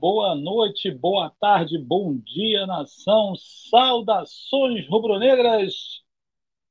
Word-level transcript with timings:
Boa 0.00 0.34
noite, 0.34 0.90
boa 0.90 1.28
tarde, 1.38 1.76
bom 1.76 2.16
dia, 2.16 2.66
nação. 2.66 3.34
Saudações 3.36 4.88
rubro-negras. 4.88 6.02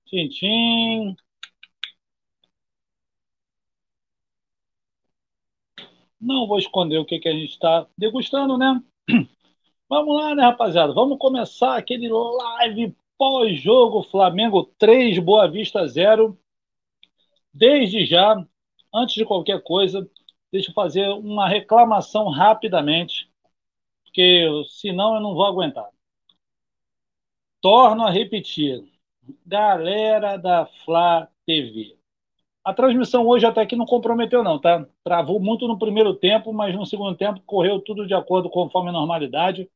Tintim. 0.08 1.16
Não 6.20 6.48
vou 6.48 6.58
esconder 6.58 6.98
o 6.98 7.06
que, 7.06 7.20
que 7.20 7.30
a 7.30 7.34
gente 7.34 7.52
está 7.52 7.88
degustando, 7.96 8.58
né? 8.58 8.82
Vamos 9.88 10.16
lá, 10.16 10.34
né, 10.34 10.42
rapaziada? 10.42 10.92
Vamos 10.92 11.20
começar 11.20 11.78
aquele 11.78 12.09
live 12.09 12.96
pós-jogo 13.16 14.02
Flamengo 14.09 14.64
3, 14.80 15.20
Boa 15.20 15.48
Vista 15.48 15.88
0. 15.88 16.36
Desde 17.54 18.06
já, 18.06 18.44
antes 18.92 19.14
de 19.14 19.23
qualquer 19.23 19.62
coisa, 19.62 20.09
deixa 20.52 20.72
eu 20.72 20.73
fazer 20.73 21.08
uma 21.09 21.48
reclamação 21.48 22.30
rapidamente, 22.30 23.28
porque 24.10 24.50
senão 24.70 25.16
eu 25.16 25.22
não 25.22 25.36
vou 25.36 25.46
aguentar. 25.46 25.88
Torno 27.62 28.06
a 28.06 28.10
repetir. 28.10 28.84
Galera 29.46 30.38
da 30.38 30.66
Flá 30.66 31.30
TV. 31.46 31.98
A 32.64 32.74
transmissão 32.74 33.28
hoje 33.28 33.46
até 33.46 33.66
que 33.66 33.76
não 33.76 33.86
comprometeu, 33.86 34.44
não, 34.44 34.60
tá? 34.60 34.86
Travou 35.04 35.40
muito 35.40 35.68
no 35.68 35.78
primeiro 35.78 36.14
tempo, 36.14 36.52
mas 36.52 36.76
no 36.76 36.86
segundo 36.86 37.16
tempo 37.16 37.42
correu 37.46 37.80
tudo 37.80 38.08
de 38.08 38.14
acordo 38.14 38.50
conforme 38.50 38.90
a 38.90 38.94
normalidade. 38.94 39.70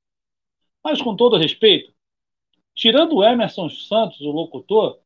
Mas 0.84 1.02
com 1.02 1.16
todo 1.16 1.38
respeito, 1.38 1.94
tirando 2.76 3.16
o 3.16 3.24
Emerson 3.24 3.70
Santos, 3.70 4.20
o 4.22 4.32
locutor, 4.32 5.00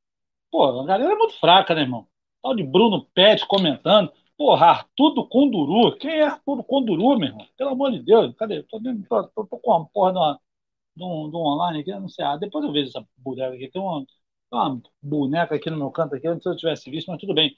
pô, 0.50 0.66
a 0.82 0.86
galera 0.86 1.14
é 1.14 1.18
muito 1.18 1.40
fraca, 1.40 1.76
né, 1.76 1.82
irmão? 1.82 2.08
Tal 2.42 2.56
de 2.56 2.64
Bruno 2.64 3.06
Pet 3.14 3.46
comentando. 3.46 4.12
Porra, 4.38 4.68
Arthur 4.68 5.14
do 5.16 5.28
Conduru. 5.28 5.98
Quem 5.98 6.12
é 6.12 6.24
Arthur 6.24 6.58
do 6.58 6.64
Conduru, 6.64 7.18
meu 7.18 7.30
irmão? 7.30 7.48
Pelo 7.58 7.72
amor 7.72 7.92
de 7.92 8.00
Deus. 8.04 8.36
Cadê? 8.36 8.62
Tô, 8.64 8.80
tô, 9.10 9.24
tô, 9.30 9.46
tô 9.48 9.58
com 9.60 9.72
uma 9.72 9.86
porra 9.88 10.12
de, 10.14 10.18
uma, 10.20 10.40
de, 10.98 11.04
um, 11.06 11.30
de 11.32 11.36
um 11.38 11.40
online 11.42 11.82
aqui, 11.82 11.92
não 11.94 12.10
sei. 12.10 12.26
Ah, 12.26 12.38
depois 12.38 12.66
eu 12.66 12.72
vejo 12.74 12.90
essa 12.90 13.08
boneca 13.18 13.56
aqui. 13.56 13.70
Tem 13.72 13.82
uma, 13.82 14.06
uma 14.52 14.82
boneca 15.02 15.56
aqui 15.56 15.70
no 15.72 15.78
meu 15.78 15.92
canto 15.92 16.16
aqui, 16.16 16.28
antes 16.28 16.46
eu 16.46 16.56
tivesse 16.58 16.90
visto, 16.92 17.10
mas 17.12 17.20
tudo 17.22 17.34
bem. 17.36 17.56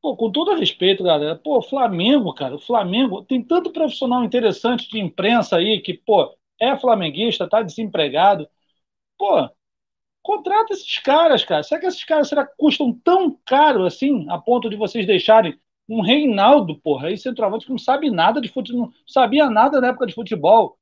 Pô, 0.00 0.16
com 0.16 0.30
todo 0.30 0.54
respeito, 0.54 1.02
galera. 1.02 1.36
Pô, 1.36 1.60
Flamengo, 1.62 2.32
cara, 2.32 2.54
o 2.54 2.58
Flamengo 2.60 3.22
tem 3.24 3.42
tanto 3.42 3.72
profissional 3.72 4.22
interessante 4.24 4.88
de 4.88 4.98
imprensa 5.00 5.56
aí 5.56 5.80
que, 5.80 5.94
pô, 5.94 6.32
é 6.60 6.76
flamenguista, 6.78 7.48
tá 7.48 7.62
desempregado. 7.62 8.48
Pô, 9.18 9.48
contrata 10.22 10.74
esses 10.74 10.98
caras, 11.00 11.44
cara. 11.44 11.62
Será 11.64 11.80
que 11.80 11.86
esses 11.88 12.04
caras 12.04 12.28
será 12.28 12.46
custam 12.46 12.92
tão 13.04 13.38
caro 13.46 13.86
assim, 13.86 14.26
a 14.30 14.38
ponto 14.38 14.70
de 14.70 14.76
vocês 14.76 15.06
deixarem 15.06 15.58
um 15.88 16.02
Reinaldo, 16.02 16.78
porra, 16.78 17.08
aí 17.08 17.16
centroavante 17.16 17.64
que 17.64 17.70
não 17.70 17.78
sabe 17.78 18.10
nada 18.10 18.40
de 18.40 18.48
futebol, 18.48 18.86
não 18.86 18.92
sabia 19.06 19.48
nada 19.48 19.80
na 19.80 19.88
época 19.88 20.06
de 20.06 20.14
futebol, 20.14 20.78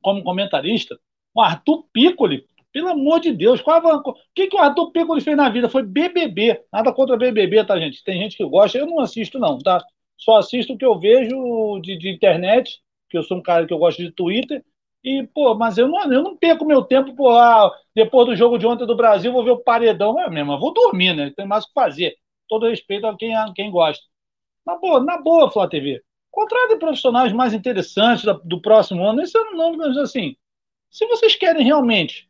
como 0.00 0.22
comentarista. 0.22 0.98
O 1.34 1.40
Arthur 1.40 1.84
Piccoli, 1.92 2.46
pelo 2.72 2.88
amor 2.88 3.20
de 3.20 3.32
Deus, 3.32 3.60
qual 3.60 3.84
a, 3.84 3.96
o 3.96 4.14
que, 4.34 4.46
que 4.46 4.56
o 4.56 4.60
Arthur 4.60 4.92
Piccoli 4.92 5.20
fez 5.20 5.36
na 5.36 5.48
vida? 5.48 5.68
Foi 5.68 5.82
BBB. 5.82 6.62
Nada 6.72 6.92
contra 6.92 7.16
BBB, 7.16 7.64
tá, 7.64 7.78
gente? 7.78 8.04
Tem 8.04 8.18
gente 8.20 8.36
que 8.36 8.44
gosta, 8.44 8.78
eu 8.78 8.86
não 8.86 9.00
assisto, 9.00 9.38
não, 9.38 9.58
tá? 9.58 9.82
Só 10.16 10.36
assisto 10.36 10.74
o 10.74 10.78
que 10.78 10.84
eu 10.84 10.98
vejo 10.98 11.80
de, 11.80 11.98
de 11.98 12.08
internet, 12.08 12.80
que 13.10 13.18
eu 13.18 13.22
sou 13.24 13.38
um 13.38 13.42
cara 13.42 13.66
que 13.66 13.72
eu 13.72 13.78
gosto 13.78 14.02
de 14.02 14.12
Twitter, 14.12 14.64
e, 15.02 15.24
pô, 15.34 15.54
mas 15.54 15.78
eu 15.78 15.88
não, 15.88 16.12
eu 16.12 16.22
não 16.22 16.36
perco 16.36 16.64
meu 16.64 16.82
tempo, 16.82 17.14
pô, 17.14 17.30
ah, 17.30 17.72
depois 17.94 18.26
do 18.26 18.36
jogo 18.36 18.58
de 18.58 18.66
ontem 18.66 18.86
do 18.86 18.96
Brasil, 18.96 19.32
vou 19.32 19.44
ver 19.44 19.52
o 19.52 19.62
paredão, 19.62 20.18
é 20.20 20.28
mesmo, 20.30 20.52
eu 20.52 20.58
vou 20.58 20.72
dormir, 20.72 21.14
né? 21.14 21.32
Tem 21.36 21.46
mais 21.46 21.64
o 21.64 21.68
que 21.68 21.74
fazer 21.74 22.16
todo 22.48 22.68
respeito 22.68 23.06
a 23.06 23.16
quem, 23.16 23.34
a 23.36 23.52
quem 23.54 23.70
gosta. 23.70 24.04
Na 24.66 24.76
boa, 24.76 25.00
na 25.00 25.18
boa, 25.18 25.50
Flá 25.50 25.68
TV. 25.68 26.02
Contratem 26.30 26.78
profissionais 26.78 27.32
mais 27.32 27.54
interessantes 27.54 28.24
do 28.44 28.60
próximo 28.60 29.04
ano. 29.04 29.22
Esse 29.22 29.38
ano 29.38 29.52
não, 29.52 29.76
mas 29.76 29.96
assim, 29.96 30.36
se 30.90 31.06
vocês 31.06 31.34
querem 31.34 31.64
realmente 31.64 32.28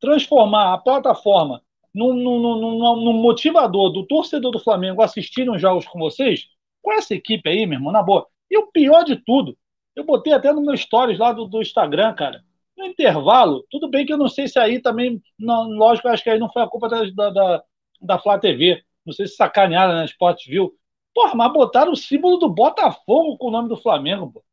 transformar 0.00 0.74
a 0.74 0.78
plataforma 0.78 1.62
num, 1.94 2.12
num, 2.12 2.38
num, 2.38 2.96
num 2.96 3.12
motivador 3.14 3.90
do 3.90 4.06
torcedor 4.06 4.52
do 4.52 4.58
Flamengo 4.58 5.00
assistir 5.00 5.48
os 5.48 5.60
jogos 5.60 5.86
com 5.86 5.98
vocês, 5.98 6.46
com 6.82 6.92
essa 6.92 7.14
equipe 7.14 7.48
aí, 7.48 7.66
meu 7.66 7.78
irmão, 7.78 7.92
na 7.92 8.02
boa. 8.02 8.26
E 8.50 8.58
o 8.58 8.66
pior 8.70 9.02
de 9.02 9.16
tudo, 9.16 9.56
eu 9.94 10.04
botei 10.04 10.32
até 10.32 10.52
no 10.52 10.60
meu 10.60 10.76
stories 10.76 11.18
lá 11.18 11.32
do, 11.32 11.46
do 11.46 11.62
Instagram, 11.62 12.14
cara. 12.14 12.44
No 12.76 12.84
intervalo, 12.84 13.64
tudo 13.70 13.88
bem 13.88 14.04
que 14.04 14.12
eu 14.12 14.18
não 14.18 14.28
sei 14.28 14.46
se 14.46 14.58
aí 14.58 14.80
também, 14.80 15.20
lógico, 15.40 16.08
acho 16.08 16.22
que 16.22 16.28
aí 16.28 16.38
não 16.38 16.52
foi 16.52 16.62
a 16.62 16.68
culpa 16.68 16.88
da, 16.88 17.30
da, 17.30 17.64
da 18.02 18.18
Flá 18.18 18.38
TV. 18.38 18.84
Não 19.06 19.12
sei 19.12 19.26
se 19.26 19.36
sacanearam 19.36 19.94
na 19.94 20.04
Sport 20.04 20.46
View. 20.46 20.74
Porra, 21.14 21.34
mas 21.34 21.52
botaram 21.52 21.92
o 21.92 21.96
símbolo 21.96 22.36
do 22.36 22.48
Botafogo 22.48 23.38
com 23.38 23.48
o 23.48 23.50
nome 23.50 23.68
do 23.68 23.76
Flamengo, 23.76 24.32
pô. 24.32 24.44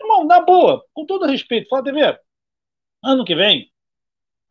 Irmão, 0.00 0.24
na 0.24 0.40
boa, 0.40 0.84
com 0.92 1.06
todo 1.06 1.26
respeito, 1.26 1.68
fala 1.68 1.82
TV, 1.82 2.18
ano 3.02 3.24
que 3.24 3.34
vem, 3.34 3.72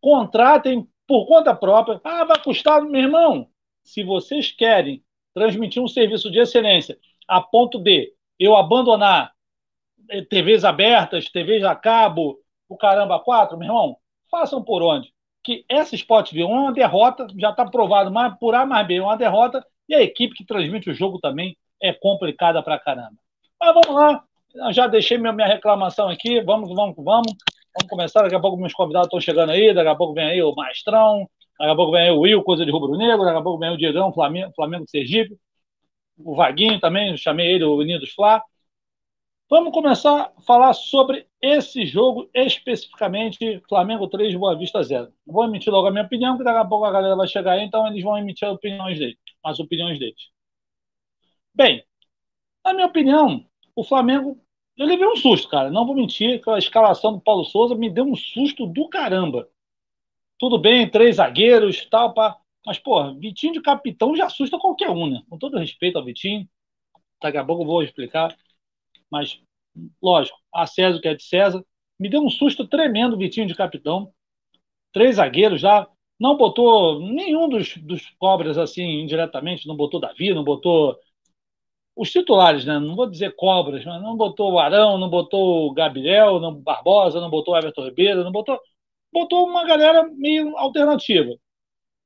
contratem 0.01 0.87
por 1.07 1.25
conta 1.25 1.55
própria. 1.55 2.01
Ah, 2.03 2.25
vai 2.25 2.41
custar, 2.41 2.81
meu 2.81 3.01
irmão. 3.01 3.49
Se 3.83 4.03
vocês 4.03 4.51
querem 4.51 5.03
transmitir 5.33 5.81
um 5.81 5.87
serviço 5.87 6.29
de 6.31 6.39
excelência 6.39 6.99
a 7.27 7.41
ponto 7.41 7.79
de 7.79 8.13
eu 8.39 8.55
abandonar 8.55 9.33
eh, 10.09 10.21
TVs 10.21 10.63
abertas, 10.63 11.29
TVs 11.29 11.63
a 11.63 11.75
cabo, 11.75 12.39
o 12.69 12.77
caramba 12.77 13.19
quatro, 13.19 13.57
meu 13.57 13.67
irmão, 13.67 13.97
façam 14.29 14.63
por 14.63 14.81
onde? 14.81 15.13
Que 15.47 15.63
essa 15.69 15.95
Sport 15.95 16.33
View 16.33 16.49
é 16.49 16.51
uma 16.51 16.73
derrota, 16.73 17.25
já 17.39 17.51
está 17.51 17.63
provado 17.63 18.11
mais, 18.11 18.37
por 18.37 18.53
A 18.53 18.65
mais 18.65 18.85
B, 18.85 18.95
é 18.95 19.01
uma 19.01 19.15
derrota, 19.15 19.65
e 19.87 19.95
a 19.95 20.01
equipe 20.03 20.35
que 20.35 20.45
transmite 20.45 20.89
o 20.89 20.93
jogo 20.93 21.19
também 21.19 21.55
é 21.81 21.93
complicada 21.93 22.61
pra 22.61 22.77
caramba. 22.77 23.15
Mas 23.57 23.73
vamos 23.73 23.95
lá, 23.95 24.21
Eu 24.53 24.73
já 24.73 24.87
deixei 24.87 25.17
minha, 25.17 25.31
minha 25.31 25.47
reclamação 25.47 26.09
aqui, 26.09 26.41
vamos, 26.41 26.67
vamos, 26.75 26.93
vamos. 26.97 27.33
Vamos 27.73 27.89
começar, 27.89 28.23
daqui 28.23 28.35
a 28.35 28.41
pouco 28.41 28.57
meus 28.57 28.73
convidados 28.73 29.07
estão 29.07 29.21
chegando 29.21 29.51
aí, 29.51 29.73
daqui 29.73 29.87
a 29.87 29.95
pouco 29.95 30.13
vem 30.13 30.25
aí 30.25 30.43
o 30.43 30.53
Maestrão, 30.53 31.25
daqui 31.57 31.71
a 31.71 31.75
pouco 31.75 31.93
vem 31.93 32.01
aí 32.01 32.11
o 32.11 32.19
Will, 32.19 32.43
coisa 32.43 32.65
de 32.65 32.71
rubro-negro, 32.71 33.23
daqui 33.23 33.37
a 33.37 33.41
pouco 33.41 33.57
vem 33.57 33.69
o 33.69 33.77
Diegão, 33.77 34.11
Flamengo, 34.11 34.51
Flamengo 34.53 34.83
Sergipe, 34.89 35.37
o 36.17 36.35
Vaguinho 36.35 36.77
também, 36.81 37.15
chamei 37.15 37.47
ele, 37.53 37.63
o 37.63 37.77
Unidos 37.77 38.11
Flá. 38.11 38.43
Vamos 39.49 39.71
começar 39.71 40.33
a 40.35 40.41
falar 40.41 40.73
sobre 40.73 41.25
esse 41.41 41.85
jogo 41.85 42.29
especificamente, 42.33 43.61
Flamengo 43.69 44.05
3, 44.09 44.35
Boa 44.35 44.57
Vista 44.57 44.83
0. 44.83 45.13
Vou 45.25 45.45
emitir 45.45 45.71
logo 45.71 45.87
a 45.87 45.91
minha 45.91 46.03
opinião, 46.03 46.33
porque 46.33 46.43
daqui 46.43 46.59
a 46.59 46.65
pouco 46.65 46.83
a 46.83 46.91
galera 46.91 47.15
vai 47.15 47.29
chegar 47.29 47.53
aí, 47.53 47.63
então 47.63 47.87
eles 47.87 48.03
vão 48.03 48.17
emitir 48.17 48.45
opiniões 48.49 48.99
deles. 48.99 49.15
As 49.41 49.57
opiniões 49.57 49.97
deles. 49.99 50.19
Bem, 51.55 51.81
na 52.63 52.73
minha 52.73 52.87
opinião, 52.87 53.45
o 53.73 53.85
Flamengo. 53.85 54.37
Eu 54.75 54.85
levei 54.85 55.07
um 55.07 55.15
susto, 55.15 55.47
cara. 55.47 55.71
Não 55.71 55.85
vou 55.85 55.95
mentir, 55.95 56.43
que 56.43 56.49
a 56.49 56.57
escalação 56.57 57.13
do 57.13 57.21
Paulo 57.21 57.45
Souza 57.45 57.73
me 57.73 57.89
deu 57.89 58.03
um 58.03 58.15
susto 58.17 58.67
do 58.67 58.89
caramba. 58.89 59.47
Tudo 60.37 60.59
bem, 60.59 60.89
três 60.89 61.15
zagueiros, 61.15 61.85
tal, 61.89 62.13
pá. 62.13 62.37
Mas, 62.65 62.79
pô, 62.79 63.13
Vitinho 63.15 63.53
de 63.53 63.61
capitão 63.61 64.13
já 64.13 64.25
assusta 64.25 64.59
qualquer 64.59 64.89
um, 64.89 65.09
né? 65.09 65.23
Com 65.29 65.37
todo 65.37 65.57
respeito 65.57 65.97
ao 65.97 66.03
Vitinho. 66.03 66.47
Daqui 67.21 67.37
a 67.37 67.45
pouco 67.45 67.63
eu 67.63 67.67
vou 67.67 67.81
explicar 67.81 68.35
mas 69.11 69.39
lógico, 70.01 70.37
a 70.53 70.65
César 70.65 70.99
que 70.99 71.07
é 71.07 71.15
de 71.15 71.23
César. 71.23 71.63
Me 71.99 72.09
deu 72.09 72.23
um 72.23 72.29
susto 72.29 72.67
tremendo 72.67 73.17
Vitinho 73.17 73.47
de 73.47 73.55
capitão. 73.55 74.11
Três 74.91 75.15
zagueiros 75.15 75.61
já. 75.61 75.87
Não 76.19 76.35
botou 76.35 76.99
nenhum 76.99 77.47
dos, 77.47 77.77
dos 77.77 78.09
cobras 78.17 78.57
assim 78.57 78.83
indiretamente, 79.01 79.67
não 79.67 79.75
botou 79.75 79.99
Davi, 79.99 80.33
não 80.33 80.43
botou 80.43 80.97
os 81.95 82.11
titulares, 82.11 82.65
né? 82.65 82.79
Não 82.79 82.95
vou 82.95 83.09
dizer 83.09 83.35
cobras, 83.35 83.85
mas 83.85 84.01
não 84.01 84.15
botou 84.15 84.53
o 84.53 84.59
Arão, 84.59 84.97
não 84.97 85.09
botou 85.09 85.67
o 85.67 85.73
Gabriel, 85.73 86.39
não 86.39 86.53
Barbosa, 86.53 87.19
não 87.21 87.29
botou 87.29 87.53
o 87.53 87.57
Everton 87.57 87.85
Ribeiro, 87.85 88.23
não 88.23 88.31
botou. 88.31 88.59
Botou 89.11 89.47
uma 89.47 89.65
galera 89.65 90.07
meio 90.15 90.55
alternativa. 90.57 91.35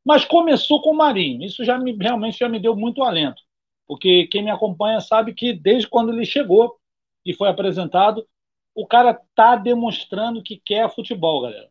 Mas 0.06 0.26
começou 0.26 0.82
com 0.82 0.92
o 0.92 0.98
Marinho. 0.98 1.44
Isso 1.44 1.64
já 1.64 1.78
me, 1.78 1.96
realmente 1.96 2.40
já 2.40 2.50
me 2.50 2.60
deu 2.60 2.76
muito 2.76 3.04
alento. 3.04 3.42
Porque 3.88 4.28
quem 4.28 4.44
me 4.44 4.52
acompanha 4.52 5.02
sabe 5.02 5.34
que 5.34 5.54
desde 5.54 5.88
quando 5.90 6.12
ele 6.14 6.26
chegou, 6.26 6.81
e 7.26 7.34
foi 7.34 7.50
apresentado, 7.50 8.28
o 8.74 8.88
cara 8.88 9.20
tá 9.36 9.56
demonstrando 9.56 10.42
que 10.42 10.62
quer 10.64 10.94
futebol, 10.94 11.42
galera. 11.42 11.70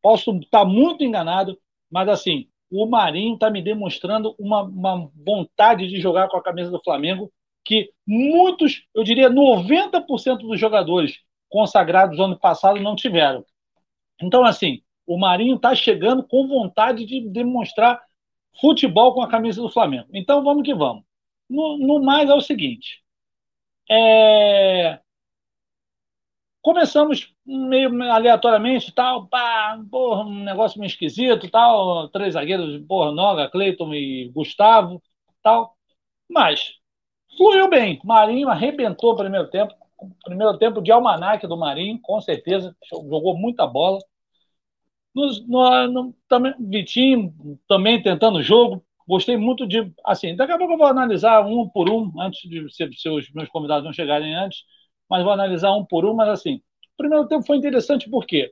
Posso 0.00 0.32
estar 0.36 0.60
tá 0.60 0.64
muito 0.64 1.04
enganado, 1.04 1.58
mas 1.90 2.08
assim, 2.08 2.48
o 2.70 2.86
Marinho 2.86 3.34
está 3.34 3.50
me 3.50 3.62
demonstrando 3.62 4.34
uma, 4.38 4.62
uma 4.62 5.10
vontade 5.14 5.86
de 5.88 6.00
jogar 6.00 6.28
com 6.28 6.36
a 6.36 6.42
camisa 6.42 6.70
do 6.70 6.82
Flamengo 6.82 7.30
que 7.64 7.90
muitos, 8.06 8.84
eu 8.94 9.04
diria 9.04 9.30
90% 9.30 10.38
dos 10.38 10.58
jogadores 10.58 11.18
consagrados 11.48 12.18
no 12.18 12.24
ano 12.24 12.38
passado 12.38 12.80
não 12.80 12.96
tiveram. 12.96 13.44
Então, 14.20 14.44
assim, 14.44 14.82
o 15.06 15.18
Marinho 15.18 15.56
está 15.56 15.74
chegando 15.74 16.24
com 16.24 16.48
vontade 16.48 17.04
de 17.04 17.28
demonstrar 17.28 18.00
futebol 18.60 19.14
com 19.14 19.22
a 19.22 19.28
camisa 19.28 19.60
do 19.60 19.70
Flamengo. 19.70 20.08
Então, 20.12 20.42
vamos 20.42 20.64
que 20.64 20.74
vamos. 20.74 21.04
No, 21.48 21.76
no 21.78 22.02
mais, 22.02 22.30
é 22.30 22.34
o 22.34 22.40
seguinte: 22.40 23.01
é... 23.90 25.00
Começamos 26.62 27.34
meio 27.44 27.90
aleatoriamente, 28.04 28.92
tal, 28.94 29.26
pá, 29.26 29.80
porra, 29.90 30.22
um 30.24 30.44
negócio 30.44 30.78
meio 30.78 30.88
esquisito, 30.88 31.50
tal, 31.50 32.08
três 32.10 32.34
zagueiros, 32.34 32.84
porra, 32.86 33.10
Noga, 33.10 33.50
Cleiton 33.50 33.92
e 33.92 34.30
Gustavo, 34.32 35.02
tal. 35.42 35.76
Mas 36.30 36.74
fluiu 37.36 37.68
bem. 37.68 38.00
Marinho 38.04 38.48
arrebentou 38.48 39.12
o 39.12 39.16
primeiro 39.16 39.50
tempo, 39.50 39.74
primeiro 40.24 40.56
tempo 40.58 40.80
de 40.80 40.92
almanac 40.92 41.46
do 41.46 41.56
Marinho, 41.56 42.00
com 42.00 42.20
certeza, 42.20 42.76
jogou 42.90 43.36
muita 43.36 43.66
bola. 43.66 43.98
No, 45.14 45.30
no, 45.46 45.88
no, 45.88 46.16
também, 46.28 46.54
Vitinho 46.58 47.34
também 47.68 48.02
tentando 48.02 48.38
o 48.38 48.42
jogo. 48.42 48.84
Gostei 49.12 49.36
muito 49.36 49.66
de. 49.66 49.92
Assim, 50.06 50.34
daqui 50.34 50.52
a 50.52 50.56
pouco 50.56 50.72
eu 50.72 50.78
vou 50.78 50.86
analisar 50.86 51.44
um 51.44 51.68
por 51.68 51.90
um, 51.90 52.18
antes 52.18 52.48
de 52.48 52.66
se, 52.72 52.90
se 52.94 53.08
os 53.10 53.30
meus 53.32 53.46
convidados 53.50 53.84
não 53.84 53.92
chegarem 53.92 54.34
antes, 54.34 54.64
mas 55.06 55.22
vou 55.22 55.30
analisar 55.30 55.70
um 55.74 55.84
por 55.84 56.06
um. 56.06 56.14
Mas 56.14 56.30
assim, 56.30 56.54
o 56.94 56.96
primeiro 56.96 57.28
tempo 57.28 57.44
foi 57.44 57.58
interessante 57.58 58.08
porque 58.08 58.50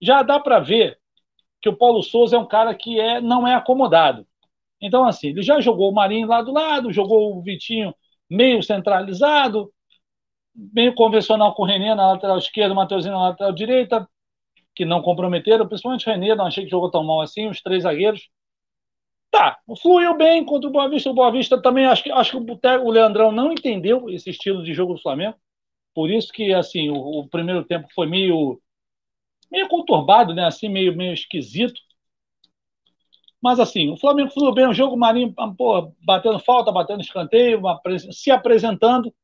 já 0.00 0.22
dá 0.22 0.40
para 0.40 0.60
ver 0.60 0.98
que 1.60 1.68
o 1.68 1.76
Paulo 1.76 2.02
Souza 2.02 2.36
é 2.36 2.38
um 2.38 2.46
cara 2.46 2.74
que 2.74 2.98
é, 2.98 3.20
não 3.20 3.46
é 3.46 3.54
acomodado. 3.54 4.26
Então, 4.80 5.04
assim, 5.04 5.28
ele 5.28 5.42
já 5.42 5.60
jogou 5.60 5.90
o 5.90 5.94
Marinho 5.94 6.26
lá 6.26 6.40
do 6.40 6.52
lado, 6.54 6.90
jogou 6.90 7.36
o 7.36 7.42
Vitinho 7.42 7.94
meio 8.30 8.62
centralizado, 8.62 9.70
meio 10.54 10.94
convencional 10.94 11.54
com 11.54 11.64
o 11.64 11.66
Renê 11.66 11.94
na 11.94 12.12
lateral 12.12 12.38
esquerda, 12.38 12.72
o 12.72 12.76
Mateuzinho 12.76 13.12
na 13.12 13.28
lateral 13.28 13.52
direita, 13.52 14.08
que 14.74 14.86
não 14.86 15.02
comprometeram, 15.02 15.68
principalmente 15.68 16.08
o 16.08 16.12
Renê, 16.12 16.34
não 16.34 16.46
achei 16.46 16.64
que 16.64 16.70
jogou 16.70 16.90
tão 16.90 17.04
mal 17.04 17.20
assim, 17.20 17.46
os 17.46 17.60
três 17.60 17.82
zagueiros. 17.82 18.30
Tá, 19.30 19.58
fluiu 19.80 20.16
bem 20.16 20.44
contra 20.44 20.68
o 20.68 20.72
Boa 20.72 20.88
Vista. 20.88 21.10
O 21.10 21.14
Boa 21.14 21.30
Vista 21.30 21.60
também, 21.60 21.86
acho 21.86 22.02
que, 22.02 22.10
acho 22.10 22.32
que 22.32 22.52
o 22.78 22.90
Leandrão 22.90 23.30
não 23.30 23.52
entendeu 23.52 24.10
esse 24.10 24.30
estilo 24.30 24.62
de 24.64 24.74
jogo 24.74 24.94
do 24.94 25.00
Flamengo. 25.02 25.36
Por 25.94 26.10
isso 26.10 26.32
que, 26.32 26.52
assim, 26.54 26.90
o, 26.90 26.96
o 27.20 27.28
primeiro 27.28 27.64
tempo 27.64 27.88
foi 27.94 28.06
meio, 28.06 28.60
meio 29.50 29.68
conturbado, 29.68 30.34
né? 30.34 30.46
Assim, 30.46 30.68
meio, 30.68 30.96
meio 30.96 31.14
esquisito. 31.14 31.80
Mas, 33.42 33.58
assim, 33.60 33.90
o 33.90 33.96
Flamengo 33.96 34.30
fluiu 34.30 34.52
bem 34.52 34.66
o 34.68 34.74
jogo, 34.74 34.94
o 34.94 34.98
Marinho 34.98 35.34
pô, 35.56 35.92
batendo 36.00 36.38
falta, 36.38 36.72
batendo 36.72 37.00
escanteio, 37.00 37.60
se 38.12 38.30
apresentando 38.30 39.14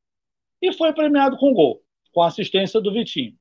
e 0.63 0.73
foi 0.73 0.93
premiado 0.93 1.37
com 1.39 1.55
gol, 1.55 1.83
com 2.13 2.23
assistência 2.23 2.81
do 2.81 2.93
Vitinho. 2.93 3.37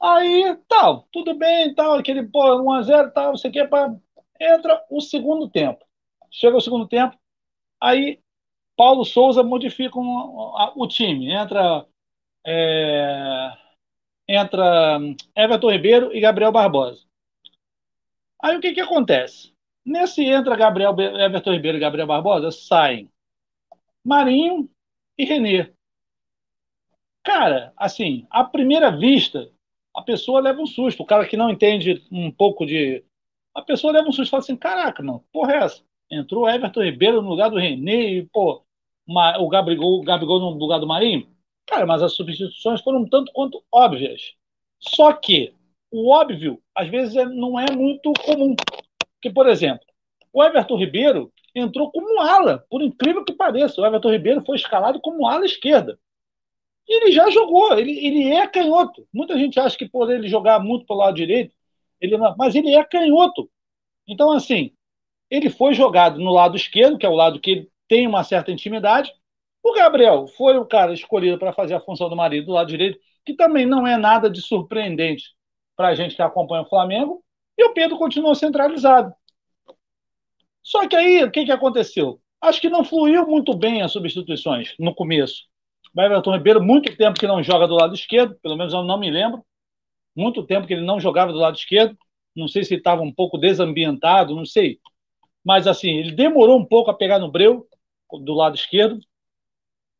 Aí, 0.00 0.56
tal, 0.68 1.08
tudo 1.12 1.34
bem, 1.38 1.74
tal, 1.74 1.94
aquele, 1.94 2.24
pô, 2.24 2.60
1x0, 2.62 3.12
tal, 3.12 3.28
não 3.30 3.36
sei 3.36 3.50
o. 3.50 4.00
entra 4.40 4.84
o 4.90 5.00
segundo 5.00 5.48
tempo. 5.48 5.84
Chega 6.30 6.56
o 6.56 6.60
segundo 6.60 6.88
tempo, 6.88 7.16
aí 7.80 8.20
Paulo 8.76 9.04
Souza 9.04 9.42
modifica 9.42 9.98
um, 9.98 10.56
a, 10.56 10.72
o 10.74 10.86
time. 10.86 11.30
Entra, 11.32 11.86
é, 12.46 13.52
entra 14.28 14.98
Everton 15.36 15.70
Ribeiro 15.70 16.14
e 16.14 16.20
Gabriel 16.20 16.52
Barbosa. 16.52 17.04
Aí 18.42 18.56
o 18.56 18.60
que, 18.60 18.72
que 18.72 18.80
acontece? 18.80 19.52
Nesse 19.84 20.24
entra 20.24 20.56
Gabriel, 20.56 20.94
Everton 20.98 21.52
Ribeiro 21.52 21.78
e 21.78 21.80
Gabriel 21.80 22.06
Barbosa, 22.06 22.50
saem 22.50 23.10
Marinho 24.04 24.68
e 25.16 25.24
Renê. 25.24 25.72
Cara, 27.22 27.72
assim, 27.76 28.26
à 28.30 28.42
primeira 28.44 28.90
vista, 28.90 29.50
a 29.94 30.02
pessoa 30.02 30.40
leva 30.40 30.60
um 30.60 30.66
susto. 30.66 31.02
O 31.02 31.06
cara 31.06 31.26
que 31.26 31.36
não 31.36 31.50
entende 31.50 32.04
um 32.10 32.30
pouco 32.30 32.66
de. 32.66 33.04
A 33.54 33.62
pessoa 33.62 33.92
leva 33.92 34.08
um 34.08 34.12
susto 34.12 34.28
e 34.28 34.30
fala 34.30 34.42
assim: 34.42 34.56
caraca, 34.56 35.02
não, 35.02 35.24
porra 35.32 35.54
é 35.54 35.56
essa? 35.58 35.82
Entrou 36.10 36.48
Everton 36.48 36.82
Ribeiro 36.82 37.22
no 37.22 37.30
lugar 37.30 37.50
do 37.50 37.58
Renê 37.58 38.18
e, 38.18 38.26
pô, 38.26 38.62
o 39.06 39.48
Gabigol, 39.48 40.00
o 40.00 40.04
Gabigol 40.04 40.40
no 40.40 40.50
lugar 40.50 40.78
do 40.78 40.86
Marinho? 40.86 41.26
Cara, 41.66 41.86
mas 41.86 42.02
as 42.02 42.14
substituições 42.14 42.80
foram 42.80 43.00
um 43.00 43.08
tanto 43.08 43.32
quanto 43.32 43.62
óbvias. 43.72 44.34
Só 44.78 45.12
que 45.12 45.54
o 45.90 46.10
óbvio, 46.10 46.60
às 46.74 46.88
vezes, 46.88 47.16
é, 47.16 47.24
não 47.24 47.58
é 47.58 47.70
muito 47.70 48.12
comum. 48.24 48.54
Porque, 49.14 49.30
por 49.30 49.48
exemplo, 49.48 49.84
o 50.32 50.42
Everton 50.42 50.76
Ribeiro 50.76 51.32
entrou 51.54 51.90
como 51.90 52.20
ala, 52.20 52.64
por 52.70 52.82
incrível 52.82 53.24
que 53.24 53.32
pareça. 53.32 53.80
O 53.80 53.86
Everton 53.86 54.10
Ribeiro 54.10 54.44
foi 54.44 54.56
escalado 54.56 55.00
como 55.00 55.26
ala 55.26 55.44
esquerda. 55.44 55.98
E 56.88 56.96
ele 56.96 57.12
já 57.12 57.30
jogou, 57.30 57.78
ele, 57.78 58.04
ele 58.04 58.32
é 58.32 58.46
canhoto. 58.46 59.06
Muita 59.12 59.38
gente 59.38 59.58
acha 59.60 59.76
que 59.76 59.88
por 59.88 60.10
ele 60.10 60.28
jogar 60.28 60.58
muito 60.60 60.86
pelo 60.86 60.98
lado 61.00 61.14
direito, 61.14 61.54
ele 62.02 62.18
não, 62.18 62.34
mas 62.36 62.54
ele 62.54 62.74
é 62.74 62.84
canhoto. 62.84 63.48
Então, 64.06 64.32
assim, 64.32 64.72
ele 65.30 65.48
foi 65.48 65.72
jogado 65.72 66.18
no 66.18 66.32
lado 66.32 66.56
esquerdo, 66.56 66.98
que 66.98 67.06
é 67.06 67.08
o 67.08 67.14
lado 67.14 67.40
que 67.40 67.50
ele 67.50 67.70
tem 67.88 68.06
uma 68.06 68.24
certa 68.24 68.50
intimidade. 68.50 69.12
O 69.62 69.72
Gabriel 69.72 70.26
foi 70.26 70.58
o 70.58 70.66
cara 70.66 70.92
escolhido 70.92 71.38
para 71.38 71.52
fazer 71.52 71.74
a 71.74 71.80
função 71.80 72.08
do 72.08 72.16
marido 72.16 72.46
do 72.46 72.52
lado 72.52 72.68
direito, 72.68 72.98
que 73.24 73.34
também 73.34 73.64
não 73.64 73.86
é 73.86 73.96
nada 73.96 74.28
de 74.28 74.42
surpreendente 74.42 75.30
para 75.76 75.88
a 75.88 75.94
gente 75.94 76.16
que 76.16 76.22
acompanha 76.22 76.62
o 76.62 76.68
Flamengo, 76.68 77.24
e 77.56 77.64
o 77.64 77.72
Pedro 77.72 77.96
continuou 77.96 78.34
centralizado. 78.34 79.14
Só 80.62 80.86
que 80.88 80.96
aí, 80.96 81.22
o 81.22 81.30
que, 81.30 81.44
que 81.44 81.52
aconteceu? 81.52 82.20
Acho 82.40 82.60
que 82.60 82.68
não 82.68 82.84
fluiu 82.84 83.26
muito 83.26 83.54
bem 83.54 83.82
as 83.82 83.92
substituições 83.92 84.74
no 84.78 84.94
começo. 84.94 85.44
O 85.94 86.00
Everton 86.00 86.32
Ribeiro, 86.32 86.62
muito 86.62 86.96
tempo 86.96 87.18
que 87.18 87.26
não 87.26 87.42
joga 87.42 87.68
do 87.68 87.74
lado 87.74 87.94
esquerdo, 87.94 88.36
pelo 88.42 88.56
menos 88.56 88.72
eu 88.72 88.82
não 88.82 88.98
me 88.98 89.10
lembro. 89.10 89.44
Muito 90.14 90.44
tempo 90.44 90.66
que 90.66 90.74
ele 90.74 90.84
não 90.84 91.00
jogava 91.00 91.32
do 91.32 91.38
lado 91.38 91.56
esquerdo. 91.56 91.96
Não 92.34 92.48
sei 92.48 92.64
se 92.64 92.74
estava 92.74 93.02
um 93.02 93.12
pouco 93.12 93.38
desambientado, 93.38 94.34
não 94.34 94.44
sei. 94.44 94.78
Mas 95.44 95.66
assim, 95.66 95.90
ele 95.90 96.12
demorou 96.12 96.58
um 96.58 96.64
pouco 96.64 96.90
a 96.90 96.94
pegar 96.94 97.18
no 97.18 97.30
breu 97.30 97.66
do 98.10 98.34
lado 98.34 98.54
esquerdo. 98.54 99.00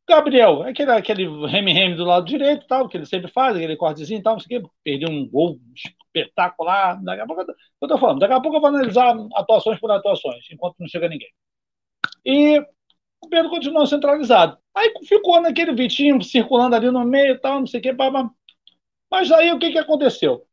Gabriel, 0.07 0.63
aquele, 0.63 0.91
aquele 0.91 1.47
reme-reme 1.47 1.95
do 1.95 2.03
lado 2.03 2.25
direito, 2.25 2.67
tal, 2.67 2.89
que 2.89 2.97
ele 2.97 3.05
sempre 3.05 3.31
faz, 3.31 3.55
aquele 3.55 3.77
cortezinho 3.77 4.19
e 4.19 4.23
tal, 4.23 4.33
não 4.33 4.39
sei 4.39 4.57
o 4.57 4.61
quê, 4.61 4.69
perdeu 4.83 5.09
um 5.09 5.27
gol 5.27 5.59
espetacular. 5.73 7.01
Daqui 7.01 7.21
a 7.21 7.25
pouco, 7.25 7.45
eu 7.81 7.97
falando, 7.97 8.19
daqui 8.19 8.33
a 8.33 8.41
pouco 8.41 8.57
eu 8.57 8.61
vou 8.61 8.69
analisar 8.69 9.15
atuações 9.33 9.79
por 9.79 9.89
atuações, 9.91 10.45
enquanto 10.51 10.75
não 10.77 10.87
chega 10.87 11.07
ninguém. 11.07 11.29
E 12.25 12.59
o 13.21 13.29
Pedro 13.29 13.49
continuou 13.49 13.85
centralizado. 13.85 14.57
Aí 14.75 14.91
ficou 15.05 15.41
naquele 15.41 15.73
Vitinho 15.73 16.21
circulando 16.21 16.75
ali 16.75 16.91
no 16.91 17.05
meio 17.05 17.35
e 17.35 17.39
tal, 17.39 17.59
não 17.59 17.67
sei 17.67 17.79
o 17.79 17.83
quê, 17.83 17.93
mas 19.13 19.31
aí 19.31 19.51
o 19.51 19.59
que, 19.59 19.69
que 19.69 19.77
aconteceu? 19.77 20.43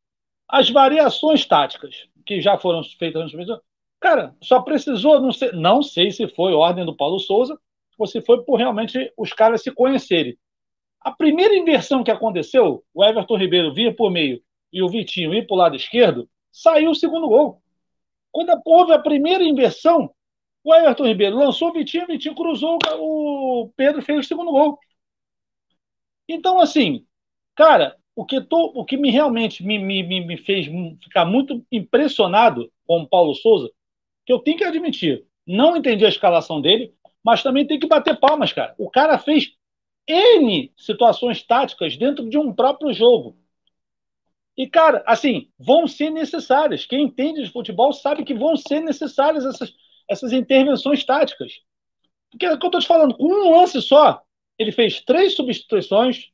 As 0.47 0.69
variações 0.69 1.47
táticas 1.47 2.07
que 2.27 2.43
já 2.43 2.59
foram 2.59 2.85
feitas 2.85 3.33
no 3.33 3.63
cara, 3.99 4.37
só 4.43 4.61
precisou, 4.61 5.19
não 5.19 5.33
sei, 5.33 5.51
não 5.53 5.83
sei 5.83 6.11
se 6.11 6.29
foi 6.29 6.53
ordem 6.53 6.85
do 6.85 6.95
Paulo 6.95 7.19
Souza, 7.19 7.59
ou 7.97 8.07
se 8.07 8.21
foi 8.21 8.45
por 8.45 8.57
realmente 8.57 9.11
os 9.17 9.33
caras 9.33 9.63
se 9.63 9.71
conhecerem. 9.71 10.37
A 11.01 11.11
primeira 11.11 11.57
inversão 11.57 12.05
que 12.05 12.11
aconteceu, 12.11 12.85
o 12.93 13.03
Everton 13.03 13.39
Ribeiro 13.39 13.73
via 13.73 13.95
por 13.95 14.11
meio 14.11 14.43
e 14.71 14.83
o 14.83 14.91
Vitinho 14.91 15.33
ir 15.33 15.47
para 15.47 15.55
o 15.55 15.59
lado 15.59 15.75
esquerdo, 15.75 16.29
saiu 16.53 16.91
o 16.91 16.95
segundo 16.95 17.29
gol. 17.29 17.63
Quando 18.31 18.61
houve 18.67 18.93
a 18.93 18.99
primeira 18.99 19.43
inversão, 19.43 20.15
o 20.63 20.75
Everton 20.75 21.07
Ribeiro 21.07 21.39
lançou 21.39 21.71
o 21.71 21.73
Vitinho, 21.73 22.05
o 22.05 22.09
Vitinho 22.09 22.35
cruzou, 22.35 22.79
o 22.99 23.73
Pedro 23.75 24.03
fez 24.03 24.19
o 24.19 24.29
segundo 24.29 24.51
gol. 24.51 24.79
Então, 26.29 26.61
assim, 26.61 27.07
cara, 27.57 27.99
o 28.15 28.25
que, 28.25 28.41
tô, 28.41 28.73
o 28.75 28.85
que 28.85 28.97
me 28.97 29.11
realmente 29.11 29.65
me, 29.65 29.79
me, 29.79 30.03
me 30.03 30.37
fez 30.37 30.67
ficar 31.03 31.25
muito 31.25 31.65
impressionado 31.71 32.71
com 32.87 33.01
o 33.01 33.09
Paulo 33.09 33.35
Souza, 33.35 33.71
que 34.27 34.33
eu 34.33 34.39
tenho 34.41 34.59
que 34.59 34.65
admitir, 34.65 35.25
não 35.47 35.77
entendi 35.77 36.05
a 36.05 36.09
escalação 36.09 36.61
dele, 36.61 36.93
mas 37.25 37.43
também 37.43 37.67
tem 37.67 37.79
que 37.79 37.87
bater 37.87 38.19
palmas, 38.19 38.53
cara. 38.53 38.75
O 38.79 38.91
cara 38.91 39.19
fez 39.19 39.53
N 40.07 40.73
situações 40.77 41.43
táticas 41.43 41.97
dentro 41.97 42.29
de 42.29 42.39
um 42.39 42.53
próprio 42.53 42.93
jogo. 42.93 43.37
E, 44.57 44.67
cara, 44.67 45.03
assim, 45.07 45.49
vão 45.59 45.87
ser 45.87 46.11
necessárias. 46.11 46.85
Quem 46.85 47.05
entende 47.05 47.43
de 47.43 47.51
futebol 47.51 47.93
sabe 47.93 48.25
que 48.25 48.35
vão 48.35 48.57
ser 48.57 48.81
necessárias 48.81 49.45
essas, 49.45 49.73
essas 50.09 50.33
intervenções 50.33 51.05
táticas. 51.05 51.53
Porque 52.31 52.47
é 52.47 52.53
o 52.53 52.59
que 52.59 52.65
eu 52.65 52.69
estou 52.69 52.81
te 52.81 52.87
falando, 52.87 53.17
com 53.17 53.25
um 53.25 53.57
lance 53.57 53.81
só, 53.81 54.23
ele 54.59 54.73
fez 54.73 55.01
três 55.01 55.35
substituições 55.35 56.31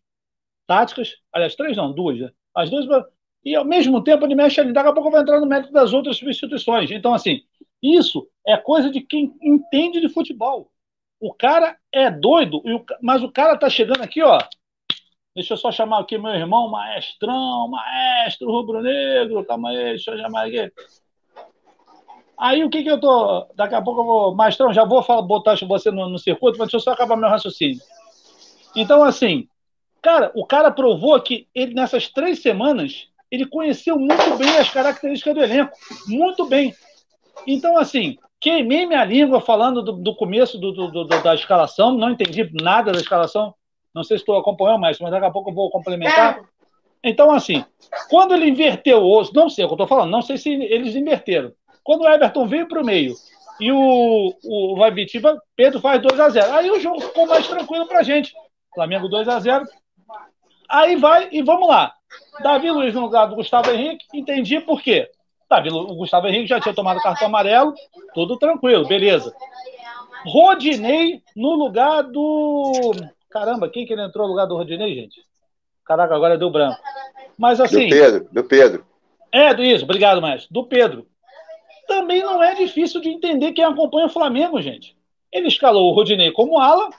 táticas, 0.66 1.14
aliás, 1.32 1.54
três 1.54 1.76
não, 1.76 1.92
duas, 1.92 2.18
né? 2.18 2.30
As 2.54 2.70
duas, 2.70 2.86
e 3.44 3.54
ao 3.54 3.64
mesmo 3.64 4.02
tempo 4.02 4.24
ele 4.24 4.34
mexe 4.34 4.60
ali, 4.60 4.72
daqui 4.72 4.88
a 4.88 4.92
pouco 4.92 5.10
vai 5.10 5.22
entrar 5.22 5.40
no 5.40 5.46
mérito 5.46 5.72
das 5.72 5.92
outras 5.92 6.16
substituições. 6.16 6.90
Então, 6.90 7.14
assim, 7.14 7.42
isso 7.82 8.28
é 8.46 8.56
coisa 8.56 8.90
de 8.90 9.00
quem 9.00 9.36
entende 9.42 10.00
de 10.00 10.08
futebol. 10.08 10.70
O 11.20 11.32
cara 11.32 11.76
é 11.92 12.10
doido, 12.10 12.62
mas 13.00 13.22
o 13.22 13.30
cara 13.30 13.56
tá 13.56 13.70
chegando 13.70 14.02
aqui, 14.02 14.22
ó. 14.22 14.38
Deixa 15.34 15.52
eu 15.52 15.56
só 15.58 15.70
chamar 15.70 16.00
aqui 16.00 16.18
meu 16.18 16.32
irmão, 16.32 16.70
maestrão, 16.70 17.68
maestro 17.68 18.50
rubro-negro, 18.50 19.44
calma 19.44 19.70
aí, 19.70 19.76
deixa 19.90 20.10
eu 20.10 20.18
chamar 20.18 20.46
aqui. 20.46 20.72
Aí 22.38 22.64
o 22.64 22.68
que 22.68 22.82
que 22.82 22.90
eu 22.90 23.00
tô. 23.00 23.46
Daqui 23.54 23.74
a 23.74 23.82
pouco 23.82 24.00
eu 24.00 24.04
vou. 24.04 24.34
Maestrão, 24.34 24.72
já 24.72 24.84
vou 24.84 25.02
falar, 25.02 25.22
botar 25.22 25.56
você 25.66 25.90
no, 25.90 26.08
no 26.08 26.18
circuito, 26.18 26.58
mas 26.58 26.66
deixa 26.66 26.76
eu 26.76 26.80
só 26.80 26.92
acabar 26.92 27.16
meu 27.16 27.30
raciocínio. 27.30 27.80
Então, 28.74 29.02
assim, 29.02 29.48
cara, 30.02 30.30
o 30.34 30.46
cara 30.46 30.70
provou 30.70 31.20
que 31.20 31.46
ele, 31.54 31.74
nessas 31.74 32.08
três 32.08 32.40
semanas, 32.40 33.08
ele 33.30 33.46
conheceu 33.46 33.98
muito 33.98 34.36
bem 34.36 34.56
as 34.56 34.70
características 34.70 35.34
do 35.34 35.42
elenco. 35.42 35.72
Muito 36.06 36.46
bem. 36.46 36.74
Então, 37.46 37.76
assim, 37.76 38.16
queimei 38.40 38.86
minha 38.86 39.04
língua 39.04 39.40
falando 39.40 39.82
do, 39.82 39.92
do 39.92 40.14
começo 40.14 40.58
do, 40.58 40.72
do, 40.72 41.04
da 41.04 41.34
escalação, 41.34 41.96
não 41.96 42.10
entendi 42.10 42.48
nada 42.52 42.92
da 42.92 43.00
escalação. 43.00 43.54
Não 43.94 44.04
sei 44.04 44.18
se 44.18 44.22
estou 44.22 44.36
acompanhando 44.36 44.80
mais, 44.80 44.98
mas 44.98 45.10
daqui 45.10 45.24
a 45.24 45.30
pouco 45.30 45.50
eu 45.50 45.54
vou 45.54 45.70
complementar. 45.70 46.40
Então, 47.02 47.30
assim, 47.30 47.64
quando 48.10 48.34
ele 48.34 48.48
inverteu 48.48 48.98
o 48.98 49.18
osso, 49.18 49.32
não 49.34 49.48
sei 49.48 49.64
o 49.64 49.68
que 49.68 49.72
eu 49.72 49.76
estou 49.76 49.88
falando, 49.88 50.10
não 50.10 50.22
sei 50.22 50.36
se 50.36 50.50
eles 50.50 50.94
inverteram. 50.94 51.52
Quando 51.82 52.02
o 52.02 52.08
Everton 52.08 52.46
veio 52.46 52.68
para 52.68 52.82
o 52.82 52.84
meio 52.84 53.14
e 53.60 53.72
o, 53.72 54.34
o 54.44 54.76
Pedro 55.54 55.80
faz 55.80 56.02
2 56.02 56.20
a 56.20 56.28
0 56.28 56.52
Aí 56.52 56.70
o 56.70 56.80
jogo 56.80 57.00
ficou 57.00 57.26
mais 57.26 57.46
tranquilo 57.46 57.86
para 57.86 58.00
a 58.00 58.02
gente. 58.02 58.34
Flamengo 58.74 59.08
2 59.08 59.28
a 59.28 59.38
0 59.40 59.64
Aí 60.68 60.96
vai 60.96 61.28
e 61.32 61.42
vamos 61.42 61.68
lá. 61.68 61.92
Davi 62.42 62.70
Luiz 62.70 62.94
no 62.94 63.02
lugar 63.02 63.26
do 63.26 63.36
Gustavo 63.36 63.70
Henrique, 63.70 64.06
entendi 64.14 64.60
por 64.60 64.80
quê. 64.82 65.10
Davi, 65.48 65.70
o 65.70 65.94
Gustavo 65.94 66.26
Henrique 66.26 66.48
já 66.48 66.60
tinha 66.60 66.74
tomado 66.74 67.00
cartão 67.00 67.28
amarelo, 67.28 67.74
tudo 68.14 68.36
tranquilo, 68.36 68.86
beleza. 68.86 69.34
Rodinei 70.26 71.22
no 71.36 71.54
lugar 71.54 72.02
do. 72.02 72.92
Caramba, 73.30 73.68
quem 73.68 73.86
que 73.86 73.92
ele 73.92 74.02
entrou 74.02 74.26
no 74.26 74.32
lugar 74.32 74.46
do 74.46 74.56
Rodinei, 74.56 74.94
gente? 74.94 75.20
Caraca, 75.84 76.14
agora 76.14 76.36
deu 76.36 76.50
branco. 76.50 76.80
Mas 77.38 77.60
assim. 77.60 77.88
Do 77.88 77.94
Pedro, 77.94 78.28
do 78.32 78.44
Pedro. 78.44 78.86
É, 79.30 79.54
do 79.54 79.62
isso, 79.62 79.84
obrigado, 79.84 80.20
mais. 80.20 80.46
Do 80.48 80.64
Pedro. 80.64 81.06
Também 81.86 82.22
não 82.22 82.42
é 82.42 82.54
difícil 82.54 83.00
de 83.00 83.08
entender 83.08 83.52
quem 83.52 83.64
acompanha 83.64 84.06
o 84.06 84.10
Flamengo, 84.10 84.60
gente. 84.60 84.96
Ele 85.30 85.46
escalou 85.46 85.90
o 85.90 85.94
Rodinei 85.94 86.32
como 86.32 86.58
ala, 86.58 86.90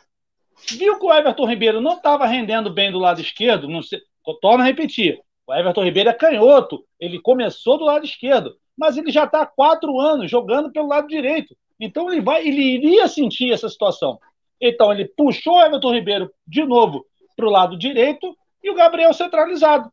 viu 0.71 0.99
que 0.99 1.05
o 1.05 1.13
Everton 1.13 1.45
Ribeiro 1.45 1.81
não 1.81 1.93
estava 1.93 2.25
rendendo 2.25 2.69
bem 2.69 2.91
do 2.91 2.99
lado 2.99 3.21
esquerdo, 3.21 3.67
não 3.67 3.81
sei, 3.81 4.01
torno 4.41 4.63
a 4.63 4.65
repetir. 4.65 5.19
O 5.45 5.53
Everton 5.53 5.83
Ribeiro 5.83 6.09
é 6.09 6.13
canhoto, 6.13 6.83
ele 6.99 7.19
começou 7.21 7.77
do 7.77 7.85
lado 7.85 8.05
esquerdo, 8.05 8.57
mas 8.77 8.97
ele 8.97 9.11
já 9.11 9.23
está 9.23 9.41
há 9.41 9.45
quatro 9.45 9.99
anos 9.99 10.29
jogando 10.29 10.71
pelo 10.71 10.87
lado 10.87 11.07
direito. 11.07 11.55
Então 11.79 12.11
ele 12.11 12.21
vai, 12.21 12.45
ele 12.45 12.61
iria 12.61 13.07
sentir 13.07 13.51
essa 13.51 13.69
situação. 13.69 14.19
Então 14.59 14.91
ele 14.91 15.05
puxou 15.05 15.55
o 15.55 15.61
Everton 15.61 15.93
Ribeiro 15.93 16.31
de 16.45 16.65
novo 16.65 17.05
para 17.35 17.47
o 17.47 17.51
lado 17.51 17.77
direito 17.77 18.35
e 18.63 18.69
o 18.69 18.75
Gabriel 18.75 19.13
centralizado. 19.13 19.91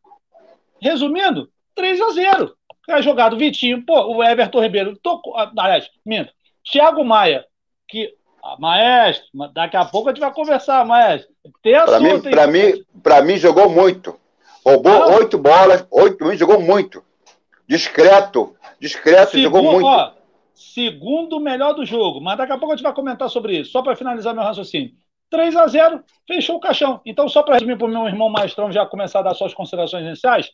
Resumindo, 0.80 1.49
3 1.75 2.00
a 2.00 2.11
0. 2.11 2.56
É 2.88 3.00
jogado 3.00 3.38
Vitinho, 3.38 3.85
pô, 3.85 4.16
o 4.16 4.23
Everton 4.23 4.61
Ribeiro 4.61 4.99
tocou, 5.02 5.37
ah, 5.37 5.50
aliás, 5.56 5.88
minto. 6.04 6.33
Thiago 6.71 7.04
Maia, 7.04 7.47
que 7.88 8.14
maestro, 8.59 9.27
daqui 9.53 9.77
a 9.77 9.85
pouco 9.85 10.09
a 10.09 10.13
gente 10.13 10.21
vai 10.21 10.33
conversar, 10.33 10.85
maestro. 10.85 11.33
Para 11.63 12.01
mim, 12.01 12.21
para 12.21 12.47
mim, 12.47 12.85
para 13.03 13.23
mim 13.23 13.37
jogou 13.37 13.69
muito. 13.69 14.19
Roubou 14.65 15.17
oito 15.17 15.39
bolas, 15.39 15.87
oito 15.91 16.19
minutos, 16.21 16.41
jogou 16.41 16.61
muito. 16.61 17.03
Discreto, 17.69 18.55
discreto, 18.81 19.33
segundo, 19.33 19.43
jogou 19.43 19.73
muito. 19.73 19.87
Ó, 19.87 20.13
segundo 20.55 21.41
melhor 21.41 21.75
do 21.75 21.85
jogo, 21.85 22.21
mas 22.21 22.39
daqui 22.39 22.53
a 22.53 22.59
pouco 22.59 22.73
a 22.73 22.77
gente 22.77 22.85
vai 22.85 22.95
comentar 22.95 23.29
sobre 23.29 23.59
isso, 23.59 23.71
só 23.71 23.83
para 23.83 23.97
finalizar 23.97 24.35
meu 24.35 24.45
raciocínio. 24.45 24.93
3 25.31 25.57
a 25.57 25.67
0 25.67 26.05
fechou 26.27 26.57
o 26.57 26.61
caixão. 26.61 27.01
Então, 27.05 27.29
só 27.29 27.43
para 27.43 27.55
resumir 27.55 27.77
para 27.77 27.87
o 27.87 27.91
meu 27.91 28.07
irmão 28.07 28.31
Maestrão 28.31 28.71
já 28.71 28.87
começar 28.87 29.21
a 29.21 29.23
dar 29.23 29.35
suas 29.35 29.53
considerações 29.53 30.07
iniciais, 30.07 30.51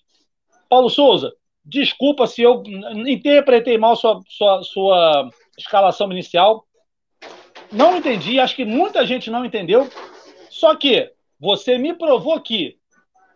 Paulo 0.68 0.88
Souza, 0.88 1.32
desculpa 1.64 2.26
se 2.26 2.42
eu 2.42 2.62
interpretei 3.06 3.76
mal 3.76 3.96
sua, 3.96 4.20
sua, 4.28 4.62
sua 4.62 5.30
escalação 5.58 6.10
inicial. 6.10 6.64
Não 7.72 7.96
entendi, 7.96 8.40
acho 8.40 8.56
que 8.56 8.64
muita 8.64 9.06
gente 9.06 9.30
não 9.30 9.44
entendeu. 9.44 9.88
Só 10.48 10.74
que 10.74 11.10
você 11.38 11.78
me 11.78 11.94
provou 11.94 12.40
que 12.40 12.76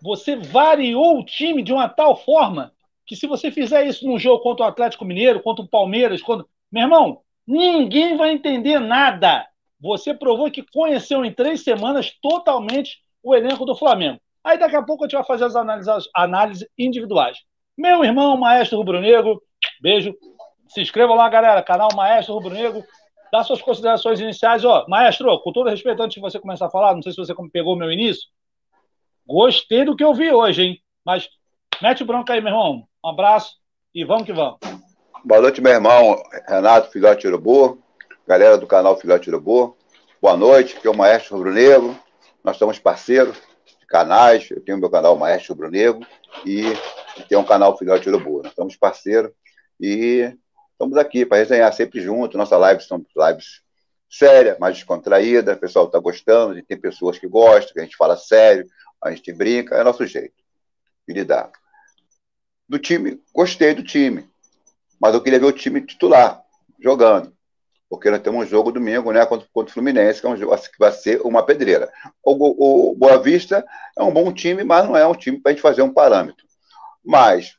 você 0.02 0.36
variou 0.36 1.18
o 1.18 1.24
time 1.24 1.62
de 1.62 1.72
uma 1.72 1.88
tal 1.88 2.16
forma 2.16 2.72
que 3.06 3.16
se 3.16 3.26
você 3.26 3.50
fizer 3.50 3.86
isso 3.86 4.06
num 4.06 4.18
jogo 4.18 4.42
contra 4.42 4.66
o 4.66 4.68
Atlético 4.68 5.04
Mineiro, 5.04 5.42
contra 5.42 5.64
o 5.64 5.68
Palmeiras, 5.68 6.22
quando... 6.22 6.48
meu 6.70 6.82
irmão, 6.82 7.20
ninguém 7.46 8.16
vai 8.16 8.30
entender 8.30 8.78
nada. 8.78 9.46
Você 9.80 10.14
provou 10.14 10.50
que 10.50 10.62
conheceu 10.62 11.24
em 11.24 11.32
três 11.32 11.62
semanas 11.62 12.10
totalmente 12.22 12.98
o 13.22 13.34
elenco 13.34 13.64
do 13.64 13.74
Flamengo. 13.74 14.20
Aí 14.42 14.58
daqui 14.58 14.76
a 14.76 14.82
pouco 14.82 15.04
a 15.04 15.06
gente 15.06 15.16
vai 15.16 15.24
fazer 15.24 15.44
as 15.44 15.56
análises, 15.56 16.08
análises 16.14 16.68
individuais. 16.78 17.38
Meu 17.76 18.04
irmão, 18.04 18.36
Maestro 18.36 18.78
Rubro 18.78 19.00
Negro, 19.00 19.42
beijo. 19.80 20.14
Se 20.68 20.80
inscreva 20.80 21.14
lá, 21.14 21.28
galera, 21.28 21.62
canal 21.62 21.88
Maestro 21.94 22.34
Rubro 22.34 22.54
Negro. 22.54 22.84
Dá 23.34 23.42
suas 23.42 23.60
considerações 23.60 24.20
iniciais. 24.20 24.64
Ó, 24.64 24.86
Maestro, 24.86 25.40
com 25.40 25.50
todo 25.50 25.68
respeito, 25.68 26.00
antes 26.00 26.14
de 26.14 26.20
você 26.20 26.38
começar 26.38 26.66
a 26.66 26.70
falar, 26.70 26.94
não 26.94 27.02
sei 27.02 27.10
se 27.10 27.18
você 27.18 27.34
pegou 27.52 27.74
meu 27.74 27.90
início, 27.90 28.28
Gostei 29.26 29.84
do 29.84 29.96
que 29.96 30.04
eu 30.04 30.14
vi 30.14 30.30
hoje, 30.30 30.62
hein? 30.62 30.82
Mas 31.04 31.28
mete 31.82 32.04
o 32.04 32.06
bronco 32.06 32.30
aí, 32.30 32.40
meu 32.40 32.52
irmão. 32.52 32.86
Um 33.04 33.08
abraço 33.08 33.56
e 33.92 34.04
vamos 34.04 34.26
que 34.26 34.32
vamos. 34.32 34.60
Boa 35.24 35.40
noite, 35.40 35.60
meu 35.60 35.72
irmão 35.72 36.22
Renato 36.46 36.92
Filhote 36.92 37.26
Urubu, 37.26 37.82
galera 38.24 38.56
do 38.56 38.68
canal 38.68 38.96
Filhote 38.96 39.28
Urubu. 39.28 39.76
Boa 40.22 40.36
noite, 40.36 40.76
aqui 40.76 40.86
é 40.86 40.90
o 40.90 40.96
Maestro 40.96 41.36
Rubro 41.36 41.52
Negro. 41.52 41.98
Nós 42.44 42.56
somos 42.56 42.78
parceiros 42.78 43.36
de 43.80 43.84
canais. 43.88 44.48
Eu 44.48 44.64
tenho 44.64 44.78
meu 44.78 44.90
canal 44.90 45.18
Maestro 45.18 45.54
Rubro 45.54 45.72
Negro 45.72 46.06
e 46.46 46.62
tem 47.28 47.36
um 47.36 47.44
canal 47.44 47.76
Filhote 47.76 48.08
Urubu. 48.08 48.42
Nós 48.44 48.54
somos 48.54 48.76
parceiros 48.76 49.32
e 49.80 50.32
estamos 50.74 50.98
aqui 50.98 51.24
para 51.24 51.38
resenhar 51.38 51.72
sempre 51.72 52.00
junto. 52.00 52.36
Nossa 52.36 52.56
live 52.56 52.82
são 52.82 53.04
lives 53.16 53.62
séria, 54.08 54.56
mais 54.60 54.76
descontraída. 54.76 55.54
O 55.54 55.58
pessoal 55.58 55.86
está 55.86 55.98
gostando, 55.98 56.60
tem 56.62 56.78
pessoas 56.78 57.18
que 57.18 57.26
gostam, 57.26 57.72
que 57.72 57.80
a 57.80 57.84
gente 57.84 57.96
fala 57.96 58.16
sério, 58.16 58.66
a 59.02 59.10
gente 59.10 59.32
brinca, 59.32 59.76
é 59.76 59.84
nosso 59.84 60.06
jeito 60.06 60.34
de 61.06 61.14
lidar. 61.14 61.50
Do 62.68 62.78
time, 62.78 63.20
gostei 63.32 63.74
do 63.74 63.82
time, 63.82 64.28
mas 65.00 65.14
eu 65.14 65.22
queria 65.22 65.38
ver 65.38 65.46
o 65.46 65.52
time 65.52 65.80
titular 65.80 66.42
jogando, 66.80 67.32
porque 67.90 68.10
nós 68.10 68.22
temos 68.22 68.44
um 68.44 68.48
jogo 68.48 68.72
domingo, 68.72 69.12
né, 69.12 69.24
contra, 69.26 69.46
contra 69.52 69.70
o 69.70 69.74
Fluminense, 69.74 70.20
que, 70.20 70.26
é 70.26 70.30
um 70.30 70.36
jogo, 70.36 70.56
que 70.56 70.78
vai 70.78 70.92
ser 70.92 71.20
uma 71.22 71.44
pedreira. 71.44 71.92
O, 72.22 72.90
o 72.92 72.96
Boa 72.96 73.18
Vista 73.22 73.64
é 73.98 74.02
um 74.02 74.12
bom 74.12 74.32
time, 74.32 74.64
mas 74.64 74.86
não 74.86 74.96
é 74.96 75.06
um 75.06 75.14
time 75.14 75.38
para 75.38 75.50
a 75.50 75.54
gente 75.54 75.62
fazer 75.62 75.82
um 75.82 75.92
parâmetro. 75.92 76.44
Mas 77.04 77.56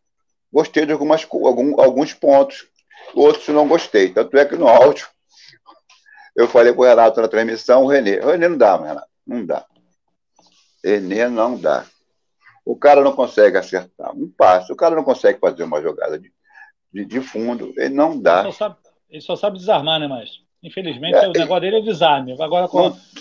gostei 0.51 0.85
de 0.85 0.91
algumas, 0.91 1.27
algum, 1.31 1.79
alguns 1.79 2.13
pontos, 2.13 2.67
outros 3.13 3.47
não 3.49 3.67
gostei. 3.67 4.09
Tanto 4.09 4.35
é 4.37 4.45
que 4.45 4.55
no 4.55 4.67
áudio 4.67 5.07
eu 6.35 6.47
falei 6.47 6.73
com 6.73 6.81
o 6.81 6.85
Renato 6.85 7.21
na 7.21 7.27
transmissão, 7.27 7.83
o 7.83 7.87
Renê. 7.87 8.19
O 8.19 8.27
Renê 8.27 8.47
não 8.47 8.57
dá, 8.57 8.77
Renato, 8.77 9.07
não 9.25 9.45
dá. 9.45 9.65
Enem 10.83 11.29
não 11.29 11.57
dá. 11.57 11.85
O 12.65 12.75
cara 12.75 13.01
não 13.01 13.13
consegue 13.13 13.57
acertar 13.57 14.15
um 14.15 14.29
passe, 14.29 14.71
o 14.71 14.75
cara 14.75 14.95
não 14.95 15.03
consegue 15.03 15.39
fazer 15.39 15.63
uma 15.63 15.81
jogada 15.81 16.17
de, 16.17 16.33
de, 16.91 17.05
de 17.05 17.21
fundo, 17.21 17.73
ele 17.77 17.93
não 17.93 18.19
dá. 18.19 18.41
Ele 18.41 18.51
só, 18.51 18.57
sabe, 18.57 18.75
ele 19.09 19.21
só 19.21 19.35
sabe 19.35 19.57
desarmar, 19.57 19.99
né, 19.99 20.07
mas 20.07 20.45
Infelizmente, 20.65 21.13
é, 21.13 21.27
o 21.27 21.31
negócio 21.31 21.61
dele 21.61 21.77
é 21.77 21.81
desarme. 21.81 22.35
Agora, 22.41 22.67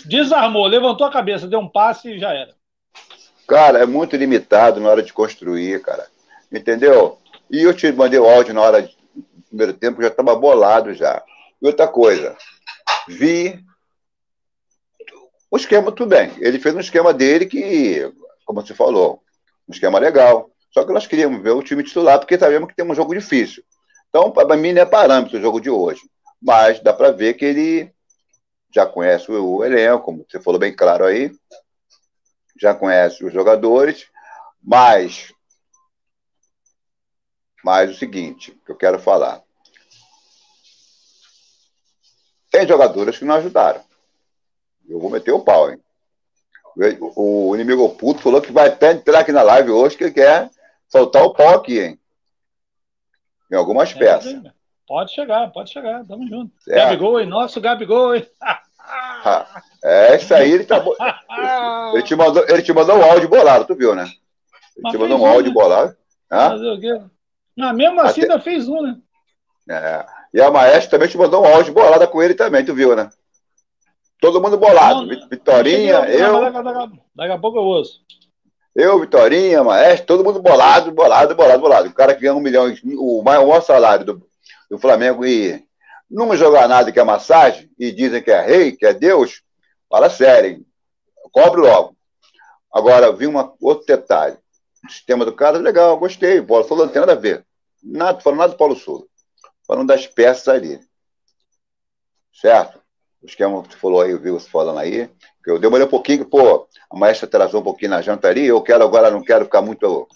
desarmou, 0.03 0.65
levantou 0.65 1.05
a 1.05 1.11
cabeça, 1.11 1.47
deu 1.47 1.59
um 1.59 1.69
passe 1.69 2.13
e 2.13 2.19
já 2.19 2.33
era. 2.33 2.55
Cara, 3.47 3.77
é 3.77 3.85
muito 3.85 4.15
limitado 4.15 4.79
na 4.79 4.89
hora 4.89 5.03
de 5.03 5.13
construir, 5.13 5.79
cara. 5.83 6.07
Entendeu? 6.51 7.19
E 7.51 7.61
eu 7.61 7.71
te 7.71 7.91
mandei 7.91 8.17
o 8.17 8.27
áudio 8.27 8.55
na 8.55 8.61
hora 8.61 8.89
primeiro 9.55 9.73
tempo, 9.73 10.01
já 10.01 10.09
estava 10.09 10.35
bolado 10.35 10.93
já. 10.93 11.23
E 11.61 11.65
outra 11.65 11.87
coisa, 11.87 12.37
vi 13.07 13.63
o 15.49 15.57
esquema, 15.57 15.91
tudo 15.91 16.09
bem. 16.09 16.31
Ele 16.39 16.59
fez 16.59 16.75
um 16.75 16.79
esquema 16.79 17.13
dele 17.13 17.45
que, 17.45 18.11
como 18.45 18.61
você 18.61 18.73
falou, 18.73 19.23
um 19.67 19.71
esquema 19.71 19.97
legal. 19.97 20.51
Só 20.71 20.83
que 20.83 20.91
nós 20.91 21.07
queríamos 21.07 21.41
ver 21.41 21.51
o 21.51 21.63
time 21.63 21.83
titular, 21.83 22.19
porque 22.19 22.37
sabemos 22.37 22.67
que 22.67 22.75
tem 22.75 22.85
um 22.85 22.93
jogo 22.93 23.15
difícil. 23.15 23.63
Então, 24.09 24.29
para 24.31 24.57
mim, 24.57 24.73
não 24.73 24.81
é 24.81 24.85
parâmetro 24.85 25.37
o 25.37 25.41
jogo 25.41 25.61
de 25.61 25.69
hoje. 25.69 26.01
Mas 26.41 26.81
dá 26.81 26.93
para 26.93 27.11
ver 27.11 27.35
que 27.35 27.45
ele 27.45 27.93
já 28.73 28.85
conhece 28.85 29.31
o 29.31 29.63
elenco, 29.63 30.03
como 30.03 30.25
você 30.29 30.39
falou 30.39 30.59
bem 30.59 30.75
claro 30.75 31.05
aí. 31.05 31.31
Já 32.59 32.75
conhece 32.75 33.23
os 33.23 33.31
jogadores. 33.31 34.07
Mas, 34.61 35.31
mas 37.63 37.91
o 37.91 37.93
seguinte, 37.93 38.51
que 38.65 38.71
eu 38.71 38.75
quero 38.75 38.99
falar. 38.99 39.44
Tem 42.55 42.65
jogadores 42.65 43.17
que 43.17 43.25
não 43.25 43.35
ajudaram. 43.35 43.81
Eu 44.87 44.97
vou 44.97 45.09
meter 45.09 45.33
o 45.33 45.41
pau, 45.41 45.69
hein? 45.69 45.77
O 47.17 47.53
inimigo 47.53 47.89
puto 47.95 48.21
falou 48.21 48.41
que 48.41 48.49
vai 48.49 48.69
até 48.69 48.93
entrar 48.93 49.19
aqui 49.19 49.33
na 49.33 49.41
live 49.41 49.71
hoje 49.71 49.97
que 49.97 50.09
quer 50.09 50.49
soltar 50.87 51.23
o 51.23 51.33
pau 51.33 51.55
aqui, 51.55 51.81
hein? 51.81 51.99
Em 53.51 53.55
algumas 53.57 53.93
é, 53.93 53.99
peças. 53.99 54.41
Pode 54.87 55.13
chegar, 55.13 55.51
pode 55.51 55.69
chegar, 55.69 56.05
tamo 56.05 56.25
junto. 56.29 56.53
Gabigol, 56.65 57.19
hein? 57.19 57.27
Nosso 57.27 57.59
Gabigol, 57.59 58.15
hein? 58.15 58.25
é, 59.83 60.15
isso 60.15 60.33
aí 60.33 60.53
ele 60.53 60.63
tá. 60.63 60.81
ele, 61.93 62.03
te 62.03 62.15
mandou, 62.15 62.45
ele 62.47 62.61
te 62.61 62.71
mandou 62.71 62.97
um 62.97 63.03
áudio 63.03 63.27
bolado, 63.27 63.65
tu 63.65 63.75
viu, 63.75 63.93
né? 63.93 64.03
Ele 64.03 64.81
Mas 64.81 64.93
te 64.93 64.97
mandou 64.97 65.19
um 65.19 65.25
áudio 65.25 65.51
né? 65.51 65.53
bolado. 65.53 65.97
Fazer 66.29 66.69
o 66.69 66.79
quê? 66.79 67.01
Não, 67.57 67.73
mesmo 67.73 67.99
assim 67.99 68.21
Até... 68.21 68.31
ainda 68.31 68.41
fez 68.41 68.69
um, 68.69 68.81
né? 68.81 68.97
É. 69.67 70.14
E 70.33 70.41
a 70.41 70.51
Maestro 70.51 70.91
também 70.91 71.07
te 71.07 71.17
mandou 71.17 71.43
um 71.43 71.47
áudio 71.47 71.73
bolado 71.73 72.07
com 72.07 72.21
ele 72.21 72.33
também, 72.33 72.63
tu 72.65 72.73
viu, 72.73 72.95
né? 72.95 73.09
Todo 74.19 74.41
mundo 74.41 74.57
bolado. 74.57 75.05
Não, 75.05 75.29
Vitorinha, 75.29 75.99
eu. 76.05 76.51
Daqui, 77.15 77.31
a 77.31 77.37
pouco 77.37 77.57
eu 77.57 77.63
ouço. 77.63 78.01
Eu, 78.75 78.99
Vitorinha, 78.99 79.63
Maestro, 79.63 80.07
todo 80.07 80.23
mundo 80.23 80.41
bolado, 80.41 80.91
bolado, 80.91 81.35
bolado, 81.35 81.61
bolado. 81.61 81.89
O 81.89 81.93
cara 81.93 82.13
que 82.13 82.21
ganha 82.21 82.33
um 82.33 82.41
milhão, 82.41 82.73
o 82.97 83.21
maior 83.23 83.61
salário 83.61 84.05
do, 84.05 84.27
do 84.69 84.77
Flamengo 84.77 85.25
e 85.25 85.63
não 86.09 86.35
jogar 86.35 86.67
nada 86.67 86.91
que 86.91 86.99
é 86.99 87.03
massagem 87.03 87.69
e 87.79 87.91
dizem 87.91 88.21
que 88.21 88.31
é 88.31 88.41
rei, 88.41 88.71
que 88.71 88.85
é 88.85 88.93
Deus, 88.93 89.41
fala 89.89 90.09
sério, 90.09 90.49
hein? 90.49 90.65
cobre 91.31 91.61
logo. 91.61 91.95
Agora, 92.73 93.11
vi 93.11 93.27
uma, 93.27 93.53
outro 93.61 93.85
detalhe. 93.85 94.37
O 94.85 94.89
sistema 94.89 95.25
do 95.25 95.33
cara, 95.33 95.57
legal, 95.57 95.97
gostei. 95.97 96.41
Paulo 96.41 96.63
Souza 96.65 96.85
não 96.85 96.91
tem 96.91 96.99
nada 97.01 97.11
a 97.11 97.15
ver. 97.15 97.45
Nada, 97.83 98.21
falando 98.21 98.39
nada 98.39 98.53
do 98.53 98.57
Paulo 98.57 98.75
Souza. 98.75 99.05
Falando 99.67 99.87
das 99.87 100.07
peças 100.07 100.47
ali. 100.47 100.79
Certo? 102.33 102.85
o 103.25 103.27
esquema 103.27 103.63
que 103.63 103.73
você 103.73 103.79
falou 103.79 104.01
aí, 104.01 104.15
viu 104.17 104.39
você 104.39 104.47
falando 104.47 104.77
aí, 104.77 105.09
que 105.43 105.49
eu 105.49 105.59
demorei 105.59 105.85
um 105.85 105.89
pouquinho, 105.89 106.25
pô, 106.25 106.67
a 106.89 106.95
maestra 106.95 107.27
atrasou 107.27 107.59
um 107.59 107.63
pouquinho 107.63 107.91
na 107.91 108.01
jantaria, 108.01 108.45
eu 108.45 108.61
quero 108.61 108.83
agora, 108.83 109.09
não 109.09 109.23
quero 109.23 109.45
ficar 109.45 109.61
muito 109.61 110.07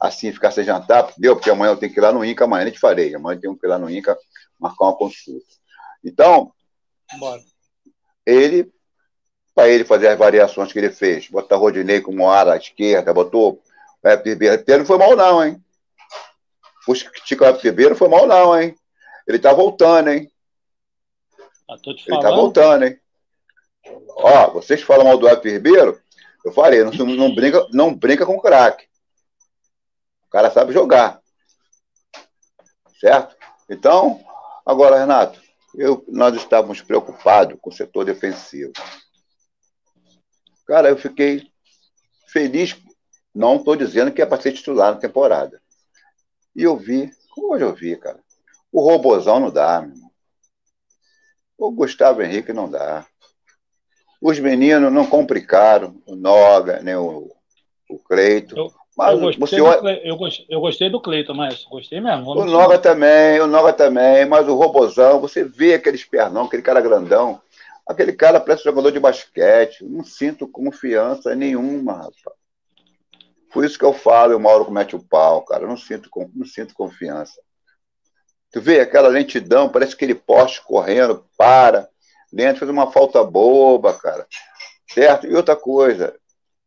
assim, 0.00 0.32
ficar 0.32 0.52
sem 0.52 0.64
jantar, 0.64 1.12
deu, 1.18 1.34
porque 1.34 1.50
amanhã 1.50 1.72
eu 1.72 1.76
tenho 1.76 1.92
que 1.92 1.98
ir 1.98 2.02
lá 2.02 2.12
no 2.12 2.24
INCA, 2.24 2.44
amanhã 2.44 2.62
a 2.62 2.66
gente 2.66 2.78
farei, 2.78 3.14
amanhã 3.14 3.36
eu 3.36 3.40
tenho 3.40 3.58
que 3.58 3.66
ir 3.66 3.68
lá 3.68 3.78
no 3.78 3.90
INCA 3.90 4.16
marcar 4.58 4.84
uma 4.84 4.96
consulta. 4.96 5.46
Então, 6.04 6.52
Bora. 7.18 7.42
ele, 8.24 8.72
para 9.54 9.68
ele 9.68 9.84
fazer 9.84 10.08
as 10.08 10.18
variações 10.18 10.72
que 10.72 10.78
ele 10.78 10.90
fez, 10.90 11.28
botar 11.28 11.56
Rodinei 11.56 12.00
como 12.00 12.30
ara 12.30 12.54
à 12.54 12.56
esquerda, 12.56 13.12
botou 13.12 13.60
é, 14.04 14.14
Ribeiro, 14.14 14.64
não 14.78 14.86
foi 14.86 14.98
mal 14.98 15.16
não, 15.16 15.44
hein? 15.44 15.62
O 16.88 16.94
Chico 16.94 17.44
Ribeiro 17.62 17.90
não 17.90 17.96
foi 17.96 18.08
mal 18.08 18.26
não, 18.26 18.60
hein? 18.60 18.74
Ele 19.26 19.38
tá 19.38 19.52
voltando, 19.52 20.10
hein? 20.10 20.30
Ah, 21.68 21.76
ele 21.84 22.20
tá 22.20 22.30
voltando, 22.30 22.84
hein? 22.84 23.00
Ó, 24.16 24.50
vocês 24.52 24.82
falam 24.82 25.04
mal 25.04 25.18
do 25.18 25.28
Everton 25.28 25.48
Ribeiro, 25.48 26.00
eu 26.44 26.52
falei, 26.52 26.82
não, 26.84 26.92
não, 26.92 27.34
brinca, 27.34 27.66
não 27.72 27.94
brinca 27.94 28.26
com 28.26 28.40
craque. 28.40 28.86
O 30.26 30.30
cara 30.30 30.50
sabe 30.50 30.72
jogar. 30.72 31.20
Certo? 32.98 33.36
Então, 33.68 34.24
agora, 34.64 34.98
Renato, 34.98 35.40
eu, 35.74 36.04
nós 36.08 36.34
estávamos 36.36 36.82
preocupados 36.82 37.58
com 37.60 37.70
o 37.70 37.72
setor 37.72 38.04
defensivo. 38.04 38.72
Cara, 40.66 40.88
eu 40.88 40.96
fiquei 40.96 41.50
feliz. 42.28 42.76
Não 43.34 43.56
estou 43.56 43.76
dizendo 43.76 44.12
que 44.12 44.20
é 44.20 44.26
para 44.26 44.40
ser 44.40 44.52
titular 44.52 44.92
na 44.92 45.00
temporada. 45.00 45.60
E 46.54 46.62
eu 46.62 46.76
vi, 46.76 47.10
como 47.30 47.54
hoje 47.54 47.64
eu 47.64 47.74
vi, 47.74 47.96
cara, 47.96 48.22
o 48.72 48.80
Robozão 48.80 49.38
não 49.38 49.50
dá, 49.50 49.82
meu 49.82 49.90
irmão. 49.90 50.10
O 51.58 51.70
Gustavo 51.70 52.22
Henrique 52.22 52.52
não 52.52 52.68
dá. 52.68 53.06
Os 54.20 54.38
meninos 54.38 54.92
não 54.92 55.06
complicaram, 55.06 56.00
o 56.06 56.16
Noga, 56.16 56.80
nem 56.80 56.94
o, 56.96 57.30
o 57.90 57.98
Cleito. 57.98 58.56
Eu, 58.56 58.72
mas, 58.96 59.20
eu, 59.20 59.38
gostei 59.38 59.58
do, 59.58 59.88
eu, 59.88 60.16
gostei, 60.16 60.46
eu 60.48 60.60
gostei 60.60 60.90
do 60.90 61.00
Cleito, 61.00 61.34
mas 61.34 61.64
gostei 61.64 62.00
mesmo. 62.00 62.30
O 62.30 62.44
Noga 62.44 62.78
também, 62.78 63.40
o 63.40 63.46
Noga 63.46 63.72
também, 63.72 64.24
mas 64.24 64.48
o 64.48 64.54
Robozão, 64.54 65.20
você 65.20 65.44
vê 65.44 65.74
aqueles 65.74 66.04
pernão, 66.04 66.44
aquele 66.44 66.62
cara 66.62 66.80
grandão, 66.80 67.40
aquele 67.86 68.12
cara 68.12 68.40
parece 68.40 68.64
jogador 68.64 68.90
de 68.90 69.00
basquete. 69.00 69.84
Não 69.84 70.04
sinto 70.04 70.48
confiança 70.48 71.34
nenhuma, 71.34 71.94
rapaz. 71.94 72.42
Por 73.52 73.64
isso 73.64 73.78
que 73.78 73.84
eu 73.84 73.92
falo, 73.92 74.34
o 74.34 74.40
Mauro 74.40 74.64
comete 74.64 74.96
o 74.96 75.02
pau, 75.02 75.42
cara. 75.42 75.64
Eu 75.64 75.68
não 75.68 75.76
sinto, 75.76 76.08
não 76.34 76.46
sinto 76.46 76.74
confiança. 76.74 77.38
Tu 78.52 78.60
vê 78.60 78.80
aquela 78.80 79.08
lentidão, 79.08 79.70
parece 79.70 79.94
aquele 79.94 80.14
poste 80.14 80.62
correndo, 80.62 81.24
para, 81.38 81.88
dentro, 82.30 82.60
faz 82.60 82.70
uma 82.70 82.92
falta 82.92 83.24
boba, 83.24 83.94
cara. 83.94 84.26
Certo? 84.92 85.26
E 85.26 85.34
outra 85.34 85.56
coisa, 85.56 86.14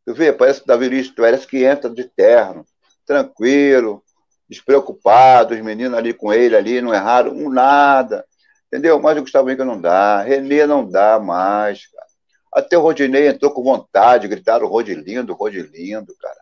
tu 0.06 0.14
vê, 0.14 0.34
parece 0.34 0.62
que 0.62 0.68
Davi 0.68 0.90
Luiz 0.90 1.12
parece 1.12 1.46
que 1.46 1.64
entra 1.64 1.90
de 1.90 2.04
terno, 2.04 2.66
tranquilo, 3.06 4.04
despreocupado, 4.50 5.54
os 5.54 5.62
meninos 5.62 5.98
ali 5.98 6.14
com 6.14 6.34
ele 6.34 6.56
ali, 6.56 6.82
não 6.82 6.94
erraram 6.94 7.32
um 7.32 7.50
nada. 7.50 8.26
Entendeu? 8.68 9.00
Mas 9.00 9.18
o 9.18 9.22
Gustavo 9.22 9.48
Henrique 9.50 9.64
não 9.64 9.80
dá, 9.80 10.22
Renê 10.22 10.66
não 10.66 10.88
dá 10.88 11.20
mais, 11.20 11.88
cara. 11.88 12.06
Até 12.52 12.78
o 12.78 12.82
Rodinei 12.82 13.28
entrou 13.28 13.52
com 13.52 13.64
vontade, 13.64 14.28
gritaram 14.28 14.68
Rodilindo, 14.68 15.34
Rodilindo, 15.34 16.16
cara. 16.20 16.40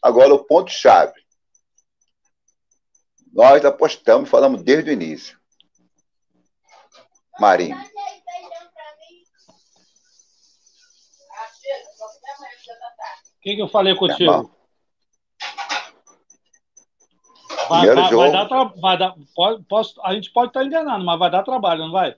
Agora, 0.00 0.32
o 0.32 0.44
ponto-chave. 0.44 1.21
Nós 3.32 3.64
apostamos, 3.64 4.28
falamos 4.28 4.62
desde 4.62 4.90
o 4.90 4.92
início. 4.92 5.38
Marinho. 7.40 7.76
O 13.36 13.40
que, 13.42 13.56
que 13.56 13.62
eu 13.62 13.68
falei 13.68 13.96
contigo? 13.96 14.54
Vai, 17.68 17.86
vai, 17.86 18.10
vai, 18.10 18.30
dar, 18.30 18.64
vai 18.80 18.98
dar, 18.98 19.14
pode, 19.34 19.62
posso, 19.64 20.00
a 20.02 20.14
gente 20.14 20.30
pode 20.30 20.50
estar 20.50 20.64
enganando, 20.64 21.04
mas 21.04 21.18
vai 21.18 21.30
dar 21.30 21.42
trabalho, 21.42 21.84
não 21.84 21.92
vai? 21.92 22.16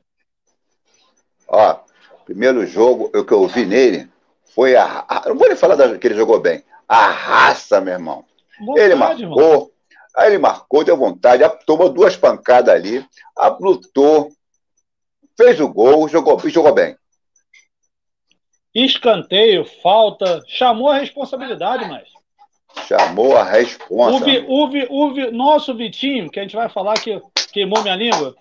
Ó, 1.46 1.78
primeiro 2.24 2.66
jogo, 2.66 3.10
o 3.14 3.24
que 3.24 3.32
eu 3.32 3.46
vi 3.46 3.64
nele 3.64 4.10
foi 4.54 4.76
a. 4.76 5.04
a 5.08 5.28
não 5.28 5.36
vou 5.36 5.46
nem 5.46 5.56
falar 5.56 5.76
da, 5.76 5.96
que 5.96 6.06
ele 6.06 6.16
jogou 6.16 6.40
bem. 6.40 6.64
A 6.88 7.06
raça, 7.08 7.80
meu 7.80 7.94
irmão. 7.94 8.24
Vontade, 8.58 8.80
ele 8.80 8.94
marcou, 8.94 9.20
irmão. 9.20 9.70
Aí 10.16 10.28
ele 10.28 10.38
marcou, 10.38 10.84
deu 10.84 10.96
vontade, 10.96 11.42
tomou 11.66 11.88
duas 11.88 12.16
pancadas 12.16 12.74
ali, 12.74 13.04
lutou, 13.60 14.28
fez 15.36 15.60
o 15.60 15.68
gol, 15.68 16.08
jogou, 16.08 16.38
jogou 16.48 16.72
bem. 16.72 16.96
Escanteio, 18.74 19.64
falta, 19.82 20.42
chamou 20.48 20.88
a 20.88 20.98
responsabilidade, 20.98 21.84
mas. 21.88 22.08
Chamou 22.86 23.36
a 23.36 23.44
responsabilidade. 23.44 24.46
O, 24.48 24.68
Vi, 24.68 24.86
o, 24.88 25.12
Vi, 25.12 25.24
o 25.26 25.32
nosso 25.32 25.74
Vitinho, 25.74 26.28
que 26.28 26.40
a 26.40 26.42
gente 26.42 26.56
vai 26.56 26.68
falar 26.68 26.94
que 26.94 27.22
queimou 27.52 27.82
minha 27.82 27.94
língua, 27.94 28.34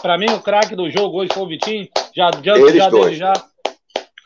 para 0.00 0.16
mim 0.16 0.30
o 0.30 0.40
craque 0.40 0.74
do 0.74 0.90
jogo 0.90 1.18
hoje 1.18 1.32
foi 1.34 1.42
o 1.42 1.48
Vitinho, 1.48 1.88
já, 2.14 2.30
já, 2.42 2.56
já 2.56 2.88
desde 2.88 3.16
já. 3.16 3.32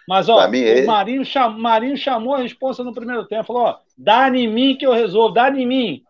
Mas, 0.08 0.28
ó, 0.28 0.48
mim, 0.48 0.64
o 0.64 0.86
Marinho, 0.86 1.24
cham, 1.24 1.50
Marinho 1.50 1.96
chamou 1.96 2.34
a 2.34 2.38
resposta 2.38 2.82
no 2.82 2.94
primeiro 2.94 3.26
tempo. 3.26 3.44
Falou, 3.44 3.62
ó, 3.64 3.78
dá 3.96 4.28
em 4.30 4.48
mim 4.48 4.74
que 4.74 4.86
eu 4.86 4.92
resolvo, 4.92 5.34
dá 5.34 5.50
em 5.50 5.66
mim. 5.66 6.02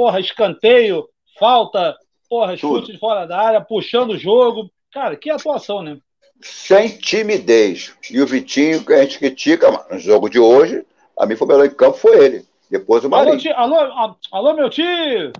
Porra, 0.00 0.18
escanteio, 0.18 1.06
falta, 1.38 1.94
porra, 2.26 2.56
chute 2.56 2.90
de 2.90 2.98
fora 2.98 3.26
da 3.26 3.38
área, 3.38 3.60
puxando 3.60 4.12
o 4.12 4.18
jogo. 4.18 4.70
Cara, 4.90 5.14
que 5.14 5.28
atuação, 5.28 5.82
né? 5.82 5.98
Sem 6.40 6.88
timidez. 6.96 7.94
E 8.10 8.18
o 8.18 8.26
Vitinho, 8.26 8.82
que 8.82 8.94
a 8.94 9.02
gente 9.02 9.18
critica, 9.18 9.70
no 9.90 9.98
jogo 9.98 10.30
de 10.30 10.38
hoje, 10.38 10.86
a 11.18 11.26
mim 11.26 11.36
foi 11.36 11.46
o 11.46 11.50
melhor 11.50 11.66
em 11.66 11.74
campo, 11.74 11.98
foi 11.98 12.16
ele. 12.16 12.46
Depois 12.70 13.04
o 13.04 13.10
Marinho. 13.10 13.54
Alô, 13.54 13.76
alô, 13.76 14.16
alô, 14.32 14.54
meu 14.54 14.70
tio! 14.70 15.34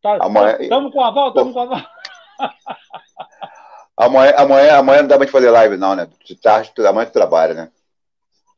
Tá, 0.00 0.16
Amanhã... 0.18 0.56
Tamo 0.70 0.90
com 0.90 1.04
a 1.04 1.10
volta, 1.10 1.38
tamo 1.38 1.52
com 1.52 1.60
a 1.60 1.66
volta. 1.66 1.90
Amanhã, 3.94 4.32
amanhã, 4.38 4.78
amanhã 4.78 5.02
não 5.02 5.08
dá 5.08 5.16
pra 5.16 5.26
gente 5.26 5.32
fazer 5.32 5.50
live, 5.50 5.76
não, 5.76 5.94
né? 5.94 6.08
De 6.24 6.34
tarde, 6.34 6.72
amanhã 6.78 7.04
tu 7.04 7.12
trabalha, 7.12 7.52
né? 7.52 7.70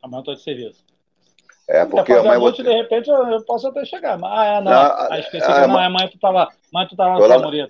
Amanhã 0.00 0.20
eu 0.20 0.24
tô 0.24 0.34
de 0.34 0.42
serviço. 0.42 0.84
É, 1.68 1.84
porque 1.84 2.12
amanhã. 2.12 2.38
Noite, 2.38 2.62
vou... 2.62 2.72
De 2.72 2.76
repente 2.76 3.08
eu, 3.08 3.16
eu, 3.28 3.44
posso 3.44 3.66
até 3.68 3.84
chegar. 3.84 4.18
Mas, 4.18 4.38
ah, 4.38 4.44
é, 4.44 4.60
não. 4.60 4.70
não 4.70 4.78
ah, 4.78 5.18
esqueci 5.18 5.44
ah, 5.44 5.62
que 5.62 5.66
não, 5.66 5.78
amanhã 5.78 6.08
tu 6.08 6.18
tava, 6.18 6.48
amanhã 6.72 6.88
tu 6.88 6.96
tava 6.96 7.26
lá, 7.26 7.68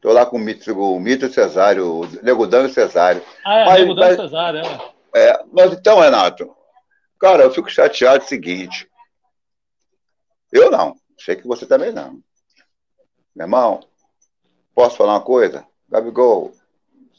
Tô 0.00 0.12
lá 0.12 0.24
com 0.24 0.36
o 0.36 0.40
Mito, 0.40 0.72
o 0.72 1.00
Mito 1.00 1.28
Cesário, 1.32 2.00
o 2.02 2.06
Negudão 2.22 2.64
e 2.64 2.72
Cesário. 2.72 3.22
Ah, 3.44 3.58
é, 3.58 3.64
mas, 3.64 3.80
Negudão 3.80 4.10
e 4.10 4.16
Cesário, 4.16 4.60
é. 5.14 5.28
é. 5.28 5.44
Mas 5.52 5.72
então, 5.72 6.00
Renato, 6.00 6.54
cara, 7.18 7.42
eu 7.42 7.50
fico 7.50 7.70
chateado 7.70 8.24
o 8.24 8.26
seguinte. 8.26 8.88
Eu 10.52 10.70
não, 10.70 10.96
sei 11.18 11.36
que 11.36 11.46
você 11.46 11.66
também 11.66 11.92
não. 11.92 12.20
Meu 13.34 13.46
irmão, 13.46 13.80
posso 14.74 14.96
falar 14.96 15.14
uma 15.14 15.20
coisa? 15.20 15.64
Gabigol. 15.88 16.52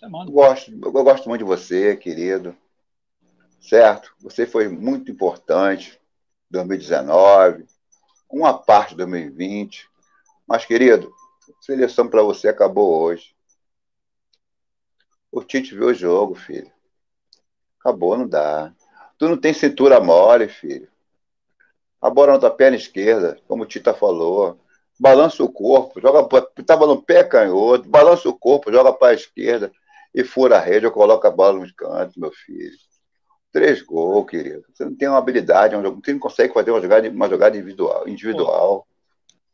Eu 0.02 0.10
gosto, 0.32 0.72
eu 0.72 0.92
gosto 0.92 1.30
muito 1.30 1.40
de 1.40 1.48
você, 1.48 1.96
querido. 1.96 2.56
Certo? 3.62 4.14
Você 4.22 4.48
foi 4.48 4.68
muito 4.68 5.12
importante 5.12 6.01
2019, 6.52 7.66
uma 8.30 8.54
parte 8.54 8.92
de 8.92 8.98
2020. 8.98 9.90
Mas, 10.48 10.66
querido, 10.66 11.14
seleção 11.62 12.08
para 12.08 12.22
você 12.22 12.48
acabou 12.48 13.02
hoje. 13.02 13.36
O 15.32 15.44
Tite 15.44 15.74
viu 15.74 15.88
o 15.88 15.94
jogo, 15.94 16.36
filho. 16.36 16.72
Acabou, 17.80 18.18
não 18.18 18.28
dá. 18.28 18.74
Tu 19.18 19.28
não 19.30 19.38
tem 19.38 19.54
cintura 19.54 20.00
mole, 20.00 20.48
filho. 20.50 20.90
A 22.02 22.10
bola 22.10 22.34
na 22.34 22.40
tua 22.40 22.52
perna 22.52 22.76
esquerda, 22.76 23.40
como 23.48 23.64
o 23.64 23.66
Tita 23.66 23.94
falou. 23.94 24.60
Balança 25.00 25.44
o 25.44 25.52
corpo, 25.52 26.00
joga 26.02 26.28
estava 26.58 26.86
no 26.86 27.02
pé 27.02 27.24
canhoto, 27.24 27.90
balança 27.90 28.30
o 28.30 28.38
corpo, 28.38 28.72
joga 28.72 28.94
para 28.94 29.10
a 29.10 29.14
esquerda 29.14 29.72
e 30.14 30.24
fura 30.24 30.58
a 30.58 30.60
rede, 30.60 30.86
eu 30.86 30.92
coloco 30.92 31.26
a 31.26 31.32
bola 31.32 31.60
nos 31.60 31.72
cantos, 31.72 32.18
meu 32.18 32.32
filho. 32.32 32.78
Três 33.52 33.82
gols, 33.82 34.30
querido. 34.30 34.64
Você 34.72 34.86
não 34.86 34.96
tem 34.96 35.08
uma 35.08 35.18
habilidade, 35.18 35.76
você 35.76 36.14
não 36.14 36.20
consegue 36.20 36.54
fazer 36.54 36.72
uma 36.72 36.82
jogada, 36.82 37.10
uma 37.10 37.30
jogada 37.30 37.58
individual. 37.58 38.08
individual. 38.08 38.88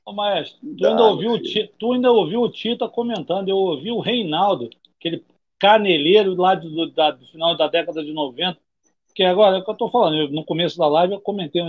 Ô, 0.06 0.14
maestro, 0.14 0.60
tu, 0.78 0.88
ainda 0.88 1.04
ouviu 1.04 1.32
o 1.32 1.42
Tita, 1.42 1.74
tu 1.78 1.94
ainda 1.94 2.12
ouviu 2.12 2.42
o 2.42 2.50
Tita 2.50 2.88
comentando, 2.88 3.50
eu 3.50 3.58
ouvi 3.58 3.92
o 3.92 4.00
Reinaldo, 4.00 4.70
aquele 4.98 5.26
caneleiro 5.60 6.36
lá 6.36 6.56
do, 6.56 6.92
da, 6.92 7.12
do 7.12 7.26
final 7.28 7.58
da 7.58 7.68
década 7.68 8.04
de 8.04 8.14
90, 8.14 8.58
que 9.14 9.24
agora 9.24 9.58
é 9.58 9.60
o 9.60 9.64
que 9.64 9.70
eu 9.70 9.74
estou 9.74 9.92
falando, 9.92 10.16
eu, 10.16 10.30
no 10.30 10.46
começo 10.46 10.78
da 10.78 10.88
live 10.88 11.16
eu 11.16 11.20
comentei, 11.20 11.62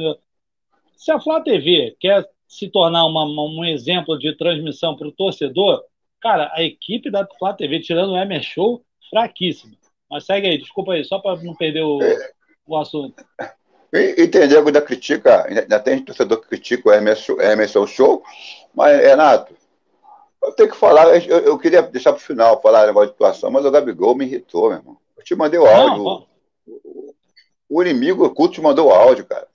se 0.97 1.11
a 1.11 1.19
Flá 1.19 1.41
TV 1.41 1.97
quer 1.99 2.29
se 2.47 2.69
tornar 2.69 3.07
uma, 3.07 3.25
uma, 3.25 3.43
um 3.43 3.65
exemplo 3.65 4.17
de 4.19 4.37
transmissão 4.37 4.95
para 4.95 5.09
o 5.09 5.13
torcedor, 5.13 5.83
Cara, 6.21 6.51
a 6.53 6.63
equipe 6.63 7.11
da 7.11 7.27
Flá 7.39 7.53
TV, 7.53 7.81
tirando 7.81 8.13
o 8.13 8.17
Emer 8.17 8.43
Show, 8.43 8.85
fraquíssima. 9.09 9.77
Mas 10.11 10.25
segue 10.25 10.49
aí, 10.49 10.59
desculpa 10.59 10.93
aí, 10.93 11.05
só 11.05 11.19
para 11.19 11.41
não 11.43 11.55
perder 11.55 11.83
o, 11.83 11.99
o 12.67 12.77
assunto. 12.77 13.25
Entender 13.93 14.59
ainda 14.59 14.83
critica, 14.83 15.47
ainda 15.47 15.81
tem 15.81 16.05
torcedor 16.05 16.41
que 16.41 16.49
critica 16.49 16.89
o 16.89 16.93
Emerson, 16.93 17.41
Emerson 17.41 17.87
Show, 17.87 18.23
mas, 18.75 19.01
Renato, 19.01 19.55
Eu 20.43 20.53
tenho 20.53 20.71
que 20.71 20.77
falar, 20.77 21.07
eu, 21.27 21.39
eu 21.41 21.59
queria 21.59 21.83
deixar 21.83 22.13
para 22.13 22.21
o 22.21 22.23
final 22.23 22.61
falar 22.61 22.87
negócio 22.87 23.09
de 23.09 23.15
situação, 23.15 23.51
mas 23.51 23.65
o 23.65 23.71
Gabigol 23.71 24.15
me 24.15 24.25
irritou, 24.25 24.69
meu 24.69 24.79
irmão. 24.79 24.99
Eu 25.17 25.25
te 25.25 25.35
mandei 25.35 25.59
o 25.59 25.67
áudio. 25.67 26.05
Não, 26.05 26.27
o, 26.67 27.15
o, 27.69 27.83
inimigo 27.83 28.25
oculto 28.25 28.55
te 28.55 28.61
mandou 28.61 28.89
o 28.89 28.93
áudio, 28.93 29.27
cara. 29.27 29.49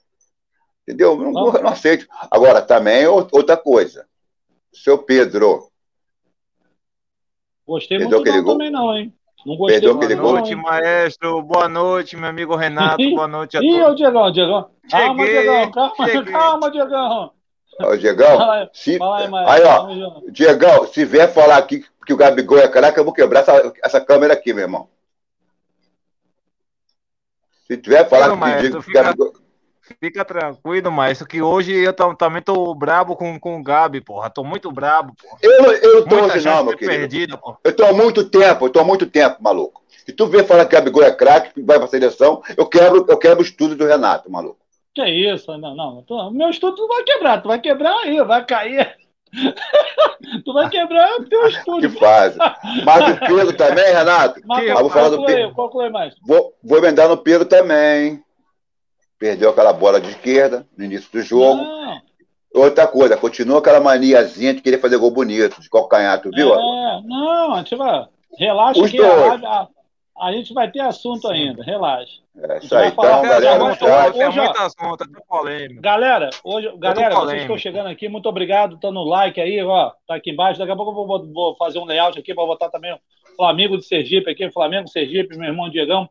Entendeu? 0.82 1.12
Eu 1.12 1.18
não, 1.18 1.32
não. 1.32 1.52
não 1.52 1.70
aceito. 1.70 2.06
Agora, 2.30 2.60
também 2.60 3.06
outra 3.06 3.56
coisa. 3.56 4.06
Seu 4.72 4.98
Pedro. 4.98 5.70
Gostei 7.66 7.98
Pedro 7.98 8.18
muito 8.18 8.30
não 8.30 8.44
também 8.44 8.70
não, 8.70 8.94
hein? 8.94 9.14
Não 9.44 9.56
gostei 9.56 9.80
Perdeu 9.80 10.16
Boa 10.16 10.32
noite, 10.32 10.54
maestro. 10.54 11.42
Boa 11.42 11.68
noite, 11.68 12.16
meu 12.16 12.28
amigo 12.28 12.56
Renato. 12.56 13.10
Boa 13.10 13.28
noite 13.28 13.56
a 13.56 13.60
todos. 13.60 13.76
Ih, 13.76 13.82
o 13.82 13.94
Diegão, 13.94 14.32
Diegão. 14.32 14.70
Calma, 14.90 15.24
Diegão. 15.24 15.70
Calma, 15.70 16.22
calma, 16.24 16.70
Diegão. 16.70 17.30
Ô, 17.80 17.96
Diegão, 17.96 18.38
fala, 18.38 18.70
se, 18.72 18.98
fala 18.98 19.18
aí, 19.50 19.60
aí, 19.60 19.62
ó, 19.64 20.20
Diegão, 20.30 20.86
se 20.86 21.04
vier 21.04 21.32
falar 21.32 21.58
aqui 21.58 21.84
que 22.06 22.12
o 22.12 22.16
Gabigol 22.16 22.58
é 22.58 22.68
craque, 22.68 23.00
eu 23.00 23.04
vou 23.04 23.12
quebrar 23.12 23.40
essa, 23.40 23.72
essa 23.82 24.00
câmera 24.00 24.32
aqui, 24.32 24.52
meu 24.52 24.62
irmão. 24.62 24.88
Se 27.66 27.76
tiver 27.76 28.08
falar 28.08 28.30
que, 28.30 28.36
maestro, 28.36 28.78
que 28.78 28.86
fica, 28.86 29.02
Gabigol... 29.02 29.32
fica 29.32 29.43
tranquilo, 30.26 30.90
maestro, 30.90 31.26
que 31.26 31.42
hoje 31.42 31.72
eu 31.72 31.92
também 31.92 32.42
tô 32.42 32.74
brabo 32.74 33.16
com, 33.16 33.38
com 33.38 33.58
o 33.58 33.62
Gabi, 33.62 34.00
porra. 34.00 34.30
Tô 34.30 34.42
muito 34.42 34.70
brabo, 34.72 35.14
porra. 35.20 35.38
Eu, 35.42 35.72
eu 35.72 36.04
tô 36.06 36.16
hoje 36.16 36.44
não, 36.44 36.64
meu 36.64 36.76
querido. 36.76 36.98
Perdida, 36.98 37.40
eu 37.62 37.76
tô 37.76 37.84
há 37.84 37.92
muito 37.92 38.28
tempo, 38.28 38.66
eu 38.66 38.70
tô 38.70 38.80
há 38.80 38.84
muito 38.84 39.06
tempo, 39.06 39.42
maluco. 39.42 39.82
Se 40.04 40.12
tu 40.12 40.26
vier 40.26 40.44
falar 40.46 40.66
que 40.66 40.74
o 40.74 40.78
Gabigol 40.78 41.02
é 41.02 41.10
craque, 41.10 41.54
que 41.54 41.62
vai 41.62 41.78
pra 41.78 41.88
seleção, 41.88 42.42
eu 42.56 42.66
quebro, 42.66 43.06
eu 43.08 43.16
quebro 43.16 43.40
o 43.40 43.46
estudo 43.46 43.74
do 43.74 43.86
Renato, 43.86 44.30
maluco. 44.30 44.58
Que 44.94 45.04
isso? 45.06 45.56
Não, 45.58 45.74
não. 45.74 46.02
Tô, 46.02 46.30
meu 46.30 46.50
estudo 46.50 46.76
não 46.76 46.88
vai 46.88 47.02
quebrar. 47.02 47.42
Tu 47.42 47.48
vai 47.48 47.60
quebrar 47.60 47.96
aí, 48.04 48.22
vai 48.22 48.44
cair. 48.44 48.96
tu 50.44 50.52
vai 50.52 50.70
quebrar 50.70 51.16
o 51.16 51.24
teu 51.24 51.48
estudo. 51.48 51.80
Que 51.80 51.98
fase. 51.98 52.38
Mas 52.84 53.16
o 53.16 53.18
Pedro 53.26 53.52
também, 53.56 53.92
Renato? 53.92 54.40
Mas, 54.46 54.72
vou 54.72 54.90
falar 54.90 55.08
do 55.08 55.24
Pedro. 55.24 55.52
Conclui 55.54 55.90
mais. 55.90 56.14
Vou, 56.24 56.54
vou 56.62 56.78
emendar 56.78 57.08
no 57.08 57.16
Pedro 57.16 57.44
também. 57.44 58.22
Perdeu 59.18 59.50
aquela 59.50 59.72
bola 59.72 60.00
de 60.00 60.10
esquerda 60.10 60.66
no 60.76 60.84
início 60.84 61.10
do 61.12 61.22
jogo. 61.22 61.62
Não. 61.62 62.00
Outra 62.54 62.86
coisa, 62.86 63.16
continua 63.16 63.58
aquela 63.58 63.80
maniazinha 63.80 64.54
de 64.54 64.62
querer 64.62 64.78
fazer 64.78 64.96
gol 64.96 65.10
bonito, 65.10 65.60
de 65.60 65.68
calcanhar, 65.68 66.20
tu 66.22 66.30
viu? 66.30 66.54
É, 66.54 67.02
não, 67.04 67.54
a 67.54 67.58
gente 67.58 67.74
vai. 67.74 68.06
Relaxa 68.38 68.80
Os 68.80 68.90
que 68.90 68.96
dois. 68.96 69.44
a, 69.44 69.68
a 70.20 70.32
gente 70.32 70.54
vai 70.54 70.70
ter 70.70 70.80
assunto 70.80 71.26
ainda, 71.26 71.64
relaxa. 71.64 72.22
É 72.36 72.58
isso 72.58 72.74
aí, 72.76 72.88
então, 72.88 73.22
galera. 73.22 73.64
Hoje, 73.64 73.84
hoje, 73.84 74.40
muito 74.40 74.60
assunto, 74.60 75.02
é 75.02 75.20
polêmico. 75.28 75.82
Galera, 75.82 76.30
hoje, 76.44 76.72
galera, 76.78 77.14
vocês 77.16 77.42
estão 77.42 77.58
chegando 77.58 77.88
aqui, 77.88 78.08
muito 78.08 78.28
obrigado, 78.28 78.78
tá 78.78 78.90
no 78.90 79.02
like 79.02 79.40
aí, 79.40 79.60
ó, 79.62 79.92
tá 80.06 80.14
aqui 80.14 80.30
embaixo. 80.30 80.58
Daqui 80.60 80.70
a 80.70 80.76
pouco 80.76 80.92
eu 80.92 81.06
vou, 81.06 81.32
vou 81.32 81.56
fazer 81.56 81.80
um 81.80 81.84
layout 81.84 82.16
aqui 82.16 82.32
para 82.32 82.46
botar 82.46 82.70
também 82.70 82.92
o 82.92 82.98
Flamengo 83.36 83.76
de 83.76 83.84
Sergipe 83.84 84.30
aqui, 84.30 84.48
Flamengo 84.52 84.88
Sergipe, 84.88 85.36
meu 85.36 85.48
irmão 85.48 85.68
Diegão. 85.68 86.08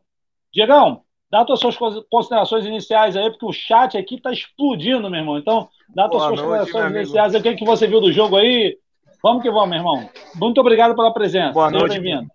Diegão, 0.52 1.02
dá 1.34 1.44
tuas 1.44 1.58
suas 1.58 1.76
considerações 2.08 2.64
iniciais 2.64 3.16
aí, 3.16 3.28
porque 3.28 3.44
o 3.44 3.52
chat 3.52 3.98
aqui 3.98 4.20
tá 4.20 4.30
explodindo, 4.30 5.10
meu 5.10 5.18
irmão. 5.18 5.36
Então, 5.36 5.68
dá 5.92 6.08
tuas 6.08 6.22
suas 6.22 6.40
considerações 6.40 6.94
iniciais 6.94 7.34
o 7.34 7.42
que, 7.42 7.56
que 7.56 7.64
você 7.64 7.88
viu 7.88 8.00
do 8.00 8.12
jogo 8.12 8.36
aí. 8.36 8.78
Vamos 9.20 9.42
que 9.42 9.50
vamos, 9.50 9.70
meu 9.70 9.78
irmão. 9.78 10.08
Muito 10.36 10.60
obrigado 10.60 10.94
pela 10.94 11.12
presença. 11.12 11.52
Boa 11.52 11.70
Seja 11.70 11.80
noite. 11.80 11.98
bem-vindo. 11.98 12.30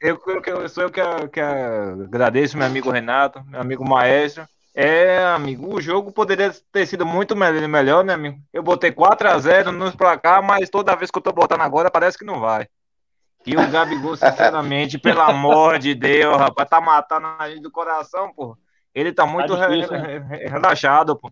Eu, 0.00 0.18
eu, 0.46 0.68
sou 0.68 0.82
eu 0.82 0.90
que, 0.90 1.00
que 1.32 1.40
agradeço, 1.40 2.58
meu 2.58 2.66
amigo 2.66 2.90
Renato, 2.90 3.40
meu 3.46 3.60
amigo 3.60 3.88
Maestro. 3.88 4.44
É, 4.74 5.24
amigo, 5.26 5.72
o 5.72 5.80
jogo 5.80 6.10
poderia 6.10 6.52
ter 6.72 6.86
sido 6.86 7.06
muito 7.06 7.36
melhor, 7.36 8.04
né, 8.04 8.14
amigo? 8.14 8.36
Eu 8.52 8.64
botei 8.64 8.90
4x0 8.90 9.70
nos 9.70 9.94
placar, 9.94 10.42
mas 10.42 10.68
toda 10.68 10.96
vez 10.96 11.08
que 11.08 11.18
eu 11.18 11.22
tô 11.22 11.32
botando 11.32 11.60
agora 11.60 11.88
parece 11.88 12.18
que 12.18 12.24
não 12.24 12.40
vai. 12.40 12.66
E 13.46 13.56
o 13.56 13.70
Gabigol, 13.70 14.16
sinceramente, 14.16 14.98
pelo 14.98 15.20
amor 15.20 15.78
de 15.78 15.94
Deus, 15.94 16.36
rapaz, 16.36 16.68
tá 16.68 16.80
matando 16.80 17.26
a 17.38 17.48
gente 17.50 17.60
do 17.60 17.70
coração, 17.70 18.32
pô. 18.32 18.56
Ele 18.94 19.12
tá 19.12 19.26
muito 19.26 19.54
tá 19.54 19.66
difícil, 19.66 19.92
re, 19.92 20.20
né? 20.20 20.46
relaxado, 20.46 21.16
pô. 21.16 21.30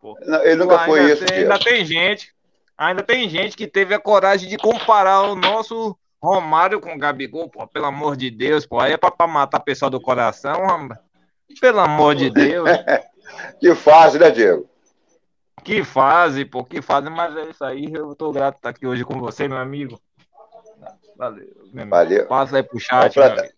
pô. 0.00 0.16
Não, 0.24 0.42
ele 0.42 0.56
nunca 0.56 0.80
foi 0.80 1.12
isso. 1.12 1.24
Tem, 1.24 1.38
ainda 1.38 1.58
tem 1.58 1.84
gente, 1.84 2.32
ainda 2.78 3.02
tem 3.02 3.28
gente 3.28 3.56
que 3.56 3.66
teve 3.66 3.94
a 3.94 3.98
coragem 3.98 4.48
de 4.48 4.56
comparar 4.56 5.22
o 5.22 5.34
nosso 5.34 5.98
Romário 6.22 6.80
com 6.80 6.96
Gabigol, 6.96 7.48
pô, 7.48 7.66
pelo 7.66 7.86
amor 7.86 8.16
de 8.16 8.30
Deus, 8.30 8.64
pô, 8.64 8.78
aí 8.78 8.92
é 8.92 8.96
pra, 8.96 9.10
pra 9.10 9.26
matar 9.26 9.58
o 9.58 9.64
pessoal 9.64 9.90
do 9.90 10.00
coração, 10.00 10.64
rapaz. 10.64 11.00
Pelo 11.60 11.80
amor 11.80 12.14
de 12.14 12.30
Deus. 12.30 12.68
que 13.58 13.74
fase, 13.74 14.18
né, 14.18 14.30
Diego? 14.30 14.68
Que 15.64 15.84
fase, 15.84 16.44
pô, 16.44 16.64
que 16.64 16.80
fase, 16.82 17.08
mas 17.08 17.36
é 17.36 17.50
isso 17.50 17.64
aí. 17.64 17.92
Eu 17.92 18.14
tô 18.14 18.32
grato 18.32 18.54
de 18.54 18.58
estar 18.58 18.68
aqui 18.70 18.86
hoje 18.86 19.04
com 19.04 19.18
você, 19.20 19.46
meu 19.46 19.58
amigo. 19.58 20.00
Valeu. 21.16 21.48
Valeu. 21.88 22.26
Passa 22.26 22.56
aí 22.56 22.62
pro 22.62 22.78
chat, 22.78 23.18
é 23.18 23.26
um, 23.26 23.34
pra... 23.34 23.48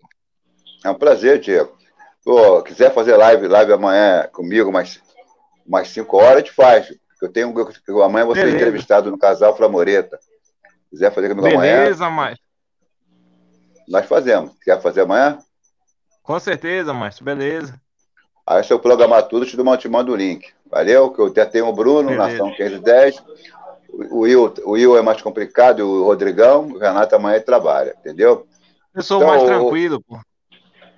é 0.85 0.91
um 0.91 0.95
prazer, 0.95 1.39
Diego. 1.39 1.77
Pô, 2.25 2.63
quiser 2.63 2.93
fazer 2.93 3.17
live, 3.17 3.49
live 3.49 3.73
amanhã 3.73 4.29
comigo, 4.33 4.73
mais, 4.73 5.01
mais 5.67 5.89
cinco 5.89 6.17
horas, 6.17 6.37
a 6.37 6.39
gente 6.39 6.53
faz. 6.53 6.95
Eu 7.21 7.31
tenho, 7.31 7.55
eu, 7.89 8.03
amanhã 8.03 8.27
vou 8.27 8.35
ser 8.35 8.55
entrevistado 8.55 9.11
no 9.11 9.19
casal 9.19 9.57
Flamoreta. 9.57 10.19
Quiser 10.91 11.13
fazer 11.13 11.29
comigo 11.29 11.43
Beleza, 11.47 11.59
amanhã. 11.59 11.83
Beleza, 11.83 12.11
mas 12.11 12.39
nós 13.89 14.07
fazemos. 14.07 14.53
Quer 14.63 14.81
fazer 14.81 15.03
amanhã? 15.03 15.39
Com 16.23 16.39
certeza, 16.41 16.93
Márcio, 16.93 17.25
beleza. 17.25 17.81
Aí 18.47 18.63
se 18.63 18.73
eu 18.73 18.79
programar 18.79 19.25
tudo, 19.25 19.47
te, 19.47 19.57
te 19.57 19.89
mando 19.89 20.13
o 20.13 20.17
link. 20.17 20.53
Valeu? 20.71 21.11
Que 21.11 21.21
eu 21.21 21.27
até 21.27 21.45
tenho 21.45 21.67
o 21.67 21.73
Bruno, 21.73 22.11
beleza. 22.11 22.29
Nação 22.29 22.55
510. 22.55 23.23
O 24.11 24.21
Will, 24.21 24.53
o 24.65 24.73
Will 24.73 24.99
é 24.99 25.03
mais 25.03 25.23
complicado, 25.23 25.81
o 25.81 26.05
Rodrigão, 26.05 26.67
o 26.67 26.79
Renato 26.79 27.15
amanhã 27.15 27.41
trabalha, 27.41 27.95
entendeu? 27.99 28.47
Eu 28.95 29.03
sou 29.03 29.19
então, 29.19 29.29
mais 29.29 29.43
tranquilo, 29.43 30.03
pô. 30.03 30.19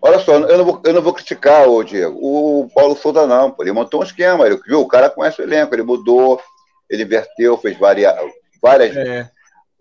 Olha 0.01 0.19
só, 0.19 0.35
eu 0.35 0.59
não 0.59 0.65
vou, 0.65 0.81
eu 0.85 0.93
não 0.93 1.03
vou 1.03 1.13
criticar 1.13 1.69
o 1.69 1.83
Diego. 1.83 2.19
O 2.21 2.71
Paulo 2.75 2.97
Souza 2.97 3.27
não, 3.27 3.51
pô. 3.51 3.63
Ele 3.63 3.73
montou 3.73 4.01
um 4.01 4.05
esquema, 4.05 4.47
ele, 4.47 4.61
viu? 4.67 4.81
O 4.81 4.89
cara 4.89 5.11
conhece 5.11 5.41
o 5.41 5.45
elenco, 5.45 5.75
ele 5.75 5.83
mudou, 5.83 6.41
ele 6.89 7.03
inverteu, 7.03 7.57
fez 7.59 7.77
varia, 7.79 8.15
várias 8.63 8.97
é. 8.97 9.29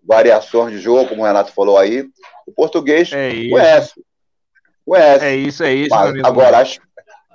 variações 0.03 0.71
de 0.71 0.79
jogo, 0.79 1.09
como 1.09 1.21
o 1.21 1.25
Renato 1.25 1.51
falou 1.51 1.77
aí. 1.77 2.07
O 2.47 2.51
português 2.51 3.11
é 3.13 3.49
conhece. 3.49 3.93
Conhece. 4.85 5.25
É 5.25 5.35
isso, 5.35 5.63
é 5.63 5.73
isso. 5.73 5.93
agora, 5.93 6.59
as, 6.59 6.79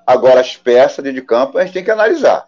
agora, 0.06 0.40
as 0.40 0.56
peças 0.56 1.04
de 1.04 1.22
campo 1.22 1.58
a 1.58 1.64
gente 1.64 1.74
tem 1.74 1.84
que 1.84 1.90
analisar. 1.90 2.46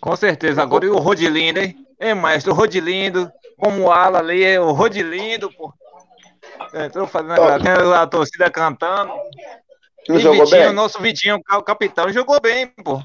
Com 0.00 0.14
certeza. 0.14 0.62
Agora 0.62 0.84
e 0.84 0.88
o 0.88 0.98
Rodilindo, 0.98 1.60
hein? 1.60 1.87
É, 1.98 2.14
maestro, 2.14 2.52
o 2.52 2.54
Rodilindo, 2.54 3.30
como 3.58 3.84
o 3.84 3.92
ala 3.92 4.20
ali, 4.20 4.44
é 4.44 4.60
o 4.60 4.72
Rodilindo, 4.72 5.50
pô. 5.52 5.72
Estou 6.72 7.06
fazendo 7.06 7.40
a, 7.42 8.02
a, 8.02 8.06
torcida 8.06 8.50
cantando. 8.50 9.12
Não 10.08 10.16
e 10.16 10.20
jogou 10.20 10.44
Vitinho, 10.44 10.66
bem? 10.66 10.72
nosso 10.72 11.00
Vitinho, 11.00 11.40
o 11.50 11.62
capitão, 11.62 12.12
jogou 12.12 12.40
bem, 12.40 12.68
pô. 12.68 13.02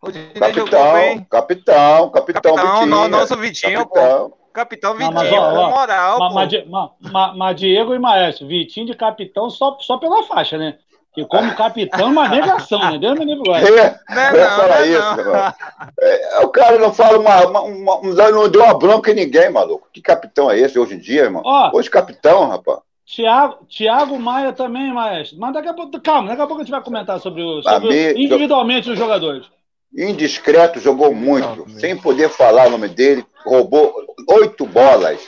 Capitão, 0.00 0.52
jogou 0.52 0.92
bem. 0.94 1.24
capitão, 1.24 2.10
capitão, 2.10 2.54
capitão 2.54 2.80
Vitinho. 2.80 3.08
Nosso 3.08 3.36
Vitinho, 3.36 3.86
capitão. 3.86 4.30
pô. 4.30 4.42
Capitão 4.52 4.94
Vitinho, 4.94 5.14
mas, 5.14 5.32
ó, 5.32 5.70
moral, 5.70 6.18
mas, 6.18 6.52
mas, 6.66 6.90
mas, 7.00 7.36
mas, 7.36 7.56
Diego 7.56 7.94
e 7.94 7.98
Maestro, 7.98 8.46
Vitinho 8.46 8.86
de 8.86 8.94
capitão 8.94 9.48
só, 9.48 9.78
só 9.80 9.96
pela 9.96 10.22
faixa, 10.24 10.58
né? 10.58 10.78
Que 11.14 11.24
como 11.26 11.54
capitão 11.54 12.00
é 12.00 12.04
uma 12.04 12.28
negação, 12.28 12.78
né? 12.90 12.98
Deus 12.98 13.18
me 13.18 13.26
livre 13.26 13.42
agora. 13.42 13.68
É, 13.68 14.00
não, 14.08 14.40
não, 14.40 14.56
falar 14.56 14.80
não, 14.80 14.86
isso, 14.86 15.28
não. 15.28 15.54
É, 16.00 16.40
o 16.40 16.48
cara 16.48 16.78
não 16.78 16.92
fala 16.94 17.18
uma, 17.18 17.46
uma, 17.46 17.62
uma, 17.62 18.30
Não 18.30 18.48
deu 18.48 18.62
uma 18.62 18.78
bronca 18.78 19.10
em 19.10 19.14
ninguém, 19.14 19.50
maluco. 19.50 19.88
Que 19.92 20.00
capitão 20.00 20.50
é 20.50 20.58
esse 20.58 20.78
hoje 20.78 20.94
em 20.94 20.98
dia, 20.98 21.24
irmão? 21.24 21.42
Ó, 21.44 21.70
hoje 21.74 21.90
capitão, 21.90 22.48
rapaz. 22.48 22.78
Tiago, 23.04 23.66
Thiago 23.66 24.18
Maia 24.18 24.52
também, 24.52 24.92
Maestro. 24.92 25.38
Mas 25.38 25.52
daqui 25.52 25.68
a 25.68 25.74
pouco, 25.74 26.00
calma, 26.00 26.28
daqui 26.28 26.40
a 26.40 26.46
pouco 26.46 26.62
a 26.62 26.64
gente 26.64 26.72
vai 26.72 26.82
comentar 26.82 27.20
sobre, 27.20 27.42
o, 27.42 27.62
sobre 27.62 28.14
mim, 28.14 28.24
individualmente 28.24 28.90
os 28.90 28.98
jogadores 28.98 29.46
indiscreto, 29.94 30.80
jogou 30.80 31.14
muito, 31.14 31.68
sem 31.78 31.96
poder 31.96 32.28
falar 32.30 32.66
o 32.66 32.70
nome 32.70 32.88
dele, 32.88 33.24
roubou 33.44 33.94
oito 34.28 34.64
bolas. 34.66 35.20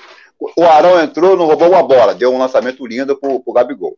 O 0.57 0.65
Arão 0.65 1.01
entrou, 1.01 1.37
não 1.37 1.47
roubou 1.47 1.69
uma 1.69 1.83
bola, 1.83 2.15
deu 2.15 2.33
um 2.33 2.39
lançamento 2.39 2.87
lindo 2.87 3.17
pro, 3.17 3.41
pro 3.41 3.53
Gabigol. 3.53 3.97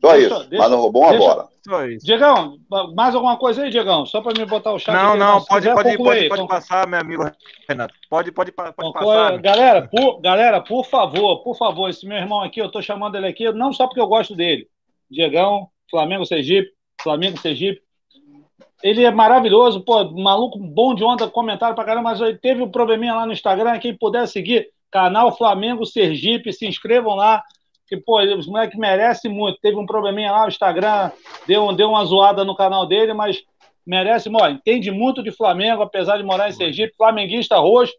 Só 0.00 0.12
deixa, 0.12 0.34
isso, 0.34 0.48
deixa, 0.48 0.62
mas 0.62 0.70
não 0.70 0.80
roubou 0.80 1.02
uma 1.02 1.10
deixa, 1.10 1.26
bola. 1.26 1.48
Só 1.62 1.86
isso. 1.86 2.06
Diegão, 2.06 2.56
mais 2.94 3.14
alguma 3.14 3.36
coisa 3.36 3.62
aí, 3.62 3.70
Diegão? 3.70 4.06
Só 4.06 4.22
para 4.22 4.38
me 4.38 4.46
botar 4.46 4.72
o 4.72 4.78
chat. 4.78 4.94
Não, 4.94 5.10
aqui, 5.10 5.18
não, 5.18 5.44
pode, 5.44 5.74
pode, 5.74 5.98
pode, 5.98 6.28
pode, 6.28 6.48
passar, 6.48 6.86
meu 6.86 6.98
amigo 6.98 7.30
Renato. 7.68 7.94
Pode, 8.08 8.32
pode, 8.32 8.50
pode 8.50 8.74
passar. 8.74 9.38
Galera 9.38 9.86
por, 9.86 10.20
galera, 10.20 10.60
por 10.62 10.86
favor, 10.86 11.42
por 11.42 11.56
favor, 11.56 11.90
esse 11.90 12.06
meu 12.06 12.16
irmão 12.16 12.40
aqui, 12.40 12.60
eu 12.60 12.70
tô 12.70 12.80
chamando 12.80 13.16
ele 13.16 13.26
aqui, 13.26 13.52
não 13.52 13.72
só 13.72 13.86
porque 13.86 14.00
eu 14.00 14.06
gosto 14.06 14.34
dele. 14.34 14.66
Diegão, 15.10 15.68
Flamengo 15.90 16.24
Sergipe, 16.24 16.70
Flamengo 17.02 17.38
Sergipe, 17.38 17.82
ele 18.82 19.04
é 19.04 19.10
maravilhoso, 19.10 19.82
pô, 19.84 20.10
maluco 20.12 20.58
bom 20.58 20.94
de 20.94 21.04
onda, 21.04 21.28
comentário 21.28 21.74
pra 21.74 21.84
caramba, 21.84 22.10
mas 22.10 22.20
ele 22.20 22.38
teve 22.38 22.62
um 22.62 22.70
probleminha 22.70 23.14
lá 23.14 23.26
no 23.26 23.32
Instagram, 23.32 23.78
quem 23.78 23.94
puder 23.94 24.26
seguir, 24.26 24.68
canal 24.90 25.36
Flamengo 25.36 25.84
Sergipe, 25.84 26.52
se 26.52 26.66
inscrevam 26.66 27.14
lá, 27.14 27.42
que, 27.90 27.96
pô, 27.96 28.22
os 28.22 28.46
moleques 28.46 28.78
merecem 28.78 29.30
muito. 29.30 29.60
Teve 29.60 29.76
um 29.76 29.84
probleminha 29.84 30.30
lá 30.30 30.42
no 30.42 30.48
Instagram, 30.48 31.10
deu, 31.46 31.72
deu 31.74 31.90
uma 31.90 32.04
zoada 32.04 32.44
no 32.44 32.56
canal 32.56 32.86
dele, 32.86 33.12
mas 33.12 33.42
merece, 33.84 34.30
mano, 34.30 34.54
entende 34.54 34.90
muito 34.90 35.22
de 35.22 35.32
Flamengo, 35.32 35.82
apesar 35.82 36.16
de 36.16 36.22
morar 36.22 36.48
em 36.48 36.52
Sergipe, 36.52 36.94
flamenguista 36.96 37.58
roxo, 37.58 37.92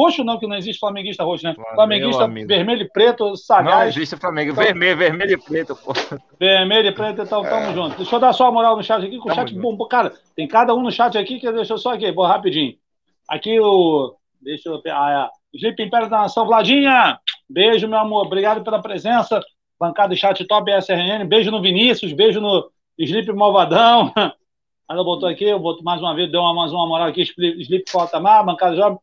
Roxo 0.00 0.24
não, 0.24 0.38
que 0.38 0.46
não 0.46 0.56
existe 0.56 0.80
flamenguista 0.80 1.24
roxo, 1.24 1.44
né? 1.44 1.54
Valeu, 1.54 1.74
flamenguista 1.74 2.24
amigo. 2.24 2.48
vermelho 2.48 2.82
e 2.82 2.88
preto, 2.88 3.36
sagaz. 3.36 3.94
Não 3.94 4.02
existe 4.02 4.16
Flamengo, 4.16 4.52
então, 4.52 4.64
vermelho, 4.64 4.96
vermelho 4.96 5.32
e 5.32 5.36
preto, 5.36 5.76
pô. 5.76 5.92
Vermelho 6.38 6.88
e 6.88 6.92
preto, 6.92 7.20
então 7.20 7.42
tamo 7.42 7.66
é. 7.66 7.74
junto. 7.74 7.96
Deixa 7.96 8.16
eu 8.16 8.20
dar 8.20 8.32
só 8.32 8.44
uma 8.44 8.52
moral 8.52 8.76
no 8.76 8.82
chat 8.82 9.04
aqui, 9.04 9.20
que 9.20 9.28
o 9.28 9.34
chat 9.34 9.52
bom. 9.54 9.76
Cara, 9.88 10.14
tem 10.34 10.48
cada 10.48 10.74
um 10.74 10.80
no 10.80 10.90
chat 10.90 11.18
aqui 11.18 11.38
que 11.38 11.52
deixa 11.52 11.74
eu 11.74 11.78
só 11.78 11.92
aqui, 11.92 12.10
vou 12.12 12.24
rapidinho. 12.24 12.76
Aqui 13.28 13.60
o. 13.60 14.14
Deixa 14.40 14.70
eu. 14.70 14.80
Ah, 14.86 15.28
é. 15.28 15.58
Felipe 15.58 15.82
Império 15.82 16.08
da 16.08 16.20
Nação, 16.20 16.46
Vladinha! 16.46 17.18
Beijo, 17.50 17.88
meu 17.88 17.98
amor. 17.98 18.26
Obrigado 18.26 18.62
pela 18.62 18.80
presença. 18.80 19.40
Bancada 19.78 20.14
chat 20.14 20.44
top 20.46 20.70
SRN. 20.70 21.26
Beijo 21.26 21.50
no 21.50 21.60
Vinícius, 21.60 22.12
beijo 22.12 22.40
no 22.40 22.70
Sleep 22.96 23.32
Malvadão. 23.32 24.12
Ela 24.88 25.04
botou 25.04 25.28
aqui, 25.28 25.44
eu 25.44 25.58
boto 25.58 25.82
mais 25.82 26.00
uma 26.00 26.14
vez, 26.14 26.30
deu 26.30 26.40
uma, 26.40 26.54
mais 26.54 26.72
uma 26.72 26.86
moral 26.86 27.08
aqui, 27.08 27.22
Sleep 27.22 27.88
Faltamar, 27.88 28.44
bancada 28.44 28.74
jovem. 28.74 28.98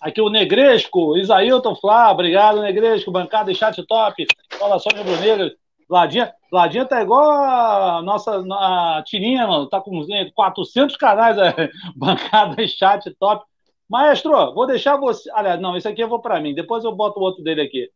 Aqui 0.00 0.20
o 0.20 0.28
Negresco, 0.28 1.16
Isailton 1.16 1.76
Flá, 1.76 2.10
obrigado, 2.10 2.60
Negresco, 2.60 3.10
bancada 3.12 3.52
e 3.52 3.54
chat 3.54 3.80
top. 3.86 4.26
Fala 4.58 4.80
Sônia 4.80 5.04
Bruneiro, 5.04 5.52
Vladinha, 5.88 6.32
Vladinha 6.50 6.84
tá 6.84 7.02
igual 7.02 7.30
a 7.30 8.02
nossa 8.02 8.44
a 8.52 9.02
Tirinha, 9.04 9.46
mano, 9.46 9.68
tá 9.68 9.80
com 9.80 10.04
400 10.34 10.96
canais, 10.96 11.38
é, 11.38 11.70
bancada 11.94 12.60
e 12.60 12.68
chat 12.68 13.08
top. 13.18 13.44
Maestro, 13.90 14.54
vou 14.54 14.68
deixar 14.68 14.96
você. 14.96 15.28
Aliás, 15.32 15.60
não, 15.60 15.76
esse 15.76 15.88
aqui 15.88 16.00
eu 16.00 16.08
vou 16.08 16.20
para 16.20 16.38
mim, 16.38 16.54
depois 16.54 16.84
eu 16.84 16.94
boto 16.94 17.18
o 17.18 17.22
outro 17.24 17.42
dele 17.42 17.62
aqui. 17.62 17.90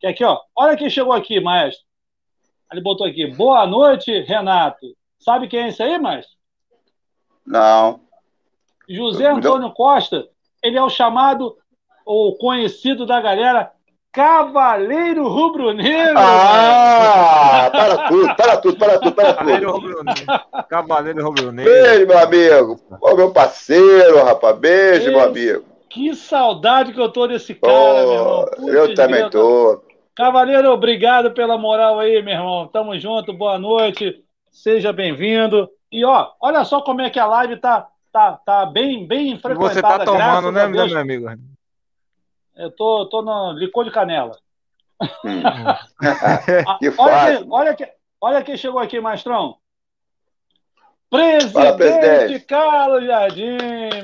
Que 0.00 0.08
aqui, 0.08 0.24
ó, 0.24 0.40
olha 0.56 0.76
quem 0.76 0.90
chegou 0.90 1.12
aqui, 1.12 1.38
maestro. 1.38 1.86
Ele 2.72 2.80
botou 2.80 3.06
aqui, 3.06 3.28
boa 3.28 3.64
noite, 3.64 4.10
Renato. 4.22 4.84
Sabe 5.20 5.46
quem 5.46 5.60
é 5.60 5.68
esse 5.68 5.80
aí, 5.80 6.00
maestro? 6.00 6.36
Não. 7.46 8.00
José 8.88 9.28
Antônio 9.28 9.70
Costa, 9.70 10.28
ele 10.60 10.76
é 10.76 10.82
o 10.82 10.90
chamado, 10.90 11.56
ou 12.04 12.36
conhecido 12.36 13.06
da 13.06 13.20
galera, 13.20 13.72
Cavaleiro 14.16 15.28
Rubro-Negro. 15.28 16.14
Ah, 16.16 17.68
para 17.70 18.08
tudo, 18.08 18.34
para 18.34 18.56
tudo, 18.56 18.76
para 18.78 18.98
tudo, 18.98 19.12
para 19.12 19.34
tudo. 19.34 20.66
Cavaleiro 20.70 21.22
Rubro-Negro. 21.22 21.70
Beijo, 21.70 22.06
meu 22.06 22.18
amigo. 22.18 22.80
Ô, 22.98 23.14
meu 23.14 23.30
parceiro, 23.30 24.24
rapaz. 24.24 24.56
Beijo, 24.56 25.10
meu 25.10 25.20
amigo. 25.20 25.64
Que 25.90 26.14
saudade 26.16 26.94
que 26.94 27.00
eu 27.00 27.10
tô 27.10 27.26
desse 27.26 27.54
cara, 27.56 27.74
oh, 27.74 27.92
meu 27.92 28.12
irmão. 28.14 28.46
Puxa, 28.56 28.70
eu 28.70 28.94
também 28.94 29.28
tô. 29.28 29.82
Cavaleiro, 30.16 30.70
obrigado 30.70 31.32
pela 31.32 31.58
moral 31.58 32.00
aí, 32.00 32.22
meu 32.22 32.32
irmão. 32.32 32.68
Tamo 32.68 32.98
junto, 32.98 33.34
boa 33.34 33.58
noite. 33.58 34.24
Seja 34.50 34.94
bem-vindo. 34.94 35.68
E 35.92 36.06
ó, 36.06 36.28
olha 36.40 36.64
só 36.64 36.80
como 36.80 37.02
é 37.02 37.10
que 37.10 37.18
a 37.18 37.26
live 37.26 37.56
tá 37.58 37.86
tá, 38.10 38.32
tá 38.32 38.64
bem, 38.64 39.06
bem 39.06 39.38
frequentada. 39.38 39.74
Você 39.74 39.82
tá 39.82 39.98
tomando, 40.06 40.50
né, 40.50 40.66
meu 40.66 40.98
amigo? 40.98 41.28
Eu 42.56 42.70
tô, 42.70 43.06
tô 43.06 43.22
no 43.22 43.52
licor 43.52 43.84
de 43.84 43.90
canela. 43.90 44.36
Hum. 45.24 45.42
que 46.80 46.94
olha, 46.98 47.38
quem, 47.38 47.46
olha, 47.50 47.74
que, 47.74 47.92
olha 48.20 48.42
quem 48.42 48.56
chegou 48.56 48.80
aqui, 48.80 48.98
Mastrão. 49.00 49.58
Presidente, 51.08 51.52
Fala, 51.52 51.76
presidente, 51.76 52.44
Carlos 52.46 53.04
Jardim, 53.06 53.58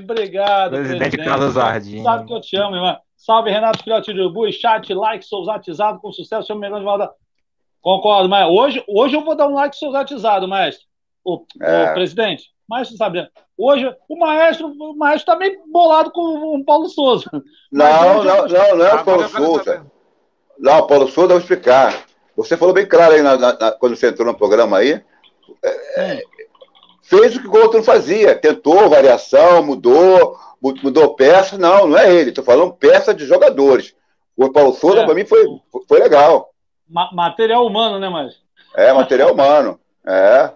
obrigado. 0.05 0.71
Presidente, 0.71 0.99
presidente, 0.99 1.29
Carlos 1.29 1.55
Jardim. 1.55 2.03
Sabe 2.03 2.27
que 2.27 2.33
eu 2.33 2.41
te 2.41 2.57
amo, 2.57 2.77
irmão. 2.77 2.99
Salve, 3.17 3.51
Renato 3.51 3.83
Filhote 3.83 4.13
de 4.13 4.21
Urubu, 4.21 4.53
chat, 4.53 4.93
like, 4.93 5.25
souzatizado 5.25 6.01
com 6.01 6.13
sucesso, 6.13 6.47
chama 6.47 6.61
melhor 6.61 6.79
de 6.79 6.85
valda. 6.85 7.11
Concordo, 7.81 8.29
mas 8.29 8.47
hoje, 8.49 8.85
hoje 8.89 9.17
eu 9.17 9.25
vou 9.25 9.35
dar 9.35 9.49
um 9.49 9.55
like 9.55 9.77
souzatizado, 9.77 10.47
mestre. 10.47 10.87
O, 11.25 11.45
é. 11.61 11.91
o 11.91 11.95
presidente, 11.95 12.51
mas 12.69 12.89
sabe, 12.97 13.29
hoje 13.65 13.95
o 14.09 14.19
maestro, 14.19 14.69
o 14.69 14.97
maestro 14.97 15.33
tá 15.33 15.39
meio 15.39 15.61
bolado 15.71 16.11
com 16.11 16.57
o 16.57 16.65
Paulo 16.65 16.89
Souza. 16.89 17.31
Não, 17.71 18.25
não, 18.25 18.47
não, 18.47 18.77
não 18.77 18.87
é 18.87 18.95
o 18.95 19.05
Paulo 19.05 19.29
Souza. 19.29 19.87
Não, 20.59 20.87
Paulo 20.87 21.09
Souza, 21.09 21.33
eu 21.33 21.37
vou 21.37 21.39
explicar. 21.39 22.05
Você 22.37 22.57
falou 22.57 22.75
bem 22.75 22.87
claro 22.87 23.15
aí 23.15 23.23
na, 23.23 23.37
na, 23.37 23.73
quando 23.73 23.97
você 23.97 24.09
entrou 24.09 24.27
no 24.27 24.37
programa 24.37 24.79
aí. 24.79 25.03
É, 25.63 26.01
é, 26.01 26.23
fez 27.03 27.37
o 27.37 27.41
que 27.41 27.49
o 27.49 27.61
outro 27.61 27.79
não 27.79 27.85
fazia. 27.85 28.35
Tentou 28.35 28.89
variação, 28.89 29.63
mudou, 29.63 30.39
mudou 30.61 31.15
peça. 31.15 31.59
Não, 31.59 31.87
não 31.87 31.99
é 31.99 32.13
ele. 32.13 32.31
Estou 32.31 32.45
falando 32.45 32.73
peça 32.73 33.15
de 33.15 33.27
jogadores. 33.27 33.95
O 34.37 34.51
Paulo 34.51 34.73
Souza, 34.73 35.01
é. 35.01 35.05
para 35.05 35.15
mim, 35.15 35.25
foi, 35.25 35.45
foi 35.87 36.01
legal. 36.01 36.51
Ma 36.89 37.11
material 37.13 37.67
humano, 37.67 37.99
né, 37.99 38.09
mas? 38.09 38.35
É, 38.75 38.93
material 38.93 39.33
humano. 39.33 39.79
É. 40.07 40.51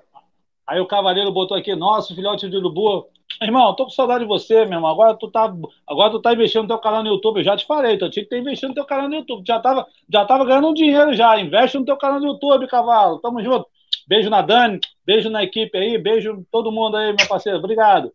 Aí 0.66 0.80
o 0.80 0.86
Cavaleiro 0.86 1.30
botou 1.30 1.56
aqui, 1.56 1.74
nosso 1.76 2.14
filhote 2.14 2.48
de 2.48 2.56
urubu. 2.56 3.06
Irmão, 3.40 3.74
tô 3.74 3.84
com 3.84 3.90
saudade 3.90 4.20
de 4.20 4.28
você, 4.28 4.64
meu 4.64 4.78
irmão. 4.78 4.90
Agora 4.90 5.14
tu 5.14 5.30
tá, 5.30 5.54
agora 5.86 6.10
tu 6.10 6.20
tá 6.20 6.32
investindo 6.32 6.62
no 6.62 6.68
teu 6.68 6.78
canal 6.78 7.02
no 7.02 7.10
YouTube. 7.10 7.38
Eu 7.38 7.44
já 7.44 7.56
te 7.56 7.66
falei, 7.66 7.98
tu 7.98 8.10
tinha 8.10 8.24
que 8.24 8.30
ter 8.30 8.38
investido 8.38 8.68
no 8.68 8.74
teu 8.74 8.84
canal 8.84 9.08
no 9.08 9.14
YouTube. 9.14 9.44
Já 9.46 9.60
tava, 9.60 9.86
já 10.12 10.24
tava 10.24 10.44
ganhando 10.44 10.68
um 10.68 10.74
dinheiro 10.74 11.14
já. 11.14 11.38
Investe 11.38 11.78
no 11.78 11.84
teu 11.84 11.96
canal 11.96 12.18
no 12.18 12.26
YouTube, 12.26 12.66
cavalo. 12.66 13.18
Tamo 13.20 13.42
junto. 13.42 13.66
Beijo 14.08 14.30
na 14.30 14.40
Dani, 14.40 14.80
beijo 15.04 15.28
na 15.28 15.42
equipe 15.42 15.76
aí, 15.76 15.98
beijo 15.98 16.44
todo 16.50 16.72
mundo 16.72 16.96
aí, 16.96 17.12
meu 17.12 17.26
parceiro. 17.28 17.58
Obrigado. 17.58 18.12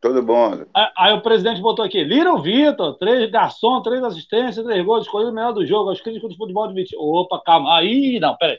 Todo 0.00 0.22
mundo. 0.22 0.66
Aí, 0.74 0.88
aí 0.96 1.14
o 1.14 1.22
presidente 1.22 1.62
botou 1.62 1.84
aqui, 1.84 2.02
Little 2.04 2.40
Vitor, 2.42 2.94
três 2.98 3.30
garçom, 3.30 3.80
três 3.82 4.02
assistências, 4.02 4.64
três 4.64 4.84
gols, 4.84 5.04
escolhido 5.04 5.30
o 5.30 5.34
melhor 5.34 5.52
do 5.52 5.64
jogo, 5.64 5.90
os 5.90 6.00
críticos 6.00 6.30
de 6.30 6.36
futebol 6.36 6.68
de 6.68 6.74
20. 6.74 6.96
Opa, 6.98 7.40
calma. 7.44 7.78
Aí, 7.78 8.18
não, 8.20 8.36
peraí. 8.36 8.58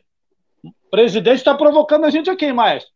O 0.64 0.90
presidente 0.90 1.38
está 1.38 1.54
provocando 1.54 2.06
a 2.06 2.10
gente 2.10 2.30
aqui, 2.30 2.52
maestro. 2.52 2.95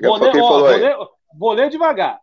Vou 0.00 0.16
ler, 0.16 0.42
ó, 0.42 0.48
vou, 0.48 0.66
ler, 0.66 0.96
vou 1.38 1.52
ler 1.52 1.70
devagar. 1.70 2.20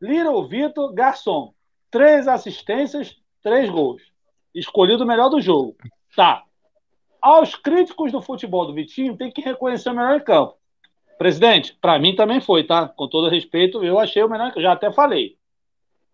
Little 0.00 0.46
Vitor, 0.46 0.92
garçom. 0.92 1.52
Três 1.90 2.28
assistências, 2.28 3.16
três 3.42 3.70
gols. 3.70 4.02
Escolhido 4.54 5.04
o 5.04 5.06
melhor 5.06 5.28
do 5.28 5.40
jogo. 5.40 5.76
Tá. 6.14 6.42
Aos 7.20 7.54
críticos 7.54 8.12
do 8.12 8.20
futebol 8.20 8.66
do 8.66 8.74
Vitinho, 8.74 9.16
tem 9.16 9.30
que 9.30 9.40
reconhecer 9.40 9.90
o 9.90 9.94
melhor 9.94 10.16
em 10.16 10.24
campo. 10.24 10.56
Presidente, 11.18 11.76
para 11.80 11.98
mim 11.98 12.14
também 12.14 12.40
foi, 12.40 12.64
tá? 12.64 12.88
Com 12.88 13.08
todo 13.08 13.30
respeito, 13.30 13.82
eu 13.82 13.98
achei 13.98 14.22
o 14.22 14.28
melhor, 14.28 14.52
já 14.56 14.72
até 14.72 14.92
falei. 14.92 15.36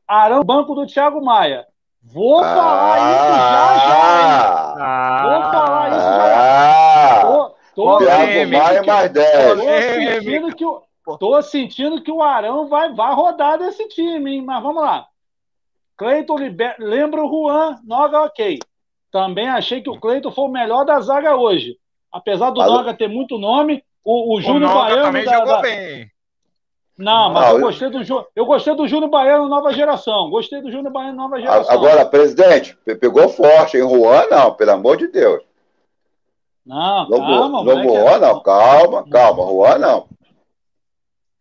Arão, 0.07 0.45
banco 0.45 0.75
do 0.75 0.87
Thiago 0.87 1.25
Maia. 1.25 1.67
Vou 2.03 2.41
ah, 2.41 2.55
falar 2.55 2.97
isso 2.99 3.39
já 3.39 3.79
já. 3.89 4.75
Ah, 4.79 5.23
Vou 5.23 5.53
falar 5.53 5.89
isso 5.91 6.01
já 6.01 6.29
já. 6.29 7.23
Ah, 7.23 7.53
Tô, 7.75 7.99
Thiago 7.99 8.51
Maia 8.51 8.83
mais 8.83 9.11
10. 9.11 9.55
Tô 9.55 9.63
sentindo, 9.63 10.57
que 10.57 10.65
o, 10.65 10.83
tô 11.19 11.43
sentindo 11.43 12.03
que 12.03 12.11
o 12.11 12.23
Arão 12.23 12.69
vai, 12.69 12.93
vai 12.93 13.15
rodar 13.15 13.59
desse 13.59 13.89
time, 13.89 14.35
hein? 14.35 14.43
Mas 14.43 14.63
vamos 14.63 14.83
lá. 14.83 15.07
Cleiton 15.97 16.37
liber... 16.37 16.77
lembra 16.79 17.25
o 17.25 17.29
Juan, 17.29 17.79
Noga 17.85 18.23
ok. 18.23 18.59
Também 19.11 19.49
achei 19.49 19.81
que 19.83 19.91
o 19.91 19.99
Cleiton 19.99 20.31
foi 20.31 20.45
o 20.45 20.49
melhor 20.49 20.85
da 20.85 21.01
zaga 21.01 21.37
hoje. 21.37 21.77
Apesar 22.11 22.51
do? 22.51 22.61
Noga 22.61 22.95
ter 22.95 23.09
muito 23.09 23.39
nome, 23.39 23.83
o, 24.05 24.37
o 24.37 24.41
Júnior 24.41 24.73
Baiano. 24.73 25.03
Também 25.03 25.25
da, 25.25 25.33
jogou 25.33 25.47
da... 25.55 25.61
bem. 25.61 26.11
Não, 26.99 27.33
mas 27.33 27.53
eu 27.55 27.61
gostei 27.61 27.89
do 27.89 28.27
eu 28.37 28.45
gostei 28.45 28.75
do 28.75 28.87
Júnior 28.87 29.11
Baiano 29.11 29.49
nova 29.49 29.73
geração. 29.73 30.29
Gostei 30.31 30.61
do 30.61 30.71
Júnior 30.71 30.93
Baiano 30.93 31.17
nova 31.17 31.41
geração. 31.41 31.73
Agora, 31.73 32.05
presidente, 32.05 32.77
pegou 33.01 33.29
forte, 33.29 33.79
em 33.79 33.81
Juan 33.81 34.27
não, 34.31 34.53
pelo 34.55 34.73
amor 34.73 34.99
de 34.99 35.09
Deus. 35.09 35.43
Não, 36.65 37.09
não 37.09 37.19
calma. 37.19 37.65
Não, 37.65 37.83
Juan, 37.83 38.19
não, 38.19 38.41
calma, 38.41 39.05
calma, 39.11 39.45
Juan 39.45 39.79
não. 39.79 40.09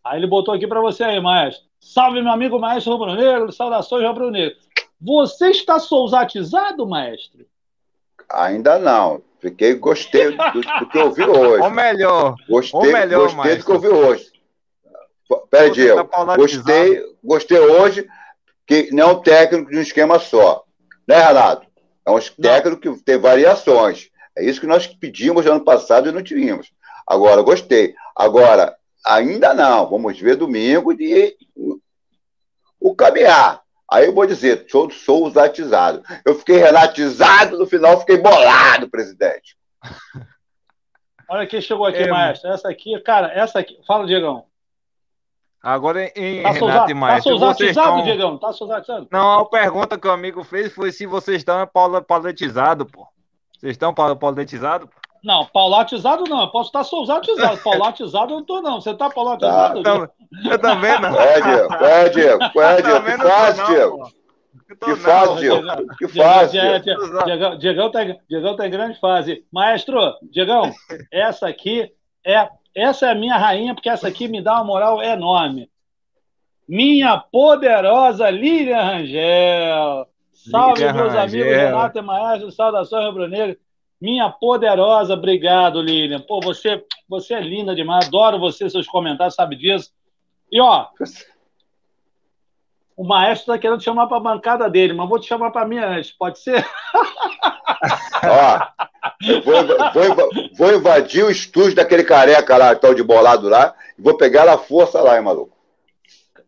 Aí 0.04 0.20
ele 0.20 0.28
botou 0.28 0.54
aqui 0.54 0.66
para 0.66 0.82
você 0.82 1.04
aí, 1.04 1.22
maestro. 1.22 1.64
Salve, 1.80 2.22
meu 2.22 2.32
amigo 2.32 2.60
maestro 2.60 2.94
Rubro 2.94 3.14
Negro, 3.16 3.52
saudações 3.52 4.06
Rubro 4.06 4.32
Negro. 4.32 4.58
Você 5.00 5.50
está 5.50 5.80
souzatizado, 5.80 6.88
maestro? 6.88 7.46
Ainda 8.30 8.78
não. 8.80 9.22
Fiquei, 9.40 9.74
gostei 9.76 10.36
do, 10.38 10.62
do 10.62 10.90
que 10.90 10.98
eu 10.98 11.12
vi 11.12 11.24
hoje. 11.24 11.62
Ou 11.64 11.70
melhor. 11.72 12.36
Gostei, 12.48 12.80
ou 12.80 12.86
melhor, 12.86 13.22
gostei 13.22 13.38
maestro. 13.38 13.60
do 13.60 13.66
que 13.66 13.72
eu 13.72 13.80
vi 13.80 13.88
hoje. 13.88 14.32
Pera, 15.50 15.70
Diego. 15.72 16.04
Tá 16.04 16.36
gostei, 16.36 17.04
gostei 17.24 17.60
hoje 17.60 18.08
que 18.68 18.90
não 18.94 19.10
é 19.10 19.14
um 19.14 19.22
técnico 19.22 19.72
de 19.72 19.78
um 19.78 19.82
esquema 19.82 20.20
só. 20.20 20.64
Né, 21.08 21.20
Renato? 21.20 21.66
É 22.06 22.12
um 22.12 22.20
técnico 22.20 22.98
que 22.98 23.04
tem 23.04 23.18
variações. 23.18 24.11
É 24.38 24.44
isso 24.44 24.62
que 24.62 24.68
nós 24.68 24.88
pedimos 24.88 25.46
no 25.46 25.52
ano 25.52 25.64
passado 25.64 26.10
e 26.10 26.12
não 26.12 26.24
tínhamos. 26.24 26.72
Agora, 27.08 27.42
gostei. 27.42 27.96
Agora, 28.16 28.76
ainda 29.06 29.54
não. 29.54 29.90
Vamos 29.90 30.20
ver 30.20 30.36
domingo 30.36 30.94
e 30.94 31.36
o 32.80 32.96
caminhar. 32.96 33.62
Aí 33.90 34.06
eu 34.06 34.14
vou 34.14 34.26
dizer, 34.26 34.66
sou, 34.70 34.90
sou 34.90 35.26
usatizado. 35.26 36.02
Eu 36.26 36.34
fiquei 36.36 36.58
renatizado, 36.58 37.58
no 37.58 37.68
final 37.68 38.00
fiquei 38.00 38.18
bolado, 38.18 38.90
presidente. 38.90 39.58
Olha 41.30 41.48
quem 41.48 41.62
chegou 41.62 41.86
aqui, 41.86 42.00
é, 42.00 42.10
maestro. 42.10 42.50
Essa 42.50 42.70
aqui, 42.70 43.00
cara, 43.02 43.32
essa 43.34 43.60
aqui. 43.60 43.78
Fala, 43.86 44.06
Diegão. 44.06 44.46
Agora 45.64 46.12
em 46.16 46.42
tá 46.42 46.52
Renato 46.52 46.92
e 46.92 46.94
Maestro. 46.94 47.34
Tá 47.34 47.40
souzatizado, 47.40 48.00
estão... 48.00 48.04
Diegão? 48.04 48.38
Tá? 48.38 48.52
Não, 49.12 49.40
a 49.40 49.46
pergunta 49.46 49.98
que 49.98 50.08
o 50.08 50.12
amigo 50.12 50.44
fez 50.44 50.74
foi 50.74 50.92
se 50.92 51.06
vocês 51.06 51.38
estão 51.38 51.70
paletizado, 52.08 52.86
pô. 52.86 53.08
Vocês 53.62 53.74
estão 53.74 53.94
paulatizado? 53.94 54.90
Não, 55.24 55.46
paulatizado 55.46 56.24
não. 56.24 56.42
Eu 56.42 56.48
posso 56.48 56.70
estar 56.70 56.84
souzatizado. 56.84 57.60
Paulatizado 57.62 58.32
eu 58.32 58.38
não 58.38 58.42
estou, 58.42 58.60
não. 58.60 58.82
Você 58.82 58.90
está 58.90 59.08
paulatizado? 59.08 59.84
Tá, 59.84 60.10
eu 60.50 60.58
também 60.58 61.00
não. 61.00 61.16
É, 61.16 61.40
Diego. 61.40 61.74
É, 61.76 62.10
Diego. 62.10 62.44
É, 62.60 62.82
Diego. 62.82 63.22
Quase, 63.22 63.66
Diego. 63.66 64.12
Que 64.84 64.96
fase, 64.96 65.36
Diego? 65.36 65.68
Que 65.96 66.08
fase? 66.08 66.58
Diegão 67.60 67.92
tá, 67.92 68.00
Diegão 68.28 68.56
tá 68.56 68.66
em 68.68 68.72
grande 68.72 69.00
fase. 69.00 69.46
Maestro, 69.52 70.16
Diegão, 70.24 70.74
essa 71.14 71.48
aqui 71.48 71.94
é 72.26 72.50
essa 72.74 73.08
é 73.08 73.12
a 73.12 73.16
minha 73.16 73.38
rainha, 73.38 73.76
porque 73.76 73.90
essa 73.90 74.08
aqui 74.08 74.28
me 74.28 74.42
dá 74.42 74.56
uma 74.56 74.64
moral 74.64 75.04
enorme. 75.04 75.70
Minha 76.68 77.18
poderosa 77.18 78.28
Lilian 78.32 78.82
Rangel. 78.82 80.08
Salve, 80.50 80.80
Lilian 80.80 80.94
meus 80.94 81.16
amigos 81.16 81.56
Renato 81.56 82.00
e 82.00 82.02
Maestro, 82.02 82.52
saudações 82.52 83.06
rubro-negro. 83.06 83.58
Minha 84.00 84.30
poderosa, 84.30 85.14
obrigado, 85.14 85.82
Lilian. 85.82 86.22
Pô, 86.22 86.40
você, 86.42 86.84
você 87.08 87.36
é 87.36 87.40
linda 87.40 87.76
demais, 87.76 88.08
adoro 88.08 88.40
você, 88.40 88.70
seus 88.70 88.88
comentários, 88.88 89.36
sabe 89.36 89.56
disso. 89.56 89.92
E, 90.52 90.60
ó, 90.60 90.88
o 92.98 93.04
maestro 93.04 93.54
está 93.54 93.58
querendo 93.60 93.80
te 93.80 93.86
chamar 93.86 94.08
para 94.08 94.18
a 94.18 94.22
bancada 94.22 94.70
dele, 94.70 94.94
mas 94.94 95.08
vou 95.08 95.20
te 95.20 95.28
chamar 95.28 95.52
para 95.52 95.68
mim 95.68 95.78
antes, 95.78 96.12
pode 96.12 96.40
ser? 96.40 96.66
Ó, 98.24 98.86
eu 99.28 99.42
vou, 99.42 99.56
vou, 100.16 100.30
vou, 100.56 100.74
invadir 100.76 101.24
o 101.24 101.32
estúdio 101.32 101.76
daquele 101.76 102.04
careca 102.04 102.58
lá, 102.58 102.76
tal 102.76 102.94
de 102.94 103.04
bolado 103.04 103.50
lá, 103.50 103.74
e 103.98 104.02
vou 104.02 104.18
pegar 104.18 104.42
ela 104.42 104.54
à 104.54 104.58
força 104.58 105.02
lá, 105.02 105.18
hein, 105.18 105.24
maluco? 105.24 105.56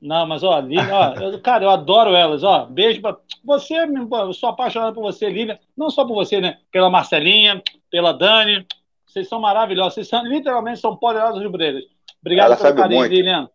Não, 0.03 0.27
mas 0.27 0.43
ó, 0.43 0.59
Lilian, 0.59 0.89
ó 0.91 1.13
eu, 1.13 1.39
cara, 1.39 1.63
eu 1.63 1.69
adoro 1.69 2.13
elas, 2.13 2.43
ó. 2.43 2.65
Beijo 2.65 3.01
pra 3.01 3.15
você, 3.43 3.73
eu 3.77 4.33
sou 4.33 4.49
apaixonado 4.49 4.93
por 4.93 5.01
você, 5.01 5.29
Lilian. 5.29 5.57
Não 5.77 5.89
só 5.89 6.05
por 6.05 6.13
você, 6.13 6.41
né? 6.41 6.57
Pela 6.69 6.89
Marcelinha, 6.89 7.63
pela 7.89 8.11
Dani. 8.11 8.67
Vocês 9.07 9.29
são 9.29 9.39
maravilhosos. 9.39 9.93
Vocês 9.93 10.09
são, 10.09 10.25
literalmente 10.25 10.81
são 10.81 10.97
poderosos 10.97 11.41
rubreiros. 11.41 11.85
Obrigado 12.21 12.47
ela 12.47 12.57
pelo 12.57 12.75
carinho, 12.75 12.99
muito. 12.99 13.13
Lilian. 13.13 13.49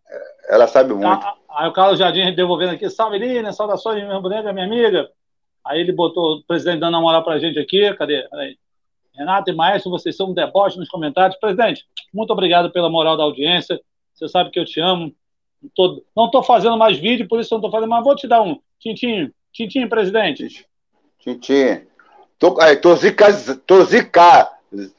Ela 0.49 0.65
sabe 0.65 0.91
muito. 0.93 1.27
Aí 1.51 1.67
o 1.69 1.71
Carlos 1.71 1.99
Jardim 1.99 2.33
devolvendo 2.33 2.73
aqui, 2.73 2.89
salve 2.89 3.19
Lilian, 3.19 3.51
saudações, 3.51 4.03
minha 4.03 4.19
boneca, 4.19 4.51
minha 4.51 4.65
amiga. 4.65 5.07
Aí 5.63 5.79
ele 5.81 5.91
botou 5.91 6.37
o 6.37 6.43
presidente 6.43 6.79
dando 6.79 6.95
uma 6.95 7.01
moral 7.01 7.23
pra 7.23 7.37
gente 7.37 7.59
aqui, 7.59 7.93
cadê? 7.93 8.27
Renato 9.13 9.51
e 9.51 9.53
Maestro, 9.53 9.91
vocês 9.91 10.15
são 10.15 10.31
um 10.31 10.33
deboche 10.33 10.79
nos 10.79 10.89
comentários. 10.89 11.37
Presidente, 11.39 11.85
muito 12.11 12.31
obrigado 12.33 12.71
pela 12.71 12.89
moral 12.89 13.15
da 13.15 13.23
audiência. 13.23 13.79
Você 14.15 14.27
sabe 14.27 14.49
que 14.49 14.59
eu 14.59 14.65
te 14.65 14.79
amo. 14.79 15.13
Tô, 15.75 16.03
não 16.15 16.25
estou 16.25 16.43
fazendo 16.43 16.77
mais 16.77 16.97
vídeo, 16.97 17.27
por 17.27 17.39
isso 17.39 17.53
não 17.53 17.59
estou 17.59 17.71
fazendo, 17.71 17.89
mas 17.89 18.03
vou 18.03 18.15
te 18.15 18.27
dar 18.27 18.41
um. 18.41 18.59
Tintinho, 18.79 19.31
Tintinho, 19.51 19.89
presidente. 19.89 20.65
Tintinho. 21.19 21.87
Tô, 22.37 22.59
aí, 22.61 22.77
tô 22.77 22.95
zica, 22.95 23.27
tô 23.65 23.83
zica, 23.83 24.49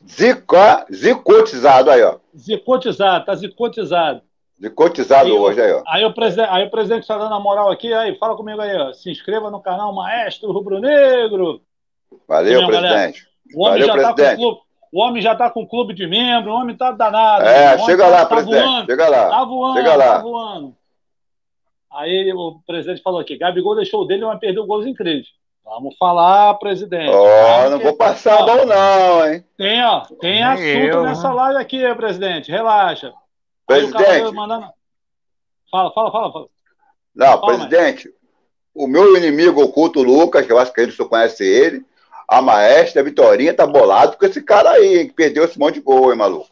zica, 0.07 0.87
zicotizado 0.93 1.91
aí, 1.91 2.03
ó. 2.03 2.19
Zicotizado, 2.37 3.25
tá 3.25 3.35
zicotizado. 3.35 4.23
Zicotizado 4.61 5.31
aí, 5.31 5.33
hoje 5.33 5.63
aí, 5.63 5.73
ó. 5.73 5.83
Aí 5.87 6.05
o, 6.05 6.13
presidente, 6.13 6.51
aí 6.51 6.67
o 6.67 6.71
presidente 6.71 7.03
está 7.03 7.17
dando 7.17 7.35
a 7.35 7.41
moral 7.41 7.71
aqui, 7.71 7.93
aí, 7.95 8.19
fala 8.19 8.37
comigo 8.37 8.61
aí, 8.61 8.77
ó. 8.77 8.93
Se 8.93 9.11
inscreva 9.11 9.51
no 9.51 9.61
canal 9.61 9.95
Maestro 9.95 10.53
Rubro 10.53 10.79
Negro. 10.79 11.63
Valeu, 12.29 12.67
presidente. 12.67 13.27
O 13.55 13.65
homem, 13.65 13.81
Valeu, 13.81 13.87
já 13.87 14.15
tá 14.15 14.15
com 14.15 14.37
clube, 14.37 14.61
o 14.93 15.01
homem 15.01 15.23
já 15.23 15.33
está 15.33 15.49
com 15.49 15.67
clube 15.67 15.95
de 15.95 16.07
membro, 16.07 16.51
o 16.51 16.55
homem 16.55 16.73
está 16.73 16.91
danado. 16.91 17.45
É, 17.45 17.79
chega 17.79 18.07
lá, 18.09 18.27
tá, 18.27 18.27
presidente. 18.27 18.65
Voando, 18.65 18.87
chega 18.87 19.09
lá. 19.09 19.29
Tá 19.29 19.45
voando, 19.45 19.77
chega 19.77 19.95
lá. 19.95 20.13
tá 20.15 20.19
voando. 20.19 20.77
Aí 21.93 22.33
o 22.33 22.61
presidente 22.67 23.03
falou 23.03 23.21
aqui: 23.21 23.37
Gabigol 23.37 23.77
deixou 23.77 24.03
o 24.03 24.05
dele, 24.05 24.25
mas 24.25 24.39
perdeu 24.39 24.67
gols 24.67 24.87
incríveis. 24.87 25.29
Vamos 25.65 25.97
falar, 25.97 26.55
presidente. 26.55 27.11
Ó, 27.11 27.67
oh, 27.67 27.71
não 27.71 27.79
vou 27.79 27.95
passar 27.95 28.43
ó, 28.43 28.65
não, 28.65 29.27
hein? 29.27 29.45
Tem, 29.57 29.85
ó, 29.85 30.01
tem 30.21 30.43
assunto 30.43 30.67
eu, 30.67 31.03
nessa 31.05 31.29
né? 31.29 31.35
live 31.35 31.61
aqui, 31.61 31.95
presidente. 31.95 32.51
Relaxa. 32.51 33.13
Presidente. 33.67 34.27
O 34.27 34.35
mandando... 34.35 34.67
Fala, 35.71 35.93
fala, 35.93 36.11
fala, 36.11 36.33
fala. 36.33 36.47
Não, 37.15 37.27
fala, 37.27 37.47
presidente, 37.47 38.09
mas... 38.09 38.85
o 38.85 38.89
meu 38.89 39.17
inimigo 39.17 39.63
oculto, 39.63 40.03
Lucas, 40.03 40.45
que 40.45 40.51
eu 40.51 40.59
acho 40.59 40.73
que 40.73 40.81
ele 40.81 40.91
só 40.91 41.05
conhece 41.05 41.45
ele, 41.45 41.85
a 42.31 42.41
maestra, 42.41 43.01
a 43.01 43.05
Vitorinha, 43.05 43.53
tá 43.53 43.67
bolado 43.67 44.17
com 44.17 44.25
esse 44.25 44.41
cara 44.41 44.71
aí, 44.71 45.09
que 45.09 45.13
perdeu 45.13 45.45
esse 45.45 45.59
monte 45.59 45.75
de 45.75 45.81
gol, 45.81 46.13
hein, 46.13 46.17
maluco? 46.17 46.49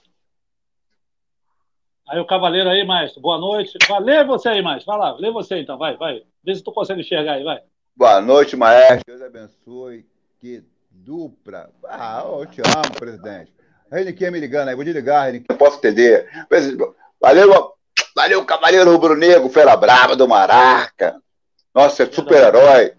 Aí 2.09 2.19
o 2.19 2.27
cavaleiro 2.27 2.69
aí, 2.69 2.85
maestro, 2.85 3.21
boa 3.21 3.39
noite. 3.39 3.79
Lê 4.01 4.25
você 4.25 4.49
aí, 4.49 4.61
maestro. 4.61 4.91
Vai 4.91 4.99
lá, 4.99 5.17
lê 5.17 5.31
você 5.31 5.61
então, 5.61 5.79
vai, 5.79 5.97
vai. 5.97 6.21
Vê 6.43 6.55
se 6.57 6.65
tu 6.65 6.73
consegue 6.73 7.03
enxergar 7.03 7.35
aí, 7.35 7.45
vai. 7.45 7.61
Boa 7.95 8.21
noite, 8.21 8.57
maestro. 8.57 9.05
Deus 9.07 9.23
abençoe. 9.23 10.05
Que 10.41 10.65
dupla. 10.91 11.71
Ah, 11.85 12.25
eu 12.27 12.47
te 12.47 12.61
amo, 12.61 12.99
presidente. 12.99 13.55
A 13.89 13.99
Reniquinha 13.99 14.33
me 14.33 14.41
ligando 14.41 14.71
aí, 14.71 14.75
vou 14.75 14.85
desligar, 14.85 15.27
Reniquinha. 15.27 15.57
Posso 15.57 15.79
entender. 15.79 16.29
Valeu, 17.21 17.73
valeu, 18.17 18.45
cavaleiro 18.45 18.91
rubro-negro, 18.91 19.49
fera 19.49 19.77
brava 19.77 20.17
do 20.17 20.27
Maraca. 20.27 21.23
Nossa, 21.73 22.03
é 22.03 22.07
super-herói. 22.07 22.95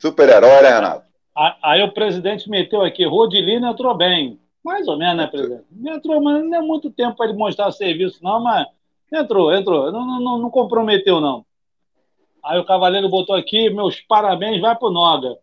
Super-herói, 0.00 0.62
né, 0.62 0.70
Renato? 0.70 1.01
Aí 1.34 1.82
o 1.82 1.92
presidente 1.92 2.48
meteu 2.48 2.82
aqui, 2.82 3.04
Rodilino 3.04 3.66
entrou 3.66 3.94
bem. 3.94 4.38
Mais 4.62 4.86
ou 4.86 4.96
menos, 4.96 5.16
né, 5.16 5.26
presidente? 5.26 5.64
Entrou, 5.86 6.20
mas 6.22 6.44
não 6.44 6.54
é 6.54 6.60
muito 6.60 6.90
tempo 6.90 7.16
para 7.16 7.26
ele 7.26 7.38
mostrar 7.38 7.72
serviço, 7.72 8.22
não, 8.22 8.40
mas 8.40 8.66
entrou, 9.12 9.52
entrou. 9.52 9.90
Não, 9.90 10.20
não, 10.20 10.38
não 10.38 10.50
comprometeu, 10.50 11.20
não. 11.20 11.44
Aí 12.44 12.58
o 12.58 12.64
Cavaleiro 12.64 13.08
botou 13.08 13.34
aqui, 13.34 13.70
meus 13.70 14.00
parabéns, 14.00 14.60
vai 14.60 14.76
pro 14.76 14.90
Noga. 14.90 15.36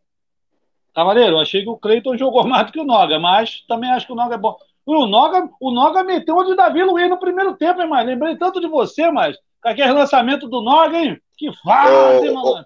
Cavaleiro, 0.93 1.39
achei 1.39 1.63
que 1.63 1.69
o 1.69 1.77
Cleiton 1.77 2.17
jogou 2.17 2.45
mais 2.47 2.67
do 2.67 2.71
que 2.71 2.79
o 2.79 2.85
Noga, 2.85 3.19
mas 3.19 3.63
também 3.67 3.89
acho 3.91 4.05
que 4.05 4.13
o 4.13 4.15
Noga 4.15 4.35
é 4.35 4.37
bom. 4.37 4.55
O 4.85 5.05
Noga, 5.05 5.49
o 5.59 5.71
Noga 5.71 6.03
meteu 6.03 6.35
o 6.37 6.43
de 6.43 6.55
Davi 6.55 6.83
Luiz 6.83 7.09
no 7.09 7.19
primeiro 7.19 7.55
tempo, 7.55 7.81
hein, 7.81 7.87
mas 7.87 8.05
lembrei 8.05 8.35
tanto 8.37 8.61
de 8.61 8.67
você, 8.67 9.11
mas 9.11 9.37
com 9.61 9.69
aquele 9.69 9.91
lançamento 9.91 10.47
do 10.47 10.61
Noga, 10.61 10.97
hein? 10.97 11.19
Que 11.37 11.51
fase, 11.61 12.27
hein, 12.27 12.33
mano. 12.33 12.65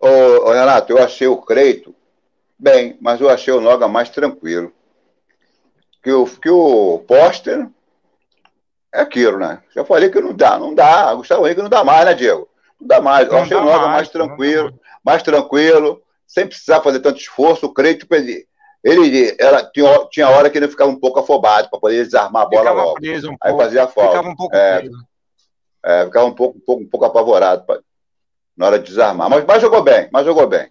Ô, 0.00 0.52
Renato, 0.52 0.92
eu 0.92 1.02
achei 1.02 1.28
o 1.28 1.40
Creito 1.40 1.94
bem, 2.62 2.96
mas 3.00 3.20
eu 3.20 3.28
achei 3.28 3.52
o 3.52 3.60
Noga 3.60 3.88
mais 3.88 4.08
tranquilo 4.08 4.72
que 6.00 6.12
o, 6.12 6.24
que 6.26 6.48
o 6.48 7.00
Póster 7.06 7.68
é 8.94 9.00
aquilo, 9.00 9.38
né? 9.38 9.62
Já 9.74 9.84
falei 9.84 10.10
que 10.10 10.20
não 10.20 10.32
dá, 10.32 10.58
não 10.58 10.74
dá. 10.74 11.12
Gustavo 11.14 11.46
Henrique 11.46 11.62
não 11.62 11.68
dá 11.68 11.82
mais, 11.82 12.04
né, 12.04 12.14
Diego? 12.14 12.48
Não 12.80 12.86
dá 12.86 13.00
mais. 13.00 13.28
Eu 13.28 13.36
achei 13.38 13.56
o 13.56 13.64
Noga 13.64 13.78
mais, 13.78 13.92
mais 13.92 14.08
tranquilo, 14.08 14.80
mais 15.04 15.22
tranquilo, 15.22 16.02
sem 16.26 16.46
precisar 16.46 16.80
fazer 16.80 17.00
tanto 17.00 17.18
esforço. 17.18 17.66
O 17.66 17.74
Creito, 17.74 18.06
ele, 18.12 18.46
ele 18.82 19.36
era, 19.40 19.64
tinha, 19.64 20.06
tinha 20.10 20.28
hora 20.28 20.48
que 20.48 20.58
ele 20.58 20.68
ficava 20.68 20.90
um 20.90 20.98
pouco 20.98 21.18
afobado 21.18 21.68
para 21.68 21.80
poder 21.80 22.04
desarmar 22.04 22.42
a 22.42 22.46
bola 22.46 22.62
ficava 22.62 22.82
logo. 22.82 22.94
Preso 22.94 23.30
um 23.30 23.36
Aí 23.40 23.56
fazia 23.56 23.88
falta. 23.88 24.10
Ficava 24.10 24.28
um 24.28 24.36
pouco 24.36 24.56
é, 24.56 24.78
preso. 24.80 25.06
É, 25.84 26.04
ficava 26.04 26.26
um 26.26 26.34
pouco, 26.34 26.58
um 26.58 26.60
pouco, 26.60 26.82
um 26.82 26.88
pouco 26.88 27.06
apavorado 27.06 27.64
pra, 27.64 27.80
na 28.56 28.66
hora 28.66 28.78
de 28.78 28.86
desarmar. 28.86 29.30
Mas, 29.30 29.44
mas 29.44 29.62
jogou 29.62 29.82
bem, 29.82 30.08
mas 30.12 30.24
jogou 30.24 30.46
bem. 30.46 30.70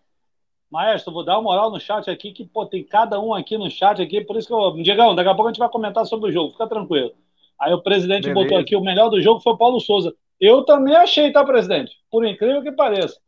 Maestro, 0.71 1.11
vou 1.11 1.25
dar 1.25 1.33
uma 1.33 1.41
moral 1.41 1.69
no 1.69 1.79
chat 1.81 2.09
aqui, 2.09 2.31
que 2.31 2.45
pô, 2.45 2.65
tem 2.65 2.81
cada 2.81 3.19
um 3.19 3.33
aqui 3.33 3.57
no 3.57 3.69
chat 3.69 4.01
aqui, 4.01 4.21
por 4.21 4.37
isso 4.37 4.47
que 4.47 4.53
eu. 4.53 4.71
Diegão, 4.81 5.13
daqui 5.13 5.27
a 5.27 5.35
pouco 5.35 5.49
a 5.49 5.51
gente 5.51 5.59
vai 5.59 5.69
comentar 5.69 6.05
sobre 6.05 6.29
o 6.29 6.31
jogo, 6.31 6.51
fica 6.51 6.65
tranquilo. 6.65 7.11
Aí 7.59 7.73
o 7.73 7.81
presidente 7.81 8.23
Beleza. 8.23 8.41
botou 8.41 8.57
aqui: 8.57 8.75
o 8.75 8.81
melhor 8.81 9.09
do 9.09 9.21
jogo 9.21 9.41
foi 9.41 9.51
o 9.51 9.57
Paulo 9.57 9.81
Souza. 9.81 10.15
Eu 10.39 10.63
também 10.63 10.95
achei, 10.95 11.29
tá, 11.31 11.43
presidente? 11.43 11.99
Por 12.09 12.25
incrível 12.25 12.63
que 12.63 12.71
pareça. 12.71 13.19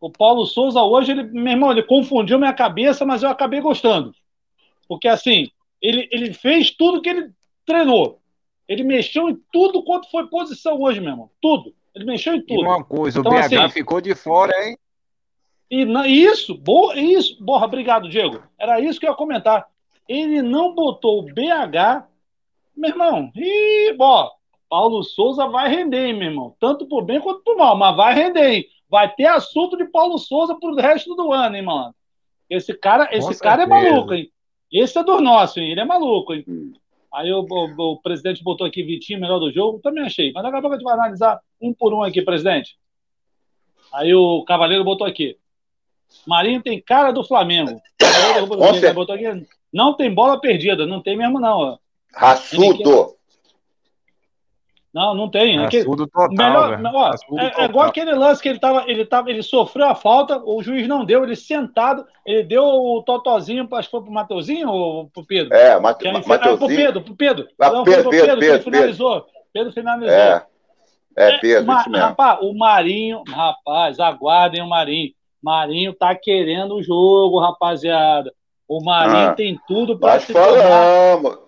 O 0.00 0.10
Paulo 0.10 0.44
Souza 0.44 0.82
hoje, 0.82 1.12
ele, 1.12 1.22
meu 1.22 1.52
irmão, 1.52 1.70
ele 1.70 1.82
confundiu 1.82 2.38
minha 2.38 2.52
cabeça, 2.52 3.06
mas 3.06 3.22
eu 3.22 3.30
acabei 3.30 3.60
gostando. 3.60 4.12
Porque 4.88 5.06
assim, 5.06 5.48
ele, 5.80 6.08
ele 6.10 6.34
fez 6.34 6.72
tudo 6.72 7.00
que 7.00 7.08
ele 7.08 7.30
treinou. 7.64 8.18
Ele 8.68 8.82
mexeu 8.82 9.28
em 9.28 9.38
tudo 9.52 9.84
quanto 9.84 10.10
foi 10.10 10.26
posição 10.26 10.80
hoje, 10.82 11.00
meu 11.00 11.10
irmão. 11.10 11.30
Tudo. 11.40 11.72
Ele 11.94 12.04
mexeu 12.04 12.34
em 12.34 12.44
tudo. 12.44 12.62
E 12.62 12.64
uma 12.64 12.82
coisa, 12.82 13.20
então, 13.20 13.30
o 13.30 13.34
BH 13.34 13.44
assim, 13.44 13.68
ficou 13.68 14.00
de 14.00 14.14
fora, 14.14 14.52
hein? 14.66 14.76
E 15.74 15.84
na, 15.84 16.06
isso, 16.06 16.54
boa, 16.54 16.96
isso, 16.96 17.36
borra, 17.42 17.66
obrigado, 17.66 18.08
Diego. 18.08 18.40
Era 18.56 18.78
isso 18.78 19.00
que 19.00 19.06
eu 19.06 19.10
ia 19.10 19.16
comentar. 19.16 19.66
Ele 20.08 20.40
não 20.40 20.72
botou 20.72 21.18
o 21.18 21.24
BH, 21.24 22.06
meu 22.76 22.90
irmão. 22.90 23.32
E, 23.34 23.92
ó, 23.98 24.30
Paulo 24.68 25.02
Souza 25.02 25.48
vai 25.48 25.68
render, 25.68 26.06
hein, 26.06 26.12
meu 26.12 26.28
irmão. 26.28 26.54
Tanto 26.60 26.86
por 26.86 27.04
bem 27.04 27.20
quanto 27.20 27.42
por 27.42 27.56
mal, 27.56 27.76
mas 27.76 27.96
vai 27.96 28.14
render, 28.14 28.52
hein? 28.52 28.66
Vai 28.88 29.12
ter 29.12 29.26
assunto 29.26 29.76
de 29.76 29.84
Paulo 29.86 30.16
Souza 30.16 30.54
pro 30.54 30.76
resto 30.76 31.12
do 31.16 31.32
ano, 31.32 31.56
hein, 31.56 31.62
mano. 31.62 31.92
Esse 32.48 32.72
cara, 32.72 33.08
esse 33.10 33.36
cara 33.40 33.64
é 33.64 33.66
maluco, 33.66 34.14
hein? 34.14 34.30
Esse 34.70 34.96
é 34.96 35.02
dos 35.02 35.20
nossos, 35.20 35.56
hein? 35.56 35.72
Ele 35.72 35.80
é 35.80 35.84
maluco, 35.84 36.34
hein? 36.34 36.44
Aí 37.12 37.32
o, 37.32 37.40
o, 37.40 37.92
o, 37.94 38.00
presidente 38.00 38.44
botou 38.44 38.64
aqui 38.64 38.84
Vitinho, 38.84 39.20
melhor 39.20 39.40
do 39.40 39.50
jogo, 39.50 39.80
também 39.80 40.04
achei. 40.04 40.30
Mas 40.32 40.44
daqui 40.44 40.56
a 40.56 40.60
pouco 40.60 40.76
a 40.76 40.78
gente 40.78 40.84
vai 40.84 40.94
analisar 40.94 41.40
um 41.60 41.74
por 41.74 41.92
um 41.92 42.04
aqui, 42.04 42.22
presidente. 42.22 42.78
Aí 43.92 44.14
o 44.14 44.44
Cavaleiro 44.44 44.84
botou 44.84 45.04
aqui. 45.04 45.36
Marinho 46.26 46.62
tem 46.62 46.80
cara 46.80 47.12
do 47.12 47.24
Flamengo. 47.24 47.80
Aqui, 48.00 49.46
não 49.72 49.94
tem 49.94 50.12
bola 50.12 50.40
perdida, 50.40 50.86
não 50.86 51.02
tem 51.02 51.16
mesmo, 51.16 51.40
não. 51.40 51.78
Raçudo. 52.14 53.16
Não, 54.94 55.12
não 55.12 55.28
tem. 55.28 55.58
Raçudo 55.58 56.06
total, 56.06 56.30
Melhor, 56.30 56.80
ó, 56.94 57.40
é, 57.40 57.62
é, 57.62 57.64
igual 57.64 57.88
aquele 57.88 58.12
lance 58.12 58.40
que 58.40 58.48
ele 58.48 58.60
tava, 58.60 58.84
ele 58.86 59.04
tava, 59.04 59.28
ele 59.28 59.42
sofreu 59.42 59.88
a 59.88 59.94
falta, 59.96 60.40
o 60.44 60.62
juiz 60.62 60.86
não 60.86 61.04
deu, 61.04 61.24
ele 61.24 61.34
sentado, 61.34 62.06
ele 62.24 62.44
deu 62.44 62.62
o 62.62 63.02
totozinho, 63.02 63.68
acho 63.72 63.88
que 63.88 63.90
foi 63.90 64.02
pro 64.02 64.12
Mateuzinho 64.12 64.68
ou 64.68 65.08
pro 65.08 65.26
Pedro? 65.26 65.52
É, 65.52 65.80
Mate, 65.80 66.04
Mateuzinho. 66.12 66.54
Ah, 66.54 66.56
pro 66.56 66.68
Pedro, 66.68 67.02
pro 67.02 67.16
Pedro. 67.16 67.48
Ah, 67.58 67.70
não, 67.70 67.82
Pedro, 67.82 68.10
Pedro, 68.10 68.26
Pedro, 68.26 68.38
Pedro, 68.38 68.62
finalizou. 68.62 69.26
Pedro 69.52 69.72
finalizou. 69.72 70.14
É, 70.14 70.46
é 71.16 71.38
Pedro, 71.38 71.72
é, 71.72 71.88
Ma, 71.88 72.06
Rapaz, 72.06 72.38
o 72.42 72.56
Marinho, 72.56 73.24
rapaz, 73.28 73.98
aguardem 73.98 74.62
o 74.62 74.68
Marinho. 74.68 75.12
Marinho 75.44 75.92
tá 75.92 76.14
querendo 76.14 76.76
o 76.76 76.82
jogo, 76.82 77.38
rapaziada. 77.38 78.32
O 78.66 78.82
Marinho 78.82 79.28
ah, 79.28 79.34
tem 79.34 79.60
tudo 79.68 79.98
para 79.98 80.18
se 80.18 80.32
falamos. 80.32 81.38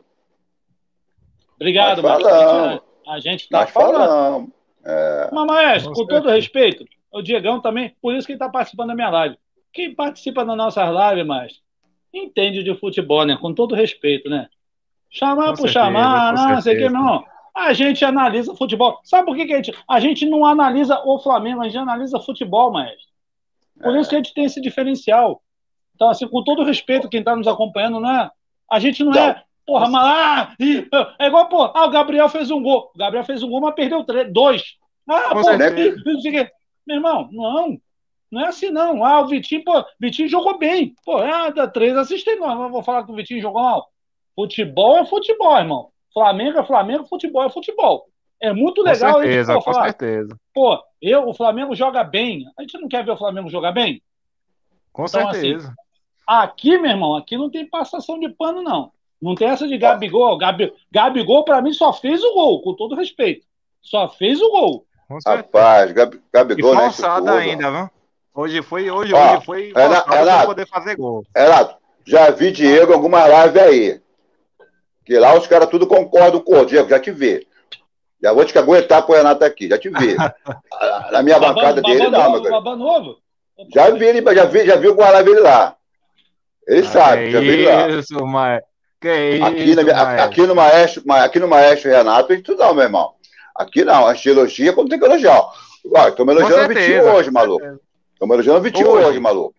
Obrigado, 1.55 2.03
nós 2.03 2.23
falamos. 2.23 2.83
A 3.09 3.19
gente 3.19 3.45
está 3.45 3.67
falando. 3.67 3.95
Falamos. 3.95 4.51
É. 4.85 5.31
Mas, 5.33 5.47
maestro, 5.47 5.93
com 5.95 6.07
todo 6.07 6.29
respeito, 6.29 6.85
o 7.11 7.23
Diegão 7.23 7.59
também, 7.59 7.97
por 8.03 8.15
isso 8.15 8.27
que 8.27 8.33
ele 8.33 8.37
está 8.37 8.51
participando 8.51 8.89
da 8.89 8.95
minha 8.95 9.09
live. 9.09 9.39
Quem 9.73 9.95
participa 9.95 10.45
das 10.45 10.57
nossas 10.57 10.87
lives, 10.89 11.27
mas 11.27 11.61
entende 12.13 12.63
de 12.63 12.75
futebol, 12.75 13.25
né? 13.25 13.39
Com 13.41 13.55
todo 13.55 13.75
respeito, 13.75 14.29
né? 14.29 14.47
Chamar 15.09 15.55
por 15.55 15.71
chamar, 15.71 16.35
não, 16.35 16.61
sei 16.61 16.77
que 16.77 16.91
não. 16.91 17.25
A 17.55 17.73
gente 17.73 18.05
analisa 18.05 18.55
futebol. 18.55 19.01
Sabe 19.03 19.25
por 19.25 19.35
que, 19.35 19.47
que 19.47 19.55
a 19.55 19.57
gente. 19.57 19.75
A 19.89 19.99
gente 20.01 20.27
não 20.27 20.45
analisa 20.45 21.01
o 21.07 21.19
Flamengo, 21.19 21.63
a 21.63 21.65
gente 21.65 21.79
analisa 21.79 22.21
futebol, 22.21 22.71
maestro. 22.71 23.16
Por 23.81 23.97
é. 23.97 24.01
isso 24.01 24.11
que 24.11 24.17
a 24.17 24.19
gente 24.19 24.35
tem 24.35 24.45
esse 24.45 24.61
diferencial. 24.61 25.43
Então, 25.95 26.09
assim, 26.09 26.29
com 26.29 26.45
todo 26.45 26.65
respeito, 26.65 27.09
quem 27.09 27.21
está 27.21 27.35
nos 27.35 27.49
acompanhando, 27.49 28.01
não 28.01 28.11
é? 28.11 28.31
A 28.71 28.79
gente 28.79 29.03
não, 29.03 29.13
não. 29.13 29.21
é. 29.21 29.43
Porra, 29.67 29.89
mas 29.89 30.05
ah, 30.05 30.55
é 31.19 31.27
igual, 31.27 31.49
pô, 31.49 31.65
ah, 31.75 31.87
o 31.87 31.91
Gabriel 31.91 32.29
fez 32.29 32.51
um 32.51 32.63
gol. 32.63 32.91
O 32.95 32.99
Gabriel 32.99 33.25
fez 33.25 33.43
um 33.43 33.49
gol, 33.49 33.61
mas 33.61 33.75
perdeu 33.75 34.05
três, 34.05 34.33
dois. 34.33 34.63
Ah, 35.09 35.35
pô, 35.35 35.41
meu 36.87 36.97
irmão, 36.97 37.29
não. 37.33 37.77
Não 38.31 38.43
é 38.43 38.49
assim, 38.49 38.71
não. 38.71 39.05
Ah, 39.05 39.21
o 39.21 39.27
Vitinho, 39.27 39.65
pô, 39.65 39.85
Vitinho 39.99 40.29
jogou 40.29 40.57
bem. 40.57 40.95
Pô, 41.05 41.21
é, 41.21 41.51
dá 41.53 41.67
três 41.67 41.97
assistentes. 41.97 42.41
Não, 42.41 42.71
vou 42.71 42.83
falar 42.83 43.05
que 43.05 43.11
o 43.11 43.15
Vitinho 43.15 43.41
jogou 43.41 43.63
mal. 43.63 43.89
Futebol 44.37 44.99
é 44.99 45.07
futebol, 45.07 45.59
irmão. 45.59 45.91
Flamengo 46.13 46.59
é 46.59 46.65
Flamengo, 46.65 47.07
futebol 47.07 47.45
é 47.45 47.51
futebol. 47.51 48.07
É 48.41 48.53
muito 48.53 48.83
legal 48.83 49.15
com 49.15 49.21
certeza, 49.21 49.53
gente, 49.53 49.59
pô, 49.59 49.65
com 49.65 49.73
falar, 49.73 49.85
certeza. 49.87 50.41
Pô, 50.53 50.85
eu, 51.01 51.29
o 51.29 51.35
Flamengo 51.35 51.75
joga 51.75 52.05
bem. 52.05 52.47
A 52.59 52.63
gente 52.63 52.79
não 52.79 52.89
quer 52.89 53.05
ver 53.05 53.13
o 53.13 53.17
Flamengo 53.17 53.49
jogar 53.49 53.73
bem? 53.73 54.03
Com 54.93 55.05
então, 55.07 55.29
assim, 55.29 55.41
certeza. 55.41 55.69
Assim, 55.69 55.77
aqui, 56.27 56.79
meu 56.79 56.91
irmão, 56.91 57.17
aqui 57.17 57.37
não 57.37 57.51
tem 57.51 57.67
passação 57.67 58.19
de 58.19 58.29
pano, 58.29 58.63
não. 58.63 58.93
Não 59.21 59.35
tem 59.35 59.49
essa 59.49 59.67
de 59.67 59.79
Gabigol. 59.79 60.37
Gabi, 60.37 60.73
Gabigol, 60.93 61.45
pra 61.45 61.63
mim, 61.63 61.73
só 61.73 61.93
fez 61.93 62.23
o 62.23 62.35
gol, 62.35 62.63
com 62.63 62.75
todo 62.75 62.95
respeito. 62.95 63.47
Só 63.81 64.09
fez 64.09 64.41
o 64.41 64.51
gol. 64.51 64.87
Rapaz, 65.25 65.93
Gab, 65.93 66.21
Gabigol 66.33 66.75
e 66.75 66.77
forçado 66.77 67.31
ainda, 67.31 67.71
viu? 67.71 67.91
Hoje 68.35 68.61
foi, 68.63 68.91
hoje, 68.91 69.15
Ó, 69.15 69.37
hoje 69.37 69.47
foi 69.47 69.73
era, 69.75 70.05
era, 70.13 70.45
poder 70.45 70.67
fazer 70.67 70.97
gol. 70.97 71.25
Renato, 71.35 71.77
já 72.05 72.31
vi 72.31 72.53
Diego 72.53 72.93
alguma 72.93 73.25
live 73.27 73.59
aí. 73.59 74.01
Que 75.05 75.19
lá 75.19 75.35
os 75.39 75.47
caras 75.47 75.71
tudo 75.71 75.87
concordam 75.87 76.41
com 76.41 76.59
o 76.59 76.67
Diego, 76.67 76.89
já 76.89 77.01
te 77.01 77.11
vê. 77.11 77.47
Já 78.23 78.33
vou 78.33 78.45
te 78.45 78.59
aguentar 78.59 79.03
com 79.03 79.13
o 79.13 79.17
Renato 79.17 79.45
aqui, 79.45 79.69
já 79.69 79.79
te 79.79 79.89
vê. 79.89 80.17
Na 81.13 81.23
minha 81.23 81.39
baba, 81.39 81.55
bancada 81.55 81.83
baba 81.83 81.95
dele, 81.95 82.09
não, 82.09 82.63
meu 82.63 82.77
novo? 82.77 83.19
Já 83.75 83.91
vi 83.91 84.05
ele, 84.05 84.35
já 84.35 84.45
vi, 84.45 84.67
já 84.67 84.77
vi 84.77 84.89
live 84.89 85.31
dele 85.31 85.41
lá. 85.41 85.77
Ele 86.67 86.87
ah, 86.87 86.91
sabe, 86.91 87.31
já 87.31 87.41
vi 87.41 87.49
ele 87.49 87.67
lá. 87.67 87.89
Isso, 87.89 88.27
mas... 88.27 88.63
Que 89.01 89.41
aqui, 89.43 89.63
isso, 89.63 89.83
na, 89.83 90.25
aqui, 90.25 90.47
no 90.47 90.55
Maestro, 90.55 91.13
aqui 91.13 91.39
no 91.39 91.49
Maestro 91.49 91.91
Renato, 91.91 92.33
a 92.33 92.37
gente 92.37 92.55
não, 92.55 92.75
meu 92.75 92.85
irmão. 92.85 93.13
Aqui 93.55 93.85
não, 93.85 94.07
a 94.07 94.15
gente 94.15 94.29
elogia 94.31 94.73
quando 94.73 94.89
tem 94.89 94.99
que 94.99 95.05
elogiar. 95.05 95.43
Estamos 95.85 96.37
elogiando 96.37 96.65
o 96.65 96.69
Vitinho 96.69 97.15
hoje, 97.15 97.31
maluco. 97.31 97.81
Estamos 98.13 98.35
elogiando 98.35 98.59
o 98.59 98.63
Vitinho 98.63 98.89
hoje, 98.89 99.07
hoje 99.07 99.21
maluco. 99.21 99.55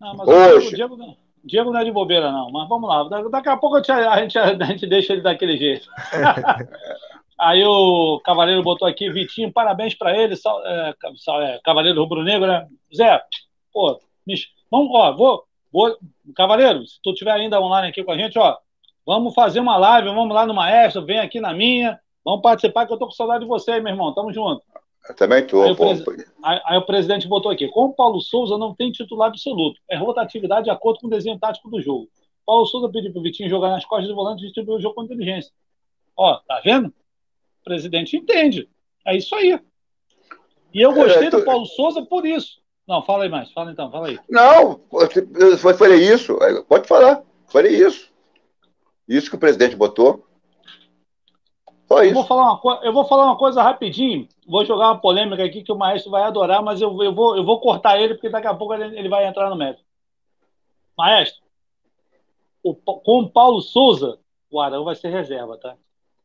Não, 0.00 0.16
hoje. 0.26 0.68
O 0.68 0.76
Diego, 0.76 0.96
Diego 1.44 1.72
não 1.72 1.80
é 1.80 1.84
de 1.84 1.92
bobeira, 1.92 2.30
não. 2.30 2.50
Mas 2.50 2.68
vamos 2.68 2.88
lá. 2.88 3.28
Daqui 3.28 3.48
a 3.48 3.56
pouco 3.56 3.76
a 3.76 3.82
gente, 4.18 4.38
a 4.38 4.64
gente 4.66 4.86
deixa 4.86 5.12
ele 5.12 5.22
daquele 5.22 5.56
jeito. 5.56 5.86
Aí 7.42 7.64
o 7.64 8.20
Cavaleiro 8.20 8.62
botou 8.62 8.86
aqui, 8.86 9.10
Vitinho, 9.10 9.52
parabéns 9.52 9.96
para 9.96 10.16
ele, 10.16 10.36
sal, 10.36 10.64
é, 10.64 10.94
sal, 11.16 11.42
é, 11.42 11.58
Cavaleiro 11.64 12.00
Rubro-Negro, 12.00 12.46
né? 12.46 12.68
Zé, 12.96 13.20
pô, 13.72 13.98
vamos, 14.70 14.90
ó, 14.94 15.12
vou, 15.12 15.44
vou, 15.72 15.98
Cavaleiro, 16.36 16.86
se 16.86 17.00
tu 17.02 17.12
tiver 17.12 17.32
ainda 17.32 17.60
online 17.60 17.88
aqui 17.88 18.04
com 18.04 18.12
a 18.12 18.16
gente, 18.16 18.38
ó, 18.38 18.56
vamos 19.04 19.34
fazer 19.34 19.58
uma 19.58 19.76
live, 19.76 20.10
vamos 20.10 20.32
lá 20.32 20.46
no 20.46 20.54
Maestro, 20.54 21.04
vem 21.04 21.18
aqui 21.18 21.40
na 21.40 21.52
minha, 21.52 21.98
vamos 22.24 22.42
participar 22.42 22.86
que 22.86 22.92
eu 22.92 22.96
tô 22.96 23.06
com 23.06 23.10
saudade 23.10 23.42
de 23.42 23.48
você, 23.48 23.80
meu 23.80 23.92
irmão, 23.92 24.14
tamo 24.14 24.32
junto. 24.32 24.62
Eu 25.08 25.16
também 25.16 25.44
tô. 25.44 25.64
Aí, 25.64 25.72
o, 25.72 25.76
pres... 25.76 26.04
aí, 26.44 26.60
aí 26.64 26.78
o 26.78 26.86
presidente 26.86 27.26
botou 27.26 27.50
aqui, 27.50 27.66
como 27.66 27.88
o 27.88 27.96
Paulo 27.96 28.20
Souza 28.20 28.56
não 28.56 28.72
tem 28.72 28.92
titular 28.92 29.30
absoluto, 29.30 29.80
é 29.90 29.96
rotatividade 29.96 30.66
de 30.66 30.70
acordo 30.70 31.00
com 31.00 31.08
o 31.08 31.10
desenho 31.10 31.40
tático 31.40 31.68
do 31.68 31.82
jogo. 31.82 32.08
Paulo 32.46 32.66
Souza 32.66 32.88
pediu 32.88 33.12
pro 33.12 33.20
Vitinho 33.20 33.50
jogar 33.50 33.70
nas 33.70 33.84
costas 33.84 34.06
do 34.06 34.14
volante 34.14 34.42
e 34.42 34.44
distribuir 34.44 34.78
o 34.78 34.80
jogo 34.80 34.94
com 34.94 35.02
inteligência. 35.02 35.52
Ó, 36.16 36.36
tá 36.46 36.60
vendo? 36.64 36.94
O 37.62 37.64
presidente 37.64 38.16
entende. 38.16 38.68
É 39.06 39.16
isso 39.16 39.34
aí. 39.34 39.58
E 40.74 40.80
eu 40.80 40.92
gostei 40.92 41.28
é, 41.28 41.30
tô... 41.30 41.38
do 41.38 41.44
Paulo 41.44 41.64
Souza 41.64 42.02
por 42.02 42.26
isso. 42.26 42.60
Não, 42.86 43.02
fala 43.02 43.24
aí 43.24 43.30
mais. 43.30 43.52
Fala 43.52 43.70
então, 43.70 43.90
fala 43.90 44.08
aí. 44.08 44.18
Não, 44.28 44.80
eu 44.92 45.58
falei 45.58 46.12
isso. 46.12 46.36
Pode 46.68 46.88
falar. 46.88 47.22
Falei 47.46 47.76
isso. 47.76 48.10
Isso 49.08 49.30
que 49.30 49.36
o 49.36 49.38
presidente 49.38 49.76
botou. 49.76 50.26
Só 51.86 52.02
isso. 52.02 52.10
Eu 52.10 52.14
vou, 52.14 52.24
falar 52.24 52.54
uma, 52.54 52.80
eu 52.82 52.92
vou 52.92 53.04
falar 53.04 53.26
uma 53.26 53.38
coisa 53.38 53.62
rapidinho. 53.62 54.26
Vou 54.46 54.64
jogar 54.64 54.88
uma 54.88 55.00
polêmica 55.00 55.44
aqui 55.44 55.62
que 55.62 55.72
o 55.72 55.78
maestro 55.78 56.10
vai 56.10 56.22
adorar, 56.22 56.62
mas 56.62 56.80
eu, 56.80 57.02
eu, 57.02 57.14
vou, 57.14 57.36
eu 57.36 57.44
vou 57.44 57.60
cortar 57.60 58.00
ele, 58.00 58.14
porque 58.14 58.30
daqui 58.30 58.46
a 58.46 58.54
pouco 58.54 58.74
ele, 58.74 58.98
ele 58.98 59.08
vai 59.08 59.26
entrar 59.26 59.48
no 59.50 59.56
método. 59.56 59.84
Maestro, 60.96 61.42
o, 62.62 62.74
com 62.74 63.20
o 63.20 63.30
Paulo 63.30 63.60
Souza, 63.60 64.18
o 64.50 64.60
Arão 64.60 64.84
vai 64.84 64.94
ser 64.94 65.10
reserva, 65.10 65.58
tá? 65.58 65.76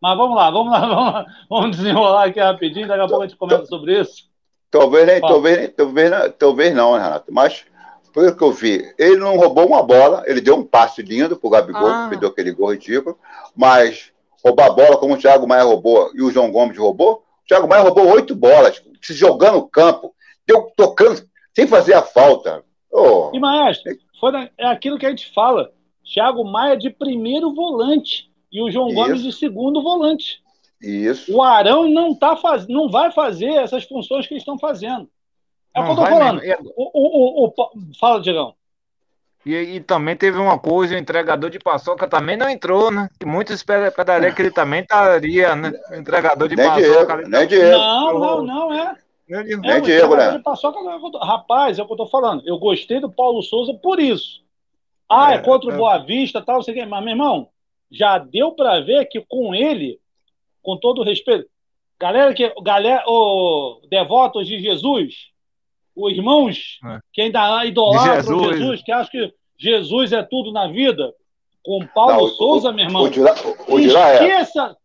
Mas 0.01 0.17
vamos 0.17 0.35
lá, 0.35 0.51
vamos 0.51 0.71
lá, 0.71 0.79
vamos, 0.87 1.13
lá, 1.13 1.25
vamos 1.49 1.77
desenrolar 1.77 2.25
aqui 2.25 2.39
rapidinho, 2.39 2.87
daqui 2.87 3.01
a 3.01 3.07
pouco 3.07 3.23
a 3.23 3.27
gente 3.27 3.37
comenta 3.37 3.65
sobre 3.65 3.99
isso. 3.99 4.27
Talvez, 4.69 5.07
nem, 5.07 5.21
talvez, 5.21 5.73
talvez, 5.75 6.11
talvez 6.37 6.75
não, 6.75 6.95
né, 6.95 7.03
Renato, 7.03 7.31
mas 7.31 7.65
pelo 8.13 8.35
que 8.35 8.43
eu 8.43 8.51
vi, 8.51 8.93
ele 8.97 9.17
não 9.17 9.37
roubou 9.37 9.67
uma 9.67 9.83
bola, 9.83 10.23
ele 10.25 10.41
deu 10.41 10.55
um 10.55 10.63
passe 10.63 11.01
lindo 11.01 11.37
pro 11.37 11.49
Gabigol, 11.49 11.87
ah. 11.87 12.09
que 12.09 12.17
deu 12.17 12.29
aquele 12.29 12.51
gol 12.51 12.71
ridículo, 12.71 13.17
mas 13.55 14.11
roubar 14.43 14.67
a 14.67 14.73
bola 14.73 14.97
como 14.97 15.13
o 15.13 15.17
Thiago 15.17 15.47
Maia 15.47 15.63
roubou 15.63 16.11
e 16.13 16.21
o 16.21 16.31
João 16.31 16.51
Gomes 16.51 16.77
roubou, 16.77 17.23
o 17.43 17.47
Thiago 17.47 17.67
Maia 17.67 17.83
roubou 17.83 18.09
oito 18.09 18.35
bolas, 18.35 18.81
se 19.01 19.13
jogando 19.13 19.55
no 19.55 19.67
campo, 19.67 20.13
deu, 20.45 20.71
tocando, 20.75 21.21
sem 21.55 21.67
fazer 21.67 21.93
a 21.93 22.01
falta. 22.01 22.63
Oh. 22.91 23.31
E 23.33 23.39
Maestro, 23.39 23.95
foi 24.19 24.31
é 24.57 24.67
aquilo 24.67 24.97
que 24.97 25.05
a 25.05 25.09
gente 25.09 25.31
fala, 25.33 25.71
Thiago 26.03 26.43
Maia 26.43 26.75
de 26.75 26.89
primeiro 26.89 27.53
volante 27.53 28.31
e 28.57 28.61
o 28.61 28.71
João 28.71 28.87
Isso. 28.87 28.95
Gomes 28.95 29.21
de 29.21 29.31
segundo 29.31 29.83
volante. 29.83 30.41
Isso. 30.81 31.35
O 31.35 31.43
Arão 31.43 31.87
não, 31.87 32.15
tá 32.15 32.35
faz... 32.35 32.67
não 32.67 32.89
vai 32.89 33.11
fazer 33.11 33.51
essas 33.53 33.83
funções 33.83 34.25
que 34.25 34.33
eles 34.33 34.41
estão 34.41 34.57
fazendo. 34.57 35.07
É 35.75 35.79
o 35.79 35.85
que 35.85 35.91
eu 35.91 35.95
tô 35.95 36.05
falando. 36.05 36.41
O, 36.75 36.91
o, 36.93 37.45
o, 37.45 37.47
o, 37.47 37.53
Fala, 37.99 38.19
Diegão. 38.19 38.55
E, 39.45 39.53
e, 39.53 39.79
também 39.79 40.15
teve 40.15 40.39
uma 40.39 40.57
coisa, 40.57 40.95
o 40.95 40.97
entregador 40.97 41.49
de 41.51 41.59
paçoca 41.59 42.07
também 42.07 42.35
não 42.35 42.49
entrou, 42.49 42.91
né? 42.91 43.09
Que 43.19 43.25
muitos 43.25 43.55
esperaria 43.55 44.31
que 44.31 44.41
ele 44.41 44.51
também 44.51 44.81
estaria, 44.81 45.55
né? 45.55 45.71
O 45.91 45.95
entregador 45.95 46.49
de 46.49 46.55
nem 46.55 46.65
paçoca. 46.67 47.15
Diego, 47.15 47.29
nem 47.29 47.47
Diego. 47.47 47.77
Não, 47.77 48.19
não, 48.19 48.43
não, 48.43 48.73
é. 48.73 48.95
Nem, 49.29 49.71
é, 49.71 49.79
Diego, 49.79 50.15
né? 50.15 50.39
Paçoca, 50.39 50.79
rapaz, 51.23 51.77
é 51.77 51.83
o 51.83 51.85
que 51.85 51.93
eu 51.93 51.97
tô 51.97 52.07
falando. 52.07 52.41
Eu 52.45 52.57
gostei 52.57 52.99
do 52.99 53.11
Paulo 53.11 53.43
Souza 53.43 53.73
por 53.75 53.99
isso. 53.99 54.41
Ah, 55.07 55.33
é, 55.33 55.35
é 55.35 55.39
contra 55.39 55.69
o 55.69 55.73
é. 55.73 55.77
Boa 55.77 55.99
Vista, 55.99 56.41
tal, 56.41 56.55
não 56.55 56.63
sei 56.63 56.73
o 56.73 56.77
quê. 56.77 56.85
Mas, 56.85 57.03
meu 57.03 57.13
irmão, 57.13 57.49
já 57.91 58.17
deu 58.17 58.51
para 58.51 58.79
ver 58.79 59.05
que 59.05 59.21
com 59.21 59.53
ele, 59.53 59.99
com 60.61 60.77
todo 60.77 61.01
o 61.01 61.03
respeito, 61.03 61.47
galera 61.99 62.33
que, 62.33 62.53
galera, 62.61 63.03
o 63.07 63.81
devotos 63.89 64.47
de 64.47 64.59
Jesus, 64.59 65.31
os 65.95 66.13
irmãos 66.13 66.79
é. 66.85 66.99
que 67.11 67.21
ainda 67.21 67.65
idolatram 67.65 68.39
Jesus. 68.39 68.57
Jesus, 68.57 68.83
que 68.83 68.91
acham 68.91 69.11
que 69.11 69.33
Jesus 69.57 70.13
é 70.13 70.23
tudo 70.23 70.51
na 70.51 70.67
vida, 70.67 71.13
com 71.63 71.85
Paulo 71.88 72.27
Não, 72.27 72.29
Souza, 72.29 72.69
o, 72.69 72.73
meu 72.73 72.85
irmão, 72.85 73.03
o, 73.03 73.73
o, 73.73 73.79
esqueça, 73.79 74.71
é. 74.71 74.75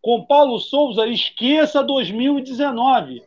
com 0.00 0.24
Paulo 0.24 0.58
Souza, 0.58 1.06
esqueça 1.06 1.82
2019 1.82 3.22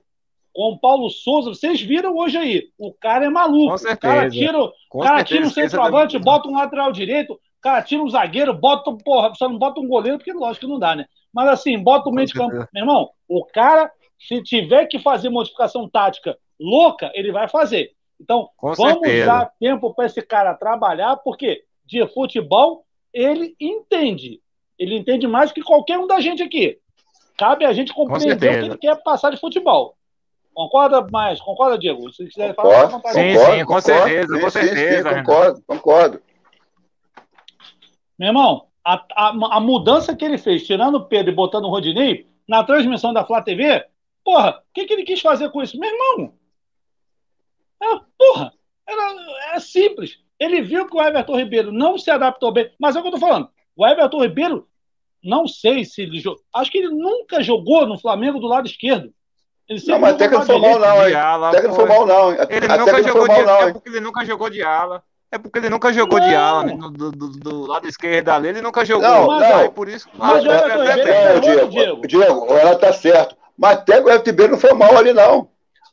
com 0.55 0.77
Paulo 0.77 1.09
Souza, 1.09 1.49
vocês 1.49 1.81
viram 1.81 2.15
hoje 2.15 2.37
aí, 2.37 2.69
o 2.77 2.93
cara 2.93 3.25
é 3.25 3.29
maluco. 3.29 3.71
Com 3.71 3.77
certeza. 3.77 3.97
O 3.97 4.15
cara 4.15 4.29
tira, 4.29 4.59
o 4.63 4.99
cara 5.01 5.23
tira 5.25 5.45
um 5.45 5.49
centroavante, 5.49 6.17
bota 6.17 6.47
um 6.47 6.55
lateral 6.55 6.93
direito, 6.93 7.37
Cara, 7.65 7.81
tira 7.81 8.03
um 8.03 8.07
zagueiro, 8.07 8.53
bota, 8.53 8.95
porra, 9.03 9.33
só 9.33 9.49
não 9.49 9.57
bota 9.57 9.81
um 9.81 9.87
goleiro, 9.87 10.19
porque 10.19 10.31
lógico 10.31 10.67
que 10.67 10.71
não 10.71 10.77
dá, 10.77 10.95
né? 10.95 11.07
Mas 11.33 11.49
assim, 11.49 11.79
bota 11.79 12.07
o 12.07 12.11
meio 12.11 12.27
de 12.27 12.33
campo. 12.33 12.53
Meu 12.71 12.83
irmão, 12.83 13.09
o 13.27 13.43
cara, 13.43 13.91
se 14.19 14.39
tiver 14.43 14.85
que 14.85 14.99
fazer 14.99 15.29
modificação 15.29 15.89
tática 15.89 16.37
louca, 16.59 17.11
ele 17.15 17.31
vai 17.31 17.49
fazer. 17.49 17.89
Então, 18.21 18.47
Com 18.55 18.75
vamos 18.75 18.99
certeza. 18.99 19.25
dar 19.25 19.51
tempo 19.59 19.91
para 19.95 20.05
esse 20.05 20.21
cara 20.21 20.53
trabalhar, 20.53 21.15
porque 21.17 21.63
de 21.83 22.05
futebol 22.09 22.85
ele 23.11 23.55
entende. 23.59 24.39
Ele 24.77 24.95
entende 24.95 25.25
mais 25.25 25.51
que 25.51 25.63
qualquer 25.63 25.97
um 25.97 26.05
da 26.05 26.19
gente 26.19 26.43
aqui. 26.43 26.77
Cabe 27.35 27.65
a 27.65 27.73
gente 27.73 27.91
compreender 27.95 28.35
o 28.35 28.37
que 28.37 28.65
ele 28.65 28.77
quer 28.77 29.01
passar 29.01 29.31
de 29.31 29.37
futebol. 29.37 29.95
Concorda 30.53 31.01
mais? 31.11 31.41
Concorda, 31.41 31.79
Diego? 31.79 32.13
Se 32.13 32.27
quiser 32.27 32.53
falar, 32.53 32.91
concordo, 32.91 33.19
sim, 33.19 33.35
sim, 33.35 33.65
com 33.65 33.81
certeza, 33.81 34.39
com 34.39 34.49
certeza. 34.51 35.09
Sim, 35.09 35.15
concordo, 35.15 35.63
concordo. 35.65 36.21
Meu 38.17 38.29
irmão, 38.29 38.67
a, 38.83 39.03
a, 39.13 39.57
a, 39.57 39.59
mudança 39.59 40.15
que 40.15 40.23
ele 40.23 40.37
fez, 40.37 40.65
tirando 40.65 40.95
o 40.95 41.05
Pedro 41.05 41.31
e 41.31 41.35
botando 41.35 41.65
o 41.65 41.69
Rodinei, 41.69 42.27
na 42.47 42.63
transmissão 42.63 43.13
da 43.13 43.25
Flá 43.25 43.41
TV, 43.41 43.85
porra, 44.23 44.59
o 44.59 44.73
que, 44.73 44.85
que 44.85 44.93
ele 44.93 45.03
quis 45.03 45.21
fazer 45.21 45.49
com 45.49 45.61
isso? 45.61 45.79
Meu 45.79 45.89
irmão, 45.89 46.33
É, 47.81 47.99
porra, 48.17 48.53
era, 48.87 49.15
era 49.49 49.59
simples. 49.59 50.19
Ele 50.39 50.61
viu 50.61 50.87
que 50.87 50.95
o 50.95 51.01
Everton 51.01 51.37
Ribeiro 51.37 51.71
não 51.71 51.97
se 51.97 52.11
adaptou 52.11 52.51
bem. 52.51 52.71
Mas 52.79 52.95
é 52.95 52.99
o 52.99 53.01
que 53.01 53.07
eu 53.07 53.13
tô 53.13 53.19
falando. 53.19 53.49
O 53.75 53.85
Everton 53.85 54.21
Ribeiro, 54.21 54.67
não 55.23 55.47
sei 55.47 55.85
se 55.85 56.03
ele 56.03 56.19
jogou. 56.19 56.41
Acho 56.53 56.71
que 56.71 56.77
ele 56.77 56.89
nunca 56.89 57.41
jogou 57.41 57.85
no 57.85 57.97
Flamengo 57.97 58.39
do 58.39 58.47
lado 58.47 58.67
esquerdo. 58.67 59.13
Ele 59.67 59.81
não, 59.87 59.99
mas 59.99 60.13
até 60.13 60.27
que 60.27 60.35
não 60.35 60.45
foi 60.45 60.59
mal, 60.59 60.79
não. 60.79 61.47
Até 61.49 61.61
que 61.61 61.67
não 61.67 61.75
foi 61.75 61.85
mal, 61.85 62.05
não. 62.05 62.31
Ele 62.33 62.67
nunca 62.67 63.03
jogou 63.03 63.27
de 63.27 63.41
ala. 63.41 63.69
É 63.69 63.73
porque 63.73 63.89
ele 63.89 63.99
nunca 63.99 64.25
jogou 64.25 64.49
de 64.49 64.61
ala. 64.61 65.03
É 65.35 65.37
porque 65.37 65.59
ele 65.59 65.69
nunca 65.69 65.91
jogou 65.91 66.17
não. 66.17 66.29
de 66.29 66.33
ala 66.33 66.63
né? 66.63 66.77
do, 66.77 67.11
do, 67.11 67.29
do, 67.29 67.65
lado 67.67 67.85
esquerdo 67.89 68.29
ali, 68.29 68.47
ele 68.47 68.61
nunca 68.61 68.85
jogou. 68.85 69.03
Não, 69.03 69.27
mas, 69.27 69.49
não. 69.49 69.69
por 69.69 69.89
isso. 69.89 70.07
Mas, 70.13 70.45
mas, 70.45 70.45
é, 70.45 71.01
é, 71.01 71.35
é, 71.35 71.39
Diego, 71.41 71.69
Diego. 71.69 72.07
Diego, 72.07 72.45
ela 72.53 72.77
tá 72.77 72.93
certo. 72.93 73.35
Mas 73.57 73.79
até 73.79 73.99
o 73.99 74.07
Everton 74.07 74.29
Ribeiro 74.29 74.51
não 74.53 74.59
foi 74.59 74.73
mal 74.73 74.97
ali, 74.97 75.11
não. 75.11 75.49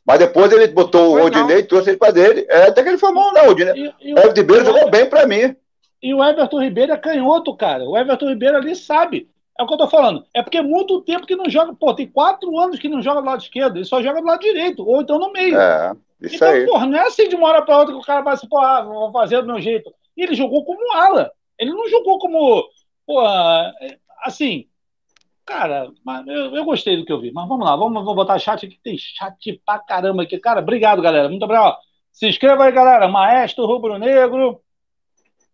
Mas 0.07 0.19
depois 0.19 0.49
ele 0.49 0.67
botou 0.67 1.17
o 1.17 1.25
Odinei 1.25 1.57
e 1.57 1.63
trouxe 1.63 1.89
ele 1.89 1.97
para 1.97 2.13
dele. 2.13 2.45
É, 2.47 2.67
até 2.67 2.81
que 2.83 2.87
ele 2.87 2.97
foi 2.97 3.11
mal, 3.11 3.33
não. 3.33 3.47
O 3.47 3.49
Odinei. 3.49 3.73
E, 3.73 4.11
e 4.11 4.13
o 4.13 4.17
Everton 4.17 4.39
Ribeiro 4.39 4.65
jogou 4.65 4.89
bem 4.89 5.09
para 5.09 5.27
mim. 5.27 5.53
E 6.01 6.13
o 6.13 6.23
Everton 6.23 6.61
Ribeiro 6.61 6.93
é 6.93 6.97
canhoto, 6.97 7.53
cara. 7.53 7.83
O 7.83 7.97
Everton 7.97 8.29
Ribeiro 8.29 8.55
ali 8.55 8.77
sabe. 8.77 9.27
É 9.59 9.63
o 9.63 9.67
que 9.67 9.73
eu 9.73 9.77
tô 9.77 9.89
falando. 9.89 10.23
É 10.33 10.41
porque 10.41 10.57
é 10.57 10.63
muito 10.63 11.01
tempo 11.01 11.27
que 11.27 11.35
não 11.35 11.49
joga. 11.49 11.73
Pô, 11.73 11.93
tem 11.93 12.07
quatro 12.07 12.57
anos 12.57 12.79
que 12.79 12.87
não 12.87 13.01
joga 13.01 13.19
do 13.19 13.27
lado 13.27 13.41
esquerdo. 13.41 13.75
Ele 13.75 13.85
só 13.85 14.01
joga 14.01 14.21
do 14.21 14.27
lado 14.27 14.39
direito. 14.39 14.87
Ou 14.87 15.01
então 15.01 15.19
no 15.19 15.33
meio. 15.33 15.59
É, 15.59 15.91
isso 16.23 16.35
então, 16.35 16.47
aí. 16.47 16.65
porra, 16.65 16.85
não 16.85 16.97
é 16.97 17.07
assim 17.07 17.27
de 17.27 17.35
uma 17.35 17.49
hora 17.49 17.61
para 17.61 17.77
outra 17.77 17.93
que 17.93 17.99
o 17.99 18.05
cara 18.05 18.21
vai 18.21 18.33
assim, 18.33 18.47
porra, 18.47 18.77
ah, 18.77 18.81
vou 18.81 19.11
fazer 19.11 19.41
do 19.41 19.47
meu 19.47 19.59
jeito. 19.59 19.93
E 20.15 20.23
ele 20.23 20.35
jogou 20.35 20.63
como 20.63 20.93
ala. 20.93 21.31
Ele 21.59 21.71
não 21.71 21.87
jogou 21.89 22.17
como. 22.17 22.65
Porra, 23.05 23.73
assim. 24.23 24.67
Cara, 25.45 25.91
eu, 26.25 26.55
eu 26.55 26.63
gostei 26.63 26.95
do 26.95 27.03
que 27.03 27.11
eu 27.11 27.19
vi. 27.19 27.31
Mas 27.33 27.47
vamos 27.47 27.65
lá, 27.65 27.75
vamos, 27.75 27.93
vamos 27.93 28.15
botar 28.15 28.39
chat 28.39 28.65
aqui. 28.65 28.79
Tem 28.81 28.97
chat 28.97 29.61
pra 29.65 29.77
caramba 29.79 30.23
aqui. 30.23 30.37
Cara, 30.37 30.61
obrigado, 30.61 31.01
galera. 31.01 31.27
Muito 31.27 31.43
obrigado. 31.43 31.77
Se 32.13 32.27
inscreva 32.27 32.63
aí, 32.63 32.71
galera. 32.71 33.09
Maestro 33.09 33.65
Rubro 33.65 33.97
Negro. 33.97 34.61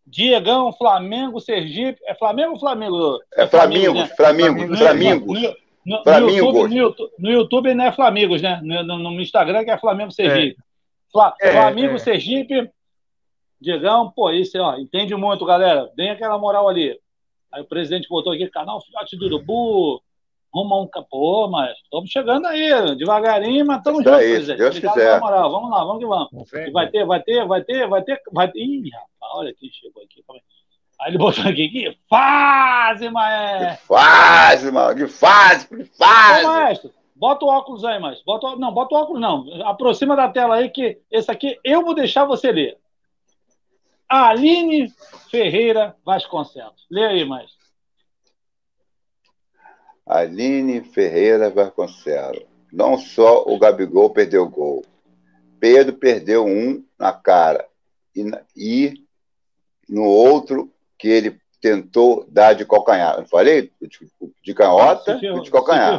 Diegão, 0.06 0.72
Flamengo, 0.74 1.40
Sergipe. 1.40 2.00
É 2.06 2.14
Flamengo 2.14 2.54
ou 2.54 2.60
Flamengo? 2.60 3.20
É, 3.34 3.48
Flamengo, 3.48 3.94
né? 3.96 4.08
Flamengo, 4.16 4.78
Flamengo. 4.78 5.34
No, 5.86 6.04
no, 6.04 6.30
YouTube, 6.30 6.70
no, 6.70 6.76
YouTube, 6.76 7.12
no 7.18 7.32
YouTube 7.32 7.74
não 7.74 7.86
é 7.86 7.92
Flamigos, 7.92 8.42
né? 8.42 8.60
No, 8.64 8.98
no, 8.98 9.22
Instagram 9.22 9.64
que 9.64 9.72
é 9.72 9.78
Flamengo 9.78 10.12
Sergipe. 10.12 10.60
É. 10.60 11.12
Fla, 11.12 11.34
é, 11.42 11.52
Flamengo 11.52 11.96
é. 11.96 12.00
Sergipe. 12.00 12.70
Diegão, 13.62 14.12
pô, 14.12 14.32
isso 14.32 14.58
ó, 14.58 14.78
entende 14.78 15.16
muito, 15.16 15.46
galera. 15.46 15.90
Dê 15.96 16.10
aquela 16.10 16.38
moral 16.38 16.70
ali. 16.70 16.98
Aí 17.52 17.62
o 17.62 17.66
presidente 17.68 18.08
botou 18.08 18.32
aqui, 18.32 18.48
canal 18.50 18.82
Filhote 18.82 19.18
do 19.18 19.26
Urubu, 19.26 20.02
rumo 20.54 20.84
um 20.84 20.88
capô, 20.88 21.48
mas 21.50 21.76
estamos 21.84 22.10
chegando 22.10 22.46
aí, 22.46 22.96
devagarinho, 22.96 23.66
mas 23.66 23.78
estamos 23.78 24.04
juntos, 24.04 24.20
presidente. 24.20 24.58
Deus 24.58 24.80
quiser. 24.80 25.20
Moral. 25.20 25.52
Vamos 25.52 25.72
lá, 25.72 25.84
vamos 25.84 26.00
que 26.00 26.06
vamos. 26.06 26.72
Vai 26.72 26.90
ter, 26.90 27.06
vai 27.06 27.22
ter, 27.22 27.46
vai 27.46 27.64
ter, 27.64 27.88
vai 27.88 28.04
ter, 28.04 28.22
vai 28.32 28.52
ter. 28.52 28.60
Ih, 28.60 28.90
rapaz, 28.90 29.34
olha 29.36 29.50
aqui, 29.50 29.70
chegou 29.72 30.04
aqui. 30.04 30.24
Aí 30.30 30.42
ele 31.08 31.18
botou 31.18 31.44
aqui, 31.46 31.70
que 31.70 31.98
fase, 32.10 33.10
maestro! 33.10 33.78
Que 33.78 33.88
fase, 33.88 34.72
mano, 34.72 34.96
que 34.96 35.08
fase, 35.08 35.68
que 35.68 35.86
fase! 35.86 36.46
Ô, 36.46 36.48
maestro, 36.48 36.94
bota 37.16 37.46
o 37.46 37.50
óculos 37.50 37.86
aí, 37.86 38.00
mas 38.00 38.22
bota, 38.24 38.56
não, 38.56 38.74
bota 38.74 38.96
o 38.96 38.98
óculos 38.98 39.22
não, 39.22 39.46
aproxima 39.66 40.16
da 40.16 40.28
tela 40.28 40.56
aí 40.56 40.70
que 40.70 41.00
esse 41.10 41.32
aqui 41.32 41.58
eu 41.64 41.84
vou 41.84 41.94
deixar 41.94 42.26
você 42.26 42.52
ler. 42.52 42.78
Aline 44.10 44.92
Ferreira 45.30 45.96
Vasconcelos. 46.04 46.88
Lê 46.90 47.06
aí, 47.06 47.26
mais. 47.26 47.52
Aline 50.04 50.82
Ferreira 50.82 51.52
Vasconcelos. 51.52 52.44
Não 52.74 52.98
só 52.98 53.44
o 53.46 53.60
Gabigol 53.60 54.10
perdeu 54.10 54.44
o 54.44 54.50
gol. 54.50 54.84
Pedro 55.60 55.96
perdeu 55.96 56.44
um 56.44 56.84
na 56.98 57.14
cara. 57.14 57.68
E, 58.16 58.24
e 58.58 59.06
no 59.88 60.06
outro 60.06 60.74
que 61.00 61.08
ele 61.08 61.40
tentou 61.62 62.26
dar 62.30 62.54
de 62.54 62.66
calcanhar. 62.66 63.18
Eu 63.18 63.26
falei? 63.26 63.72
De 64.44 64.54
canhota 64.54 65.20
e 65.22 65.42
de 65.42 65.50
calcanhar. 65.50 65.98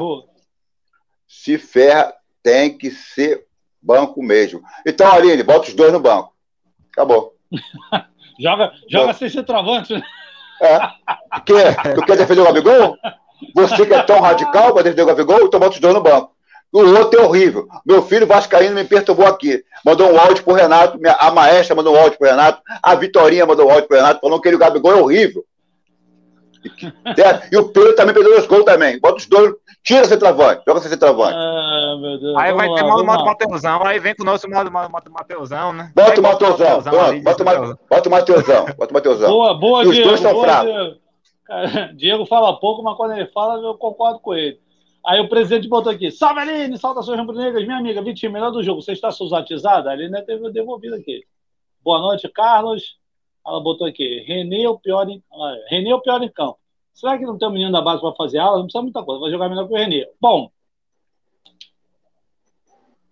Se, 1.27 1.57
se 1.57 1.59
ferra, 1.59 2.15
tem 2.43 2.77
que 2.77 2.91
ser 2.91 3.47
banco 3.83 4.23
mesmo. 4.23 4.63
Então, 4.87 5.11
Aline, 5.11 5.43
bota 5.43 5.69
os 5.69 5.75
dois 5.75 5.93
no 5.93 6.01
banco. 6.01 6.35
Acabou. 6.93 7.35
joga 8.39 8.73
joga 8.89 9.13
sem 9.15 9.29
ser 9.29 9.43
travante. 9.43 9.95
Né? 9.95 10.03
É. 10.63 10.79
Quer, 11.41 11.95
tu 11.95 12.03
quer 12.03 12.17
defender 12.17 12.43
o 12.43 12.45
Gabigol? 12.45 12.97
Você 13.55 13.87
que 13.87 13.95
é 13.95 14.03
tão 14.03 14.21
radical 14.21 14.75
para 14.75 14.83
defender 14.83 15.03
o 15.03 15.07
Gabigol, 15.07 15.47
então 15.47 15.59
bota 15.59 15.75
os 15.75 15.81
dois 15.81 15.95
no 15.95 16.03
banco. 16.03 16.35
O 16.73 16.81
outro 16.99 17.21
é 17.21 17.25
horrível. 17.25 17.67
Meu 17.85 18.01
filho 18.03 18.27
Vascaíno 18.27 18.75
me 18.77 18.85
perturbou 18.85 19.27
aqui. 19.27 19.65
Mandou 19.85 20.13
um 20.13 20.19
áudio 20.19 20.45
pro 20.45 20.55
Renato, 20.55 20.99
a 21.19 21.31
maestra 21.31 21.75
mandou 21.75 21.95
um 21.95 21.99
áudio 21.99 22.19
pro 22.19 22.29
Renato, 22.29 22.63
a 22.83 22.95
Vitorinha 22.95 23.45
mandou 23.45 23.67
um 23.67 23.71
áudio 23.71 23.89
pro 23.89 23.97
Renato, 23.97 24.21
falando 24.21 24.41
que 24.41 24.49
ele, 24.49 24.57
o 24.57 24.59
Gabigol 24.59 24.93
é 24.93 25.03
horrível. 25.03 25.45
E 27.51 27.57
o 27.57 27.73
Pedro 27.73 27.95
também 27.97 28.15
perdeu 28.15 28.39
os 28.39 28.47
gols 28.47 28.65
também. 28.65 29.01
Bota 29.01 29.17
os 29.17 29.27
dois, 29.27 29.55
tira 29.83 30.03
esse 30.03 30.17
travante, 30.17 30.63
joga 30.67 30.81
esse 30.81 30.97
travante. 30.97 31.35
Ah, 31.35 31.95
aí 32.39 32.53
vai 32.53 32.69
ter 32.75 32.85
modo 32.85 33.05
Mateusão, 33.05 33.85
aí 33.85 33.99
vem 33.99 34.15
com 34.15 34.23
o 34.23 34.27
nosso 34.27 34.49
modo 34.49 34.71
Mateusão, 34.71 35.73
né? 35.73 35.91
Bota 35.95 36.21
o 36.21 36.23
Mateusão, 36.23 36.83
bota 37.89 38.09
o 38.09 38.13
Mateusão, 38.13 38.67
bota 38.77 38.91
o 38.91 38.95
Mateusão. 38.95 39.31
Boa, 39.31 39.55
boa, 39.55 39.85
Diego. 39.85 39.99
Os 39.99 40.05
dois 40.05 40.21
estão 40.21 40.41
fracos. 40.41 41.01
Diego 41.97 42.27
fala 42.27 42.61
pouco, 42.61 42.83
mas 42.83 42.97
quando 42.97 43.13
ele 43.13 43.27
fala, 43.27 43.61
eu 43.61 43.75
concordo 43.75 44.21
com 44.21 44.35
ele. 44.35 44.61
Aí 45.11 45.19
o 45.19 45.29
presidente 45.29 45.67
botou 45.67 45.91
aqui, 45.91 46.09
salve 46.09 46.39
Aline, 46.39 46.79
saudações 46.79 47.19
rubro-negras, 47.19 47.65
minha 47.65 47.79
amiga, 47.79 48.01
Vitinho, 48.01 48.31
melhor 48.31 48.53
do 48.53 48.63
jogo, 48.63 48.81
você 48.81 48.93
está 48.93 49.11
susatizada? 49.11 49.91
A 49.91 49.93
Aline 49.93 50.23
teve 50.23 50.49
devolvido 50.53 50.95
aqui. 50.95 51.27
Boa 51.83 51.99
noite, 51.99 52.29
Carlos. 52.29 52.97
Ela 53.45 53.61
botou 53.61 53.89
aqui, 53.89 54.21
Renê 54.21 54.69
o 54.69 54.79
pior 54.79 55.09
em, 55.11 55.21
Renê 55.69 55.93
o 55.93 56.01
pior 56.01 56.23
em 56.23 56.31
campo. 56.31 56.61
Será 56.95 57.19
que 57.19 57.25
não 57.25 57.37
tem 57.37 57.49
um 57.49 57.51
menino 57.51 57.73
da 57.73 57.83
base 57.83 58.01
para 58.01 58.15
fazer 58.15 58.39
aula? 58.39 58.59
Não 58.59 58.67
precisa 58.67 58.83
muita 58.83 59.03
coisa, 59.03 59.21
vai 59.21 59.33
jogar 59.33 59.49
melhor 59.49 59.67
que 59.67 59.75
o 59.75 59.77
Renê. 59.77 60.09
Bom, 60.21 60.49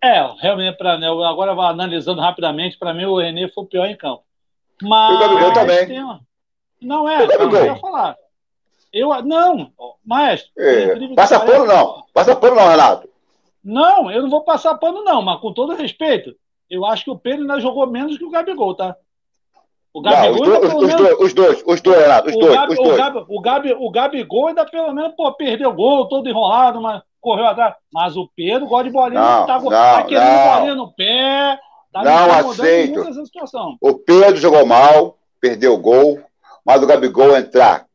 é, 0.01 0.21
realmente, 0.39 0.77
pra, 0.77 0.97
né, 0.97 1.07
agora 1.09 1.51
analisando 1.51 2.21
rapidamente, 2.21 2.77
para 2.77 2.93
mim 2.93 3.03
o 3.03 3.17
Renê 3.17 3.49
foi 3.49 3.65
o 3.65 3.67
pior 3.67 3.85
em 3.87 3.97
campo. 3.97 4.23
Mas. 4.81 5.17
O 5.17 5.19
Gabigol 5.19 5.51
também. 5.51 5.99
Uma... 6.01 6.21
Não 6.81 7.09
é, 7.09 7.25
eu 7.25 7.49
não 7.49 7.65
ia 7.65 7.75
falar. 7.75 8.15
Eu, 8.91 9.09
não, 9.23 9.71
maestro. 10.05 10.51
É, 10.57 11.15
passa 11.15 11.39
pano 11.39 11.65
não. 11.65 12.03
Passa 12.13 12.35
pano 12.35 12.55
não, 12.55 12.67
Renato. 12.67 13.09
Não, 13.63 14.11
eu 14.11 14.23
não 14.23 14.29
vou 14.29 14.43
passar 14.43 14.75
pano 14.75 15.03
não, 15.03 15.21
mas 15.21 15.39
com 15.39 15.53
todo 15.53 15.75
respeito, 15.75 16.33
eu 16.69 16.85
acho 16.85 17.03
que 17.03 17.11
o 17.11 17.17
Pedro 17.17 17.41
ainda 17.41 17.59
jogou 17.59 17.85
menos 17.87 18.17
que 18.17 18.25
o 18.25 18.29
Gabigol, 18.29 18.73
tá? 18.73 18.95
O 19.93 20.01
Gabigol 20.01 20.47
não, 20.47 20.59
os, 20.59 20.59
dois, 20.59 20.73
os, 20.73 20.95
dois, 20.95 21.19
os 21.19 21.33
dois, 21.33 21.63
os 21.65 21.81
dois, 21.81 21.99
Renato, 21.99 22.29
os 22.29 22.35
o 22.35 22.39
dois, 22.39 22.53
Gabi, 22.55 22.73
os 22.73 22.77
dois. 22.77 22.93
O, 22.93 22.97
Gabi, 22.97 23.25
o, 23.27 23.41
Gabi, 23.41 23.73
o 23.73 23.91
Gabigol 23.91 24.47
ainda 24.47 24.65
pelo 24.65 24.93
menos, 24.93 25.13
pô, 25.15 25.31
perdeu 25.33 25.69
o 25.69 25.73
gol, 25.73 26.07
todo 26.07 26.27
enrolado, 26.27 26.81
mas 26.81 27.01
correu 27.19 27.45
atrás. 27.45 27.75
Mas 27.91 28.15
o 28.15 28.29
Pedro 28.35 28.67
gosta 28.67 28.85
de 28.85 28.91
bolinha, 28.91 29.21
não, 29.21 29.45
tá, 29.45 29.59
não, 29.59 29.69
tá 29.69 30.03
querendo 30.03 30.25
não. 30.25 30.53
bolinha 30.55 30.75
no 30.75 30.93
pé. 30.93 31.59
Tá 31.91 32.03
não 32.03 32.51
aceito. 32.51 33.03
O 33.81 33.95
Pedro 33.95 34.37
jogou 34.37 34.65
mal, 34.65 35.17
perdeu 35.41 35.73
o 35.73 35.79
gol, 35.79 36.19
mas 36.63 36.81
o 36.83 36.87
Gabigol 36.87 37.35
entrar 37.35 37.88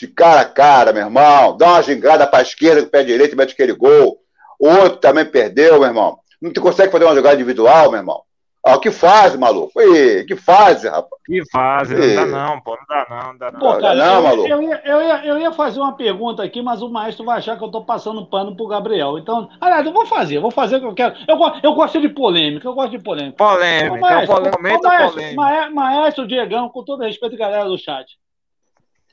de 0.00 0.08
cara 0.08 0.40
a 0.40 0.44
cara, 0.46 0.92
meu 0.92 1.04
irmão, 1.04 1.56
dá 1.56 1.72
uma 1.72 1.82
gingada 1.82 2.26
para 2.26 2.38
a 2.38 2.42
esquerda 2.42 2.80
com 2.80 2.88
o 2.88 2.90
pé 2.90 3.04
direito 3.04 3.34
e 3.34 3.36
mete 3.36 3.52
aquele 3.52 3.74
gol. 3.74 4.18
O 4.58 4.66
outro 4.68 4.96
também 4.96 5.26
perdeu, 5.26 5.78
meu 5.78 5.88
irmão. 5.88 6.18
Não 6.40 6.52
te 6.52 6.60
consegue 6.60 6.90
fazer 6.90 7.04
uma 7.04 7.14
jogada 7.14 7.34
individual, 7.34 7.90
meu 7.90 8.00
irmão. 8.00 8.22
Ah, 8.64 8.78
que 8.78 8.90
fase, 8.90 9.38
maluco? 9.38 9.80
Ih, 9.80 10.24
que 10.26 10.36
fase, 10.36 10.86
rapaz. 10.86 11.22
Que 11.24 11.42
fase, 11.50 11.94
não 11.94 12.14
dá 12.14 12.26
não, 12.26 12.60
pô, 12.60 12.76
não 12.76 12.86
dá 12.86 13.06
não, 13.08 13.32
não 13.32 13.38
dá 13.38 13.52
não. 13.52 13.58
Pô, 13.58 13.78
cara, 13.78 13.94
não, 13.94 14.16
eu, 14.16 14.22
maluco. 14.22 14.48
Eu 14.48 14.62
ia, 14.62 14.82
eu, 14.84 15.02
ia, 15.02 15.26
eu 15.26 15.38
ia 15.38 15.52
fazer 15.52 15.80
uma 15.80 15.96
pergunta 15.96 16.42
aqui, 16.42 16.60
mas 16.60 16.82
o 16.82 16.90
maestro 16.90 17.24
vai 17.24 17.38
achar 17.38 17.56
que 17.56 17.64
eu 17.64 17.70
tô 17.70 17.84
passando 17.84 18.26
pano 18.26 18.54
pro 18.54 18.66
Gabriel. 18.66 19.18
Então, 19.18 19.48
aliás, 19.60 19.86
eu 19.86 19.92
vou 19.92 20.04
fazer, 20.04 20.36
eu 20.36 20.42
vou 20.42 20.50
fazer 20.50 20.76
o 20.76 20.80
que 20.80 20.86
eu 20.86 20.94
quero. 20.94 21.14
Eu, 21.26 21.38
eu 21.62 21.74
gosto 21.74 22.00
de 22.00 22.10
polêmica, 22.10 22.68
eu 22.68 22.74
gosto 22.74 22.90
de 22.90 23.02
polêmica. 23.02 23.36
Polêmica, 23.36 23.94
o 23.94 24.00
maestro, 24.00 24.36
o 24.36 24.62
maestro, 24.62 25.12
polêmica. 25.12 25.70
Maestro 25.70 26.26
Diegão, 26.26 26.68
com 26.68 26.84
todo 26.84 27.02
respeito, 27.02 27.38
galera 27.38 27.64
do 27.64 27.78
chat. 27.78 28.06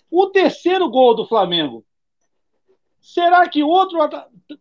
O 0.10 0.28
terceiro 0.28 0.90
gol 0.90 1.16
do 1.16 1.28
Flamengo, 1.28 1.84
será 3.02 3.48
que 3.48 3.64
outro 3.64 4.00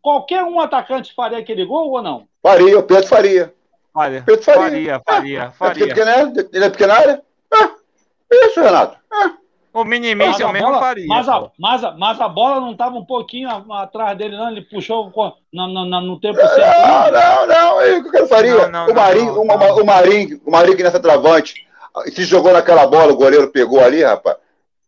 qualquer 0.03 0.43
um 0.43 0.61
atacante 0.61 1.15
faria 1.15 1.39
aquele 1.39 1.65
gol 1.65 1.91
ou 1.91 2.03
não? 2.03 2.27
Faria, 2.43 2.79
o 2.79 2.83
Pedro 2.83 3.07
faria. 3.07 3.55
Faria, 3.93 4.23
Pedro 4.23 4.43
faria. 4.43 4.63
Faria, 4.63 5.03
faria, 5.05 5.43
é, 5.43 5.51
faria. 5.51 5.85
É 5.85 5.89
pequena, 5.89 6.33
ele 6.53 6.65
é 6.65 6.71
pequena 6.71 6.95
área? 6.95 7.23
É, 7.53 8.47
isso, 8.47 8.61
Renato. 8.61 8.99
É. 9.13 9.47
O 9.77 9.85
minimício 9.85 10.51
mesmo 10.53 10.69
bola, 10.69 10.81
faria. 10.81 11.07
Mas 11.07 11.29
a, 11.29 11.51
mas, 11.59 11.85
a, 11.85 11.93
mas 11.93 12.19
a 12.19 12.29
bola 12.29 12.63
não 12.63 12.73
estava 12.73 12.97
um 12.97 13.05
pouquinho 13.05 13.51
atrás 13.75 14.17
dele, 14.17 14.35
não. 14.35 14.51
Ele 14.51 14.63
puxou 14.63 15.13
no, 15.53 15.69
no, 15.69 16.01
no 16.01 16.19
tempo 16.19 16.39
certo. 16.39 16.89
Não, 16.89 17.13
não, 17.13 17.47
não. 17.47 17.83
Eu, 17.83 18.01
o 18.01 18.11
que 18.11 18.17
ele 18.17 18.27
faria? 18.27 18.69
Não, 18.69 18.87
não, 18.87 18.91
o, 18.91 18.95
Marinho, 18.95 19.35
não, 19.35 19.43
o, 19.43 19.83
o 19.83 19.85
Marinho, 19.85 20.41
o 20.47 20.51
Marinho 20.51 20.77
que 20.79 20.83
nessa 20.83 20.99
travante, 20.99 21.67
se 22.07 22.25
jogou 22.25 22.55
naquela 22.55 22.87
bola, 22.87 23.13
o 23.13 23.17
goleiro 23.17 23.53
pegou 23.53 23.79
ali, 23.81 24.03
rapaz. 24.03 24.39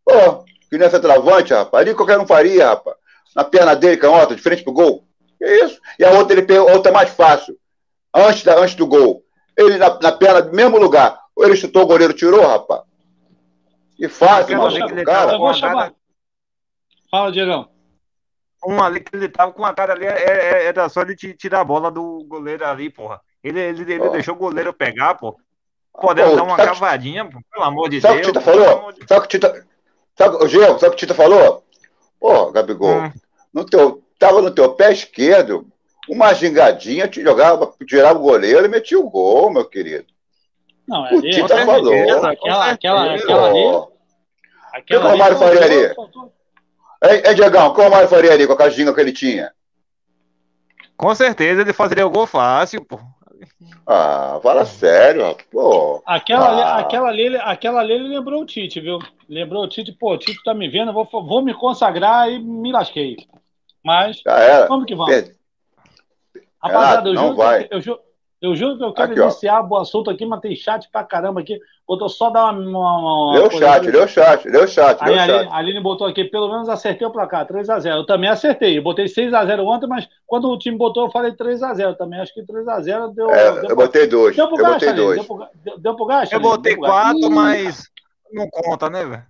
Pô, 0.07 0.47
que 0.71 0.79
nessa 0.79 1.01
travante, 1.01 1.53
rapaz. 1.55 1.87
Ali 1.87 1.95
qualquer 1.95 2.19
um 2.19 2.27
faria, 2.27 2.69
rapaz. 2.69 2.97
Na 3.35 3.45
perna 3.45 3.75
dele, 3.77 3.97
canhota, 3.97 4.35
de 4.35 4.43
frente 4.43 4.63
pro 4.65 4.73
gol. 4.73 5.05
Que 5.39 5.47
isso? 5.65 5.81
E 5.99 6.05
a 6.05 6.11
outra 6.13 6.35
ele 6.35 6.43
pegou, 6.47 6.69
a 6.69 6.73
outra 6.73 6.91
é 6.91 6.95
mais 6.95 7.11
fácil. 7.11 7.57
Antes, 8.15 8.43
da, 8.43 8.59
antes 8.59 8.75
do 8.75 8.87
gol. 8.87 9.23
Ele 9.57 9.77
na, 9.77 9.99
na 10.01 10.13
perna, 10.13 10.41
no 10.43 10.53
mesmo 10.53 10.79
lugar. 10.79 11.21
Ele 11.39 11.57
chutou, 11.57 11.83
o 11.83 11.87
goleiro 11.87 12.13
tirou, 12.13 12.47
rapaz. 12.47 12.83
E 13.99 14.09
fácil, 14.09 14.57
maluco, 14.59 14.95
que 14.95 15.05
cara. 15.05 15.33
Eu 15.33 15.39
vou 15.39 15.55
chamar. 15.55 15.93
Fala, 17.11 17.33
Diegão. 17.33 17.69
Um 18.67 18.83
ali 18.83 19.01
que 19.01 19.15
ele 19.15 19.29
tava 19.29 19.53
com 19.53 19.65
a 19.65 19.73
cara 19.73 19.93
ali, 19.93 20.05
é- 20.05 20.11
é- 20.11 20.65
era 20.67 20.89
só 20.89 21.03
ele 21.03 21.15
ti- 21.15 21.35
tirar 21.35 21.61
a 21.61 21.65
bola 21.65 21.91
do 21.91 22.25
goleiro 22.27 22.67
ali, 22.67 22.91
porra. 22.91 23.21
Ele, 23.43 23.61
ele, 23.61 23.83
ele 23.93 24.09
Ó. 24.09 24.11
deixou 24.11 24.35
o 24.35 24.39
goleiro 24.39 24.73
pegar, 24.73 25.15
pô. 25.15 25.39
Podendo 26.01 26.31
Pô, 26.31 26.37
dar 26.37 26.43
uma 26.43 26.57
sabe- 26.57 26.69
cavadinha, 26.69 27.25
pô, 27.25 27.39
pelo 27.53 27.65
amor 27.65 27.89
de 27.89 28.01
Sabe 28.01 28.19
o 28.19 28.23
que 28.23 28.31
o 28.31 28.33
Deus. 28.33 28.45
Tita 28.45 28.53
pelo 28.53 28.65
falou? 28.65 28.81
amor 28.81 28.93
de- 28.93 29.07
Sabe 29.07 29.21
o 29.21 29.29
que 29.29 29.37
o 29.37 29.41
Tita. 29.41 29.68
Sabe, 30.19 30.37
o 30.37 30.49
Diego, 30.49 30.79
sabe 30.79 30.87
o 30.87 30.91
que 30.91 30.97
o 30.97 30.99
Tita 30.99 31.15
falou? 31.15 31.65
Ô, 32.21 32.51
Gabigol, 32.51 33.03
Hum. 33.03 33.13
no 33.55 33.65
teu, 33.65 34.03
tava 34.19 34.43
no 34.43 34.51
teu 34.51 34.75
pé 34.75 34.93
esquerdo, 34.93 35.65
uma 36.09 36.35
gingadinha, 36.35 37.07
te 37.07 37.23
jogava, 37.23 37.73
tirava 37.87 38.19
o 38.19 38.23
goleiro 38.23 38.65
e 38.65 38.69
metia 38.69 38.99
o 38.99 39.09
gol, 39.09 39.49
meu 39.51 39.65
querido. 39.65 40.07
Não, 40.89 41.07
é 41.07 41.15
O 41.15 41.19
ali. 41.19 41.31
Tita 41.31 41.57
com 41.61 41.67
falou. 41.67 41.93
certeza, 41.93 42.31
Aquela, 42.31 42.71
aquela, 42.71 43.15
aquela 43.15 43.49
ali. 43.49 43.89
Aquela 44.73 44.83
que 44.85 44.97
o 44.97 45.01
Romário 45.01 45.39
faria 45.39 45.65
ali? 45.65 45.95
Ei, 47.05 47.23
ei, 47.27 47.35
Diegão, 47.35 47.73
qual 47.73 47.87
o 47.87 47.91
Mário 47.91 48.09
faria 48.09 48.33
ali 48.33 48.47
com 48.47 48.61
a 48.61 48.69
ginga 48.69 48.93
que 48.93 49.01
ele 49.01 49.13
tinha? 49.13 49.53
Com 50.97 51.15
certeza 51.15 51.61
ele 51.61 51.73
fazeria 51.73 52.05
o 52.07 52.11
gol 52.11 52.27
fácil, 52.27 52.85
pô. 52.85 52.99
Ah, 53.87 54.39
fala 54.43 54.65
sério, 54.65 55.23
rapaz. 55.25 55.47
Pô. 55.51 56.03
Aquela, 56.07 56.51
ali, 56.51 56.61
Ah. 56.63 56.77
aquela, 56.79 57.09
ali, 57.09 57.37
aquela 57.37 57.81
ali 57.81 57.93
ele 57.95 58.09
lembrou 58.09 58.43
o 58.43 58.47
Tite, 58.47 58.81
viu? 58.81 58.99
Lembrou 59.29 59.63
o 59.65 59.69
Tite, 59.69 59.93
pô, 59.93 60.13
o 60.15 60.19
Tite 60.19 60.43
tá 60.43 60.53
me 60.55 60.69
vendo, 60.69 60.91
eu 60.91 60.93
vou, 60.95 61.05
vou 61.25 61.43
me 61.43 61.55
consagrar 61.55 62.31
e 62.31 62.39
me 62.39 62.73
lasquei. 62.73 63.17
Mas, 63.85 64.21
era. 64.27 64.67
vamos 64.67 64.87
que 64.87 64.95
vamos. 64.95 65.15
Per- 65.15 65.37
Rapaziada, 66.63 67.09
eu 67.09 67.15
não 67.15 67.23
juro, 67.27 67.37
vai. 67.37 67.65
que, 67.65 67.75
eu, 67.75 67.81
ju- 67.81 68.01
eu 68.43 68.57
juro 68.57 68.77
que 68.79 68.85
eu 68.85 68.93
quero 68.93 69.13
Aqui, 69.13 69.21
ó. 69.21 69.25
iniciar 69.25 69.63
o 69.65 69.77
assunto 69.77 70.11
aqui, 70.11 70.27
mas 70.27 70.41
tem 70.41 70.57
chat 70.57 70.89
pra 70.91 71.05
caramba 71.05 71.41
aqui. 71.41 71.59
Botou 71.89 72.07
só 72.11 72.29
dar 72.29 72.53
uma. 72.53 72.61
uma, 72.69 72.99
uma 72.99 73.33
Lê 73.39 73.47
o 73.47 73.51
chat, 73.51 73.91
lê 73.91 73.99
o 73.99 74.07
chat, 74.07 74.47
lê 74.47 74.59
o 74.59 74.69
chat, 74.69 75.01
lê 75.03 75.11
Aí 75.11 75.17
o 75.17 75.19
a 75.19 75.23
Aline, 75.23 75.39
chat. 75.39 75.49
a 75.53 75.57
Aline 75.57 75.81
botou 75.81 76.07
aqui, 76.07 76.23
pelo 76.25 76.51
menos 76.51 76.69
acertei 76.69 77.07
o 77.07 77.11
placar, 77.11 77.47
3x0. 77.47 77.87
Eu 77.97 78.05
também 78.05 78.29
acertei. 78.29 78.77
Eu 78.77 78.83
botei 78.83 79.07
6x0 79.07 79.65
ontem, 79.65 79.87
mas 79.87 80.07
quando 80.27 80.51
o 80.51 80.59
time 80.59 80.77
botou, 80.77 81.07
eu 81.07 81.11
falei 81.11 81.33
3x0 81.33 81.97
também. 81.97 82.21
Acho 82.21 82.35
que 82.35 82.43
3x0 82.43 83.15
deu. 83.15 83.31
É, 83.31 83.53
deu 83.53 83.55
eu 83.63 83.67
pra- 83.69 83.87
botei 83.87 84.07
dois. 84.07 84.37
Deu 84.37 84.45
Eu 84.45 84.49
pro 84.51 84.59
gasto, 84.59 84.73
botei 84.75 84.89
Aline? 84.91 85.05
dois. 85.07 85.17
Deu 85.17 85.25
pro, 85.37 85.47
deu, 85.65 85.79
deu 85.79 85.97
pro 85.97 86.05
gasto? 86.05 86.33
Eu 86.35 86.41
botei 86.41 86.73
Deu 86.75 86.83
pro 86.83 86.93
gasto? 86.93 87.03
quatro, 87.05 87.27
Ih, 87.31 87.35
mas 87.35 87.83
não 88.31 88.51
conta, 88.51 88.91
né, 88.91 89.05
velho? 89.07 89.27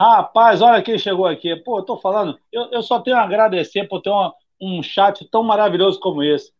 Rapaz, 0.00 0.60
olha 0.62 0.82
quem 0.82 0.98
chegou 0.98 1.26
aqui. 1.26 1.54
Pô, 1.56 1.78
eu 1.78 1.82
tô 1.84 1.96
falando, 1.96 2.36
eu, 2.52 2.64
eu 2.72 2.82
só 2.82 2.98
tenho 3.00 3.16
a 3.16 3.22
agradecer 3.22 3.86
por 3.88 4.00
ter 4.00 4.10
uma- 4.10 4.34
um 4.60 4.82
chat 4.82 5.28
tão 5.30 5.44
maravilhoso 5.44 6.00
como 6.00 6.22
esse. 6.24 6.52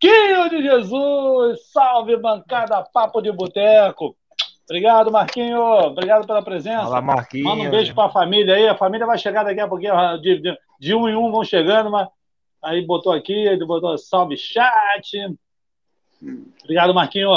Marquinho 0.00 0.48
de 0.48 0.62
Jesus! 0.62 1.70
Salve, 1.72 2.16
bancada 2.16 2.84
Papo 2.92 3.20
de 3.20 3.32
Boteco! 3.32 4.16
Obrigado, 4.64 5.10
Marquinho. 5.10 5.60
Obrigado 5.60 6.26
pela 6.26 6.42
presença. 6.42 6.84
Fala, 6.84 7.00
Marquinhos. 7.00 7.46
Manda 7.46 7.62
um 7.62 7.70
beijo 7.70 7.94
pra 7.94 8.08
família 8.10 8.54
aí. 8.54 8.68
A 8.68 8.76
família 8.76 9.06
vai 9.06 9.18
chegar 9.18 9.42
daqui 9.42 9.60
a 9.60 9.66
pouquinho. 9.66 9.94
De, 10.20 10.38
de, 10.40 10.58
de 10.78 10.94
um 10.94 11.08
em 11.08 11.16
um 11.16 11.32
vão 11.32 11.42
chegando, 11.42 11.90
mas 11.90 12.06
aí 12.62 12.84
botou 12.86 13.12
aqui, 13.12 13.32
ele 13.32 13.64
botou 13.64 13.96
salve 13.96 14.36
chat. 14.36 15.36
Obrigado, 16.62 16.94
Marquinho. 16.94 17.30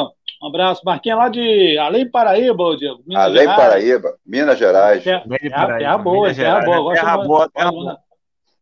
Um 0.44 0.48
abraço. 0.48 0.82
Marquinho 0.86 1.14
é 1.14 1.16
lá 1.16 1.30
de 1.30 1.78
Além 1.78 2.12
Paraíba, 2.12 2.76
Diego. 2.76 3.02
Minas 3.08 3.24
Além 3.24 3.42
Gerais. 3.44 3.60
Paraíba, 3.60 4.18
Minas 4.26 4.60
Gerais. 4.60 5.04
Terra, 5.04 5.24
terra, 5.28 5.78
terra 5.78 5.98
boa, 5.98 6.22
Minas 6.24 6.38
terra 6.38 6.62
Gerais, 6.62 6.66
boa. 6.66 6.82
Gosto 6.82 7.02
Terra 7.02 7.18
boa, 7.18 7.50
terra 7.50 7.72
boa. 7.72 8.00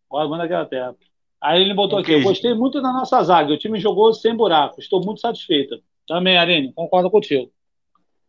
Gosto 0.10 0.30
muito 0.30 0.42
daquela 0.42 0.66
terra. 0.66 0.96
Aí 1.42 1.62
ele 1.62 1.74
botou 1.74 2.00
aqui, 2.00 2.12
eu 2.12 2.22
gostei 2.22 2.54
muito 2.54 2.82
da 2.82 2.92
nossa 2.92 3.22
zaga. 3.24 3.54
O 3.54 3.58
time 3.58 3.80
jogou 3.80 4.14
sem 4.14 4.36
buraco. 4.36 4.80
Estou 4.80 5.04
muito 5.04 5.22
satisfeita. 5.22 5.80
Também, 6.08 6.38
Aline, 6.38 6.74
concordo 6.74 7.10
contigo. 7.10 7.50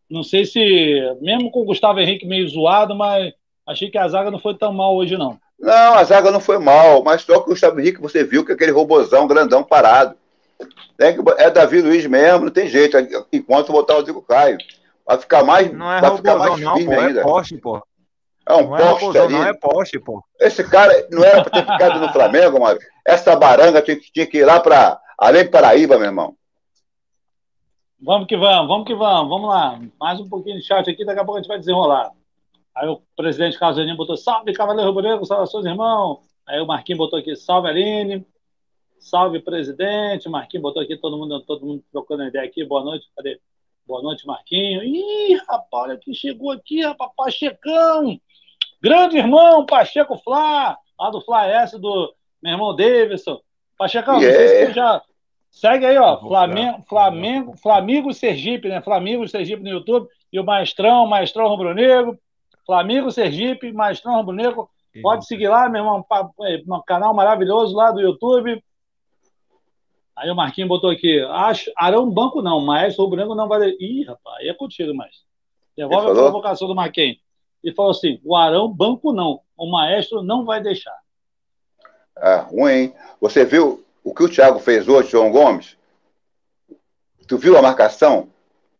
Não 0.09 0.23
sei 0.23 0.45
se, 0.45 1.17
mesmo 1.21 1.51
com 1.51 1.61
o 1.61 1.65
Gustavo 1.65 1.99
Henrique 1.99 2.25
meio 2.25 2.47
zoado, 2.47 2.95
mas 2.95 3.33
achei 3.67 3.89
que 3.89 3.97
a 3.97 4.07
zaga 4.07 4.31
não 4.31 4.39
foi 4.39 4.55
tão 4.55 4.73
mal 4.73 4.95
hoje, 4.95 5.17
não. 5.17 5.37
Não, 5.59 5.93
a 5.95 6.03
zaga 6.03 6.31
não 6.31 6.39
foi 6.39 6.57
mal, 6.57 7.03
mas 7.03 7.21
só 7.21 7.39
que 7.39 7.47
o 7.47 7.51
Gustavo 7.51 7.79
Henrique, 7.79 8.01
você 8.01 8.23
viu 8.23 8.45
que 8.45 8.51
aquele 8.51 8.71
robozão 8.71 9.27
grandão 9.27 9.63
parado. 9.63 10.15
Que, 10.97 11.17
é 11.37 11.49
Davi 11.49 11.81
Luiz 11.81 12.05
mesmo, 12.05 12.45
não 12.45 12.51
tem 12.51 12.67
jeito. 12.67 12.97
Enquanto 13.31 13.71
botar 13.71 13.93
o 13.93 13.97
Rodrigo 13.97 14.21
Caio. 14.21 14.57
Vai 15.05 15.17
ficar 15.17 15.43
mais, 15.43 15.73
Não 15.73 15.91
é 15.91 15.99
vai 15.99 16.15
ficar 16.15 16.37
mais 16.37 16.59
não, 16.59 16.75
firme 16.75 16.95
pô. 16.95 17.01
É 17.01 17.05
ainda. 17.05 17.21
poste, 17.23 17.57
pô. 17.57 17.83
É 18.47 18.53
um 18.55 18.67
Não 18.69 18.75
é 18.77 18.79
poste 18.81 19.05
robôzão, 19.05 19.23
ali. 19.25 19.33
não. 19.33 19.43
É 19.45 19.53
poste, 19.53 19.99
pô. 19.99 20.23
Esse 20.39 20.67
cara 20.69 21.07
não 21.11 21.23
era 21.23 21.43
para 21.43 21.51
ter 21.63 21.71
ficado 21.71 21.99
no 21.99 22.09
Flamengo, 22.11 22.59
mano. 22.59 22.79
Essa 23.05 23.35
baranga 23.35 23.81
tinha, 23.81 23.97
que- 23.97 24.11
tinha 24.11 24.25
que 24.27 24.39
ir 24.39 24.45
lá 24.45 24.59
para 24.59 24.99
além 25.17 25.49
Paraíba, 25.49 25.97
meu 25.97 26.07
irmão. 26.07 26.35
Vamos 28.03 28.27
que 28.27 28.35
vamos, 28.35 28.67
vamos 28.67 28.87
que 28.87 28.95
vamos, 28.95 29.29
vamos 29.29 29.47
lá. 29.49 29.79
Mais 29.99 30.19
um 30.19 30.27
pouquinho 30.27 30.57
de 30.57 30.63
chat 30.65 30.89
aqui, 30.89 31.05
daqui 31.05 31.19
a 31.19 31.23
pouco 31.23 31.37
a 31.37 31.41
gente 31.41 31.47
vai 31.49 31.59
desenrolar. 31.59 32.11
Aí 32.75 32.87
o 32.87 33.01
presidente 33.15 33.59
Carlos 33.59 33.77
Aninho 33.77 33.95
botou 33.97 34.17
salve, 34.17 34.53
Cavaleiro 34.53 34.89
Rubro-Negro, 34.89 35.25
saudações, 35.25 35.65
irmão. 35.65 36.21
Aí 36.47 36.59
o 36.59 36.65
Marquinhos 36.65 36.97
botou 36.97 37.19
aqui 37.19 37.35
salve, 37.35 37.67
Aline. 37.69 38.25
Salve, 38.99 39.39
presidente. 39.39 40.27
O 40.27 40.31
Marquinhos 40.31 40.63
botou 40.63 40.81
aqui, 40.81 40.97
todo 40.97 41.17
mundo, 41.17 41.39
todo 41.41 41.65
mundo 41.65 41.83
trocando 41.91 42.23
ideia 42.23 42.45
aqui. 42.45 42.63
Boa 42.65 42.83
noite, 42.83 43.07
cadê? 43.15 43.39
Boa 43.85 44.01
noite, 44.01 44.25
Marquinhos. 44.25 44.83
Ih, 44.83 45.35
rapaz, 45.47 45.67
olha 45.73 45.97
quem 45.97 46.13
chegou 46.13 46.51
aqui, 46.51 46.81
rapaz, 46.81 47.11
Pachecão. 47.15 48.19
Grande 48.81 49.17
irmão, 49.17 49.65
Pacheco 49.65 50.17
Flá, 50.17 50.77
lá 50.99 51.09
do 51.09 51.21
Flá 51.21 51.45
S, 51.47 51.79
do 51.79 52.13
meu 52.41 52.53
irmão 52.53 52.75
Davidson. 52.75 53.39
Pachecão, 53.77 54.15
não 54.15 54.21
sei 54.21 54.31
se 54.47 54.53
Yeah. 54.53 54.73
tu 54.73 54.75
já... 54.75 55.01
Segue 55.51 55.85
aí, 55.85 55.97
ó. 55.97 56.17
Flamengo, 56.17 56.81
Flamengo, 56.87 57.57
Flamengo 57.57 58.13
Sergipe, 58.13 58.69
né? 58.69 58.81
Flamengo 58.81 59.27
Sergipe 59.27 59.61
no 59.61 59.69
YouTube 59.69 60.07
e 60.31 60.39
o 60.39 60.45
Maestrão, 60.45 61.05
Maestrão 61.05 61.49
Rubro 61.49 61.73
Negro. 61.73 62.17
Flamengo 62.65 63.11
Sergipe, 63.11 63.73
Maestrão 63.73 64.15
Rubro 64.15 64.33
Negro. 64.33 64.69
Pode 65.01 65.25
seguir 65.25 65.49
lá, 65.49 65.67
meu 65.67 65.81
irmão. 65.81 66.05
é, 66.43 66.61
Um 66.65 66.81
canal 66.81 67.13
maravilhoso 67.13 67.75
lá 67.75 67.91
do 67.91 67.99
YouTube. 67.99 68.63
Aí 70.15 70.29
o 70.29 70.35
Marquinhos 70.35 70.69
botou 70.69 70.89
aqui. 70.89 71.19
Acho, 71.31 71.69
Arão 71.75 72.09
Banco 72.09 72.41
não, 72.41 72.61
Maestro 72.61 73.03
Rubro 73.03 73.17
Negro 73.17 73.35
não 73.35 73.47
vai. 73.47 73.69
Ih, 73.79 74.03
rapaz, 74.05 74.37
aí 74.39 74.47
é 74.47 74.53
contigo, 74.53 74.93
mais. 74.93 75.17
Devolve 75.75 76.11
a 76.11 76.13
provocação 76.13 76.67
do 76.67 76.75
Marquinhos. 76.75 77.17
E 77.63 77.73
falou 77.73 77.91
assim: 77.91 78.19
o 78.23 78.35
Arão 78.35 78.67
Banco 78.71 79.13
não. 79.13 79.41
O 79.57 79.69
Maestro 79.69 80.23
não 80.23 80.45
vai 80.45 80.61
deixar. 80.61 80.95
É, 82.17 82.35
ruim, 82.37 82.71
hein? 82.71 82.95
Você 83.19 83.45
viu 83.45 83.83
o 84.03 84.13
que 84.13 84.23
o 84.23 84.29
Thiago 84.29 84.59
fez 84.59 84.87
hoje, 84.87 85.11
João 85.11 85.31
Gomes? 85.31 85.77
Tu 87.27 87.37
viu 87.37 87.57
a 87.57 87.61
marcação? 87.61 88.29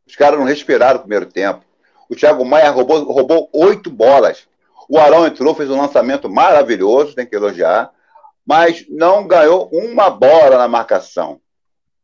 Os 0.06 0.16
caras 0.16 0.40
não 0.40 0.46
respiraram 0.46 0.96
no 0.96 1.02
primeiro 1.02 1.26
tempo. 1.26 1.64
O 2.10 2.16
Thiago 2.16 2.44
Maia 2.44 2.70
roubou, 2.70 3.04
roubou 3.04 3.50
oito 3.54 3.90
bolas. 3.90 4.48
O 4.90 5.00
Arão 5.00 5.26
entrou, 5.26 5.56
fez 5.56 5.70
um 5.70 5.80
lançamento 5.80 6.30
maravilhoso, 6.30 7.16
tem 7.16 7.26
que 7.26 7.36
elogiar, 7.36 7.92
mas 8.46 8.86
não 8.90 9.26
ganhou 9.26 9.70
uma 9.72 10.10
bola 10.10 10.58
na 10.58 10.68
marcação. 10.68 11.40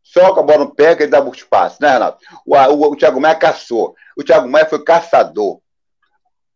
Só 0.01 0.33
com 0.33 0.39
a 0.39 0.43
bola 0.43 0.59
no 0.59 0.73
pé 0.73 0.95
que 0.95 1.03
ele 1.03 1.11
dava 1.11 1.27
o 1.27 1.33
espaço, 1.33 1.79
né, 1.81 1.91
Renato? 1.91 2.19
O, 2.45 2.55
o, 2.55 2.91
o 2.91 2.95
Thiago 2.95 3.19
Maia 3.19 3.35
caçou. 3.35 3.93
O 4.15 4.23
Thiago 4.23 4.47
Maia 4.47 4.65
foi 4.65 4.81
caçador. 4.81 5.59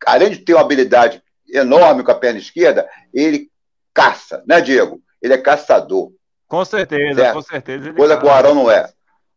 Além 0.05 0.29
de 0.31 0.37
ter 0.39 0.53
uma 0.53 0.61
habilidade 0.61 1.21
enorme 1.49 2.03
com 2.03 2.11
a 2.11 2.15
perna 2.15 2.39
esquerda, 2.39 2.87
ele 3.13 3.49
caça, 3.93 4.43
né, 4.47 4.61
Diego? 4.61 5.01
Ele 5.21 5.33
é 5.33 5.37
caçador. 5.37 6.11
Com 6.47 6.63
certeza, 6.65 7.21
Certo. 7.21 7.33
com 7.35 7.41
certeza. 7.41 7.87
ele 7.89 7.97
Coisa 7.97 8.17
que 8.17 8.25
o 8.25 8.29
Arão 8.29 8.53
não 8.55 8.69
é. 8.71 8.89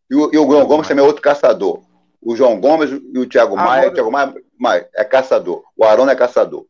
E 0.09 0.15
o, 0.15 0.29
e 0.33 0.37
o 0.37 0.45
João 0.49 0.65
Gomes 0.65 0.87
também 0.87 1.03
é 1.03 1.07
outro 1.07 1.21
caçador. 1.21 1.81
O 2.21 2.35
João 2.35 2.59
Gomes 2.59 2.89
e 2.91 3.19
o 3.19 3.27
Thiago 3.27 3.55
Maia, 3.55 3.69
Agora- 3.87 3.89
o 3.89 3.93
Thiago 3.93 4.11
Maia, 4.11 4.33
Maia 4.59 4.89
é 4.95 5.03
caçador. 5.03 5.63
O 5.77 5.83
Arão 5.85 6.05
não 6.05 6.11
é 6.13 6.15
caçador. 6.15 6.65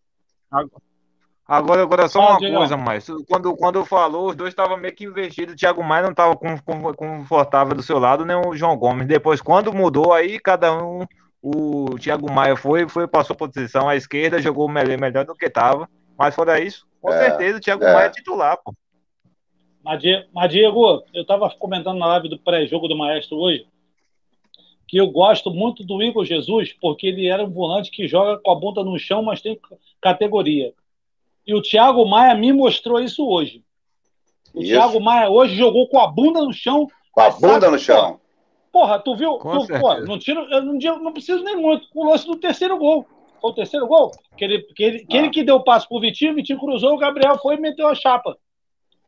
Agora, 1.47 1.83
agora 1.83 2.07
só 2.07 2.19
uma 2.31 2.39
coisa, 2.39 2.75
mais. 2.75 3.05
Quando, 3.29 3.55
quando 3.55 3.85
falou, 3.85 4.29
os 4.29 4.35
dois 4.35 4.49
estavam 4.49 4.77
meio 4.77 4.95
que 4.95 5.05
investidos. 5.05 5.53
O 5.53 5.57
Thiago 5.57 5.83
Maia 5.83 6.01
não 6.03 6.09
estava 6.11 6.35
confortável 6.35 7.75
do 7.75 7.83
seu 7.83 7.99
lado, 7.99 8.25
nem 8.25 8.35
o 8.35 8.55
João 8.55 8.75
Gomes. 8.75 9.05
Depois, 9.07 9.41
quando 9.41 9.71
mudou, 9.71 10.11
aí 10.11 10.39
cada 10.39 10.73
um. 10.73 11.05
O 11.47 11.99
Thiago 11.99 12.31
Maia 12.31 12.55
foi, 12.55 12.89
foi 12.89 13.07
passou 13.07 13.35
posição 13.35 13.87
à 13.87 13.95
esquerda, 13.95 14.41
jogou 14.41 14.67
melhor, 14.67 14.97
melhor 14.97 15.25
do 15.25 15.35
que 15.35 15.45
estava. 15.45 15.87
Mas 16.17 16.33
fora 16.33 16.59
isso, 16.59 16.87
com 16.99 17.11
É, 17.13 17.19
certeza 17.19 17.57
o 17.59 17.61
Thiago 17.61 17.83
é. 17.83 17.93
Maia 17.93 18.07
é 18.07 18.09
titular, 18.09 18.57
pô. 18.63 18.73
Mas, 19.83 20.01
Die- 20.01 20.25
mas, 20.33 20.49
Diego, 20.51 21.03
eu 21.13 21.21
estava 21.21 21.47
comentando 21.51 21.99
na 21.99 22.07
live 22.07 22.29
do 22.29 22.39
pré-jogo 22.39 22.87
do 22.87 22.97
Maestro 22.97 23.37
hoje 23.37 23.67
que 24.87 24.97
eu 24.97 25.07
gosto 25.11 25.51
muito 25.51 25.83
do 25.83 26.01
Igor 26.01 26.25
Jesus, 26.25 26.73
porque 26.73 27.07
ele 27.07 27.27
era 27.27 27.43
um 27.43 27.49
volante 27.51 27.89
que 27.91 28.07
joga 28.07 28.39
com 28.39 28.51
a 28.51 28.55
bunda 28.55 28.83
no 28.83 28.97
chão, 28.99 29.21
mas 29.23 29.41
tem 29.41 29.59
categoria. 30.01 30.73
E 31.45 31.53
o 31.53 31.61
Thiago 31.61 32.05
Maia 32.07 32.33
me 32.35 32.51
mostrou 32.53 32.99
isso 32.99 33.27
hoje. 33.27 33.63
O 34.53 34.61
Isso. 34.61 34.71
Thiago 34.71 34.99
Maia 34.99 35.29
hoje 35.29 35.55
jogou 35.55 35.87
com 35.87 35.99
a 35.99 36.07
bunda 36.07 36.41
no 36.41 36.53
chão. 36.53 36.87
Com 37.11 37.21
a 37.21 37.29
bunda 37.29 37.69
no 37.69 37.77
chão. 37.79 38.19
Porra, 38.75 38.99
tu 38.99 39.15
viu? 39.15 39.37
Tu, 39.37 40.05
não, 40.05 40.19
tiro, 40.19 40.41
eu 40.51 40.61
não, 40.61 40.77
não 41.01 41.13
preciso 41.13 41.41
nem 41.45 41.55
muito. 41.55 41.87
O 41.95 42.09
lance 42.09 42.27
do 42.27 42.35
terceiro 42.35 42.77
gol. 42.77 43.07
Foi 43.39 43.51
o 43.51 43.53
terceiro 43.53 43.87
gol? 43.87 44.11
Que 44.37 44.43
ele 44.43 44.61
que, 44.75 44.83
ele, 44.83 44.99
que, 45.05 45.15
Ah. 45.15 45.19
ele 45.21 45.29
que 45.29 45.43
deu 45.43 45.55
o 45.55 45.63
passo 45.63 45.87
pro 45.87 45.97
Vitinho, 46.01 46.33
o 46.33 46.35
Vitinho 46.35 46.59
cruzou, 46.59 46.93
o 46.93 46.97
Gabriel 46.97 47.37
foi 47.37 47.55
e 47.55 47.59
meteu 47.61 47.87
a 47.87 47.95
chapa. 47.95 48.35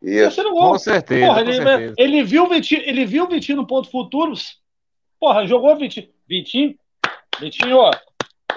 Isso. 0.02 0.22
Terceiro 0.24 0.54
gol. 0.54 0.72
Com 0.72 0.80
certeza, 0.80 1.26
Porra, 1.28 1.44
com 1.44 1.50
ele, 1.50 1.54
certeza. 1.62 1.94
ele 1.98 2.24
viu 2.24 2.44
o 2.46 2.48
Vitinho, 2.48 2.82
ele 2.86 3.06
viu 3.06 3.26
o 3.26 3.28
Vitinho 3.28 3.58
no 3.58 3.68
ponto 3.68 3.92
futuro. 3.92 4.32
Porra, 5.20 5.46
jogou 5.46 5.74
o 5.74 5.76
Vitinho. 5.76 6.08
Vitinho, 6.26 6.74
Vitinho, 7.38 7.76
ó. 7.78 7.92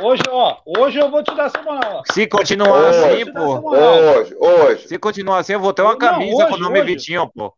Hoje, 0.01 0.23
ó, 0.31 0.59
hoje 0.79 0.97
eu 1.01 1.11
vou 1.11 1.25
te 1.25 1.35
dar 1.35 1.47
essa 1.47 1.61
moral. 1.61 2.03
ó. 2.09 2.13
Se 2.13 2.25
continuar 2.29 2.71
Ô, 2.71 2.87
assim, 2.87 3.33
pô. 3.33 3.71
Hoje, 3.77 4.37
hoje. 4.39 4.87
Se 4.87 4.97
continuar 4.97 5.39
assim, 5.39 5.55
eu 5.55 5.61
vou 5.61 5.73
ter 5.73 5.83
uma 5.83 5.91
Não, 5.93 5.99
camisa 5.99 6.37
hoje, 6.37 6.47
com 6.49 6.55
o 6.55 6.59
nome 6.61 6.79
hoje. 6.81 6.87
Vitinho, 6.95 7.29
pô. 7.35 7.53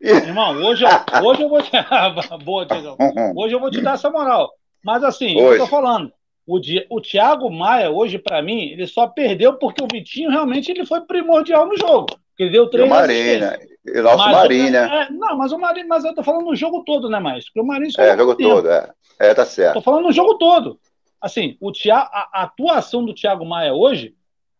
Irmão, 0.00 0.56
hoje, 0.62 0.84
eu- 0.84 1.24
hoje 1.24 1.42
eu 1.42 1.48
vou 1.48 1.60
te. 1.62 1.70
Boa, 2.44 2.64
Tiagão. 2.66 2.96
Hoje 3.36 3.54
eu 3.54 3.60
vou 3.60 3.70
te 3.70 3.80
dar 3.80 3.94
essa 3.94 4.08
moral. 4.10 4.50
Mas 4.84 5.02
assim, 5.02 5.38
eu 5.38 5.46
Hoje. 5.46 5.58
tô 5.58 5.66
falando. 5.66 6.12
O, 6.46 6.58
Di- 6.58 6.86
o 6.88 7.00
Thiago 7.00 7.50
Maia, 7.50 7.90
hoje, 7.90 8.18
pra 8.18 8.40
mim, 8.40 8.58
ele 8.70 8.86
só 8.86 9.06
perdeu 9.06 9.54
porque 9.58 9.82
o 9.82 9.88
Vitinho 9.90 10.30
realmente 10.30 10.70
ele 10.70 10.86
foi 10.86 11.00
primordial 11.02 11.66
no 11.66 11.76
jogo. 11.76 12.06
Ele 12.38 12.50
deu 12.50 12.64
E 12.64 12.66
o 12.66 12.70
três 12.70 12.90
assistências. 12.92 13.40
né? 13.40 13.58
E 13.86 13.98
o 13.98 14.02
nosso 14.02 14.18
Mas 14.18 14.36
Marinho, 14.36 14.70
né? 14.70 15.06
é, 15.08 15.12
não, 15.12 15.36
mas 15.36 15.52
o 15.52 15.58
Marinho, 15.58 15.88
mas 15.88 16.04
eu 16.04 16.14
tô 16.14 16.22
falando 16.22 16.44
no 16.46 16.54
jogo 16.56 16.84
todo, 16.84 17.10
né, 17.10 17.18
mais? 17.18 17.44
Porque 17.46 17.60
o 17.60 17.66
Marinho 17.66 17.90
só 17.92 18.00
É, 18.02 18.16
jogo 18.16 18.34
tempo. 18.34 18.48
todo, 18.50 18.70
é. 18.70 18.88
É, 19.18 19.34
tá 19.34 19.44
certo. 19.44 19.74
Tô 19.74 19.82
falando 19.82 20.04
no 20.04 20.12
jogo 20.12 20.38
todo. 20.38 20.78
Assim, 21.20 21.56
o 21.60 21.72
Thia- 21.72 21.96
a, 21.96 22.28
a 22.32 22.42
atuação 22.44 23.04
do 23.04 23.12
Thiago 23.12 23.44
Maia 23.44 23.74
hoje 23.74 24.14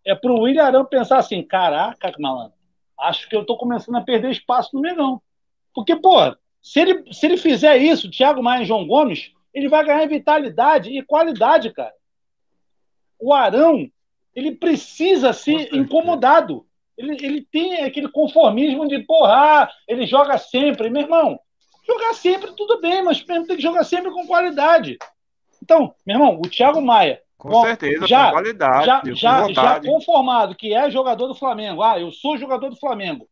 é 0.04 0.14
pro 0.14 0.40
William 0.40 0.64
Arão 0.64 0.84
pensar 0.84 1.18
assim: 1.18 1.42
caraca, 1.42 2.12
malandro, 2.18 2.52
acho 3.00 3.28
que 3.28 3.36
eu 3.36 3.46
tô 3.46 3.56
começando 3.56 3.96
a 3.96 4.00
perder 4.02 4.30
espaço 4.32 4.70
no 4.74 4.80
Megão. 4.82 5.22
Porque, 5.74 5.94
pô, 5.96 6.34
se 6.62 6.80
ele, 6.80 7.12
se 7.12 7.26
ele 7.26 7.36
fizer 7.36 7.76
isso, 7.78 8.10
Thiago 8.10 8.42
Maia 8.42 8.62
e 8.62 8.66
João 8.66 8.86
Gomes, 8.86 9.32
ele 9.54 9.68
vai 9.68 9.84
ganhar 9.84 10.06
vitalidade 10.06 10.90
e 10.90 11.02
qualidade, 11.02 11.72
cara. 11.72 11.92
O 13.18 13.32
Arão, 13.32 13.90
ele 14.34 14.52
precisa 14.52 15.32
ser 15.32 15.74
incomodado. 15.74 16.64
Ele, 16.96 17.16
ele 17.24 17.42
tem 17.42 17.84
aquele 17.84 18.08
conformismo 18.08 18.86
de, 18.86 18.98
porra, 19.00 19.70
ele 19.86 20.06
joga 20.06 20.36
sempre. 20.38 20.90
Meu 20.90 21.02
irmão, 21.02 21.38
jogar 21.86 22.12
sempre 22.14 22.52
tudo 22.56 22.80
bem, 22.80 23.02
mas 23.02 23.22
tem 23.22 23.44
que 23.44 23.60
jogar 23.60 23.84
sempre 23.84 24.10
com 24.12 24.26
qualidade. 24.26 24.98
Então, 25.62 25.94
meu 26.06 26.16
irmão, 26.16 26.38
o 26.38 26.48
Thiago 26.48 26.80
Maia, 26.80 27.20
Com 27.36 27.50
Bom, 27.50 27.62
certeza, 27.62 28.06
já- 28.06 28.26
com 28.26 28.32
qualidade, 28.32 28.86
já, 28.86 29.00
com 29.00 29.14
já, 29.14 29.52
já 29.52 29.80
conformado 29.80 30.54
que 30.54 30.72
é 30.74 30.90
jogador 30.90 31.26
do 31.28 31.34
Flamengo, 31.34 31.82
ah, 31.82 31.98
eu 31.98 32.10
sou 32.12 32.36
jogador 32.36 32.68
do 32.70 32.76
Flamengo, 32.76 33.28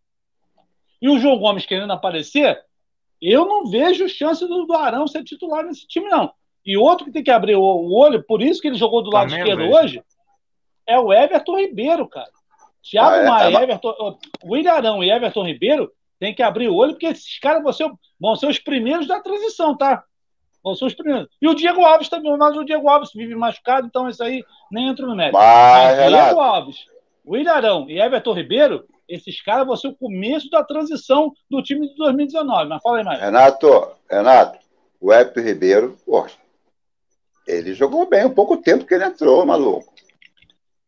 e 1.00 1.08
o 1.08 1.18
João 1.18 1.38
Gomes 1.38 1.66
querendo 1.66 1.92
aparecer, 1.92 2.58
eu 3.20 3.46
não 3.46 3.66
vejo 3.66 4.08
chance 4.08 4.46
do, 4.46 4.64
do 4.64 4.74
Arão 4.74 5.06
ser 5.06 5.24
titular 5.24 5.64
nesse 5.64 5.86
time, 5.86 6.08
não. 6.08 6.32
E 6.64 6.76
outro 6.76 7.04
que 7.04 7.12
tem 7.12 7.22
que 7.22 7.30
abrir 7.30 7.56
o, 7.56 7.62
o 7.62 7.94
olho, 7.94 8.22
por 8.24 8.42
isso 8.42 8.60
que 8.60 8.68
ele 8.68 8.76
jogou 8.76 9.02
do 9.02 9.10
lado 9.10 9.28
Também 9.28 9.40
esquerdo 9.40 9.60
vejo. 9.60 9.78
hoje, 9.78 10.02
é 10.86 10.98
o 10.98 11.12
Everton 11.12 11.58
Ribeiro, 11.58 12.08
cara. 12.08 12.30
Thiago 12.82 13.10
Ah, 13.10 13.18
é, 13.18 13.28
Maia, 13.28 13.58
é, 13.58 13.62
Everton, 13.62 13.94
ó, 13.98 14.14
William 14.44 14.72
Arão 14.72 15.02
e 15.02 15.10
Everton 15.10 15.44
Ribeiro 15.44 15.92
tem 16.18 16.34
que 16.34 16.42
abrir 16.42 16.68
o 16.68 16.74
olho, 16.74 16.92
porque 16.92 17.06
esses 17.06 17.38
caras 17.38 17.62
vão 17.62 17.72
ser, 17.72 17.90
vão 18.18 18.36
ser 18.36 18.46
os 18.46 18.58
primeiros 18.58 19.06
da 19.06 19.20
transição, 19.20 19.76
tá? 19.76 20.02
Vão 20.62 20.74
ser 20.74 20.86
os 20.86 20.94
primeiros. 20.94 21.28
E 21.40 21.48
o 21.48 21.54
Diego 21.54 21.84
Alves 21.84 22.08
também, 22.08 22.36
mas 22.36 22.56
o 22.56 22.64
Diego 22.64 22.88
Alves 22.88 23.10
vive 23.14 23.34
machucado, 23.34 23.86
então 23.86 24.08
isso 24.08 24.22
aí 24.22 24.44
nem 24.70 24.88
entra 24.88 25.06
no 25.06 25.14
mérito. 25.14 25.36
Mas, 25.36 25.98
Mas 25.98 26.08
Diego 26.08 26.40
Alves, 26.40 26.84
William 27.26 27.52
Arão 27.52 27.86
e 27.88 28.00
Everton 28.00 28.32
Ribeiro, 28.32 28.86
esses 29.08 29.40
caras 29.42 29.66
vão 29.66 29.76
ser 29.76 29.88
o 29.88 29.96
começo 29.96 30.48
da 30.50 30.62
transição 30.64 31.32
do 31.50 31.62
time 31.62 31.88
de 31.88 31.94
2019. 31.96 32.68
Mas 32.68 32.82
fala 32.82 32.98
aí 32.98 33.04
mais. 33.04 33.20
Renato, 33.20 33.88
Renato, 34.10 34.58
o 35.00 35.12
Everton 35.12 35.40
Ribeiro, 35.40 35.96
poxa, 36.04 36.36
ele 37.46 37.74
jogou 37.74 38.08
bem 38.08 38.24
um 38.26 38.34
pouco 38.34 38.56
tempo 38.56 38.84
que 38.84 38.94
ele 38.94 39.04
entrou, 39.04 39.44
maluco. 39.46 39.92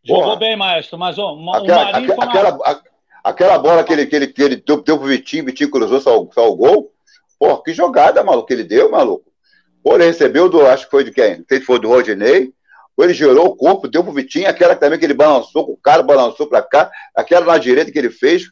Jogou 0.05 0.25
porra. 0.25 0.37
bem, 0.37 0.57
maestro, 0.57 0.99
mas 0.99 1.19
ó, 1.19 1.35
o 1.35 1.51
Aquela, 1.55 1.85
Marinho 1.85 1.97
aque- 1.99 2.07
foi 2.07 2.14
uma... 2.16 2.25
aquela, 2.25 2.83
aquela 3.25 3.59
bola 3.59 3.85
que 3.85 3.93
ele, 3.93 4.07
que 4.07 4.16
ele, 4.16 4.27
que 4.29 4.43
ele 4.43 4.57
deu, 4.57 4.83
deu 4.83 4.99
pro 4.99 5.07
Vitinho, 5.09 5.45
Vitinho 5.45 5.71
cruzou 5.71 6.01
só, 6.01 6.21
o- 6.21 6.31
só 6.33 6.49
o 6.51 6.57
gol. 6.57 6.91
Pô, 7.39 7.57
que 7.62 7.73
jogada, 7.73 8.25
maluco, 8.25 8.49
que 8.49 8.55
ele 8.55 8.64
deu, 8.64 8.91
maluco. 8.91 9.25
Pô, 9.83 9.95
ele 9.95 10.07
recebeu 10.07 10.49
do, 10.49 10.66
acho 10.66 10.87
que 10.87 10.91
foi 10.91 11.05
de 11.05 11.12
quem? 11.12 11.39
Não 11.39 11.45
sei 11.49 11.61
se 11.61 11.64
foi 11.66 11.79
do 11.79 11.89
Rodinei. 11.89 12.53
Ele 13.05 13.14
girou 13.14 13.46
o 13.46 13.57
corpo, 13.57 13.88
deu 13.88 14.03
pro 14.03 14.12
Vitinho, 14.12 14.49
aquela 14.49 14.74
também 14.74 14.99
que 14.99 15.05
ele 15.05 15.14
balançou, 15.14 15.70
o 15.70 15.76
cara 15.76 16.03
balançou 16.03 16.46
pra 16.49 16.62
cá, 16.62 16.90
aquela 17.14 17.46
na 17.46 17.59
direita 17.59 17.92
que 17.92 17.99
ele 17.99 18.11
fez, 18.11 18.44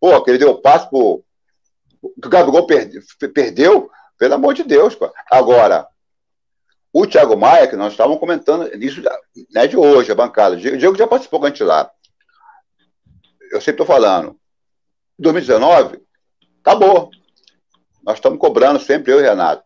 pô, 0.00 0.20
que 0.22 0.30
ele 0.30 0.38
deu 0.38 0.50
o 0.50 0.60
passe 0.60 0.88
pro. 0.90 1.24
que 2.20 2.26
o 2.26 2.30
Gabigol 2.30 2.66
perde- 2.66 3.00
perdeu, 3.32 3.88
pelo 4.18 4.34
amor 4.34 4.54
de 4.54 4.64
Deus, 4.64 4.94
pô. 4.94 5.12
Agora, 5.30 5.86
o 6.92 7.06
Thiago 7.06 7.36
Maia, 7.36 7.68
que 7.68 7.76
nós 7.76 7.92
estávamos 7.92 8.18
comentando 8.18 8.68
isso 8.82 9.00
não 9.50 9.62
é 9.62 9.66
de 9.66 9.76
hoje, 9.76 10.10
a 10.10 10.14
bancada. 10.14 10.56
O 10.56 10.58
Diego 10.58 10.96
já 10.96 11.06
participou 11.06 11.38
com 11.40 11.46
a 11.46 11.48
gente 11.48 11.62
lá. 11.62 11.90
Eu 13.52 13.60
sempre 13.60 13.82
estou 13.82 13.86
falando. 13.86 14.36
2019, 15.18 16.00
acabou. 16.60 17.10
Nós 18.02 18.16
estamos 18.16 18.38
cobrando 18.38 18.80
sempre, 18.80 19.12
eu 19.12 19.20
e 19.20 19.22
Renato. 19.22 19.62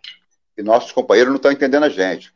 E 0.59 0.63
nossos 0.63 0.93
companheiros 0.93 1.31
não 1.31 1.37
estão 1.37 1.51
entendendo 1.51 1.85
a 1.85 1.89
gente. 1.89 2.36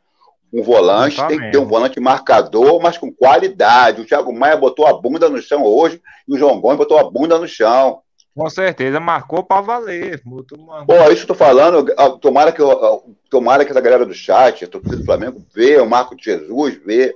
Um 0.53 0.61
volante 0.63 1.25
tem 1.27 1.39
que 1.39 1.51
ter 1.51 1.57
um 1.57 1.65
volante 1.65 1.99
marcador, 1.99 2.81
mas 2.81 2.97
com 2.97 3.11
qualidade. 3.11 4.01
O 4.01 4.05
Thiago 4.05 4.33
Maia 4.33 4.57
botou 4.57 4.85
a 4.85 4.93
bunda 4.93 5.29
no 5.29 5.41
chão 5.41 5.63
hoje 5.63 6.01
e 6.27 6.33
o 6.33 6.37
João 6.37 6.59
Gomes 6.59 6.77
botou 6.77 6.97
a 6.99 7.09
bunda 7.09 7.39
no 7.39 7.47
chão. 7.47 8.01
Com 8.35 8.49
certeza, 8.49 8.99
marcou 8.99 9.43
pra 9.43 9.61
valer. 9.61 10.21
Botou 10.25 10.57
uma- 10.57 10.85
Pô, 10.85 10.93
isso 11.11 11.25
que 11.25 11.31
eu 11.31 11.35
tô 11.35 11.35
falando, 11.35 11.85
ah, 11.97 12.09
tomara 12.11 12.51
que, 12.51 12.61
eu- 12.61 12.71
ah, 12.71 12.99
tomara 13.29 13.63
que 13.65 13.71
essa 13.71 13.81
galera 13.81 14.05
do 14.05 14.13
chat, 14.13 14.63
a 14.63 14.67
torcida 14.67 14.97
do 14.97 15.05
Flamengo, 15.05 15.45
vê, 15.53 15.77
o 15.79 15.85
Marco 15.85 16.15
de 16.15 16.23
Jesus, 16.25 16.79
vê. 16.85 17.13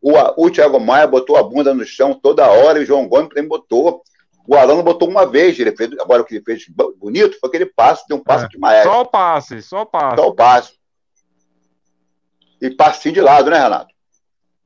O, 0.00 0.12
o 0.36 0.50
Thiago 0.50 0.80
Maia 0.80 1.06
botou 1.06 1.36
a 1.36 1.42
bunda 1.42 1.72
no 1.72 1.84
chão 1.84 2.12
toda 2.14 2.48
hora 2.50 2.78
e 2.78 2.82
o 2.82 2.86
João 2.86 3.06
Gomes 3.08 3.28
também 3.28 3.48
botou. 3.48 4.02
O 4.46 4.56
não 4.66 4.82
botou 4.82 5.08
uma 5.08 5.24
vez, 5.24 5.58
ele 5.58 5.70
fez, 5.76 5.90
agora 6.00 6.22
o 6.22 6.24
que 6.24 6.34
ele 6.34 6.44
fez 6.44 6.64
bonito 6.98 7.38
foi 7.38 7.48
aquele 7.48 7.66
passe, 7.66 8.04
deu 8.08 8.16
um 8.16 8.22
passe 8.22 8.46
É. 8.46 8.48
de 8.48 8.58
maestro, 8.58 8.90
Só 8.90 9.00
o 9.02 9.06
passe, 9.06 9.62
só 9.62 9.82
o 9.82 9.86
passe. 9.86 10.16
só 10.16 10.28
o 10.28 10.34
passe. 10.34 10.72
E 12.62 12.70
passinho 12.70 13.14
de 13.14 13.20
lado, 13.20 13.50
né, 13.50 13.58
Renato? 13.58 13.92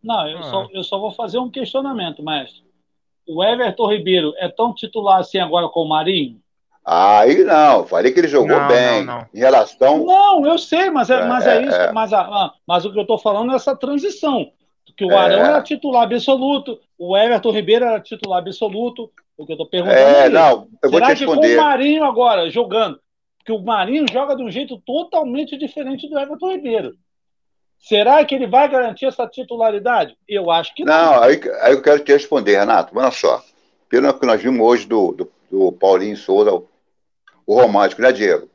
Não, 0.04 0.28
eu, 0.28 0.38
Ah. 0.38 0.42
só, 0.42 0.68
eu 0.72 0.84
só 0.84 0.98
vou 0.98 1.10
fazer 1.12 1.38
um 1.38 1.50
questionamento, 1.50 2.22
maestro. 2.22 2.62
O 3.26 3.42
Everton 3.42 3.90
Ribeiro 3.90 4.32
é 4.36 4.48
tão 4.48 4.72
titular 4.74 5.18
assim 5.20 5.38
agora 5.38 5.68
com 5.68 5.80
o 5.80 5.88
Marinho? 5.88 6.38
Aí 6.84 7.42
não, 7.42 7.84
falei 7.84 8.12
que 8.12 8.20
ele 8.20 8.28
jogou 8.28 8.56
Não, 8.56 8.68
bem. 8.68 9.04
não, 9.04 9.18
não. 9.20 9.26
Em 9.34 9.38
relação. 9.38 10.04
Não, 10.04 10.46
eu 10.46 10.56
sei, 10.58 10.88
mas 10.90 11.10
é, 11.10 11.24
mas 11.26 11.44
é 11.44 11.56
É, 11.56 11.62
isso. 11.62 11.74
é. 11.76 11.92
Mas, 11.92 12.12
a- 12.12 12.52
mas 12.64 12.84
o 12.84 12.92
que 12.92 12.98
eu 12.98 13.02
estou 13.02 13.18
falando 13.18 13.50
é 13.52 13.56
essa 13.56 13.74
transição. 13.74 14.52
Que 14.96 15.04
o 15.04 15.10
É. 15.10 15.16
Arão 15.16 15.38
era 15.40 15.62
titular 15.62 16.04
absoluto, 16.04 16.78
o 16.96 17.16
Everton 17.16 17.50
Ribeiro 17.50 17.84
era 17.86 18.00
titular 18.00 18.38
absoluto. 18.38 19.10
O 19.36 19.44
que 19.44 19.52
eu 19.52 19.54
estou 19.56 19.66
perguntando 19.68 19.98
É, 19.98 20.26
é, 20.26 20.28
não, 20.30 20.68
eu 20.82 20.88
vou 20.90 20.98
Será 21.00 21.14
te 21.14 21.18
que 21.18 21.24
com 21.26 21.32
o 21.32 21.34
responder. 21.34 21.56
Marinho 21.60 22.04
agora 22.04 22.48
jogando? 22.50 22.98
Porque 23.38 23.52
o 23.52 23.58
Marinho 23.62 24.06
joga 24.10 24.34
de 24.36 24.42
um 24.42 24.50
jeito 24.50 24.80
totalmente 24.86 25.58
diferente 25.58 26.08
do 26.08 26.18
Everton 26.18 26.52
Ribeiro. 26.52 26.94
Será 27.78 28.24
que 28.24 28.34
ele 28.34 28.46
vai 28.46 28.68
garantir 28.68 29.06
essa 29.06 29.26
titularidade? 29.26 30.16
Eu 30.28 30.50
acho 30.50 30.74
que 30.74 30.84
não. 30.84 30.94
Não, 30.94 31.22
aí, 31.22 31.40
aí 31.60 31.72
eu 31.72 31.82
quero 31.82 32.00
te 32.00 32.12
responder, 32.12 32.58
Renato. 32.58 32.96
Olha 32.98 33.10
só. 33.10 33.42
Pelo 33.88 34.12
que 34.18 34.26
nós 34.26 34.42
vimos 34.42 34.60
hoje 34.66 34.86
do, 34.86 35.12
do, 35.12 35.32
do 35.50 35.72
Paulinho 35.72 36.16
Souza, 36.16 36.52
o, 36.52 36.68
o 37.46 37.60
romântico, 37.60 38.02
né, 38.02 38.10
Diego? 38.10 38.48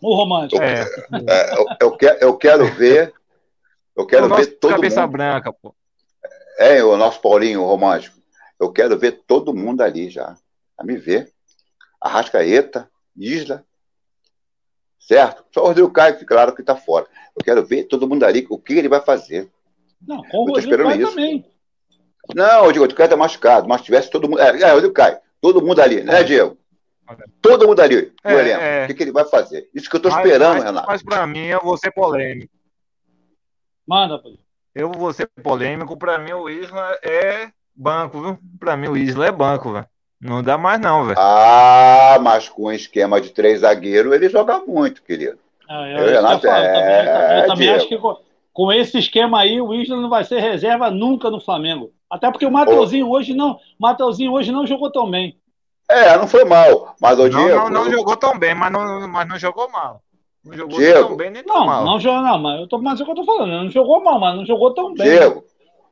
O 0.00 0.14
romântico. 0.14 0.62
É, 0.62 0.82
É, 1.28 1.54
eu, 1.58 1.66
eu, 1.80 1.96
quero, 1.96 2.18
eu 2.20 2.36
quero 2.36 2.66
ver. 2.74 3.12
Eu 3.96 4.06
quero 4.06 4.26
o 4.26 4.28
nosso 4.28 4.42
ver 4.44 4.58
todo 4.58 4.70
cabeça 4.70 5.02
mundo. 5.02 5.12
branca, 5.12 5.52
pô. 5.52 5.74
É, 6.58 6.82
o 6.84 6.96
nosso 6.96 7.20
Paulinho 7.20 7.62
o 7.62 7.66
romântico. 7.66 8.16
Eu 8.58 8.70
quero 8.72 8.96
ver 8.98 9.22
todo 9.26 9.54
mundo 9.54 9.80
ali 9.80 10.08
já. 10.10 10.36
A 10.78 10.84
me 10.84 10.96
ver. 10.96 11.32
Arrascaeta, 12.00 12.88
Isla. 13.16 13.64
Certo? 15.00 15.44
Só 15.52 15.62
o 15.64 15.66
Rodrigo 15.66 15.90
Caio, 15.90 16.16
que 16.18 16.24
claro 16.24 16.54
que 16.54 16.60
está 16.60 16.76
fora. 16.76 17.06
Eu 17.36 17.42
quero 17.44 17.64
ver 17.64 17.84
todo 17.84 18.06
mundo 18.08 18.22
ali, 18.24 18.46
o 18.48 18.58
que 18.58 18.74
ele 18.74 18.88
vai 18.88 19.00
fazer. 19.00 19.50
Não, 20.06 20.18
com 20.18 20.22
o 20.22 20.24
Eu 20.24 20.30
tô 20.30 20.38
Rodrigo 20.52 20.58
esperando 20.60 20.88
Caio 20.88 21.02
isso. 21.02 21.10
também. 21.16 21.44
Não, 22.34 22.64
eu 22.66 22.72
digo, 22.72 22.84
o 22.84 22.94
Caio 22.94 23.10
tá 23.10 23.16
machucado, 23.16 23.66
mas 23.68 23.82
tivesse 23.82 24.10
todo 24.10 24.28
mundo. 24.28 24.40
É, 24.40 24.48
é 24.62 24.70
Rodrigo 24.70 24.94
Caio, 24.94 25.18
todo 25.40 25.60
mundo 25.64 25.80
ali, 25.80 26.02
né, 26.02 26.22
Diego? 26.22 26.56
Todo 27.42 27.66
mundo 27.66 27.80
ali, 27.80 27.96
o 27.96 28.12
É, 28.28 28.32
elenco. 28.34 28.62
é. 28.62 28.84
O 28.84 28.86
que, 28.86 28.94
que 28.94 29.02
ele 29.02 29.10
vai 29.10 29.24
fazer? 29.24 29.68
Isso 29.74 29.90
que 29.90 29.96
eu 29.96 30.00
tô 30.00 30.08
Mas- 30.10 30.18
esperando, 30.24 30.54
mas, 30.56 30.64
Renato. 30.64 30.86
Mas 30.86 31.02
pra 31.02 31.26
mim, 31.26 31.46
eu 31.46 31.60
vou 31.60 31.76
ser 31.76 31.90
polêmico. 31.90 32.52
Manda, 33.86 34.18
pô. 34.22 34.38
Eu 34.74 34.92
vou 34.92 35.12
ser 35.12 35.28
polêmico. 35.42 35.96
Pra 35.96 36.18
mim, 36.18 36.32
o 36.32 36.48
Isla 36.48 36.96
é 37.02 37.50
banco, 37.74 38.20
viu? 38.20 38.38
Pra 38.60 38.76
mim, 38.76 38.86
o 38.88 38.96
Isla 38.96 39.26
é 39.26 39.32
banco, 39.32 39.72
velho. 39.72 39.86
Não 40.20 40.42
dá 40.42 40.58
mais, 40.58 40.78
não, 40.80 41.06
velho. 41.06 41.18
Ah, 41.18 42.18
mas 42.20 42.48
com 42.48 42.64
um 42.66 42.72
esquema 42.72 43.20
de 43.20 43.30
três 43.30 43.60
zagueiros, 43.60 44.12
ele 44.12 44.28
joga 44.28 44.58
muito, 44.66 45.02
querido. 45.02 45.38
Ah, 45.68 45.88
Eu, 45.88 45.96
isso 45.98 46.04
que 46.06 46.10
Renato, 46.16 46.46
falo, 46.46 46.64
também, 46.66 46.82
é, 46.82 47.38
eu 47.38 47.46
também 47.46 47.58
Diego. 47.58 47.76
acho 47.76 47.88
que 47.88 47.98
com, 47.98 48.16
com 48.52 48.72
esse 48.72 48.98
esquema 48.98 49.40
aí, 49.40 49.60
o 49.60 49.72
Isla 49.72 49.96
não 49.96 50.10
vai 50.10 50.24
ser 50.24 50.40
reserva 50.40 50.90
nunca 50.90 51.30
no 51.30 51.40
Flamengo. 51.40 51.92
Até 52.10 52.30
porque 52.30 52.44
o 52.44 52.50
Mateuzinho 52.50 53.08
hoje 53.08 53.32
não, 53.34 53.58
Mateuzinho 53.78 54.32
hoje 54.32 54.50
não 54.52 54.66
jogou 54.66 54.90
tão 54.90 55.10
bem. 55.10 55.38
É, 55.88 56.16
não 56.16 56.26
foi 56.28 56.44
mal. 56.44 56.94
Mas 57.00 57.18
o 57.18 57.28
Não, 57.28 57.44
Diego. 57.44 57.56
não, 57.56 57.70
não 57.70 57.90
jogou 57.90 58.16
tão 58.16 58.38
bem, 58.38 58.54
mas 58.54 58.70
não, 58.72 59.08
mas 59.08 59.28
não 59.28 59.38
jogou 59.38 59.70
mal. 59.70 60.02
Não 60.44 60.54
jogou 60.56 60.78
Diego. 60.78 61.08
tão 61.08 61.16
bem 61.16 61.30
nem 61.30 61.42
tão 61.44 61.56
Não, 61.60 61.66
mal. 61.66 61.84
não 61.84 62.00
jogou, 62.00 62.20
não, 62.22 62.38
mas 62.38 62.60
eu 62.60 62.66
tô, 62.66 62.78
mas 62.78 62.98
é 62.98 63.02
o 63.02 63.06
que 63.06 63.12
eu 63.12 63.16
tô 63.16 63.24
falando, 63.24 63.50
não 63.50 63.70
jogou 63.70 64.02
mal, 64.02 64.18
mas 64.20 64.36
não 64.36 64.44
jogou 64.46 64.72
tão 64.74 64.92
bem. 64.94 65.06
Diego, 65.06 65.44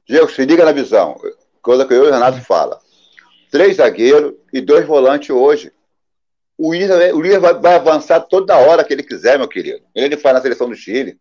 Diego, 0.07 0.29
se 0.31 0.45
liga 0.45 0.65
na 0.65 0.73
visão. 0.73 1.17
Coisa 1.63 1.85
que 1.87 1.95
eu 1.95 2.05
e 2.05 2.09
o 2.09 2.13
Renato 2.13 2.41
fala. 2.43 2.79
Três 3.51 3.77
zagueiros 3.77 4.35
e 4.53 4.61
dois 4.61 4.87
volantes 4.87 5.31
hoje. 5.31 5.73
O 6.57 6.71
William, 6.71 7.15
o 7.15 7.41
vai, 7.41 7.55
vai, 7.55 7.75
avançar 7.77 8.21
toda 8.21 8.59
hora 8.59 8.83
que 8.83 8.93
ele 8.93 9.03
quiser, 9.03 9.39
meu 9.39 9.47
querido. 9.47 9.81
Ele 9.95 10.17
faz 10.17 10.35
na 10.35 10.43
seleção 10.43 10.69
do 10.69 10.75
Chile. 10.75 11.19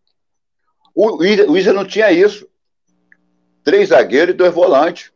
O 0.94 1.22
o 1.22 1.72
não 1.72 1.84
tinha 1.84 2.10
isso. 2.10 2.48
Três 3.62 3.90
zagueiros 3.90 4.34
e 4.34 4.36
dois 4.36 4.52
volantes. 4.52 5.12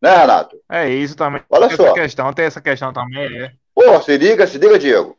Né, 0.00 0.16
Renato? 0.16 0.56
É 0.70 0.88
isso 0.88 1.16
também. 1.16 1.42
Olha 1.50 1.68
tem 1.68 1.76
só. 1.76 1.86
Essa 1.86 1.94
questão, 1.94 2.32
tem 2.32 2.44
essa 2.46 2.60
questão 2.60 2.92
também. 2.92 3.42
É. 3.42 3.52
Pô, 3.74 4.00
se 4.00 4.16
liga, 4.16 4.46
se 4.46 4.56
liga, 4.58 4.78
Diego. 4.78 5.18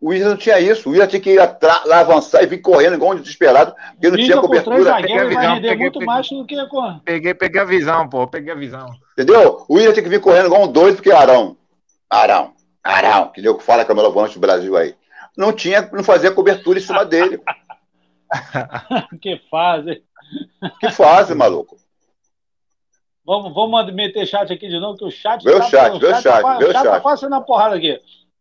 O 0.00 0.08
William 0.08 0.30
não 0.30 0.36
tinha 0.36 0.58
isso. 0.58 0.88
O 0.88 0.92
William 0.92 1.06
tinha 1.06 1.20
que 1.20 1.30
ir 1.30 1.38
lá 1.38 2.00
avançar 2.00 2.42
e 2.42 2.46
vir 2.46 2.58
correndo 2.58 2.94
igual 2.94 3.12
um 3.12 3.20
desesperado, 3.20 3.74
porque 3.92 4.10
não 4.10 4.16
tinha 4.16 4.40
cobertura. 4.40 4.96
Peguei 4.96 5.18
a 5.18 5.24
visão, 5.24 5.42
vai 5.42 5.60
peguei, 5.60 5.76
muito 5.76 5.92
peguei, 5.92 6.06
mais 6.06 6.28
do 6.28 6.46
que 6.46 6.56
peguei, 7.04 7.34
peguei 7.34 7.60
a 7.60 7.64
visão, 7.64 8.08
pô. 8.08 8.26
Peguei 8.26 8.52
a 8.52 8.56
visão. 8.56 8.86
Entendeu? 9.20 9.66
O 9.68 9.74
William 9.74 9.92
tinha 9.92 10.02
que 10.02 10.08
vir 10.08 10.20
correndo 10.20 10.46
igual 10.46 10.62
um 10.62 10.72
doido, 10.72 10.96
porque 10.96 11.12
Arão. 11.12 11.54
Arão. 12.08 12.54
Arão, 12.82 13.28
que 13.28 13.42
deu 13.42 13.54
que 13.54 13.62
fala 13.62 13.84
que 13.84 13.90
é 13.90 13.92
o 13.92 13.96
melhor 13.96 14.10
volante 14.10 14.32
do 14.32 14.40
Brasil 14.40 14.74
aí. 14.78 14.94
Não 15.36 15.52
tinha, 15.52 15.82
não 15.92 16.02
fazia 16.02 16.30
cobertura 16.30 16.78
em 16.78 16.82
cima 16.82 17.04
dele. 17.04 17.38
que 19.20 19.38
fase. 19.50 20.02
Que 20.80 20.90
fase, 20.90 21.34
maluco. 21.34 21.76
Vamos, 23.26 23.52
vamos 23.52 23.92
meter 23.92 24.26
chat 24.26 24.50
aqui 24.50 24.68
de 24.68 24.80
novo, 24.80 24.96
que 24.96 25.04
o 25.04 25.10
chat. 25.10 25.44
Meu 25.44 25.58
tá, 25.58 25.64
chat, 25.66 25.90
meu 25.98 26.00
chat, 26.00 26.22
chat, 26.22 26.42
tá, 26.42 26.58
meu 26.58 26.72
chat. 26.72 26.82
Tá 26.82 27.00
quase 27.00 27.28
na 27.28 27.42
porrada 27.42 27.76
aqui. 27.76 28.00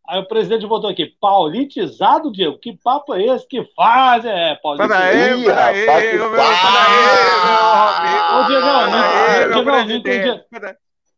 Aí 0.10 0.20
o 0.20 0.28
presidente 0.28 0.66
botou 0.66 0.90
aqui, 0.90 1.06
paulitizado, 1.06 2.32
Diego? 2.32 2.58
Que 2.58 2.76
papo 2.76 3.14
é 3.14 3.24
esse? 3.26 3.48
Que 3.48 3.64
faz? 3.76 4.26
É, 4.26 4.56
paulitizado. 4.56 5.04
Peraí, 5.04 5.46
peraí, 5.46 5.86
peraí, 5.86 6.18
meu 6.18 6.32
Ô, 8.40 8.44
Diego, 8.48 8.66
não, 8.66 9.64
não 9.64 9.92
entendi. 9.96 10.44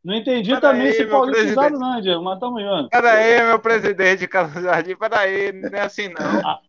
Não 0.03 0.13
entendi 0.13 0.59
também 0.59 0.87
esse 0.87 1.05
paulitizado, 1.05 1.79
não, 1.79 2.01
Diego, 2.01 2.21
mas 2.21 2.37
tamo 2.37 2.59
junto. 2.59 2.89
Peraí, 2.89 3.41
meu 3.45 3.59
presidente 3.59 4.27
Carlos 4.27 4.61
Jardim, 4.61 4.97
peraí, 4.97 5.53
não 5.53 5.69
é 5.69 5.83
assim 5.83 6.09
não. 6.09 6.41
Ah, 6.43 6.59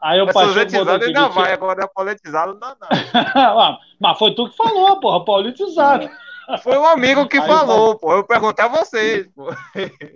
aí 0.00 0.20
o 0.20 0.32
Pacheco 0.32 0.70
botou 0.70 0.94
aqui. 0.94 1.06
ainda 1.06 1.28
vai, 1.30 1.52
agora 1.52 1.82
é 1.82 1.88
politizado, 1.88 2.56
não, 2.60 2.76
não. 2.80 2.88
Ah, 3.60 3.78
mas 3.98 4.18
foi 4.20 4.32
tu 4.36 4.48
que 4.48 4.56
falou, 4.56 5.00
porra, 5.00 5.24
paulitizado. 5.24 6.08
Foi 6.62 6.76
um 6.76 6.86
amigo 6.86 7.28
que 7.28 7.38
Aí, 7.38 7.46
falou, 7.46 7.96
pô. 7.96 8.12
Eu 8.12 8.24
perguntei 8.24 8.64
a 8.64 8.68
vocês, 8.68 9.28
pô. 9.34 9.50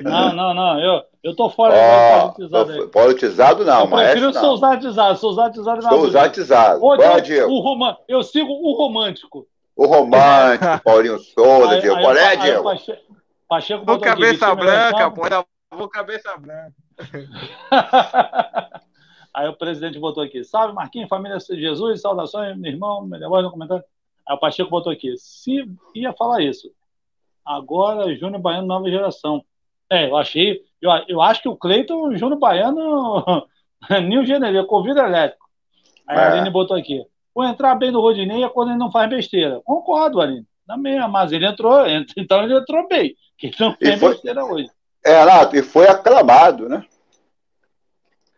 Não, 0.03 0.33
não, 0.33 0.55
não. 0.55 0.81
Eu, 0.81 1.03
eu 1.23 1.37
tô 1.37 1.49
fora 1.51 1.75
oh, 1.75 2.33
politizado. 2.33 2.89
Politizado 2.89 3.65
não, 3.65 3.81
eu 3.83 3.89
prefiro 3.89 4.33
não. 4.33 4.41
souzatizado. 4.41 5.19
Souzatizado 5.19 5.83
não. 5.83 5.91
Souzatizado. 5.91 6.85
Ô, 6.85 6.97
Diego, 6.97 7.21
Diego. 7.21 7.53
O 7.53 7.61
rom... 7.61 7.97
Eu 8.09 8.23
sigo 8.23 8.51
o 8.51 8.73
romântico. 8.77 9.47
O 9.77 9.87
romântico, 9.87 10.81
Paulinho 10.85 11.19
Souza, 11.19 11.81
Diego. 11.81 12.01
Qual 12.01 12.17
é, 12.17 12.37
Diego? 12.37 12.65
Pacheco, 12.65 13.17
Pacheco 13.49 13.85
vou 13.85 14.01
cabeça 14.01 14.47
aqui, 14.47 14.57
branca, 14.57 15.11
pô. 15.11 15.23
Vou 15.77 15.89
cabeça 15.89 16.37
branca. 16.37 16.73
Aí 19.35 19.49
o 19.49 19.53
presidente 19.53 19.99
botou 19.99 20.23
aqui. 20.23 20.43
Salve, 20.43 20.75
Marquinhos, 20.75 21.11
família 21.11 21.37
de 21.37 21.61
Jesus, 21.61 22.01
saudações, 22.01 22.57
meu 22.57 22.73
irmão, 22.73 23.07
melhor 23.07 23.29
voz 23.29 23.45
no 23.45 23.51
comentário. 23.51 23.85
Aí 24.27 24.35
o 24.35 24.39
Pacheco 24.39 24.71
botou 24.71 24.93
aqui, 24.93 25.15
se 25.17 25.65
ia 25.95 26.13
falar 26.13 26.43
isso. 26.43 26.71
Agora, 27.45 28.15
Júnior 28.17 28.41
Baiano, 28.41 28.67
nova 28.67 28.91
geração. 28.91 29.45
É, 29.91 30.09
eu 30.11 30.17
achei. 30.17 30.61
Eu, 30.83 30.91
eu 31.09 31.23
acho 31.23 31.43
que 31.43 31.49
o 31.49 31.57
Cleiton, 31.57 32.17
Júnior 32.17 32.39
Baiano, 32.39 33.25
New 34.09 34.25
General, 34.25 34.67
convida 34.67 35.05
elétrico. 35.05 35.47
Aí 36.09 36.17
é. 36.17 36.21
a 36.21 36.33
Aline 36.33 36.51
botou 36.51 36.77
aqui. 36.77 37.05
Vou 37.35 37.45
entrar 37.45 37.75
bem 37.75 37.91
no 37.91 38.01
Rodinei 38.01 38.43
é 38.43 38.49
quando 38.49 38.71
ele 38.71 38.79
não 38.79 38.91
faz 38.91 39.09
besteira. 39.09 39.61
Concordo, 39.65 40.21
Aline. 40.21 40.47
Também, 40.67 40.99
mas 41.09 41.31
ele 41.31 41.47
entrou, 41.47 41.85
então 42.17 42.43
ele 42.43 42.57
entrou 42.57 42.89
bem. 42.89 43.15
Que 43.39 43.53
não 43.61 43.75
fez 43.75 44.01
besteira 44.01 44.45
hoje. 44.45 44.69
É, 45.05 45.21
Renato, 45.21 45.55
e 45.55 45.63
foi 45.63 45.87
aclamado, 45.87 46.69
né? 46.69 46.85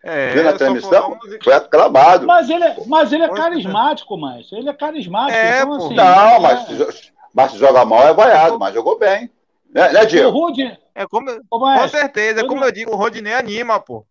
É, 0.02 0.30
Viu 0.30 0.44
na 0.44 0.52
transmissão? 0.52 1.18
Foi 1.42 1.52
aclamado. 1.52 2.26
Mas 2.26 2.48
ele, 2.48 2.64
é, 2.64 2.76
mas 2.86 3.12
ele 3.12 3.24
é 3.24 3.28
carismático, 3.28 4.16
mas 4.16 4.50
Ele 4.52 4.68
é 4.68 4.72
carismático. 4.72 5.36
É, 5.36 5.60
então, 5.60 5.74
assim, 5.74 5.94
não, 5.94 6.04
é... 6.04 6.40
mas, 6.40 7.12
mas 7.34 7.52
se 7.52 7.58
joga 7.58 7.84
mal 7.84 8.06
é 8.06 8.14
vaiado, 8.14 8.58
mas 8.58 8.74
jogou 8.74 8.98
bem. 8.98 9.30
Né, 9.72 9.92
né 9.92 10.04
Diego? 10.06 10.30
O 10.30 10.54
É 10.94 11.06
como, 11.06 11.30
Ô, 11.50 11.58
com 11.58 11.88
certeza, 11.88 12.46
como 12.46 12.64
eu 12.64 12.72
digo, 12.72 12.92
o 12.92 12.96
Rodinei 12.96 13.34
anima, 13.34 13.80
pô. 13.80 14.04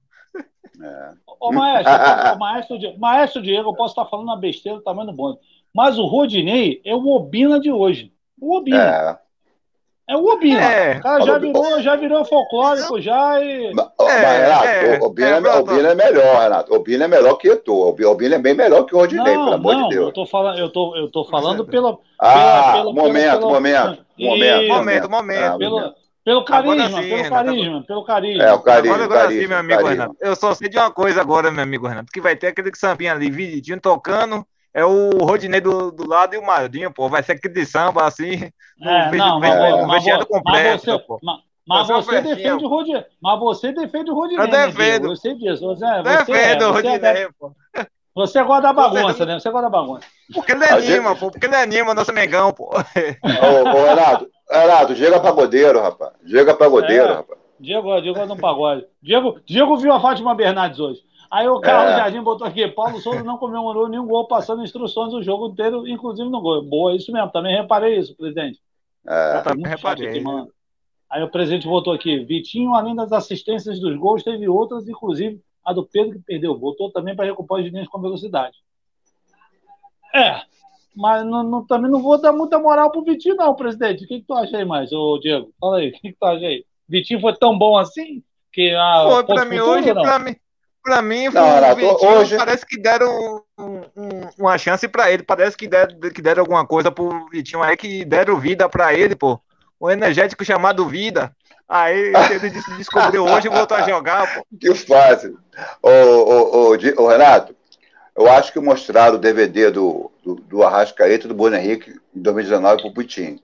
É. 0.81 1.11
Ô, 1.39 1.51
maestro, 1.51 1.93
o 2.35 2.39
maestro, 2.39 2.99
maestro 2.99 3.41
Diego, 3.41 3.69
eu 3.69 3.75
posso 3.75 3.93
estar 3.93 4.05
falando 4.05 4.27
uma 4.27 4.37
besteira 4.37 4.77
do 4.77 4.83
tamanho 4.83 5.07
do 5.07 5.13
bonde. 5.13 5.39
Mas 5.73 5.97
o 5.97 6.05
Rodinei 6.05 6.81
é 6.85 6.95
o 6.95 7.07
Obina 7.07 7.59
de 7.59 7.71
hoje. 7.71 8.11
O 8.39 8.55
Obina. 8.55 8.83
É. 8.83 9.26
É 10.09 10.15
o 10.15 10.25
Obina. 10.25 10.61
É, 10.61 10.97
o 10.97 11.01
cara 11.01 11.25
já 11.25 11.37
virou, 11.37 11.81
já 11.81 11.95
virou 11.97 12.23
folclórico 12.23 13.01
já 13.01 13.41
e. 13.41 13.73
Mas, 13.73 13.87
é, 14.09 14.45
Renato, 14.45 14.65
é, 14.65 14.99
o 14.99 15.03
Obina 15.03 15.27
é, 15.27 15.51
é, 15.51 15.59
Obina 15.59 15.89
é 15.89 15.95
melhor, 15.95 16.41
Renato. 16.41 16.71
O 16.71 16.75
Obina 16.77 17.05
é 17.05 17.07
melhor 17.09 17.35
que 17.35 17.53
tu. 17.57 17.73
O 17.73 18.09
Obina 18.09 18.35
é 18.35 18.39
bem 18.39 18.53
melhor 18.53 18.85
que 18.85 18.95
o 18.95 18.99
Rodinei, 18.99 19.35
não, 19.35 19.43
pelo 19.43 19.55
amor 19.55 19.73
não, 19.73 19.89
de 19.89 19.95
Deus. 19.95 20.05
Eu 20.07 20.13
tô 20.13 20.25
falando, 20.25 20.59
eu 20.59 20.69
tô, 20.69 20.95
eu 20.95 21.11
tô 21.11 21.25
falando 21.25 21.65
pela. 21.65 21.97
Ah, 22.17 22.71
pela, 22.75 22.93
momento, 22.93 23.39
pela, 23.39 23.51
momento, 23.51 24.05
momento, 24.17 24.67
momento, 24.67 25.09
momento. 25.09 25.43
Ah, 25.43 25.57
pelo, 25.57 25.93
pelo 26.23 26.45
carisma, 26.45 27.01
sim, 27.01 27.09
pelo 27.09 27.29
carisma, 27.29 27.83
pelo 27.85 28.03
carisma. 28.05 28.43
É, 28.43 28.53
o 28.53 28.59
carisma. 28.59 28.95
Agora, 28.95 29.03
agora 29.03 29.21
carisma, 29.23 29.41
sim, 29.41 29.47
meu 29.49 29.57
amigo 29.57 29.83
carisma. 29.83 30.03
Renato. 30.03 30.17
Eu 30.21 30.35
só 30.37 30.53
sei 30.53 30.69
de 30.69 30.77
uma 30.77 30.89
coisa 30.89 31.19
agora, 31.19 31.51
meu 31.51 31.63
amigo 31.63 31.85
Renato, 31.85 32.13
que 32.13 32.21
vai 32.21 32.37
ter 32.37 32.47
aquele 32.47 32.73
sambinha 32.73 33.11
ali, 33.11 33.29
vidinho 33.29 33.81
tocando 33.81 34.47
é 34.77 34.85
o 34.85 35.09
Rodinei 35.25 35.59
do, 35.59 35.91
do 35.91 36.07
lado 36.07 36.35
e 36.35 36.37
o 36.37 36.45
Mardinho, 36.45 36.93
pô. 36.93 37.09
Vai 37.09 37.23
ser 37.23 37.31
aquele 37.31 37.51
de 37.51 37.65
samba, 37.65 38.05
assim. 38.05 38.51
É, 38.79 39.11
não, 39.15 39.39
mas, 39.39 39.55
é, 39.55 39.85
mas, 39.87 40.25
completo, 40.25 40.43
mas 40.43 40.81
você, 40.83 40.99
pô. 40.99 41.19
Mas, 41.23 41.39
mas 41.67 41.87
você 41.87 42.21
defende 42.21 42.63
o 42.63 42.67
Rodinei. 42.67 43.03
Mas 43.19 43.39
você 43.39 43.71
defende 43.71 44.11
o 44.11 44.13
Rodinei. 44.13 44.45
Eu 44.45 44.51
defendo. 44.51 45.09
Né, 45.09 45.15
você 45.15 45.33
diz. 45.33 45.59
Você, 45.59 45.85
defendo 46.03 46.63
é, 46.63 46.67
o 46.67 46.71
Rodinei, 46.71 47.23
é, 47.23 47.29
pô. 47.39 47.51
Você 48.13 48.43
gosta 48.43 48.61
da 48.61 48.73
bagunça, 48.73 49.25
né? 49.25 49.39
Você 49.39 49.49
gosta 49.49 49.67
da 49.67 49.77
bagunça. 49.77 50.05
Porque 50.31 50.51
ele 50.51 50.65
anima, 50.65 51.15
pô. 51.15 51.31
Porque 51.31 51.47
ele 51.47 51.55
anima 51.55 51.95
nosso 51.95 52.13
Mengão, 52.13 52.53
pô. 52.53 52.65
Ô, 52.75 53.77
ô 53.77 53.83
Renato, 53.83 54.27
Renato, 54.47 54.93
Diego 54.93 55.19
pagodeiro, 55.19 55.81
rapaz. 55.81 56.11
Diego 56.23 56.53
pagodeiro, 56.53 57.13
é, 57.13 57.15
rapaz. 57.15 57.39
Diego, 57.59 57.99
Diego 57.99 58.27
não 58.27 58.37
pagode. 58.37 58.85
Diego, 59.01 59.39
Diego 59.43 59.75
viu 59.77 59.91
a 59.91 59.99
Fátima 59.99 60.35
Bernardes 60.35 60.79
hoje. 60.79 61.01
Aí 61.29 61.47
o 61.47 61.59
Carlos 61.59 61.93
é. 61.93 61.97
Jardim 61.97 62.21
botou 62.21 62.47
aqui, 62.47 62.67
Paulo 62.67 62.99
Souza 63.01 63.23
não 63.23 63.37
comemorou 63.37 63.87
nenhum 63.87 64.07
gol 64.07 64.27
passando 64.27 64.63
instruções 64.63 65.11
do 65.11 65.21
jogo 65.21 65.47
inteiro, 65.47 65.87
inclusive 65.87 66.29
no 66.29 66.41
gol. 66.41 66.63
Boa, 66.63 66.95
isso 66.95 67.11
mesmo, 67.11 67.29
também 67.31 67.55
reparei 67.55 67.97
isso, 67.97 68.15
presidente. 68.15 68.59
É, 69.05 69.41
também 69.41 69.67
reparei. 69.67 70.09
Aqui, 70.09 70.19
mano. 70.19 70.49
Aí 71.09 71.23
o 71.23 71.29
presidente 71.29 71.67
botou 71.67 71.93
aqui, 71.93 72.19
Vitinho, 72.19 72.73
além 72.73 72.95
das 72.95 73.11
assistências 73.11 73.79
dos 73.79 73.95
gols, 73.97 74.23
teve 74.23 74.47
outras, 74.47 74.87
inclusive 74.87 75.41
a 75.63 75.73
do 75.73 75.85
Pedro 75.85 76.13
que 76.13 76.25
perdeu. 76.25 76.57
Botou 76.57 76.91
também 76.91 77.15
para 77.15 77.25
recuperar 77.25 77.63
os 77.63 77.69
dinheiros 77.69 77.91
com 77.91 78.01
velocidade. 78.01 78.57
É, 80.13 80.41
mas 80.95 81.25
não, 81.25 81.43
não, 81.43 81.65
também 81.65 81.91
não 81.91 82.01
vou 82.01 82.19
dar 82.19 82.33
muita 82.33 82.57
moral 82.57 82.91
pro 82.91 83.03
Vitinho, 83.03 83.35
não, 83.35 83.53
presidente. 83.53 84.03
O 84.03 84.07
que, 84.07 84.19
que 84.19 84.25
tu 84.25 84.33
acha 84.33 84.57
aí 84.57 84.65
mais, 84.65 84.91
ô 84.91 85.17
Diego? 85.19 85.53
Fala 85.59 85.77
aí, 85.77 85.89
o 85.89 85.91
que, 85.91 85.99
que 86.11 86.17
tu 86.19 86.25
acha 86.25 86.45
aí? 86.45 86.65
Vitinho 86.89 87.21
foi 87.21 87.35
tão 87.35 87.57
bom 87.57 87.77
assim? 87.77 88.23
Que, 88.51 88.73
ah, 88.73 89.05
foi 89.09 89.23
para 89.25 89.45
mim 89.45 89.59
hoje, 89.59 89.93
para 89.93 90.19
mim. 90.19 90.35
Pra 90.87 91.01
mim, 91.01 91.27
não, 91.27 91.53
Renato, 91.53 92.05
hoje... 92.05 92.37
parece 92.37 92.65
que 92.65 92.79
deram 92.79 93.43
um, 93.59 93.81
um, 93.93 94.29
uma 94.39 94.57
chance 94.57 94.87
para 94.87 95.11
ele. 95.11 95.21
Parece 95.21 95.57
que 95.57 95.67
deram, 95.67 95.99
que 95.99 96.21
deram 96.21 96.43
alguma 96.43 96.65
coisa 96.65 96.89
pro 96.89 97.27
Vitinho 97.29 97.61
aí, 97.61 97.75
que 97.75 98.05
deram 98.05 98.39
vida 98.39 98.69
para 98.69 98.93
ele, 98.93 99.13
pô. 99.13 99.37
Um 99.81 99.89
energético 99.89 100.45
chamado 100.45 100.87
Vida. 100.87 101.35
Aí 101.67 102.13
ele 102.31 102.49
descobriu 102.77 103.25
hoje 103.25 103.47
e 103.47 103.49
voltou 103.49 103.75
a 103.75 103.81
jogar, 103.81 104.33
pô. 104.33 104.47
Que 104.57 104.73
fácil. 104.75 105.37
Ô, 105.83 105.89
ô, 105.89 106.71
ô, 106.71 107.03
ô, 107.03 107.07
Renato, 107.09 107.53
eu 108.15 108.31
acho 108.31 108.53
que 108.53 108.59
mostraram 108.61 109.15
o 109.15 109.19
DVD 109.19 109.69
do, 109.69 110.09
do, 110.23 110.35
do 110.35 110.63
Arrascaeta 110.63 111.25
e 111.25 111.27
do 111.27 111.35
Bruno 111.35 111.57
Henrique 111.57 111.99
em 112.15 112.21
2019 112.21 112.81
pro 112.83 112.93
Putin. 112.93 113.41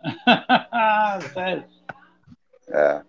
Sério? 1.34 1.64
É. 2.68 3.00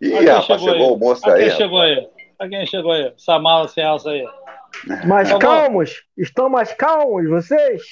Ih, 0.00 0.24
rapaz, 0.24 0.44
chegou, 0.44 0.68
chegou 0.68 0.94
o 0.94 0.98
moço 0.98 1.28
aí. 1.28 1.50
chegou 1.50 1.80
aí. 1.80 2.11
Quem 2.48 2.66
chegou 2.66 2.92
aí? 2.92 3.12
Essa 3.16 3.38
mala 3.38 3.68
sem 3.68 3.84
alça 3.84 4.10
aí. 4.10 4.26
Mais 5.06 5.30
tá 5.30 5.38
calmos? 5.38 6.02
Estão 6.16 6.48
mais 6.48 6.72
calmos 6.72 7.28
vocês? 7.28 7.82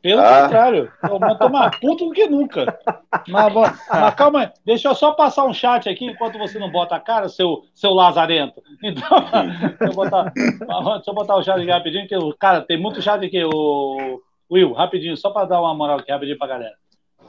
Pelo 0.00 0.20
ah. 0.20 0.42
contrário, 0.42 0.92
estou 1.02 1.50
mais 1.50 1.76
puto 1.78 2.06
do 2.06 2.12
que 2.12 2.28
nunca. 2.28 2.78
Mas, 3.26 3.52
mas, 3.52 4.14
calma 4.14 4.42
aí, 4.42 4.50
deixa 4.64 4.88
eu 4.88 4.94
só 4.94 5.12
passar 5.12 5.44
um 5.44 5.52
chat 5.52 5.88
aqui 5.88 6.06
enquanto 6.06 6.38
você 6.38 6.60
não 6.60 6.70
bota 6.70 6.94
a 6.94 7.00
cara, 7.00 7.28
seu, 7.28 7.64
seu 7.74 7.92
lazarento. 7.92 8.62
Então, 8.82 9.18
deixa 9.80 9.84
eu, 9.84 9.94
botar, 9.94 10.32
deixa 10.32 11.02
eu 11.10 11.14
botar 11.14 11.36
o 11.36 11.42
chat 11.42 11.60
aqui 11.60 11.70
rapidinho, 11.70 12.06
que, 12.06 12.16
cara, 12.38 12.60
tem 12.60 12.80
muito 12.80 13.02
chat 13.02 13.24
aqui, 13.24 13.42
o 13.44 14.20
Will, 14.50 14.72
rapidinho, 14.72 15.16
só 15.16 15.30
para 15.30 15.48
dar 15.48 15.60
uma 15.60 15.74
moral 15.74 15.98
aqui 15.98 16.12
rapidinho 16.12 16.38
para 16.38 16.48
galera. 16.48 16.74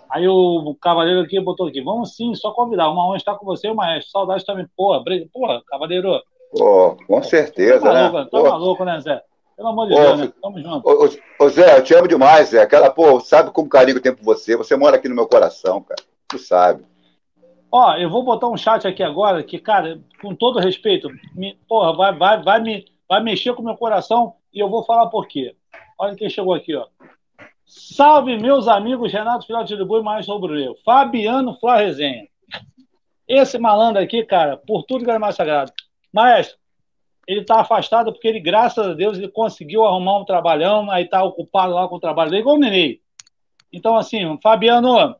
Aí 0.09 0.27
o 0.27 0.75
cavaleiro 0.81 1.21
aqui 1.21 1.39
botou 1.39 1.67
aqui, 1.67 1.81
vamos 1.81 2.15
sim, 2.15 2.33
só 2.35 2.51
convidar, 2.51 2.89
uma 2.89 3.07
honra 3.07 3.17
estar 3.17 3.35
com 3.35 3.45
você 3.45 3.67
e 3.67 3.71
o 3.71 3.75
maestro, 3.75 4.11
saudade 4.11 4.45
também, 4.45 4.67
porra, 4.75 5.03
porra, 5.33 5.61
cavaleiro. 5.67 6.21
Pô, 6.51 6.95
com 7.07 7.23
certeza, 7.23 7.81
tá 7.81 7.93
maluco, 7.93 8.17
né? 8.17 8.27
Tá 8.31 8.41
maluco, 8.41 8.85
né, 8.85 9.01
Zé? 9.01 9.21
Pelo 9.57 9.69
amor 9.69 9.87
de 9.87 9.95
Deus, 9.95 10.19
né? 10.19 10.33
Tamo 10.41 10.61
junto. 10.61 10.87
Ô, 10.87 11.09
ô, 11.45 11.49
Zé, 11.49 11.77
eu 11.77 11.83
te 11.83 11.93
amo 11.93 12.07
demais, 12.07 12.49
Zé. 12.49 12.61
Aquela, 12.61 12.89
pô, 12.89 13.19
sabe 13.19 13.51
como 13.51 13.69
carinho 13.69 13.97
eu 13.97 14.01
tenho 14.01 14.15
por 14.15 14.23
você? 14.23 14.55
Você 14.55 14.75
mora 14.75 14.97
aqui 14.97 15.07
no 15.07 15.15
meu 15.15 15.27
coração, 15.27 15.81
cara. 15.81 16.01
Tu 16.27 16.37
sabe. 16.37 16.83
Ó, 17.71 17.93
eu 17.95 18.09
vou 18.09 18.23
botar 18.23 18.47
um 18.47 18.57
chat 18.57 18.87
aqui 18.87 19.03
agora, 19.03 19.43
que, 19.43 19.59
cara, 19.59 19.99
com 20.21 20.35
todo 20.35 20.59
respeito, 20.59 21.09
me, 21.33 21.57
porra, 21.67 21.93
vai, 21.95 22.13
vai, 22.13 22.43
vai, 22.43 22.61
me, 22.61 22.85
vai 23.07 23.23
mexer 23.23 23.53
com 23.53 23.61
o 23.61 23.65
meu 23.65 23.75
coração 23.75 24.33
e 24.53 24.59
eu 24.59 24.69
vou 24.69 24.83
falar 24.83 25.07
por 25.07 25.27
quê. 25.27 25.55
Olha 25.97 26.15
quem 26.15 26.29
chegou 26.29 26.53
aqui, 26.53 26.75
ó. 26.75 26.85
Salve, 27.65 28.37
meus 28.37 28.67
amigos 28.67 29.11
Renato 29.11 29.45
Filhote 29.47 29.75
de 29.75 29.83
Boi 29.83 29.99
e 29.99 30.03
Maestro 30.03 30.35
Rubro 30.35 30.75
Fabiano 30.85 31.57
Flá 31.59 31.77
Resenha. 31.77 32.27
Esse 33.27 33.57
malandro 33.57 34.01
aqui, 34.01 34.23
cara, 34.23 34.55
por 34.55 34.83
tudo 34.83 35.03
que 35.03 35.09
é 35.09 35.17
mais 35.17 35.35
sagrado. 35.35 35.71
Maestro, 36.13 36.57
ele 37.27 37.41
está 37.41 37.59
afastado 37.59 38.13
porque 38.13 38.27
ele, 38.27 38.39
graças 38.39 38.85
a 38.85 38.93
Deus, 38.93 39.17
ele 39.17 39.27
conseguiu 39.27 39.83
arrumar 39.83 40.19
um 40.19 40.25
trabalhão, 40.25 40.89
aí 40.91 41.05
está 41.05 41.23
ocupado 41.23 41.73
lá 41.73 41.87
com 41.87 41.95
o 41.95 41.99
trabalho 41.99 42.29
dele, 42.29 42.41
igual 42.41 42.55
o 42.55 42.59
Nenê. 42.59 42.99
Então, 43.73 43.97
assim, 43.97 44.39
Fabiano, 44.43 45.15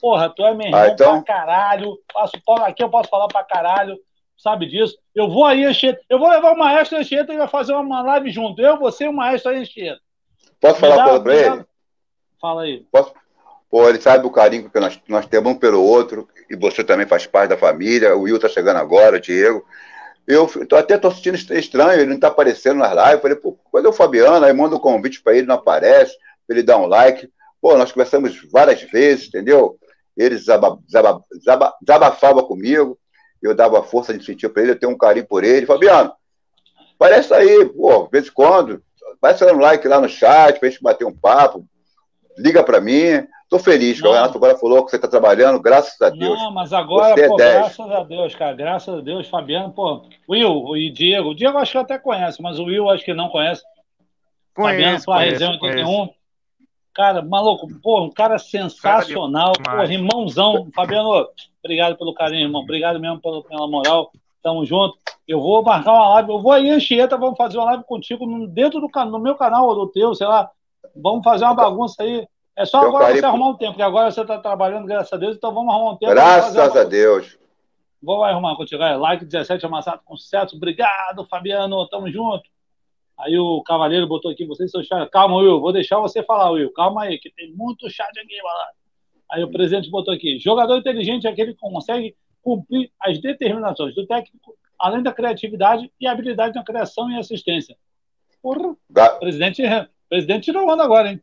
porra, 0.00 0.30
tu 0.30 0.44
é 0.44 0.54
meu 0.54 0.68
irmão 0.68 0.80
ah, 0.80 0.88
então... 0.88 1.22
pra 1.22 1.34
caralho, 1.34 1.98
passo 2.14 2.40
pau 2.46 2.64
aqui, 2.64 2.82
eu 2.82 2.88
posso 2.88 3.10
falar 3.10 3.26
pra 3.26 3.42
caralho, 3.42 3.98
sabe 4.36 4.66
disso? 4.66 4.96
Eu 5.12 5.28
vou 5.28 5.44
aí, 5.44 5.64
Anchieta, 5.64 6.00
eu 6.08 6.18
vou 6.18 6.30
levar 6.30 6.52
o 6.52 6.58
maestro 6.58 6.96
Anchieta 6.96 7.34
e 7.34 7.38
vai 7.38 7.48
fazer 7.48 7.74
uma 7.74 8.02
live 8.02 8.30
junto, 8.30 8.62
eu, 8.62 8.78
você 8.78 9.04
e 9.04 9.08
o 9.08 9.12
maestro 9.12 9.50
Anchieta. 9.50 10.00
Posso 10.60 10.78
falar 10.78 11.04
coisa 11.04 11.22
pra 11.22 11.34
ele? 11.34 11.64
Fala 12.40 12.62
aí. 12.62 12.86
Posso? 12.90 13.12
Pô, 13.70 13.88
ele 13.88 14.00
sabe 14.00 14.26
o 14.26 14.30
carinho 14.30 14.70
que 14.70 14.80
nós, 14.80 14.98
nós 15.08 15.26
temos 15.26 15.52
um 15.52 15.54
pelo 15.54 15.82
outro, 15.82 16.26
e 16.48 16.56
você 16.56 16.82
também 16.82 17.06
faz 17.06 17.26
parte 17.26 17.50
da 17.50 17.58
família, 17.58 18.16
o 18.16 18.22
Will 18.22 18.38
tá 18.38 18.48
chegando 18.48 18.78
agora, 18.78 19.16
o 19.16 19.20
Diego. 19.20 19.64
Eu 20.26 20.46
tô, 20.66 20.76
até 20.76 20.96
tô 20.96 21.10
sentindo 21.10 21.36
estranho, 21.54 22.00
ele 22.00 22.12
não 22.12 22.20
tá 22.20 22.28
aparecendo 22.28 22.78
nas 22.78 22.92
lives. 22.92 23.22
Falei, 23.22 23.36
pô, 23.36 23.58
cadê 23.72 23.88
o 23.88 23.92
Fabiano? 23.92 24.44
Aí 24.44 24.52
manda 24.52 24.76
um 24.76 24.80
convite 24.80 25.22
para 25.22 25.34
ele, 25.34 25.46
não 25.46 25.54
aparece, 25.54 26.14
ele 26.48 26.62
dar 26.62 26.78
um 26.78 26.86
like. 26.86 27.30
Pô, 27.60 27.76
nós 27.76 27.92
conversamos 27.92 28.38
várias 28.50 28.82
vezes, 28.82 29.28
entendeu? 29.28 29.78
Ele 30.16 30.36
desabafava 31.80 32.42
comigo, 32.42 32.98
eu 33.42 33.54
dava 33.54 33.82
força 33.82 34.16
de 34.16 34.24
sentir 34.24 34.48
para 34.48 34.62
ele, 34.62 34.72
eu 34.72 34.78
tenho 34.78 34.92
um 34.92 34.98
carinho 34.98 35.26
por 35.26 35.44
ele. 35.44 35.66
Fabiano, 35.66 36.12
aparece 36.94 37.32
aí, 37.32 37.66
pô, 37.66 38.04
de 38.04 38.10
vez 38.10 38.26
em 38.28 38.32
quando, 38.32 38.82
vai 39.20 39.34
dando 39.34 39.54
um 39.54 39.60
like 39.60 39.86
lá 39.88 40.00
no 40.00 40.08
chat, 40.08 40.58
pra 40.58 40.68
gente 40.68 40.82
bater 40.82 41.06
um 41.06 41.14
papo, 41.14 41.66
liga 42.38 42.62
para 42.62 42.80
mim. 42.80 43.26
Tô 43.48 43.58
feliz, 43.58 43.98
não. 44.00 44.10
o 44.10 44.12
Renato 44.12 44.36
agora 44.36 44.58
falou 44.58 44.84
que 44.84 44.90
você 44.90 44.96
está 44.96 45.08
trabalhando, 45.08 45.60
graças 45.60 45.98
a 46.02 46.10
Deus. 46.10 46.38
Não, 46.38 46.50
mas 46.52 46.70
agora, 46.70 47.14
você 47.14 47.22
é 47.22 47.28
pô, 47.28 47.40
é 47.40 47.52
graças 47.54 47.90
a 47.90 48.02
Deus, 48.04 48.34
cara, 48.34 48.54
graças 48.54 48.98
a 48.98 49.00
Deus, 49.00 49.26
Fabiano, 49.26 49.72
pô, 49.72 50.02
Will 50.28 50.76
e 50.76 50.90
Diego, 50.90 51.30
o 51.30 51.34
Diego 51.34 51.56
acho 51.56 51.72
que 51.72 51.78
até 51.78 51.98
conhece, 51.98 52.42
mas 52.42 52.58
o 52.58 52.64
Will 52.64 52.90
acho 52.90 53.04
que 53.04 53.14
não 53.14 53.30
conhece. 53.30 53.62
Conheço, 54.54 55.06
Fabiano, 55.06 55.58
conheço, 55.58 55.88
81. 55.88 56.10
Cara, 56.94 57.22
maluco, 57.22 57.68
pô, 57.82 58.02
um 58.02 58.10
cara 58.10 58.38
sensacional, 58.38 59.54
cara 59.64 59.86
pô, 59.86 59.92
irmãozão. 59.92 60.68
Fabiano, 60.74 61.26
obrigado 61.64 61.96
pelo 61.96 62.12
carinho, 62.12 62.48
irmão, 62.48 62.60
obrigado 62.60 63.00
mesmo 63.00 63.18
pela, 63.18 63.42
pela 63.42 63.66
moral, 63.66 64.12
tamo 64.42 64.66
junto. 64.66 64.98
Eu 65.26 65.40
vou 65.40 65.62
marcar 65.62 65.92
uma 65.92 66.08
live, 66.10 66.30
eu 66.30 66.40
vou 66.40 66.52
aí, 66.52 66.68
Anchieta, 66.68 67.16
vamos 67.16 67.38
fazer 67.38 67.56
uma 67.56 67.66
live 67.66 67.84
contigo 67.84 68.26
dentro 68.48 68.78
do 68.78 68.90
no 69.06 69.18
meu 69.18 69.36
canal 69.36 69.66
ou 69.66 69.74
do 69.74 69.86
teu, 69.88 70.14
sei 70.14 70.26
lá, 70.26 70.50
vamos 71.00 71.24
fazer 71.24 71.44
uma 71.44 71.54
bagunça 71.54 72.02
aí 72.02 72.26
é 72.58 72.64
só 72.64 72.80
agora 72.80 73.14
você 73.14 73.24
arrumar 73.24 73.50
um 73.50 73.56
tempo, 73.56 73.72
porque 73.72 73.82
agora 73.82 74.10
você 74.10 74.20
está 74.20 74.36
trabalhando, 74.36 74.84
graças 74.84 75.12
a 75.12 75.16
Deus, 75.16 75.36
então 75.36 75.54
vamos 75.54 75.72
arrumar 75.72 75.92
um 75.92 75.96
tempo. 75.96 76.10
Graças 76.10 76.76
a 76.76 76.82
Deus. 76.82 77.38
Vou 78.02 78.24
arrumar 78.24 78.56
contigo. 78.56 78.82
Aí, 78.82 78.96
like 78.96 79.24
17 79.24 79.64
amassado 79.64 80.02
com 80.04 80.16
sucesso. 80.16 80.56
Obrigado, 80.56 81.24
Fabiano. 81.26 81.88
Tamo 81.88 82.10
junto. 82.10 82.42
Aí 83.16 83.38
o 83.38 83.62
Cavaleiro 83.62 84.08
botou 84.08 84.28
aqui, 84.28 84.44
vocês 84.44 84.72
são 84.72 84.82
chat. 84.82 85.08
Calma, 85.10 85.36
Will, 85.36 85.60
vou 85.60 85.72
deixar 85.72 86.00
você 86.00 86.20
falar, 86.22 86.50
Will. 86.50 86.72
Calma 86.72 87.04
aí, 87.04 87.18
que 87.18 87.30
tem 87.30 87.52
muito 87.52 87.88
chat 87.88 88.08
aqui, 88.08 88.42
mano. 88.42 88.58
Aí 89.30 89.44
o 89.44 89.50
presidente 89.50 89.88
botou 89.88 90.12
aqui: 90.12 90.38
jogador 90.40 90.78
inteligente 90.78 91.28
é 91.28 91.30
aquele 91.30 91.54
que 91.54 91.60
consegue 91.60 92.16
cumprir 92.42 92.90
as 93.00 93.20
determinações 93.20 93.94
do 93.94 94.04
técnico, 94.04 94.56
além 94.76 95.02
da 95.02 95.12
criatividade 95.12 95.92
e 96.00 96.08
habilidade 96.08 96.56
na 96.56 96.64
criação 96.64 97.08
e 97.08 97.18
assistência. 97.18 97.76
Porra, 98.42 98.76
Ga... 98.90 99.10
presidente, 99.10 99.62
presidente 100.08 100.44
tirou 100.44 100.68
onda 100.68 100.82
agora, 100.82 101.10
hein? 101.10 101.22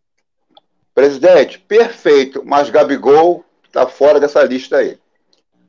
Presidente, 0.94 1.60
perfeito, 1.60 2.42
mas 2.46 2.70
Gabigol 2.70 3.44
está 3.66 3.86
fora 3.86 4.20
dessa 4.20 4.44
lista 4.44 4.78
aí. 4.78 4.98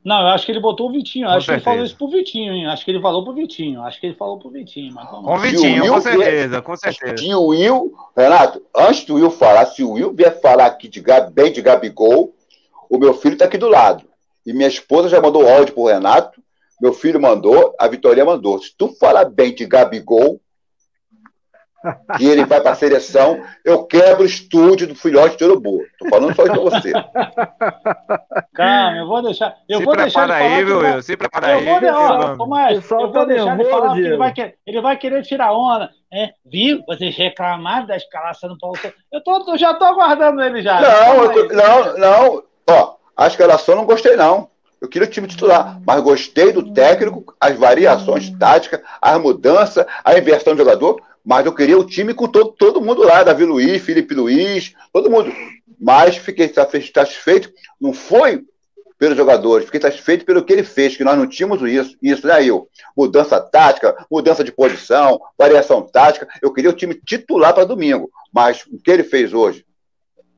Não, 0.07 0.21
eu 0.21 0.27
acho 0.27 0.45
que 0.45 0.53
ele 0.53 0.61
botou 0.61 0.87
o 0.87 0.91
Vitinho. 0.93 1.27
acho 1.27 1.47
que 1.47 1.51
ele 1.51 1.59
falou 1.61 1.83
isso 1.83 1.97
pro 1.97 2.07
Vitinho, 2.07 2.53
hein? 2.53 2.65
Acho 2.67 2.85
que 2.85 2.91
ele 2.91 3.01
falou 3.01 3.25
pro 3.25 3.33
Vitinho. 3.33 3.81
Acho 3.81 3.99
que 3.99 4.05
ele 4.05 4.15
falou 4.15 4.39
pro 4.39 4.49
Vitinho. 4.49 4.93
Mas 4.93 5.09
com 5.09 5.17
o 5.17 5.37
Vitinho, 5.37 5.83
Will 5.83 5.93
com 5.93 6.01
certeza, 6.01 6.61
com 6.61 6.77
certeza. 6.77 7.17
Se 7.17 7.33
o 7.35 7.47
Will, 7.47 7.93
Renato, 8.15 8.63
antes 8.73 9.03
do 9.03 9.15
Will 9.15 9.29
falar, 9.29 9.65
se 9.65 9.83
o 9.83 9.91
Will 9.91 10.13
vier 10.13 10.39
falar 10.39 10.67
aqui 10.67 10.87
de, 10.87 11.03
bem 11.33 11.51
de 11.51 11.61
Gabigol, 11.61 12.33
o 12.89 12.97
meu 12.97 13.13
filho 13.13 13.33
está 13.33 13.43
aqui 13.43 13.57
do 13.57 13.67
lado. 13.67 14.05
E 14.45 14.53
minha 14.53 14.69
esposa 14.69 15.09
já 15.09 15.21
mandou 15.21 15.45
áudio 15.45 15.73
pro 15.73 15.87
Renato, 15.87 16.41
meu 16.79 16.93
filho 16.93 17.19
mandou, 17.19 17.75
a 17.77 17.85
Vitória 17.89 18.23
mandou. 18.23 18.59
Se 18.59 18.73
tu 18.77 18.87
falar 18.97 19.25
bem 19.25 19.53
de 19.53 19.65
Gabigol, 19.65 20.39
que 22.17 22.25
ele 22.25 22.45
vai 22.45 22.59
para 22.61 22.71
a 22.71 22.75
seleção, 22.75 23.41
eu 23.63 23.83
quebro 23.85 24.23
o 24.23 24.25
estúdio 24.25 24.87
do 24.87 24.95
filhote 24.95 25.37
de 25.37 25.43
urubu. 25.43 25.83
Tô 25.99 26.09
falando 26.09 26.35
só 26.35 26.43
isso 26.43 26.53
pra 26.53 26.63
você. 26.63 26.91
Calma, 28.53 28.97
eu 28.97 29.07
vou 29.07 29.21
deixar. 29.21 29.55
Eu 29.69 29.79
se 29.79 29.85
vou 29.85 29.95
deixar 29.95 30.31
aí, 30.31 30.63
viu, 30.63 30.79
Will? 30.79 31.01
Se 31.01 31.15
prepara 31.15 31.47
aí. 31.47 31.67
Eu 31.67 32.35
vou, 32.37 32.47
mas, 32.47 32.89
eu 32.89 33.11
vou 33.11 33.25
deixar 33.25 33.59
ele 33.59 33.69
falar, 33.69 33.97
ele 33.97 34.17
vai, 34.17 34.33
querer, 34.33 34.55
ele 34.65 34.81
vai 34.81 34.97
querer 34.97 35.23
tirar 35.23 35.53
onda. 35.53 35.89
É, 36.11 36.31
viu? 36.45 36.83
Vocês 36.87 37.15
reclamaram 37.15 37.85
da 37.85 37.97
escalação 37.97 38.49
do 38.49 38.57
Paulo 38.57 38.77
Eu, 39.11 39.21
tô, 39.21 39.51
eu 39.51 39.57
já 39.57 39.73
tô 39.73 39.85
aguardando 39.85 40.41
ele 40.41 40.61
já. 40.61 40.79
Não, 40.79 41.23
eu, 41.33 41.47
não, 41.49 41.97
não. 41.97 42.43
Ó, 42.69 42.95
a 43.15 43.27
escalação 43.27 43.75
não 43.75 43.85
gostei, 43.85 44.15
não. 44.15 44.49
Eu 44.79 44.87
queria 44.87 45.07
o 45.07 45.11
time 45.11 45.27
titular, 45.27 45.79
mas 45.85 46.01
gostei 46.01 46.53
do 46.53 46.71
técnico, 46.71 47.35
as 47.39 47.57
variações 47.57 48.29
táticas, 48.37 48.81
as 49.01 49.19
mudanças, 49.19 49.85
a 50.03 50.17
inversão 50.17 50.53
de 50.53 50.59
jogador 50.59 51.01
mas 51.27 51.45
eu 51.45 51.53
queria 51.53 51.77
o 51.77 51.83
time 51.83 52.13
com 52.13 52.25
todo, 52.25 52.53
todo 52.53 52.79
mundo 52.79 53.03
lá, 53.03 53.21
Davi 53.21 53.43
Luiz, 53.43 53.83
Felipe 53.83 54.15
Luiz, 54.15 54.73
todo 54.93 55.11
mundo. 55.11 55.29
Mas 55.77 56.15
fiquei 56.15 56.47
satisfeito, 56.47 57.51
não 57.81 57.91
foi 57.91 58.45
pelos 58.97 59.17
jogadores, 59.17 59.65
fiquei 59.65 59.81
satisfeito 59.81 60.23
pelo 60.23 60.41
que 60.41 60.53
ele 60.53 60.63
fez, 60.63 60.95
que 60.95 61.03
nós 61.03 61.17
não 61.17 61.27
tínhamos 61.27 61.61
isso, 61.69 61.97
isso 62.01 62.25
né, 62.25 62.45
eu? 62.45 62.69
Mudança 62.95 63.41
tática, 63.41 64.05
mudança 64.09 64.41
de 64.41 64.53
posição, 64.53 65.19
variação 65.37 65.81
tática. 65.81 66.29
Eu 66.41 66.53
queria 66.53 66.69
o 66.69 66.73
time 66.73 66.95
titular 66.95 67.53
para 67.53 67.65
domingo, 67.65 68.09
mas 68.31 68.65
o 68.71 68.79
que 68.81 68.89
ele 68.89 69.03
fez 69.03 69.33
hoje? 69.33 69.65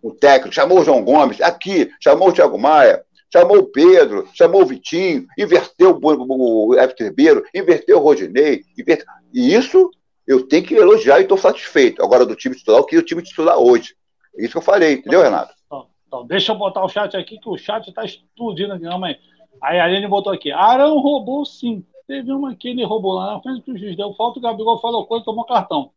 O 0.01 0.11
técnico 0.11 0.55
chamou 0.55 0.79
o 0.79 0.83
João 0.83 1.03
Gomes, 1.03 1.39
aqui, 1.39 1.91
chamou 1.99 2.29
o 2.29 2.33
Thiago 2.33 2.57
Maia, 2.57 3.03
chamou 3.31 3.59
o 3.59 3.67
Pedro, 3.67 4.27
chamou 4.33 4.63
o 4.63 4.65
Vitinho, 4.65 5.27
inverteu 5.37 5.99
o, 6.01 6.69
o 6.71 6.73
Everton 6.73 7.03
Ribeiro, 7.03 7.45
inverteu 7.53 7.97
o 7.97 8.01
Rodinei, 8.01 8.63
inverteu... 8.75 9.05
e 9.31 9.53
isso 9.53 9.91
eu 10.29 10.47
tenho 10.47 10.63
que 10.63 10.75
elogiar 10.75 11.17
e 11.17 11.23
estou 11.23 11.39
satisfeito. 11.39 12.03
Agora, 12.03 12.23
do 12.23 12.35
time 12.35 12.55
titular, 12.55 12.79
eu 12.79 12.85
queria 12.85 13.01
o 13.01 13.05
time 13.05 13.23
titular 13.23 13.57
hoje. 13.57 13.95
É 14.37 14.43
isso 14.43 14.51
que 14.51 14.59
eu 14.59 14.61
falei, 14.61 14.93
entendeu, 14.93 15.23
Renato? 15.23 15.51
Então, 15.65 15.87
então 16.07 16.27
deixa 16.27 16.51
eu 16.51 16.55
botar 16.55 16.85
o 16.85 16.87
chat 16.87 17.17
aqui, 17.17 17.39
que 17.39 17.49
o 17.49 17.57
chat 17.57 17.87
está 17.87 18.05
explodindo 18.05 18.73
aqui. 18.73 18.83
Não, 18.83 18.99
mãe. 18.99 19.17
Aí 19.59 19.79
a 19.79 19.85
Aline 19.85 20.07
botou 20.07 20.31
aqui. 20.31 20.51
Arão 20.51 20.99
roubou 20.99 21.43
sim. 21.45 21.83
Teve 22.05 22.31
uma 22.31 22.53
que 22.53 22.67
ele 22.67 22.85
roubou 22.85 23.13
lá 23.13 23.33
na 23.33 23.41
frente 23.41 23.63
que 23.63 23.71
o 23.71 23.77
juiz 23.77 23.97
deu 23.97 24.13
falta, 24.13 24.37
o 24.37 24.41
Gabriel 24.41 24.77
falou 24.77 25.07
coisa 25.07 25.23
e 25.23 25.25
tomou 25.25 25.45
cartão. 25.45 25.89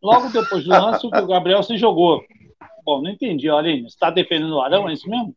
Logo 0.00 0.28
depois 0.28 0.62
do 0.62 0.70
lance, 0.70 1.04
o 1.04 1.26
Gabriel 1.26 1.62
se 1.64 1.76
jogou. 1.76 2.22
Bom, 2.84 3.02
não 3.02 3.10
entendi, 3.10 3.50
Aline. 3.50 3.82
Você 3.82 3.88
está 3.88 4.08
defendendo 4.08 4.54
o 4.54 4.60
Arão, 4.60 4.88
é 4.88 4.92
isso 4.92 5.10
mesmo? 5.10 5.34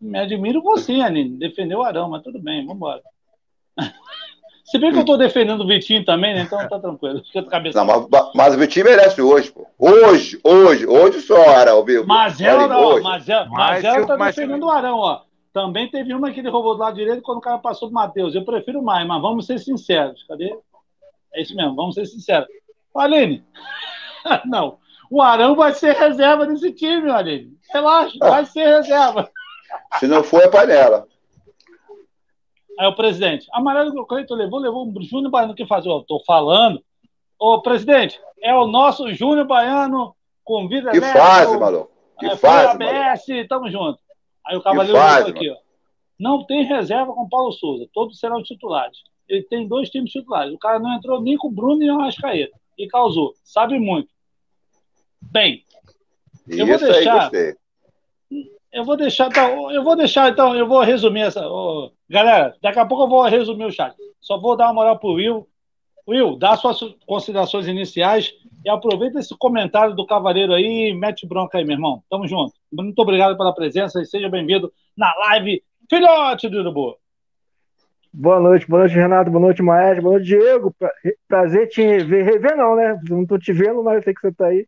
Me 0.00 0.20
admiro 0.20 0.62
você, 0.62 0.92
Aline. 1.00 1.36
Defendeu 1.36 1.80
o 1.80 1.82
Arão, 1.82 2.08
mas 2.08 2.22
tudo 2.22 2.40
bem, 2.40 2.60
vamos 2.60 2.76
embora. 2.76 3.02
Se 4.64 4.78
bem 4.78 4.92
que 4.92 4.98
eu 4.98 5.04
tô 5.04 5.16
defendendo 5.16 5.62
o 5.62 5.66
Vitinho 5.66 6.04
também, 6.04 6.34
né? 6.34 6.42
Então 6.42 6.58
tá 6.68 6.78
tranquilo. 6.78 7.22
Fica 7.32 7.42
cabeça. 7.50 7.78
Não, 7.78 8.08
mas, 8.08 8.30
mas, 8.34 8.54
o 8.54 8.58
Vitinho 8.58 8.86
merece 8.86 9.20
hoje, 9.20 9.50
pô. 9.50 9.66
Hoje, 9.78 10.40
hoje, 10.42 10.86
hoje 10.86 11.20
só, 11.20 11.48
Arão, 11.50 11.84
viu? 11.84 12.06
Mas 12.06 12.40
ela, 12.40 12.78
ó, 12.78 13.00
mas 13.00 13.28
ela, 13.28 13.46
mas 13.46 13.84
ela 13.84 14.06
tá 14.06 14.16
defendendo 14.16 14.64
o 14.64 14.70
Arão, 14.70 14.98
ó. 14.98 15.22
Também 15.52 15.90
teve 15.90 16.14
uma 16.14 16.30
que 16.30 16.40
ele 16.40 16.48
roubou 16.48 16.74
do 16.74 16.80
lado 16.80 16.96
direito 16.96 17.22
quando 17.22 17.38
o 17.38 17.42
cara 17.42 17.58
passou 17.58 17.88
pro 17.88 17.94
Matheus. 17.94 18.34
Eu 18.34 18.44
prefiro 18.44 18.82
mais, 18.82 19.06
mas 19.06 19.20
vamos 19.20 19.46
ser 19.46 19.58
sinceros. 19.58 20.24
Cadê? 20.26 20.56
É 21.34 21.42
isso 21.42 21.54
mesmo, 21.54 21.74
vamos 21.74 21.94
ser 21.94 22.06
sinceros. 22.06 22.48
Aline, 22.94 23.44
não. 24.46 24.78
O 25.10 25.20
Arão 25.20 25.54
vai 25.54 25.74
ser 25.74 25.94
reserva 25.94 26.46
desse 26.46 26.72
time, 26.72 27.10
Aline. 27.10 27.52
Relaxa, 27.70 28.16
vai 28.18 28.46
ser 28.46 28.64
reserva. 28.76 29.30
Se 29.98 30.06
não 30.06 30.22
for, 30.22 30.42
é 30.42 30.48
panela. 30.48 31.06
Aí 32.78 32.86
o 32.86 32.94
presidente, 32.94 33.46
amarelo 33.52 33.92
do 33.92 34.06
Cleiton 34.06 34.34
levou, 34.34 34.58
levou 34.58 34.86
o 34.86 35.02
Júnior 35.02 35.30
Baiano 35.30 35.54
que 35.54 35.66
faz. 35.66 35.84
Eu 35.84 36.00
estou 36.00 36.22
falando. 36.24 36.82
Ô, 37.38 37.60
presidente, 37.60 38.20
é 38.42 38.54
o 38.54 38.66
nosso 38.66 39.12
Júnior 39.12 39.46
Baiano, 39.46 40.14
convida 40.44 40.90
Que 40.90 41.00
fase, 41.00 41.58
maluco. 41.58 41.90
Que 42.18 42.26
é, 42.26 42.36
fase, 42.36 42.70
ABS, 42.70 43.28
maluco. 43.28 43.48
tamo 43.48 43.70
junto. 43.70 43.98
Aí 44.46 44.56
o 44.56 44.62
Cavaleiro 44.62 44.98
faz, 44.98 45.26
aqui, 45.26 45.50
ó. 45.50 45.56
Não 46.18 46.44
tem 46.44 46.64
reserva 46.64 47.12
com 47.12 47.28
Paulo 47.28 47.52
Souza, 47.52 47.88
todos 47.92 48.18
serão 48.18 48.42
titulares. 48.42 48.98
Ele 49.28 49.42
tem 49.44 49.66
dois 49.66 49.88
times 49.88 50.10
titulares. 50.10 50.52
O 50.52 50.58
cara 50.58 50.78
não 50.78 50.94
entrou 50.94 51.20
nem 51.20 51.36
com 51.36 51.48
o 51.48 51.52
Bruno 51.52 51.82
e 51.82 51.90
o 51.90 52.00
Arrascaeta. 52.00 52.56
E 52.78 52.86
causou. 52.86 53.34
Sabe 53.44 53.78
muito. 53.78 54.08
Bem, 55.20 55.64
eu 56.48 56.66
vou 56.66 56.78
deixar. 56.78 57.30
Eu 58.72 58.84
vou 58.84 58.96
deixar, 58.96 59.28
então, 59.28 59.70
eu 59.70 59.84
vou 59.84 59.94
deixar, 59.94 60.30
então, 60.30 60.56
eu 60.56 60.66
vou 60.66 60.80
resumir 60.80 61.20
essa. 61.20 61.46
Oh, 61.46 61.90
galera, 62.08 62.56
daqui 62.62 62.78
a 62.78 62.86
pouco 62.86 63.04
eu 63.04 63.08
vou 63.08 63.22
resumir 63.24 63.66
o 63.66 63.70
chat. 63.70 63.94
Só 64.18 64.40
vou 64.40 64.56
dar 64.56 64.66
uma 64.68 64.74
moral 64.74 64.98
pro 64.98 65.12
Will. 65.12 65.46
Will, 66.08 66.36
dá 66.36 66.56
suas 66.56 66.80
considerações 67.06 67.68
iniciais 67.68 68.32
e 68.64 68.70
aproveita 68.70 69.18
esse 69.18 69.36
comentário 69.36 69.94
do 69.94 70.06
Cavaleiro 70.06 70.54
aí 70.54 70.88
e 70.88 70.94
mete 70.94 71.26
bronca 71.26 71.58
aí, 71.58 71.64
meu 71.64 71.74
irmão. 71.74 72.02
Tamo 72.08 72.26
junto. 72.26 72.54
Muito 72.72 72.98
obrigado 72.98 73.36
pela 73.36 73.54
presença 73.54 74.00
e 74.00 74.06
seja 74.06 74.30
bem-vindo 74.30 74.72
na 74.96 75.14
live 75.16 75.62
Filhote 75.90 76.48
do 76.48 76.60
Urubu. 76.60 76.96
Boa 78.10 78.40
noite, 78.40 78.66
boa 78.66 78.80
noite, 78.80 78.94
Renato, 78.94 79.30
boa 79.30 79.42
noite, 79.42 79.62
Maestro, 79.62 80.02
boa 80.02 80.14
noite, 80.14 80.28
Diego. 80.28 80.74
Prazer 81.28 81.68
te 81.68 81.82
rever, 81.82 82.24
rever 82.24 82.56
não, 82.56 82.74
né? 82.74 82.98
Não 83.08 83.26
tô 83.26 83.38
te 83.38 83.52
vendo, 83.52 83.82
mas 83.82 83.96
eu 83.96 84.02
sei 84.02 84.14
que 84.14 84.20
você 84.22 84.32
tá 84.32 84.46
aí. 84.46 84.66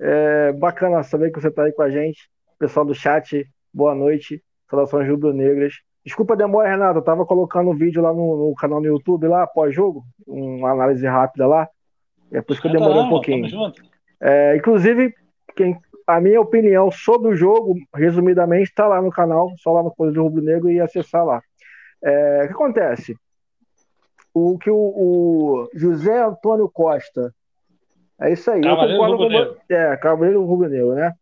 É 0.00 0.52
bacana 0.52 1.02
saber 1.02 1.30
que 1.30 1.40
você 1.40 1.50
tá 1.50 1.64
aí 1.64 1.72
com 1.72 1.82
a 1.82 1.90
gente. 1.90 2.28
Pessoal 2.58 2.84
do 2.84 2.94
chat, 2.94 3.48
boa 3.72 3.94
noite. 3.94 4.42
Saudações 4.68 5.08
rubro-negras. 5.08 5.74
Desculpa 6.04 6.34
a 6.34 6.36
demora, 6.36 6.68
Renato. 6.68 6.98
Eu 6.98 7.04
tava 7.04 7.24
colocando 7.24 7.70
um 7.70 7.76
vídeo 7.76 8.02
lá 8.02 8.12
no, 8.12 8.48
no 8.48 8.54
canal 8.56 8.80
no 8.80 8.86
YouTube, 8.86 9.28
lá, 9.28 9.46
pós-jogo, 9.46 10.02
uma 10.26 10.72
análise 10.72 11.06
rápida 11.06 11.46
lá. 11.46 11.68
É 12.32 12.42
por 12.42 12.52
isso 12.52 12.62
que 12.62 12.68
eu 12.68 12.72
demorei 12.72 13.02
um 13.02 13.08
pouquinho. 13.08 13.46
É, 14.20 14.56
inclusive, 14.56 15.14
quem, 15.54 15.78
a 16.04 16.20
minha 16.20 16.40
opinião 16.40 16.90
sobre 16.90 17.28
o 17.28 17.36
jogo, 17.36 17.76
resumidamente, 17.94 18.70
está 18.70 18.88
lá 18.88 19.00
no 19.00 19.10
canal, 19.10 19.52
só 19.58 19.72
lá 19.72 19.82
no 19.82 19.94
Coisa 19.94 20.14
do 20.14 20.22
Rubro 20.22 20.42
Negro 20.42 20.68
e 20.68 20.80
acessar 20.80 21.24
lá. 21.24 21.40
É, 22.02 22.42
o 22.42 22.46
que 22.48 22.54
acontece? 22.54 23.16
O 24.34 24.58
que 24.58 24.70
o, 24.70 24.76
o 24.76 25.68
José 25.74 26.20
Antônio 26.20 26.68
Costa. 26.68 27.32
É 28.20 28.32
isso 28.32 28.50
aí. 28.50 28.62
Cavaleiro 28.62 29.02
eu 29.02 29.16
concordo 29.16 29.54
com, 29.54 29.72
É, 29.72 29.96
Cavaleiro 29.96 30.44
Rubro 30.44 30.68
Negro, 30.68 30.94
né? 30.94 31.12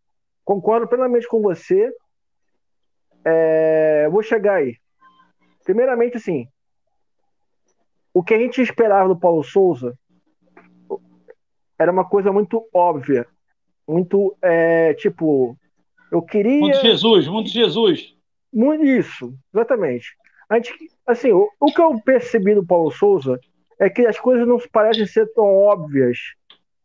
Concordo 0.47 0.86
plenamente 0.86 1.26
com 1.26 1.42
você. 1.42 1.92
É, 3.24 4.09
vou 4.09 4.22
chegar 4.22 4.55
aí. 4.55 4.76
Primeiramente, 5.64 6.16
assim, 6.16 6.47
o 8.14 8.22
que 8.22 8.32
a 8.32 8.38
gente 8.38 8.62
esperava 8.62 9.09
do 9.09 9.18
Paulo 9.18 9.42
Souza 9.42 9.99
era 11.76 11.90
uma 11.90 12.09
coisa 12.09 12.32
muito 12.32 12.66
óbvia, 12.72 13.26
muito 13.86 14.36
é, 14.40 14.94
tipo, 14.94 15.59
eu 16.12 16.22
queria. 16.22 16.61
Muito 16.61 16.80
Jesus, 16.80 17.26
muito 17.26 17.51
Jesus. 17.51 18.14
Muito 18.53 18.84
isso, 18.84 19.36
exatamente. 19.53 20.16
A 20.49 20.55
gente, 20.55 20.72
assim, 21.05 21.32
o, 21.32 21.51
o 21.59 21.66
que 21.66 21.80
eu 21.80 22.01
percebi 22.01 22.55
do 22.55 22.64
Paulo 22.64 22.92
Souza 22.92 23.40
é 23.80 23.90
que 23.90 24.07
as 24.07 24.18
coisas 24.20 24.47
não 24.47 24.59
parecem 24.72 25.07
ser 25.07 25.26
tão 25.34 25.44
óbvias. 25.44 26.18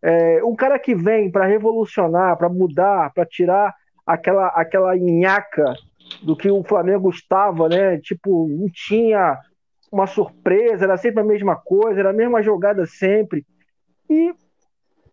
É, 0.04 0.44
um 0.44 0.56
cara 0.56 0.80
que 0.80 0.96
vem 0.96 1.30
para 1.30 1.46
revolucionar, 1.46 2.38
para 2.38 2.50
mudar, 2.50 3.14
para 3.14 3.26
tirar 3.26 3.74
aquela 4.06 4.48
aquela 4.48 4.96
nhaca 4.96 5.76
do 6.24 6.36
que 6.36 6.50
o 6.50 6.64
Flamengo 6.64 7.10
estava, 7.10 7.70
né? 7.70 8.00
Tipo, 8.00 8.48
não 8.48 8.68
tinha 8.70 9.38
uma 9.92 10.08
surpresa, 10.08 10.86
era 10.86 10.98
sempre 10.98 11.22
a 11.22 11.26
mesma 11.26 11.56
coisa, 11.56 12.00
era 12.00 12.10
a 12.10 12.14
mesma 12.14 12.42
jogada 12.42 12.86
sempre. 12.86 13.46
E 14.10 14.34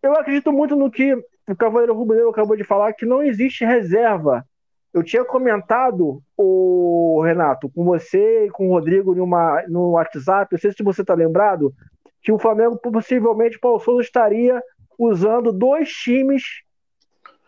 eu 0.03 0.13
acredito 0.15 0.53
muito 0.53 0.77
no 0.77 0.91
que 0.91 1.15
o 1.49 1.57
Cavaleiro 1.57 1.95
Rubro 1.95 2.29
acabou 2.29 2.57
de 2.57 2.65
falar, 2.65 2.93
que 2.93 3.07
não 3.07 3.23
existe 3.23 3.65
reserva. 3.65 4.45
Eu 4.93 5.03
tinha 5.03 5.25
comentado, 5.25 6.23
o 6.37 7.21
Renato, 7.23 7.69
com 7.71 7.85
você 7.85 8.47
e 8.47 8.51
com 8.51 8.69
o 8.69 8.73
Rodrigo 8.73 9.15
numa, 9.15 9.63
no 9.69 9.91
WhatsApp, 9.91 10.53
não 10.53 10.59
sei 10.59 10.73
se 10.73 10.83
você 10.83 11.03
está 11.03 11.15
lembrado, 11.15 11.73
que 12.23 12.33
o 12.33 12.39
Flamengo 12.39 12.77
possivelmente, 12.79 13.59
Paulo 13.59 13.81
Souza 13.81 14.03
estaria 14.03 14.63
usando 14.99 15.53
dois 15.53 15.91
times 15.91 16.43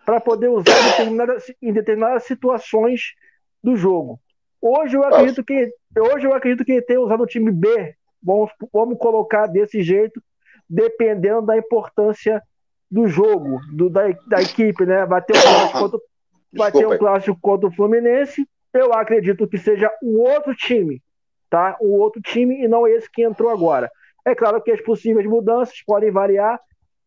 para 0.07 0.20
poder 0.20 0.48
usar 0.48 0.78
em 0.78 0.90
determinadas, 0.90 1.44
em 1.61 1.72
determinadas 1.72 2.24
situações 2.24 3.14
do 3.62 3.76
jogo. 3.76 4.20
Hoje 4.62 4.96
eu 4.96 5.05
acredito 5.05 5.42
que 5.42 5.72
hoje 5.98 6.26
eu 6.26 6.34
acredito 6.34 6.64
que 6.64 6.72
ele 6.72 6.82
tem 6.82 6.98
usado 6.98 7.22
o 7.22 7.26
time 7.26 7.51
B. 7.51 7.94
Vamos, 8.22 8.51
vamos 8.72 8.98
colocar 8.98 9.46
desse 9.46 9.82
jeito, 9.82 10.22
dependendo 10.68 11.42
da 11.42 11.57
importância 11.57 12.42
do 12.90 13.07
jogo, 13.07 13.61
do, 13.72 13.88
da, 13.88 14.09
da 14.26 14.42
equipe, 14.42 14.84
né? 14.84 15.07
Vai 15.07 15.22
ter 15.22 15.36
um 15.36 15.40
clássico 15.40 15.78
contra, 15.78 16.88
um 16.88 16.98
clássico 16.98 17.38
contra 17.40 17.68
o 17.68 17.72
Fluminense. 17.72 18.46
Eu 18.72 18.92
acredito 18.92 19.48
que 19.48 19.59
seja 19.59 19.90
um 20.03 20.18
outro 20.18 20.55
time, 20.55 21.03
tá? 21.48 21.76
Um 21.80 21.92
outro 21.92 22.20
time 22.20 22.62
e 22.62 22.68
não 22.68 22.86
esse 22.86 23.11
que 23.11 23.22
entrou 23.22 23.51
agora. 23.51 23.90
É 24.24 24.34
claro 24.34 24.61
que 24.61 24.70
as 24.70 24.80
possíveis 24.80 25.26
mudanças 25.26 25.82
podem 25.86 26.11
variar 26.11 26.61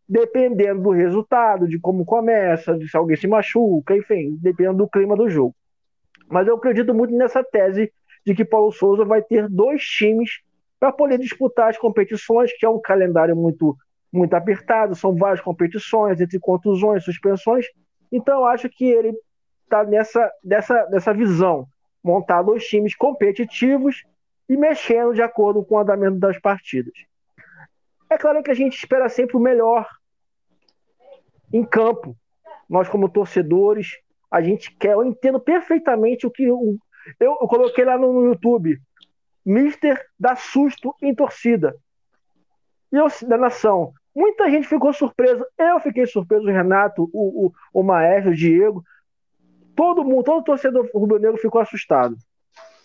dependendo 0.07 0.81
do 0.81 0.91
resultado, 0.91 1.67
de 1.67 1.79
como 1.79 2.05
começa, 2.05 2.77
de 2.77 2.87
se 2.89 2.97
alguém 2.97 3.15
se 3.15 3.27
machuca, 3.27 3.95
enfim, 3.95 4.37
dependendo 4.41 4.79
do 4.79 4.89
clima 4.89 5.15
do 5.15 5.29
jogo. 5.29 5.55
Mas 6.29 6.47
eu 6.47 6.55
acredito 6.55 6.93
muito 6.93 7.13
nessa 7.15 7.43
tese 7.43 7.91
de 8.25 8.33
que 8.33 8.45
Paulo 8.45 8.71
Souza 8.71 9.05
vai 9.05 9.21
ter 9.21 9.47
dois 9.49 9.83
times 9.83 10.41
para 10.79 10.91
poder 10.91 11.17
disputar 11.17 11.69
as 11.69 11.77
competições, 11.77 12.51
que 12.57 12.65
é 12.65 12.69
um 12.69 12.79
calendário 12.79 13.35
muito, 13.35 13.75
muito 14.11 14.33
apertado, 14.33 14.95
são 14.95 15.15
várias 15.15 15.41
competições, 15.41 16.19
entre 16.19 16.39
contusões, 16.39 17.03
suspensões. 17.03 17.65
Então, 18.11 18.41
eu 18.41 18.45
acho 18.45 18.69
que 18.69 18.85
ele 18.85 19.13
está 19.63 19.83
nessa, 19.83 20.31
nessa, 20.43 20.87
nessa 20.89 21.13
visão, 21.13 21.65
montar 22.03 22.41
dois 22.41 22.65
times 22.65 22.95
competitivos 22.95 24.03
e 24.47 24.57
mexendo 24.57 25.13
de 25.13 25.21
acordo 25.21 25.63
com 25.63 25.75
o 25.75 25.79
andamento 25.79 26.19
das 26.19 26.37
partidas. 26.39 26.93
É 28.13 28.17
claro 28.17 28.43
que 28.43 28.51
a 28.51 28.53
gente 28.53 28.77
espera 28.77 29.09
sempre 29.09 29.35
o 29.35 29.39
melhor 29.39 29.87
em 31.51 31.63
campo. 31.63 32.15
Nós, 32.69 32.87
como 32.87 33.09
torcedores, 33.09 33.97
a 34.29 34.39
gente 34.39 34.71
quer. 34.77 34.93
Eu 34.93 35.03
entendo 35.03 35.39
perfeitamente 35.39 36.27
o 36.27 36.31
que. 36.31 36.43
Eu, 36.43 36.77
eu 37.19 37.35
coloquei 37.47 37.83
lá 37.83 37.97
no, 37.97 38.25
YouTube. 38.25 38.79
Mister 39.43 39.99
dá 40.19 40.35
susto 40.35 40.95
em 41.01 41.13
torcida. 41.13 41.75
E 42.91 42.97
eu, 42.97 43.07
da 43.27 43.35
nação. 43.35 43.91
Muita 44.15 44.47
gente 44.47 44.67
ficou 44.67 44.93
surpresa. 44.93 45.43
Eu 45.57 45.79
fiquei 45.79 46.05
surpreso, 46.05 46.45
o 46.45 46.51
Renato, 46.51 47.09
o, 47.11 47.47
o, 47.47 47.51
o 47.73 47.83
Maestro, 47.83 48.31
o 48.31 48.35
Diego. 48.35 48.83
Todo 49.75 50.03
mundo, 50.03 50.23
todo 50.23 50.43
torcedor 50.43 50.87
rubro-negro 50.93 51.37
ficou 51.37 51.59
assustado. 51.59 52.15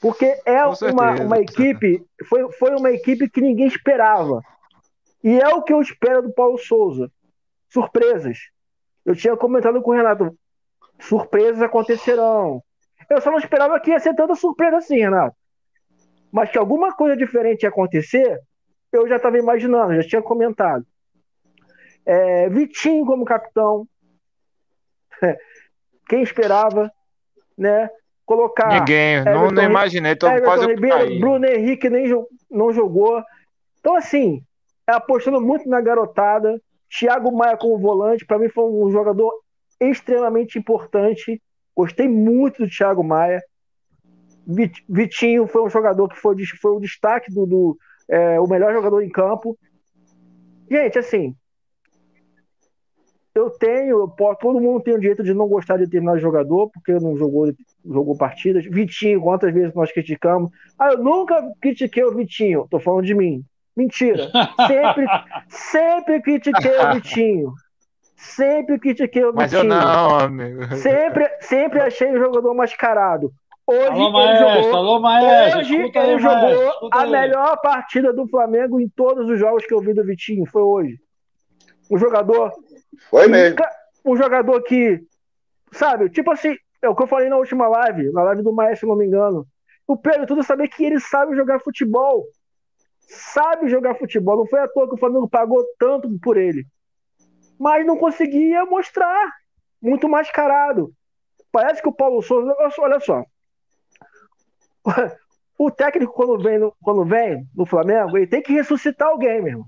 Porque 0.01 0.40
é 0.47 0.65
uma, 0.65 1.23
uma 1.23 1.39
equipe, 1.39 2.02
foi, 2.27 2.51
foi 2.52 2.70
uma 2.74 2.90
equipe 2.90 3.28
que 3.28 3.43
ninguém 3.43 3.66
esperava. 3.66 4.40
E 5.28 5.38
é 5.38 5.48
o 5.48 5.62
que 5.62 5.74
eu 5.74 5.82
espero 5.82 6.22
do 6.22 6.32
Paulo 6.32 6.56
Souza. 6.56 7.12
Surpresas. 7.68 8.38
Eu 9.05 9.14
tinha 9.14 9.36
comentado 9.36 9.82
com 9.82 9.90
o 9.90 9.94
Renato, 9.94 10.34
surpresas 10.98 11.60
acontecerão. 11.60 12.62
Eu 13.10 13.20
só 13.20 13.30
não 13.30 13.36
esperava 13.36 13.78
que 13.78 13.90
ia 13.90 14.00
ser 14.00 14.14
tanta 14.14 14.34
surpresa 14.34 14.78
assim, 14.78 14.96
Renato. 14.96 15.36
Mas 16.32 16.50
que 16.50 16.56
alguma 16.56 16.94
coisa 16.94 17.14
diferente 17.14 17.64
ia 17.64 17.68
acontecer, 17.68 18.40
eu 18.90 19.06
já 19.06 19.16
estava 19.16 19.36
imaginando, 19.36 20.00
já 20.00 20.09
tinha 20.09 20.22
comentado. 20.22 20.86
É, 22.06 22.48
Vitinho 22.48 23.05
como 23.05 23.26
capitão. 23.26 23.86
Quem 26.09 26.22
esperava, 26.22 26.90
né? 27.56 27.90
Colocar. 28.24 28.80
Ninguém, 28.80 29.16
Everton, 29.16 29.40
não, 29.42 29.50
não 29.50 29.62
imaginei, 29.62 30.16
tô 30.16 30.26
Everton 30.26 30.44
quase 30.46 30.66
Ribeiro, 30.68 31.20
Bruno 31.20 31.44
Henrique 31.44 31.90
nem 31.90 32.06
não 32.50 32.72
jogou. 32.72 33.22
Então, 33.78 33.94
assim, 33.94 34.42
apostando 34.97 35.40
muito 35.40 35.69
na 35.69 35.81
garotada. 35.81 36.60
Thiago 36.89 37.31
Maia 37.36 37.56
como 37.56 37.78
volante, 37.78 38.24
para 38.24 38.39
mim 38.39 38.48
foi 38.48 38.65
um 38.65 38.90
jogador 38.90 39.32
extremamente 39.81 40.59
importante. 40.59 41.40
Gostei 41.77 42.09
muito 42.09 42.65
do 42.65 42.70
Thiago 42.70 43.05
Maia. 43.05 43.40
Vitinho 44.89 45.47
foi 45.47 45.62
um 45.62 45.69
jogador 45.69 46.09
que 46.09 46.16
foi, 46.16 46.35
foi 46.60 46.73
o 46.73 46.81
destaque 46.81 47.32
do, 47.32 47.44
do 47.44 47.78
é, 48.09 48.40
o 48.40 48.47
melhor 48.47 48.73
jogador 48.73 49.02
em 49.02 49.10
campo. 49.10 49.59
Gente, 50.70 50.98
assim, 50.98 51.35
eu 53.35 53.51
tenho, 53.51 54.01
eu 54.01 54.09
posso, 54.09 54.40
todo 54.40 54.60
mundo 54.60 54.82
tem 54.82 54.94
o 54.94 54.98
direito 54.98 55.23
de 55.23 55.35
não 55.35 55.47
gostar 55.47 55.77
de 55.77 55.85
determinado 55.85 56.19
jogador, 56.19 56.70
porque 56.70 56.93
não 56.94 57.16
jogou, 57.16 57.52
jogou 57.85 58.16
partidas. 58.16 58.65
Vitinho, 58.65 59.20
quantas 59.20 59.52
vezes 59.52 59.74
nós 59.74 59.93
criticamos? 59.93 60.51
Ah, 60.78 60.93
eu 60.93 60.98
nunca 60.98 61.43
critiquei 61.60 62.02
o 62.02 62.15
Vitinho, 62.15 62.66
tô 62.70 62.81
falando 62.81 63.05
de 63.05 63.15
mim. 63.15 63.44
Mentira. 63.78 64.28
Sempre, 64.66 65.06
sempre 65.48 66.20
critiquei 66.20 66.76
o 66.80 66.94
Vitinho. 66.94 67.52
Sempre 68.16 68.76
critiquei 68.80 69.24
o 69.24 69.32
Mas 69.32 69.52
Vitinho. 69.52 69.68
Mas 69.68 69.84
eu 69.84 69.86
não, 69.86 70.18
amigo. 70.18 70.74
Sempre, 70.74 71.30
sempre 71.40 71.80
achei 71.80 72.10
o 72.10 72.18
jogador 72.18 72.52
mascarado. 72.55 73.30
Hoje 73.64 73.86
alô, 73.86 74.02
ele 74.02 74.12
maestro, 74.12 74.62
jogou, 74.62 74.76
alô, 74.76 75.00
maestro, 75.00 75.60
hoje 75.60 75.74
ele 75.74 75.98
aí, 75.98 76.18
jogou 76.18 76.90
a 76.90 77.02
aí. 77.02 77.10
melhor 77.10 77.60
partida 77.60 78.12
do 78.14 78.26
Flamengo 78.26 78.80
em 78.80 78.88
todos 78.88 79.30
os 79.30 79.38
jogos 79.38 79.64
que 79.64 79.74
eu 79.74 79.80
vi 79.80 79.94
do 79.94 80.02
Vitinho. 80.02 80.44
Foi 80.46 80.62
hoje. 80.62 80.98
Um 81.88 81.98
jogador. 81.98 82.50
Foi 83.10 83.28
mesmo. 83.28 83.59
Um 84.05 84.16
jogador 84.16 84.60
que, 84.62 85.00
sabe, 85.70 86.09
tipo 86.09 86.32
assim, 86.32 86.56
é 86.82 86.88
o 86.88 86.96
que 86.96 87.02
eu 87.02 87.06
falei 87.06 87.28
na 87.28 87.36
última 87.36 87.68
live, 87.68 88.10
na 88.10 88.24
live 88.24 88.42
do 88.42 88.52
Maestro, 88.52 88.80
se 88.80 88.86
não 88.86 88.96
me 88.96 89.06
engano. 89.06 89.46
O 89.86 89.96
Pedro 89.96 90.26
tudo 90.26 90.42
saber 90.42 90.66
que 90.68 90.84
ele 90.84 90.98
sabe 90.98 91.36
jogar 91.36 91.60
futebol 91.60 92.24
sabe 93.09 93.68
jogar 93.68 93.94
futebol. 93.97 94.36
Não 94.36 94.47
foi 94.47 94.60
à 94.60 94.68
toa 94.68 94.89
que 94.89 94.94
o 94.94 94.98
Flamengo 94.98 95.28
pagou 95.28 95.64
tanto 95.78 96.09
por 96.20 96.36
ele. 96.36 96.66
Mas 97.59 97.85
não 97.85 97.97
conseguia 97.97 98.64
mostrar. 98.64 99.32
Muito 99.80 100.09
mascarado. 100.09 100.93
Parece 101.51 101.80
que 101.80 101.89
o 101.89 101.93
Paulo 101.93 102.22
Souza. 102.22 102.55
Olha 102.78 103.01
só. 103.01 103.24
O 105.59 105.72
técnico, 105.72 106.12
quando 106.12 106.39
vem 106.40 106.59
no, 106.59 106.72
quando 106.80 107.05
vem 107.05 107.44
no 107.52 107.66
Flamengo, 107.66 108.16
ele 108.16 108.28
tem 108.28 108.40
que 108.40 108.52
ressuscitar 108.52 109.09
alguém, 109.09 109.43
meu 109.43 109.52
irmão. 109.52 109.66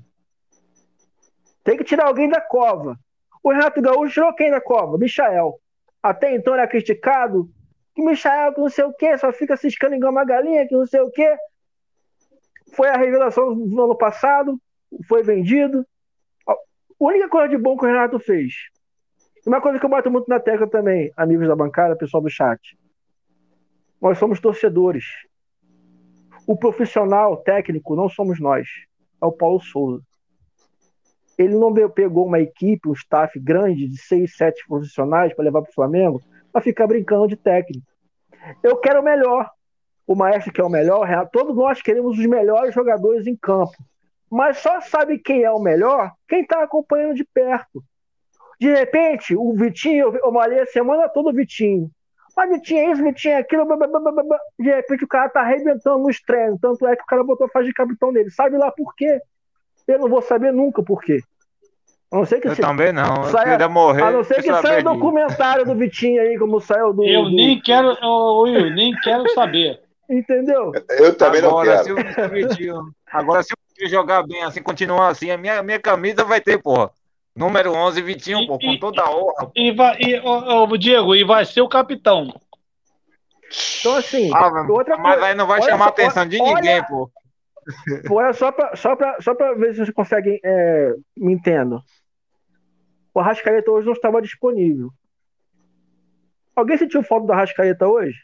Tem 1.64 1.76
que 1.76 1.82
tirar 1.82 2.06
alguém 2.06 2.28
da 2.28 2.40
cova. 2.40 2.96
O 3.42 3.50
Renato 3.50 3.82
Gaúcho 3.82 4.14
tirou 4.14 4.34
quem 4.34 4.52
da 4.52 4.60
cova? 4.60 4.96
Michael. 4.96 5.58
Até 6.00 6.34
então 6.34 6.54
era 6.54 6.68
criticado. 6.68 7.50
Que 7.94 8.02
Michael, 8.02 8.54
que 8.54 8.60
não 8.60 8.68
sei 8.68 8.84
o 8.84 8.92
quê, 8.92 9.18
só 9.18 9.32
fica 9.32 9.56
ciscando 9.56 9.94
igual 9.96 10.12
uma 10.12 10.24
galinha, 10.24 10.66
que 10.66 10.76
não 10.76 10.86
sei 10.86 11.00
o 11.00 11.10
quê. 11.10 11.36
Foi 12.72 12.88
a 12.88 12.97
revelação 12.97 13.55
do 13.55 13.82
ano 13.82 13.97
passado, 13.97 14.59
foi 15.06 15.22
vendido. 15.22 15.84
A 16.47 16.55
única 16.98 17.28
coisa 17.28 17.48
de 17.48 17.59
bom 17.59 17.76
que 17.76 17.84
o 17.84 17.88
Renato 17.88 18.18
fez. 18.18 18.55
Uma 19.47 19.60
coisa 19.60 19.78
que 19.78 19.84
eu 19.84 19.90
bato 19.90 20.10
muito 20.10 20.28
na 20.28 20.38
tecla 20.38 20.68
também, 20.68 21.10
amigos 21.16 21.48
da 21.48 21.56
bancada, 21.56 21.97
pessoal 21.97 22.22
do 22.22 22.28
chat. 22.28 22.78
Nós 24.01 24.18
somos 24.18 24.40
torcedores. 24.40 25.05
O 26.47 26.56
profissional 26.56 27.36
técnico 27.38 27.97
não 27.97 28.09
somos 28.09 28.40
nós, 28.40 28.68
é 29.22 29.26
o 29.26 29.32
Paulo 29.32 29.60
Souza. 29.60 30.02
Ele 31.38 31.55
não 31.55 31.72
pegou 31.90 32.26
uma 32.26 32.40
equipe, 32.40 32.88
um 32.88 32.92
staff 32.92 33.38
grande 33.40 33.88
de 33.88 33.98
seis, 33.98 34.36
sete 34.36 34.62
profissionais 34.66 35.32
para 35.32 35.44
levar 35.44 35.62
para 35.62 35.70
o 35.70 35.74
Flamengo 35.74 36.20
para 36.52 36.60
ficar 36.60 36.86
brincando 36.86 37.28
de 37.28 37.36
técnico. 37.36 37.86
Eu 38.62 38.76
quero 38.76 39.01
o 39.01 39.05
melhor. 39.05 39.51
O 40.10 40.16
maestro 40.16 40.52
quer 40.52 40.64
o 40.64 40.68
melhor. 40.68 41.06
Todos 41.32 41.54
nós 41.54 41.80
queremos 41.80 42.18
os 42.18 42.26
melhores 42.26 42.74
jogadores 42.74 43.28
em 43.28 43.36
campo. 43.36 43.76
Mas 44.28 44.58
só 44.58 44.80
sabe 44.80 45.20
quem 45.20 45.44
é 45.44 45.52
o 45.52 45.60
melhor 45.60 46.10
quem 46.28 46.42
está 46.42 46.64
acompanhando 46.64 47.14
de 47.14 47.22
perto. 47.22 47.80
De 48.58 48.74
repente, 48.74 49.36
o 49.36 49.52
Vitinho, 49.52 50.12
eu 50.16 50.32
malhei 50.32 50.62
a 50.62 50.66
semana 50.66 51.08
toda 51.08 51.30
o 51.30 51.32
Vitinho. 51.32 51.88
Mas 52.36 52.50
Vitinho 52.50 52.80
é 52.80 52.90
isso, 52.90 53.04
Vitinho 53.04 53.34
é 53.34 53.36
aquilo. 53.36 53.64
Blá, 53.64 53.76
blá, 53.76 54.00
blá, 54.00 54.38
de 54.58 54.68
repente 54.68 55.04
o 55.04 55.08
cara 55.08 55.28
tá 55.28 55.42
arrebentando 55.42 56.00
nos 56.00 56.20
treinos. 56.20 56.58
Tanto 56.60 56.84
é 56.88 56.96
que 56.96 57.04
o 57.04 57.06
cara 57.06 57.22
botou 57.22 57.46
a 57.46 57.50
faixa 57.50 57.68
de 57.68 57.72
capitão 57.72 58.12
dele. 58.12 58.30
Sabe 58.30 58.58
lá 58.58 58.72
por 58.72 58.96
quê? 58.96 59.20
Eu 59.86 60.00
não 60.00 60.08
vou 60.08 60.22
saber 60.22 60.52
nunca 60.52 60.82
por 60.82 61.00
quê. 61.02 61.20
A 62.10 62.16
não 62.16 62.24
ser 62.24 62.40
que 62.40 62.48
eu 62.48 62.56
se... 62.56 62.60
também 62.60 62.92
não. 62.92 63.22
Saia... 63.26 63.56
Eu 63.56 63.70
morrer. 63.70 64.02
A 64.02 64.10
não 64.10 64.24
ser 64.24 64.42
que 64.42 64.52
saia 64.52 64.80
o 64.80 64.82
documentário 64.82 65.64
do 65.64 65.76
Vitinho 65.76 66.20
aí, 66.20 66.36
como 66.36 66.58
saiu 66.58 66.92
do. 66.92 67.04
Eu 67.04 67.26
do... 67.26 67.30
nem 67.30 67.62
quero, 67.62 67.96
oh, 68.02 68.42
Will, 68.42 68.74
nem 68.74 68.92
quero 69.04 69.28
saber. 69.34 69.88
Entendeu? 70.10 70.72
Eu 70.98 71.16
também 71.16 71.40
Agora, 71.40 71.76
não 71.76 71.84
quero. 71.84 72.14
Se 72.14 72.20
o 72.20 72.28
Vitinho... 72.28 72.94
Agora, 73.06 73.42
se 73.44 73.52
o 73.52 73.56
Vitinho 73.68 73.88
jogar 73.88 74.26
bem 74.26 74.42
assim, 74.42 74.60
continuar 74.60 75.08
assim, 75.08 75.30
a 75.30 75.38
minha, 75.38 75.62
minha 75.62 75.78
camisa 75.78 76.24
vai 76.24 76.40
ter, 76.40 76.60
porra. 76.60 76.90
Número 77.34 77.72
11, 77.72 78.02
Vitinho, 78.02 78.40
e, 78.40 78.46
pô, 78.48 78.58
com 78.58 78.76
toda 78.78 79.02
a 79.02 79.10
honra. 79.10 79.52
E, 79.54 79.70
vai, 79.70 79.96
e 80.00 80.18
oh, 80.18 80.64
oh, 80.68 80.76
Diego, 80.76 81.14
e 81.14 81.22
vai 81.22 81.44
ser 81.44 81.60
o 81.60 81.68
capitão. 81.68 82.34
Então, 83.78 83.94
assim. 83.94 84.30
Ah, 84.34 84.66
outra 84.68 84.96
mas 84.96 85.12
coisa, 85.12 85.26
aí 85.26 85.34
não 85.36 85.46
vai 85.46 85.62
chamar 85.62 85.86
a 85.86 85.88
atenção 85.88 86.26
de 86.26 86.40
olha, 86.40 86.54
ninguém, 86.54 86.84
pô. 86.86 87.08
Olha, 88.10 88.32
só 88.32 88.50
pra, 88.50 88.74
só, 88.74 88.96
pra, 88.96 89.20
só 89.20 89.34
pra 89.34 89.54
ver 89.54 89.72
se 89.72 89.76
vocês 89.76 89.90
conseguem 89.90 90.40
é, 90.42 90.92
me 91.16 91.32
entendo. 91.32 91.80
O 93.14 93.20
Arrascaeta 93.20 93.70
hoje 93.70 93.86
não 93.86 93.92
estava 93.92 94.20
disponível. 94.20 94.90
Alguém 96.56 96.78
sentiu 96.78 97.02
falta 97.02 97.26
do 97.26 97.32
Arrascaeta 97.32 97.86
hoje? 97.86 98.18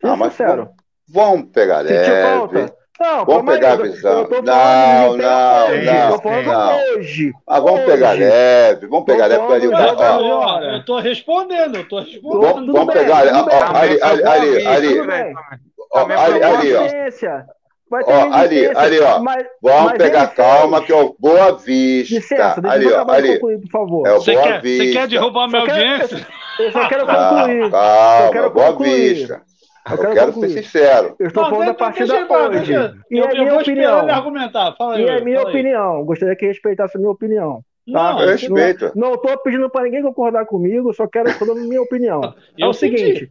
Seja 0.00 0.12
ah, 0.12 0.16
mas 0.16 0.32
sincero. 0.32 0.70
Vamos 1.08 1.50
pegar 1.52 1.80
leve. 1.80 2.72
Não, 2.98 3.26
vamos 3.26 3.52
pegar 3.52 3.72
a 3.72 3.76
visão. 3.76 4.26
Não, 4.42 5.16
não, 5.16 5.16
não. 5.18 6.12
Tô 6.12 6.22
falando 6.22 6.46
não. 6.46 6.96
hoje. 6.96 7.32
Mas 7.46 7.62
vamos 7.62 7.80
hoje. 7.80 7.90
pegar 7.92 8.12
leve, 8.12 8.86
vamos 8.86 9.04
pegar 9.04 9.26
leve. 9.26 9.42
Ali, 9.52 9.68
ó, 9.68 10.60
eu 10.60 10.84
tô 10.84 10.98
respondendo, 10.98 11.76
eu 11.76 11.88
tô 11.88 12.00
respondendo. 12.00 12.40
Vamos, 12.40 12.72
vamos 12.72 12.94
pegar 12.94 13.18
ali, 13.18 13.30
ali, 13.30 14.02
ali, 14.02 14.66
ali. 14.66 14.66
Ali, 14.66 16.42
ali, 16.42 16.74
ó. 16.74 17.56
Vai 17.88 18.02
ter 18.02 18.12
ó, 18.12 18.32
ali, 18.32 18.66
ali, 18.66 19.00
ó. 19.00 19.20
Mas, 19.20 19.46
Vamos 19.62 19.92
mas 19.92 19.98
pegar 19.98 20.26
calma, 20.28 20.82
que 20.82 20.92
é 20.92 20.96
o 20.96 21.14
Boa 21.18 21.52
Vista. 21.52 22.14
Licença, 22.16 22.60
deixa 22.60 22.76
ali, 22.76 22.86
eu 22.86 22.96
ó, 22.96 23.10
ali. 23.10 23.34
concluir, 23.34 23.60
por 23.60 23.70
favor. 23.70 24.06
É 24.08 24.12
o 24.12 24.24
Boa 24.24 24.42
quer, 24.42 24.62
Vista. 24.62 24.84
Você 24.84 24.92
quer 24.92 25.08
derrubar 25.08 25.44
a 25.44 25.48
minha 25.48 25.60
audiência? 25.60 26.26
Eu 26.58 26.72
só 26.72 26.88
quero 26.88 27.06
concluir. 27.06 27.70
Calma, 27.70 28.26
eu 28.26 28.32
quero 28.32 28.50
Boa 28.50 28.72
concluir. 28.72 29.14
Vista. 29.14 29.42
Eu 29.90 29.98
quero, 29.98 30.10
eu 30.10 30.14
quero 30.14 30.32
ser 30.32 30.48
sincero. 30.48 31.16
Eu 31.18 31.28
estou 31.28 31.44
não, 31.44 31.50
falando 31.50 31.66
da 31.68 31.74
partida 31.74 32.14
hoje. 32.28 32.72
E 33.10 33.20
é 33.20 33.28
minha 33.28 33.58
opinião. 33.58 34.02
Ele 34.02 34.10
argumentar. 34.10 34.74
Fala 34.76 34.96
aí, 34.96 35.04
e 35.04 35.08
é 35.08 35.20
minha 35.20 35.42
opinião. 35.42 36.04
Gostaria 36.04 36.34
que 36.34 36.46
respeitasse 36.46 36.96
a 36.96 37.00
minha 37.00 37.10
opinião. 37.12 37.62
Tá? 37.92 38.14
Não, 38.14 38.20
eu 38.20 38.28
respeito. 38.30 38.90
Não 38.96 39.14
estou 39.14 39.38
pedindo 39.38 39.70
para 39.70 39.84
ninguém 39.84 40.02
concordar 40.02 40.44
comigo, 40.44 40.92
só 40.92 41.06
quero 41.06 41.30
falar 41.34 41.52
a 41.52 41.54
minha 41.54 41.80
opinião. 41.80 42.20
é 42.58 42.66
o 42.66 42.72
seguinte. 42.72 43.30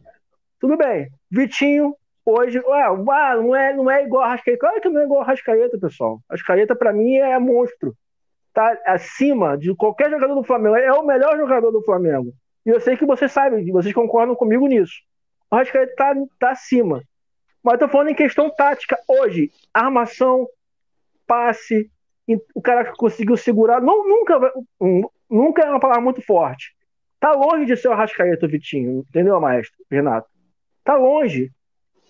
Tudo 0.58 0.78
bem. 0.78 1.08
Vitinho, 1.30 1.94
hoje. 2.24 2.58
Ué, 2.58 2.90
ué, 2.90 3.36
não, 3.36 3.54
é, 3.54 3.74
não 3.74 3.90
é 3.90 4.04
igual 4.04 4.24
a 4.24 4.28
Rascaeta. 4.28 4.58
Claro 4.58 4.80
que 4.80 4.88
não 4.88 5.00
é 5.02 5.04
igual 5.04 5.20
a 5.20 5.24
Rascaeta, 5.24 5.78
pessoal. 5.78 6.20
A 6.28 6.34
Rascaeta, 6.34 6.74
para 6.74 6.92
mim, 6.92 7.16
é 7.16 7.38
monstro. 7.38 7.94
Tá 8.54 8.78
acima 8.86 9.58
de 9.58 9.74
qualquer 9.74 10.10
jogador 10.10 10.34
do 10.34 10.44
Flamengo. 10.44 10.76
É 10.76 10.92
o 10.92 11.04
melhor 11.04 11.36
jogador 11.36 11.70
do 11.70 11.82
Flamengo. 11.82 12.32
E 12.64 12.70
eu 12.70 12.80
sei 12.80 12.96
que 12.96 13.04
vocês 13.04 13.30
sabem, 13.30 13.70
vocês 13.70 13.94
concordam 13.94 14.34
comigo 14.34 14.66
nisso. 14.66 14.94
O 15.50 15.56
Rascaeta 15.56 15.94
tá, 15.96 16.14
tá 16.38 16.50
acima. 16.50 17.02
Mas 17.62 17.78
tô 17.78 17.88
falando 17.88 18.10
em 18.10 18.14
questão 18.14 18.48
tática. 18.50 18.96
Hoje, 19.08 19.50
armação, 19.72 20.46
passe, 21.26 21.90
o 22.54 22.62
cara 22.62 22.92
conseguiu 22.96 23.36
segurar. 23.36 23.80
Não, 23.80 24.08
nunca, 24.08 24.52
nunca 25.30 25.62
é 25.62 25.70
uma 25.70 25.80
palavra 25.80 26.02
muito 26.02 26.22
forte. 26.22 26.74
Tá 27.18 27.32
longe 27.32 27.64
de 27.66 27.76
ser 27.76 27.88
o 27.88 27.94
Rascaeta, 27.94 28.46
Vitinho. 28.46 29.04
Entendeu, 29.08 29.40
maestro? 29.40 29.76
Renato? 29.90 30.28
Tá 30.84 30.96
longe. 30.96 31.50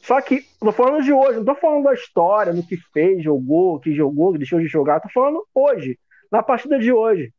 Só 0.02 0.20
que, 0.20 0.42
tô 0.60 0.72
falando 0.72 1.02
de 1.02 1.12
hoje, 1.12 1.38
não 1.38 1.44
tô 1.44 1.54
falando 1.54 1.84
da 1.84 1.94
história, 1.94 2.52
no 2.52 2.66
que 2.66 2.76
fez, 2.92 3.22
jogou, 3.22 3.80
que 3.80 3.94
jogou, 3.94 4.32
que 4.32 4.38
deixou 4.38 4.60
de 4.60 4.66
jogar. 4.66 5.00
Tô 5.00 5.08
falando 5.08 5.44
hoje, 5.54 5.98
na 6.30 6.42
partida 6.42 6.78
de 6.78 6.92
hoje. 6.92 7.32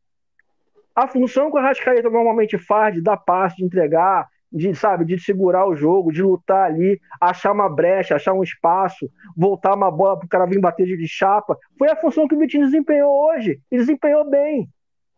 A 0.94 1.06
função 1.06 1.50
que 1.50 1.56
o 1.56 1.60
Rascaeta 1.60 2.10
normalmente 2.10 2.58
faz 2.58 2.94
de 2.94 3.00
dar 3.00 3.16
passe, 3.16 3.56
de 3.56 3.64
entregar, 3.64 4.26
de, 4.50 4.74
sabe, 4.74 5.04
de 5.04 5.18
segurar 5.20 5.66
o 5.68 5.76
jogo, 5.76 6.12
de 6.12 6.22
lutar 6.22 6.70
ali, 6.70 7.00
achar 7.20 7.52
uma 7.52 7.68
brecha, 7.68 8.16
achar 8.16 8.32
um 8.32 8.42
espaço, 8.42 9.10
voltar 9.36 9.74
uma 9.74 9.90
bola 9.90 10.18
para 10.18 10.26
o 10.26 10.28
cara 10.28 10.46
vir 10.46 10.60
bater 10.60 10.86
de 10.86 11.06
chapa. 11.06 11.56
Foi 11.78 11.88
a 11.88 11.96
função 11.96 12.26
que 12.26 12.34
o 12.34 12.38
Vitinho 12.38 12.64
desempenhou 12.64 13.12
hoje. 13.26 13.60
E 13.70 13.76
desempenhou 13.76 14.28
bem. 14.28 14.68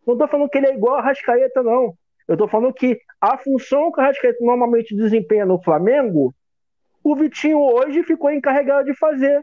Não 0.07 0.15
estou 0.15 0.29
falando 0.29 0.49
que 0.49 0.59
ele 0.59 0.67
é 0.67 0.75
igual 0.75 0.97
a 0.97 1.03
Rascaeta, 1.03 1.63
não. 1.63 1.95
Eu 2.27 2.35
estou 2.35 2.49
falando 2.49 2.73
que 2.73 2.99
a 3.21 3.37
função 3.39 3.91
que 3.93 4.01
o 4.01 4.05
Rascaeta 4.05 4.39
normalmente 4.45 4.95
desempenha 4.95 5.47
no 5.47 5.63
Flamengo, 5.63 6.35
o 7.03 7.17
Vitinho 7.17 7.59
hoje 7.59 8.03
ficou 8.03 8.31
encarregado 8.31 8.85
de 8.85 8.95
fazer. 8.95 9.43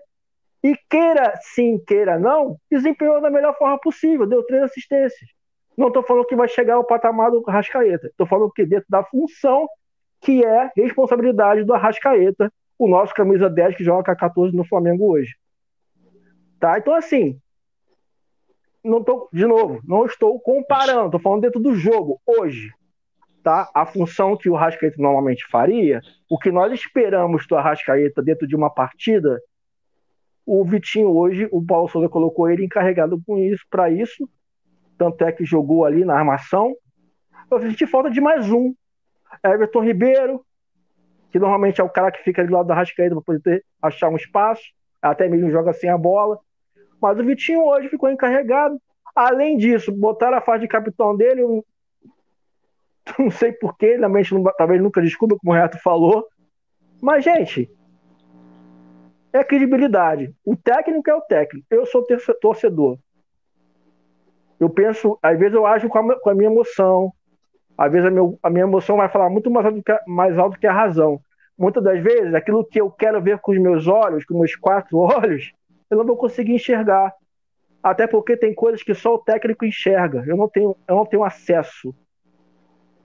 E 0.64 0.76
queira 0.90 1.34
sim, 1.42 1.78
queira 1.86 2.18
não, 2.18 2.58
desempenhou 2.70 3.22
da 3.22 3.30
melhor 3.30 3.56
forma 3.58 3.80
possível, 3.80 4.26
deu 4.26 4.44
três 4.44 4.64
assistências. 4.64 5.37
Não 5.78 5.90
estou 5.90 6.02
falando 6.02 6.26
que 6.26 6.36
vai 6.36 6.48
chegar 6.48 6.74
ao 6.74 6.84
patamar 6.84 7.30
do 7.30 7.44
Arrascaeta. 7.48 8.08
Estou 8.08 8.26
falando 8.26 8.52
que 8.52 8.66
dentro 8.66 8.88
da 8.90 9.04
função 9.04 9.68
que 10.20 10.44
é 10.44 10.72
responsabilidade 10.76 11.64
do 11.64 11.74
Arrascaeta, 11.74 12.52
o 12.80 12.88
nosso 12.88 13.14
camisa 13.14 13.48
10 13.48 13.76
que 13.76 13.84
joga 13.84 14.12
a 14.12 14.16
14 14.16 14.56
no 14.56 14.66
Flamengo 14.66 15.12
hoje. 15.12 15.36
Tá? 16.60 16.80
Então, 16.80 16.94
assim, 16.96 17.40
não 18.84 19.04
tô, 19.04 19.30
de 19.32 19.46
novo, 19.46 19.80
não 19.84 20.06
estou 20.06 20.40
comparando, 20.40 21.06
estou 21.06 21.20
falando 21.20 21.42
dentro 21.42 21.60
do 21.60 21.76
jogo, 21.76 22.20
hoje. 22.26 22.72
Tá? 23.44 23.70
A 23.74 23.86
função 23.86 24.36
que 24.36 24.50
o 24.50 24.56
Arrascaeta 24.56 25.00
normalmente 25.00 25.46
faria, 25.48 26.02
o 26.30 26.40
que 26.40 26.52
nós 26.52 26.74
esperamos 26.74 27.46
do 27.48 27.56
Arrascaeta 27.56 28.22
dentro 28.22 28.48
de 28.48 28.56
uma 28.56 28.70
partida, 28.70 29.40
o 30.46 30.64
Vitinho 30.64 31.10
hoje, 31.10 31.48
o 31.52 31.64
Paulo 31.64 31.88
Souza 31.88 32.10
colocou 32.10 32.50
ele 32.50 32.66
encarregado 32.66 33.22
com 33.26 33.38
isso, 33.38 33.64
para 33.70 33.92
isso, 33.92 34.28
tanto 34.98 35.24
é 35.24 35.32
que 35.32 35.46
jogou 35.46 35.86
ali 35.86 36.04
na 36.04 36.16
armação. 36.16 36.76
Eu 37.50 37.62
senti 37.62 37.86
falta 37.86 38.10
de 38.10 38.20
mais 38.20 38.50
um. 38.52 38.74
Everton 39.44 39.84
Ribeiro, 39.84 40.44
que 41.32 41.40
normalmente 41.40 41.80
é 41.80 41.84
o 41.84 41.90
cara 41.90 42.12
que 42.12 42.24
fica 42.24 42.42
ali 42.42 42.50
do 42.50 42.56
lado 42.56 42.68
da 42.68 42.76
Rascaeta 42.76 43.16
para 43.16 43.24
poder 43.24 43.42
ter, 43.42 43.66
achar 43.82 44.10
um 44.10 44.16
espaço, 44.16 44.64
até 45.02 45.28
mesmo 45.28 45.52
joga 45.52 45.74
sem 45.74 45.90
a 45.90 45.98
bola. 45.98 46.40
Mas 47.02 47.20
o 47.20 47.24
Vitinho 47.24 47.64
hoje 47.64 47.90
ficou 47.90 48.10
encarregado. 48.10 48.80
Além 49.16 49.58
disso, 49.58 49.92
botaram 49.92 50.38
a 50.38 50.42
fase 50.42 50.62
de 50.62 50.68
capitão 50.68 51.16
dele, 51.16 51.42
não 53.18 53.32
sei 53.32 53.52
porquê, 53.52 53.96
realmente 53.96 54.34
talvez 54.58 54.82
nunca 54.82 55.02
descubra, 55.02 55.38
como 55.38 55.52
o 55.52 55.56
Renato 55.56 55.80
falou. 55.80 56.28
Mas, 57.02 57.24
gente, 57.24 57.70
é 59.32 59.44
credibilidade. 59.44 60.34
O 60.44 60.56
técnico 60.56 61.10
é 61.10 61.14
o 61.14 61.22
técnico. 61.22 61.66
Eu 61.70 61.86
sou 61.86 62.06
torcedor 62.42 62.98
eu 64.60 64.70
penso, 64.70 65.18
às 65.22 65.38
vezes 65.38 65.54
eu 65.54 65.66
ajo 65.66 65.88
com 65.88 66.00
a, 66.00 66.20
com 66.20 66.30
a 66.30 66.36
minha 66.36 66.50
emoção, 66.50 67.12
às 67.78 67.92
vezes 67.92 68.08
a, 68.08 68.12
meu, 68.12 68.40
a, 68.42 68.50
minha 68.50 68.64
emoção 68.64 68.98
vai 68.98 69.08
falar 69.08 69.30
muito 69.30 69.52
mais 69.52 69.66
alto, 69.66 69.84
que 69.84 69.92
a, 69.92 70.00
mais 70.08 70.38
alto 70.38 70.60
que 70.60 70.68
a 70.68 70.74
razão. 70.74 71.20
Muitas 71.58 71.84
das 71.84 72.02
vezes, 72.02 72.34
aquilo 72.34 72.66
que 72.66 72.82
eu 72.82 72.90
quero 72.90 73.22
ver 73.22 73.40
com 73.40 73.52
os 73.52 73.60
meus 73.60 73.88
olhos, 73.88 74.26
com 74.26 74.38
meus 74.38 74.56
quatro 74.56 74.98
olhos, 75.00 75.52
eu 75.90 75.98
não 75.98 76.06
vou 76.06 76.18
conseguir 76.18 76.54
enxergar. 76.54 77.14
Até 77.82 78.08
porque 78.08 78.36
tem 78.36 78.54
coisas 78.54 78.82
que 78.84 78.94
só 78.94 79.16
o 79.16 79.20
técnico 79.20 79.64
enxerga. 79.64 80.24
Eu 80.28 80.36
não 80.36 80.50
tenho, 80.50 80.76
eu 80.88 80.96
não 80.96 81.06
tenho 81.06 81.24
acesso. 81.24 81.94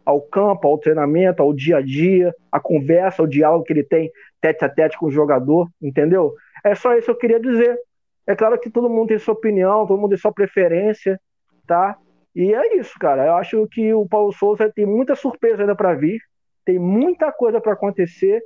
ao 0.04 0.20
campo, 0.20 0.66
ao 0.66 0.78
treinamento, 0.78 1.42
ao 1.42 1.52
dia 1.52 1.76
a 1.76 1.80
dia, 1.80 2.34
a 2.50 2.58
conversa, 2.58 3.22
o 3.22 3.26
diálogo 3.26 3.64
que 3.64 3.72
ele 3.72 3.84
tem 3.84 4.10
tete 4.40 4.64
a 4.64 4.68
tete 4.68 4.98
com 4.98 5.06
o 5.06 5.10
jogador, 5.10 5.68
entendeu? 5.80 6.34
É 6.64 6.74
só 6.74 6.94
isso 6.96 7.06
que 7.06 7.10
eu 7.12 7.16
queria 7.16 7.38
dizer. 7.38 7.78
É 8.26 8.34
claro 8.34 8.58
que 8.58 8.70
todo 8.70 8.90
mundo 8.90 9.08
tem 9.08 9.18
sua 9.18 9.34
opinião, 9.34 9.86
todo 9.86 10.00
mundo 10.00 10.10
tem 10.10 10.18
sua 10.18 10.32
preferência, 10.32 11.20
tá? 11.66 11.96
E 12.34 12.54
é 12.54 12.76
isso, 12.76 12.98
cara. 12.98 13.26
Eu 13.26 13.34
acho 13.34 13.66
que 13.68 13.92
o 13.92 14.06
Paulo 14.06 14.32
Souza 14.32 14.70
tem 14.74 14.86
muita 14.86 15.14
surpresa 15.14 15.62
ainda 15.62 15.76
para 15.76 15.94
vir, 15.94 16.20
tem 16.64 16.78
muita 16.78 17.30
coisa 17.30 17.60
para 17.60 17.72
acontecer. 17.72 18.42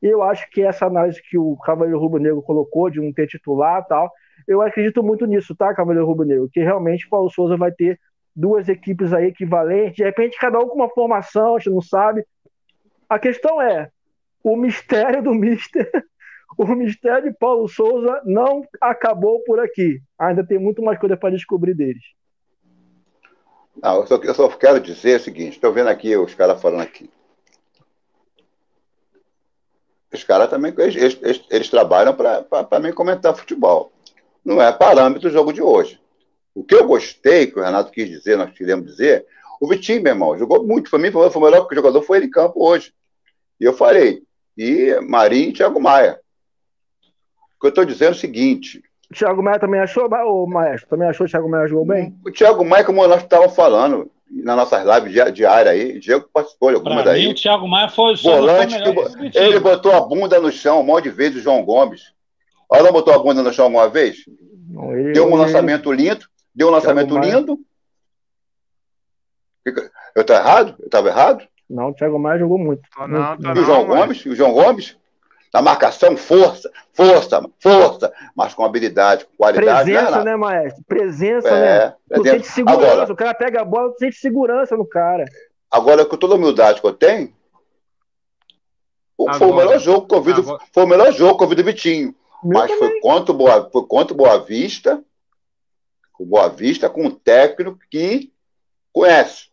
Eu 0.00 0.22
acho 0.22 0.48
que 0.50 0.62
essa 0.62 0.86
análise 0.86 1.22
que 1.22 1.36
o 1.36 1.56
Cavaleiro 1.56 1.98
Rubro 1.98 2.20
Negro 2.20 2.42
colocou 2.42 2.90
de 2.90 3.00
não 3.00 3.12
ter 3.12 3.26
titular 3.26 3.84
tal, 3.86 4.10
eu 4.46 4.62
acredito 4.62 5.02
muito 5.02 5.26
nisso, 5.26 5.54
tá, 5.54 5.74
Cavaleiro 5.74 6.06
Rubro 6.06 6.26
Negro? 6.26 6.48
Que 6.52 6.60
realmente 6.60 7.06
o 7.06 7.10
Paulo 7.10 7.30
Souza 7.30 7.56
vai 7.56 7.72
ter 7.72 7.98
duas 8.34 8.68
equipes 8.68 9.12
aí 9.12 9.26
equivalentes, 9.26 9.96
de 9.96 10.04
repente 10.04 10.38
cada 10.38 10.58
um 10.58 10.68
com 10.68 10.74
uma 10.74 10.90
formação, 10.90 11.56
a 11.56 11.58
gente 11.58 11.72
não 11.72 11.80
sabe. 11.80 12.24
A 13.08 13.18
questão 13.18 13.60
é, 13.60 13.88
o 14.42 14.56
mistério 14.56 15.22
do 15.22 15.34
Mister, 15.34 15.90
o 16.56 16.66
mistério 16.74 17.30
de 17.30 17.38
Paulo 17.38 17.66
Souza 17.68 18.20
não 18.24 18.62
acabou 18.80 19.42
por 19.44 19.58
aqui. 19.58 20.00
Ainda 20.18 20.46
tem 20.46 20.58
muito 20.58 20.82
mais 20.82 20.98
coisa 20.98 21.16
para 21.16 21.34
descobrir 21.34 21.74
deles. 21.74 22.02
Não, 23.82 24.00
eu 24.00 24.06
só, 24.06 24.16
eu 24.16 24.34
só 24.34 24.48
quero 24.48 24.80
dizer 24.80 25.20
o 25.20 25.22
seguinte: 25.22 25.54
estou 25.54 25.72
vendo 25.72 25.88
aqui 25.88 26.16
os 26.16 26.34
caras 26.34 26.60
falando 26.60 26.82
aqui. 26.82 27.10
Os 30.12 30.24
caras 30.24 30.48
também 30.48 30.72
eles, 30.78 31.18
eles, 31.20 31.44
eles 31.50 31.68
trabalham 31.68 32.14
para 32.14 32.80
mim 32.80 32.92
comentar 32.92 33.36
futebol. 33.36 33.92
Não 34.44 34.62
é 34.62 34.72
parâmetro 34.72 35.28
do 35.28 35.32
jogo 35.32 35.52
de 35.52 35.60
hoje. 35.60 36.00
O 36.54 36.64
que 36.64 36.74
eu 36.74 36.86
gostei, 36.86 37.48
que 37.48 37.58
o 37.58 37.62
Renato 37.62 37.90
quis 37.90 38.08
dizer, 38.08 38.38
nós 38.38 38.50
queremos 38.56 38.86
dizer, 38.86 39.26
o 39.60 39.68
Vitinho, 39.68 40.02
meu 40.02 40.12
irmão, 40.12 40.38
jogou 40.38 40.64
muito. 40.66 40.88
Para 40.88 40.98
mim, 40.98 41.10
foi 41.10 41.28
o 41.28 41.40
melhor 41.40 41.68
jogador 41.70 42.02
foi 42.02 42.18
ele 42.18 42.26
em 42.26 42.30
campo 42.30 42.66
hoje. 42.66 42.94
E 43.60 43.64
eu 43.64 43.74
falei, 43.74 44.22
e 44.56 44.98
Marinho 45.02 45.50
e 45.50 45.52
Thiago 45.52 45.80
Maia. 45.80 46.18
O 47.56 47.60
que 47.60 47.66
eu 47.66 47.70
estou 47.70 47.84
dizendo 47.84 48.08
é 48.08 48.16
o 48.16 48.20
seguinte. 48.20 48.82
O 49.10 49.14
Thiago 49.14 49.42
Maia 49.42 49.58
também 49.58 49.80
achou, 49.80 50.08
o 50.08 50.46
Maestro? 50.46 50.88
Também 50.88 51.08
achou 51.08 51.24
que 51.24 51.30
o 51.30 51.32
Thiago 51.32 51.48
Maia 51.48 51.68
jogou 51.68 51.86
bem? 51.86 52.16
O 52.24 52.30
Thiago 52.30 52.64
Maia, 52.64 52.84
como 52.84 53.06
nós 53.06 53.22
estávamos 53.22 53.54
falando 53.54 54.10
nas 54.28 54.56
nossas 54.56 54.84
lives 54.84 55.34
diárias 55.34 55.74
aí, 55.74 55.98
Diego 56.00 56.28
participou 56.32 56.70
de 56.70 56.76
alguma 56.76 57.02
daí. 57.02 57.26
Mim, 57.26 57.32
o 57.32 57.34
Thiago 57.34 57.68
Maia 57.68 57.88
foi 57.88 58.16
volante. 58.16 58.76
Que, 59.30 59.38
ele 59.38 59.60
botou 59.60 59.92
a 59.92 60.00
bunda 60.00 60.40
no 60.40 60.50
chão 60.50 60.80
um 60.80 60.84
monte 60.84 61.04
de 61.04 61.10
vezes, 61.10 61.38
o 61.38 61.40
João 61.40 61.64
Gomes. 61.64 62.12
Olha, 62.68 62.82
não 62.82 62.92
botou 62.92 63.14
a 63.14 63.18
bunda 63.18 63.42
no 63.42 63.52
chão 63.52 63.68
uma 63.68 63.88
vez? 63.88 64.24
Não, 64.68 64.92
ele, 64.92 65.12
deu 65.12 65.24
um 65.24 65.28
ele... 65.28 65.36
lançamento 65.38 65.92
lindo, 65.92 66.26
deu 66.52 66.68
um 66.68 66.72
lançamento 66.72 67.10
Thiago 67.10 67.24
lindo. 67.24 67.60
Maia. 69.64 69.90
Eu 70.14 70.22
estou 70.22 70.36
errado? 70.36 70.74
Eu 70.80 70.86
estava 70.86 71.08
errado? 71.08 71.46
Não, 71.68 71.90
o 71.90 71.94
Thiago 71.94 72.18
Maia 72.18 72.38
jogou 72.38 72.58
muito. 72.58 72.82
Não, 72.98 73.36
não, 73.36 73.54
e 73.54 73.58
o 73.58 73.64
João 73.64 73.86
mas... 73.86 73.98
Gomes? 73.98 74.18
E 74.18 74.28
o 74.28 74.34
João 74.34 74.52
Gomes? 74.52 74.96
Na 75.56 75.62
marcação, 75.62 76.14
força, 76.18 76.70
força, 76.92 77.42
força, 77.58 78.12
mas 78.34 78.52
com 78.52 78.62
habilidade, 78.62 79.24
com 79.24 79.38
qualidade. 79.38 79.90
Presença, 79.90 80.18
né, 80.18 80.24
né 80.24 80.36
maestro? 80.36 80.84
Presença, 80.86 81.48
é, 81.48 81.78
né? 81.78 81.90
Tu 81.90 81.96
presença. 82.08 82.34
sente 82.36 82.48
segurança, 82.48 82.92
agora, 82.92 83.12
o 83.12 83.16
cara 83.16 83.34
pega 83.34 83.62
a 83.62 83.64
bola, 83.64 83.90
tu 83.90 83.98
sente 83.98 84.16
segurança 84.16 84.76
no 84.76 84.86
cara. 84.86 85.24
Agora, 85.70 86.04
com 86.04 86.14
toda 86.18 86.34
a 86.34 86.36
humildade 86.36 86.78
que 86.82 86.86
eu 86.86 86.92
tenho, 86.92 87.32
agora, 89.18 89.38
foi 89.38 89.48
o 89.48 89.56
melhor 89.56 89.78
jogo 89.78 90.06
que 90.06 90.14
eu 90.14 90.20
vi, 90.20 90.32
agora, 90.32 90.58
foi 90.70 90.84
o 90.84 90.86
melhor 90.86 91.12
jogo 91.14 91.38
que 91.38 91.44
eu 91.44 91.48
vi 91.48 91.54
do 91.54 91.64
Vitinho. 91.64 92.14
Mas 92.44 92.70
foi 92.72 93.00
contra, 93.00 93.32
Boa, 93.32 93.70
foi 93.72 93.86
contra 93.86 94.12
o 94.12 94.16
Boa 94.18 94.38
Vista, 94.44 95.02
o 96.20 96.26
Boa 96.26 96.50
Vista 96.50 96.90
com 96.90 97.06
um 97.06 97.10
técnico 97.10 97.78
que 97.90 98.30
conhece. 98.92 99.46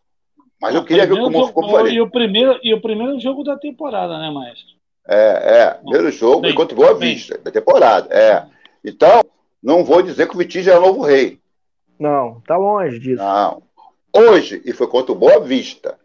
Mas 0.60 0.74
eu 0.74 0.84
queria 0.84 1.06
ver 1.06 1.16
como 1.16 1.32
jogo, 1.32 1.46
ficou 1.46 1.70
falei. 1.70 1.94
E 1.94 2.00
o, 2.02 2.10
primeiro, 2.10 2.60
e 2.62 2.74
o 2.74 2.80
primeiro 2.82 3.18
jogo 3.18 3.42
da 3.42 3.56
temporada, 3.56 4.18
né, 4.18 4.30
Maestro? 4.30 4.74
É, 5.08 5.58
é. 5.62 5.70
Primeiro 5.74 6.10
jogo 6.10 6.42
bem, 6.42 6.54
contra 6.54 6.74
o 6.74 6.76
Boa 6.76 6.94
Vista, 6.94 7.34
bem. 7.34 7.44
da 7.44 7.50
temporada. 7.50 8.14
É. 8.14 8.44
Então, 8.84 9.22
não 9.62 9.84
vou 9.84 10.02
dizer 10.02 10.28
que 10.28 10.34
o 10.34 10.38
Vitinho 10.38 10.64
já 10.64 10.74
é 10.74 10.78
o 10.78 10.82
novo 10.82 11.02
rei. 11.02 11.38
Não, 11.98 12.40
tá 12.46 12.56
longe 12.56 12.98
disso. 12.98 13.22
Não. 13.22 13.62
Hoje, 14.14 14.62
e 14.64 14.72
foi 14.72 14.86
contra 14.86 15.12
o 15.12 15.16
Boa 15.16 15.40
Vista. 15.40 15.98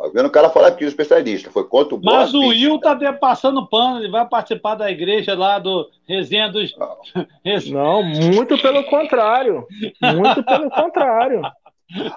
Tá 0.00 0.08
vendo 0.14 0.26
o 0.26 0.30
cara 0.30 0.48
falar 0.48 0.68
aqui, 0.68 0.84
o 0.84 0.88
especialista. 0.88 1.50
Foi 1.50 1.64
contra 1.64 1.94
o 1.94 1.98
Boa 1.98 2.20
Mas 2.20 2.32
Vista. 2.32 2.46
o 2.46 2.48
Will 2.48 2.80
tá 2.80 2.96
passando 3.12 3.68
pano, 3.68 3.98
ele 3.98 4.10
vai 4.10 4.26
participar 4.26 4.74
da 4.74 4.90
igreja 4.90 5.34
lá 5.34 5.58
do 5.58 5.88
Resenha 6.08 6.48
dos. 6.48 6.74
Não, 7.70 8.02
muito 8.34 8.56
pelo 8.60 8.82
contrário. 8.84 9.66
Muito 10.16 10.42
pelo 10.42 10.70
contrário. 10.70 11.42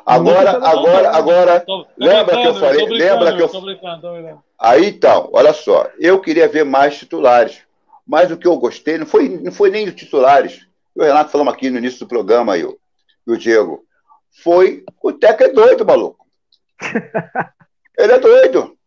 Agora, 0.05 0.51
agora, 0.51 1.09
agora, 1.09 1.59
tô, 1.59 1.83
tô 1.83 1.89
lembra 1.97 2.37
que 2.37 2.47
eu 2.47 2.53
falei, 2.53 2.85
lembra 2.87 3.35
que 3.35 3.41
eu, 3.41 4.43
Aí 4.59 4.85
então, 4.85 5.29
olha 5.33 5.51
só, 5.51 5.89
eu 5.99 6.21
queria 6.21 6.47
ver 6.47 6.63
mais 6.63 6.97
titulares, 6.97 7.61
mas 8.05 8.31
o 8.31 8.37
que 8.37 8.47
eu 8.47 8.55
gostei 8.57 8.99
não 8.99 9.05
foi, 9.05 9.29
não 9.29 9.51
foi 9.51 9.71
nem 9.71 9.87
os 9.87 9.95
titulares. 9.95 10.67
O 10.95 11.01
Renato 11.01 11.31
falamos 11.31 11.53
aqui 11.53 11.71
no 11.71 11.79
início 11.79 12.01
do 12.01 12.07
programa 12.07 12.53
aí, 12.53 12.63
o, 12.63 12.77
o 13.25 13.35
Diego, 13.35 13.83
foi 14.43 14.83
o 15.01 15.11
Teca 15.11 15.45
é 15.45 15.49
doido, 15.49 15.85
maluco. 15.85 16.23
ele 17.97 18.13
é 18.13 18.19
doido. 18.19 18.77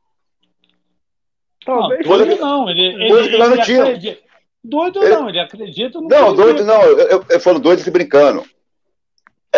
Talvez 1.65 2.07
não, 2.07 2.17
doido 2.17 2.41
não, 2.41 2.71
ele, 2.71 2.87
ele, 2.87 3.09
doido 3.09 3.29
ele, 3.29 3.39
não 3.39 3.59
tinha. 3.59 3.83
Acredita. 3.83 4.27
Doido 4.63 5.03
ele, 5.03 5.15
não, 5.15 5.29
ele 5.29 5.41
acredita 5.41 6.01
no 6.01 6.09
Não, 6.09 6.35
doido 6.35 6.65
não, 6.65 6.83
eu, 6.83 6.99
eu, 6.99 7.25
eu 7.29 7.41
falo 7.41 7.59
doido 7.59 7.83
se 7.83 7.91
brincando. 7.91 8.45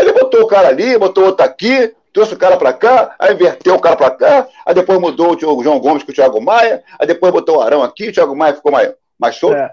Ele 0.00 0.12
botou 0.12 0.42
o 0.42 0.46
cara 0.46 0.68
ali, 0.68 0.98
botou 0.98 1.26
outro 1.26 1.44
aqui, 1.44 1.94
trouxe 2.12 2.34
o 2.34 2.38
cara 2.38 2.56
para 2.56 2.72
cá, 2.72 3.14
aí 3.18 3.34
inverteu 3.34 3.74
o 3.74 3.80
cara 3.80 3.96
para 3.96 4.10
cá, 4.10 4.48
aí 4.64 4.74
depois 4.74 4.98
mudou 5.00 5.34
o 5.34 5.62
João 5.62 5.80
Gomes 5.80 6.02
com 6.02 6.10
o 6.10 6.14
Thiago 6.14 6.40
Maia, 6.40 6.82
aí 6.98 7.06
depois 7.06 7.32
botou 7.32 7.58
o 7.58 7.60
Arão 7.60 7.82
aqui, 7.82 8.08
o 8.08 8.12
Thiago 8.12 8.36
Maia 8.36 8.54
ficou 8.54 8.72
mais, 8.72 8.92
mais 9.18 9.36
solto. 9.36 9.56
É. 9.56 9.70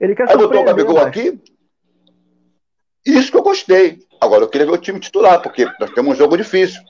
Ele 0.00 0.14
quer 0.14 0.30
aí 0.30 0.36
botou 0.36 0.60
o 0.60 0.64
Gabigol 0.64 0.94
mas... 0.94 1.06
aqui. 1.06 1.40
Isso 3.04 3.30
que 3.30 3.36
eu 3.36 3.42
gostei. 3.42 3.98
Agora 4.20 4.42
eu 4.42 4.48
queria 4.48 4.66
ver 4.66 4.72
o 4.72 4.78
time 4.78 5.00
titular, 5.00 5.40
porque 5.42 5.66
nós 5.78 5.90
temos 5.90 6.12
um 6.12 6.16
jogo 6.16 6.36
difícil. 6.36 6.80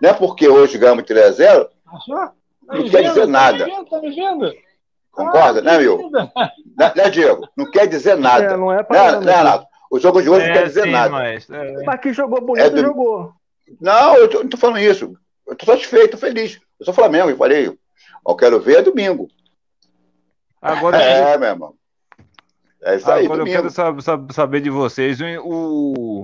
Não 0.00 0.10
é 0.10 0.12
porque 0.12 0.48
hoje 0.48 0.78
ganhamos 0.78 1.04
3 1.04 1.26
a 1.26 1.30
0 1.30 1.68
tá 2.08 2.32
não 2.66 2.88
quer 2.88 3.02
dizer 3.02 3.26
nada. 3.26 3.66
Tá 3.88 4.00
me 4.00 4.10
vendo? 4.10 4.52
Concorda, 5.10 5.60
ah, 5.60 5.62
né, 5.62 5.76
Will? 5.76 6.10
Né, 6.10 6.92
né, 6.96 7.10
Diego? 7.10 7.46
Não 7.56 7.70
quer 7.70 7.86
dizer 7.86 8.16
nada. 8.16 8.44
É, 8.44 8.56
não 8.56 8.72
é 8.72 8.82
pra 8.82 9.20
né, 9.20 9.26
né, 9.26 9.36
Renato? 9.36 9.66
O 9.92 10.00
jogo 10.00 10.22
de 10.22 10.30
hoje 10.30 10.46
é, 10.46 10.48
não 10.48 10.54
quer 10.54 10.66
dizer 10.68 10.84
sim, 10.84 10.90
nada. 10.90 11.10
Mas, 11.10 11.50
é. 11.50 11.84
mas 11.84 12.00
que 12.00 12.14
jogou 12.14 12.40
bonito, 12.40 12.64
é 12.64 12.70
do... 12.70 12.80
jogou. 12.80 13.30
Não, 13.78 14.16
eu 14.16 14.32
não 14.42 14.48
tô 14.48 14.56
falando 14.56 14.78
isso. 14.78 15.14
Eu 15.46 15.54
tô 15.54 15.66
satisfeito, 15.66 16.12
tô 16.12 16.16
feliz. 16.16 16.58
Eu 16.80 16.86
sou 16.86 16.94
Flamengo, 16.94 17.28
eu 17.28 17.36
falei. 17.36 17.66
Eu 18.26 18.34
quero 18.34 18.58
ver 18.58 18.78
é 18.78 18.82
domingo. 18.82 19.28
Agora, 20.62 20.96
é, 20.96 21.36
meu 21.36 21.48
irmão. 21.50 21.74
É 22.82 22.96
isso 22.96 23.10
aí, 23.10 23.26
Agora 23.26 23.40
domingo. 23.40 23.66
eu 23.66 23.70
quero 23.70 24.32
saber 24.32 24.62
de 24.62 24.70
vocês. 24.70 25.18
O 25.44 26.22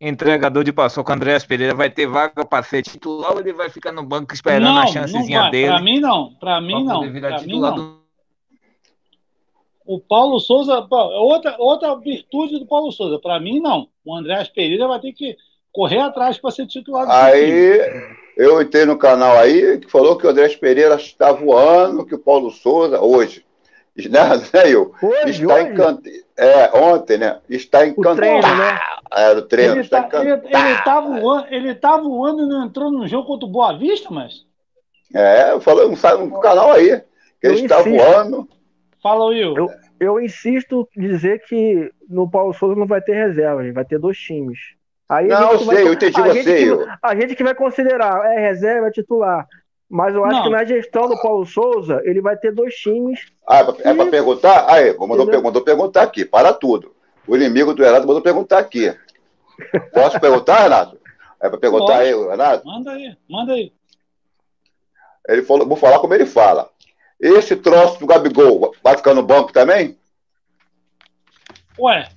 entregador 0.00 0.64
de 0.64 0.72
paçoca 0.72 1.12
Andréas 1.12 1.44
Pereira 1.44 1.74
vai 1.74 1.90
ter 1.90 2.06
vaga 2.06 2.42
para 2.46 2.64
ser 2.64 2.82
titular 2.82 3.32
ou 3.32 3.40
ele 3.40 3.52
vai 3.52 3.68
ficar 3.68 3.92
no 3.92 4.02
banco 4.02 4.32
esperando 4.32 4.64
não, 4.64 4.78
a 4.78 4.86
chancezinha 4.86 5.50
dele? 5.50 5.68
Para 5.68 5.82
mim 5.82 6.00
não, 6.00 6.34
para 6.40 6.58
mim 6.58 6.84
não. 6.86 7.12
Pra 7.12 7.42
mim 7.42 7.60
não. 7.60 7.99
O 9.90 9.98
Paulo 9.98 10.38
Souza, 10.38 10.86
outra, 10.88 11.56
outra 11.58 11.96
virtude 11.96 12.60
do 12.60 12.64
Paulo 12.64 12.92
Souza, 12.92 13.18
para 13.18 13.40
mim 13.40 13.58
não. 13.58 13.88
O 14.04 14.14
Andrés 14.14 14.46
Pereira 14.46 14.86
vai 14.86 15.00
ter 15.00 15.12
que 15.12 15.36
correr 15.72 15.98
atrás 15.98 16.38
para 16.38 16.52
ser 16.52 16.68
titular 16.68 17.06
do 17.06 17.10
Aí 17.10 17.76
eu 18.36 18.62
entrei 18.62 18.84
no 18.84 18.96
canal 18.96 19.36
aí 19.36 19.78
que 19.80 19.90
falou 19.90 20.16
que 20.16 20.24
o 20.24 20.30
Andrés 20.30 20.54
Pereira 20.54 20.94
está 20.94 21.32
voando, 21.32 22.06
que 22.06 22.14
o 22.14 22.20
Paulo 22.20 22.52
Souza, 22.52 23.00
hoje, 23.00 23.44
né, 23.96 24.20
né 24.54 24.72
eu, 24.72 24.94
hoje, 25.02 25.42
está 25.42 25.60
encantado. 25.60 26.08
É, 26.38 26.70
ontem, 26.78 27.18
né? 27.18 27.40
Está 27.48 27.84
encantado. 27.84 28.14
O 28.14 28.16
treino, 28.16 28.56
né? 28.56 28.80
Era 29.12 29.38
o 29.40 29.42
treino, 29.42 29.72
ele 29.72 29.80
está, 29.80 30.04
tá, 30.04 30.20
ele, 30.20 30.30
ele, 30.30 30.82
tá 30.84 31.00
voando, 31.00 31.46
ele 31.50 31.74
tá 31.74 31.96
voando 31.96 32.42
e 32.44 32.46
não 32.46 32.64
entrou 32.64 32.92
no 32.92 33.08
jogo 33.08 33.26
contra 33.26 33.44
o 33.44 33.50
Boa 33.50 33.76
Vista, 33.76 34.06
mas. 34.08 34.46
É, 35.12 35.58
falou 35.58 35.90
no, 35.90 36.26
no 36.26 36.40
canal 36.40 36.70
aí, 36.70 37.02
que 37.40 37.46
ele 37.48 37.62
está 37.62 37.82
voando. 37.82 38.48
Fala, 39.02 39.26
Will. 39.26 39.56
Eu, 39.56 39.70
eu 39.98 40.20
insisto 40.20 40.88
em 40.96 41.00
dizer 41.00 41.42
que 41.46 41.90
no 42.08 42.30
Paulo 42.30 42.52
Souza 42.52 42.78
não 42.78 42.86
vai 42.86 43.00
ter 43.00 43.14
reserva, 43.14 43.72
vai 43.72 43.84
ter 43.84 43.98
dois 43.98 44.18
times. 44.18 44.58
Aí 45.08 45.26
não, 45.26 45.52
eu 45.52 45.58
sei, 45.58 45.66
vai, 45.66 45.82
eu 45.82 45.92
entendi 45.92 46.20
você. 46.20 46.44
Que, 46.44 46.88
a 47.02 47.14
gente 47.16 47.34
que 47.34 47.42
vai 47.42 47.54
considerar 47.54 48.24
é 48.32 48.38
reserva, 48.38 48.88
é 48.88 48.90
titular. 48.92 49.46
Mas 49.88 50.14
eu 50.14 50.24
acho 50.24 50.36
não. 50.36 50.42
que 50.44 50.50
na 50.50 50.64
gestão 50.64 51.08
do 51.08 51.20
Paulo 51.20 51.44
Souza, 51.44 52.00
ele 52.04 52.20
vai 52.20 52.36
ter 52.36 52.52
dois 52.52 52.74
times. 52.76 53.26
Ah, 53.44 53.58
é 53.58 53.92
para 53.92 54.06
perguntar? 54.06 54.72
Aí, 54.72 54.96
mandou, 54.96 55.42
mandou 55.42 55.62
perguntar 55.62 56.02
aqui, 56.02 56.24
para 56.24 56.52
tudo. 56.52 56.94
O 57.26 57.34
inimigo 57.34 57.74
do 57.74 57.82
Renato 57.82 58.06
mandou 58.06 58.22
perguntar 58.22 58.58
aqui. 58.58 58.94
Posso 59.92 60.20
perguntar, 60.20 60.62
Renato? 60.62 60.96
É 61.42 61.48
para 61.48 61.58
perguntar 61.58 61.96
Pode. 61.96 62.08
aí, 62.08 62.14
Renato? 62.14 62.66
Manda 62.66 62.92
aí, 62.92 63.16
manda 63.28 63.52
aí. 63.54 63.72
Ele 65.28 65.42
falou, 65.42 65.66
vou 65.66 65.76
falar 65.76 65.98
como 65.98 66.14
ele 66.14 66.26
fala. 66.26 66.70
Esse 67.20 67.54
troço 67.56 68.00
do 68.00 68.06
Gabigol 68.06 68.74
vai 68.82 68.96
ficar 68.96 69.14
no 69.14 69.22
banco 69.22 69.52
também? 69.52 69.98
Ué. 71.78 72.08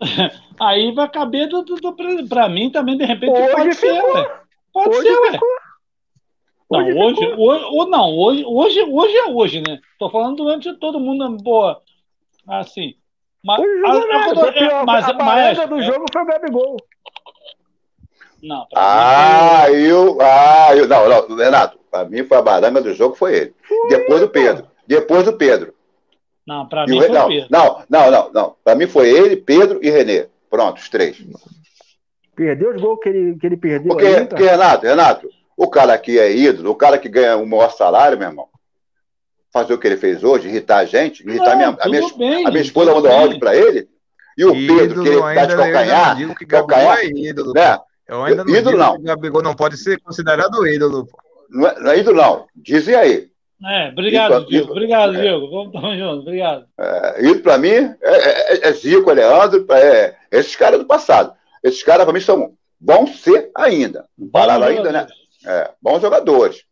Aí 0.60 0.92
vai 0.92 1.08
caber 1.08 1.48
do, 1.48 1.62
do, 1.62 1.76
do 1.76 2.28
para 2.28 2.48
mim 2.48 2.70
também, 2.70 2.96
de 2.96 3.04
repente, 3.04 3.30
Hoje 3.40 3.52
pode 3.52 3.74
ficou. 3.76 3.94
ser, 3.94 4.02
ué. 4.02 4.40
Pode 4.72 4.88
Hoje 4.90 5.02
ser, 5.08 5.20
ué. 5.20 5.40
Não, 6.70 6.80
hoje, 6.80 6.98
hoje, 6.98 7.64
hoje, 7.70 7.90
não, 7.90 8.10
hoje, 8.18 8.44
hoje, 8.44 8.82
hoje 8.82 9.16
é 9.16 9.26
hoje, 9.30 9.62
né? 9.66 9.80
Tô 9.98 10.10
falando 10.10 10.36
durante 10.36 10.72
todo 10.74 11.00
mundo, 11.00 11.30
boa, 11.42 11.80
assim. 12.46 12.94
Mas, 13.42 13.60
Hoje 13.60 13.80
jogou 13.80 14.44
a, 14.44 14.48
é, 14.48 14.84
mas, 14.84 15.08
a 15.08 15.12
baranga 15.14 15.66
do 15.66 15.78
é- 15.78 15.82
jogo 15.82 16.04
foi 16.12 16.22
o 16.22 16.26
Gabigol. 16.26 16.76
Não, 18.42 18.66
pra 18.66 18.80
Ah, 19.62 19.70
eu. 19.70 20.18
Ah, 20.20 20.76
eu. 20.76 20.86
Não, 20.86 21.08
não, 21.08 21.36
Renato, 21.36 21.77
pra 21.90 22.04
mim 22.04 22.24
foi 22.24 22.36
a 22.38 22.42
baranga 22.42 22.80
do 22.80 22.94
jogo, 22.94 23.14
foi 23.14 23.34
ele. 23.36 23.54
Depois 23.88 24.20
do 24.20 24.28
Pedro. 24.28 24.66
Depois 24.86 25.24
do 25.24 25.32
Pedro. 25.32 25.74
não, 26.46 26.66
pra 26.66 26.84
E 26.84 26.90
mim 26.90 26.98
o- 26.98 27.02
foi 27.02 27.08
não, 27.10 27.28
Pedro. 27.28 27.48
não, 27.50 27.82
não, 27.88 28.10
não, 28.10 28.32
não. 28.32 28.56
Pra 28.64 28.74
mim 28.74 28.86
foi 28.86 29.10
ele, 29.10 29.36
Pedro 29.36 29.78
e 29.82 29.90
Renê. 29.90 30.26
Pronto, 30.50 30.78
os 30.78 30.88
três. 30.88 31.16
Perdeu 32.34 32.74
os 32.74 32.80
gols 32.80 32.98
que 33.02 33.08
ele, 33.08 33.36
que 33.38 33.46
ele 33.46 33.56
perdeu 33.56 33.88
Porque, 33.92 34.06
aí, 34.06 34.26
porque, 34.26 34.44
cara. 34.44 34.50
Renato, 34.56 34.86
Renato, 34.86 35.28
o 35.56 35.68
cara 35.68 35.92
aqui 35.92 36.18
é 36.18 36.32
ídolo, 36.32 36.70
o 36.70 36.74
cara 36.76 36.96
que 36.98 37.08
ganha 37.08 37.36
o 37.36 37.44
maior 37.46 37.70
salário, 37.72 38.16
meu 38.16 38.28
irmão, 38.28 38.46
fazer 39.52 39.74
o 39.74 39.78
que 39.78 39.86
ele 39.88 39.96
fez 39.96 40.22
hoje, 40.22 40.48
irritar 40.48 40.78
a 40.78 40.84
gente, 40.84 41.26
irritar 41.26 41.52
a 41.52 41.56
minha, 41.56 41.76
a 41.80 41.88
minha, 41.88 42.02
a 42.46 42.50
minha 42.50 42.62
esposa 42.62 42.94
mandou 42.94 43.10
áudio 43.10 43.40
pra 43.40 43.56
ele, 43.56 43.88
e 44.36 44.44
o 44.44 44.52
Pedro, 44.52 45.02
que 45.02 45.08
ele 45.08 45.18
tá 45.20 45.46
de 45.46 45.52
eu 45.52 45.52
ainda 45.52 45.56
calcanhar, 45.56 46.16
digo 46.16 46.34
que 46.36 46.44
Gabigol 46.44 46.68
calcanhar, 46.76 46.98
é 47.00 47.06
ídolo. 47.08 47.52
né? 47.52 47.78
Eu 48.06 48.22
ainda 48.24 48.44
não 48.44 48.54
Ídolo 48.54 48.76
digo 48.76 48.78
não. 48.78 48.96
que 48.96 49.02
Gabigol 49.02 49.42
não 49.42 49.54
pode 49.54 49.76
ser 49.76 50.00
considerado 50.00 50.66
ídolo. 50.66 51.06
pô. 51.06 51.18
Não 51.48 51.66
é, 51.68 51.80
não 51.80 51.90
é 51.90 51.98
ídolo, 51.98 52.16
não. 52.16 52.46
Dizem 52.54 52.94
aí. 52.94 53.28
É, 53.64 53.88
obrigado, 53.88 54.46
Diego. 54.46 54.64
isso. 54.64 54.70
Obrigado, 54.70 55.16
É. 55.16 55.20
Diego. 55.20 55.50
Vamos 55.50 55.72
tamo 55.72 55.96
junto, 55.96 56.20
obrigado. 56.20 56.66
É, 56.78 57.20
ídolo 57.24 57.40
pra 57.40 57.58
mim 57.58 57.70
é, 57.70 57.96
é, 58.02 58.68
é 58.68 58.72
Zico, 58.72 59.10
é 59.10 59.14
Leandro, 59.14 59.66
é, 59.72 60.14
esses 60.30 60.54
caras 60.54 60.78
do 60.78 60.86
passado. 60.86 61.32
Esses 61.62 61.82
caras, 61.82 62.04
pra 62.04 62.12
mim, 62.12 62.20
são, 62.20 62.52
vão 62.80 63.06
ser 63.06 63.50
ainda. 63.54 64.06
Não 64.16 64.28
pararam 64.28 64.66
ainda, 64.66 64.92
né? 64.92 65.06
É, 65.44 65.70
bons 65.82 66.00
jogadores. 66.00 66.62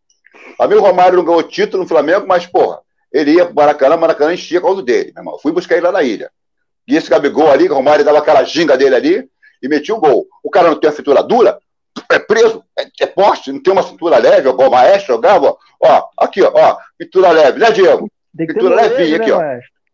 Pra 0.57 0.69
mim, 0.69 0.77
o 0.77 0.81
Romário 0.81 1.17
não 1.17 1.25
ganhou 1.25 1.43
título 1.43 1.83
no 1.83 1.89
Flamengo, 1.89 2.27
mas, 2.27 2.47
porra, 2.47 2.79
ele 3.13 3.33
ia 3.33 3.47
pro 3.47 3.55
Maracanã, 3.55 3.97
o 3.97 4.01
Maracanã 4.01 4.33
enchia 4.33 4.61
com 4.61 4.71
o 4.71 4.83
dele, 4.83 5.13
meu 5.15 5.23
irmão. 5.23 5.39
Fui 5.39 5.51
buscar 5.51 5.77
ele 5.77 5.87
lá 5.87 5.93
na 5.93 6.03
ilha. 6.03 6.31
E 6.87 6.95
esse 6.97 7.11
Gabigol 7.11 7.51
ali, 7.51 7.69
o 7.69 7.75
Romário 7.75 8.05
dava 8.05 8.19
aquela 8.19 8.45
ginga 8.45 8.77
dele 8.77 8.95
ali 8.95 9.29
e 9.61 9.69
metia 9.69 9.95
o 9.95 9.99
gol. 10.01 10.27
O 10.45 10.51
cara 10.51 10.69
não 10.69 10.79
tem 10.79 10.89
a 10.89 10.93
cintura 10.93 11.21
dura, 11.23 11.59
é 12.11 12.19
preso, 12.19 12.63
é, 12.79 12.87
é 13.01 13.07
poste, 13.07 13.53
não 13.53 13.63
tem 13.63 13.73
uma 13.73 13.83
cintura 13.83 14.19
leve, 14.19 14.49
igual 14.49 14.69
o 14.69 14.73
Maestro 14.73 15.15
jogava. 15.15 15.57
Ó, 15.81 16.09
aqui, 16.19 16.43
ó, 16.43 16.53
ó, 16.55 16.79
cintura 17.01 17.31
leve, 17.31 17.59
né, 17.59 17.71
Diego? 17.71 18.11
Pintura 18.37 18.77
levinha 18.77 19.19
né, 19.19 19.25
aqui, 19.25 19.33
ó. 19.33 19.41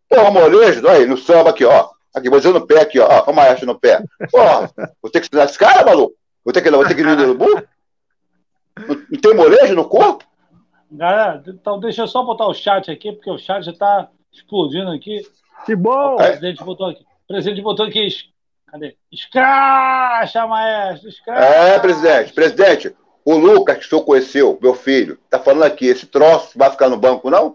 Porra, 0.09 0.31
molejo, 0.31 0.87
aí, 0.89 1.07
no 1.07 1.17
samba 1.17 1.51
aqui, 1.51 1.65
ó. 1.65 1.89
Aqui, 2.15 2.29
vou 2.29 2.39
dizer 2.39 2.53
no 2.53 2.67
pé 2.67 2.83
aqui, 2.83 2.99
ó. 2.99 3.09
Ó, 3.09 3.31
o 3.31 3.35
Maestro 3.35 3.67
no 3.67 3.79
pé. 3.79 4.03
Porra, 4.31 4.71
vou 5.01 5.11
ter 5.11 5.21
que 5.21 5.27
ensinar 5.27 5.45
esse 5.45 5.59
cara, 5.59 5.85
maluco? 5.85 6.15
Vou 6.45 6.53
ter 6.53 6.61
que, 6.61 6.71
vou 6.71 6.87
ter 6.87 6.95
que 6.95 7.01
ir 7.01 7.05
no 7.05 7.35
burro? 7.35 7.63
Não 8.89 9.21
tem 9.21 9.35
molejo 9.35 9.75
no 9.75 9.89
corpo? 9.89 10.25
Galera, 10.91 11.43
então 11.47 11.81
deixa 11.81 12.03
eu 12.03 12.09
só 12.09 12.23
botar 12.23 12.47
o 12.47 12.55
chat 12.55 12.91
aqui, 12.91 13.13
porque 13.13 13.31
o 13.31 13.39
chat 13.39 13.65
já 13.65 13.73
tá 13.73 14.09
explodindo 14.33 14.91
aqui. 14.91 15.23
Que 15.65 15.77
bom! 15.77 16.15
O 16.15 16.17
presidente 16.17 16.65
botou 16.65 16.87
aqui. 16.87 17.03
O 17.03 17.27
presidente 17.29 17.63
botou 17.63 17.87
aqui. 17.87 18.09
Cadê? 18.73 18.97
Escracha, 19.13 20.47
maestro! 20.47 21.11
Escracha! 21.11 21.45
É, 21.45 21.79
presidente, 21.79 22.33
presidente, 22.33 22.97
o 23.23 23.35
Lucas, 23.35 23.77
que 23.77 23.85
o 23.85 23.89
senhor 23.89 24.03
conheceu, 24.03 24.59
meu 24.63 24.75
filho, 24.75 25.19
tá 25.29 25.39
falando 25.39 25.65
aqui, 25.65 25.85
esse 25.87 26.07
troço 26.07 26.59
vai 26.59 26.71
ficar 26.71 26.89
no 26.89 26.97
banco, 26.97 27.29
não? 27.29 27.55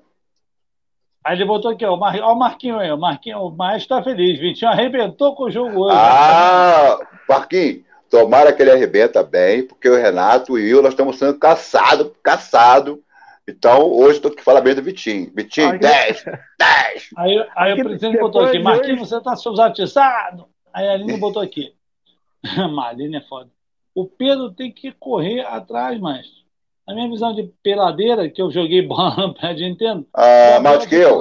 Aí 1.25 1.35
ele 1.35 1.45
botou 1.45 1.71
aqui, 1.71 1.83
ó, 1.83 1.95
o, 1.95 1.99
Mar... 1.99 2.15
ó, 2.21 2.33
o 2.33 2.39
Marquinho 2.39 2.77
aí, 2.77 2.91
o 2.91 2.97
Marquinho, 2.97 3.39
o 3.39 3.49
maestro 3.49 3.97
tá 3.97 4.03
feliz. 4.03 4.39
Vitinho 4.39 4.69
arrebentou 4.69 5.35
com 5.35 5.45
o 5.45 5.51
jogo 5.51 5.85
hoje. 5.85 5.97
Ah, 5.99 6.99
Marquinhos, 7.27 7.81
tomara 8.11 8.53
que 8.53 8.61
ele 8.61 8.71
arrebenta 8.71 9.23
bem, 9.23 9.63
porque 9.63 9.89
o 9.89 9.95
Renato 9.97 10.57
e 10.59 10.69
eu, 10.69 10.83
nós 10.83 10.93
estamos 10.93 11.17
sendo 11.17 11.39
caçados, 11.39 12.11
caçados. 12.23 12.99
Então, 13.45 13.91
hoje 13.91 14.17
estou 14.17 14.31
aqui 14.31 14.43
falando 14.43 14.63
bem 14.65 14.75
do 14.75 14.83
Vitinho. 14.83 15.31
Vitinho, 15.35 15.71
Ai, 15.71 15.79
10, 15.79 16.23
10. 16.59 17.09
Aí, 17.17 17.47
aí 17.55 17.75
Que 17.75 17.81
o 17.81 17.85
presidente 17.85 18.19
botou 18.19 18.43
aqui, 18.43 18.57
de 18.59 18.63
Marquinhos, 18.63 19.01
hoje- 19.01 19.09
você 19.09 19.21
tá 19.21 19.35
sousatizado? 19.35 20.47
Aí 20.77 20.87
a 20.87 20.91
Aline 20.93 21.17
botou 21.17 21.41
aqui. 21.41 21.73
Marlene 22.71 23.17
é 23.17 23.21
foda. 23.21 23.49
O 23.95 24.05
Pedro 24.05 24.51
tem 24.51 24.71
que 24.71 24.91
correr 24.91 25.39
atrás, 25.41 25.99
maestro. 25.99 26.37
Na 26.87 26.93
minha 26.93 27.09
visão 27.09 27.33
de 27.33 27.51
peladeira, 27.63 28.29
que 28.29 28.39
eu 28.39 28.51
joguei 28.51 28.83
bola 28.85 29.15
no 29.15 29.33
pé 29.33 29.55
de 29.55 29.63
Nintendo, 29.67 30.07
Ah, 30.13 30.59
mais 30.61 30.85
que 30.85 30.93
eu. 30.93 31.19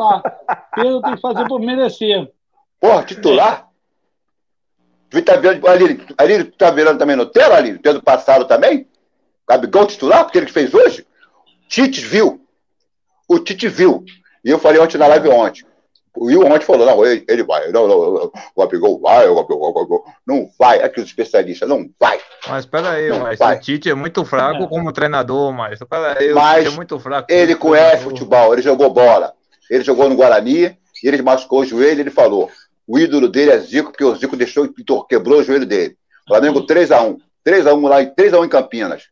Pedro 0.75 1.01
tem 1.01 1.15
que 1.15 1.21
fazer 1.23 1.49
por 1.49 1.59
merecer. 1.59 2.31
Porra, 2.79 3.03
titular? 3.03 3.71
Tu 5.09 5.23
tá 5.23 5.33
Aline, 5.33 6.07
Aline, 6.19 6.45
tu 6.45 6.59
tá 6.59 6.71
virando 6.71 6.99
também 6.99 7.17
no 7.17 7.25
tela, 7.25 7.57
Aline? 7.57 7.79
Do 7.79 8.03
passado 8.03 8.45
também? 8.45 8.87
Gabigol 9.49 9.87
titular, 9.87 10.25
porque 10.25 10.37
ele 10.37 10.47
que 10.47 10.53
fez 10.53 10.75
hoje? 10.75 11.07
Tite 11.67 12.03
viu. 12.03 12.47
O 13.27 13.39
Tite 13.39 13.69
viu. 13.69 14.05
E 14.45 14.51
eu 14.51 14.59
falei 14.59 14.83
ontem 14.83 14.99
na 14.99 15.07
live 15.07 15.31
ontem. 15.31 15.65
O 16.17 16.27
Will 16.27 16.47
ontem 16.47 16.65
falou, 16.65 16.87
não, 16.87 17.05
ele, 17.05 17.25
ele 17.29 17.43
vai. 17.45 17.71
Não, 17.71 17.87
não, 17.87 17.99
não, 18.15 18.33
o 18.55 18.61
Gabigol 18.63 18.99
vai, 19.01 19.29
o 19.29 19.35
Gabigol, 19.35 19.71
o 19.71 19.73
Gabigol. 19.75 20.05
Não 20.27 20.49
vai. 20.59 20.83
Aqui 20.83 21.01
os 21.01 21.07
especialistas, 21.07 21.69
não 21.69 21.89
vai. 22.01 22.19
Mas 22.49 22.65
peraí, 22.67 23.09
Não, 23.11 23.21
mas 23.21 23.39
vai. 23.39 23.57
o 23.57 23.61
Tite 23.61 23.91
é 23.91 23.95
muito 23.95 24.25
fraco 24.25 24.65
É. 24.65 24.67
como 24.67 24.93
treinador, 24.93 25.53
mas 25.53 25.79
peraí, 25.81 26.33
o 26.33 26.35
Mas 26.35 26.63
Tite 26.65 26.73
é 26.73 26.77
muito 26.77 26.99
fraco. 26.99 27.31
Ele 27.31 27.55
conhece 27.55 27.89
treinador. 27.91 28.11
futebol, 28.11 28.53
ele 28.55 28.63
jogou 28.63 28.91
bola. 28.91 29.33
Ele 29.71 29.83
jogou 29.85 30.09
no 30.09 30.17
Guarani, 30.17 30.77
e 31.03 31.09
ele 31.09 31.21
machucou 31.23 31.61
o 31.61 31.65
joelho, 31.67 32.01
ele 32.01 32.11
falou. 32.11 32.49
O 32.87 32.99
ídolo 32.99 33.29
dele 33.29 33.51
é 33.51 33.59
Zico, 33.59 33.91
porque 33.91 34.05
o 34.05 34.15
Zico 34.15 34.37
deixou, 34.37 34.69
quebrou 35.09 35.41
o 35.41 35.43
joelho 35.45 35.67
dele. 35.67 35.97
Flamengo 36.27 36.65
3x1. 36.67 37.17
3x1 37.45 37.89
lá, 37.89 37.97
3x1 38.05 38.45
em 38.45 38.49
Campinas. 38.49 39.03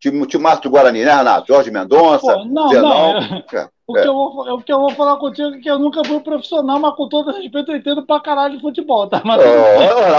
Time, 0.00 0.26
time 0.26 0.44
do 0.60 0.70
Guarani, 0.70 1.04
né, 1.04 1.14
Renato? 1.14 1.46
Jorge 1.46 1.70
Mendonça, 1.70 2.20
Pô, 2.34 2.44
não, 2.44 2.68
Zenão. 2.68 3.20
não. 3.20 3.44
É, 3.60 3.68
O 3.86 3.94
que, 3.94 3.98
eu 4.00 4.14
vou, 4.14 4.54
o 4.54 4.62
que 4.62 4.72
eu 4.72 4.78
vou 4.78 4.90
falar 4.92 5.16
contigo 5.18 5.54
é 5.56 5.58
que 5.58 5.68
eu 5.70 5.78
nunca 5.78 6.04
fui 6.04 6.20
profissional, 6.20 6.78
mas 6.78 6.94
com 6.94 7.08
todo 7.08 7.32
respeito 7.32 7.72
eu 7.72 7.76
entendo 7.76 8.06
pra 8.06 8.20
caralho 8.20 8.54
de 8.56 8.60
futebol, 8.62 9.08
tá? 9.08 9.20
Mas 9.24 9.42
ô, 9.42 9.44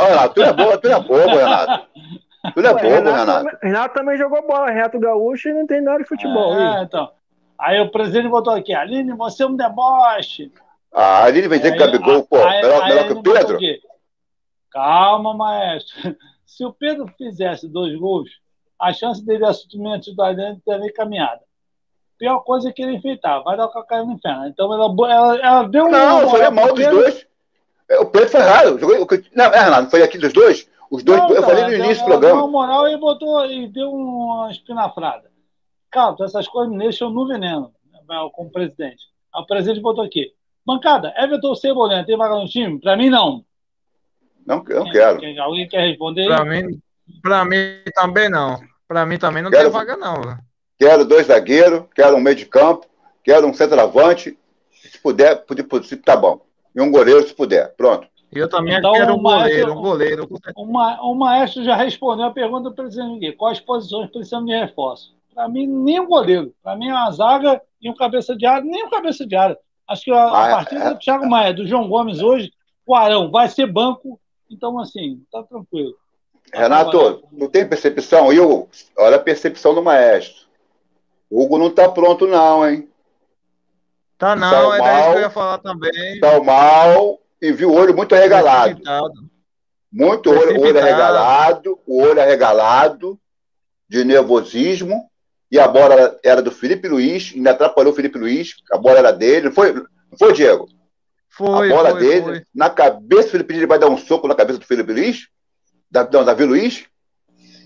Renato, 0.05 0.33
tu 0.35 0.43
é 0.43 0.53
bobo, 0.53 0.77
tu 0.77 0.87
é 0.87 0.99
bobo, 0.99 1.15
Renato. 1.37 1.87
Tu 2.53 2.59
é 2.59 2.73
bobo, 2.73 2.77
Renato, 2.83 3.09
Renato. 3.15 3.43
também- 3.45 3.57
Renato 3.63 3.93
também 3.95 4.17
jogou 4.17 4.45
bola, 4.45 4.69
Renato 4.69 4.99
Gaúcho 4.99 5.47
e 5.49 5.53
não 5.53 5.65
tem 5.65 5.81
nada 5.81 5.99
de 5.99 6.05
futebol. 6.09 6.53
É, 6.55 6.59
hein? 6.79 6.83
então. 6.83 7.09
Aí 7.57 7.79
o 7.79 7.89
presidente 7.89 8.27
botou 8.27 8.53
aqui, 8.53 8.73
Aline, 8.73 9.13
você 9.13 9.43
é 9.43 9.47
um 9.47 9.55
deboche. 9.55 10.51
Ah, 10.93 11.27
ele 11.29 11.47
vem 11.47 11.57
dizer 11.59 11.75
que 11.75 11.81
Aí- 11.81 11.91
Gabigol, 11.91 12.23
pô, 12.25 12.35
aí- 12.37 12.61
melhor, 12.61 12.83
aí 12.83 12.89
melhor 12.89 13.07
que 13.07 13.13
o 13.13 13.23
Pedro. 13.23 13.55
aqui, 13.55 13.79
Calma, 14.71 15.33
maestro. 15.33 15.93
Se 16.45 16.65
o 16.65 16.73
Pedro 16.73 17.07
fizesse 17.17 17.67
dois 17.67 17.95
gols, 17.97 18.29
a 18.79 18.91
chance 18.93 19.25
dele 19.25 19.45
assumir 19.45 19.93
a 19.93 19.99
titularidade 19.99 20.59
teria 20.65 20.93
caminhada. 20.93 21.41
Pior 22.23 22.39
coisa 22.39 22.71
que 22.71 22.81
ele 22.81 22.95
enfeitar, 22.95 23.43
vai 23.43 23.57
dar 23.57 23.65
o 23.65 23.69
cacau 23.69 24.05
no 24.05 24.13
inferno. 24.13 24.47
Então 24.47 24.73
ela, 24.73 24.85
ela, 25.11 25.35
ela 25.39 25.63
deu 25.67 25.89
Não, 25.91 26.21
eu 26.21 26.29
falei 26.29 26.49
mal 26.51 26.67
pro 26.67 26.75
dos 26.75 26.87
dois. 26.87 27.27
É, 27.89 27.99
O 27.99 28.05
Pedro 28.05 28.29
foi 28.29 28.39
errado. 28.39 28.77
Que- 29.07 29.25
Não, 29.35 29.43
é, 29.43 29.59
Renato, 29.61 29.81
não 29.83 29.89
foi 29.89 30.03
aqui 30.03 30.17
dos 30.17 30.31
dois? 30.31 30.65
Os 30.89 31.03
dois, 31.03 31.19
Não, 31.19 31.31
eu 31.31 31.43
falei 31.43 31.65
no 31.65 31.73
início 31.73 32.01
do 32.05 32.11
programa. 32.11 32.35
Deu 32.39 32.45
uma 32.45 32.47
moral 32.47 32.87
e 32.87 32.95
botou 32.95 33.45
e 33.45 33.67
deu 33.67 33.91
uma 33.91 34.49
espinafrada. 34.49 35.29
Cara, 35.91 36.15
essas 36.21 36.47
coisas 36.47 36.71
me 36.71 36.79
deixam 36.79 37.09
no 37.09 37.27
veneno, 37.27 37.73
né, 37.91 38.29
como 38.31 38.49
presidente. 38.49 39.03
O 39.35 39.45
presidente 39.45 39.81
botou 39.81 40.05
aqui. 40.05 40.31
Bancada, 40.65 41.13
Everton 41.17 41.53
Cebolinha 41.55 42.05
tem 42.05 42.15
vaga 42.15 42.35
no 42.35 42.47
time? 42.47 42.79
Pra 42.79 42.95
mim, 42.95 43.09
não. 43.09 43.43
Não, 44.45 44.63
eu 44.69 44.85
não 44.85 44.91
quero. 44.93 45.19
Quem- 45.19 45.37
alguém 45.39 45.67
quer 45.67 45.89
responder? 45.89 46.25
Pra 46.27 46.45
mim, 46.45 46.81
pra 47.21 47.43
mim 47.43 47.83
também 47.93 48.29
não. 48.29 48.61
Pra 48.87 49.05
mim 49.05 49.17
também 49.17 49.43
não 49.43 49.51
Quero- 49.51 49.63
tem 49.63 49.71
vaga, 49.73 49.97
não. 49.97 50.21
Quero 50.79 51.05
dois 51.05 51.27
zagueiros, 51.27 51.83
quero 51.95 52.15
um 52.15 52.19
meio 52.21 52.35
de 52.35 52.45
campo, 52.45 52.85
quero 53.23 53.47
um 53.47 53.53
centroavante. 53.53 54.37
Se 54.71 54.99
puder, 54.99 55.43
se- 55.83 55.97
tá 55.97 56.15
bom. 56.15 56.41
E 56.75 56.81
um 56.81 56.91
goleiro, 56.91 57.25
se 57.27 57.33
puder. 57.33 57.73
Pronto. 57.75 58.07
Eu 58.31 58.49
também 58.49 58.73
Então, 58.73 58.93
quero 58.93 59.13
um 59.13 59.21
goleiro, 59.21 59.67
eu- 59.69 59.73
um 59.77 59.81
goleiro. 59.81 60.27
O, 60.55 60.65
ma- 60.65 60.99
o 61.01 61.13
maestro 61.13 61.63
já 61.63 61.75
respondeu 61.75 62.25
a 62.25 62.31
pergunta 62.31 62.69
do 62.69 62.75
presidente 62.75 63.17
aqui. 63.27 63.31
Quais 63.37 63.59
posições 63.59 64.09
precisamos 64.09 64.49
de 64.49 64.57
reforço? 64.57 65.13
Para 65.33 65.47
mim, 65.47 65.67
nem 65.67 65.99
o 65.99 66.07
goleiro. 66.07 66.53
Para 66.63 66.75
mim, 66.75 66.89
é 66.89 66.93
uma 66.93 67.11
zaga 67.11 67.61
e 67.81 67.89
um 67.89 67.95
cabeça 67.95 68.35
de 68.35 68.45
área, 68.45 68.63
nem 68.63 68.83
um 68.85 68.89
cabeça 68.89 69.25
de 69.25 69.35
área. 69.35 69.57
Acho 69.87 70.03
que 70.05 70.11
a, 70.11 70.15
a 70.23 70.43
Ah, 70.43 70.47
é- 70.47 70.51
partida 70.51 70.83
é- 70.83 70.93
do 70.93 70.99
Thiago 70.99 71.29
Maia, 71.29 71.53
do 71.53 71.67
João 71.67 71.87
Gomes 71.87 72.21
hoje, 72.21 72.51
o 72.85 72.95
Arão 72.95 73.29
vai 73.29 73.47
ser 73.47 73.67
banco. 73.71 74.19
Então, 74.49 74.79
assim, 74.79 75.21
tá 75.31 75.43
tranquilo. 75.43 75.93
Renato, 76.53 77.23
não 77.31 77.47
tem 77.47 77.67
percepção? 77.67 78.31
E 78.33 78.39
o, 78.39 78.67
olha 78.97 79.15
a 79.15 79.19
percepção 79.19 79.73
do 79.73 79.81
maestro. 79.81 80.43
O 81.33 81.41
Hugo 81.41 81.57
não 81.57 81.71
tá 81.71 81.89
pronto, 81.89 82.27
não, 82.27 82.69
hein? 82.69 82.87
Tá 84.19 84.35
não, 84.35 84.69
Tá 84.69 84.75
isso 84.75 84.83
mal. 84.83 85.11
que 85.11 85.17
eu 85.17 85.21
ia 85.21 85.29
falar 85.31 85.57
também. 85.57 86.19
Tá 86.19 86.43
mal 86.43 87.19
e 87.41 87.51
viu 87.51 87.71
o 87.71 87.73
olho 87.73 87.95
muito 87.95 88.13
arregalado. 88.13 88.75
Precipitado. 88.75 89.13
Muito 89.91 90.29
olho, 90.29 90.61
olho 90.61 90.79
arregalado, 90.79 91.79
o 91.87 92.03
olho 92.03 92.21
arregalado, 92.21 93.19
de 93.89 94.03
nervosismo. 94.03 95.09
E 95.51 95.57
a 95.57 95.67
bola 95.67 96.19
era 96.23 96.39
do 96.39 96.51
Felipe 96.51 96.87
Luiz, 96.87 97.33
ainda 97.35 97.49
atrapalhou 97.49 97.93
o 97.93 97.95
Felipe 97.95 98.19
Luiz, 98.19 98.53
a 98.71 98.77
bola 98.77 98.99
era 98.99 99.11
dele. 99.11 99.47
Não 99.47 99.51
foi, 99.51 99.73
não 99.73 100.17
foi 100.19 100.33
Diego? 100.33 100.67
Foi, 101.29 101.71
a 101.71 101.75
bola 101.75 101.91
foi, 101.91 101.99
dele, 101.99 102.21
foi. 102.25 102.43
na 102.53 102.69
cabeça 102.69 103.23
do 103.23 103.31
Felipe 103.31 103.53
Luiz, 103.53 103.61
ele 103.61 103.69
vai 103.69 103.79
dar 103.79 103.89
um 103.89 103.97
soco 103.97 104.27
na 104.27 104.35
cabeça 104.35 104.59
do 104.59 104.65
Felipe 104.67 104.93
Luiz? 104.93 105.27
Da, 105.89 106.07
não, 106.11 106.23
Davi 106.23 106.43
Luiz? 106.45 106.85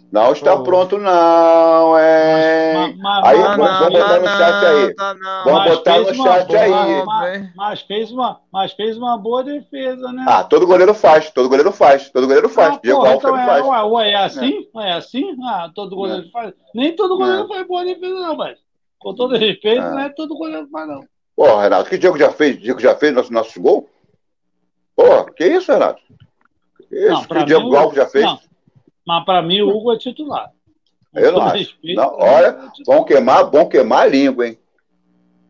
Não 0.09 0.31
está 0.31 0.55
Oh. 0.55 0.63
pronto, 0.63 0.97
não, 0.97 1.97
é. 1.97 2.73
Mas- 2.73 2.97
mas- 2.97 3.25
Aí, 3.25 3.39
mas- 3.39 3.57
vamos- 3.57 3.89
botar 3.99 4.19
no 4.19 4.27
chat 4.27 4.65
aí. 4.65 4.95
Vamos 5.43 5.63
botar 5.69 5.97
no 5.99 6.13
chat 6.15 6.47
boa- 6.47 6.59
aí. 6.61 7.03
mas- 7.05 7.55
mas- 7.55 7.81
fez 7.81 8.11
uma, 8.11 8.39
mas 8.51 8.71
fez 8.71 8.97
uma 8.97 9.17
boa 9.17 9.43
defesa, 9.43 10.09
né? 10.13 10.25
Ah, 10.25 10.43
todo 10.45 10.65
goleiro 10.65 10.93
faz, 10.93 11.29
todo 11.31 11.49
goleiro 11.49 11.73
faz, 11.73 12.09
todo 12.09 12.25
goleiro 12.25 12.47
faz. 12.47 12.75
Ah, 12.75 12.79
Diego 12.81 12.99
porra, 12.99 13.09
Alves 13.11 13.23
então 13.25 13.31
também 13.37 13.45
é, 13.45 13.61
faz. 13.61 13.65
ué, 13.67 13.83
ué, 13.83 14.11
é 14.11 14.15
assim? 14.23 14.67
É 14.77 14.93
assim? 14.93 15.35
Ah, 15.43 15.69
todo 15.75 15.95
goleiro 15.95 16.29
faz. 16.31 16.53
Nem 16.73 16.95
todo 16.95 17.17
goleiro 17.17 17.45
faz 17.47 17.67
boa 17.67 17.83
defesa, 17.83 18.13
não, 18.15 18.35
mas. 18.37 18.57
Com 18.99 19.13
todo 19.13 19.35
respeito, 19.35 19.81
não 19.81 19.99
é 19.99 20.09
todo 20.09 20.37
goleiro 20.37 20.67
faz, 20.71 20.87
não. 20.87 21.01
Pô, 21.35 21.57
Renato, 21.59 21.89
que 21.89 21.97
Diego 21.97 22.17
já 22.17 22.31
fez? 22.31 22.57
Diego 22.59 22.79
já 22.79 22.95
fez 22.95 23.13
nosso, 23.13 23.31
nosso 23.33 23.61
gol? 23.61 23.87
Pô, 24.95 25.25
que 25.35 25.45
isso, 25.45 25.71
Renato? 25.71 26.01
Que 26.89 26.95
isso 26.95 27.11
Não, 27.11 27.23
que 27.25 27.37
o 27.37 27.45
Diego 27.45 27.69
mim, 27.69 27.75
Alves 27.75 27.97
já 27.97 28.07
fez? 28.07 28.25
Não, 28.25 28.39
mas 29.07 29.23
pra 29.23 29.41
mim 29.41 29.61
o 29.61 29.69
Hugo 29.69 29.93
é 29.93 29.97
titular. 29.97 30.51
Com 31.13 31.19
Eu 31.19 31.31
não 31.31 31.41
acho. 31.43 31.55
respeito, 31.55 31.95
Não, 31.95 32.17
olha, 32.19 32.47
é. 32.47 32.83
Vão 32.85 33.05
queimar, 33.05 33.49
vão 33.49 33.69
queimar 33.69 34.01
a 34.01 34.05
língua, 34.05 34.49
hein? 34.49 34.59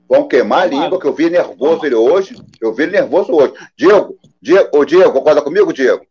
Vão 0.08 0.28
queimar 0.28 0.62
a 0.62 0.66
língua, 0.68 1.00
que 1.00 1.08
eu 1.08 1.14
vi 1.14 1.28
nervoso 1.28 1.84
ele 1.84 1.96
hoje. 1.96 2.36
Eu 2.62 2.72
vi 2.76 2.84
ele 2.84 2.92
nervoso 2.92 3.34
hoje. 3.34 3.54
Diego, 3.76 4.16
Diego, 4.40 4.70
ô 4.78 4.86
Diego, 4.86 5.12
concorda 5.12 5.42
comigo, 5.42 5.74
Diego? 5.74 6.06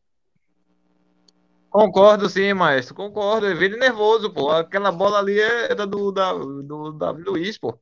Concordo 1.70 2.28
sim, 2.28 2.52
maestro. 2.52 2.96
Concordo. 2.96 3.46
Eu 3.46 3.56
vi 3.56 3.66
ele 3.66 3.76
nervoso, 3.76 4.28
pô. 4.28 4.50
Aquela 4.50 4.90
bola 4.90 5.20
ali 5.20 5.38
era 5.38 5.86
do, 5.86 6.10
da, 6.10 6.32
do 6.32 6.90
Davi 6.92 7.22
Luiz, 7.22 7.56
pô. 7.56 7.78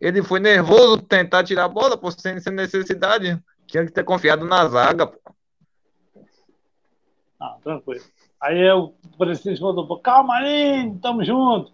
Ele 0.00 0.24
foi 0.24 0.40
nervoso 0.40 0.98
tentar 0.98 1.44
tirar 1.44 1.64
a 1.64 1.68
bola, 1.68 1.96
pô, 1.96 2.10
sem, 2.10 2.40
sem 2.40 2.52
necessidade. 2.52 3.40
Tinha 3.66 3.86
que 3.86 3.92
ter 3.92 4.04
confiado 4.04 4.44
na 4.44 4.66
zaga, 4.66 5.06
pô. 5.06 5.20
Não, 7.40 7.60
tranquilo. 7.60 8.04
Aí 8.44 8.70
o 8.72 8.92
Preciso 9.16 9.58
falou, 9.58 9.98
calma, 10.00 10.36
Aline, 10.36 10.98
tamo 10.98 11.24
junto. 11.24 11.72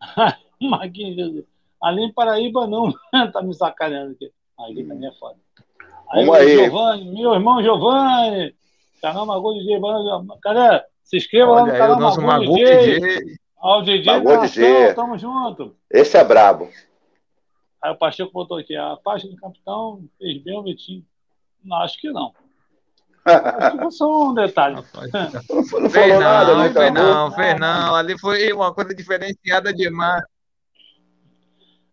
Marquinhos, 0.60 1.14
Jesus, 1.14 1.44
Aline 1.80 2.12
Paraíba 2.12 2.66
não, 2.66 2.92
tá 3.32 3.40
me 3.40 3.54
sacaneando 3.54 4.10
aqui. 4.10 4.32
Aí 4.58 4.74
também 4.74 5.08
é 5.08 5.12
foda. 5.12 5.36
Aí, 6.10 6.26
Vamos 6.26 6.34
aí. 6.34 6.56
Giovanni, 6.56 7.12
meu 7.12 7.32
irmão 7.32 7.62
Giovanni, 7.62 8.56
canal 9.00 9.24
Magulho 9.24 9.60
de 9.60 9.66
Giovanni. 9.66 10.28
Galera, 10.42 10.84
se 11.04 11.16
inscreva 11.16 11.52
lá 11.52 11.60
no 11.60 11.66
Olha 11.66 11.72
aí 11.74 11.78
canal 11.78 11.96
o 11.96 12.00
nosso 12.00 12.22
Magulho 12.22 12.50
Magu 12.50 12.58
G. 12.58 13.00
DJ. 13.00 13.38
DJ 13.84 14.04
Magulho 14.04 14.40
da 14.40 14.46
G. 14.48 14.66
ação, 14.66 14.94
tamo 14.96 15.16
junto. 15.16 15.76
Esse 15.88 16.18
é 16.18 16.24
brabo. 16.24 16.68
Aí 17.80 17.92
o 17.92 17.96
Pacheco 17.96 18.32
botou 18.32 18.58
aqui, 18.58 18.74
a 18.74 18.96
faixa 19.04 19.28
do 19.28 19.36
capitão 19.36 20.02
fez 20.18 20.42
bem 20.42 20.58
o 20.58 20.64
Vitinho. 20.64 21.04
Não, 21.62 21.76
acho 21.76 22.00
que 22.00 22.10
não. 22.10 22.32
Acho 23.34 23.76
que 23.76 23.82
foi 23.82 23.90
só 23.92 24.28
um 24.30 24.34
detalhe. 24.34 24.76
Rapaz, 24.76 25.10
Não, 25.12 25.64
falou 25.66 25.90
Fez 25.90 26.18
nada, 26.18 26.52
não, 26.54 26.58
não, 26.58 26.64
fez 26.72 26.76
acabou. 26.76 27.02
não, 27.04 27.32
fez 27.32 27.60
não. 27.60 27.94
Ali 27.94 28.18
foi 28.18 28.52
uma 28.52 28.72
coisa 28.74 28.94
diferenciada 28.94 29.72
demais. 29.72 30.22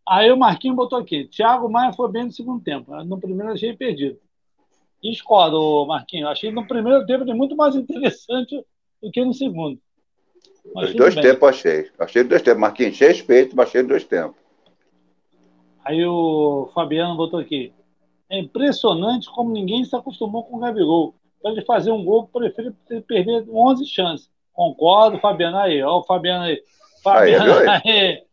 Aí 0.08 0.32
o 0.32 0.38
Marquinhos 0.38 0.76
botou 0.78 1.00
aqui. 1.00 1.26
Thiago 1.28 1.70
Maia 1.70 1.92
foi 1.94 2.12
bem 2.12 2.26
no 2.26 2.32
segundo 2.32 2.64
tempo. 2.64 2.96
No 3.04 3.20
primeiro 3.20 3.50
eu 3.50 3.54
achei 3.56 3.76
perdido. 3.76 4.18
Discordo, 5.02 5.86
Marquinhos. 5.88 6.30
Achei 6.30 6.52
no 6.52 6.68
primeiro 6.68 7.06
tempo 7.06 7.24
ele 7.24 7.34
muito 7.34 7.56
mais 7.56 7.76
interessante 7.76 8.56
do 9.02 9.12
que 9.12 9.24
no 9.26 9.34
segundo. 9.34 9.80
Mas 10.74 10.90
Os 10.90 10.96
dois 10.96 11.14
bem. 11.16 11.24
tempos 11.24 11.42
eu 11.42 11.48
achei. 11.50 11.92
Achei 12.00 12.22
os 12.22 12.28
dois 12.30 12.42
tempos. 12.42 12.60
Marquinhos, 12.62 12.96
cheio 12.96 13.12
de 13.12 13.18
respeito, 13.18 13.56
mas 13.56 13.68
achei 13.70 13.82
os 13.82 13.88
dois 13.88 14.04
tempos. 14.04 14.36
Aí 15.84 16.04
o 16.06 16.70
Fabiano 16.74 17.16
botou 17.16 17.40
aqui. 17.40 17.72
É 18.30 18.40
impressionante 18.40 19.30
como 19.30 19.52
ninguém 19.52 19.84
se 19.86 19.96
acostumou 19.96 20.44
com 20.44 20.58
o 20.58 20.60
Gabigol. 20.60 21.14
Para 21.46 21.52
ele 21.52 21.62
fazer 21.64 21.92
um 21.92 22.04
gol, 22.04 22.28
prefiro 22.28 22.76
perder 23.08 23.46
11 23.48 23.86
chances. 23.86 24.32
Concordo, 24.52 25.20
Fabiano. 25.20 25.60
Aí, 25.60 25.80
ó, 25.84 26.00
o 26.00 26.04
Fabiano 26.04 26.46
aí. 26.46 26.60
Fabiano 27.04 27.54
viu 27.54 27.70
aí. 27.70 28.24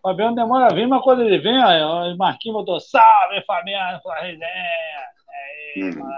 Fabiano 0.00 0.34
demora 0.34 0.68
a 0.68 0.74
vir, 0.74 0.88
mas 0.88 1.02
quando 1.02 1.20
ele 1.24 1.36
vem, 1.36 1.62
aí, 1.62 1.82
ó, 1.82 2.10
o 2.10 2.16
Marquinhos 2.16 2.56
botou 2.56 2.80
salve, 2.80 3.42
Fabiano, 3.46 4.00
sua 4.00 4.14
resenha. 4.14 4.48
Aí, 5.28 5.92
Hum. 5.94 6.08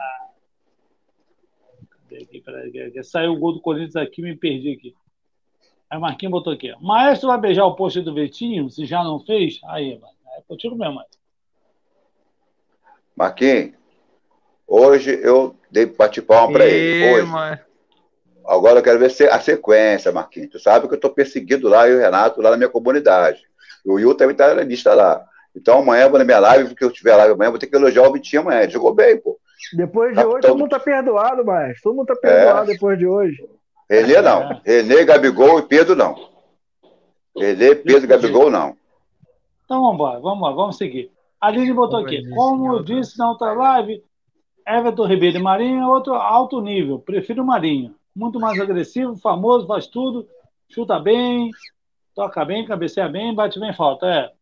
aqui? 2.23 2.41
Peraí, 2.41 3.03
Saiu 3.03 3.33
o 3.33 3.39
gol 3.41 3.55
do 3.55 3.61
Corinthians 3.61 3.97
aqui, 3.97 4.23
me 4.23 4.37
perdi 4.37 4.71
aqui. 4.71 4.95
Aí 5.91 5.99
o 5.99 6.01
Marquinhos 6.01 6.31
botou 6.31 6.53
aqui. 6.53 6.73
Maestro 6.81 7.27
vai 7.29 7.41
beijar 7.41 7.65
o 7.65 7.75
post 7.75 8.01
do 8.03 8.15
Vitinho, 8.15 8.71
se 8.71 8.87
já 8.87 9.03
não 9.03 9.19
fez? 9.19 9.59
Aí, 9.65 9.99
mano. 9.99 10.15
É 10.39 10.43
contigo 10.43 10.77
mesmo, 10.77 10.95
mano. 10.95 11.09
Marquinhos, 13.17 13.75
hoje 14.67 15.19
eu 15.23 15.55
dei 15.71 15.87
bate 15.87 16.21
palma 16.23 16.53
pra 16.55 16.67
ele. 16.67 17.15
Hoje. 17.15 17.61
Agora 18.47 18.79
eu 18.79 18.83
quero 18.83 18.99
ver 18.99 19.11
se- 19.11 19.29
a 19.29 19.41
sequência, 19.41 20.13
Marquinhos. 20.13 20.51
Tu 20.51 20.59
sabe 20.61 20.87
que 20.87 20.95
eu 20.95 20.97
estou 20.97 21.11
perseguido 21.11 21.69
lá, 21.69 21.89
eu 21.89 21.97
e 21.97 21.99
o 21.99 22.01
Renato, 22.01 22.41
lá 22.41 22.51
na 22.51 22.57
minha 22.57 22.69
comunidade. 22.69 23.43
O 23.85 23.95
Will 23.95 24.15
também 24.15 24.33
está 24.33 24.55
na 24.55 24.63
lista 24.63 24.95
lá. 24.95 25.25
Então 25.55 25.79
amanhã 25.81 26.05
eu 26.05 26.11
vou 26.11 26.19
na 26.19 26.25
minha 26.25 26.39
live, 26.39 26.69
porque 26.69 26.85
eu 26.85 26.91
tiver 26.93 27.17
live 27.17 27.35
amanhã, 27.35 27.51
vou 27.51 27.59
ter 27.59 27.67
que 27.67 27.75
elogiar 27.77 28.03
o 28.09 28.13
Vitinho 28.13 28.43
amanhã. 28.43 28.63
Ele 28.63 28.73
jogou 28.73 28.95
bem, 28.95 29.17
pô. 29.19 29.39
Depois 29.73 30.11
de 30.11 30.15
Capitão 30.17 30.33
hoje, 30.35 30.43
todo 30.43 30.53
do- 30.53 30.59
mundo 30.61 30.71
tá 30.71 30.79
perdoado, 30.79 31.45
mas 31.45 31.81
todo 31.81 31.95
mundo 31.97 32.07
tá 32.07 32.15
perdoado 32.17 32.67
depois 32.67 32.99
de 32.99 33.07
hoje. 33.07 33.49
Renê 33.91 34.21
não. 34.21 34.61
Renê, 34.65 35.05
Gabigol 35.05 35.59
e 35.61 35.63
Pedro 35.63 35.97
não. 35.97 36.15
Renê, 37.37 37.75
Pedro, 37.75 38.07
Gabigol 38.09 38.51
não. 38.51 38.77
Então 39.65 39.81
vamos 39.81 39.95
embora, 39.95 40.21
vamos 40.21 40.39
embora, 40.39 40.55
vamos 40.55 40.77
seguir. 40.77 41.11
A 41.41 41.49
Aline 41.49 41.73
botou 41.73 42.01
aqui. 42.01 42.29
Como 42.31 42.75
eu 42.77 42.83
disse 42.83 43.19
na 43.19 43.31
outra 43.31 43.53
live, 43.53 44.03
Everton 44.67 45.07
Ribeiro 45.07 45.39
e 45.39 45.43
Marinho 45.43 45.83
é 45.83 45.87
outro 45.87 46.15
alto 46.15 46.61
nível. 46.61 46.99
Prefiro 46.99 47.43
o 47.43 47.47
Marinho. 47.47 47.95
Muito 48.15 48.41
mais 48.41 48.59
agressivo, 48.59 49.17
famoso, 49.17 49.67
faz 49.67 49.87
tudo, 49.87 50.27
chuta 50.69 50.99
bem, 50.99 51.51
toca 52.15 52.45
bem, 52.45 52.65
cabeceia 52.65 53.09
bem, 53.09 53.35
bate 53.35 53.61
bem 53.61 53.73
falta. 53.73 54.07
É. 54.07 54.33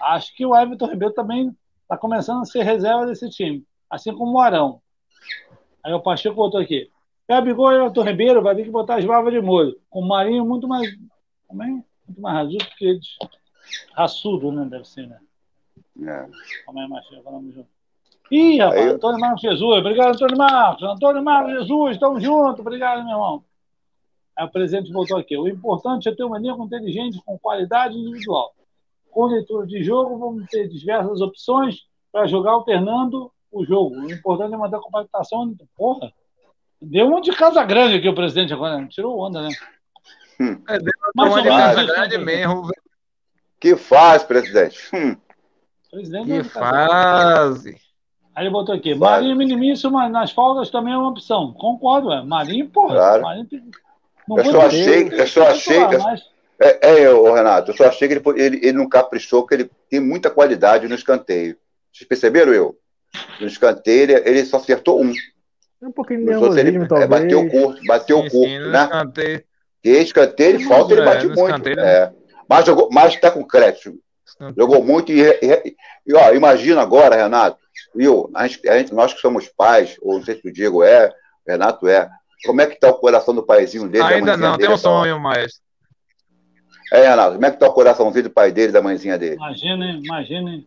Acho 0.00 0.34
que 0.34 0.46
o 0.46 0.56
Everton 0.56 0.86
Ribeiro 0.86 1.12
também 1.12 1.54
está 1.82 1.98
começando 1.98 2.40
a 2.40 2.44
ser 2.44 2.62
reserva 2.62 3.06
desse 3.06 3.28
time, 3.28 3.64
assim 3.90 4.14
como 4.14 4.32
o 4.32 4.40
Arão. 4.40 4.80
Aí 5.84 5.92
o 5.92 6.00
Pacheco 6.00 6.36
botou 6.36 6.60
aqui. 6.60 6.90
Gabigol 7.28 7.72
e 7.72 7.76
Everton 7.76 8.02
Ribeiro 8.04 8.42
vai 8.42 8.54
ter 8.54 8.64
que 8.64 8.70
botar 8.70 8.96
as 8.96 9.04
barbas 9.04 9.32
de 9.32 9.40
molho. 9.40 9.78
Com 9.90 10.00
o 10.00 10.08
Marinho 10.08 10.46
muito 10.46 10.66
mais. 10.66 10.88
Também, 11.48 11.84
muito 12.06 12.20
mais 12.20 12.36
razudo 12.36 12.64
que 12.78 12.86
eles. 12.86 13.16
Raçudo, 13.92 14.52
né? 14.52 14.64
Deve 14.66 14.84
ser, 14.86 15.06
né? 15.06 15.18
É. 16.02 16.28
Como 16.66 16.80
é, 16.80 16.88
Marcelo? 16.88 17.22
Falamos 17.22 17.54
junto. 17.54 17.73
Ih, 18.30 18.58
rapaz, 18.58 18.80
Aí- 18.80 18.88
Antônio 18.88 19.20
Marcos 19.20 19.42
Jesus. 19.42 19.78
Obrigado, 19.78 20.14
Antônio 20.14 20.36
Marcos. 20.38 20.82
Antônio 20.82 21.22
Marcos 21.22 21.52
Jesus, 21.52 21.94
estamos 21.94 22.22
juntos. 22.22 22.60
Obrigado, 22.60 23.02
meu 23.04 23.12
irmão. 23.12 23.44
Aí 24.36 24.44
o 24.46 24.50
presidente 24.50 24.92
voltou 24.92 25.16
aqui. 25.18 25.36
O 25.36 25.46
importante 25.48 26.08
é 26.08 26.14
ter 26.14 26.24
um 26.24 26.34
elenco 26.34 26.64
inteligente 26.64 27.20
com 27.24 27.38
qualidade 27.38 27.96
individual. 27.96 28.52
Com 29.10 29.26
leitura 29.26 29.66
de 29.66 29.82
jogo, 29.84 30.18
vamos 30.18 30.46
ter 30.48 30.66
diversas 30.68 31.20
opções 31.20 31.82
para 32.10 32.26
jogar 32.26 32.52
alternando 32.52 33.30
o 33.52 33.64
jogo. 33.64 33.94
O 34.00 34.10
importante 34.10 34.54
é 34.54 34.56
manter 34.56 34.76
a 34.76 34.80
compactação. 34.80 35.54
Porra, 35.76 36.12
deu 36.82 37.06
uma 37.06 37.20
de 37.20 37.30
casa 37.30 37.62
grande 37.62 37.96
aqui 37.98 38.08
o 38.08 38.14
presidente 38.14 38.52
agora. 38.52 38.78
né? 38.78 38.88
Tirou 38.90 39.16
onda, 39.20 39.42
né? 39.42 39.50
É, 40.68 40.78
deu 40.80 40.92
Mais 41.14 41.30
uma 41.30 41.36
ou 41.36 41.42
de 41.42 41.48
menos 41.48 41.62
casa 41.64 41.82
isso, 41.84 41.94
grande 41.94 42.18
né, 42.18 42.24
mesmo. 42.24 42.70
Que 43.60 43.76
faz, 43.76 44.24
presidente? 44.24 44.90
Hum. 44.92 45.16
Presidente 45.92 46.24
Que 46.24 46.30
grande. 46.32 46.48
fase. 46.48 47.83
Aí 48.34 48.44
ele 48.44 48.50
botou 48.50 48.74
aqui, 48.74 48.94
Claro. 48.96 49.22
Marinho 49.22 49.36
minimiza, 49.36 49.88
mas 49.90 50.10
nas 50.10 50.32
faltas 50.32 50.70
também 50.70 50.92
é 50.92 50.96
uma 50.96 51.10
opção. 51.10 51.52
Concordo, 51.52 52.12
é. 52.12 52.22
Marinho, 52.22 52.68
porra. 52.68 52.94
Claro. 52.96 53.22
Marinho 53.22 53.46
tem... 53.46 53.62
Eu 54.36 54.44
só 54.46 54.60
achei- 54.66 55.08
eu 55.12 55.26
só 55.26 55.44
que 55.44 55.50
achei 55.50 55.74
titular, 55.74 55.90
que- 55.90 55.98
mas 55.98 56.22
É, 56.60 57.02
é, 57.02 57.10
ô, 57.10 57.32
Renato, 57.34 57.72
eu 57.72 57.76
só 57.76 57.84
achei 57.88 58.06
que 58.08 58.14
ele, 58.14 58.22
ele, 58.40 58.56
ele 58.62 58.72
não 58.72 58.88
caprichou, 58.88 59.44
que 59.46 59.54
ele 59.54 59.70
tem 59.90 60.00
muita 60.00 60.30
qualidade 60.30 60.86
no 60.88 60.94
escanteio. 60.94 61.56
Vocês 61.92 62.08
perceberam, 62.08 62.52
eu? 62.52 62.76
No 63.40 63.46
escanteio, 63.46 64.02
ele, 64.02 64.12
ele 64.28 64.44
só 64.44 64.56
acertou 64.58 65.02
um. 65.02 65.12
Um 65.82 65.92
pouquinho 65.92 66.20
de 66.20 66.26
nervosismo, 66.26 66.84
é, 66.84 66.86
talvez. 66.86 67.10
bateu 67.10 67.50
curto, 67.50 67.80
bateu 67.86 68.16
Sim, 68.22 68.30
curto, 68.30 68.48
sim, 68.48 68.58
no 68.60 68.70
né? 68.70 68.82
escanteio. 68.84 69.44
E 69.84 69.90
escanteio, 69.90 70.48
ele 70.56 70.64
falta, 70.64 70.92
ele 70.94 71.02
É, 71.02 71.04
bate 71.04 71.26
muito. 71.26 71.40
escanteio, 71.40 71.80
É. 71.80 72.12
Mas, 72.48 72.64
jogou, 72.64 72.88
mas 72.90 73.16
tá 73.16 73.30
com 73.30 73.44
crédito. 73.44 73.94
Jogou 74.56 74.82
muito 74.82 75.12
e, 75.12 75.20
e- 75.22 75.76
e, 76.06 76.14
ó, 76.14 76.32
imagina 76.32 76.80
agora, 76.82 77.16
Renato, 77.16 77.58
Will, 77.94 78.30
a 78.34 78.46
gente, 78.46 78.68
a 78.68 78.78
gente- 78.78 78.94
nós 78.94 79.12
que 79.14 79.20
somos 79.20 79.48
pais, 79.48 79.96
ou 80.00 80.14
não 80.18 80.24
sei 80.24 80.40
se 80.40 80.48
o 80.48 80.52
Diego 80.52 80.82
é, 80.82 81.08
o 81.08 81.50
Renato 81.50 81.86
é, 81.88 82.08
como 82.44 82.60
é 82.60 82.66
que 82.66 82.78
tá 82.78 82.88
o 82.90 82.94
coração 82.94 83.34
do 83.34 83.42
paizinho 83.42 83.88
dele? 83.88 84.04
da 84.08 84.10
Ainda 84.10 84.36
não, 84.36 84.56
dele, 84.56 84.66
tem 84.66 84.74
um 84.74 84.78
sonho, 84.78 85.18
maestro. 85.20 85.62
É, 86.92 87.08
Renato, 87.08 87.32
como 87.34 87.46
é 87.46 87.50
que 87.50 87.58
tá 87.58 87.68
o 87.68 87.72
coraçãozinho 87.72 88.24
do 88.24 88.30
pai 88.30 88.52
dele, 88.52 88.72
da 88.72 88.82
mãezinha 88.82 89.18
dele? 89.18 89.36
imaginem, 89.36 90.02
imaginem. 90.02 90.66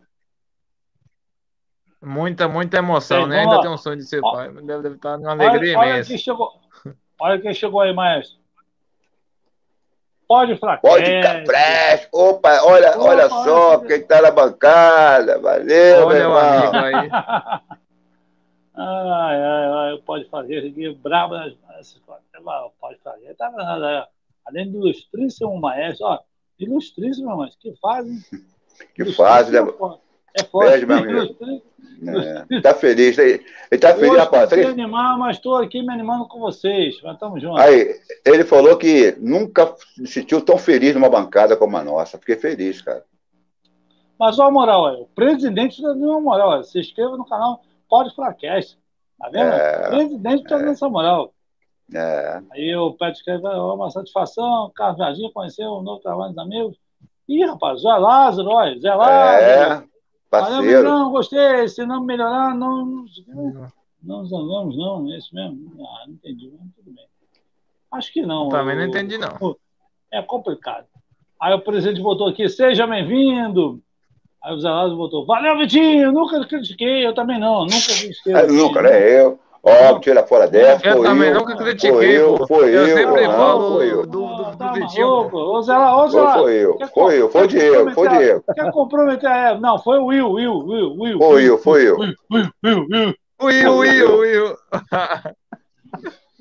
Muita, 2.00 2.48
muita 2.48 2.78
emoção, 2.78 3.26
né? 3.26 3.40
Ainda 3.40 3.56
lá. 3.56 3.62
tem 3.62 3.70
um 3.70 3.76
sonho 3.76 3.96
de 3.96 4.06
ser 4.06 4.20
Ó. 4.22 4.32
pai. 4.32 4.52
Deve, 4.52 4.82
deve 4.82 4.94
estar 4.96 5.18
numa 5.18 5.32
Olha, 5.32 5.48
alegria 5.50 5.76
olha 5.78 5.90
imensa. 5.90 6.08
quem 6.08 6.18
chegou. 6.18 6.52
Olha 7.20 7.40
quem 7.40 7.52
chegou 7.52 7.80
aí, 7.80 7.92
maestro. 7.92 8.38
Pode 10.28 10.56
fraquete. 10.58 10.92
Pode 10.94 11.04
ficar 11.06 11.44
fresh. 11.46 12.08
Opa, 12.12 12.62
olha, 12.62 12.90
Opa, 12.90 12.98
olha 13.00 13.08
olha 13.08 13.28
só 13.30 13.78
que- 13.78 13.86
quem 13.88 14.06
tá 14.06 14.20
na 14.20 14.30
bancada. 14.30 15.38
Valeu, 15.40 16.06
Olha 16.06 16.18
meu 16.18 16.30
o 16.30 16.38
irmão. 16.38 16.68
amigo 16.68 16.76
aí. 16.76 17.10
Ai, 18.80 19.42
ai, 19.42 19.66
ai, 19.92 19.98
pode 20.06 20.28
fazer 20.28 20.58
aqui, 20.58 20.94
brabo. 20.94 21.34
nas- 21.34 21.54
nas- 21.68 22.00
Pode 22.80 22.96
fazer, 23.02 23.34
tá 23.34 23.48
vendo? 23.50 23.84
Aí, 23.84 24.04
além 24.46 24.70
do 24.70 24.78
ilustríssimo 24.78 25.60
maestro, 25.60 26.06
ó, 26.06 26.20
ilustríssimo, 26.60 27.36
mas 27.36 27.56
que 27.56 27.74
fazem. 27.82 28.16
Que 28.94 29.04
faz, 29.14 29.50
né? 29.50 29.58
É 30.34 30.42
forte, 30.44 30.86
meu 30.86 30.98
amigo. 30.98 31.36
É, 32.00 32.60
tá 32.60 32.74
feliz. 32.74 33.18
Ele 33.18 33.40
tá 33.80 33.92
feliz, 33.92 34.10
Hoje 34.10 34.20
rapaz. 34.20 34.48
consegui 34.50 34.68
animar, 34.68 35.18
mas 35.18 35.34
estou 35.36 35.56
aqui 35.56 35.82
me 35.82 35.92
animando 35.92 36.28
com 36.28 36.38
vocês. 36.38 36.94
Mas 37.02 37.14
estamos 37.14 37.42
juntos. 37.42 37.58
Aí, 37.60 37.92
ele 38.24 38.44
falou 38.44 38.76
que 38.76 39.16
nunca 39.18 39.74
se 39.96 40.06
sentiu 40.06 40.40
tão 40.40 40.56
feliz 40.56 40.94
numa 40.94 41.08
bancada 41.10 41.56
como 41.56 41.76
a 41.76 41.82
nossa. 41.82 42.16
Fiquei 42.16 42.36
feliz, 42.36 42.80
cara. 42.80 43.02
Mas 44.16 44.38
olha 44.38 44.48
a 44.48 44.52
moral, 44.52 44.82
olha, 44.82 44.98
o 44.98 45.06
presidente 45.08 45.72
está 45.78 45.88
dando 45.88 46.08
uma 46.08 46.20
moral. 46.20 46.50
Olha, 46.50 46.62
se 46.62 46.78
inscreva 46.78 47.16
no 47.16 47.26
canal 47.26 47.62
Pode 47.88 48.14
Flacast. 48.14 48.78
Tá 49.18 49.28
vendo? 49.30 49.50
É, 49.52 49.86
o 49.86 49.90
presidente 49.90 50.42
está 50.44 50.56
dando 50.56 50.70
essa 50.70 50.88
moral. 50.88 51.32
É, 51.92 52.40
Aí 52.52 52.76
o 52.76 52.92
Pet 52.92 53.16
escreve, 53.16 53.44
"Ó, 53.44 53.74
uma 53.74 53.90
satisfação, 53.90 54.70
Carlos 54.72 54.98
Jardim 54.98 55.32
conheceu 55.32 55.68
um 55.72 55.82
novo 55.82 56.00
trabalho 56.00 56.32
dos 56.32 56.38
amigos. 56.44 56.76
Ih, 57.28 57.44
rapaz, 57.44 57.80
Zé 57.80 57.88
Lázaro, 57.88 58.48
olha, 58.50 58.78
Zé 58.78 58.94
Lázaro. 58.94 59.84
é, 59.84 59.88
Valeu, 60.30 60.56
parceiro. 60.56 60.82
não, 60.82 61.10
gostei. 61.10 61.68
Se 61.68 61.86
não 61.86 62.04
melhorar, 62.04 62.54
não. 62.54 63.04
Não, 63.26 63.68
não 64.02 64.24
zangamos, 64.26 64.76
não. 64.76 65.10
É 65.12 65.18
isso 65.18 65.34
mesmo? 65.34 65.72
Ah, 65.80 66.04
não 66.06 66.14
entendi, 66.14 66.52
mas 66.58 66.68
tudo 66.76 66.94
bem. 66.94 67.06
Acho 67.92 68.12
que 68.12 68.22
não. 68.22 68.48
Também 68.48 68.76
não 68.76 68.84
entendi, 68.84 69.16
não. 69.16 69.56
É 70.12 70.22
complicado. 70.22 70.86
Aí 71.40 71.54
o 71.54 71.60
presidente 71.60 72.02
botou 72.02 72.28
aqui, 72.28 72.48
seja 72.48 72.86
bem-vindo. 72.86 73.80
Aí 74.42 74.54
o 74.54 74.60
Zé 74.60 74.68
Lázaro 74.68 74.96
botou, 74.96 75.26
valeu, 75.26 75.58
Vitinho, 75.58 76.12
nunca 76.12 76.44
critiquei, 76.46 77.04
eu 77.06 77.14
também 77.14 77.40
não, 77.40 77.62
nunca 77.62 77.76
critiquei. 77.98 78.32
É, 78.32 78.46
nunca, 78.46 78.82
né? 78.82 79.20
Eu. 79.20 79.38
Ó, 79.62 79.98
tira 79.98 80.24
fora 80.26 80.46
dessa. 80.46 80.86
Eu 80.86 80.96
foi 80.96 81.06
também 81.06 81.28
eu, 81.30 81.34
nunca 81.34 81.56
Foi 81.56 81.64
critiquei, 81.64 82.18
eu, 82.18 82.38
pô. 82.38 82.46
foi 82.46 82.68
eu 82.68 82.86
eu, 82.86 82.96
sempre 82.96 83.26
não, 83.26 83.32
falo 83.32 83.74
foi 83.74 83.92
eu. 83.92 84.06
do, 84.06 84.27
do, 84.58 84.64
do 84.64 84.64
tá 84.64 84.72
Vitinho. 84.72 85.08
maluco. 85.08 85.36
Ô, 85.38 85.62
Zé 85.62 85.76
Lá, 85.76 86.04
ô, 86.04 86.08
Zé 86.08 86.18
Foi, 86.18 86.22
Lá, 86.26 86.38
foi 86.38 86.54
eu. 86.54 86.78
Foi 86.92 87.20
eu, 87.22 87.30
foi 87.30 87.40
quer 87.42 87.48
Diego, 87.48 87.74
foi 87.74 87.84
comprometer- 87.94 88.18
Diego. 88.18 88.44
Quer 88.54 88.72
comprometer? 88.72 89.30
É, 89.30 89.58
não, 89.58 89.78
foi 89.78 89.98
o 89.98 90.06
Will, 90.06 90.30
Will, 90.32 90.58
Will, 90.58 90.94
Will. 90.98 91.18
Foi 91.18 91.44
eu, 91.48 91.58
foi 91.58 91.88
eu. 91.88 91.98
Will, 91.98 92.14
Will, 92.30 92.50
Will, 92.64 92.86
Will. 92.90 93.14
Will, 93.40 93.78
Will, 93.78 94.18
Will. 94.18 94.56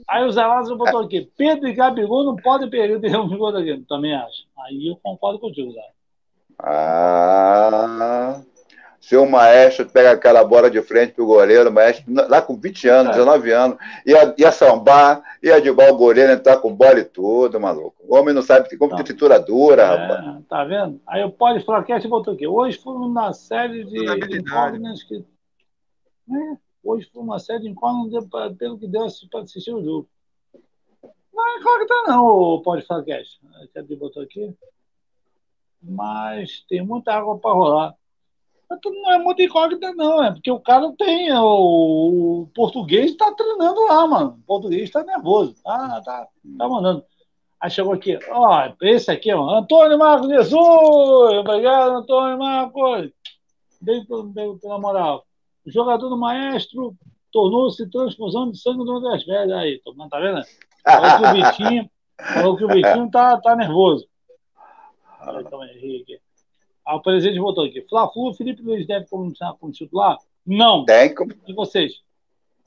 Aí 0.10 0.24
o 0.24 0.32
Zé 0.32 0.46
Lázaro 0.46 0.78
botou 0.78 1.02
aqui, 1.02 1.30
Pedro 1.38 1.68
e 1.68 1.74
Gabigol 1.74 2.24
não 2.24 2.36
podem 2.38 2.70
perder 2.70 3.16
um 3.18 3.38
gol 3.38 3.52
daqui. 3.52 3.78
Também 3.90 4.16
acho. 4.16 4.46
Aí 4.66 4.88
eu 4.88 4.98
concordo 5.04 5.38
contigo, 5.40 5.72
Zé. 5.72 5.82
Ah, 6.64 8.40
seu 9.08 9.26
maestro 9.26 9.88
pega 9.88 10.12
aquela 10.12 10.44
bola 10.44 10.70
de 10.70 10.82
frente 10.82 11.14
pro 11.14 11.26
goleiro, 11.26 11.70
o 11.70 11.72
maestro, 11.72 12.04
lá 12.28 12.42
com 12.42 12.58
20 12.58 12.90
anos, 12.90 13.12
19 13.16 13.52
anos, 13.54 13.78
ia, 14.06 14.36
ia 14.38 14.52
sambar, 14.52 15.24
ia 15.42 15.62
derrubar 15.62 15.90
o 15.94 15.96
goleiro, 15.98 16.34
entrar 16.34 16.58
com 16.58 16.76
bola 16.76 17.00
e 17.00 17.06
tudo, 17.06 17.58
maluco. 17.58 17.96
O 18.06 18.18
homem 18.18 18.36
não 18.36 18.42
sabe 18.42 18.68
como 18.78 18.90
Tá. 18.90 18.98
tem 18.98 19.06
tritura 19.06 19.40
dura, 19.40 19.88
rapaz. 19.96 20.28
É, 20.28 20.42
tá 20.50 20.66
vendo? 20.66 21.00
Aí 21.08 21.24
o 21.24 21.32
Pode 21.32 21.64
Flacast 21.64 22.06
botou 22.10 22.34
aqui. 22.34 22.46
Hoje 22.46 22.78
foi 22.80 22.96
uma 22.96 23.32
série 23.32 23.86
de 23.86 24.10
habilidade. 24.10 24.40
incógnitas 24.40 25.04
que. 25.04 25.16
É, 25.16 26.58
hoje 26.84 27.10
foi 27.14 27.24
uma 27.24 27.40
série 27.40 27.62
de 27.62 27.70
incógnitas 27.70 28.26
pelo 28.58 28.78
que 28.78 28.88
deu 28.90 29.08
para 29.32 29.40
assistir 29.40 29.74
o 29.74 29.82
jogo. 29.82 30.10
Não 31.34 31.48
é 31.48 31.60
incógnita, 31.60 31.94
não, 32.08 32.28
o 32.28 32.62
Pode. 32.62 32.86
Que 32.86 33.80
ele 33.80 33.96
botou 33.96 34.22
aqui. 34.22 34.54
Mas 35.82 36.66
tem 36.68 36.86
muita 36.86 37.14
água 37.14 37.38
para 37.38 37.54
rolar. 37.54 37.96
Não 38.70 39.14
é 39.14 39.18
muita 39.18 39.44
incógnita, 39.44 39.94
não, 39.94 40.24
é 40.24 40.32
porque 40.32 40.52
o 40.52 40.60
cara 40.60 40.92
tem. 40.98 41.32
O, 41.34 42.42
o 42.42 42.52
português 42.54 43.12
está 43.12 43.32
treinando 43.34 43.86
lá, 43.86 44.06
mano. 44.06 44.40
O 44.42 44.46
português 44.46 44.84
está 44.84 45.04
nervoso. 45.04 45.56
Tá, 45.64 46.02
tá, 46.02 46.28
tá 46.58 46.68
mandando. 46.68 47.04
Aí 47.60 47.72
chegou 47.72 47.94
aqui, 47.94 48.20
ó, 48.30 48.72
esse 48.82 49.10
aqui, 49.10 49.34
ó, 49.34 49.50
Antônio 49.50 49.98
Marcos 49.98 50.28
Jesus! 50.28 51.40
Obrigado, 51.40 51.92
Antônio 51.92 52.38
Marcos! 52.38 53.12
Bem, 53.82 54.06
bem 54.34 54.58
pela 54.60 54.80
moral. 54.80 55.26
O 55.66 55.72
jogador 55.72 56.08
do 56.08 56.18
maestro 56.18 56.96
tornou-se 57.32 57.90
transfusão 57.90 58.52
de 58.52 58.60
sangue 58.60 58.86
do 58.86 59.00
das 59.02 59.26
velhas. 59.26 59.58
Aí, 59.58 59.82
tá 60.10 60.20
vendo? 60.20 60.42
Falou 60.84 61.18
que 61.18 61.26
o 61.26 61.34
Vitinho, 61.34 61.90
falou 62.34 62.58
que 62.58 62.66
o 62.66 62.68
Vitinho 62.68 63.10
tá, 63.10 63.38
tá 63.42 63.56
nervoso. 63.56 64.08
Aí, 65.22 65.44
calma 65.46 65.66
aí, 65.66 65.78
Henrique. 65.78 66.20
Aí 66.88 66.96
o 66.96 67.02
presidente 67.02 67.40
botou 67.40 67.66
aqui. 67.66 67.86
Fla-Flu, 67.90 68.34
Felipe 68.34 68.62
Luiz 68.64 68.88
deve 68.88 69.06
começar 69.08 69.54
como 69.60 69.74
titular? 69.74 70.18
Não. 70.46 70.86
Tem 70.86 71.14
que, 71.14 71.24
E 71.46 71.54
vocês? 71.54 71.94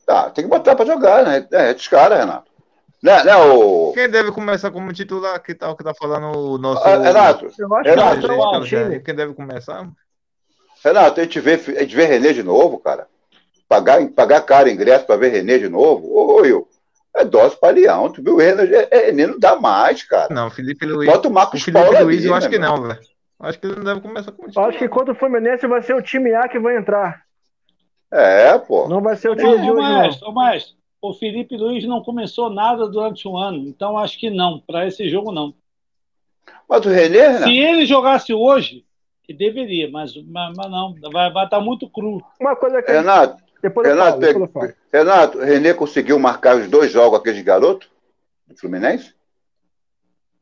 tá, 0.05 0.29
tem 0.29 0.45
que 0.45 0.51
botar 0.51 0.75
pra 0.75 0.85
jogar, 0.85 1.25
né? 1.25 1.47
É, 1.53 1.73
dos 1.73 1.89
caras, 1.89 2.19
Renato. 2.19 2.51
Né, 3.03 3.25
né, 3.25 3.35
o... 3.37 3.93
Quem 3.95 4.11
deve 4.11 4.31
começar 4.31 4.71
como 4.71 4.93
titular? 4.93 5.41
Que 5.43 5.55
tal 5.55 5.75
que 5.75 5.83
tá 5.83 5.95
falando 5.95 6.37
o 6.37 6.59
nosso. 6.59 6.83
Ah, 6.85 6.99
Renato, 6.99 7.47
Eu 7.59 7.75
acho 7.75 7.89
Renato, 7.89 8.21
que 8.21 8.27
Renato, 8.27 8.59
o 8.59 8.65
time. 8.65 8.67
Jardim? 8.67 9.01
Quem 9.01 9.15
deve 9.15 9.33
começar? 9.33 9.89
Renato, 10.85 11.21
a 11.21 11.23
gente 11.23 11.41
vê, 11.41 11.55
a 11.55 11.81
gente 11.81 11.97
vê 11.97 12.05
Renê 12.05 12.35
de 12.35 12.43
novo, 12.43 12.79
cara. 12.79 13.07
Pagar, 13.67 14.07
pagar 14.09 14.43
caro 14.43 14.69
ingresso 14.69 15.07
pra 15.07 15.17
ver 15.17 15.31
Renê 15.31 15.59
de 15.59 15.69
novo, 15.69 16.07
ô, 16.09 16.41
ô, 16.41 16.45
eu. 16.45 16.69
É 17.17 17.25
dose 17.25 17.57
pra 17.59 17.71
leão. 17.71 18.13
Tu 18.13 18.23
viu 18.23 18.35
o 18.35 18.39
Renê? 18.39 18.87
É, 18.91 19.07
Renê 19.07 19.27
não 19.27 19.39
dá 19.39 19.57
mais, 19.57 20.03
cara. 20.03 20.35
Não, 20.35 20.51
Felipe 20.51 20.85
Luiz. 20.85 21.11
Bota 21.11 21.29
o 21.29 21.31
O 21.31 21.35
Marcos 21.35 21.63
Felipe 21.63 21.83
Paulo 21.83 22.05
Luiz, 22.05 22.19
ali, 22.19 22.27
eu 22.27 22.35
acho 22.35 22.49
né, 22.49 22.53
que 22.53 22.59
não, 22.59 22.83
velho. 22.83 23.01
Acho 23.41 23.59
que 23.59 23.67
ele 23.67 23.77
não 23.77 23.85
deve 23.85 24.01
começar 24.03 24.33
como 24.33 24.45
Eu 24.45 24.49
titular. 24.51 24.69
acho 24.69 24.79
que 24.79 24.89
contra 24.89 25.13
o 25.13 25.17
Fluminense 25.17 25.67
vai 25.67 25.83
ser 25.83 25.95
o 25.95 26.03
time 26.03 26.35
A 26.35 26.49
que 26.49 26.59
vai 26.59 26.77
entrar. 26.77 27.25
É, 28.13 28.59
pô. 28.59 28.89
Não 28.89 29.01
vai 29.01 29.17
ser 29.17 29.31
o 29.31 29.37
time 29.37 29.59
de 29.59 29.71
Ô, 29.71 29.75
hoje, 29.75 29.83
não. 29.83 29.93
maestro, 29.99 30.29
ô, 30.29 30.33
maestro, 30.33 30.77
o 31.01 31.15
Felipe 31.15 31.57
Luiz 31.57 31.85
não 31.87 32.03
começou 32.03 32.51
nada 32.51 32.87
durante 32.89 33.27
o 33.27 33.37
ano, 33.37 33.67
então 33.69 33.97
acho 33.97 34.19
que 34.19 34.29
não. 34.29 34.59
Para 34.61 34.87
esse 34.87 35.09
jogo, 35.09 35.33
não. 35.33 35.55
Mas 36.69 36.85
o 36.85 36.89
Renê, 36.89 37.21
Renato, 37.29 37.45
Se 37.45 37.57
ele 37.59 37.87
jogasse 37.87 38.35
hoje, 38.35 38.85
ele 39.29 39.39
deveria, 39.39 39.91
mas, 39.91 40.15
mas, 40.27 40.55
mas 40.57 40.71
não, 40.71 40.95
vai 41.13 41.45
estar 41.45 41.61
muito 41.61 41.89
cru. 41.89 42.23
Uma 42.41 42.55
coisa 42.57 42.83
que. 42.83 42.91
Renato, 42.93 43.43
Depois 43.63 43.87
Renato, 43.89 44.21
falo, 44.21 44.47
depois. 44.47 44.75
Renato, 44.93 45.39
Renê 45.39 45.73
conseguiu 45.73 46.19
marcar 46.19 46.57
os 46.57 46.69
dois 46.69 46.91
jogos 46.93 47.19
aqueles 47.19 47.43
garotos 47.43 47.89
do 48.47 48.57
Fluminense? 48.57 49.15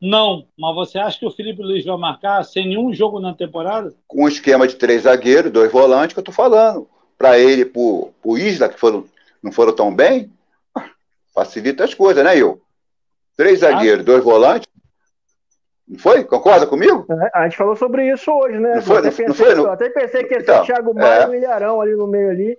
Não, 0.01 0.47
mas 0.59 0.75
você 0.77 0.99
acha 0.99 1.19
que 1.19 1.27
o 1.27 1.31
Felipe 1.31 1.61
Luiz 1.63 1.85
vai 1.85 1.97
marcar 1.97 2.43
sem 2.45 2.69
nenhum 2.69 2.93
jogo 2.95 3.19
na 3.19 3.35
temporada? 3.35 3.93
Com 4.07 4.25
um 4.25 4.29
esquema 4.29 4.67
de 4.69 4.77
três 4.77 5.03
zagueiros, 5.03 5.51
dois 5.51 5.73
volantes, 5.73 6.15
que 6.15 6.21
eu 6.21 6.25
tô 6.25 6.31
falando. 6.33 6.89
Para 7.17 7.37
ele 7.39 7.63
e 7.63 7.65
pro, 7.65 8.11
pro 8.23 8.39
Isla, 8.39 8.69
que 8.69 8.79
foram, 8.79 9.05
não 9.43 9.51
foram 9.51 9.73
tão 9.75 9.93
bem, 9.93 10.31
facilita 11.35 11.83
as 11.85 11.95
coisas, 11.95 12.23
né, 12.23 12.37
eu? 12.39 12.61
Três 13.37 13.61
zagueiros, 13.61 14.05
dois 14.05 14.23
volantes. 14.23 14.69
Não 15.87 15.99
foi? 15.99 16.23
Concorda 16.23 16.67
comigo? 16.67 17.07
É, 17.11 17.31
A 17.39 17.45
gente 17.49 17.57
falou 17.57 17.75
sobre 17.75 18.13
isso 18.13 18.31
hoje, 18.31 18.59
né? 18.59 18.75
Não 18.77 18.83
foi, 18.83 18.97
eu, 18.97 18.99
até 19.01 19.09
não- 19.11 19.17
pensei, 19.17 19.27
não 19.27 19.35
foi, 19.35 19.55
não- 19.55 19.65
eu 19.65 19.73
até 19.73 19.89
pensei 19.91 20.25
que 20.25 20.35
ia 20.35 20.41
ser 20.41 20.45
Então, 20.45 20.63
o 20.63 20.67
Thiago 20.67 20.95
Maia 20.95 21.23
é. 21.23 21.27
e 21.27 21.31
o 21.31 21.35
Ilharão 21.35 21.81
ali 21.81 21.97
no 21.97 22.07
meio 22.07 22.31
ali. 22.31 22.59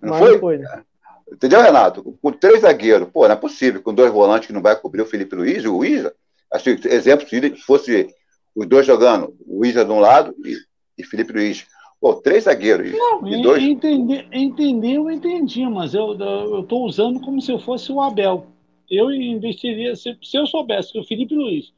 Não 0.00 0.10
mas 0.10 0.18
foi? 0.18 0.32
não 0.32 0.40
foi, 0.40 0.58
né? 0.58 0.82
Entendeu, 1.30 1.60
Renato? 1.62 2.18
Com 2.20 2.32
três 2.32 2.60
zagueiros, 2.62 3.08
pô, 3.12 3.26
não 3.26 3.34
é 3.34 3.36
possível, 3.36 3.82
com 3.82 3.94
dois 3.94 4.10
volantes 4.12 4.46
que 4.48 4.52
não 4.52 4.60
vai 4.62 4.74
cobrir 4.74 5.02
o 5.02 5.06
Felipe 5.06 5.36
Luiz 5.36 5.62
e 5.62 5.68
o 5.68 5.84
Isla. 5.84 6.12
Assim, 6.52 6.76
exemplo, 6.84 7.26
se 7.26 7.56
fosse 7.62 8.14
os 8.54 8.66
dois 8.66 8.86
jogando, 8.86 9.34
o 9.46 9.64
Isla 9.64 9.84
de 9.84 9.90
um 9.90 10.00
lado 10.00 10.34
e, 10.44 10.56
e 10.98 11.04
Felipe 11.04 11.32
Luiz. 11.32 11.66
Pô, 12.00 12.14
três 12.14 12.44
zagueiros. 12.44 12.92
Não, 12.92 13.26
e 13.26 13.42
dois. 13.42 13.62
entender, 13.62 14.26
entender 14.32 14.94
eu 14.94 15.10
entendi, 15.10 15.64
mas 15.66 15.94
eu 15.94 16.12
estou 16.60 16.84
usando 16.84 17.20
como 17.20 17.40
se 17.40 17.50
eu 17.52 17.58
fosse 17.58 17.92
o 17.92 18.00
Abel. 18.00 18.46
Eu 18.90 19.10
investiria, 19.12 19.94
se, 19.94 20.18
se 20.20 20.36
eu 20.36 20.46
soubesse 20.46 20.92
que 20.92 20.98
o 20.98 21.04
Felipe 21.04 21.34
Luiz 21.34 21.72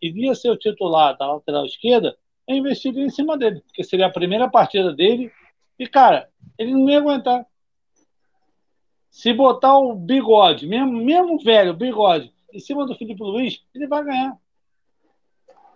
iria 0.00 0.34
ser 0.34 0.50
o 0.50 0.56
titular 0.56 1.16
da 1.16 1.32
lateral 1.32 1.64
esquerda, 1.64 2.16
eu 2.46 2.56
investiria 2.56 3.04
em 3.04 3.10
cima 3.10 3.38
dele, 3.38 3.60
porque 3.60 3.82
seria 3.82 4.06
a 4.06 4.12
primeira 4.12 4.48
partida 4.48 4.92
dele. 4.92 5.30
E, 5.78 5.86
cara, 5.86 6.28
ele 6.58 6.72
não 6.72 6.88
ia 6.90 6.98
aguentar. 6.98 7.46
Se 9.10 9.32
botar 9.32 9.78
o 9.78 9.94
bigode, 9.94 10.66
mesmo, 10.66 10.92
mesmo 10.92 11.38
velho, 11.38 11.74
bigode, 11.74 12.32
em 12.52 12.60
cima 12.60 12.86
do 12.86 12.94
Felipe 12.96 13.22
Luiz, 13.22 13.62
ele 13.74 13.86
vai 13.86 14.04
ganhar. 14.04 14.36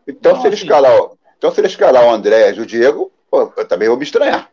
Então, 0.06 0.34
Não, 0.34 0.40
se 0.40 0.46
ele 0.46 0.54
assim- 0.54 0.64
escalar, 0.64 1.02
o- 1.02 1.18
então, 1.36 1.50
se 1.50 1.60
ele 1.60 1.66
escalar 1.66 2.04
o 2.06 2.10
André 2.10 2.52
e 2.54 2.60
o 2.60 2.66
Diego, 2.66 3.12
pô, 3.30 3.52
eu 3.56 3.68
também 3.68 3.88
vou 3.88 3.96
me 3.96 4.04
estranhar. 4.04 4.50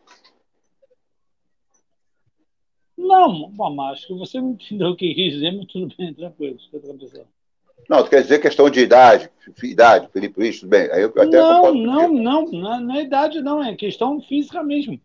Não, 2.96 3.52
acho 3.90 4.06
que 4.06 4.14
você 4.14 4.40
não 4.40 4.50
entendeu 4.52 4.88
o 4.88 4.96
que 4.96 5.14
quis 5.14 5.34
dizer, 5.34 5.52
mas 5.52 5.66
tudo 5.66 5.94
bem, 5.96 6.14
tranquilo. 6.14 6.58
fica 6.58 6.78
tranquilo. 6.80 7.26
Não, 7.88 8.02
tu 8.02 8.08
quer 8.08 8.22
dizer 8.22 8.40
questão 8.40 8.70
de 8.70 8.80
idade, 8.80 9.28
idade, 9.62 10.08
Felipe 10.10 10.38
Luiz, 10.40 10.60
tudo 10.60 10.70
bem. 10.70 10.90
Aí 10.90 11.02
eu 11.02 11.08
até 11.08 11.24
não, 11.26 11.74
não, 11.74 12.08
não, 12.12 12.46
não, 12.46 12.80
não 12.80 12.94
é 12.94 13.02
idade, 13.02 13.42
não, 13.42 13.62
é 13.62 13.74
questão 13.76 14.20
física 14.22 14.62
mesmo. 14.62 14.98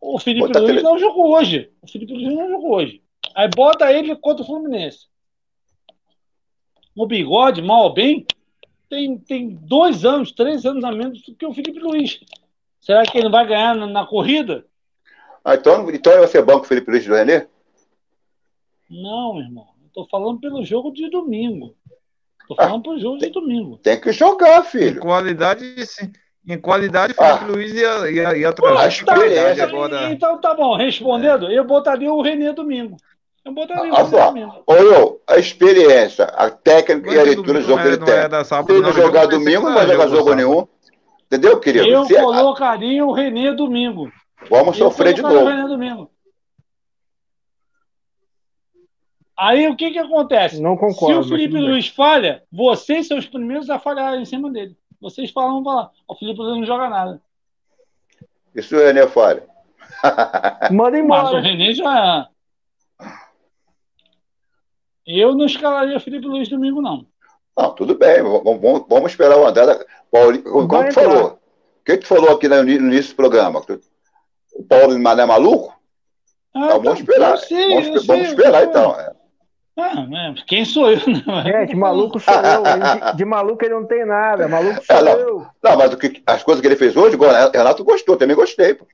O 0.00 0.18
Felipe 0.18 0.46
Bota 0.46 0.60
Luiz 0.60 0.70
tele- 0.74 0.82
não 0.82 0.98
jogou 0.98 1.34
hoje. 1.34 1.72
O 1.82 1.88
Felipe 1.90 2.12
Luiz 2.12 2.32
não 2.36 2.48
jogou 2.50 2.74
hoje. 2.76 3.02
Aí 3.34 3.48
bota 3.48 3.92
ele 3.92 4.14
contra 4.16 4.44
o 4.44 4.46
Fluminense. 4.46 5.08
O 6.98 7.06
bigode, 7.06 7.62
mal 7.62 7.84
ou 7.84 7.94
bem, 7.94 8.26
tem, 8.90 9.16
tem 9.18 9.50
dois 9.50 10.04
anos, 10.04 10.32
três 10.32 10.66
anos 10.66 10.82
a 10.82 10.90
menos 10.90 11.22
do 11.22 11.32
que 11.34 11.46
o 11.46 11.54
Felipe 11.54 11.78
Luiz. 11.78 12.18
Será 12.80 13.04
que 13.04 13.16
ele 13.16 13.28
vai 13.28 13.46
ganhar 13.46 13.74
na, 13.76 13.86
na 13.86 14.04
corrida? 14.04 14.66
Ah, 15.44 15.54
então, 15.54 15.88
então 15.90 16.18
vai 16.18 16.26
ser 16.26 16.42
banco 16.44 16.66
Felipe 16.66 16.90
Luiz 16.90 17.06
do 17.06 17.14
Renê? 17.14 17.46
Não, 18.90 19.38
irmão. 19.38 19.66
Eu 19.84 19.90
tô 19.92 20.08
falando 20.10 20.40
pelo 20.40 20.64
jogo 20.64 20.90
de 20.90 21.08
domingo. 21.08 21.74
Tô 22.48 22.56
falando 22.56 22.82
pro 22.82 22.98
jogo 22.98 23.18
de 23.18 23.28
domingo. 23.30 23.76
Tem 23.78 24.00
que 24.00 24.10
jogar, 24.10 24.60
Em 24.62 24.64
filho. 24.64 25.00
qualidade, 25.00 25.86
sim. 25.86 26.10
Em 26.48 26.58
qualidade, 26.58 27.14
Ah. 27.18 27.38
Felipe 27.38 27.52
Luiz 27.52 27.72
ia, 27.74 28.10
ia, 28.10 28.36
ia 28.38 28.52
Pô, 28.52 28.62
trazer 28.62 29.04
que 29.04 29.10
ele 29.10 29.18
qualidade 29.18 29.60
é. 29.60 29.62
agora. 29.62 30.10
Então 30.12 30.40
tá 30.40 30.54
bom, 30.54 30.74
respondendo, 30.76 31.50
eu 31.50 31.64
botaria 31.64 32.12
o 32.12 32.22
Renê 32.22 32.52
domingo. 32.52 32.96
Eu 33.48 33.52
botaria 33.54 33.90
o 33.92 33.96
Ah, 33.96 34.74
eu, 34.74 35.22
a 35.26 35.38
experiência, 35.38 36.24
a 36.26 36.50
técnica 36.50 37.10
e 37.14 37.18
a 37.18 37.22
leitura 37.22 37.60
do 37.60 37.66
jogo 37.66 37.80
que 37.80 37.88
é- 37.88 37.92
ele 37.92 37.96
não 37.98 38.06
é 38.08 38.28
tem. 38.28 38.44
sábado, 38.44 38.66
Se 38.66 38.72
ele 38.72 38.82
não 38.82 38.88
não, 38.90 38.96
jogar 38.96 39.26
domingo, 39.26 39.62
não 39.66 39.74
vai 39.74 39.86
jogar 39.86 40.08
jogo 40.08 40.34
nenhum. 40.34 40.68
Entendeu, 41.26 41.58
querido? 41.58 41.86
Eu 41.86 42.04
Se- 42.04 42.14
colocaria 42.20 43.04
o 43.04 43.12
Renê 43.12 43.52
domingo. 43.54 44.12
Vamos 44.50 44.78
Eu 44.78 44.84
sofrer 44.90 45.14
de 45.14 45.22
colocaria 45.22 45.46
o 45.48 45.56
novo. 45.56 45.62
Renê 45.62 45.68
domingo. 45.68 46.10
Aí 49.36 49.66
o 49.68 49.76
que 49.76 49.92
que 49.92 49.98
acontece? 49.98 50.60
Não 50.60 50.76
concordo. 50.76 51.22
Se 51.22 51.32
o 51.32 51.36
Felipe. 51.36 51.58
Luiz 51.58 51.88
falha, 51.88 52.42
vocês 52.52 53.06
são 53.06 53.16
os 53.18 53.26
primeiros 53.26 53.70
a 53.70 53.78
falhar 53.78 54.14
em 54.14 54.24
cima 54.24 54.50
dele. 54.50 54.76
Vocês 55.00 55.30
falam, 55.30 55.62
falar, 55.64 55.90
o 56.08 56.14
Felipe 56.16 56.40
Luiz 56.40 56.58
não 56.58 56.66
joga 56.66 56.88
nada. 56.90 57.22
Isso 58.54 58.74
o 58.76 58.78
René 58.78 59.06
falha. 59.06 59.44
Manda 60.70 60.90
Mas 60.90 61.00
o 61.00 61.04
embora. 61.04 61.40
Renê 61.40 61.72
já. 61.72 62.28
Eu 65.08 65.34
não 65.34 65.46
escalaria 65.46 65.98
Felipe 65.98 66.26
Luiz 66.26 66.48
domingo, 66.48 66.82
não. 66.82 67.06
Não, 67.56 67.70
tudo 67.74 67.94
bem. 67.96 68.22
Vamos, 68.22 68.84
vamos- 68.88 69.10
esperar 69.10 69.38
o 69.38 69.46
André. 69.46 69.64
da- 69.66 69.84
Paulinho, 70.12 70.44
como 70.44 70.68
Vai 70.68 70.84
tu 70.84 71.00
entrar. 71.00 71.02
falou? 71.10 71.26
O 71.80 71.84
que 71.84 71.96
tu 71.96 72.06
falou 72.06 72.30
aqui 72.30 72.46
no 72.48 72.68
início 72.68 73.12
do 73.12 73.16
programa? 73.16 73.62
O 74.54 74.62
Paulo 74.64 74.98
Mané 74.98 75.22
é 75.22 75.26
maluco? 75.26 75.74
Ah, 76.54 76.64
Então, 76.66 76.82
vamos 76.82 77.00
esperar. 77.00 77.30
eu 77.32 77.36
sei, 77.38 77.68
vamos, 77.68 78.06
vamos 78.06 78.22
sei, 78.26 78.32
esperar 78.34 78.62
eu 78.64 78.70
sei. 78.72 78.80
então. 78.82 79.00
é. 79.00 79.12
Ah, 79.80 80.06
né? 80.06 80.34
Quem 80.46 80.64
sou 80.64 80.90
eu? 80.90 80.98
Não, 81.26 81.42
Gente, 81.42 81.74
maluco 81.76 82.18
sou 82.18 82.34
eu. 82.34 82.62
De, 83.10 83.16
de 83.16 83.24
maluco 83.24 83.64
ele 83.64 83.74
não 83.74 83.86
tem 83.86 84.04
nada. 84.04 84.48
Maluco 84.48 84.84
sou 84.84 84.96
É, 84.96 85.02
não. 85.02 85.12
eu. 85.18 85.46
Não, 85.62 85.76
mas 85.76 85.92
o 85.92 85.96
que, 85.96 86.22
as 86.26 86.42
coisas 86.42 86.60
que 86.60 86.66
ele 86.66 86.76
fez 86.76 86.96
hoje, 86.96 87.16
Renato 87.54 87.84
gostou, 87.84 88.16
também 88.16 88.34
gostei. 88.36 88.74
pô. 88.74 88.86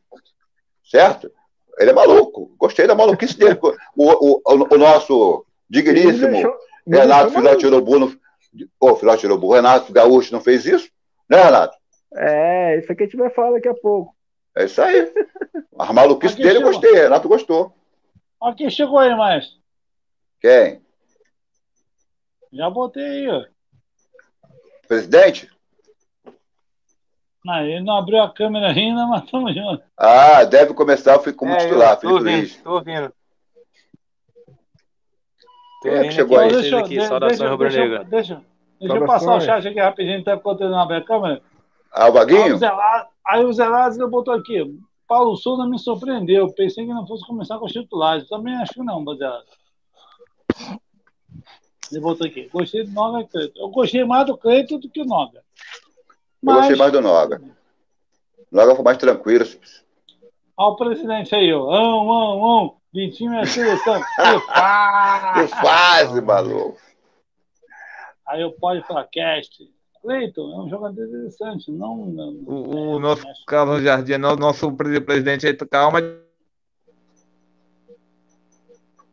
Certo? 0.84 1.30
Ele 1.78 1.90
é 1.90 1.94
maluco. 1.94 2.54
Gostei 2.58 2.86
da 2.86 2.94
maluquice 2.94 3.36
dele. 3.38 3.58
O, 3.62 3.70
o, 3.96 4.40
o, 4.44 4.74
o 4.74 4.78
nosso 4.78 5.44
digníssimo 5.82 6.30
deixou- 6.30 6.56
Renato 6.86 7.30
Filhote 7.32 7.66
Urubu. 7.66 7.98
Não, 7.98 8.12
ô, 8.80 8.96
Filhote 8.96 9.26
Urubu, 9.26 9.52
Renato 9.54 9.92
Gaúcho 9.92 10.32
não 10.32 10.40
fez 10.40 10.64
isso? 10.66 10.88
Né, 11.28 11.42
Renato? 11.42 11.76
É, 12.16 12.78
isso 12.78 12.92
aqui 12.92 13.02
a 13.02 13.06
gente 13.06 13.16
vai 13.16 13.30
falar 13.30 13.52
daqui 13.52 13.68
a 13.68 13.74
pouco. 13.74 14.14
É 14.56 14.64
isso 14.64 14.80
aí. 14.80 15.12
A 15.78 15.92
maluquice 15.92 16.34
Aqui 16.34 16.42
dele 16.44 16.58
eu 16.58 16.62
chegou. 16.66 16.72
gostei. 16.80 16.94
Renato 17.02 17.28
gostou. 17.28 17.74
Ó, 18.40 18.52
quem 18.54 18.70
chegou 18.70 18.98
aí, 18.98 19.14
maestro? 19.16 19.56
Quem? 20.40 20.80
Já 22.52 22.70
botei 22.70 23.02
aí, 23.02 23.28
ó. 23.28 23.44
Presidente? 24.86 25.50
Não, 27.44 27.60
ele 27.66 27.80
não 27.80 27.96
abriu 27.96 28.22
a 28.22 28.32
câmera 28.32 28.68
ainda, 28.68 29.04
mas 29.08 29.28
tamo 29.30 29.52
junto. 29.52 29.82
Ah, 29.96 30.44
deve 30.44 30.72
começar 30.74 31.14
eu 31.14 31.22
fico 31.22 31.38
como 31.38 31.52
É, 31.52 31.56
titular, 31.58 31.90
eu 31.90 31.96
tô 31.96 32.00
Felipe 32.00 32.14
ouvindo, 32.20 32.36
Luiz. 32.38 32.56
tô 32.62 32.70
ouvindo. 32.74 33.12
Quem 35.84 35.92
é 35.92 36.04
que 36.04 36.12
chegou 36.12 36.38
aí? 36.38 36.50
vocês 36.50 36.72
aqui, 36.72 36.98
de- 36.98 37.06
saudações 37.06 37.38
deixa, 37.38 37.52
rubro-negra. 37.52 38.04
deixa, 38.04 38.34
deixa, 38.34 38.46
deixa 38.80 38.96
eu 38.96 39.06
passar 39.06 39.36
o 39.36 39.40
chat 39.40 39.68
aqui 39.68 39.78
rapidinho, 39.78 40.20
até 40.20 40.34
enquanto 40.34 40.62
ele 40.62 40.70
não 40.70 40.80
abre 40.80 40.96
a 40.96 41.04
câmera. 41.04 41.42
Ah, 41.92 42.06
o 42.06 42.10
o 42.10 42.12
Vaguinho? 42.12 42.58
Aí 43.26 43.44
o 43.44 43.52
Lázaro 43.56 44.10
botou 44.10 44.34
aqui. 44.34 44.78
Paulo 45.06 45.36
Souza 45.36 45.66
me 45.66 45.78
surpreendeu. 45.78 46.52
Pensei 46.54 46.86
que 46.86 46.92
não 46.92 47.06
fosse 47.06 47.26
começar 47.26 47.58
com 47.58 47.66
os 47.66 47.72
titulares. 47.72 48.26
Também 48.28 48.54
acho 48.56 48.72
que 48.72 48.82
não, 48.82 49.04
Lázaro. 49.04 49.44
Ele 51.92 52.00
botou 52.00 52.26
aqui. 52.26 52.48
Gostei 52.52 52.84
do 52.84 52.92
Noga 52.92 53.20
e 53.20 53.26
Cleiton. 53.26 53.60
Eu 53.60 53.68
gostei 53.68 54.04
mais 54.04 54.26
do 54.26 54.36
Cleiton 54.36 54.78
do 54.78 54.88
que 54.88 55.02
do 55.02 55.08
Noga. 55.08 55.42
Eu 56.42 56.54
gostei 56.54 56.76
mais 56.76 56.92
do 56.92 57.00
Noga. 57.00 57.40
Noga 58.50 58.74
foi 58.74 58.84
mais 58.84 58.98
tranquilo. 58.98 59.44
Olha 60.56 60.72
o 60.72 60.76
presidente 60.76 61.34
aí, 61.34 61.52
ó. 61.52 61.70
Ão, 61.70 62.10
ão, 62.10 62.44
ão. 62.44 62.76
Vitinho 62.94 63.34
é 63.34 63.44
seleção. 63.44 64.00
Que 64.00 64.40
faz! 64.46 65.50
Que 65.50 65.56
fase, 65.60 66.20
maluco. 66.20 66.78
Aí 68.26 68.40
eu 68.40 68.52
pode 68.52 68.86
falar, 68.86 69.04
cast. 69.08 69.68
Cleiton 70.00 70.52
é 70.52 70.64
um 70.64 70.68
jogador 70.68 71.02
interessante. 71.04 71.72
Não, 71.72 72.06
não, 72.06 72.28
O, 72.46 72.94
o 72.94 72.98
nosso 73.00 73.24
Carlos 73.46 73.82
Jardim, 73.82 74.16
no- 74.18 74.36
nosso 74.36 74.70
pre- 74.72 75.00
presidente 75.00 75.46
aí, 75.46 75.54
calma, 75.56 75.98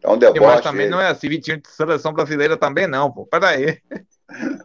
É 0.04 0.08
um 0.08 0.12
mas 0.12 0.20
deboche. 0.20 0.64
também 0.64 0.82
ele. 0.84 0.92
não 0.92 1.00
é 1.02 1.08
assim, 1.08 1.30
Vitinho 1.30 1.62
de 1.62 1.68
seleção 1.70 2.14
brasileira 2.14 2.58
também 2.58 2.88
não, 2.88 3.12
pô. 3.12 3.26
Pera 3.26 3.50
aí. 3.50 3.80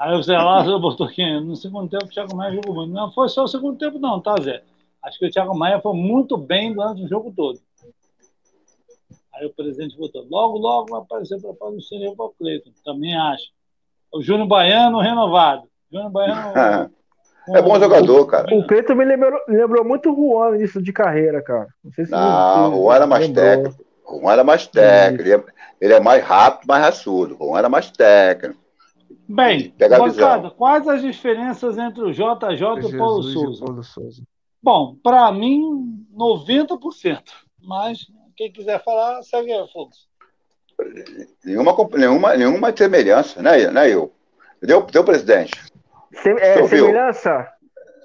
Aí 0.00 0.14
o 0.16 0.22
Zé 0.22 0.36
Lázaro 0.36 0.78
botou 0.80 1.06
aqui. 1.06 1.22
No 1.40 1.56
segundo 1.56 1.88
tempo, 1.90 2.04
o 2.04 2.08
Thiago 2.08 2.36
Maia 2.36 2.54
jogou 2.54 2.74
muito. 2.74 2.92
Não 2.92 3.10
foi 3.12 3.28
só 3.28 3.44
o 3.44 3.48
segundo 3.48 3.78
tempo, 3.78 3.98
não, 3.98 4.20
tá, 4.20 4.34
Zé? 4.42 4.62
Acho 5.02 5.18
que 5.18 5.26
o 5.26 5.30
Thiago 5.30 5.56
Maia 5.56 5.80
foi 5.80 5.94
muito 5.94 6.36
bem 6.36 6.72
durante 6.74 7.02
o 7.04 7.08
jogo 7.08 7.32
todo. 7.36 7.60
Aí 9.36 9.46
o 9.46 9.54
presidente 9.54 9.96
botou. 9.96 10.26
Logo, 10.28 10.58
logo 10.58 10.90
vai 10.90 11.00
aparecer 11.00 11.40
para 11.40 11.70
o 11.70 11.76
exterior 11.76 12.16
para 12.16 12.26
o 12.26 12.34
Cleiton. 12.38 12.70
Também 12.84 13.14
acho. 13.16 13.44
O 14.12 14.22
Júnior 14.22 14.48
Baiano 14.48 14.98
renovado. 14.98 15.64
Júnior 15.90 16.10
Baiano. 16.10 16.90
É 17.48 17.62
bom 17.62 17.78
jogador, 17.78 18.26
cara. 18.26 18.52
O 18.52 18.66
Cleiton 18.66 18.96
me 18.96 19.04
lembrou, 19.04 19.38
lembrou 19.48 19.84
muito 19.84 20.10
o 20.10 20.16
Juan 20.16 20.56
início 20.56 20.82
de 20.82 20.92
carreira, 20.92 21.40
cara. 21.40 21.68
Não 21.84 21.92
sei 21.92 22.04
se 22.04 22.10
Não, 22.10 22.74
o 22.74 22.82
Juan 22.82 22.94
era 22.96 23.06
mais 23.06 23.28
lembrou. 23.28 23.44
técnico. 23.44 23.84
O 24.04 24.20
Juan 24.20 24.32
era 24.32 24.42
mais 24.42 24.66
técnico. 24.66 25.22
Ele 25.22 25.32
é, 25.32 25.44
ele 25.80 25.94
é 25.94 26.00
mais 26.00 26.24
rápido, 26.24 26.66
mais 26.66 26.82
raçudo. 26.82 27.36
O 27.38 27.46
Juan 27.46 27.58
era 27.58 27.68
mais 27.68 27.88
técnico. 27.88 28.60
Bem, 29.28 29.70
Pega 29.70 29.96
a 29.96 30.50
quais 30.50 30.88
as 30.88 31.02
diferenças 31.02 31.78
entre 31.78 32.02
o 32.02 32.12
JJ 32.12 32.22
e 32.22 32.94
o 32.94 32.98
Paulo 32.98 33.22
Jesus 33.22 33.32
Souza? 33.32 33.64
Paulo 33.64 33.84
Souza. 33.84 34.22
Bom, 34.62 34.96
para 35.02 35.30
mim, 35.30 36.04
90%. 36.16 37.22
Mas 37.62 38.06
quem 38.36 38.52
quiser 38.52 38.82
falar, 38.84 39.22
segue 39.22 39.52
aí, 39.52 39.68
Fogos. 39.72 40.06
Nenhuma, 41.44 41.74
nenhuma, 41.94 42.36
nenhuma 42.36 42.76
semelhança, 42.76 43.42
né, 43.42 43.70
né 43.70 43.90
eu? 43.90 44.12
Entendeu, 44.58 44.80
entendeu, 44.80 45.04
presidente? 45.04 45.52
Sem- 46.22 46.36
é, 46.38 46.66
semelhança? 46.66 47.48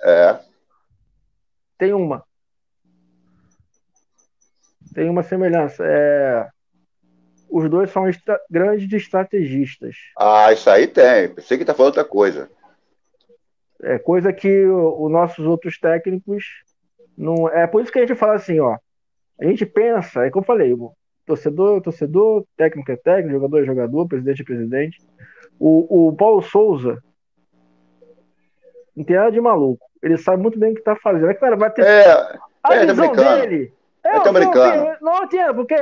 É. 0.03 0.40
Tem 1.78 1.94
uma. 1.94 2.24
Tem 4.94 5.10
uma 5.10 5.24
semelhança. 5.24 5.84
É, 5.86 6.48
os 7.49 7.70
dois 7.70 7.90
são 7.91 8.08
estra- 8.08 8.40
grandes 8.49 8.91
estrategistas. 8.91 9.95
Ah, 10.18 10.52
isso 10.53 10.70
aí 10.70 10.88
tem. 10.88 11.34
Pensei 11.34 11.58
que 11.58 11.66
tá 11.66 11.74
falando 11.74 11.98
outra 11.98 12.06
coisa. 12.06 12.49
É 13.84 13.98
coisa 13.98 14.32
que 14.32 14.66
os 14.66 15.12
nossos 15.12 15.45
outros 15.45 15.78
técnicos 15.80 16.45
não. 17.18 17.49
É 17.49 17.66
por 17.68 17.82
isso 17.82 17.91
que 17.91 17.99
a 17.99 18.06
gente 18.06 18.18
fala 18.18 18.36
assim, 18.36 18.60
ó. 18.60 18.78
A 19.41 19.45
gente 19.45 19.65
pensa, 19.65 20.26
é 20.26 20.30
como 20.30 20.43
eu 20.43 20.47
falei, 20.47 20.72
o 20.73 20.91
torcedor 21.26 21.77
é 21.77 21.81
torcedor, 21.81 22.45
técnico 22.55 22.91
é 22.91 22.95
técnico, 22.95 23.31
jogador 23.39 23.61
é 23.61 23.65
jogador, 23.65 24.07
presidente 24.07 24.41
é 24.41 24.45
presidente. 24.45 24.97
O, 25.59 26.09
o 26.09 26.15
Paulo 26.15 26.41
Souza 26.41 27.01
não 28.95 29.03
tem 29.03 29.15
nada 29.15 29.31
de 29.31 29.41
maluco. 29.41 29.85
Ele 30.01 30.18
sabe 30.18 30.41
muito 30.41 30.57
bem 30.59 30.72
o 30.72 30.76
que 30.76 30.81
tá 30.84 30.95
fazendo. 30.95 31.30
É 31.30 31.34
claro, 31.34 31.57
vai 31.57 31.72
ter 31.72 31.84
É, 31.85 32.11
a 32.63 32.73
É, 32.73 32.85
tá 32.85 32.93
visão 32.93 33.11
dele. 33.13 33.73
É, 34.03 34.18
eu 34.18 34.23
tá 34.23 34.31
brincando. 34.34 34.97
Não, 35.01 35.13
não 35.18 35.23
entendo, 35.23 35.55
porque 35.55 35.76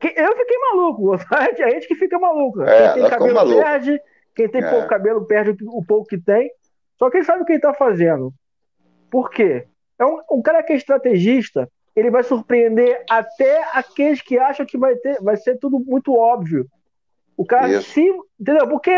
que- 0.00 0.14
eu 0.16 0.36
fiquei 0.36 0.58
maluco. 0.58 1.12
A 1.34 1.44
gente, 1.44 1.62
a 1.62 1.70
gente 1.70 1.88
que 1.88 1.94
fica 1.94 2.18
maluco. 2.18 2.62
É, 2.62 2.92
quem 2.94 3.02
tem 3.02 3.10
cabelo 3.10 3.34
malucos. 3.34 3.62
perde, 3.62 4.00
quem 4.34 4.48
tem 4.48 4.62
É. 4.62 4.70
pouco 4.70 4.88
cabelo 4.88 5.24
perde 5.24 5.50
o 5.64 5.78
o 5.78 5.84
pouco 5.84 6.06
que 6.08 6.18
tem. 6.18 6.50
Só 6.98 7.08
que 7.10 7.18
ele 7.18 7.24
sabe 7.24 7.42
o 7.42 7.44
que 7.46 7.52
ele 7.52 7.60
tá 7.60 7.72
fazendo. 7.74 8.32
Por 9.10 9.30
quê? 9.30 9.66
É 9.98 10.04
um, 10.04 10.20
um 10.32 10.42
cara 10.42 10.62
que 10.62 10.72
é 10.72 10.76
estrategista, 10.76 11.68
ele 11.94 12.10
vai 12.10 12.22
surpreender 12.22 13.04
até 13.08 13.64
aqueles 13.72 14.20
que 14.20 14.38
acham 14.38 14.66
que 14.66 14.76
vai, 14.76 14.96
ter, 14.96 15.20
vai 15.22 15.36
ser 15.36 15.58
tudo 15.58 15.78
muito 15.78 16.12
óbvio. 16.12 16.66
O 17.36 17.44
cara 17.44 17.68
Isso. 17.68 17.90
se. 17.90 18.12
Entendeu? 18.38 18.68
Porque 18.68 18.90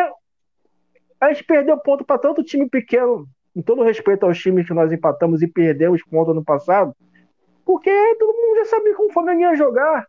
a 1.20 1.32
gente 1.32 1.44
perdeu 1.44 1.78
ponto 1.78 2.05
para 2.05 2.18
tanto 2.18 2.43
time 2.43 2.68
pequeno, 2.68 3.27
com 3.55 3.62
todo 3.62 3.82
respeito 3.82 4.24
aos 4.24 4.39
times 4.39 4.66
que 4.66 4.74
nós 4.74 4.93
empatamos 4.93 5.43
e 5.43 5.47
perdemos 5.47 6.02
ponto 6.05 6.31
ano 6.31 6.44
passado, 6.44 6.94
porque 7.64 7.90
todo 8.18 8.36
mundo 8.36 8.59
já 8.59 8.64
sabia 8.66 8.94
como 8.94 9.09
o 9.09 9.12
Flamengo 9.12 9.40
ia 9.40 9.56
jogar. 9.56 10.06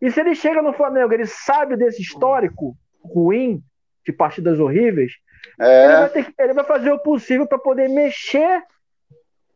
E 0.00 0.10
se 0.10 0.20
ele 0.20 0.34
chega 0.34 0.62
no 0.62 0.72
Flamengo, 0.72 1.12
ele 1.12 1.26
sabe 1.26 1.76
desse 1.76 2.00
histórico 2.00 2.76
ruim 3.02 3.62
de 4.06 4.12
partidas 4.12 4.58
horríveis, 4.58 5.12
ele, 5.58 5.68
é. 5.68 6.00
vai 6.00 6.08
ter 6.10 6.34
ele 6.38 6.52
vai 6.54 6.64
fazer 6.64 6.92
o 6.92 6.98
possível 6.98 7.46
para 7.46 7.58
poder 7.58 7.88
mexer 7.88 8.62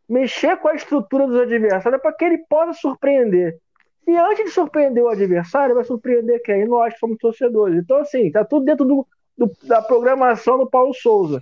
mexer 0.09 0.57
com 0.59 0.69
a 0.69 0.75
estrutura 0.75 1.27
dos 1.27 1.41
adversários 1.41 2.01
para 2.03 2.13
que 2.13 2.25
ele 2.25 2.39
possa 2.49 2.73
surpreender. 2.75 3.59
E 4.07 4.17
antes 4.17 4.45
de 4.47 4.51
surpreender 4.51 5.03
o 5.03 5.09
adversário, 5.09 5.75
vai 5.75 5.85
surpreender 5.85 6.43
quem? 6.43 6.67
Nós 6.67 6.93
que 6.95 6.99
somos 7.01 7.19
torcedores. 7.19 7.79
Então, 7.79 7.99
assim, 7.99 8.31
tá 8.31 8.45
tudo 8.45 8.65
dentro 8.65 8.85
do, 8.85 9.07
do- 9.39 9.51
da 9.63 9.81
programação 9.81 10.59
do 10.59 10.69
Paulo 10.69 10.93
Souza. 10.93 11.41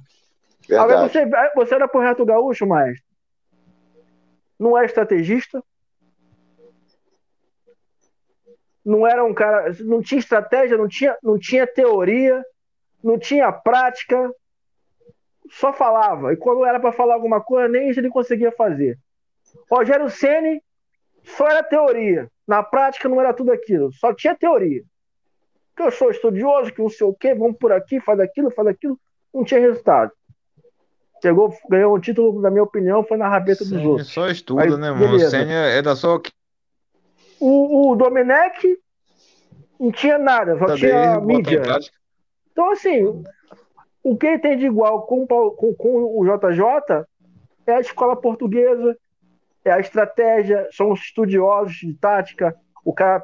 Agora, 0.78 1.09
você, 1.09 1.27
você 1.55 1.74
era 1.74 1.89
pro 1.89 2.01
Reto 2.01 2.24
Gaúcho, 2.24 2.66
mas 2.66 2.99
não 4.59 4.77
é 4.78 4.85
estrategista. 4.85 5.62
Não 8.85 9.07
era 9.07 9.24
um 9.24 9.35
cara. 9.35 9.73
Não 9.81 10.01
tinha 10.03 10.19
estratégia, 10.19 10.77
não 10.77 10.89
tinha, 10.89 11.16
não 11.23 11.39
tinha 11.39 11.66
teoria. 11.66 12.43
não 13.03 13.19
tinha 13.19 13.51
prática, 13.51 14.31
só 15.51 15.72
falava. 15.72 16.32
E 16.32 16.36
quando 16.36 16.64
era 16.64 16.78
para 16.78 16.93
falar 16.93 17.14
alguma 17.14 17.40
coisa, 17.40 17.68
nem 17.68 17.90
isso 17.90 18.01
ele 18.01 18.09
conseguia 18.09 18.52
fazer. 18.52 18.98
Rogério 19.70 20.09
Ceni 20.09 20.62
só 21.24 21.48
era 21.48 21.62
teoria. 21.62 22.31
Na 22.47 22.62
prática 22.62 23.09
não 23.09 23.20
era 23.20 23.35
tudo 23.35 23.52
aquilo, 23.52 23.93
só 23.93 24.14
tinha 24.14 24.35
teoria. 24.35 24.82
Que 25.77 25.82
eu 25.82 25.90
sou 25.90 26.10
estudioso, 26.10 26.72
que 26.72 26.82
não 26.82 26.89
sei 26.89 27.06
o 27.06 27.14
quê, 27.14 27.35
vamos 27.35 27.56
por 27.59 27.72
aqui, 27.72 28.01
faz 28.01 28.18
aquilo, 28.20 28.51
faz 28.51 28.68
aquilo, 28.68 28.98
não 29.32 29.44
tinha 29.44 29.60
resultado. 29.60 30.12
Chegou, 31.22 31.55
ganhou 31.68 31.94
um 31.94 32.01
título, 32.01 32.40
na 32.40 32.51
minha 32.51 32.62
opinião, 32.62 33.05
foi 33.05 33.18
na 33.18 33.28
rabeta 33.28 33.64
dos 33.64 33.85
outros. 33.85 34.09
Só 34.09 34.28
estuda, 34.28 34.62
Aí, 34.62 34.70
né, 34.70 34.90
mano? 34.90 35.14
O 35.14 35.20
Senna 35.20 35.52
é 35.52 35.82
da 35.82 35.94
só. 35.94 36.20
O, 37.39 37.93
o 37.93 37.97
Domenech 37.97 38.78
não 39.78 39.93
tinha 39.93 40.18
nada, 40.18 40.59
só 40.59 40.74
tinha 40.74 41.20
mídia. 41.20 41.62
Então, 42.51 42.70
assim, 42.72 43.22
o 44.02 44.16
que 44.16 44.39
tem 44.39 44.56
de 44.56 44.66
igual 44.66 45.02
com, 45.02 45.27
com, 45.27 45.74
com 45.74 46.18
o 46.18 46.24
JJ 46.24 47.05
é 47.66 47.74
a 47.74 47.81
escola 47.81 48.16
portuguesa, 48.16 48.97
é 49.64 49.70
a 49.70 49.81
estratégia, 49.81 50.68
são 50.72 50.90
os 50.90 51.01
estudiosos 51.01 51.77
de 51.77 51.94
tática. 51.94 52.55
O 52.85 52.93
cara 52.93 53.22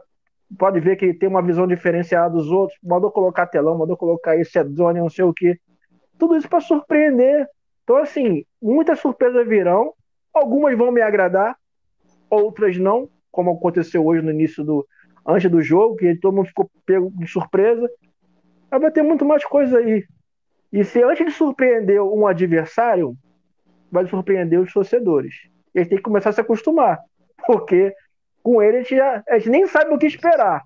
pode 0.59 0.81
ver 0.81 0.97
que 0.97 1.07
ele 1.07 1.15
tem 1.15 1.29
uma 1.29 1.43
visão 1.43 1.67
diferenciada 1.67 2.31
dos 2.31 2.51
outros, 2.51 2.79
mandou 2.83 3.11
colocar 3.11 3.47
telão, 3.47 3.79
mandou 3.79 3.97
colocar 3.97 4.37
esse 4.37 4.59
Edônia, 4.59 5.03
não 5.03 5.11
sei 5.11 5.25
o 5.25 5.33
que. 5.33 5.59
Tudo 6.19 6.37
isso 6.37 6.49
para 6.49 6.61
surpreender. 6.61 7.49
Então, 7.83 7.97
assim, 7.97 8.45
muitas 8.61 8.99
surpresas 9.01 9.47
virão. 9.47 9.93
Algumas 10.33 10.77
vão 10.77 10.93
me 10.93 11.01
agradar, 11.01 11.57
outras 12.29 12.77
não, 12.77 13.09
como 13.31 13.53
aconteceu 13.53 14.05
hoje 14.05 14.23
no 14.23 14.31
início 14.31 14.63
do. 14.63 14.87
antes 15.27 15.51
do 15.51 15.63
jogo, 15.63 15.97
que 15.97 16.15
todo 16.17 16.35
mundo 16.35 16.49
ficou 16.49 16.71
pego 16.85 17.11
de 17.15 17.27
surpresa. 17.27 17.89
Mas 18.71 18.81
vai 18.81 18.91
ter 18.91 19.03
muito 19.03 19.25
mais 19.25 19.45
coisa 19.45 19.79
aí. 19.79 20.05
E 20.77 20.85
se 20.85 21.03
antes 21.03 21.25
de 21.25 21.33
surpreender 21.33 22.03
um 22.03 22.27
adversário, 22.27 23.17
vai 23.91 24.07
surpreender 24.07 24.61
os 24.61 24.71
torcedores. 24.71 25.35
E 25.75 25.79
a 25.79 25.83
gente 25.83 25.89
tem 25.89 25.97
que 25.97 26.05
começar 26.05 26.29
a 26.29 26.33
se 26.35 26.41
acostumar. 26.43 26.99
Porque 27.47 27.95
com 28.43 28.61
ele 28.61 28.77
a 28.77 28.81
gente, 28.83 28.95
já, 28.95 29.25
a 29.27 29.39
gente 29.39 29.49
nem 29.49 29.67
sabe 29.67 29.95
o 29.95 29.97
que 29.97 30.05
esperar. 30.05 30.65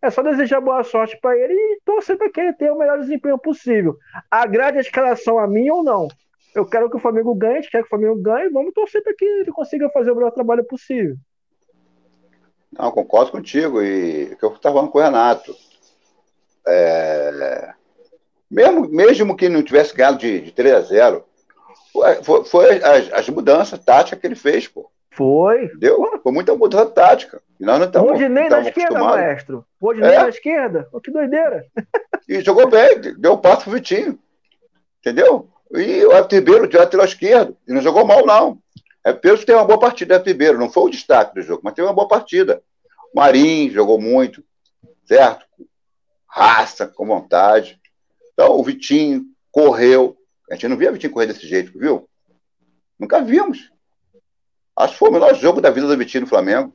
É 0.00 0.08
só 0.08 0.22
desejar 0.22 0.60
boa 0.60 0.84
sorte 0.84 1.18
para 1.20 1.36
ele 1.36 1.52
e 1.52 1.80
torcer 1.84 2.16
para 2.16 2.30
que 2.30 2.40
ele 2.40 2.52
tenha 2.52 2.72
o 2.72 2.78
melhor 2.78 3.00
desempenho 3.00 3.36
possível. 3.36 3.96
Agrade 4.30 4.78
a 4.78 4.82
escalação 4.82 5.36
a 5.36 5.48
mim 5.48 5.68
ou 5.68 5.82
não. 5.82 6.06
Eu 6.54 6.64
quero 6.64 6.88
que 6.88 6.96
o 6.96 7.00
Flamengo 7.00 7.34
ganhe, 7.34 7.54
a 7.54 7.60
gente 7.60 7.72
quer 7.72 7.80
que 7.80 7.86
o 7.86 7.90
Flamengo 7.90 8.22
ganhe, 8.22 8.50
vamos 8.50 8.72
torcer 8.72 9.02
para 9.02 9.16
que 9.16 9.24
ele 9.24 9.50
consiga 9.50 9.90
fazer 9.90 10.12
o 10.12 10.14
melhor 10.14 10.30
trabalho 10.30 10.62
possível. 10.64 11.16
Não, 12.70 12.92
concordo 12.92 13.32
contigo. 13.32 13.82
E 13.82 14.36
que 14.36 14.44
eu 14.44 14.52
estava 14.52 14.76
falando 14.76 14.92
com 14.92 14.98
o 14.98 15.02
Renato. 15.02 15.56
É... 16.68 17.74
Mesmo, 18.54 18.88
mesmo 18.88 19.36
que 19.36 19.48
não 19.48 19.64
tivesse 19.64 19.92
ganhado 19.92 20.18
de, 20.18 20.40
de 20.40 20.52
3 20.52 20.74
a 20.74 20.80
0 20.80 21.24
foi, 22.22 22.44
foi 22.44 22.82
as, 22.82 23.12
as, 23.12 23.28
mudanças 23.28 23.78
táticas 23.78 24.20
que 24.20 24.26
ele 24.26 24.36
fez, 24.36 24.68
pô. 24.68 24.90
Foi. 25.10 25.70
Deu? 25.76 26.20
Foi 26.22 26.32
muita 26.32 26.54
mudança 26.54 26.86
tática. 26.86 27.42
E 27.58 27.64
nós 27.64 27.78
não 27.78 27.86
estamos. 27.86 28.12
Hoje 28.12 28.28
nem 28.28 28.48
na 28.48 28.60
esquerda, 28.60 28.98
maestro. 28.98 29.64
Hoje 29.80 30.00
nem 30.00 30.10
é. 30.10 30.22
na 30.22 30.28
esquerda. 30.28 30.88
Oh, 30.92 31.00
que 31.00 31.10
doideira. 31.10 31.66
E 32.26 32.40
jogou 32.40 32.70
bem, 32.70 33.02
deu 33.18 33.34
um 33.34 33.36
passo 33.36 33.64
pro 33.64 33.72
Vitinho. 33.72 34.18
Entendeu? 34.98 35.46
E 35.72 36.06
o 36.06 36.26
Ribeiro 36.26 36.66
de 36.66 36.74
lateral 36.74 37.04
esquerdo. 37.04 37.54
E 37.68 37.72
não 37.72 37.82
jogou 37.82 38.02
mal, 38.06 38.24
não. 38.24 38.58
É 39.04 39.12
Pedro 39.12 39.44
tem 39.44 39.54
uma 39.54 39.66
boa 39.66 39.78
partida, 39.78 40.14
Everton 40.14 40.30
Ribeiro. 40.30 40.58
Não 40.58 40.70
foi 40.70 40.84
o 40.84 40.88
destaque 40.88 41.34
do 41.34 41.42
jogo, 41.42 41.60
mas 41.62 41.74
teve 41.74 41.86
uma 41.86 41.92
boa 41.92 42.08
partida. 42.08 42.62
Marinho 43.14 43.70
jogou 43.70 44.00
muito, 44.00 44.42
certo? 45.04 45.44
Raça, 46.26 46.86
com 46.86 47.06
vontade. 47.06 47.78
Então, 48.34 48.58
o 48.58 48.62
Vitinho 48.62 49.24
correu. 49.50 50.16
A 50.50 50.54
gente 50.54 50.68
não 50.68 50.76
via 50.76 50.90
o 50.90 50.92
Vitinho 50.92 51.12
correr 51.12 51.26
desse 51.26 51.46
jeito, 51.46 51.78
viu? 51.78 52.08
Nunca 52.98 53.22
vimos. 53.22 53.72
Acho 54.76 54.92
que 54.92 54.98
foi 54.98 55.08
o 55.08 55.12
melhor 55.12 55.34
jogo 55.34 55.60
da 55.60 55.70
vida 55.70 55.86
do 55.86 55.96
Vitinho 55.96 56.22
no 56.22 56.26
Flamengo. 56.26 56.74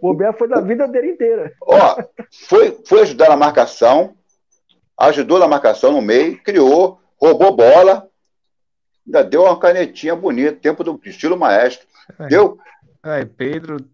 O 0.00 0.08
Roberto 0.08 0.38
foi 0.38 0.48
da 0.48 0.60
vida 0.60 0.86
dele 0.86 1.12
inteira. 1.12 1.52
Ó, 1.62 1.96
foi, 2.48 2.78
foi 2.86 3.02
ajudar 3.02 3.28
na 3.28 3.36
marcação, 3.36 4.14
ajudou 4.98 5.38
na 5.38 5.48
marcação 5.48 5.92
no 5.92 6.02
meio, 6.02 6.40
criou, 6.42 7.00
roubou 7.20 7.54
bola, 7.54 8.08
ainda 9.06 9.24
deu 9.24 9.44
uma 9.44 9.58
canetinha 9.58 10.14
bonita, 10.14 10.60
tempo 10.60 10.84
do 10.84 11.00
estilo 11.04 11.36
maestro. 11.36 11.86
Deu. 12.28 12.58
Ai, 13.02 13.24
Pedro. 13.24 13.84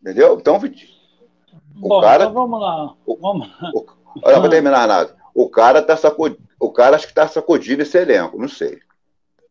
Entendeu? 0.00 0.38
Então, 0.38 0.58
Vitinho. 0.58 1.00
O 1.82 1.88
Bom, 1.88 2.00
cara. 2.00 2.24
Então 2.24 2.34
vamos 2.34 2.60
lá. 2.60 2.94
Vamos. 3.06 3.48
O, 3.74 3.86
olha, 4.22 4.40
vou 4.40 4.48
terminar 4.48 4.86
nada. 4.86 5.16
O 5.34 5.48
cara 5.48 5.82
tá 5.82 5.96
sacudindo. 5.96 6.42
O 6.58 6.70
cara 6.70 6.96
acho 6.96 7.06
que 7.06 7.12
está 7.12 7.26
sacudindo 7.26 7.82
esse 7.82 7.96
elenco, 7.96 8.38
não 8.38 8.48
sei. 8.48 8.80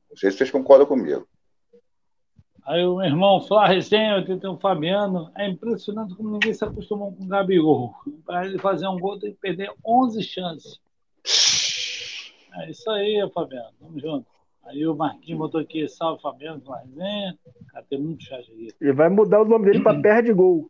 Não 0.10 0.18
sei 0.18 0.30
se 0.30 0.38
vocês 0.38 0.52
concordam 0.52 0.86
comigo. 0.86 1.28
Aí 2.66 2.86
o 2.86 2.98
meu 2.98 3.06
irmão 3.06 3.42
Flá 3.42 3.68
Resenha, 3.68 4.24
tem 4.24 4.48
o 4.48 4.58
Fabiano. 4.58 5.32
É 5.36 5.48
impressionante 5.48 6.16
como 6.16 6.30
ninguém 6.30 6.54
se 6.54 6.64
acostumou 6.64 7.12
com 7.14 7.24
o 7.24 7.28
Gabigol. 7.28 7.96
Para 8.26 8.46
ele 8.46 8.60
fazer 8.60 8.88
um 8.88 9.00
gol, 9.00 9.20
tem 9.20 9.32
que 9.32 9.40
perder 9.40 9.72
11 9.84 10.22
chances. 10.22 10.80
É 12.56 12.70
isso 12.70 12.90
aí, 12.92 13.28
Fabiano. 13.34 13.72
Vamos 13.82 14.02
junto. 14.02 14.28
Aí 14.66 14.86
o 14.86 14.96
Marquinhos 14.96 15.40
botou 15.40 15.62
aqui, 15.62 15.88
salve 15.88 16.22
Fabiano, 16.22 16.62
Resenha. 16.86 17.36
Cara, 17.72 17.86
tem 17.90 18.00
muito 18.00 18.24
chat 18.24 18.42
aqui. 18.42 18.68
Ele 18.80 18.94
vai 18.94 19.10
mudar 19.10 19.42
o 19.42 19.46
nome 19.46 19.66
dele 19.66 19.82
para 19.82 19.98
perde 20.02 20.32
gol. 20.32 20.70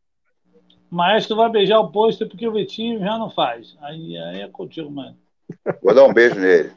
Maestro 0.90 1.36
vai 1.36 1.50
beijar 1.50 1.80
o 1.80 1.92
posto 1.92 2.28
porque 2.28 2.48
o 2.48 2.52
Vitinho 2.52 3.00
já 3.00 3.18
não 3.18 3.30
faz. 3.30 3.78
Aí, 3.82 4.18
aí 4.18 4.42
é 4.42 4.48
contigo, 4.48 4.90
mano. 4.90 5.16
Vou 5.84 5.94
dar 5.94 6.06
um 6.06 6.14
beijo 6.14 6.36
nele. 6.40 6.72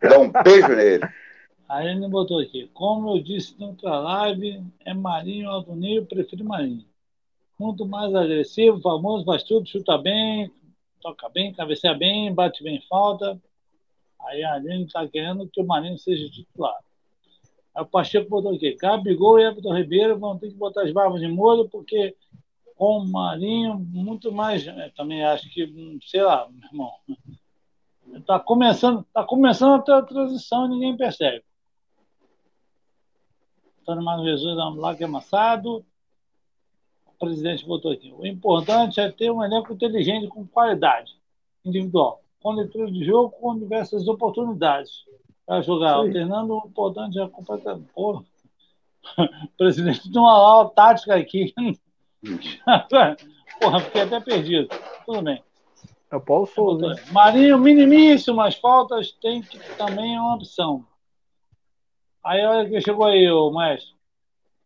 Vou 0.00 0.10
dar 0.10 0.18
um 0.18 0.30
beijo 0.30 0.68
nele. 0.68 1.04
Aí 1.68 1.88
ele 1.88 2.08
botou 2.08 2.40
aqui. 2.40 2.70
Como 2.72 3.16
eu 3.16 3.22
disse 3.22 3.58
na 3.58 3.66
outra 3.66 3.98
live, 3.98 4.62
é 4.84 4.94
Marinho 4.94 5.50
alto 5.50 5.74
nível, 5.74 6.06
prefiro 6.06 6.44
Marinho. 6.44 6.84
Muito 7.58 7.84
mais 7.84 8.14
agressivo, 8.14 8.80
famoso, 8.80 9.24
faz 9.24 9.42
tudo, 9.42 9.68
chuta 9.68 9.98
bem, 9.98 10.50
toca 11.00 11.28
bem, 11.28 11.52
cabeceia 11.52 11.94
bem, 11.94 12.32
bate 12.32 12.62
bem 12.62 12.80
falta. 12.88 13.38
Aí 14.26 14.42
a 14.44 14.54
Aline 14.54 14.84
está 14.84 15.06
querendo 15.06 15.48
que 15.48 15.60
o 15.60 15.66
Marinho 15.66 15.98
seja 15.98 16.30
titular. 16.30 16.78
Aí 17.74 17.82
o 17.82 17.86
Pacheco 17.86 18.30
botou 18.30 18.54
aqui. 18.54 18.74
Gabigol 18.74 19.38
e 19.38 19.44
Everton 19.44 19.74
Ribeiro 19.74 20.18
vão 20.18 20.38
ter 20.38 20.48
que 20.48 20.54
botar 20.54 20.82
as 20.82 20.92
barbas 20.92 21.20
de 21.20 21.28
molho, 21.28 21.68
porque 21.68 22.14
com 22.78 23.00
o 23.00 23.08
Marinho, 23.08 23.76
muito 23.76 24.30
mais. 24.30 24.64
É, 24.64 24.88
também 24.90 25.24
acho 25.24 25.50
que, 25.50 25.98
sei 26.06 26.22
lá, 26.22 26.48
meu 26.48 26.68
irmão. 26.68 26.92
Está 28.14 28.38
começando, 28.38 29.04
tá 29.12 29.24
começando 29.24 29.74
a 29.74 29.82
ter 29.82 29.92
a 29.92 30.02
transição 30.02 30.66
e 30.66 30.68
ninguém 30.70 30.96
percebe. 30.96 31.44
Antônio 33.82 34.04
Mário 34.04 34.24
Jesus 34.24 34.56
lá 34.76 34.94
que 34.94 35.02
é 35.02 35.06
amassado. 35.06 35.84
O 37.04 37.12
presidente 37.18 37.66
botou 37.66 37.90
aqui. 37.90 38.12
O 38.12 38.24
importante 38.24 39.00
é 39.00 39.10
ter 39.10 39.30
um 39.30 39.44
elenco 39.44 39.72
inteligente 39.72 40.28
com 40.28 40.46
qualidade 40.46 41.12
individual, 41.64 42.22
com 42.40 42.52
leitura 42.52 42.90
de 42.90 43.04
jogo, 43.04 43.30
com 43.30 43.58
diversas 43.58 44.06
oportunidades 44.06 45.04
para 45.44 45.62
jogar. 45.62 45.94
Sim. 45.94 46.06
Alternando 46.06 46.54
o 46.54 46.68
importante 46.68 47.18
é 47.18 47.28
completamente. 47.28 47.92
Porra. 47.92 48.24
O 49.18 49.56
presidente 49.56 50.08
de 50.08 50.18
uma 50.18 50.32
aula 50.32 50.70
tática 50.70 51.14
aqui. 51.16 51.52
Porra, 53.60 53.80
fiquei 53.80 54.02
até 54.02 54.20
perdido. 54.20 54.68
Tudo 55.04 55.22
bem. 55.22 55.42
É 56.10 56.16
o 56.16 56.20
Paulo 56.20 56.46
Souza. 56.46 56.94
Marinho, 57.12 57.58
minimíssimo, 57.58 58.36
mas 58.36 58.54
faltas 58.56 59.12
tem 59.12 59.42
que 59.42 59.58
também 59.76 60.16
é 60.16 60.20
uma 60.20 60.36
opção. 60.36 60.86
Aí 62.24 62.44
olha 62.44 62.68
quem 62.68 62.80
chegou 62.80 63.06
aí, 63.06 63.30
o 63.30 63.50
maestro. 63.50 63.94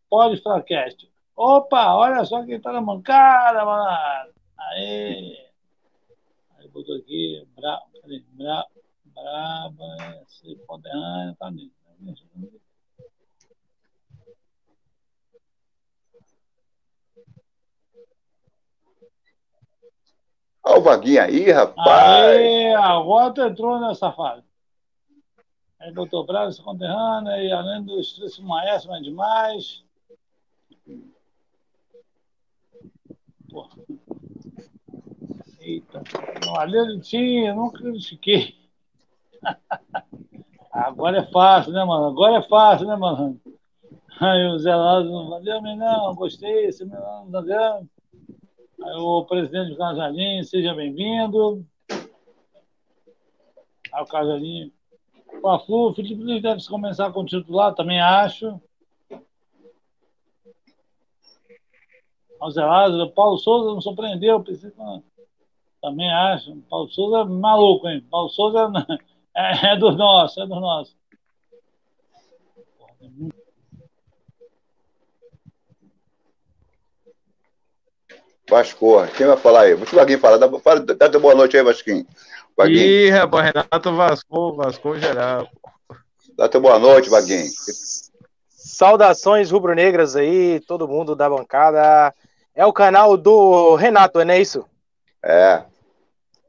Pode 0.08 0.36
Starcast. 0.36 1.10
Opa, 1.34 1.94
olha 1.94 2.24
só 2.24 2.44
quem 2.44 2.60
tá 2.60 2.72
na 2.72 2.80
mancada, 2.80 3.64
mano. 3.64 4.32
Aí. 4.58 5.36
Aí 6.58 6.68
botou 6.68 6.96
aqui. 6.96 7.46
Bra, 7.56 7.80
bra, 8.36 8.66
braba, 9.04 10.24
se 10.28 10.54
conterrânea, 10.66 11.36
tá 11.38 11.50
mesmo. 11.50 11.72
Olha 20.64 20.78
o 20.78 20.82
Vaguinho 20.82 21.22
aí, 21.22 21.51
rapaz. 21.51 22.39
Aí, 22.39 22.74
agora 22.74 23.32
tu 23.32 23.43
entrou 23.43 23.80
nessa 23.80 24.12
fase. 24.12 24.44
Aí 25.80 25.93
botou 25.93 26.24
Braga, 26.24 26.55
conterrânea, 26.62 27.43
e 27.43 27.51
além 27.51 27.82
do 27.82 27.98
estresse 27.98 28.40
maestro, 28.40 28.93
mas 28.93 29.02
demais. 29.02 29.84
Porra. 33.51 33.76
Eita. 35.60 36.02
Ele 36.62 37.01
tinha, 37.01 37.55
nunca 37.55 37.78
critiquei. 37.78 38.55
Agora 40.72 41.18
é 41.18 41.30
fácil, 41.30 41.72
né, 41.72 41.84
mano? 41.84 42.06
Agora 42.06 42.39
é 42.39 42.48
fácil, 42.48 42.86
né, 42.86 42.97
mano? 42.97 43.39
Aí 44.20 44.47
o 44.47 44.59
Zé 44.59 44.74
Lázaro, 44.74 45.28
valeu, 45.28 45.60
não, 45.60 46.14
gostei, 46.14 46.66
esse 46.66 46.84
menino, 46.84 47.28
tá 47.30 47.43
Aí 47.43 47.89
o 48.84 49.24
presidente 49.24 49.70
do 49.70 49.76
Casalinho, 49.76 50.44
seja 50.44 50.74
bem-vindo. 50.74 51.64
Aí 53.92 54.02
o 54.02 54.06
Casarinho. 54.06 54.72
O 55.42 55.92
Felipe 55.94 56.22
Luiz 56.22 56.42
deve 56.42 56.66
começar 56.66 57.12
com 57.12 57.20
o 57.20 57.26
titular, 57.26 57.74
também 57.74 58.00
acho. 58.00 58.60
Alzelado, 62.38 63.10
Paulo 63.12 63.38
Souza 63.38 63.72
não 63.72 63.80
surpreendeu, 63.80 64.44
também 65.80 66.10
acho. 66.12 66.56
Paulo 66.68 66.88
Souza 66.88 67.18
é 67.18 67.24
maluco, 67.24 67.88
hein? 67.88 68.04
Paulo 68.10 68.28
Souza 68.28 68.70
é, 69.34 69.72
é 69.72 69.76
do 69.76 69.92
nosso, 69.92 70.40
é 70.40 70.46
do 70.46 70.60
nosso. 70.60 70.96
Vasco, 78.52 79.06
quem 79.16 79.26
vai 79.26 79.36
falar 79.38 79.62
aí? 79.62 79.74
Deixa 79.74 79.96
o 79.96 79.98
Vaguinho 79.98 80.18
falar. 80.18 80.36
Dá, 80.36 80.46
dá, 80.46 81.08
dá 81.08 81.18
boa 81.18 81.34
noite 81.34 81.56
aí, 81.56 81.64
Vasquinho. 81.64 82.06
Vaguinho. 82.54 82.82
Ih, 82.82 83.08
rapaz, 83.08 83.46
Renato 83.46 83.96
Vasco, 83.96 84.56
Vasco 84.56 84.98
geral. 84.98 85.48
Dá 86.36 86.50
teu 86.50 86.60
boa 86.60 86.78
noite, 86.78 87.08
Vaguinho. 87.08 87.50
Saudações 88.50 89.50
rubro-negras 89.50 90.16
aí, 90.16 90.60
todo 90.60 90.86
mundo 90.86 91.16
da 91.16 91.30
bancada. 91.30 92.14
É 92.54 92.66
o 92.66 92.74
canal 92.74 93.16
do 93.16 93.74
Renato, 93.74 94.22
não 94.22 94.34
é 94.34 94.40
isso? 94.42 94.66
É. 95.24 95.62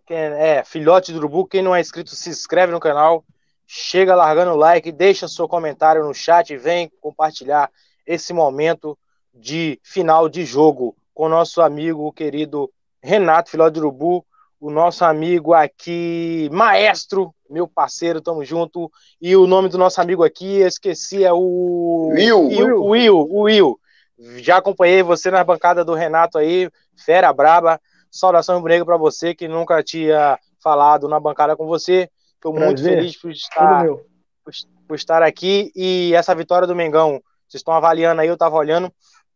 É, 0.09 0.61
filhote 0.65 1.13
do 1.13 1.19
Urubu. 1.19 1.47
Quem 1.47 1.61
não 1.61 1.73
é 1.73 1.80
inscrito, 1.80 2.13
se 2.13 2.30
inscreve 2.30 2.73
no 2.73 2.81
canal. 2.81 3.23
Chega 3.65 4.13
largando 4.13 4.51
o 4.51 4.57
like, 4.57 4.91
deixa 4.91 5.30
seu 5.30 5.47
comentário 5.47 6.03
no 6.03 6.13
chat 6.13 6.51
e 6.51 6.57
vem 6.57 6.91
compartilhar 6.99 7.71
esse 8.05 8.34
momento 8.34 8.97
de 9.34 9.80
final 9.81 10.27
de 10.27 10.43
jogo 10.43 10.93
com 11.14 11.26
o 11.26 11.30
nosso 11.30 11.61
amigo 11.61 12.11
querido 12.11 12.72
Renato 13.02 13.52
Filhote 13.52 13.73
do 13.73 13.80
Urubu, 13.81 14.26
o 14.60 14.72
nosso 14.72 15.03
amigo 15.03 15.53
aqui, 15.53 16.49
maestro, 16.52 17.35
meu 17.49 17.68
parceiro, 17.68 18.22
tamo 18.22 18.45
junto. 18.45 18.90
E 19.22 19.35
o 19.35 19.45
nome 19.45 19.68
do 19.68 19.77
nosso 19.77 19.99
amigo 19.99 20.23
aqui, 20.23 20.60
eu 20.61 20.68
esqueci, 20.68 21.23
é 21.23 21.34
o 21.34 22.11
Will. 22.14 22.48
Will. 22.48 22.84
Will, 22.85 23.27
Will. 23.30 23.80
Já 24.38 24.57
acompanhei 24.57 25.03
você 25.03 25.30
na 25.30 25.44
bancada 25.44 25.84
do 25.84 25.94
Renato 25.94 26.38
aí, 26.38 26.69
fera 26.95 27.34
braba. 27.34 27.80
Saudação 28.10 28.60
rubro 28.60 28.85
para 28.85 28.95
você 28.95 29.35
que 29.35 29.48
nunca 29.48 29.84
tinha 29.84 30.40
falado 30.61 31.10
na 31.10 31.19
bancada 31.19 31.57
com 31.57 31.65
você. 31.65 32.10
Estou 32.35 32.53
muito 32.53 32.81
feliz 32.81 33.19
por 33.19 33.31
estar, 33.31 33.85
por, 33.88 34.53
por, 34.88 34.95
estar 34.95 35.23
aqui. 35.23 35.72
E 35.76 36.14
essa 36.15 36.34
vitória 36.35 36.68
do 36.68 36.76
Mengão, 36.76 37.22
vocês 37.48 37.60
estão 37.60 37.73
avaliando 37.73 38.22
aí, 38.22 38.27
eu 38.27 38.35
estava 38.35 38.56
olhando. 38.56 38.94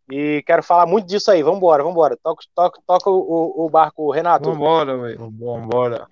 E 0.09 0.41
quero 0.45 0.63
falar 0.63 0.85
muito 0.85 1.07
disso 1.07 1.29
aí. 1.29 1.43
Vambora, 1.43 1.83
vambora. 1.83 2.17
Toca, 2.21 2.43
toca, 2.55 2.79
toca 2.87 3.09
o, 3.09 3.65
o 3.65 3.69
barco, 3.69 4.09
Renato. 4.11 4.51
Vambora, 4.51 4.97
velho. 4.97 5.33
Vambora. 5.37 6.07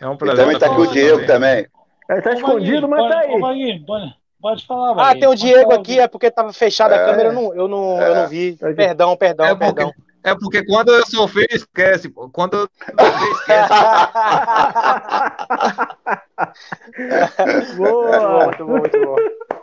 É 0.00 0.08
um 0.08 0.16
prazer. 0.16 0.38
E 0.38 0.44
também 0.44 0.58
tá 0.58 0.66
aqui 0.66 0.80
o 0.80 0.86
Diego 0.86 1.26
também. 1.26 1.66
Ele 2.08 2.22
tá 2.22 2.32
escondido, 2.32 2.88
mas 2.88 3.10
tá 3.10 3.18
aí. 3.20 3.84
Pode, 3.84 4.14
pode 4.40 4.66
falar, 4.66 5.10
Ah, 5.10 5.14
tem 5.14 5.28
o 5.28 5.34
Diego 5.34 5.72
aqui, 5.72 5.98
é 5.98 6.08
porque 6.08 6.30
tava 6.30 6.52
fechada 6.52 6.94
é, 6.94 7.02
a 7.02 7.06
câmera, 7.06 7.28
eu 7.28 7.32
não, 7.32 7.54
eu 7.54 7.68
não, 7.68 8.00
é. 8.00 8.08
eu 8.08 8.14
não 8.14 8.28
vi. 8.28 8.56
Perdão, 8.56 9.16
perdão, 9.16 9.46
é 9.46 9.54
porque, 9.54 9.74
perdão. 9.74 9.92
É 10.22 10.34
porque 10.34 10.64
quando 10.64 10.92
eu 10.92 11.06
sou 11.06 11.28
feio, 11.28 11.48
esquece, 11.50 12.08
pô. 12.08 12.30
Quando 12.30 12.54
eu 12.54 12.68
sou 12.98 13.12
feio, 13.18 13.32
esquece. 13.32 13.68
boa! 17.76 18.46
Muito 18.46 18.66
bom, 18.66 18.78
muito 18.78 18.98
bom. 19.04 19.16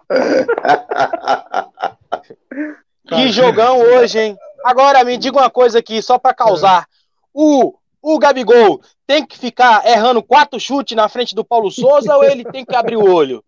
Que 3.07 3.31
jogão 3.31 3.79
hoje, 3.79 4.19
hein? 4.19 4.37
Agora 4.63 5.03
me 5.03 5.17
diga 5.17 5.37
uma 5.37 5.49
coisa 5.49 5.79
aqui, 5.79 6.01
só 6.01 6.17
para 6.17 6.33
causar. 6.33 6.87
O, 7.33 7.75
o 8.01 8.17
Gabigol 8.17 8.81
tem 9.05 9.25
que 9.25 9.37
ficar 9.37 9.85
errando 9.85 10.23
quatro 10.23 10.59
chutes 10.59 10.95
na 10.95 11.07
frente 11.07 11.35
do 11.35 11.45
Paulo 11.45 11.69
Souza 11.69 12.15
ou 12.15 12.23
ele 12.23 12.43
tem 12.43 12.65
que 12.65 12.75
abrir 12.75 12.97
o 12.97 13.07
olho? 13.07 13.43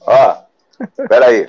Ó, 0.00 0.36
peraí. 1.08 1.48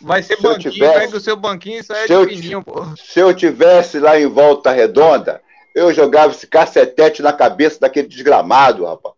Vai 0.00 0.22
ser 0.22 0.36
se 0.36 0.42
banquinho, 0.42 0.72
tivesse, 0.72 0.98
pega 0.98 1.16
o 1.16 1.20
seu 1.20 1.36
banquinho 1.36 1.80
e 1.80 1.84
sai 1.84 2.06
de 2.06 2.26
fininho, 2.26 2.62
pô. 2.62 2.84
Se 2.96 3.20
eu 3.20 3.34
tivesse 3.34 3.98
lá 3.98 4.18
em 4.18 4.26
Volta 4.26 4.70
Redonda, 4.70 5.42
eu 5.74 5.92
jogava 5.92 6.32
esse 6.32 6.46
cacetete 6.46 7.22
na 7.22 7.32
cabeça 7.32 7.80
daquele 7.80 8.08
desgramado, 8.08 8.86
rapaz. 8.86 9.14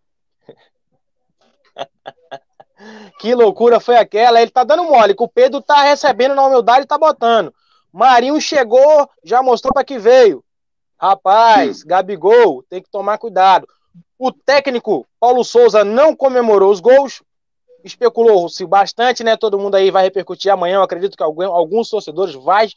Que 3.19 3.33
loucura 3.33 3.79
foi 3.79 3.95
aquela? 3.95 4.41
Ele 4.41 4.51
tá 4.51 4.63
dando 4.63 4.83
mole, 4.83 5.15
que 5.15 5.23
o 5.23 5.27
Pedro 5.27 5.61
tá 5.61 5.83
recebendo 5.83 6.35
na 6.35 6.45
humildade 6.45 6.83
e 6.83 6.87
tá 6.87 6.97
botando. 6.97 7.53
Marinho 7.91 8.39
chegou, 8.41 9.09
já 9.23 9.41
mostrou 9.41 9.73
para 9.73 9.83
que 9.83 9.99
veio. 9.99 10.43
Rapaz, 10.97 11.79
Sim. 11.79 11.87
Gabigol, 11.87 12.63
tem 12.63 12.81
que 12.81 12.89
tomar 12.89 13.17
cuidado. 13.17 13.67
O 14.17 14.31
técnico 14.31 15.05
Paulo 15.19 15.43
Souza 15.43 15.83
não 15.83 16.15
comemorou 16.15 16.71
os 16.71 16.79
gols, 16.79 17.21
especulou-se 17.83 18.65
bastante, 18.65 19.23
né? 19.23 19.35
Todo 19.35 19.59
mundo 19.59 19.75
aí 19.75 19.91
vai 19.91 20.03
repercutir 20.03 20.51
amanhã. 20.51 20.75
Eu 20.77 20.83
acredito 20.83 21.17
que 21.17 21.23
alguns 21.23 21.89
torcedores 21.89 22.33
vai 22.33 22.69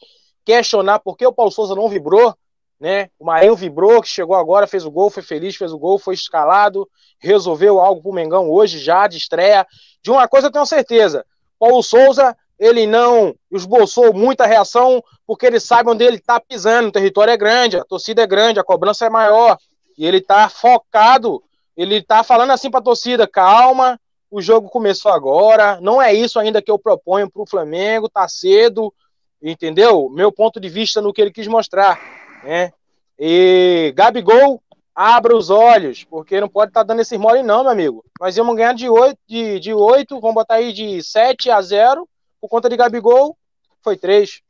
questionar 0.43 0.99
por 0.99 1.17
que 1.17 1.25
o 1.25 1.33
Paulo 1.33 1.51
Souza 1.51 1.73
não 1.75 1.89
vibrou 1.89 2.35
né? 2.79 3.09
O 3.19 3.25
Marinho 3.25 3.55
vibrou, 3.55 4.01
que 4.01 4.07
chegou 4.07 4.35
agora, 4.35 4.67
fez 4.67 4.85
o 4.85 4.91
gol, 4.91 5.09
foi 5.09 5.23
feliz, 5.23 5.55
fez 5.55 5.71
o 5.71 5.79
gol, 5.79 5.97
foi 5.97 6.13
escalado, 6.13 6.87
resolveu 7.19 7.79
algo 7.79 8.01
pro 8.01 8.13
Mengão 8.13 8.49
hoje 8.49 8.79
já 8.79 9.07
de 9.07 9.17
estreia. 9.17 9.65
De 10.01 10.11
uma 10.11 10.27
coisa 10.27 10.47
eu 10.47 10.51
tenho 10.51 10.65
certeza, 10.65 11.25
Paulo 11.59 11.81
Souza, 11.81 12.35
ele 12.59 12.87
não 12.87 13.35
esboçou 13.51 14.13
muita 14.13 14.45
reação, 14.45 15.03
porque 15.25 15.45
ele 15.45 15.59
sabe 15.59 15.89
onde 15.89 16.03
ele 16.03 16.19
tá 16.19 16.39
pisando, 16.39 16.89
o 16.89 16.91
território 16.91 17.31
é 17.31 17.37
grande, 17.37 17.77
a 17.77 17.83
torcida 17.83 18.23
é 18.23 18.27
grande, 18.27 18.59
a 18.59 18.63
cobrança 18.63 19.05
é 19.05 19.09
maior, 19.09 19.57
e 19.97 20.05
ele 20.05 20.21
tá 20.21 20.47
focado, 20.49 21.43
ele 21.75 22.01
tá 22.01 22.23
falando 22.23 22.51
assim 22.51 22.69
pra 22.69 22.81
torcida, 22.81 23.27
calma, 23.27 23.99
o 24.29 24.41
jogo 24.41 24.69
começou 24.69 25.11
agora, 25.11 25.79
não 25.81 26.01
é 26.01 26.13
isso 26.13 26.39
ainda 26.39 26.61
que 26.61 26.71
eu 26.71 26.79
proponho 26.79 27.29
pro 27.29 27.45
Flamengo, 27.45 28.09
tá 28.09 28.27
cedo, 28.27 28.93
entendeu? 29.41 30.09
Meu 30.09 30.31
ponto 30.31 30.59
de 30.59 30.69
vista 30.69 31.01
no 31.01 31.13
que 31.13 31.21
ele 31.21 31.31
quis 31.31 31.47
mostrar 31.47 31.99
né? 32.47 32.71
E 33.19 33.93
Gabigol, 33.95 34.61
abra 34.95 35.35
os 35.35 35.49
olhos, 35.49 36.05
porque 36.05 36.39
não 36.39 36.47
pode 36.47 36.69
estar 36.69 36.81
tá 36.81 36.87
dando 36.87 37.01
esse 37.01 37.17
mole 37.17 37.43
não, 37.43 37.63
meu 37.63 37.71
amigo. 37.71 38.05
Nós 38.19 38.35
vamos 38.37 38.55
ganhar 38.55 38.73
de 38.73 38.89
8, 38.89 39.19
de, 39.27 39.59
de 39.59 39.73
8, 39.73 40.19
vamos 40.21 40.35
botar 40.35 40.55
aí 40.55 40.71
de 40.71 41.03
7 41.03 41.51
a 41.51 41.61
0, 41.61 42.07
por 42.39 42.47
conta 42.47 42.69
de 42.69 42.77
Gabigol, 42.77 43.37
foi 43.83 43.97
3. 43.97 44.41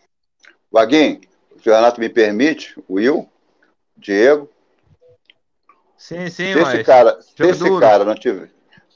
Vaguinho, 0.72 1.22
se 1.62 1.70
o 1.70 1.74
Renato 1.74 2.00
me 2.00 2.08
permite, 2.08 2.76
Will, 2.88 3.28
Diego. 3.96 4.48
Sim, 5.98 6.30
sim, 6.30 6.54
se 6.54 6.60
esse 6.60 6.84
cara, 6.84 7.20
se 7.22 7.44
esse 7.44 7.80
cara 7.80 8.06
não 8.06 8.14
tiver, 8.14 8.52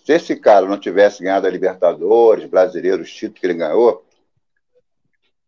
se 0.05 0.13
esse 0.13 0.35
cara 0.35 0.67
não 0.67 0.79
tivesse 0.79 1.23
ganhado 1.23 1.47
a 1.47 1.49
Libertadores, 1.49 2.47
brasileiros, 2.47 3.07
os 3.07 3.13
títulos 3.13 3.39
que 3.39 3.47
ele 3.47 3.55
ganhou, 3.55 4.05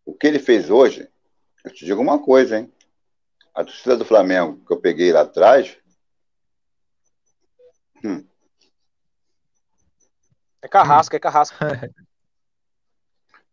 o 0.03 0.13
que 0.13 0.25
ele 0.25 0.39
fez 0.39 0.71
hoje, 0.71 1.07
eu 1.63 1.71
te 1.71 1.85
digo 1.85 2.01
uma 2.01 2.17
coisa, 2.17 2.57
hein? 2.57 2.71
A 3.53 3.63
torcida 3.63 3.95
do 3.95 4.05
Flamengo 4.05 4.59
que 4.65 4.73
eu 4.73 4.77
peguei 4.77 5.11
lá 5.11 5.21
atrás. 5.21 5.77
Hum. 8.03 8.25
É 10.61 10.67
carrasco, 10.67 11.15
é 11.15 11.19
carrasco. 11.19 11.57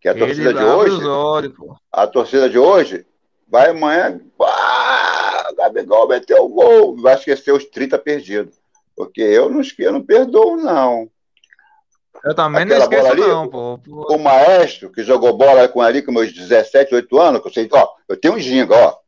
que 0.01 0.09
a 0.09 0.15
torcida 0.15 0.55
de 0.55 0.65
hoje. 0.65 1.05
Olhos, 1.05 1.55
a 1.93 2.07
torcida 2.07 2.49
de 2.49 2.59
hoje 2.59 3.07
vai 3.47 3.71
amanhã. 3.71 4.21
Ah, 4.41 5.53
Gabigol 5.57 6.09
meteu 6.09 6.45
o 6.45 6.49
gol. 6.49 6.97
Vai 6.97 7.15
esquecer 7.15 7.53
os 7.53 7.65
30 7.67 7.99
perdidos. 7.99 8.59
Porque 8.97 9.21
eu 9.21 9.51
não, 9.51 9.61
eu 9.79 9.93
não 9.93 10.03
perdoo, 10.03 10.57
não. 10.57 11.11
Eu 12.25 12.35
também 12.35 12.63
Aquela 12.63 12.87
não 12.87 12.93
esqueço, 12.93 13.13
ali, 13.13 13.21
não, 13.23 13.49
pô. 13.49 13.81
O 13.87 14.19
maestro 14.19 14.91
que 14.91 15.03
jogou 15.03 15.37
bola 15.37 15.69
com 15.69 15.81
ali 15.81 16.03
com 16.03 16.13
meus 16.13 16.33
17, 16.33 16.91
18 16.91 17.19
anos, 17.19 17.41
que 17.41 17.49
eu 17.49 17.53
sei, 17.53 17.69
ó, 17.73 17.89
eu 18.09 18.17
tenho 18.21 18.35
um 18.35 18.39
ginga, 18.39 18.75
ó. 18.75 18.99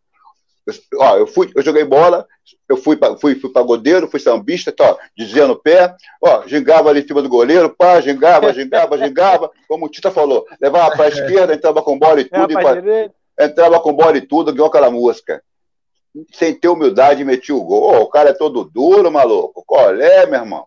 Eu, 0.66 0.74
ó, 1.00 1.16
eu, 1.16 1.26
fui, 1.26 1.50
eu 1.54 1.62
joguei 1.62 1.84
bola, 1.84 2.26
eu 2.68 2.76
fui, 2.76 2.98
fui, 3.20 3.34
fui 3.34 3.50
pagodeiro, 3.50 4.08
fui 4.08 4.20
sambista, 4.20 4.70
tá, 4.70 4.96
dizia 5.16 5.46
no 5.46 5.56
pé, 5.56 5.94
ó, 6.22 6.46
gingava 6.46 6.88
ali 6.88 7.00
em 7.00 7.06
cima 7.06 7.20
do 7.20 7.28
goleiro, 7.28 7.70
pá, 7.70 8.00
gingava, 8.00 8.52
gingava, 8.52 8.96
gingava, 8.96 9.50
como 9.68 9.86
o 9.86 9.88
Tita 9.88 10.10
falou, 10.10 10.46
levava 10.60 10.94
para 10.96 11.06
a 11.06 11.08
esquerda, 11.08 11.54
entrava 11.54 11.82
com 11.82 11.98
bola 11.98 12.20
e 12.20 12.24
tudo, 12.24 12.52
e, 12.52 13.10
entrava 13.44 13.80
com 13.80 13.92
bola 13.92 14.16
e 14.16 14.20
tudo, 14.20 14.50
igual 14.50 14.68
aquela 14.68 14.90
música. 14.90 15.42
Sem 16.30 16.54
ter 16.54 16.68
humildade, 16.68 17.24
metia 17.24 17.54
o 17.54 17.64
gol. 17.64 17.94
Oh, 17.94 18.02
o 18.02 18.08
cara 18.08 18.30
é 18.30 18.34
todo 18.34 18.64
duro, 18.64 19.10
maluco. 19.10 19.64
Qual 19.66 19.94
é, 19.94 20.26
meu 20.26 20.40
irmão? 20.40 20.66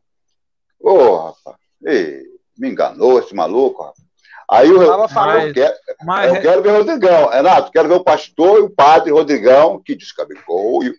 Ô, 0.80 0.91
oh, 0.91 1.17
rapaz, 1.17 1.57
Ei, 1.85 2.23
me 2.57 2.69
enganou 2.69 3.19
esse 3.19 3.35
maluco, 3.35 3.84
rapaz. 3.84 4.05
Aí 4.49 4.69
eu, 4.69 4.81
eu, 4.81 5.53
quero, 5.53 5.76
mas... 6.03 6.34
eu 6.34 6.41
quero 6.41 6.61
ver 6.61 6.69
o 6.69 6.77
Rodrigão. 6.77 7.30
Renato, 7.30 7.72
quero 7.72 7.88
ver 7.88 7.95
o 7.95 8.03
pastor 8.03 8.59
e 8.59 8.61
o 8.61 8.69
padre 8.69 9.11
Rodrigão, 9.11 9.81
que 9.81 9.95
diz 9.95 10.11
Gabigol 10.11 10.84
e, 10.84 10.95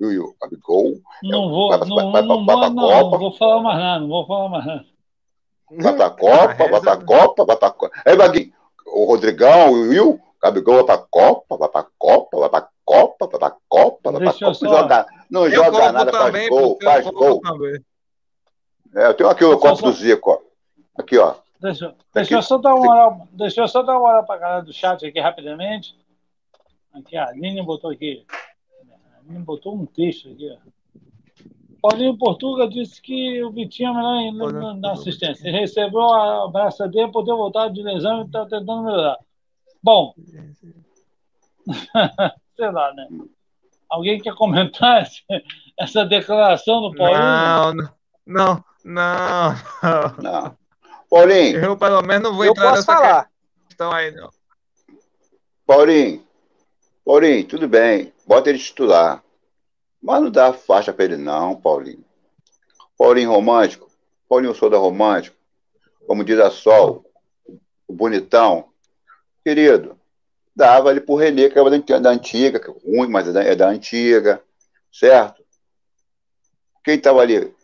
e 0.00 0.18
o 0.18 0.34
Gabigol. 0.40 0.94
Não 1.22 1.48
vou, 1.48 1.68
vai, 1.68 1.78
não, 1.78 2.12
vai, 2.12 2.22
não, 2.22 2.46
vai, 2.46 2.56
não, 2.56 2.70
não, 2.70 3.10
não 3.10 3.18
vou 3.18 3.36
falar 3.36 3.62
mais 3.62 3.78
nada, 3.78 4.00
não 4.00 4.08
vou 4.08 4.26
falar 4.26 4.48
mais 4.48 4.66
nada. 4.66 4.84
Vai 5.70 5.96
pra 5.96 6.10
Copa, 6.10 6.68
vai 6.68 6.80
pra 6.80 6.96
Copa, 6.96 7.44
vai 7.44 7.56
pra 7.56 7.70
Copa. 7.70 8.02
Aí, 8.04 8.16
Vaguinho, 8.16 8.52
o 8.86 9.04
Rodrigão, 9.04 9.70
o 9.70 9.88
Will, 9.88 10.20
Gabigol 10.42 10.76
vai 10.76 10.84
pra 10.84 10.98
Copa, 10.98 11.56
vai 11.56 11.68
pra 11.68 11.86
Copa, 11.98 12.38
vai 12.38 12.48
pra 12.48 12.68
Copa, 12.84 13.26
vai 13.26 13.38
pra 13.38 13.56
Copa, 13.68 14.10
vai 14.10 14.20
pra 14.20 14.32
Copa. 14.32 14.54
Só... 14.54 14.66
Joga, 14.66 15.06
não 15.30 15.44
eu 15.44 15.52
joga 15.52 15.92
nada, 15.92 16.10
também, 16.10 16.48
faz 16.48 16.48
gol, 16.48 16.78
faz 16.82 17.06
gol. 17.06 17.40
Também. 17.42 17.84
É, 18.96 19.06
eu 19.06 19.14
tenho 19.14 19.28
aqui 19.28 19.44
o 19.44 19.58
copo 19.58 19.76
só- 19.76 19.86
do 19.86 19.92
Zico, 19.92 20.30
ó. 20.30 20.38
Aqui, 21.00 21.18
ó. 21.18 21.34
Deixa, 21.60 21.94
deixa 22.14 22.34
eu 22.34 22.42
só 22.42 22.58
dar 22.58 22.74
uma 22.74 22.84
moral, 22.84 23.28
deixa 23.32 23.60
eu 23.60 23.68
só 23.68 23.82
dar 23.82 23.94
uma 23.94 24.00
moral 24.00 24.24
pra 24.24 24.38
galera 24.38 24.62
do 24.62 24.72
chat 24.72 25.04
aqui 25.04 25.18
rapidamente. 25.18 25.96
Aqui, 26.92 27.16
a 27.16 27.28
Aline 27.28 27.62
botou 27.62 27.90
aqui. 27.90 28.24
A 29.14 29.18
Aline 29.18 29.44
botou 29.44 29.74
um 29.74 29.84
texto 29.84 30.30
aqui, 30.30 30.50
ó. 30.50 30.68
Paulinho 31.80 32.18
Portuga 32.18 32.68
disse 32.68 33.00
que 33.00 33.42
o 33.42 33.50
Vitinho 33.50 33.90
é 33.90 34.32
melhor 34.32 34.52
na, 34.52 34.74
na 34.74 34.92
assistência. 34.92 35.48
Ele 35.48 35.60
recebeu 35.60 36.02
a 36.12 36.44
abraça 36.44 36.88
dele, 36.88 37.12
poder 37.12 37.32
voltar 37.32 37.68
de 37.68 37.82
lesão 37.82 38.22
e 38.22 38.26
está 38.26 38.44
tentando 38.44 38.82
melhorar. 38.82 39.16
Bom, 39.82 40.12
sei 42.56 42.70
lá, 42.70 42.92
né? 42.94 43.06
Alguém 43.88 44.20
quer 44.20 44.34
comentar 44.34 45.08
essa 45.78 46.04
declaração 46.04 46.82
do 46.82 46.96
Paulinho? 46.96 47.20
Não, 47.20 47.74
não, 48.26 48.64
não, 48.84 49.54
não. 49.82 50.22
Não. 50.22 50.57
Paulinho, 51.10 51.64
Eu 51.64 51.76
pelo 51.76 52.02
menos 52.02 52.22
não 52.30 52.36
vou 52.36 52.44
entrar 52.44 52.64
posso 52.64 52.76
nessa 52.76 52.92
falar. 52.94 53.30
questão 53.66 53.92
aí, 53.92 54.10
não. 54.10 54.30
Paulinho, 55.66 56.26
Paulinho, 57.04 57.46
tudo 57.46 57.68
bem. 57.68 58.12
Bota 58.26 58.50
ele 58.50 58.58
titular. 58.58 59.22
Mas 60.02 60.22
não 60.22 60.30
dá 60.30 60.52
faixa 60.52 60.92
pra 60.92 61.04
ele, 61.04 61.16
não, 61.16 61.56
Paulinho. 61.60 62.04
Paulinho 62.96 63.30
romântico. 63.30 63.90
Paulinho 64.28 64.54
Souza 64.54 64.76
romântico. 64.76 65.36
Como 66.06 66.24
diz 66.24 66.38
a 66.38 66.50
Sol, 66.50 67.04
o 67.86 67.92
bonitão. 67.92 68.68
Querido, 69.44 69.98
dava 70.54 70.90
ele 70.90 71.00
pro 71.00 71.14
Renê, 71.16 71.48
que 71.48 71.58
é 71.92 72.00
da- 72.00 72.10
antiga, 72.10 72.60
que 72.60 72.70
é 72.70 72.74
ruim, 72.84 73.08
mas 73.08 73.28
é 73.28 73.32
da, 73.32 73.42
é 73.42 73.54
da 73.54 73.68
antiga. 73.68 74.42
Certo? 74.92 75.42
Quem 76.84 76.98
tava 76.98 77.20
ali? 77.20 77.54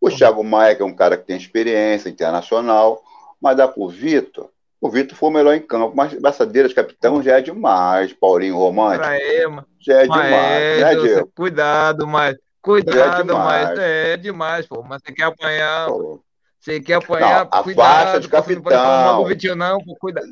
O 0.00 0.10
Thiago 0.10 0.42
Maia, 0.42 0.74
que 0.74 0.82
é 0.82 0.84
um 0.84 0.94
cara 0.94 1.16
que 1.16 1.26
tem 1.26 1.36
experiência 1.36 2.08
internacional, 2.08 3.02
mas 3.40 3.56
dá 3.56 3.68
pro 3.68 3.88
Vitor. 3.88 4.48
O 4.80 4.88
Vitor 4.88 5.14
foi 5.16 5.28
o 5.28 5.32
melhor 5.32 5.54
em 5.54 5.60
campo, 5.60 5.94
mas 5.94 6.14
braçadeira 6.14 6.66
de 6.66 6.74
capitão 6.74 7.22
já 7.22 7.38
é 7.38 7.42
demais, 7.42 8.12
Paulinho 8.14 8.56
Romântico. 8.56 9.06
Mano. 9.06 9.66
Já 9.78 9.94
é 9.98 10.02
demais, 10.02 10.80
né, 10.80 10.94
Diego? 10.96 11.30
cuidado, 11.34 12.06
mas. 12.06 12.34
É 12.34 12.38
Cuidado, 12.62 13.34
mas 13.38 13.78
é 13.78 14.16
demais, 14.18 14.66
pô. 14.66 14.82
Mas 14.82 15.00
você 15.02 15.12
quer 15.14 15.24
apanhar, 15.24 15.88
Pô, 15.88 16.22
você 16.60 16.78
quer 16.78 16.94
apanhar, 16.94 17.44
Não, 17.44 17.58
a 17.58 17.62
cuidado, 17.62 18.04
faixa 18.04 18.20
de 18.20 18.28
pô, 18.28 18.42
você 18.42 18.54
não 18.54 18.62
pode 18.62 18.76
falar 18.76 18.88
mal 18.88 19.04
capitão. 19.04 19.22
do 19.22 19.28
Vitinho, 19.28 19.56
não, 19.56 19.80
pô, 19.82 19.96
cuidado. 19.96 20.26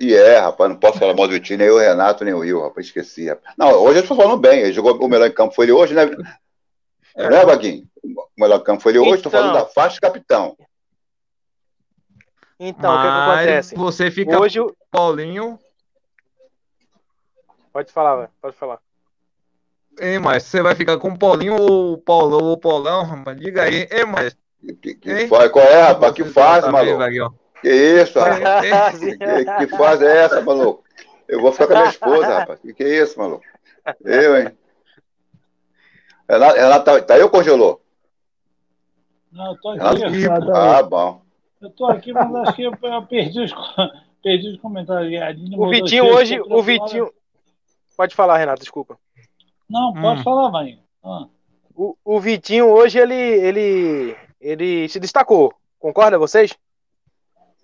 E 0.00 0.12
é, 0.14 0.38
rapaz, 0.38 0.70
não 0.70 0.76
posso 0.76 0.98
falar 0.98 1.14
mal 1.14 1.28
do 1.28 1.34
Vitinho, 1.34 1.60
nem 1.60 1.70
o 1.70 1.78
Renato, 1.78 2.24
nem 2.24 2.34
o 2.34 2.38
Will, 2.38 2.62
rapaz, 2.62 2.86
esqueci. 2.86 3.28
Rapaz. 3.28 3.54
Não, 3.56 3.68
hoje 3.74 3.98
eu 3.98 4.02
estou 4.02 4.16
falando 4.16 4.38
bem, 4.38 4.60
ele 4.60 4.72
jogou 4.72 4.96
o 4.96 5.08
melhor 5.08 5.28
em 5.28 5.32
campo, 5.32 5.54
foi 5.54 5.66
ele 5.66 5.72
hoje, 5.72 5.94
né? 5.94 6.10
É. 7.16 7.28
Né, 7.30 7.44
Vaguinho? 7.44 7.86
O 8.38 8.60
campo 8.60 8.82
foi 8.82 8.92
ele 8.92 8.98
hoje, 9.00 9.14
estou 9.16 9.30
Então. 9.30 9.40
falando 9.40 9.54
da 9.54 9.66
faixa 9.66 9.94
de 9.94 10.00
capitão. 10.00 10.56
Então, 12.58 12.90
o 12.94 12.96
que, 12.96 13.02
que 13.02 13.08
Mas 13.08 13.38
acontece? 13.38 13.74
Você 13.74 14.10
fica 14.10 14.38
Hoje, 14.40 14.60
o- 14.60 14.74
Paulinho, 14.90 15.58
pode 17.72 17.92
falar, 17.92 18.16
velho, 18.16 18.30
pode 18.40 18.56
falar. 18.56 18.78
hein, 20.00 20.18
mas 20.18 20.42
você 20.44 20.62
vai 20.62 20.74
ficar 20.74 20.98
com 20.98 21.08
o 21.08 21.18
Paulinho 21.18 21.56
ou 21.60 21.92
o 21.94 21.98
Paulão 21.98 22.40
ou 22.44 22.52
o 22.52 22.58
Paulão, 22.58 23.04
rapaz? 23.04 23.38
Diga 23.38 23.62
aí, 23.64 23.88
hein, 23.90 24.06
mas. 24.06 24.36
Que, 24.82 24.94
que 24.94 25.26
faz, 25.28 25.50
qual 25.50 25.64
é, 25.66 25.82
rapaz? 25.82 26.12
Que 26.14 26.24
faz, 26.24 26.66
maluco? 26.68 27.02
aqui. 27.02 27.18
Que 27.60 27.70
isso, 28.02 28.18
rapaz? 28.18 28.64
Hein? 29.02 29.18
Que, 29.18 29.66
que 29.66 29.76
fase 29.76 30.04
é 30.06 30.16
essa, 30.18 30.40
maluco? 30.40 30.82
Eu 31.28 31.40
vou 31.40 31.52
ficar 31.52 31.66
com 31.66 31.72
a 31.74 31.76
minha 31.78 31.90
esposa, 31.90 32.26
rapaz. 32.40 32.60
Que 32.60 32.72
que 32.72 32.84
é 32.84 33.02
isso, 33.02 33.18
maluco? 33.18 33.44
Eu, 34.02 34.36
hein? 34.40 34.56
Renato, 36.28 36.56
Renato 36.56 36.84
tá, 36.84 37.02
tá 37.02 37.14
aí 37.14 37.22
ou 37.22 37.30
congelou? 37.30 37.80
Não, 39.30 39.52
eu 39.52 39.56
tô 39.58 39.72
Renato, 39.72 40.04
aqui. 40.04 40.26
ah, 40.54 40.82
bom. 40.82 41.22
Eu 41.60 41.70
tô 41.70 41.86
aqui, 41.86 42.12
mas 42.12 42.34
acho 42.34 42.54
que 42.56 42.62
eu, 42.62 42.76
eu 42.82 43.02
perdi, 43.06 43.40
os, 43.40 43.52
perdi 44.22 44.48
os 44.48 44.60
comentários. 44.60 45.12
O 45.56 45.68
Vitinho 45.68 46.04
aqui, 46.04 46.12
hoje, 46.14 46.40
o. 46.40 46.62
Vitinho. 46.62 47.10
Pode 47.96 48.14
falar, 48.14 48.38
Renato, 48.38 48.60
desculpa. 48.60 48.98
Não, 49.68 49.92
pode 49.94 50.20
Hum. 50.20 50.24
falar, 50.24 50.50
vai. 50.50 50.78
Ah, 51.02 51.26
O, 51.74 51.96
o 52.04 52.20
Vitinho 52.20 52.68
hoje, 52.68 52.98
ele, 52.98 53.14
ele, 53.14 54.16
ele 54.40 54.88
se 54.88 55.00
destacou. 55.00 55.52
Concorda 55.78 56.18
vocês? 56.18 56.54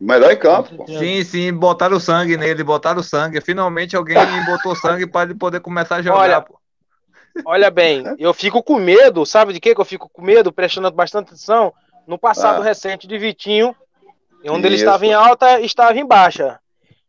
Melhor 0.01 0.33
em 0.33 0.39
campo, 0.39 0.77
pô. 0.77 0.87
Sim, 0.87 1.23
sim, 1.23 1.53
botaram 1.53 2.01
sangue 2.01 2.37
nele, 2.37 2.65
botaram 2.65 3.03
sangue. 3.03 3.41
Finalmente 3.41 3.95
alguém 3.95 4.17
botou 4.45 4.75
sangue 4.75 5.07
para 5.07 5.31
ele 5.31 5.39
poder 5.39 5.61
começar 5.61 5.97
a 5.97 6.03
jogar, 6.03 6.19
Olha, 6.19 6.41
pô. 6.41 6.59
Olha 7.45 7.71
bem, 7.71 8.05
eu 8.19 8.33
fico 8.35 8.63
com 8.63 8.77
medo, 8.79 9.25
sabe 9.25 9.53
de 9.53 9.61
quê 9.61 9.75
que 9.75 9.81
eu 9.81 9.85
fico 9.85 10.09
com 10.09 10.23
medo, 10.23 10.53
prestando 10.53 10.91
bastante 10.91 11.29
atenção? 11.29 11.73
No 12.07 12.19
passado 12.19 12.61
Ah. 12.61 12.65
recente 12.65 13.07
de 13.07 13.17
Vitinho, 13.19 13.75
onde 14.49 14.67
ele 14.67 14.75
Isso. 14.77 14.85
estava 14.85 15.07
em 15.07 15.13
alta, 15.15 15.61
estava 15.61 15.97
em 15.99 16.05
baixa. 16.07 16.59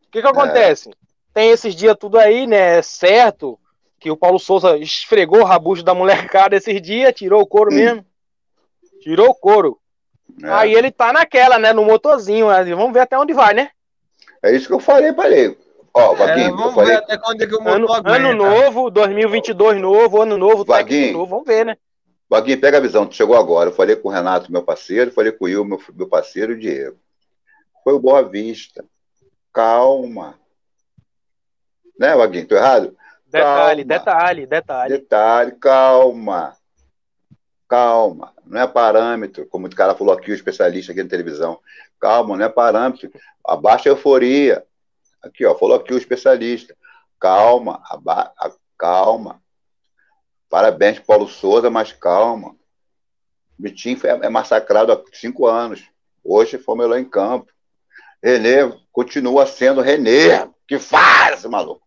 O 0.08 0.12
que 0.12 0.22
que 0.22 0.28
acontece? 0.28 0.92
Tem 1.34 1.50
esses 1.50 1.76
dias 1.76 1.96
tudo 2.00 2.18
aí, 2.20 2.46
né? 2.46 2.82
Certo 2.82 3.60
que 4.00 4.12
o 4.12 4.18
Paulo 4.18 4.38
Souza 4.40 4.78
esfregou 4.78 5.40
o 5.42 5.46
rabucho 5.46 5.82
da 5.84 5.94
molecada 5.96 6.56
esses 6.56 6.82
dias, 6.82 7.14
tirou 7.14 7.42
o 7.42 7.48
couro 7.48 7.72
Hum. 7.72 7.76
mesmo. 7.76 8.06
Tirou 9.02 9.30
o 9.30 9.36
couro. 9.36 9.80
É. 10.44 10.50
Aí 10.52 10.74
ele 10.74 10.92
tá 10.92 11.12
naquela, 11.12 11.58
né? 11.60 11.74
No 11.74 11.84
motorzinho. 11.86 12.50
aí 12.50 12.74
Vamos 12.74 12.94
ver 12.94 13.02
até 13.02 13.18
onde 13.18 13.34
vai, 13.34 13.54
né? 13.54 13.70
É 14.42 14.56
isso 14.56 14.68
que 14.68 14.74
eu 14.74 14.80
falei 14.80 15.12
pra 15.14 15.30
ele. 15.30 15.58
Ó, 15.94 16.14
É, 16.14 16.16
Vaguinho, 16.16 16.50
eu 16.52 16.58
vamos 16.58 16.74
falei. 16.76 16.90
ver 16.92 16.98
até 17.04 17.18
quando 17.18 17.42
é 17.42 17.48
que 17.48 17.56
o 17.56 17.68
Ano, 17.68 17.92
aguenta. 17.94 18.16
ano 18.16 18.34
novo, 18.34 18.90
2022 18.90 19.80
novo, 19.80 20.22
ano 20.22 20.38
novo, 20.38 20.66
técnico 20.66 20.74
Vaguinho. 20.90 21.14
novo. 21.14 21.30
Vamos 21.30 21.46
ver, 21.46 21.66
né? 21.66 21.78
Vaguinho, 22.30 22.60
pega 22.60 22.78
a 22.78 22.82
visão, 22.82 23.06
tu 23.06 23.14
chegou 23.16 23.36
agora. 23.38 23.70
Eu 23.70 23.76
falei 23.76 23.96
com 23.96 24.10
o 24.10 24.12
Renato, 24.12 24.52
meu 24.52 24.64
parceiro, 24.64 25.12
falei 25.12 25.32
com 25.32 25.46
o 25.46 25.48
Will, 25.48 25.64
meu, 25.66 25.80
meu 25.94 26.08
parceiro, 26.08 26.54
e 26.54 26.56
o 26.56 26.60
Diego. 26.60 26.98
Foi 27.84 27.94
o 27.94 28.00
Boa 28.00 28.24
Vista. 28.24 28.84
Calma. 29.54 30.40
Né, 32.00 32.16
Vaguinho? 32.16 32.48
Tô 32.48 32.56
errado? 32.56 32.96
Detalhe, 33.28 33.84
Calma. 33.86 34.00
detalhe, 34.00 34.46
detalhe. 34.48 34.90
Detalhe, 34.98 35.52
calma. 35.54 36.56
Calma. 37.68 38.34
Não 38.46 38.62
é 38.62 38.68
parâmetro, 38.68 39.46
como 39.48 39.68
o 39.68 39.76
cara 39.76 39.96
falou 39.96 40.14
aqui, 40.14 40.32
o 40.32 40.36
especialista 40.36 40.92
aqui 40.92 41.04
na 41.04 41.10
televisão. 41.10 41.60
Calma, 42.00 42.36
não 42.36 42.46
é 42.46 42.50
parâmetro. 42.50 43.12
Abaixa 43.46 43.90
a 43.90 43.92
euforia. 43.92 44.64
Aqui, 45.24 45.46
ó, 45.46 45.56
falou 45.56 45.76
aqui 45.78 45.94
o 45.94 45.98
especialista. 45.98 46.76
Calma, 47.20 47.82
aba... 47.90 48.34
a- 48.38 48.52
calma. 48.78 49.42
Parabéns, 50.50 51.00
Paulo 51.00 51.28
Souza, 51.28 51.70
mas 51.70 51.94
calma. 51.94 52.56
Vitinho 53.58 53.98
foi- 53.98 54.10
é 54.10 54.30
massacrado 54.30 54.92
há 54.92 55.02
cinco 55.14 55.48
anos. 55.48 55.84
Hoje 56.24 56.58
foi 56.58 56.78
melhor 56.78 56.98
em 57.00 57.06
campo. 57.06 57.52
Renê 58.22 58.72
continua 58.92 59.46
sendo 59.46 59.82
Renê. 59.82 60.48
Que 60.68 60.80
faz, 60.80 61.44
maluco. 61.46 61.82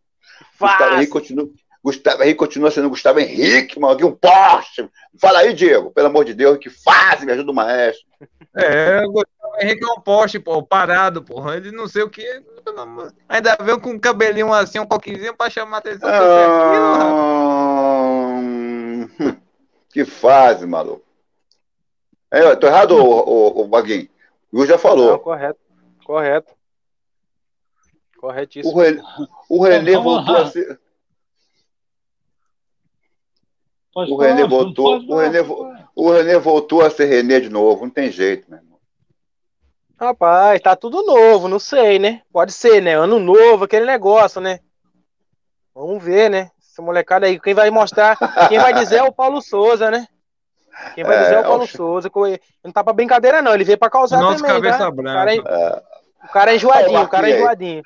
Gustavo 0.59 0.79
Fácil. 0.79 0.95
Henrique 0.97 1.13
continua, 1.13 1.51
Gustavo 1.87 2.21
Henrique 2.25 2.39
continua 2.39 2.69
sendo 2.73 2.89
Gustavo 2.91 3.21
Henrique, 3.21 3.79
mano, 3.79 3.95
aqui 3.95 4.05
um 4.05 4.11
Porsche. 4.11 4.91
Fala 5.21 5.39
aí, 5.39 5.55
Diego, 5.55 5.93
pelo 5.93 6.09
amor 6.09 6.25
de 6.25 6.35
Deus, 6.35 6.59
que 6.59 6.69
faz, 6.69 7.23
me 7.23 7.31
ajuda 7.31 7.53
o 7.53 7.55
maestro. 7.55 8.05
É, 8.57 9.05
o 9.07 9.13
Gustavo 9.13 9.55
Henrique 9.61 9.85
é 9.85 9.93
um 9.93 10.01
poste, 10.01 10.41
pô, 10.41 10.61
parado, 10.65 11.23
porra. 11.23 11.57
Ele 11.57 11.71
não 11.71 11.87
sei 11.87 12.03
o 12.03 12.11
que. 12.11 12.27
Ainda 13.29 13.57
veio 13.63 13.81
com 13.81 13.91
um 13.91 14.01
cabelinho 14.01 14.53
assim, 14.53 14.81
um 14.81 14.85
coquinho 14.87 15.33
pra 15.37 15.49
chamar 15.49 15.77
a 15.77 15.79
atenção. 15.79 16.09
aquilo. 16.09 16.27
Ah, 19.21 19.37
que 19.91 20.05
fase, 20.05 20.67
maluco. 20.67 21.05
É, 22.33 22.41
eu 22.43 22.57
tô 22.59 22.67
errado, 22.67 22.97
o, 22.97 23.05
o, 23.05 23.61
o 23.61 23.69
Baguinho? 23.69 24.09
O 24.51 24.59
Will 24.59 24.67
já 24.67 24.75
Não, 24.75 24.81
falou. 24.81 25.21
correto. 25.21 25.61
Correto. 26.05 26.53
Corretíssimo. 28.19 28.75
O 28.75 28.81
René, 28.81 29.03
o 29.49 29.63
René 29.63 29.93
Vamos 29.93 30.05
voltou 30.05 30.35
lá. 30.35 30.43
a 30.43 30.47
ser. 30.51 30.81
O 33.97 34.17
René 34.17 34.47
voltou- 34.47 34.99
o 35.09 35.17
René. 35.17 35.39
O 35.95 36.11
René 36.11 36.39
voltou 36.39 36.83
a 36.85 36.91
ser 36.91 37.07
René 37.07 37.41
de 37.41 37.49
novo. 37.49 37.85
Não 37.85 37.91
tem 37.91 38.11
jeito, 38.11 38.45
meu 38.51 38.59
irmão. 38.59 38.77
Rapaz, 39.99 40.61
tá 40.61 40.77
tudo 40.77 41.03
novo, 41.03 41.49
não 41.49 41.59
sei, 41.59 41.99
né? 41.99 42.21
Pode 42.31 42.53
ser, 42.53 42.83
né? 42.83 42.95
Ano 42.95 43.19
novo, 43.19 43.65
aquele 43.65 43.87
negócio, 43.87 44.39
né? 44.43 44.61
Vamos 45.75 46.03
ver, 46.05 46.29
né? 46.29 46.51
Essa 46.61 46.83
molecada 46.83 47.25
aí, 47.25 47.41
quem 47.41 47.55
vai 47.55 47.71
mostrar, 47.71 48.19
quem 48.51 48.59
vai 48.59 48.75
dizer 48.75 48.97
é 48.97 49.03
o 49.03 49.11
Paulo 49.13 49.41
Souza, 49.41 49.91
né? 49.91 50.07
Quem 50.95 51.03
vai 51.03 51.17
É, 51.17 51.23
dizer 51.23 51.35
é 51.37 51.41
o 51.41 51.45
Paulo 51.45 51.63
acho- 51.63 51.77
Souza. 51.79 52.11
Ele 52.27 52.41
não 52.63 52.71
tá 52.71 52.85
pra 52.85 52.93
brincadeira, 52.93 53.41
não. 53.41 53.55
Ele 53.55 53.65
veio 53.65 53.79
pra 53.79 53.89
causar 53.89 54.21
Nosso 54.21 54.43
também, 54.45 54.53
cabeça 54.61 54.79
tá? 54.79 54.91
branca. 54.91 55.11
O 55.11 55.15
cara, 55.15 55.35
é, 55.35 55.83
o 56.23 56.29
cara 56.29 56.53
é 56.53 56.57
enjoadinho, 56.57 57.01
o 57.03 57.09
cara 57.09 57.31
é 57.31 57.37
enjoadinho. 57.39 57.83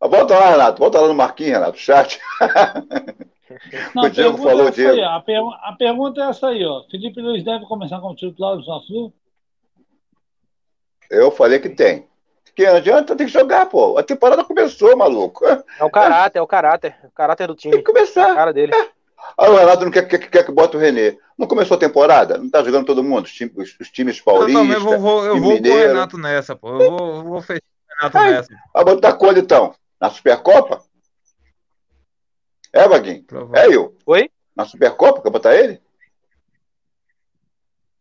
Volta 0.00 0.36
lá, 0.36 0.50
Renato. 0.50 0.78
Volta 0.80 1.00
lá 1.00 1.06
no 1.06 1.14
Marquinhos, 1.14 1.52
Renato. 1.52 1.78
Chat. 1.78 2.20
Não, 3.94 4.02
O 4.02 4.06
a 4.06 4.08
Diego 4.08 4.30
pergunta 4.30 4.42
falou, 4.50 4.66
é 4.66 4.68
essa 4.68 4.72
Diego. 4.76 4.92
aí, 4.92 5.00
ó. 5.02 5.10
a, 5.16 5.20
pergu- 5.20 5.54
a 5.62 5.72
pergunta 5.78 6.20
é 6.22 6.28
essa 6.28 6.48
aí, 6.48 6.64
ó. 6.64 6.82
Felipe 6.90 7.20
Luiz 7.20 7.44
deve 7.44 7.64
começar 7.66 8.00
como 8.00 8.14
titular 8.14 8.56
do 8.56 8.64
Fla-Flu? 8.64 9.12
Eu 11.10 11.30
falei 11.30 11.58
que 11.58 11.68
tem. 11.68 12.06
Que 12.54 12.66
não 12.66 12.76
adianta, 12.76 13.16
tem 13.16 13.26
que 13.26 13.32
jogar, 13.32 13.66
pô. 13.66 13.96
A 13.98 14.02
temporada 14.02 14.44
começou, 14.44 14.94
maluco. 14.96 15.44
É 15.46 15.84
o 15.84 15.90
caráter, 15.90 16.38
é 16.38 16.42
o 16.42 16.46
caráter. 16.46 16.94
O 17.04 17.10
caráter 17.10 17.46
do 17.46 17.54
Tem 17.54 17.70
time. 17.70 17.82
que 17.82 17.90
A 17.90 17.94
começar. 17.94 18.34
cara 18.34 18.52
dele. 18.52 18.72
Ah, 19.38 19.48
o 19.50 19.56
Renato 19.56 19.84
não 19.84 19.90
quer, 19.90 20.06
quer, 20.06 20.18
quer 20.18 20.44
que 20.44 20.52
bota 20.52 20.76
o 20.76 20.80
René. 20.80 21.16
Não 21.38 21.46
começou 21.46 21.76
a 21.76 21.80
temporada? 21.80 22.36
Não 22.36 22.50
tá 22.50 22.62
jogando 22.62 22.84
todo 22.84 23.02
mundo? 23.02 23.24
Os, 23.24 23.32
times, 23.32 23.54
os, 23.56 23.76
os 23.80 23.90
times 23.90 24.20
paulistas. 24.20 24.54
Eu 24.54 24.60
também 24.62 24.78
vou, 24.78 24.98
vou, 24.98 25.24
eu 25.24 25.40
vou 25.40 25.56
com 25.62 25.68
o 25.68 25.76
Renato 25.76 26.18
nessa, 26.18 26.54
pô. 26.56 26.68
Eu 26.80 26.90
vou, 26.90 27.16
eu 27.16 27.22
vou 27.24 27.40
fechar 27.40 27.62
o 27.62 27.94
Renato 27.96 28.18
Aí, 28.18 28.30
nessa. 28.32 28.54
Vai 28.74 28.84
botar 28.84 29.12
quando 29.14 29.38
então? 29.38 29.74
Na 30.00 30.10
Supercopa? 30.10 30.82
É, 32.72 32.88
Vaguinho? 32.88 33.24
É 33.54 33.66
eu. 33.66 33.96
Oi? 34.06 34.30
Na 34.56 34.64
Supercopa, 34.64 35.20
quer 35.20 35.30
botar 35.30 35.54
ele? 35.54 35.80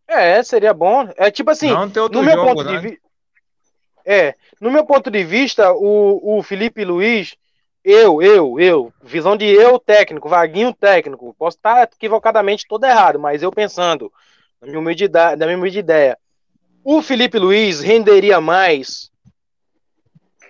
É, 0.08 0.42
seria 0.44 0.74
bom. 0.74 1.10
É 1.16 1.30
tipo 1.32 1.52
assim, 1.52 1.72
Não, 1.72 1.90
tem 1.90 2.02
outro 2.02 2.20
no 2.20 2.26
meu 2.26 2.36
jogo, 2.36 2.48
ponto 2.50 2.64
né? 2.64 2.72
de 2.72 2.88
vista. 2.90 3.02
É, 4.06 4.36
no 4.60 4.72
meu 4.72 4.86
ponto 4.86 5.12
de 5.12 5.24
vista, 5.24 5.72
o, 5.74 6.38
o 6.38 6.44
Felipe 6.44 6.84
Luiz, 6.84 7.36
eu, 7.84 8.22
eu, 8.22 8.60
eu, 8.60 8.94
visão 9.02 9.38
de 9.38 9.46
eu 9.46 9.80
técnico, 9.80 10.28
Vaguinho 10.28 10.74
técnico, 10.74 11.36
posso 11.38 11.58
estar 11.58 11.84
equivocadamente 11.84 12.66
todo 12.68 12.84
errado, 12.84 13.20
mas 13.20 13.44
eu 13.44 13.52
pensando, 13.52 14.12
na 14.60 14.68
minha 14.68 14.80
humilde, 14.80 15.08
na 15.08 15.46
minha 15.46 15.58
humilde 15.58 15.80
ideia, 15.80 16.18
o 16.84 17.02
Felipe 17.02 17.38
Luiz 17.38 17.80
renderia 17.80 18.42
mais 18.42 19.12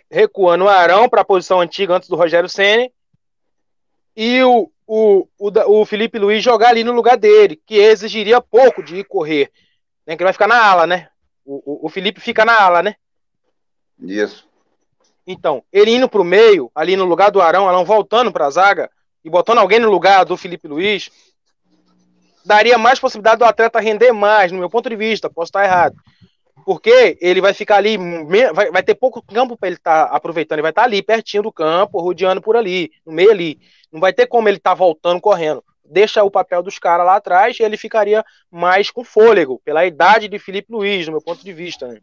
recuando 0.09 0.65
o 0.65 0.69
Arão 0.69 1.07
para 1.07 1.21
a 1.21 1.25
posição 1.25 1.59
antiga 1.59 1.95
antes 1.95 2.09
do 2.09 2.15
Rogério 2.15 2.49
Ceni 2.49 2.91
e 4.15 4.43
o, 4.43 4.69
o, 4.85 5.27
o, 5.37 5.81
o 5.81 5.85
Felipe 5.85 6.19
Luiz 6.19 6.43
jogar 6.43 6.69
ali 6.69 6.83
no 6.83 6.91
lugar 6.91 7.17
dele, 7.17 7.61
que 7.65 7.75
exigiria 7.75 8.41
pouco 8.41 8.83
de 8.83 8.97
ir 8.97 9.03
correr, 9.05 9.51
né, 10.05 10.15
que 10.15 10.21
ele 10.21 10.25
vai 10.25 10.33
ficar 10.33 10.47
na 10.47 10.63
ala, 10.63 10.85
né? 10.85 11.09
O, 11.45 11.85
o, 11.85 11.85
o 11.85 11.89
Felipe 11.89 12.19
fica 12.19 12.45
na 12.45 12.59
ala, 12.59 12.83
né? 12.83 12.95
Isso. 13.99 14.47
Então, 15.25 15.63
ele 15.71 15.91
indo 15.91 16.09
pro 16.09 16.23
meio, 16.23 16.71
ali 16.73 16.95
no 16.95 17.05
lugar 17.05 17.31
do 17.31 17.41
Arão, 17.41 17.67
Arão 17.67 17.85
voltando 17.85 18.31
pra 18.31 18.49
zaga 18.49 18.89
e 19.23 19.29
botando 19.29 19.59
alguém 19.59 19.79
no 19.79 19.89
lugar 19.89 20.25
do 20.25 20.35
Felipe 20.35 20.67
Luiz, 20.67 21.09
daria 22.43 22.77
mais 22.77 22.99
possibilidade 22.99 23.39
do 23.39 23.45
atleta 23.45 23.79
render 23.79 24.11
mais, 24.11 24.51
no 24.51 24.59
meu 24.59 24.69
ponto 24.69 24.89
de 24.89 24.95
vista, 24.95 25.29
posso 25.29 25.49
estar 25.49 25.63
errado. 25.63 25.95
Porque 26.65 27.17
ele 27.21 27.41
vai 27.41 27.53
ficar 27.53 27.77
ali, 27.77 27.97
vai, 28.53 28.71
vai 28.71 28.83
ter 28.83 28.95
pouco 28.95 29.21
campo 29.21 29.57
para 29.57 29.67
ele 29.67 29.77
estar 29.77 30.03
aproveitando, 30.05 30.57
ele 30.57 30.63
vai 30.63 30.71
estar 30.71 30.83
ali, 30.83 31.01
pertinho 31.01 31.43
do 31.43 31.51
campo, 31.51 31.99
rodeando 31.99 32.41
por 32.41 32.55
ali, 32.55 32.91
no 33.05 33.11
meio 33.11 33.31
ali. 33.31 33.59
Não 33.91 33.99
vai 33.99 34.13
ter 34.13 34.27
como 34.27 34.47
ele 34.47 34.57
estar 34.57 34.73
voltando, 34.73 35.21
correndo. 35.21 35.63
Deixa 35.83 36.23
o 36.23 36.31
papel 36.31 36.63
dos 36.63 36.79
caras 36.79 37.05
lá 37.05 37.15
atrás 37.15 37.59
e 37.59 37.63
ele 37.63 37.77
ficaria 37.77 38.23
mais 38.49 38.89
com 38.89 39.03
fôlego, 39.03 39.61
pela 39.65 39.85
idade 39.85 40.27
de 40.27 40.39
Felipe 40.39 40.71
Luiz, 40.71 41.05
no 41.05 41.13
meu 41.13 41.21
ponto 41.21 41.43
de 41.43 41.51
vista. 41.51 41.87
Né? 41.87 41.99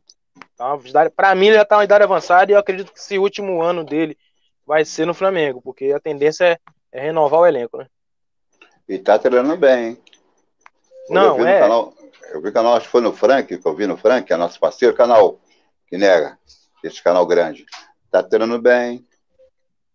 Então, 0.55 0.81
para 1.15 1.35
mim, 1.35 1.47
ele 1.47 1.57
já 1.57 1.63
está 1.63 1.77
uma 1.77 1.85
idade 1.85 2.05
avançada 2.05 2.51
e 2.51 2.55
eu 2.55 2.59
acredito 2.59 2.93
que 2.93 2.99
esse 2.99 3.19
último 3.19 3.63
ano 3.63 3.85
dele 3.85 4.17
vai 4.67 4.85
ser 4.85 5.07
no 5.07 5.15
Flamengo, 5.15 5.63
porque 5.63 5.93
a 5.93 6.01
tendência 6.01 6.45
é, 6.45 6.59
é 6.93 7.01
renovar 7.01 7.41
o 7.41 7.47
elenco, 7.47 7.79
né? 7.79 7.87
E 8.87 8.99
tá 8.99 9.19
treinando 9.19 9.57
bem, 9.57 9.89
hein? 9.89 9.99
Não, 11.09 11.37
vi 11.37 11.43
no 11.43 11.49
é. 11.49 11.61
Canal, 11.61 11.95
eu 12.33 12.41
vi 12.41 12.49
o 12.49 12.53
canal, 12.53 12.75
acho 12.75 12.87
que 12.87 12.93
foi 12.93 13.01
no 13.01 13.13
Frank, 13.13 13.57
que 13.59 13.67
eu 13.67 13.75
vi 13.75 13.87
no 13.87 13.97
Frank, 13.97 14.27
que 14.27 14.33
é 14.33 14.37
nosso 14.37 14.59
parceiro, 14.61 14.95
canal 14.95 15.41
que 15.87 15.97
nega, 15.97 16.39
esse 16.85 17.03
canal 17.03 17.27
grande. 17.27 17.65
Tá 18.11 18.23
treinando 18.23 18.61
bem. 18.61 19.07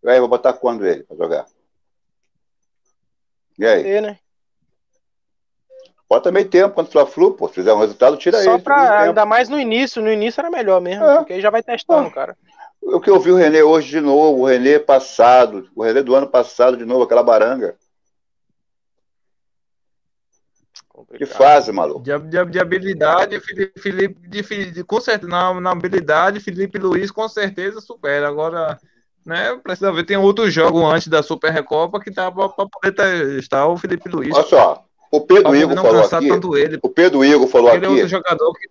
E 0.04 0.10
aí, 0.10 0.20
vou 0.20 0.28
botar 0.28 0.54
quando 0.54 0.86
ele 0.86 1.04
pra 1.04 1.16
jogar? 1.16 1.46
E 3.58 3.66
aí? 3.66 3.88
É, 3.88 4.02
né? 4.02 4.18
Bota 6.10 6.32
meio 6.32 6.48
tempo 6.48 6.76
contra 6.76 6.90
o 6.90 6.92
Fla-Flu, 6.92 7.34
pô. 7.34 7.48
Se 7.48 7.56
fizer 7.56 7.74
um 7.74 7.80
resultado, 7.80 8.18
tira 8.18 8.42
Só 8.44 8.54
ele. 8.56 8.62
pra, 8.62 8.76
Meio 8.78 8.90
tempo. 8.90 9.02
ainda 9.04 9.26
mais 9.26 9.50
no 9.50 9.60
início, 9.60 10.02
no 10.02 10.12
início 10.12 10.42
era 10.42 10.50
melhor 10.50 10.80
mesmo, 10.82 11.04
É. 11.06 11.18
porque 11.18 11.34
aí 11.34 11.42
já 11.42 11.50
vai 11.50 11.64
testando, 11.64 12.08
Ah. 12.10 12.12
cara. 12.12 12.38
O 12.82 13.00
que 13.00 13.10
eu 13.10 13.20
vi 13.20 13.32
o 13.32 13.36
Renê 13.36 13.64
hoje 13.64 13.90
de 13.90 14.02
novo, 14.02 14.42
o 14.42 14.46
Renê 14.46 14.78
passado, 14.78 15.70
o 15.76 15.82
Renê 15.84 16.04
do 16.04 16.14
ano 16.14 16.28
passado 16.28 16.76
de 16.76 16.86
novo, 16.86 17.04
aquela 17.04 17.24
baranga. 17.24 17.76
Que 20.94 20.99
Complicado. 20.99 21.38
fase, 21.38 21.72
maluco. 21.72 22.02
De, 22.03 22.18
de, 22.20 22.45
de 22.45 22.60
habilidade, 22.60 23.40
Felipe, 23.40 23.80
Felipe 23.80 24.28
de, 24.30 24.44
Felipe- 24.44 24.84
com 24.84 25.02
certeza, 25.02 25.28
na, 25.32 25.60
na 25.60 25.72
habilidade, 25.72 26.40
Felipe 26.40 26.78
Luiz 26.78 27.10
com 27.10 27.28
certeza 27.28 27.82
supera. 27.82 28.28
Agora, 28.28 28.78
né, 29.26 29.56
precisa 29.64 29.91
ver, 29.91 30.03
tem 30.06 30.18
outro 30.18 30.49
jogo 30.52 30.86
antes 30.86 31.07
da 31.07 31.24
Super 31.24 31.52
Recopa 31.52 31.99
que 31.99 32.11
tá 32.11 32.32
pra 32.32 32.48
poder 32.49 32.91
testar 32.91 33.68
o 33.68 33.76
Felipe 33.78 34.07
Luiz. 34.07 34.36
Olha 34.36 34.45
só, 34.45 34.86
o 35.11 35.22
Pedro 35.22 35.56
Igor 35.56 35.76
falou 35.82 36.03
aqui, 36.03 36.28
tanto 36.28 36.56
ele. 36.56 36.78
o 36.82 36.90
Pedro 36.90 37.26
Igor 37.26 37.48
falou 37.48 37.74
Ele 37.74 37.86
é 37.86 37.90
outro 37.90 38.03
aqui 38.03 38.11
jogador 38.11 38.53
que 38.53 38.70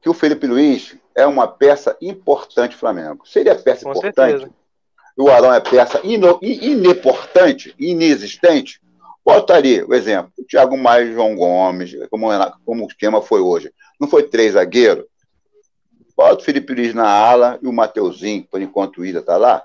que 0.00 0.08
o 0.08 0.14
Felipe 0.14 0.48
Luiz 0.48 0.96
é 1.14 1.24
uma 1.26 1.46
peça 1.46 1.96
importante 2.02 2.72
do 2.72 2.78
Flamengo. 2.78 3.24
Se 3.24 3.38
ele 3.38 3.50
é 3.50 3.54
peça 3.54 3.84
Com 3.84 3.90
importante, 3.92 4.30
certeza. 4.40 4.50
e 5.16 5.22
o 5.22 5.30
Arão 5.30 5.54
é 5.54 5.60
peça 5.60 6.00
ino, 6.02 6.40
i- 6.42 6.72
inemportante, 6.72 7.72
inexistente, 7.78 8.80
botaria 9.24 9.86
o 9.86 9.94
exemplo, 9.94 10.32
o 10.38 10.44
Thiago 10.44 10.76
Maia 10.76 11.04
e 11.04 11.10
o 11.10 11.14
João 11.14 11.34
Gomes, 11.34 11.92
como, 12.10 12.30
o 12.30 12.52
como 12.64 12.84
o 12.84 12.86
esquema 12.86 13.22
foi 13.22 13.40
hoje. 13.40 13.72
Não 14.00 14.08
foi 14.08 14.24
três 14.24 14.54
zagueiros? 14.54 15.04
Bota 16.16 16.42
o 16.42 16.44
Felipe 16.44 16.74
Luiz 16.74 16.94
na 16.94 17.08
ala 17.08 17.58
e 17.62 17.66
o 17.66 17.72
Mateuzinho, 17.72 18.46
por 18.50 18.60
enquanto 18.60 18.98
o 18.98 19.04
Ida 19.04 19.20
está 19.20 19.36
lá. 19.36 19.64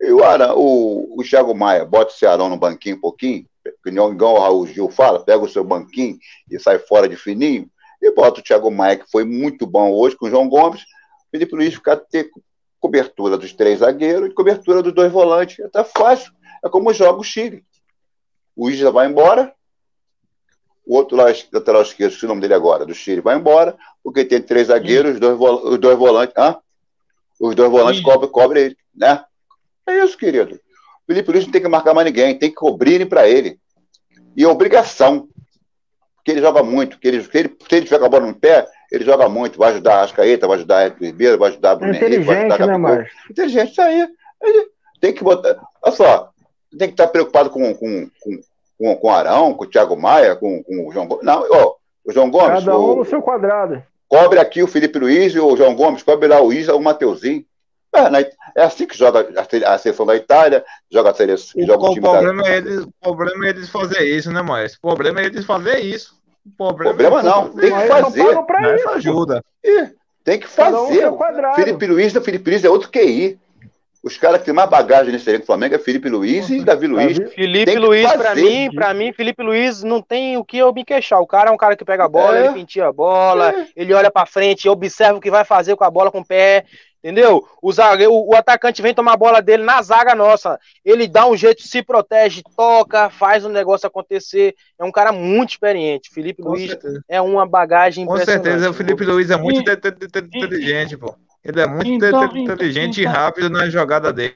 E 0.00 0.10
o, 0.10 0.20
o, 0.56 1.20
o 1.20 1.22
Thiago 1.22 1.54
Maia, 1.54 1.84
bota 1.84 2.12
esse 2.12 2.26
Arão 2.26 2.48
no 2.48 2.56
banquinho 2.56 2.96
um 2.96 3.00
pouquinho, 3.00 3.46
igual 3.86 4.34
o 4.34 4.40
Raul 4.40 4.66
Gil 4.66 4.90
fala, 4.90 5.24
pega 5.24 5.42
o 5.42 5.48
seu 5.48 5.62
banquinho 5.62 6.18
e 6.50 6.58
sai 6.58 6.78
fora 6.78 7.08
de 7.08 7.16
fininho, 7.16 7.68
e 8.02 8.10
bota 8.10 8.40
o 8.40 8.42
Thiago 8.42 8.70
Maia, 8.70 8.96
que 8.96 9.10
foi 9.10 9.24
muito 9.24 9.66
bom 9.66 9.92
hoje 9.92 10.16
com 10.16 10.26
o 10.26 10.30
João 10.30 10.48
Gomes, 10.48 10.84
Felipe 11.30 11.56
Luiz 11.56 11.74
ficar 11.74 11.96
ter 11.96 12.30
cobertura 12.78 13.36
dos 13.36 13.52
três 13.52 13.80
zagueiros 13.80 14.30
e 14.30 14.34
cobertura 14.34 14.82
dos 14.82 14.92
dois 14.92 15.10
volantes. 15.10 15.58
É 15.58 15.68
tá 15.68 15.82
fácil. 15.82 16.32
É 16.62 16.68
como 16.68 16.92
joga 16.92 17.18
o 17.18 17.24
Chile. 17.24 17.64
O 18.56 18.70
Isla 18.70 18.90
vai 18.92 19.06
embora, 19.08 19.52
o 20.86 20.94
outro 20.96 21.16
lá, 21.16 21.24
lateral 21.52 21.82
esquerdo, 21.82 22.10
esqueci 22.10 22.24
o 22.26 22.28
nome 22.28 22.40
dele 22.40 22.54
agora, 22.54 22.84
do 22.84 22.94
Chile, 22.94 23.20
vai 23.20 23.36
embora, 23.36 23.76
porque 24.02 24.24
tem 24.24 24.40
três 24.40 24.68
zagueiros, 24.68 25.14
os 25.14 25.20
dois, 25.20 25.36
vol- 25.36 25.68
os 25.72 25.78
dois 25.78 25.96
volantes. 25.98 26.34
Hã? 26.36 26.56
Os 27.40 27.54
dois 27.54 27.70
volantes 27.70 28.00
cobrem 28.02 28.30
cobre 28.30 28.60
ele, 28.60 28.76
né? 28.94 29.24
É 29.86 30.04
isso, 30.04 30.16
querido. 30.16 30.54
O 30.54 31.06
Felipe 31.06 31.30
Luiz 31.32 31.44
não 31.44 31.52
tem 31.52 31.60
que 31.62 31.68
marcar 31.68 31.92
mais 31.94 32.06
ninguém, 32.06 32.38
tem 32.38 32.48
que 32.50 32.54
cobrirem 32.56 33.06
para 33.06 33.28
ele. 33.28 33.58
E 34.36 34.44
é 34.44 34.48
obrigação. 34.48 35.28
Porque 36.16 36.30
ele 36.30 36.40
joga 36.40 36.62
muito. 36.62 36.98
Que 36.98 37.08
ele, 37.08 37.22
se, 37.22 37.30
ele, 37.38 37.48
se 37.68 37.74
ele 37.76 37.84
tiver 37.84 37.98
com 37.98 38.06
a 38.06 38.08
bola 38.08 38.26
no 38.26 38.34
pé, 38.34 38.66
ele 38.90 39.04
joga 39.04 39.28
muito. 39.28 39.58
Vai 39.58 39.72
ajudar 39.72 39.96
a 39.96 40.02
Ascaeta, 40.04 40.46
vai 40.46 40.56
ajudar 40.56 40.78
a 40.78 40.82
Hélio 40.84 40.96
Ribeiro, 41.00 41.38
vai 41.38 41.50
ajudar 41.50 41.70
a 41.70 41.72
É 41.72 41.76
Bruno 41.76 41.94
Henrique, 41.94 42.18
vai 42.20 42.36
inteligente, 42.36 42.52
ajudar 42.52 42.66
né, 42.66 42.72
Gabigol. 42.72 42.96
Márcio? 42.96 43.18
Inteligente, 43.30 43.70
isso 43.72 43.82
aí. 43.82 44.08
Ele 44.42 44.70
tem 45.00 45.12
que 45.12 45.22
botar. 45.24 45.60
Olha 45.82 45.94
só, 45.94 46.30
tem 46.78 46.88
que 46.88 46.94
estar 46.94 47.06
preocupado 47.08 47.50
com, 47.50 47.74
com, 47.74 48.08
com, 48.20 48.40
com, 48.78 48.96
com 48.96 49.06
o 49.08 49.10
Arão, 49.10 49.54
com 49.54 49.64
o 49.64 49.66
Thiago 49.66 49.96
Maia, 49.96 50.34
com, 50.36 50.62
com 50.62 50.88
o 50.88 50.92
João 50.92 51.06
Gomes. 51.06 51.24
Não, 51.24 51.44
ó, 51.50 51.74
o 52.04 52.12
João 52.12 52.30
Gomes, 52.30 52.64
Cada 52.64 52.78
um 52.78 52.92
o- 52.92 52.96
no 52.96 53.04
seu 53.04 53.22
quadrado. 53.22 53.82
cobre 54.08 54.38
aqui 54.38 54.62
o 54.62 54.66
Felipe 54.68 54.98
Luiz 54.98 55.32
e 55.34 55.40
o 55.40 55.56
João 55.56 55.74
Gomes, 55.74 56.02
cobre 56.02 56.28
lá 56.28 56.40
o 56.42 56.52
Isa, 56.52 56.74
o 56.74 56.80
Mateuzinho. 56.82 57.44
É, 57.94 58.10
na- 58.10 58.20
é 58.20 58.62
assim 58.64 58.86
que 58.86 58.98
joga 58.98 59.20
a, 59.64 59.74
a 59.74 59.78
seleção 59.78 60.04
da 60.04 60.16
Itália, 60.16 60.64
joga 60.90 61.10
a 61.10 61.14
seleção, 61.14 61.62
O, 61.62 61.66
joga 61.66 61.84
o 61.84 61.86
o 61.90 61.94
time 61.94 62.00
problema, 62.08 62.42
da. 62.42 62.48
é 62.50 62.56
eles, 62.56 62.80
o 62.84 62.92
problema 63.00 63.46
é 63.46 63.48
eles 63.50 63.68
fazer 63.70 64.02
isso, 64.04 64.32
né, 64.32 64.42
Maestro? 64.42 64.80
O 64.82 64.88
problema 64.88 65.20
é 65.20 65.26
eles 65.26 65.44
fazer 65.44 65.78
isso. 65.78 66.14
O 66.44 66.50
problema, 66.56 66.92
Problema 66.94 67.20
é 67.20 67.22
não, 67.22 67.48
tem 67.50 67.70
que 67.70 67.70
não 67.70 67.88
fazer. 67.88 68.22
Né? 68.60 68.76
isso. 68.76 68.88
ajuda. 68.90 69.44
Ih, 69.64 69.88
tem 70.24 70.38
que 70.40 70.46
um 70.46 70.50
fazer. 70.50 71.10
quadrado. 71.12 71.54
Felipe 71.54 71.86
Luiz, 71.86 72.14
o 72.14 72.20
Felipe 72.20 72.50
Luiz 72.50 72.64
é 72.64 72.68
outro 72.68 72.90
QI. 72.90 73.38
Os 74.04 74.18
caras 74.18 74.38
que 74.40 74.44
têm 74.44 74.52
mais 74.54 74.68
bagagem 74.68 75.10
nesse 75.10 75.28
elenco 75.30 75.44
do 75.44 75.46
Flamengo 75.46 75.74
é 75.74 75.78
Felipe 75.78 76.10
Luiz 76.10 76.50
e 76.50 76.62
Davi 76.62 76.86
Luiz. 76.86 77.18
Davi- 77.18 77.30
Felipe 77.34 77.74
Luiz, 77.78 78.12
pra 78.12 78.22
fazer. 78.30 78.42
mim, 78.42 78.70
pra 78.74 78.92
mim, 78.92 79.12
Felipe 79.14 79.42
Luiz 79.42 79.82
não 79.82 80.02
tem 80.02 80.36
o 80.36 80.44
que 80.44 80.58
eu 80.58 80.72
me 80.74 80.84
queixar. 80.84 81.20
O 81.20 81.26
cara 81.26 81.48
é 81.48 81.52
um 81.52 81.56
cara 81.56 81.74
que 81.74 81.86
pega 81.86 82.04
a 82.04 82.08
bola, 82.08 82.36
É. 82.38 82.44
ele 82.44 82.52
pintia 82.54 82.86
a 82.86 82.92
bola, 82.92 83.50
É. 83.50 83.66
ele 83.74 83.94
olha 83.94 84.10
pra 84.10 84.26
frente, 84.26 84.68
observa 84.68 85.16
o 85.16 85.20
que 85.22 85.30
vai 85.30 85.42
fazer 85.44 85.74
com 85.74 85.84
a 85.84 85.90
bola 85.90 86.10
com 86.10 86.20
o 86.20 86.24
pé, 86.24 86.66
entendeu? 87.02 87.46
O, 87.62 87.72
zague- 87.72 88.06
o, 88.06 88.34
atacante 88.34 88.82
vem 88.82 88.92
tomar 88.92 89.14
a 89.14 89.16
bola 89.16 89.40
dele 89.40 89.62
na 89.62 89.80
zaga 89.80 90.14
nossa. 90.14 90.58
Ele 90.84 91.08
dá 91.08 91.26
um 91.26 91.34
jeito, 91.34 91.62
se 91.62 91.82
protege, 91.82 92.42
toca, 92.54 93.08
faz 93.08 93.42
o 93.42 93.48
negócio 93.48 93.86
acontecer. 93.86 94.54
É 94.78 94.84
um 94.84 94.92
cara 94.92 95.12
muito 95.12 95.52
experiente. 95.52 96.10
Felipe 96.12 96.42
Com 96.42 96.50
Luiz 96.50 96.72
certeza. 96.72 97.02
é 97.08 97.22
uma 97.22 97.46
bagagem 97.46 98.04
Com 98.04 98.18
certeza, 98.18 98.68
o 98.68 98.74
Felipe 98.74 99.02
Luiz 99.04 99.30
é 99.30 99.36
muito 99.38 99.56
E- 99.70 99.72
inte- 99.72 99.88
inte- 99.88 100.04
inte- 100.18 100.38
inteligente, 100.38 100.94
pô. 100.98 101.14
Ele 101.44 101.60
é 101.60 101.66
muito 101.66 101.86
Então, 101.86 102.24
inte- 102.24 102.38
inteligente 102.38 102.98
e 102.98 103.02
então- 103.02 103.12
rápido 103.12 103.50
na 103.50 103.68
jogada 103.68 104.12
dele. 104.12 104.34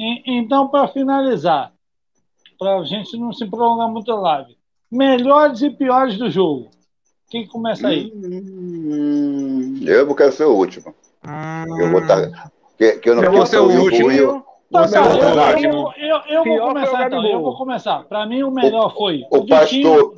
E- 0.00 0.38
Então, 0.38 0.68
para 0.68 0.88
finalizar, 0.88 1.72
para 2.58 2.78
a 2.78 2.84
gente 2.84 3.16
não 3.16 3.32
se 3.32 3.46
prolongar 3.46 3.88
muito 3.88 4.10
a 4.10 4.20
live, 4.20 4.56
melhores 4.90 5.62
e 5.62 5.70
piores 5.70 6.18
do 6.18 6.28
jogo. 6.30 6.70
Quem 7.30 7.46
começa 7.46 7.86
aí? 7.88 8.12
Hum, 8.14 9.78
eu 9.86 10.14
quero 10.14 10.32
ser 10.32 10.44
o 10.44 10.54
último. 10.54 10.94
Eu 11.78 11.90
vou 11.90 12.00
Hum, 12.00 12.02
estar. 12.02 12.50
Que, 12.76 12.92
que 12.98 13.08
eu 13.10 13.14
não 13.16 13.22
Eu 13.24 13.32
vou 13.32 13.46
ser 13.46 13.58
o 13.58 13.70
último. 13.82 14.10
eu- 14.10 14.42
Tá, 14.72 14.88
Você 14.88 14.94
tá, 14.94 15.00
é 15.00 15.02
o 15.02 15.12
eu, 15.12 15.48
último. 15.54 15.94
eu, 15.98 16.06
eu, 16.06 16.20
eu 16.26 16.44
vou 16.44 16.56
o 16.56 16.68
começar 16.68 17.06
então. 17.06 17.26
Eu 17.26 17.42
vou 17.42 17.56
começar. 17.58 18.04
Para 18.04 18.24
mim, 18.26 18.42
o 18.42 18.50
melhor 18.50 18.94
foi 18.96 19.22
O 19.30 19.46
pastor. 19.46 20.14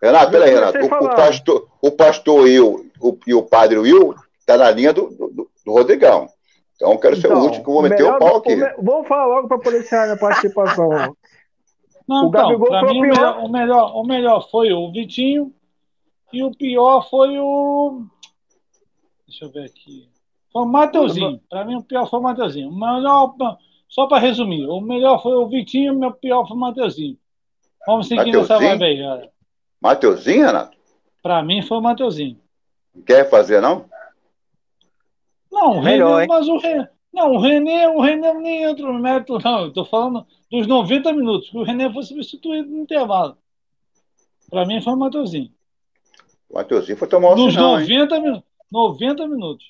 Renato, 0.00 0.30
peraí, 0.30 0.54
Renato. 0.54 0.78
O, 0.78 0.86
o 0.86 1.08
pastor, 1.14 1.68
o 1.82 1.90
pastor 1.90 2.40
Will 2.44 2.90
o, 3.02 3.18
e 3.26 3.34
o 3.34 3.42
padre 3.42 3.76
Will 3.78 4.14
tá 4.48 4.56
na 4.56 4.70
linha 4.70 4.92
do, 4.92 5.08
do, 5.10 5.50
do 5.64 5.72
Rodrigão. 5.72 6.28
Então 6.74 6.92
eu 6.92 6.98
quero 6.98 7.16
ser 7.16 7.30
o 7.32 7.38
último 7.38 7.62
que 7.64 7.68
eu 7.70 7.74
vou 7.74 7.82
meter 7.82 7.96
melhor- 8.02 8.16
o 8.16 8.18
pau 8.18 8.36
aqui. 8.36 8.56
me- 8.56 8.74
Vamos 8.82 9.06
falar 9.08 9.26
logo 9.26 9.48
para 9.48 9.58
poder 9.58 9.80
encerrar 9.80 10.12
a 10.12 10.16
participação. 10.16 10.88
Não, 12.08 12.24
O 12.24 12.28
então, 12.30 12.48
Gabigol 12.48 12.68
o 12.68 12.86
mim, 12.86 12.98
o 13.00 13.02
pior. 13.02 13.02
melhor, 13.02 13.44
o, 13.44 13.48
melhor, 13.50 13.96
o 13.96 14.04
melhor 14.04 14.50
foi 14.50 14.72
o 14.72 14.90
Vitinho 14.90 15.52
e 16.32 16.42
o 16.42 16.50
pior 16.50 17.06
foi 17.10 17.38
o. 17.38 18.04
Deixa 19.26 19.44
eu 19.44 19.50
ver 19.50 19.64
aqui. 19.66 20.08
Foi 20.50 20.62
o 20.62 20.66
Mateuzinho. 20.66 21.38
Pra 21.50 21.64
mim, 21.66 21.74
o 21.76 21.82
pior 21.82 22.08
foi 22.08 22.18
o 22.18 22.22
Mateuzinho. 22.22 22.70
O 22.70 22.74
melhor, 22.74 23.34
só 23.90 24.06
pra 24.06 24.18
resumir, 24.18 24.66
o 24.66 24.80
melhor 24.80 25.22
foi 25.22 25.34
o 25.34 25.46
Vitinho 25.48 25.92
e 25.92 25.96
o 25.96 25.98
meu 25.98 26.12
pior 26.12 26.46
foi 26.48 26.56
o 26.56 26.60
Mateuzinho. 26.60 27.18
Vamos 27.86 28.08
seguir 28.08 28.32
nessa 28.32 28.58
vibe 28.58 28.84
aí, 28.84 28.96
galera. 28.96 29.30
Mateuzinho, 29.80 30.46
Renato? 30.46 30.78
Pra 31.22 31.42
mim 31.42 31.60
foi 31.60 31.76
o 31.76 31.82
Mateuzinho. 31.82 32.38
Não 32.94 33.02
quer 33.02 33.28
fazer, 33.28 33.60
não? 33.60 33.84
Não, 35.60 35.78
o 35.78 35.82
Melhor, 35.82 36.08
René, 36.10 36.22
hein? 36.22 36.28
mas 36.28 36.48
o 36.48 36.56
René. 36.58 36.88
Não, 37.12 37.32
o 37.32 37.40
René, 37.40 37.88
o 37.88 38.00
René 38.00 38.32
nem 38.34 38.62
entra 38.62 38.86
no 38.86 38.98
mérito, 38.98 39.38
não. 39.42 39.64
Eu 39.64 39.72
tô 39.72 39.84
falando 39.84 40.24
dos 40.50 40.66
90 40.66 41.12
minutos, 41.12 41.50
que 41.50 41.56
o 41.58 41.64
René 41.64 41.92
foi 41.92 42.02
substituído 42.04 42.68
no 42.68 42.78
intervalo. 42.82 43.36
Pra 44.50 44.64
mim 44.64 44.80
foi 44.80 44.92
o 44.92 44.96
Mateuzinho. 44.96 45.50
O 46.48 46.54
Mateuzinho 46.54 46.96
foi 46.96 47.08
tomar 47.08 47.32
um 47.32 47.36
Nos 47.36 47.54
sinal, 47.54 47.80
hein? 47.80 47.88
90 47.88 48.20
minutos. 48.20 48.44
90 48.70 49.26
minutos. 49.26 49.66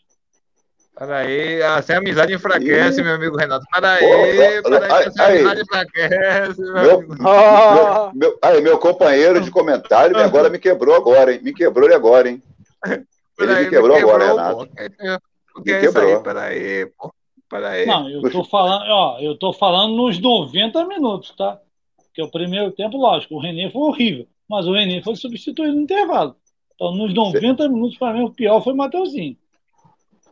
Peraí, 0.96 1.62
assim 1.62 1.92
a 1.92 1.98
amizade 1.98 2.34
enfraquece, 2.34 3.00
Ih. 3.00 3.04
meu 3.04 3.14
amigo 3.14 3.36
Renato. 3.36 3.64
Peraí, 3.72 4.00
Pô, 4.00 4.70
peraí, 4.70 4.90
aí- 4.92 5.12
a 5.16 5.24
aí. 5.24 5.36
amizade 5.38 5.60
enfraquece, 5.62 6.60
meu 6.60 6.72
Meu, 6.74 6.94
amigo. 6.98 7.14
Ah, 7.28 8.12
meu, 8.14 8.30
meu, 8.30 8.38
aí, 8.42 8.60
meu 8.60 8.78
companheiro 8.78 9.40
de 9.40 9.50
comentário 9.50 10.16
agora 10.18 10.50
me 10.50 10.58
quebrou 10.58 10.94
agora, 10.96 11.32
hein? 11.32 11.40
Me 11.42 11.52
quebrou 11.54 11.86
ele 11.86 11.94
agora, 11.94 12.28
hein? 12.28 12.42
Ele 12.84 13.06
Peraí, 13.36 13.64
me 13.64 13.70
quebrou 13.70 13.96
agora, 13.96 14.24
pô. 14.24 14.30
Renato. 14.34 14.62
O 14.64 15.27
que 15.62 15.72
é 15.72 15.84
isso 15.84 15.98
aí? 15.98 16.22
Peraí, 16.22 16.86
pô. 16.86 17.12
Peraí. 17.48 17.86
Não, 17.86 18.08
eu 18.10 18.30
tô 18.30 18.44
falando, 18.44 18.84
ó, 18.88 19.18
eu 19.20 19.36
tô 19.36 19.52
falando 19.52 19.96
nos 19.96 20.18
90 20.18 20.84
minutos, 20.86 21.34
tá? 21.36 21.58
Porque 21.96 22.22
o 22.22 22.30
primeiro 22.30 22.70
tempo, 22.72 22.98
lógico, 22.98 23.36
o 23.36 23.40
René 23.40 23.70
foi 23.70 23.82
horrível, 23.82 24.26
mas 24.48 24.66
o 24.66 24.72
René 24.72 25.02
foi 25.02 25.16
substituído 25.16 25.74
no 25.74 25.82
intervalo. 25.82 26.36
Então, 26.74 26.94
nos 26.94 27.14
90 27.14 27.68
minutos, 27.68 27.96
pra 27.96 28.12
mim, 28.12 28.24
o 28.24 28.30
pior 28.30 28.62
foi 28.62 28.72
o 28.72 28.76
Mateuzinho. 28.76 29.36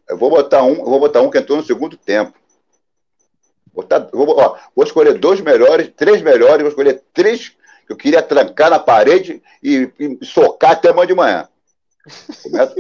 Eu 0.09 0.19
vou 0.19 0.31
botar 0.31 0.63
um, 0.63 0.75
eu 0.75 0.85
vou 0.85 1.01
botar 1.01 1.21
um 1.23 1.31
que 1.31 1.39
entrou 1.39 1.59
no 1.59 1.65
segundo 1.65 1.97
tempo. 1.97 2.35
Botar, 3.75 4.09
eu 4.13 4.19
vou, 4.19 4.39
ó, 4.39 4.57
vou 4.75 4.85
escolher 4.85 5.19
dois 5.19 5.41
melhores, 5.41 5.91
três 5.97 6.23
melhores, 6.23 6.61
vou 6.61 6.69
escolher 6.69 7.03
três 7.13 7.51
que 7.87 7.93
eu 7.93 7.97
queria 7.97 8.23
trancar 8.23 8.71
na 8.71 8.79
parede 8.79 9.43
e, 9.63 9.91
e 9.99 10.25
socar 10.25 10.73
até 10.73 10.91
amanhã 10.91 11.07
de 11.07 11.15
manhã. 11.15 11.49
Começa? 12.43 12.75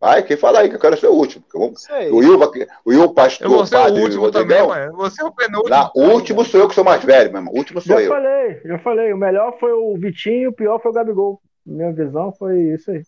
Vai, 0.00 0.22
quem 0.22 0.36
fala 0.36 0.60
aí 0.60 0.68
que 0.68 0.76
eu 0.76 0.80
quero 0.80 0.96
ser 0.96 1.08
o 1.08 1.12
último. 1.12 1.44
eu. 1.52 1.74
O 2.12 2.16
Will, 2.18 2.38
o 2.38 2.90
Will 2.90 3.12
Pastor, 3.12 3.46
Eu 3.46 3.50
vou 3.50 3.66
ser 3.66 3.76
o 3.76 3.82
Padre 3.82 4.02
último 4.02 4.30
também, 4.30 4.58
Rodrigão. 4.60 4.68
mano. 4.68 4.92
Eu 4.92 4.96
vou 4.96 5.10
ser 5.10 5.24
o 5.24 5.32
penúltimo. 5.32 5.68
Na, 5.70 5.90
o 5.94 6.02
último 6.12 6.44
sou 6.44 6.60
eu 6.60 6.68
que 6.68 6.74
sou 6.74 6.84
mais 6.84 7.02
velho, 7.02 7.32
meu 7.32 7.40
irmão. 7.40 7.52
O 7.52 7.56
último 7.58 7.80
sou 7.80 7.96
Já 7.96 8.02
eu. 8.02 8.08
falei, 8.08 8.60
já 8.64 8.78
falei. 8.78 9.12
O 9.12 9.16
melhor 9.16 9.58
foi 9.58 9.72
o 9.72 9.96
Vitinho, 9.98 10.50
o 10.50 10.52
pior 10.52 10.80
foi 10.80 10.92
o 10.92 10.94
Gabigol. 10.94 11.40
Minha 11.66 11.92
visão 11.92 12.32
foi 12.32 12.60
isso 12.74 12.90
aí. 12.92 13.02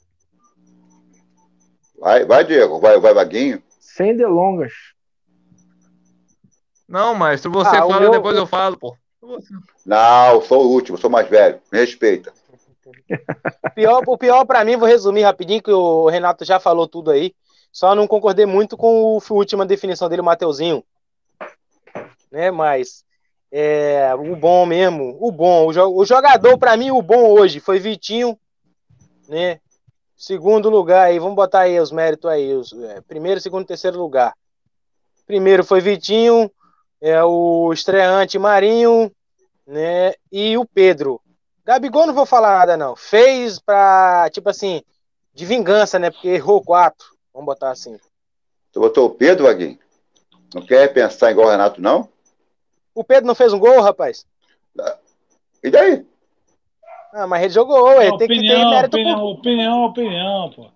Vai, 1.98 2.24
vai, 2.24 2.44
Diego. 2.44 2.80
Vai, 2.80 2.98
vai, 2.98 3.14
Vaguinho. 3.14 3.62
Sem 3.78 4.16
delongas. 4.16 4.72
Não, 6.88 7.14
mas 7.14 7.40
se 7.40 7.48
você 7.48 7.76
Ah, 7.76 7.82
fala, 7.82 8.00
meu- 8.00 8.10
depois 8.10 8.36
eu 8.36 8.46
falo, 8.46 8.76
pô. 8.76 8.96
Não, 9.86 10.40
sou 10.42 10.64
o 10.66 10.70
último, 10.70 10.98
sou 10.98 11.08
mais 11.10 11.28
velho. 11.28 11.60
Me 11.72 11.78
respeita. 11.78 12.32
O 13.64 13.70
pior, 13.70 14.02
o 14.06 14.18
pior 14.18 14.44
para 14.44 14.64
mim, 14.64 14.76
vou 14.76 14.88
resumir 14.88 15.22
rapidinho, 15.22 15.62
que 15.62 15.72
o 15.72 16.08
Renato 16.08 16.44
já 16.44 16.58
falou 16.60 16.86
tudo 16.86 17.10
aí. 17.10 17.34
Só 17.72 17.94
não 17.94 18.06
concordei 18.06 18.46
muito 18.46 18.76
com 18.76 19.18
a 19.18 19.32
última 19.32 19.64
definição 19.64 20.08
dele, 20.08 20.22
o 20.22 20.24
Mateuzinho. 20.24 20.84
Né, 22.30 22.50
mas 22.50 23.04
é, 23.50 24.14
o 24.14 24.36
bom 24.36 24.64
mesmo, 24.64 25.16
o 25.20 25.32
bom, 25.32 25.66
o 25.66 26.04
jogador 26.04 26.56
para 26.56 26.76
mim, 26.76 26.92
o 26.92 27.02
bom 27.02 27.28
hoje 27.30 27.58
foi 27.58 27.80
Vitinho, 27.80 28.38
né? 29.28 29.58
Segundo 30.16 30.68
lugar 30.68 31.06
aí, 31.06 31.18
vamos 31.18 31.34
botar 31.34 31.60
aí 31.60 31.80
os 31.80 31.90
méritos 31.90 32.30
aí, 32.30 32.54
os, 32.54 32.72
é, 32.72 33.00
primeiro, 33.00 33.40
segundo, 33.40 33.66
terceiro 33.66 33.98
lugar. 33.98 34.34
Primeiro 35.26 35.64
foi 35.64 35.80
Vitinho, 35.80 36.50
é 37.00 37.24
o 37.24 37.72
estreante 37.72 38.38
Marinho, 38.38 39.10
né? 39.66 40.14
E 40.30 40.56
o 40.58 40.64
Pedro. 40.64 41.20
Gabigol 41.70 42.04
não 42.04 42.14
vou 42.14 42.26
falar 42.26 42.58
nada, 42.58 42.76
não. 42.76 42.96
Fez 42.96 43.60
pra, 43.60 44.28
tipo 44.32 44.48
assim, 44.50 44.82
de 45.32 45.46
vingança, 45.46 46.00
né? 46.00 46.10
Porque 46.10 46.26
errou 46.26 46.60
quatro. 46.60 47.06
Vamos 47.32 47.46
botar 47.46 47.70
assim. 47.70 47.96
Tu 48.72 48.80
botou 48.80 49.06
o 49.06 49.10
Pedro, 49.10 49.44
Vaguinho? 49.44 49.78
Não 50.52 50.66
quer 50.66 50.92
pensar 50.92 51.30
igual 51.30 51.46
o 51.46 51.50
Renato, 51.52 51.80
não? 51.80 52.08
O 52.92 53.04
Pedro 53.04 53.28
não 53.28 53.36
fez 53.36 53.52
um 53.52 53.58
gol, 53.60 53.80
rapaz? 53.80 54.26
E 55.62 55.70
daí? 55.70 56.04
Ah, 57.12 57.28
mas 57.28 57.44
ele 57.44 57.52
jogou, 57.54 57.84
ué. 57.84 58.08
Tem 58.16 58.18
que 58.18 58.26
ter 58.26 58.34
opinião, 58.34 58.70
mérito, 58.70 58.96
opinião, 58.96 59.18
por- 59.20 59.30
opinião, 59.30 59.84
opinião, 59.84 60.50
pô. 60.50 60.70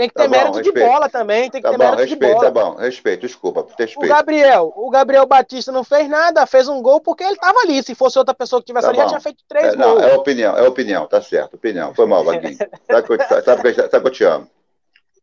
Tem 0.00 0.08
que 0.08 0.14
Tá 0.14 0.22
ter 0.22 0.28
bom, 0.28 0.36
mérito 0.36 0.62
de 0.62 0.70
respeito. 0.70 0.88
bola 0.90 1.08
também. 1.10 1.50
Tem 1.50 1.60
que 1.60 1.66
Tá 1.68 1.70
ter 1.72 1.76
bom, 1.78 1.84
mérito 1.84 2.02
de 2.04 2.10
respeito, 2.10 2.34
bola. 2.34 2.44
tá 2.44 2.50
bom. 2.50 2.74
Respeito, 2.76 3.20
desculpa, 3.20 3.60
O 3.60 3.66
respeito. 3.78 4.08
Gabriel, 4.08 4.72
o 4.74 4.88
Gabriel 4.88 5.26
Batista 5.26 5.70
não 5.70 5.84
fez 5.84 6.08
nada, 6.08 6.46
fez 6.46 6.68
um 6.68 6.80
gol 6.80 7.00
porque 7.02 7.22
ele 7.22 7.36
tava 7.36 7.58
ali. 7.60 7.82
Se 7.82 7.94
fosse 7.94 8.18
outra 8.18 8.32
pessoa 8.34 8.62
que 8.62 8.66
tivesse 8.66 8.84
Tá 8.86 8.88
ali, 8.90 8.96
já 8.96 9.04
bom. 9.04 9.08
tinha 9.10 9.20
feito 9.20 9.44
três 9.46 9.74
É, 9.74 9.76
não, 9.76 9.90
gols. 9.94 10.02
é 10.02 10.14
opinião, 10.16 10.56
é 10.56 10.62
opinião, 10.66 11.06
tá 11.06 11.20
certo, 11.20 11.54
opinião. 11.54 11.94
Foi 11.94 12.06
mal, 12.06 12.24
Vaguinho. 12.24 12.56
Sabe 12.90 13.06
que 13.06 13.12
eu, 13.12 13.18
sabe 13.42 13.74
sabe 13.74 14.00
que 14.00 14.06
eu 14.06 14.10
te 14.10 14.24
amo. 14.24 14.48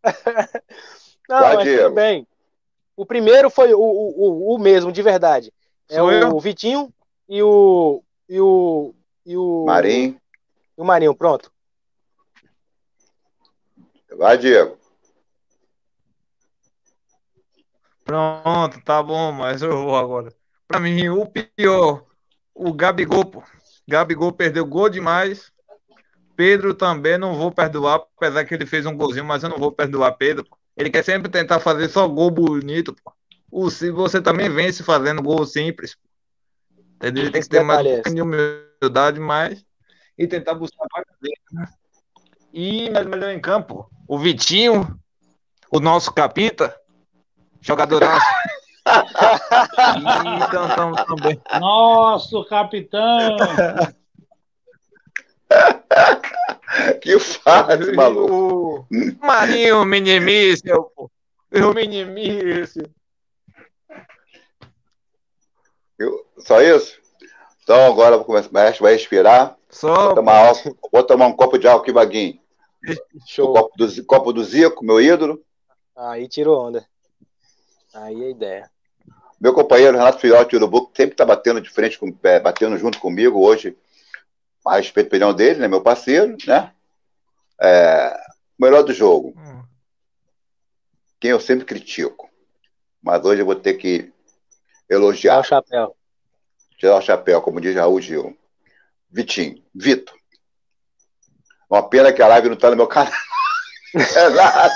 Não, 1.29 1.39
Vai, 1.41 1.55
mas 1.55 1.63
Diego. 1.65 1.83
tudo 1.83 1.95
bem. 1.95 2.27
O 2.95 3.05
primeiro 3.05 3.49
foi 3.49 3.73
o, 3.73 3.79
o, 3.79 4.51
o, 4.51 4.55
o 4.55 4.59
mesmo, 4.59 4.91
de 4.91 5.01
verdade. 5.01 5.51
É 5.89 5.95
Sou 5.95 6.07
o 6.07 6.11
eu? 6.11 6.39
Vitinho 6.39 6.89
e 7.27 7.41
o. 7.43 8.01
E 8.29 8.39
o. 8.39 8.93
E 9.25 9.35
o. 9.37 9.65
Marinho, 9.65 10.15
E 10.77 10.81
o 10.81 10.85
Marinho, 10.85 11.13
pronto. 11.15 11.51
Vai, 14.17 14.37
Diego. 14.37 14.77
Pronto, 18.03 18.81
tá 18.83 19.03
bom, 19.03 19.31
mas 19.31 19.61
eu 19.61 19.71
vou 19.71 19.95
agora. 19.95 20.33
Pra 20.67 20.79
mim, 20.79 21.09
o 21.09 21.25
pior, 21.25 22.05
o 22.53 22.73
Gabigol, 22.73 23.25
pô. 23.25 23.43
Gabigol 23.87 24.31
perdeu 24.31 24.65
gol 24.65 24.89
demais. 24.89 25.51
Pedro 26.35 26.73
também 26.73 27.17
não 27.17 27.35
vou 27.35 27.51
perdoar, 27.51 27.95
apesar 28.15 28.45
que 28.45 28.53
ele 28.53 28.65
fez 28.65 28.85
um 28.85 28.95
golzinho, 28.95 29.25
mas 29.25 29.43
eu 29.43 29.49
não 29.49 29.57
vou 29.57 29.71
perdoar 29.71 30.11
Pedro. 30.13 30.45
pô. 30.45 30.57
Ele 30.75 30.89
quer 30.89 31.03
sempre 31.03 31.29
tentar 31.29 31.59
fazer 31.59 31.89
só 31.89 32.07
gol 32.07 32.31
bonito, 32.31 32.95
pô. 33.03 33.11
O, 33.51 33.69
se 33.69 33.89
você 33.91 34.21
também 34.21 34.49
vence 34.49 34.83
fazendo 34.83 35.21
gol 35.21 35.45
simples. 35.45 35.95
pô. 35.95 36.01
Entendeu? 36.95 37.23
Ele 37.23 37.31
tem 37.31 37.41
que 37.41 37.49
ter 37.49 37.63
mais 37.63 37.83
de 37.85 38.21
humildade, 38.21 39.19
mais 39.19 39.65
e 40.17 40.27
tentar 40.27 40.55
buscar 40.55 40.85
vaga 40.91 41.13
dele, 41.21 41.35
né? 41.51 41.67
E 42.53 42.89
mas 42.89 43.05
melhor 43.05 43.29
em 43.29 43.39
campo, 43.39 43.89
o 44.07 44.17
Vitinho, 44.17 44.97
o 45.71 45.79
nosso 45.79 46.11
capita, 46.13 46.75
jogadoraço. 47.61 48.25
e 48.87 50.51
tam, 50.51 50.69
tam, 50.75 51.05
também. 51.05 51.41
Nosso 51.59 52.45
capitão! 52.45 53.37
Que 57.01 57.19
fase, 57.19 57.91
maluco. 57.93 58.87
O 58.91 59.25
Marinho 59.25 59.83
Minimício, 59.85 60.91
pô. 60.95 61.09
O 61.53 61.73
Minimício. 61.73 62.89
Eu- 65.97 66.25
Só 66.39 66.61
isso? 66.61 66.99
Então 67.63 67.91
agora 67.91 68.15
eu 68.15 68.19
vou 68.19 68.25
começar, 68.25 68.49
vai 68.51 68.93
respirar. 68.93 69.57
Só 69.69 69.93
Vou 70.07 70.15
tomar, 70.15 70.53
vou 70.91 71.03
tomar 71.03 71.27
um 71.27 71.33
copo 71.35 71.57
de 71.57 71.67
álcool 71.67 71.99
aqui, 71.99 72.39
O 73.13 73.19
Show. 73.27 73.53
copo 73.53 73.77
do, 73.77 74.05
copo 74.05 74.33
do 74.33 74.43
Zico, 74.43 74.85
meu 74.85 75.01
ídolo. 75.01 75.43
Aí 75.95 76.27
tirou 76.27 76.67
onda. 76.67 76.87
Aí 77.93 78.21
é 78.23 78.27
a 78.27 78.29
ideia. 78.29 78.71
Meu 79.39 79.53
companheiro 79.53 79.97
Renato 79.97 80.19
Filhote 80.19 80.55
Urubu, 80.55 80.87
que 80.89 80.97
sempre 80.97 81.13
está 81.13 81.25
batendo 81.25 81.61
de 81.61 81.69
frente, 81.69 81.97
com, 81.97 82.15
é, 82.23 82.39
batendo 82.39 82.77
junto 82.77 82.99
comigo 82.99 83.39
hoje, 83.45 83.77
a 84.65 84.77
respeito 84.77 85.07
da 85.09 85.15
opinião 85.15 85.33
dele, 85.33 85.59
né? 85.59 85.67
Meu 85.67 85.81
parceiro, 85.81 86.35
né? 86.47 86.73
É, 87.61 88.13
o 88.59 88.63
melhor 88.63 88.83
do 88.83 88.93
jogo, 88.93 89.33
Hum, 89.37 89.63
quem 91.19 91.31
eu 91.31 91.39
sempre 91.39 91.65
critico. 91.65 92.29
Mas 93.01 93.23
hoje 93.25 93.41
eu 93.41 93.45
vou 93.45 93.55
ter 93.55 93.75
que 93.75 93.99
Dá 94.03 94.11
o 94.89 94.93
elogiar, 94.97 95.43
chapéu. 95.43 95.95
tirar 96.77 96.97
o 96.97 97.01
chapéu, 97.01 97.41
como 97.41 97.61
diz 97.61 97.75
Raul 97.75 97.99
Gil. 98.01 98.37
Vitinho, 99.09 99.63
Vitor. 99.73 100.16
Uma 101.69 101.83
pena 101.83 102.11
que 102.13 102.21
a 102.21 102.27
live 102.27 102.47
não 102.47 102.55
está 102.55 102.69
no 102.69 102.75
meu 102.77 102.87
canal. 102.87 103.11
Exato. 103.93 104.75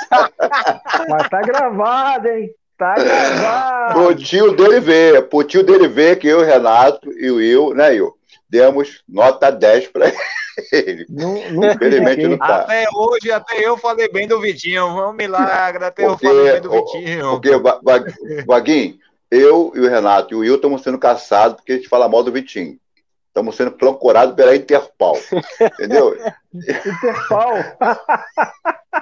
Mas 1.10 1.30
tá 1.30 1.42
gravado, 1.42 2.28
hein? 2.28 2.50
Tá 2.78 2.96
Pro 2.96 3.04
gravado. 3.04 4.16
tio 4.16 4.56
dele 4.56 4.80
ver, 4.80 5.24
pro 5.30 5.44
tio 5.44 5.64
dele 5.64 5.88
ver 5.88 6.18
que 6.18 6.28
eu, 6.28 6.42
Renato 6.44 7.12
e 7.12 7.30
o 7.30 7.36
Will, 7.36 7.74
né, 7.76 7.90
Will, 7.90 8.14
demos 8.50 9.04
nota 9.08 9.52
10 9.52 9.88
para 9.90 10.12
ele. 10.72 11.06
Nu- 11.08 11.52
Nunca 11.52 11.74
Infelizmente 11.76 12.28
não 12.28 12.38
tá. 12.38 12.56
Até 12.62 12.86
hoje, 12.94 13.32
até 13.32 13.60
eu 13.66 13.78
falei 13.78 14.10
bem 14.12 14.28
do 14.28 14.40
Vitinho. 14.42 14.92
Foi 14.94 15.06
um 15.08 15.14
milagre, 15.14 15.86
até 15.86 16.04
eu 16.06 16.10
Porque, 16.12 16.26
falei 16.28 16.52
bem 16.54 16.62
do 16.62 16.72
Vitinho. 16.72 17.30
Porque, 17.30 17.56
Va- 17.58 17.80
Va- 17.84 18.04
Vaguinho, 18.48 18.98
eu 19.30 19.72
e 19.76 19.80
o 19.80 19.90
Renato 19.90 20.34
e 20.34 20.36
o 20.36 20.40
Will 20.40 20.56
estamos 20.56 20.82
sendo 20.82 20.98
caçados 20.98 21.56
porque 21.58 21.74
a 21.74 21.76
gente 21.76 21.88
fala 21.88 22.10
mal 22.10 22.24
do 22.24 22.32
Vitinho. 22.32 22.78
Estamos 23.32 23.56
sendo 23.56 23.72
procurados 23.72 24.36
pela 24.36 24.54
Interpol. 24.54 25.18
entendeu? 25.62 26.18
Interpol. 26.54 27.58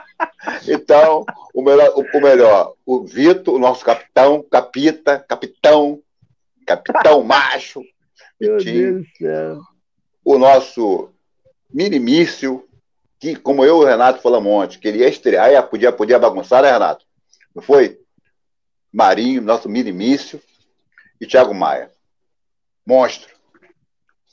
Então, 0.68 1.26
o 1.54 1.62
melhor, 1.62 1.92
o, 1.96 2.18
o 2.18 2.22
melhor, 2.22 2.74
o 2.86 3.04
Vitor, 3.04 3.56
o 3.56 3.60
nosso 3.60 3.84
capitão, 3.84 4.44
capita, 4.44 5.20
capitão, 5.20 6.02
capitão 6.66 7.24
macho, 7.24 7.82
Vitinho, 8.40 9.04
o 10.24 10.38
nosso 10.38 11.10
minimício, 11.72 12.68
que, 13.20 13.36
como 13.36 13.66
eu 13.66 13.82
e 13.82 13.84
o 13.84 13.88
Renato 13.88 14.22
falamos 14.22 14.52
ontem, 14.52 14.80
que 14.80 14.88
ele 14.88 15.00
ia 15.00 15.10
estrear 15.10 15.52
e 15.52 15.62
podia, 15.64 15.92
podia 15.92 16.20
bagunçar, 16.20 16.64
né, 16.64 16.72
Renato? 16.72 17.06
Não 17.54 17.62
foi? 17.62 18.00
Marinho, 18.92 19.42
nosso 19.42 19.70
minimício, 19.70 20.42
e 21.20 21.28
Thiago 21.28 21.54
Maia. 21.54 21.92
Monstro. 22.86 23.39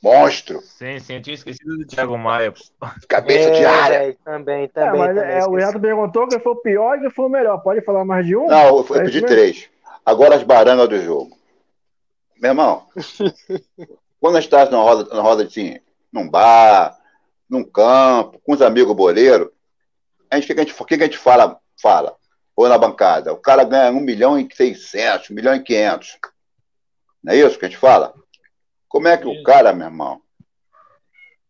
Monstro. 0.07 0.61
Sim, 0.63 1.01
sim, 1.01 1.15
eu 1.15 1.23
tinha 1.23 1.35
esquecido 1.35 1.77
do 1.79 1.85
Thiago 1.85 2.17
Maia. 2.17 2.55
Cabeça 3.09 3.51
de 3.51 3.65
É, 3.65 3.67
área. 3.67 3.99
velho, 3.99 4.17
Também, 4.25 4.65
É, 4.65 4.69
também. 4.69 5.01
mas 5.01 5.17
também 5.17 5.37
é, 5.37 5.45
o. 5.45 5.55
Renato 5.57 5.81
perguntou 5.81 6.29
quem 6.29 6.39
foi 6.39 6.53
o 6.53 6.57
pior 6.57 6.97
e 6.97 7.01
quem 7.01 7.11
foi 7.11 7.25
o 7.27 7.29
melhor. 7.29 7.59
Pode 7.59 7.81
falar 7.81 8.05
mais 8.05 8.25
de 8.25 8.37
um? 8.37 8.47
Não, 8.47 8.67
eu, 8.69 8.87
eu 8.89 9.05
pedi 9.05 9.21
três. 9.23 9.69
Agora 10.05 10.37
as 10.37 10.45
barangas 10.45 10.89
do 10.89 11.03
jogo. 11.03 11.37
Meu 12.41 12.51
irmão, 12.53 12.87
quando 14.21 14.37
a 14.37 14.41
gente 14.41 14.53
está 14.55 14.71
na 14.71 14.79
roda, 14.79 15.13
na 15.13 15.23
roda 15.23 15.43
assim, 15.43 15.81
num 16.13 16.29
bar, 16.29 16.97
num 17.51 17.65
campo, 17.65 18.41
com 18.45 18.53
os 18.53 18.63
amigos 18.63 18.95
boleiros, 18.95 19.49
a 20.31 20.37
gente, 20.37 20.45
o 20.45 20.47
que, 20.49 20.55
que 20.55 20.61
a 20.61 20.65
gente, 20.65 20.75
que, 20.77 20.97
que 20.99 21.03
a 21.03 21.07
gente 21.07 21.19
fala, 21.19 21.59
fala? 21.83 22.15
Ou 22.55 22.69
na 22.69 22.79
bancada? 22.79 23.33
O 23.33 23.39
cara 23.39 23.65
ganha 23.65 23.91
1 23.91 24.01
milhão 24.01 24.39
e 24.39 24.49
600, 24.55 25.31
1 25.31 25.35
milhão 25.35 25.55
e 25.55 25.61
500. 25.63 26.19
Não 27.25 27.33
é 27.33 27.37
isso 27.39 27.59
que 27.59 27.65
a 27.65 27.69
gente 27.69 27.79
fala? 27.79 28.15
Como 28.97 29.09
é 29.09 29.17
que 29.19 29.29
o 29.29 29.43
cara, 29.43 29.75
meu 29.75 29.89
irmão, 29.89 30.23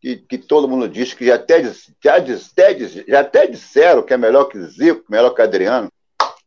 que, 0.01 0.17
que 0.17 0.37
todo 0.37 0.67
mundo 0.67 0.89
diz 0.89 1.15
que 1.15 1.25
já 1.25 1.37
até, 1.37 1.63
já, 1.63 2.17
até 2.17 2.77
já 3.07 3.21
até 3.21 3.47
disseram 3.47 4.03
que 4.03 4.13
é 4.13 4.17
melhor 4.17 4.47
que 4.47 4.61
Zico, 4.63 5.05
melhor 5.09 5.31
que 5.31 5.43
Adriano, 5.43 5.89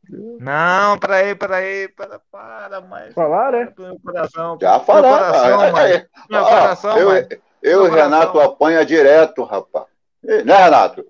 Não, 0.09 0.99
peraí, 0.99 1.33
peraí, 1.35 1.87
para, 1.87 2.19
para, 2.29 2.81
mas. 2.81 3.13
Falar, 3.13 3.53
né? 3.53 3.71
Meu 3.77 3.97
coração. 4.03 4.57
já 4.61 4.71
Meu 4.71 4.79
falaram. 4.81 5.17
coração, 5.17 5.63
É, 5.63 5.71
mas. 5.71 5.91
é, 5.95 6.07
Meu 6.29 6.43
coração, 6.43 6.97
eu, 6.97 7.07
mas. 7.07 7.27
eu 7.63 7.85
e 7.85 7.89
Meu 7.89 7.93
Renato 7.93 8.31
coração. 8.33 8.51
apanha 8.51 8.85
direto, 8.85 9.43
rapaz. 9.43 9.85
Né, 10.21 10.43
Renato? 10.57 11.05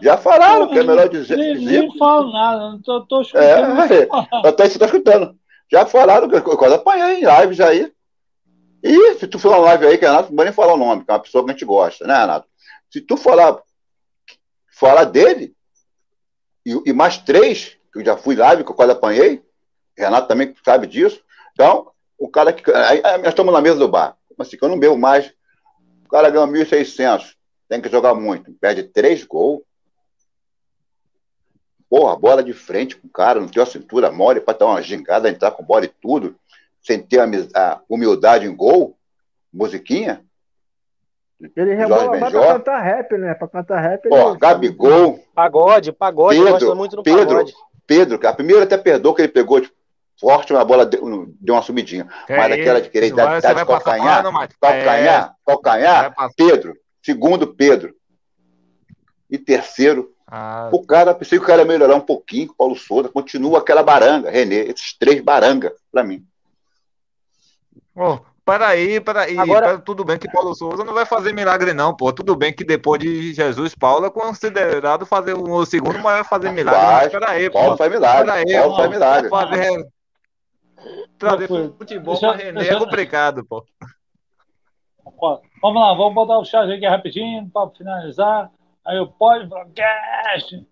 Já 0.00 0.16
falaram 0.16 0.68
que 0.68 0.78
é 0.78 0.84
melhor 0.84 1.08
dizer. 1.08 1.36
Nem, 1.36 1.58
dizer 1.58 1.80
nem 1.80 1.98
falo 1.98 2.32
nada, 2.32 2.58
não 2.70 2.80
tô, 2.80 3.00
tô 3.04 3.18
é, 3.18 3.22
escutando. 3.22 3.74
você 3.74 4.06
falar. 4.06 4.28
até 4.48 4.68
você 4.68 4.78
tá 4.78 4.84
escutando. 4.86 5.34
Já 5.72 5.86
falaram 5.86 6.28
que 6.28 6.36
eu 6.36 6.56
quase 6.56 6.74
apanhei 6.76 7.20
em 7.20 7.24
lives 7.40 7.58
aí. 7.58 7.92
E 8.86 9.14
se 9.14 9.26
tu 9.26 9.38
for 9.38 9.48
uma 9.48 9.58
live 9.58 9.86
aí, 9.86 9.96
que 9.96 10.04
Renato, 10.04 10.28
não 10.28 10.36
vou 10.36 10.44
nem 10.44 10.52
falar 10.52 10.74
o 10.74 10.76
nome, 10.76 11.06
que 11.06 11.10
é 11.10 11.14
uma 11.14 11.20
pessoa 11.20 11.42
que 11.42 11.50
a 11.50 11.52
gente 11.54 11.64
gosta, 11.64 12.06
né, 12.06 12.18
Renato? 12.18 12.46
Se 12.92 13.00
tu 13.00 13.16
falar, 13.16 13.58
falar 14.78 15.04
dele, 15.04 15.56
e, 16.66 16.90
e 16.90 16.92
mais 16.92 17.16
três, 17.16 17.78
que 17.90 18.00
eu 18.00 18.04
já 18.04 18.14
fui 18.14 18.36
live, 18.36 18.62
que 18.62 18.70
eu 18.70 18.74
quase 18.74 18.92
apanhei, 18.92 19.42
Renato 19.96 20.28
também 20.28 20.54
sabe 20.62 20.86
disso. 20.86 21.24
Então, 21.52 21.92
o 22.18 22.28
cara 22.28 22.52
que. 22.52 22.70
Aí, 22.70 23.00
nós 23.18 23.28
estamos 23.28 23.54
na 23.54 23.62
mesa 23.62 23.78
do 23.78 23.88
bar. 23.88 24.18
Como 24.28 24.42
assim, 24.42 24.58
que 24.58 24.62
eu 24.62 24.68
não 24.68 24.78
bebo 24.78 24.98
mais. 24.98 25.32
O 26.04 26.08
cara 26.10 26.28
ganha 26.28 26.46
1.600, 26.46 27.34
tem 27.68 27.80
que 27.80 27.88
jogar 27.88 28.14
muito. 28.14 28.52
Perde 28.60 28.82
três 28.82 29.24
gols. 29.24 29.62
Porra, 31.88 32.16
bola 32.16 32.42
de 32.42 32.52
frente 32.52 32.96
com 32.96 33.06
o 33.06 33.10
cara, 33.10 33.40
não 33.40 33.48
tem 33.48 33.62
a 33.62 33.66
cintura 33.66 34.12
mole 34.12 34.40
para 34.40 34.58
dar 34.58 34.66
uma 34.66 34.82
gingada, 34.82 35.30
entrar 35.30 35.52
com 35.52 35.64
bola 35.64 35.84
e 35.84 35.88
tudo, 35.88 36.36
sem 36.84 37.00
ter 37.00 37.18
a, 37.20 37.26
humildade 37.88 38.46
em 38.46 38.54
gol, 38.54 38.96
musiquinha. 39.52 40.22
Ele 41.40 41.50
Jorge 41.56 41.74
rebola 41.74 42.10
Benjó. 42.12 42.30
pra 42.30 42.52
cantar 42.54 42.80
rap, 42.80 43.18
né? 43.18 43.34
Pra 43.34 43.48
cantar 43.48 43.80
rap. 43.80 44.08
Ó, 44.10 44.30
ele... 44.30 44.38
Gabigol, 44.38 45.18
Pagode, 45.34 45.92
pagode, 45.92 46.36
Pedro, 46.38 46.52
gosta 46.52 46.74
muito 46.74 46.96
do 46.96 47.02
Pedro. 47.02 47.26
pagode. 47.26 47.54
Pedro, 47.86 48.26
a 48.26 48.32
primeira 48.32 48.62
até 48.64 48.78
perdoou 48.78 49.14
que 49.14 49.22
ele 49.22 49.28
pegou 49.28 49.60
de 49.60 49.70
forte, 50.18 50.52
mas 50.52 50.62
a 50.62 50.64
bola 50.64 50.86
deu, 50.86 51.28
deu 51.40 51.54
uma 51.54 51.62
Mas 52.28 52.46
é 52.46 52.48
daquela 52.56 52.78
isso? 52.78 52.84
de 52.86 52.90
querer 52.90 53.12
dar- 53.12 53.40
dar 53.40 53.54
de 53.54 53.66
calcanhar, 53.66 54.32
mas- 54.32 54.50
Calcanhar, 54.60 55.30
É, 55.30 55.34
calcanhar, 55.44 56.14
Pedro. 56.36 56.74
Segundo, 57.02 57.46
Pedro. 57.54 57.94
E 59.30 59.36
terceiro, 59.36 60.12
Ah, 60.26 60.70
o 60.72 60.86
cara, 60.86 61.14
pensei 61.14 61.38
que 61.38 61.44
o 61.44 61.46
cara 61.46 61.62
ia 61.62 61.68
melhorar 61.68 61.96
um 61.96 62.00
pouquinho 62.00 62.46
com 62.46 62.54
o 62.54 62.56
Paulo 62.56 62.76
Souza, 62.76 63.08
continua 63.10 63.58
aquela 63.58 63.82
baranga, 63.82 64.30
Renê, 64.30 64.60
esses 64.70 64.96
três 64.98 65.20
baranga, 65.20 65.72
pra 65.92 66.02
mim. 66.02 66.24
Ô, 67.96 68.18
peraí, 68.44 69.00
peraí. 69.00 69.38
Agora- 69.38 69.66
Pera- 69.66 69.78
tudo 69.78 70.04
bem 70.04 70.18
que 70.18 70.30
Paulo 70.30 70.54
Souza 70.54 70.84
não 70.84 70.92
vai 70.94 71.06
fazer 71.06 71.32
milagre, 71.32 71.72
não, 71.72 71.94
pô. 71.96 72.12
Tudo 72.12 72.34
bem 72.34 72.52
que 72.52 72.64
depois 72.64 73.00
de 73.00 73.32
Jesus, 73.32 73.74
Paulo 73.74 74.06
é 74.06 74.10
considerado 74.10 75.06
fazer 75.06 75.34
um, 75.34 75.52
o 75.52 75.64
segundo, 75.64 75.94
mas 76.00 76.14
vai 76.14 76.24
fazer 76.24 76.50
milagre. 76.50 76.80
Mas 76.80 77.12
peraí, 77.12 77.50
Paulo 77.50 77.70
pô. 77.72 77.76
faz 77.76 77.92
milagre, 77.92 78.24
Peraí, 78.24 78.58
Paulo 78.60 78.76
faz 78.76 78.90
milagre. 78.90 79.28
Fazer. 79.30 79.86
Trazer 81.18 81.48
futebol 81.78 82.18
pra 82.20 82.32
René 82.32 82.68
é 82.68 82.78
complicado, 82.78 83.44
pô. 83.46 83.64
Vamos 85.62 85.80
lá, 85.80 85.94
vamos 85.94 86.14
botar 86.14 86.38
o 86.38 86.44
chat 86.44 86.70
aqui 86.70 86.86
rapidinho 86.86 87.48
para 87.50 87.70
finalizar. 87.70 88.50
Aí 88.84 88.98
o 88.98 89.06
pode 89.06 89.46
broadcast. 89.46 90.66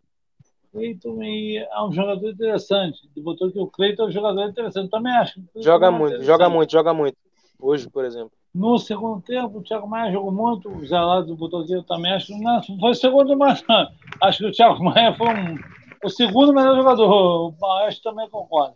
Cleiton 0.73 1.23
e- 1.23 1.59
é 1.59 1.83
um 1.83 1.93
jogador 1.93 2.29
interessante. 2.31 3.01
Ele 3.15 3.25
botou 3.25 3.51
que 3.51 3.59
o 3.59 3.67
Cleiton 3.67 4.05
é 4.05 4.07
um 4.07 4.11
jogador 4.11 4.49
interessante. 4.49 4.91
Também 4.91 5.13
acho. 5.13 5.41
Joga 5.57 5.87
é 5.87 5.91
muito, 5.91 6.23
joga 6.23 6.49
muito, 6.49 6.73
joga 6.73 6.95
muito. 6.95 7.17
Hoje, 7.61 7.89
por 7.89 8.05
exemplo. 8.05 8.33
No 8.55 8.79
segundo 8.79 9.23
tempo, 9.23 9.59
o 9.59 9.63
Thiago 9.63 9.87
Maia 9.87 10.13
jogou 10.13 10.33
muito. 10.33 10.69
O 10.69 10.85
Zé 10.85 10.99
Lado 10.99 11.35
botou 11.37 11.61
aqui, 11.63 11.73
eu 11.73 11.83
também 11.85 12.13
acho. 12.13 12.33
Não, 12.33 12.61
não 12.69 12.79
foi 12.81 12.91
o 12.91 12.95
segundo, 12.95 13.37
mas 13.37 13.63
acho 14.23 14.39
que 14.39 14.47
o 14.47 14.53
Thiago 14.53 14.83
Maia 14.83 15.15
foi 15.15 15.29
um, 15.29 15.59
o 16.05 16.09
segundo 16.11 16.53
melhor 16.53 16.75
jogador. 16.77 17.49
O 17.49 17.55
Maestro 17.61 18.11
também 18.11 18.29
concorda. 18.29 18.75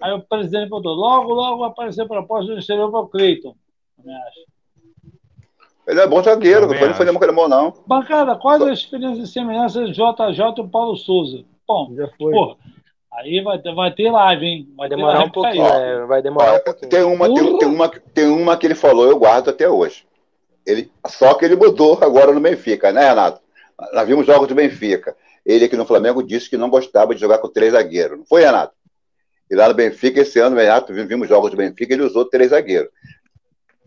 Aí 0.00 0.12
o 0.12 0.22
presidente 0.22 0.68
botou: 0.68 0.94
logo, 0.94 1.32
logo 1.32 1.58
vai 1.58 1.68
aparecer 1.70 2.06
proposta 2.06 2.52
do 2.52 2.58
exterior 2.58 2.90
para 2.90 3.00
o 3.00 3.08
Cleiton. 3.08 3.54
Também 3.96 4.14
acho. 4.14 4.51
Ele 5.86 6.00
é 6.00 6.06
bom 6.06 6.22
zagueiro, 6.22 6.68
Também 6.68 6.86
não 6.86 6.94
foi 6.94 7.04
nem 7.04 7.18
que 7.18 7.24
ele 7.24 7.32
é 7.32 7.34
bom, 7.34 7.48
não. 7.48 7.74
Bancada, 7.86 8.36
quais 8.36 8.62
as 8.62 8.78
diferenças 8.80 9.28
e 9.28 9.32
semelhanças 9.32 9.88
de 9.88 9.94
JJ 9.94 10.64
e 10.64 10.68
Paulo 10.68 10.96
Souza? 10.96 11.44
Bom, 11.66 11.92
Já 11.94 12.08
foi. 12.16 12.32
porra, 12.32 12.56
aí 13.12 13.40
vai 13.42 13.58
ter, 13.58 13.74
vai 13.74 13.92
ter 13.92 14.10
live, 14.10 14.46
hein? 14.46 14.68
Vai 14.76 14.88
demorar 14.88 15.24
um 15.24 15.30
pouquinho, 15.30 15.66
é, 15.66 16.06
vai 16.06 16.22
demorar 16.22 16.54
um 16.54 16.60
pouquinho. 16.60 16.90
tem, 16.90 17.02
uma, 17.02 17.34
tem, 17.34 17.58
tem 17.58 17.68
uma, 17.68 17.88
tem 17.88 18.26
uma 18.26 18.56
que 18.56 18.66
ele 18.66 18.74
falou, 18.74 19.06
eu 19.06 19.18
guardo 19.18 19.50
até 19.50 19.68
hoje. 19.68 20.06
Ele, 20.64 20.90
só 21.08 21.34
que 21.34 21.44
ele 21.44 21.56
mudou 21.56 21.98
agora 22.00 22.32
no 22.32 22.40
Benfica, 22.40 22.92
né, 22.92 23.08
Renato? 23.08 23.40
Nós 23.92 24.06
vimos 24.06 24.24
jogos 24.24 24.46
do 24.46 24.54
Benfica. 24.54 25.16
Ele 25.44 25.64
aqui 25.64 25.76
no 25.76 25.84
Flamengo 25.84 26.22
disse 26.22 26.48
que 26.48 26.56
não 26.56 26.70
gostava 26.70 27.14
de 27.14 27.20
jogar 27.20 27.38
com 27.38 27.48
três 27.48 27.72
zagueiros. 27.72 28.18
Não 28.18 28.24
foi, 28.24 28.42
Renato? 28.42 28.74
E 29.50 29.56
lá 29.56 29.68
no 29.68 29.74
Benfica, 29.74 30.20
esse 30.20 30.38
ano, 30.38 30.54
Renato, 30.54 30.94
vimos 30.94 31.28
jogos 31.28 31.50
do 31.50 31.56
Benfica, 31.56 31.92
ele 31.92 32.04
usou 32.04 32.24
três 32.24 32.50
zagueiros. 32.50 32.90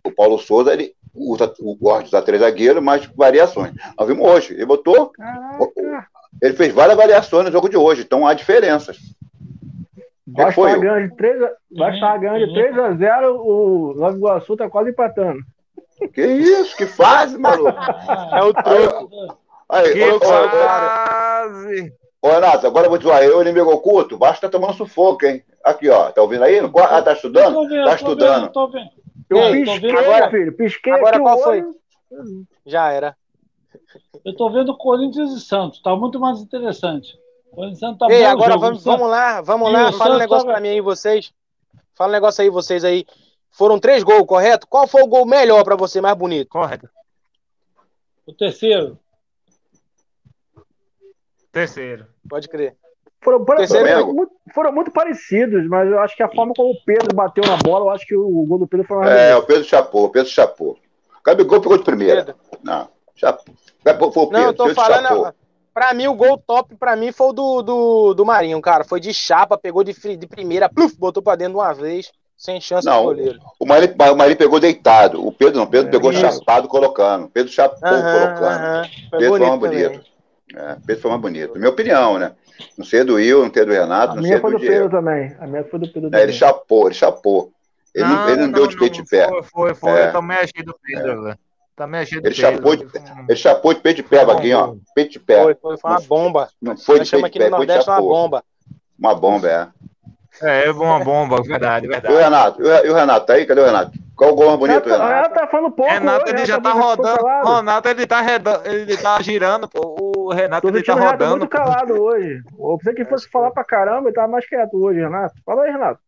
O 0.04 0.12
Paulo 0.12 0.38
Souza, 0.38 0.74
ele 0.74 0.94
usa, 1.16 1.54
gosta 1.80 2.04
de 2.04 2.08
usar 2.10 2.22
três 2.22 2.42
zagueiros, 2.42 2.84
mas 2.84 3.06
variações. 3.16 3.74
Nós 3.98 4.08
vimos 4.08 4.26
hoje. 4.28 4.54
Ele 4.54 4.66
botou. 4.66 5.08
Caraca. 5.10 6.08
Ele 6.42 6.54
fez 6.54 6.74
várias 6.74 6.98
variações 6.98 7.46
no 7.46 7.52
jogo 7.52 7.70
de 7.70 7.78
hoje, 7.78 8.02
então 8.02 8.28
há 8.28 8.34
diferenças. 8.34 8.98
Vai 10.28 10.52
foi, 10.52 10.70
estar 10.72 10.78
eu? 10.78 10.82
ganhando 10.82 11.10
de 11.10 11.16
3 11.16 11.42
a, 11.42 11.46
Uhum, 11.46 12.20
ganhando 12.20 12.48
de 12.48 12.54
3 12.54 12.78
a 12.80 12.94
0 12.94 13.36
o 13.42 13.94
Nova 13.96 14.18
Iguaçu 14.18 14.58
tá 14.58 14.70
quase 14.70 14.90
empatando. 14.90 15.40
Que 16.14 16.26
isso? 16.26 16.76
Que 16.76 16.86
fase, 16.86 17.38
maluco? 17.38 17.72
É 18.34 18.44
o 18.44 18.54
troco. 18.54 19.38
Aí, 19.70 19.94
Que 19.94 20.20
fase! 20.20 21.94
Ô, 22.22 22.28
Renato, 22.30 22.66
agora 22.68 22.88
eu 22.88 22.90
vou 22.90 22.98
te 23.00 23.04
zoar. 23.04 23.22
Eu, 23.24 23.42
inimigo 23.42 23.72
oculto, 23.72 24.18
basta 24.18 24.48
estar 24.48 24.50
tomando 24.50 24.74
sufoco, 24.76 25.26
hein? 25.26 25.44
Aqui, 25.64 25.90
ó. 25.90 26.12
Tá 26.12 26.22
ouvindo 26.22 26.44
aí? 26.44 26.60
Ah, 26.90 27.02
tá 27.02 27.14
estudando? 27.14 27.54
Tô 27.54 27.68
vendo, 27.68 27.84
Tá 27.86 27.90
tô 27.92 27.96
estudando. 27.96 28.42
vendo, 28.42 28.52
tô 28.52 28.68
vendo. 28.68 28.90
Eu 29.30 29.38
tô 29.38 29.52
pisquei, 29.52 29.80
vendo 29.80 30.00
agora- 30.00 30.30
filho. 30.30 30.54
Pisquei 30.58 30.94
agora 30.94 31.20
qual 31.20 31.40
foi? 31.40 31.62
olho. 31.62 32.48
Já 32.66 32.92
era. 32.92 33.18
Eu 34.24 34.36
tô 34.36 34.50
vendo 34.50 34.76
Corinthians 34.78 35.32
e 35.32 35.40
Santos, 35.42 35.82
tá 35.82 35.96
muito 35.96 36.20
mais 36.20 36.40
interessante. 36.40 37.18
Corinthians 37.52 37.78
e 37.78 37.80
Santos 37.80 38.00
tá 38.00 38.14
Ei, 38.14 38.24
bom 38.24 38.30
agora 38.30 38.52
jogo. 38.54 38.62
vamos, 38.66 38.84
vamos 38.84 39.10
lá, 39.10 39.42
vamos 39.42 39.70
E 39.70 39.74
lá. 39.74 39.80
Fala 39.80 39.90
um 39.90 39.98
Santos 39.98 40.20
negócio 40.20 40.46
tava- 40.46 40.54
pra 40.54 40.62
mim 40.62 40.70
aí, 40.70 40.82
vocês. 40.82 41.34
Fala 41.94 42.10
um 42.10 42.14
negócio 42.14 42.42
aí, 42.44 42.50
vocês 42.50 42.84
aí. 42.84 43.06
Foram 43.52 43.80
três 43.80 44.04
gols, 44.04 44.26
correto? 44.26 44.68
Qual 44.68 44.88
foi 44.88 45.02
o 45.02 45.08
gol 45.08 45.26
melhor 45.26 45.64
pra 45.64 45.76
você, 45.78 46.02
mais 46.02 46.18
bonito? 46.18 46.50
Correto. 46.50 46.90
O 48.26 48.34
terceiro. 48.34 49.00
Terceiro. 51.52 52.06
Pode 52.28 52.50
crer. 52.50 52.76
Foram, 53.26 53.44
foram- 53.46 54.14
muito, 54.14 54.32
foram 54.54 54.72
muito 54.72 54.92
parecidos, 54.92 55.68
mas 55.68 55.90
eu 55.92 56.00
acho 56.00 56.16
que 56.16 56.24
a 56.24 56.30
forma 56.30 56.54
como 56.56 56.70
o 56.72 56.78
Pedro 56.86 57.14
bateu 57.14 57.44
na 57.46 57.58
bola, 57.58 57.86
eu 57.86 57.90
acho 57.90 58.06
que 58.06 58.16
o 58.16 58.46
gol 58.48 58.60
do 58.60 58.68
Pedro 58.68 58.86
foi 58.88 58.98
mais 59.00 59.12
É, 59.12 59.36
o 59.36 59.44
Pedro 59.44 59.64
chapou, 59.66 60.06
o 60.06 60.10
Pedro 60.10 60.30
chapou. 60.30 60.78
Gabigol 61.26 61.60
pegou 61.60 61.78
de 61.78 61.84
primeira. 61.84 62.24
Pedro. 62.24 62.36
Não, 62.64 62.88
chapou. 63.16 63.54
Foi 63.84 63.94
o 64.24 64.28
Pedro, 64.28 64.32
Não, 64.32 64.46
eu 64.46 64.54
tô 64.54 64.64
Pedro 64.66 64.82
falando. 64.82 65.08
chapou. 65.08 65.34
Pra 65.74 65.94
mim, 65.94 66.08
o 66.08 66.14
gol 66.14 66.38
top 66.38 66.74
pra 66.76 66.96
mim 66.96 67.12
foi 67.12 67.28
o 67.28 67.34
do, 67.34 67.62
do, 67.62 68.14
do 68.14 68.26
Marinho, 68.26 68.62
cara. 68.62 68.86
Foi 68.86 69.00
de 69.02 69.14
chapa, 69.14 69.58
pegou 69.58 69.84
de, 69.84 69.92
de 70.16 70.28
primeira, 70.28 70.70
pluf, 70.70 70.96
botou 70.98 71.22
pra 71.22 71.36
dentro 71.36 71.54
de 71.54 71.60
uma 71.60 71.74
vez. 71.74 72.12
Sem 72.38 72.62
chance 72.62 72.86
Não, 72.86 73.04
goleiro. 73.04 73.40
O 73.60 73.66
Marinho, 73.66 73.94
o 73.94 74.16
Marinho 74.16 74.38
pegou 74.38 74.60
deitado. 74.60 75.26
O 75.26 75.32
Pedro 75.32 75.56
não. 75.58 75.64
O 75.64 75.68
Pedro 75.68 75.88
É, 75.88 75.92
pegou 75.92 76.12
isso. 76.12 76.22
chapado 76.22 76.68
colocando. 76.68 77.26
O 77.26 77.30
Pedro 77.30 77.52
chapou 77.52 77.80
colocando. 77.80 78.44
aham. 78.46 78.84
Foi 79.10 79.20
Pedro 79.20 79.38
foi 79.38 79.48
mais 79.48 79.60
bonito. 79.60 80.02
É, 80.56 80.78
Pedro 80.86 81.02
foi 81.02 81.12
mais 81.12 81.22
bonito. 81.22 81.58
Minha 81.58 81.70
opinião, 81.72 82.20
né? 82.20 82.34
Não 82.78 82.86
sei 82.86 83.04
do 83.04 83.16
Will, 83.16 83.44
não 83.46 83.54
sei 83.54 83.66
do 83.66 83.72
Renato, 83.72 84.14
A 84.14 84.16
não 84.16 84.22
minha 84.22 84.34
sei 84.34 84.42
foi 84.42 84.52
do 84.52 84.58
do 84.58 84.62
Pedro 84.62 84.76
Diego. 84.76 84.90
também. 84.90 85.36
A 85.40 85.48
minha 85.48 85.64
foi 85.64 85.80
do 85.80 85.88
Pedro 85.92 86.10
É, 86.14 86.18
ele 86.18 86.22
também. 86.24 86.34
chapou, 86.34 86.86
ele 86.88 86.96
chapou. 86.96 87.52
Ele 87.94 88.04
não, 88.06 88.30
ele 88.30 88.42
não 88.42 88.52
deu 88.52 88.68
de 88.68 88.78
peito 88.78 89.02
de 89.02 89.10
pé. 89.10 89.28
Foi, 89.30 89.44
foi, 89.44 89.74
foi. 89.76 89.92
É. 89.92 90.08
Eu 90.08 90.12
também 90.12 90.38
achei 90.38 90.64
do 90.64 90.76
Pedro, 90.84 91.24
velho. 91.24 91.38
Também 91.76 92.02
achei 92.02 92.20
do 92.22 92.28
Ele 92.28 92.36
Pedro. 92.36 92.52
chapou 92.56 92.76
de- 92.76 92.88
Ele 93.30 93.36
chapou 93.38 93.74
de 93.74 93.80
peito 93.80 93.98
de 93.98 94.04
pé, 94.04 94.26
Vaguinho, 94.26 94.58
ó. 94.60 94.76
Peito 94.94 95.12
de 95.12 95.20
pé. 95.20 95.44
Foi, 95.44 95.56
foi, 95.56 95.78
foi 95.78 95.92
uma 95.92 96.00
bomba. 96.02 96.50
Não 96.62 96.78
foi 96.78 97.00
de 97.02 97.10
peito 97.10 97.30
de 97.32 97.40
pé, 97.40 97.50
no 97.50 97.58
foi 97.58 97.66
de 97.66 97.68
Nordeste 97.72 97.90
uma 97.90 97.96
chapou. 97.98 98.10
bomba. 98.10 98.44
Uma 99.00 99.16
bomba, 99.16 99.48
é. 99.50 99.68
É, 100.42 100.72
uma 100.72 101.00
bomba, 101.00 101.42
verdade, 101.42 101.86
E 101.86 101.90
o 101.90 101.92
verdade. 101.92 102.16
Renato? 102.16 102.62
E 102.62 102.66
o- 102.66 102.86
e 102.86 102.90
o 102.90 102.94
Renato? 102.94 103.26
Tá 103.26 103.34
aí? 103.34 103.46
Cadê 103.46 103.62
o 103.62 103.66
Renato? 103.66 103.92
Qual 104.16 104.32
o 104.32 104.36
gol 104.36 104.48
mais 104.48 104.60
bonito, 104.60 104.86
Renato, 104.86 104.90
Renato? 105.04 105.14
Renato 105.14 105.36
tá 105.36 105.48
falando 105.48 105.72
pouco. 105.74 105.92
Renato, 105.92 106.30
ele 106.30 106.46
já 106.46 106.62
tá 106.62 106.72
ficou 106.74 106.82
rodando. 106.88 107.56
Renato, 107.58 107.88
ele 107.90 108.08
tá, 108.08 108.22
reda- 108.22 108.62
ele 108.66 108.98
tá 108.98 109.22
girando, 109.22 109.68
pô. 109.68 109.96
O 110.00 110.34
Renato, 110.34 110.62
Tô 110.62 110.68
ele 110.70 110.84
tá 110.84 110.94
sentindo 110.94 110.96
o 110.96 111.00
Renato 111.00 111.24
rodando. 111.24 111.40
muito 111.40 111.50
calado 111.52 111.94
hoje. 112.02 112.42
Eu 112.58 112.78
pensei 112.78 112.94
que 112.94 113.06
fosse 113.06 113.30
falar 113.30 113.52
pra 113.52 113.64
caramba, 113.66 114.08
ele 114.08 114.16
tava 114.16 114.28
mais 114.30 114.48
quieto 114.48 114.74
hoje, 114.82 115.00
Renato. 115.02 115.36
Fala 115.46 115.64
aí, 115.64 115.72
Renato. 115.72 116.00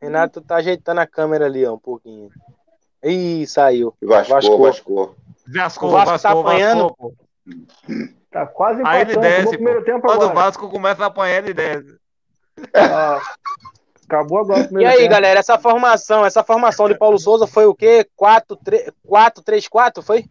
Renato 0.00 0.40
tá 0.40 0.56
ajeitando 0.56 1.00
a 1.00 1.06
câmera 1.06 1.44
ali, 1.46 1.64
ó, 1.66 1.74
um 1.74 1.78
pouquinho. 1.78 2.30
Ih, 3.02 3.46
saiu. 3.46 3.94
Vascou, 4.02 4.34
Vascou. 4.36 4.58
Vascou. 4.66 5.16
Vasco, 5.46 5.86
O 5.86 5.90
Vasco 5.90 6.10
Vasco, 6.10 6.22
tá 6.28 6.40
apanhando. 6.40 6.82
Vasco, 6.82 6.96
pô. 6.96 7.14
Tá 8.30 8.46
quase 8.46 8.82
Aí 8.84 9.00
ele 9.02 9.12
empatando. 9.12 9.34
Desce, 9.34 9.46
o 9.48 9.50
primeiro 9.50 9.84
tempo 9.84 10.00
Quando 10.02 10.20
o 10.20 10.24
agora. 10.30 10.34
Vasco 10.46 10.68
começa 10.70 11.02
a 11.04 11.06
apanhar, 11.08 11.38
ele 11.38 11.52
desce. 11.52 11.98
Ah, 12.74 13.18
acabou 14.16 14.38
agora 14.38 14.68
o 14.70 14.80
E 14.80 14.84
aí, 14.84 14.96
tempo. 14.98 15.10
galera, 15.10 15.40
essa 15.40 15.58
formação, 15.58 16.24
essa 16.26 16.42
formação 16.42 16.88
de 16.88 16.96
Paulo 16.98 17.18
Souza 17.18 17.46
foi 17.46 17.66
o 17.66 17.74
quê? 17.74 18.06
4-3-4, 18.18 20.02
foi? 20.02 20.24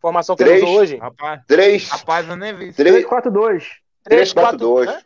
Formação 0.00 0.34
que 0.36 0.42
ele 0.42 0.50
Três. 0.50 0.64
usou 0.64 0.80
hoje? 0.80 0.96
Rapaz, 0.96 1.40
Três, 1.46 1.88
rapaz, 1.88 2.28
eu 2.28 2.36
nem 2.36 2.52
vi. 2.54 2.72
3, 2.72 3.04
3-4-2. 3.06 3.64
3, 4.04 4.32
4, 4.32 4.56
2. 4.58 4.88
hã? 4.90 4.98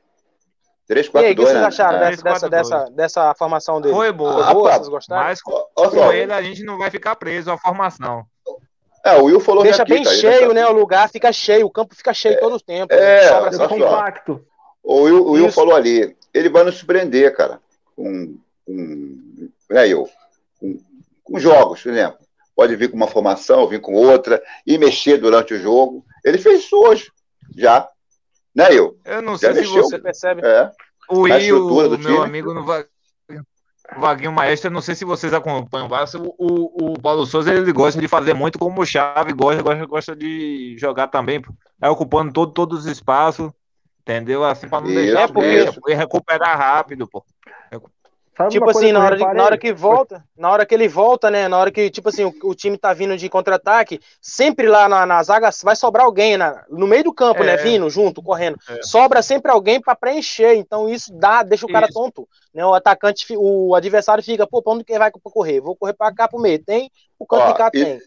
3, 0.89 1.07
E 1.07 1.11
4, 1.11 1.27
aí, 1.27 1.33
o 1.33 1.37
que 1.37 1.43
2, 1.43 1.49
vocês 1.51 1.61
né? 1.61 1.67
acharam 1.69 1.99
É. 1.99 2.11
dessa, 2.11 2.23
dessa, 2.23 2.49
3-4-2. 2.49 2.51
dessa, 2.51 2.91
dessa 2.91 3.35
formação 3.35 3.81
dele? 3.81 3.95
Foi 3.95 4.13
boa. 4.13 4.45
Foi 4.45 4.55
boa? 4.55 4.71
Ah, 4.71 4.77
Vocês 4.77 4.89
gostaram? 4.89 5.23
Mas 5.25 5.41
ó 5.45 5.67
com 5.75 5.91
só, 5.91 6.13
ele 6.13 6.33
a 6.33 6.41
gente 6.41 6.63
não 6.65 6.79
vai 6.79 6.91
ficar 6.91 7.15
preso 7.17 7.51
à 7.51 7.59
formação. 7.59 8.25
é, 9.05 9.17
o 9.17 9.25
Will 9.25 9.41
falou 9.41 9.63
Deixa 9.65 9.83
aqui, 9.83 9.93
bem 9.95 10.03
tá? 10.05 10.11
Ele 10.11 10.21
cheio, 10.21 10.49
tá- 10.49 10.55
né? 10.55 10.67
O 10.67 10.73
lugar 10.73 11.09
fica 11.11 11.31
cheio, 11.33 11.67
o 11.67 11.71
campo 11.71 11.95
fica 11.95 12.15
cheio 12.15 12.41
todo 12.41 12.55
o 12.57 12.61
tempo. 12.61 12.95
é, 12.95 12.97
né? 13.23 13.29
Sobra 13.29 13.53
só. 13.53 13.69
Compacto. 13.69 14.47
O 14.89 15.03
Will, 15.03 15.27
o 15.27 15.33
Will 15.33 15.51
falou 15.51 15.75
ali, 15.75 16.17
ele 16.33 16.49
vai 16.49 16.63
nos 16.63 16.77
surpreender, 16.77 17.35
cara, 17.35 17.61
com, 17.97 18.37
com, 18.65 19.49
né, 19.69 19.89
eu, 19.89 20.09
com, 20.61 20.79
com 21.25 21.41
jogos, 21.41 21.83
por 21.83 21.91
exemplo. 21.93 22.19
Pode 22.55 22.77
vir 22.77 22.89
com 22.89 22.97
uma 22.97 23.09
formação, 23.09 23.67
vir 23.67 23.81
com 23.81 23.95
outra, 23.95 24.41
e 24.65 24.79
mexer 24.79 25.19
durante 25.19 25.55
o 25.55 25.59
jogo. 25.59 26.05
Ele 26.25 26.39
fez 26.39 26.61
isso 26.61 26.77
hoje, 26.77 27.11
já. 27.57 27.89
Né, 28.55 28.73
eu? 28.73 28.97
Eu 29.05 29.21
não 29.21 29.33
Já 29.33 29.53
sei 29.53 29.55
se 29.55 29.61
mexeu. 29.63 29.83
você. 29.83 29.97
Você 29.97 29.99
percebe? 29.99 30.43
É. 30.47 30.71
O 31.11 31.23
Will, 31.23 31.69
meu 31.69 31.99
time. 31.99 32.19
amigo, 32.19 32.55
no 32.55 32.65
Va- 32.65 32.87
Vaguinho 33.99 34.33
Maestro, 34.33 34.71
não 34.71 34.81
sei 34.81 34.95
se 34.95 35.05
vocês 35.05 35.33
acompanham 35.35 35.87
o 35.87 35.89
Vasco. 35.89 36.35
O, 36.39 36.93
o 36.93 37.01
Paulo 37.01 37.27
Souza 37.27 37.53
ele 37.53 37.73
gosta 37.73 38.01
de 38.01 38.09
fazer 38.09 38.35
muito 38.35 38.59
como 38.59 38.81
o 38.81 38.87
Chave 38.87 39.33
gosta, 39.33 39.63
gosta, 39.63 39.85
gosta 39.87 40.17
de 40.17 40.77
jogar 40.79 41.09
também, 41.09 41.43
é 41.83 41.89
ocupando 41.89 42.33
todo, 42.33 42.53
todos 42.53 42.81
os 42.81 42.87
espaços, 42.87 43.51
entendeu? 44.07 44.45
Assim, 44.45 44.69
para 44.69 44.81
não 44.83 44.89
Isso, 44.89 44.97
deixar 45.01 45.33
porque- 45.33 45.73
pô, 45.81 45.91
e 45.91 45.95
recuperar 45.95 46.57
rápido, 46.57 47.09
pô. 47.09 47.25
Sabe 48.37 48.51
Tipo 48.51 48.69
assim, 48.69 48.93
na 48.93 49.03
hora, 49.03 49.17
de- 49.17 49.25
na 49.33 49.45
hora 49.45 49.57
que 49.57 49.73
volta, 49.73 50.23
na 50.37 50.51
hora 50.51 50.67
que 50.67 50.75
ele 50.75 50.87
volta, 50.87 51.31
né? 51.31 51.49
Na 51.49 51.57
hora 51.57 51.71
que, 51.71 51.89
tipo 51.89 52.11
assim, 52.11 52.23
o, 52.23 52.35
o 52.45 52.55
time 52.55 52.77
tá 52.77 52.93
vindo 52.93 53.17
de 53.17 53.31
contra-ataque, 53.31 53.99
sempre 54.21 54.69
lá 54.69 54.87
na, 54.91 55.07
na 55.07 55.23
zaga 55.23 55.49
vai 55.65 55.75
sobrar 55.75 56.05
alguém 56.05 56.37
na- 56.37 56.63
no 56.69 56.87
meio 56.87 57.03
do 57.05 57.15
campo, 57.15 57.43
É. 57.43 57.47
né? 57.47 57.57
Vindo, 57.57 57.89
junto, 57.89 58.23
correndo. 58.23 58.59
É. 58.69 58.83
Sobra 58.83 59.23
sempre 59.23 59.51
alguém 59.51 59.81
pra 59.81 59.97
preencher. 59.97 60.55
Então 60.55 60.87
isso 60.87 61.11
dá, 61.15 61.43
deixa 61.43 61.65
o 61.65 61.73
cara 61.73 61.87
Isso. 61.87 61.95
tonto. 61.95 62.29
Né? 62.53 62.63
O 62.63 62.75
atacante, 62.75 63.25
o 63.39 63.75
adversário 63.75 64.23
fica, 64.23 64.47
pô, 64.47 64.61
pra 64.61 64.75
onde 64.75 64.85
que 64.85 64.99
vai 64.99 65.11
correr? 65.11 65.61
Vou 65.63 65.75
correr 65.75 65.95
pra 65.95 66.13
cá 66.15 66.29
pro 66.29 66.39
meio. 66.39 66.63
Tem, 66.63 66.91
o 67.19 67.25
canto 67.27 67.41
Ó, 67.45 67.53
de 67.53 67.55
cá 67.57 67.71
e- 67.73 67.85
tem. 67.85 68.01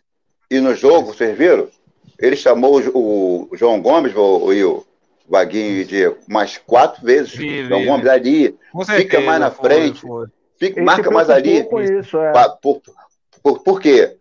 E 0.51 0.59
no 0.59 0.76
jogo, 0.76 1.11
vocês 1.11 1.35
viram? 1.35 1.67
Ele 2.19 2.35
chamou 2.35 2.80
o, 2.93 3.47
o 3.51 3.57
João 3.57 3.81
Gomes, 3.81 4.15
o, 4.15 4.19
o, 4.21 4.45
Will, 4.45 4.85
Vaguinho 5.30 5.81
e 5.81 5.85
Diego, 5.85 6.18
mais 6.27 6.57
quatro 6.57 7.03
vezes. 7.06 7.34
Vi, 7.35 7.68
Gomes 7.68 8.01
vi. 8.03 8.10
ali, 8.10 8.57
Com 8.72 8.81
Fica 8.81 8.93
certeza, 8.97 9.23
mais 9.23 9.39
na 9.39 9.51
foi, 9.51 9.69
frente. 9.69 10.01
foi. 10.01 10.27
fica, 10.57 10.80
Ele 10.80 10.85
marca 10.85 11.11
mais 11.11 11.30
ali. 11.30 11.64
com 11.65 11.80
isso, 11.81 12.18
é. 12.18 12.31
Pa- 12.31 12.49
por, 12.49 12.81
por, 13.43 13.60
por 13.64 13.80
quê? 13.81 14.18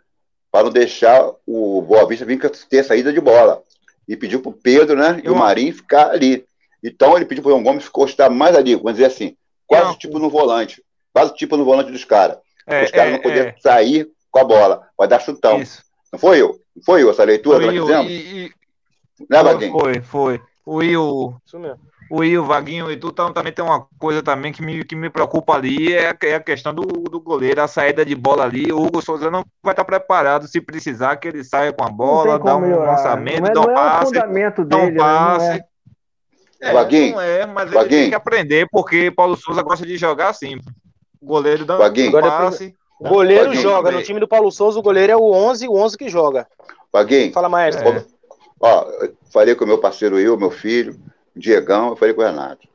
Para 0.50 0.64
não 0.64 0.70
deixar 0.70 1.30
o 1.46 1.82
Boa 1.82 2.06
Vista 2.06 2.24
vir 2.24 2.38
ter 2.68 2.82
saída 2.84 3.12
de 3.12 3.20
bola. 3.20 3.62
E 4.06 4.16
pediu 4.16 4.40
para 4.40 4.50
o 4.50 4.54
Pedro 4.54 4.96
né, 4.96 5.20
e 5.22 5.28
o 5.28 5.36
Marinho 5.36 5.74
ficar 5.74 6.10
ali. 6.10 6.44
Então 6.82 7.16
ele 7.16 7.24
pediu 7.26 7.42
para 7.42 7.50
o 7.50 7.52
João 7.52 7.62
Gomes 7.62 7.86
encostar 7.86 8.30
mais 8.30 8.56
ali, 8.56 8.74
vamos 8.74 8.92
dizer 8.92 9.06
assim, 9.06 9.36
quase 9.66 9.84
Não. 9.88 9.94
tipo 9.98 10.18
no 10.18 10.30
volante. 10.30 10.82
Quase 11.12 11.34
tipo 11.34 11.56
no 11.56 11.64
volante 11.64 11.90
dos 11.90 12.04
caras. 12.04 12.38
É, 12.66 12.84
Os 12.84 12.90
caras 12.90 13.10
é, 13.10 13.12
não 13.16 13.22
podiam 13.22 13.46
é, 13.46 13.54
sair 13.60 14.08
com 14.30 14.38
a 14.40 14.44
bola, 14.44 14.86
vai 14.96 15.08
dar 15.08 15.18
chutão. 15.20 15.60
isso. 15.60 15.82
Não 16.12 16.18
foi 16.18 16.40
eu? 16.40 16.58
Não 16.76 16.82
foi 16.84 17.02
eu 17.02 17.10
essa 17.10 17.24
leitura 17.24 17.58
que 17.58 17.64
Foi, 17.66 17.74
nós 17.74 17.82
o- 17.84 17.86
fizemos? 17.86 18.10
e- 18.12 18.44
e- 18.46 18.52
Né, 19.28 19.42
Vaguinho? 19.42 19.72
foi, 19.72 20.00
foi. 20.00 20.40
O 20.68 20.76
Will, 20.76 21.34
Isso 21.46 21.58
mesmo. 21.58 21.78
o 22.10 22.18
Will, 22.18 22.44
Vaguinho 22.44 22.90
e 22.90 22.96
tu 22.98 23.10
tam- 23.10 23.32
também 23.32 23.52
tem 23.52 23.64
uma 23.64 23.86
coisa 23.98 24.22
também 24.22 24.52
que 24.52 24.60
me, 24.60 24.84
que 24.84 24.94
me 24.94 25.08
preocupa 25.08 25.54
ali, 25.54 25.94
é, 25.94 26.10
a- 26.10 26.16
é 26.24 26.34
a 26.34 26.40
questão 26.40 26.74
do, 26.74 26.82
do 26.82 27.18
goleiro, 27.20 27.62
a 27.62 27.66
saída 27.66 28.04
de 28.04 28.14
bola 28.14 28.44
ali. 28.44 28.70
O 28.70 28.82
Hugo 28.82 29.00
Souza 29.00 29.30
não 29.30 29.44
vai 29.62 29.72
estar 29.72 29.84
preparado 29.84 30.46
se 30.46 30.60
precisar 30.60 31.16
que 31.16 31.26
ele 31.26 31.42
saia 31.42 31.72
com 31.72 31.84
a 31.84 31.88
bola, 31.88 32.38
dá 32.38 32.54
um 32.56 32.60
melhorar. 32.60 32.92
lançamento, 32.92 33.40
não 33.40 33.48
é, 33.48 33.52
dá 33.54 33.60
um 33.60 33.64
não 33.64 33.70
é 33.70 33.72
o 33.72 33.76
passe, 33.76 34.04
fundamento 34.06 34.64
dá 34.64 34.76
dele, 34.76 34.90
um 34.90 34.94
né? 34.94 34.98
Não 34.98 35.04
passe. 35.06 35.48
é. 35.50 35.64
É, 36.60 36.72
Vaguinho, 36.72 37.12
não 37.14 37.20
é, 37.22 37.46
mas 37.46 37.64
ele 37.66 37.74
Vaguinho. 37.74 38.00
tem 38.02 38.08
que 38.10 38.14
aprender, 38.16 38.68
porque 38.70 39.10
Paulo 39.10 39.36
Souza 39.36 39.62
gosta 39.62 39.86
de 39.86 39.96
jogar 39.96 40.28
assim. 40.28 40.58
O 41.20 41.26
goleiro 41.26 41.64
dá 41.64 41.76
Vaguinho. 41.78 42.08
um 42.14 42.20
passe. 42.20 42.74
O 43.00 43.08
goleiro 43.08 43.44
Vaguinho. 43.46 43.62
joga. 43.62 43.90
No 43.92 44.02
time 44.02 44.20
do 44.20 44.28
Paulo 44.28 44.50
Souza, 44.50 44.78
o 44.78 44.82
goleiro 44.82 45.12
é 45.12 45.16
o 45.16 45.32
11, 45.32 45.66
o 45.68 45.74
11 45.76 45.96
que 45.96 46.08
joga. 46.10 46.46
Vaguinho, 46.92 47.32
Fala, 47.32 47.48
maestro. 47.48 47.88
É. 47.88 48.17
Ó, 48.60 48.90
eu 49.00 49.16
falei 49.32 49.54
com 49.54 49.64
o 49.64 49.68
meu 49.68 49.78
parceiro 49.78 50.16
Will, 50.16 50.36
meu 50.36 50.50
filho, 50.50 50.98
o 51.34 51.38
Diegão, 51.38 51.90
eu 51.90 51.96
falei 51.96 52.14
com 52.14 52.22
o 52.22 52.24
Renato. 52.24 52.66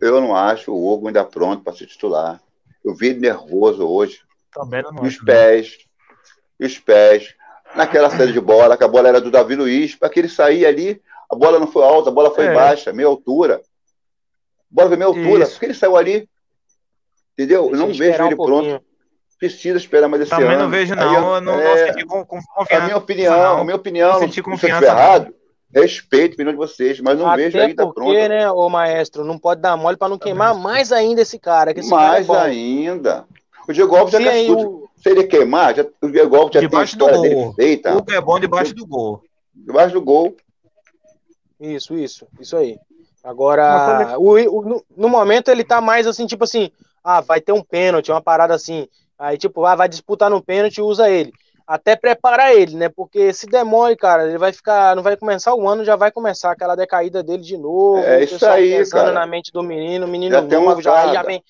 Eu 0.00 0.20
não 0.20 0.34
acho 0.34 0.72
o 0.72 0.92
Hugo 0.92 1.08
ainda 1.08 1.24
pronto 1.24 1.62
para 1.62 1.74
ser 1.74 1.86
titular. 1.86 2.40
Eu 2.82 2.94
vi 2.94 3.08
ele 3.08 3.20
nervoso 3.20 3.86
hoje. 3.86 4.22
Também 4.52 4.82
não 4.82 4.94
os 4.94 5.08
acho, 5.08 5.24
né? 5.24 5.32
pés, 5.32 5.78
e 6.58 6.64
os 6.64 6.78
pés. 6.78 7.34
Naquela 7.76 8.10
saída 8.10 8.32
de 8.32 8.40
bola, 8.40 8.76
que 8.76 8.82
a 8.82 8.88
bola 8.88 9.08
era 9.08 9.20
do 9.20 9.30
Davi 9.30 9.54
Luiz, 9.54 9.94
para 9.94 10.08
que 10.08 10.18
ele 10.18 10.28
sair 10.28 10.66
ali, 10.66 11.00
a 11.30 11.36
bola 11.36 11.58
não 11.60 11.70
foi 11.70 11.84
alta, 11.84 12.08
a 12.08 12.12
bola 12.12 12.34
foi 12.34 12.46
É. 12.46 12.54
baixa, 12.54 12.92
meia 12.92 13.06
altura. 13.06 13.62
A 13.62 14.74
bola 14.74 14.88
foi 14.88 14.96
meia 14.96 15.06
altura. 15.08 15.44
Isso. 15.44 15.52
Por 15.52 15.60
que 15.60 15.66
ele 15.66 15.74
saiu 15.74 15.96
ali? 15.96 16.28
Entendeu? 17.34 17.64
Eu 17.64 17.68
Deixa 17.68 17.78
não 17.82 17.90
ele 17.90 17.98
vejo 17.98 18.10
esperar 18.10 18.24
um 18.24 18.28
ele 18.28 18.36
pronto. 18.36 18.84
Precisa 19.40 19.78
esperar 19.78 20.06
mais 20.06 20.22
esse 20.22 20.30
Também 20.30 20.50
ano. 20.50 20.62
não 20.64 20.70
vejo, 20.70 20.94
não. 20.94 21.02
eu- 21.02 21.14
Eu 21.34 21.40
não, 21.40 21.56
não 21.56 21.60
é, 21.60 21.86
senti 21.92 22.04
com, 22.04 22.24
com 22.24 22.36
a 22.36 22.42
confiança. 22.54 22.84
minha 22.84 22.96
opinião, 22.96 23.36
não. 23.36 23.58
a 23.60 23.64
minha 23.64 23.76
opinião, 23.76 24.08
Não 24.08 24.14
não 24.14 24.20
senti 24.20 24.34
se 24.34 24.40
eu 24.40 24.44
confiança, 24.44 24.84
estiver 24.84 25.00
errado, 25.02 25.34
respeito 25.74 26.32
a 26.32 26.34
opinião 26.34 26.52
de 26.52 26.58
vocês, 26.58 27.00
mas 27.00 27.18
não 27.18 27.34
vejo 27.34 27.56
Até 27.56 27.66
ainda 27.66 27.84
porque, 27.86 28.00
pronto. 28.00 28.12
né, 28.28 28.50
ô 28.52 28.68
maestro, 28.68 29.24
não 29.24 29.38
pode 29.38 29.60
dar 29.62 29.76
mole 29.78 29.96
pra 29.96 30.08
não 30.10 30.18
queimar 30.18 30.54
mais 30.54 30.92
ainda 30.92 31.22
esse 31.22 31.38
cara. 31.38 31.72
Que 31.74 31.80
esse 31.80 31.88
cara 31.90 32.02
é 32.20 32.24
Mais 32.24 32.30
ainda. 32.30 33.24
O 33.66 33.72
Diego 33.72 33.96
Alves 33.96 34.12
já 34.12 34.18
Se 34.20 34.28
aí 34.28 34.46
cascudo. 34.46 34.68
o- 34.68 34.88
Se 35.02 35.08
ele 35.08 35.24
queimar, 35.24 35.74
já, 35.74 35.86
o 36.02 36.08
Diego 36.08 36.36
Alves 36.36 36.52
já 36.54 36.60
Debaixo 36.60 36.98
tem 36.98 37.06
a 37.06 37.10
história 37.10 37.30
dele 37.34 37.52
feita. 37.54 37.96
O 37.96 38.04
que 38.04 38.14
é 38.14 38.20
bom 38.20 38.38
debaixo 38.38 38.74
do 38.74 38.86
gol. 38.86 39.22
Debaixo 39.54 39.94
do 39.94 40.02
gol. 40.02 40.36
Isso, 41.58 41.94
isso, 41.94 42.26
isso 42.38 42.56
aí. 42.56 42.78
Agora, 43.22 44.16
o, 44.18 44.32
o- 44.32 44.62
no, 44.68 44.84
no 44.96 45.08
momento 45.08 45.50
ele 45.50 45.62
tá 45.64 45.80
mais 45.80 46.06
assim, 46.06 46.26
tipo 46.26 46.44
assim, 46.44 46.70
ah, 47.04 47.20
vai 47.20 47.40
ter 47.40 47.52
um 47.52 47.62
pênalti, 47.62 48.10
uma 48.10 48.20
parada 48.22 48.54
assim. 48.54 48.88
Aí, 49.20 49.36
tipo, 49.36 49.66
ah, 49.66 49.76
vai 49.76 49.86
disputar 49.88 50.30
no 50.30 50.42
pênalti, 50.42 50.80
usa 50.80 51.10
ele. 51.10 51.30
Até 51.66 51.94
preparar 51.94 52.52
ele, 52.52 52.74
né? 52.74 52.88
Porque 52.88 53.32
se 53.32 53.46
demore, 53.46 53.94
cara, 53.94 54.26
ele 54.26 54.38
vai 54.38 54.52
ficar, 54.52 54.96
não 54.96 55.02
vai 55.02 55.16
começar 55.16 55.54
o 55.54 55.68
ano, 55.68 55.84
já 55.84 55.94
vai 55.94 56.10
começar 56.10 56.50
aquela 56.50 56.74
decaída 56.74 57.22
dele 57.22 57.42
de 57.42 57.56
novo. 57.56 57.98
É 57.98 58.18
o 58.18 58.24
isso 58.24 58.44
aí, 58.46 58.78
pensando 58.78 59.02
cara. 59.02 59.12
na 59.12 59.26
mente 59.26 59.52
do 59.52 59.62
menino, 59.62 60.06
o 60.06 60.08
menino 60.08 60.34
Já 60.34 60.42
tem 60.42 60.58
uma 60.58 60.70
novo, 60.70 60.82
já, 60.82 61.12
já 61.12 61.22
vem. 61.22 61.44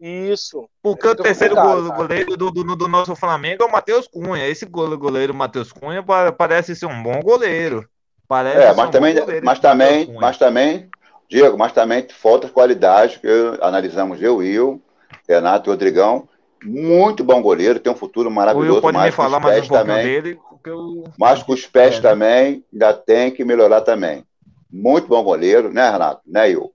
Isso. 0.00 0.66
Porque 0.82 1.06
o 1.06 1.10
Muito 1.10 1.22
terceiro 1.22 1.54
goleiro 1.54 2.36
do, 2.38 2.50
do, 2.50 2.74
do 2.74 2.88
nosso 2.88 3.14
Flamengo 3.14 3.62
é 3.62 3.66
o 3.66 3.70
Matheus 3.70 4.08
Cunha. 4.08 4.48
Esse 4.48 4.64
gole- 4.64 4.96
goleiro 4.96 5.34
Matheus 5.34 5.70
Cunha 5.70 6.02
pa- 6.02 6.32
parece 6.32 6.74
ser 6.74 6.86
um 6.86 7.02
bom 7.02 7.20
goleiro. 7.20 7.86
Parece 8.26 8.62
É, 8.62 8.70
ser 8.70 8.76
mas 8.76 8.88
um 8.88 8.90
também, 8.90 9.14
mas 9.44 9.58
também, 9.58 10.16
mas 10.18 10.38
também, 10.38 10.88
Diego, 11.28 11.58
mas 11.58 11.72
também 11.72 12.08
falta 12.08 12.48
qualidade, 12.48 13.18
que 13.20 13.26
eu- 13.26 13.62
analisamos 13.62 14.22
eu, 14.22 14.36
Will, 14.36 14.82
Renato 15.28 15.68
e 15.68 15.70
Rodrigão. 15.70 16.26
Muito 16.64 17.24
bom 17.24 17.40
goleiro, 17.40 17.80
tem 17.80 17.92
um 17.92 17.96
futuro 17.96 18.28
O 18.28 18.32
maravilhoso, 18.32 18.74
Will 18.74 18.82
pode 18.82 18.96
me 18.96 19.04
mas 19.04 19.14
com 19.14 19.22
falar 19.22 19.40
mais 19.40 19.64
um 19.64 19.68
pouquinho 19.68 19.86
também. 19.86 20.04
dele, 20.04 20.38
porque 20.48 20.70
eu... 20.70 21.04
Mas 21.18 21.42
com 21.42 21.52
os 21.52 21.66
pés 21.66 21.96
É. 21.96 22.00
também, 22.00 22.64
ainda 22.72 22.92
tem 22.92 23.30
que 23.30 23.44
melhorar 23.44 23.80
também. 23.80 24.24
Muito 24.70 25.08
bom 25.08 25.22
goleiro, 25.22 25.72
né, 25.72 25.88
Renato? 25.90 26.20
Né, 26.26 26.46
Will? 26.46 26.70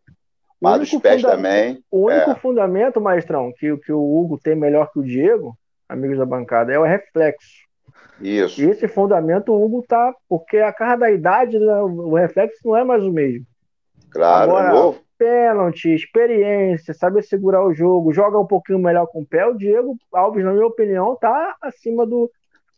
Mas 0.59 0.81
os 0.81 0.99
pés 0.99 1.21
também. 1.21 1.83
O 1.91 2.07
único 2.07 2.31
é. 2.31 2.35
fundamento, 2.35 2.99
maestrão, 2.99 3.53
que, 3.57 3.77
que 3.77 3.91
o 3.91 4.01
Hugo 4.01 4.39
tem 4.41 4.55
melhor 4.55 4.91
que 4.91 4.99
o 4.99 5.03
Diego, 5.03 5.55
amigos 5.87 6.17
da 6.17 6.25
bancada, 6.25 6.73
é 6.73 6.79
o 6.79 6.83
reflexo. 6.83 7.65
Isso. 8.19 8.61
E 8.61 8.65
esse 8.69 8.87
fundamento 8.87 9.51
o 9.51 9.63
Hugo 9.63 9.83
tá, 9.87 10.13
porque 10.27 10.57
a 10.57 10.71
carga 10.73 10.97
da 10.97 11.11
idade, 11.11 11.59
né, 11.59 11.81
o 11.81 12.15
reflexo 12.15 12.59
não 12.65 12.75
é 12.75 12.83
mais 12.83 13.03
o 13.03 13.11
mesmo. 13.11 13.45
Claro, 14.09 14.51
Agora, 14.51 14.69
é 14.69 14.71
novo. 14.71 15.04
Pênalti, 15.17 15.93
experiência, 15.93 16.93
saber 16.93 17.23
segurar 17.23 17.65
o 17.65 17.73
jogo, 17.73 18.13
joga 18.13 18.39
um 18.39 18.45
pouquinho 18.45 18.79
melhor 18.79 19.07
com 19.07 19.21
o 19.21 19.25
pé. 19.25 19.45
O 19.45 19.53
Diego 19.53 19.97
Alves, 20.13 20.43
na 20.43 20.51
minha 20.51 20.65
opinião, 20.65 21.15
tá 21.15 21.55
acima 21.61 22.05
do, 22.05 22.31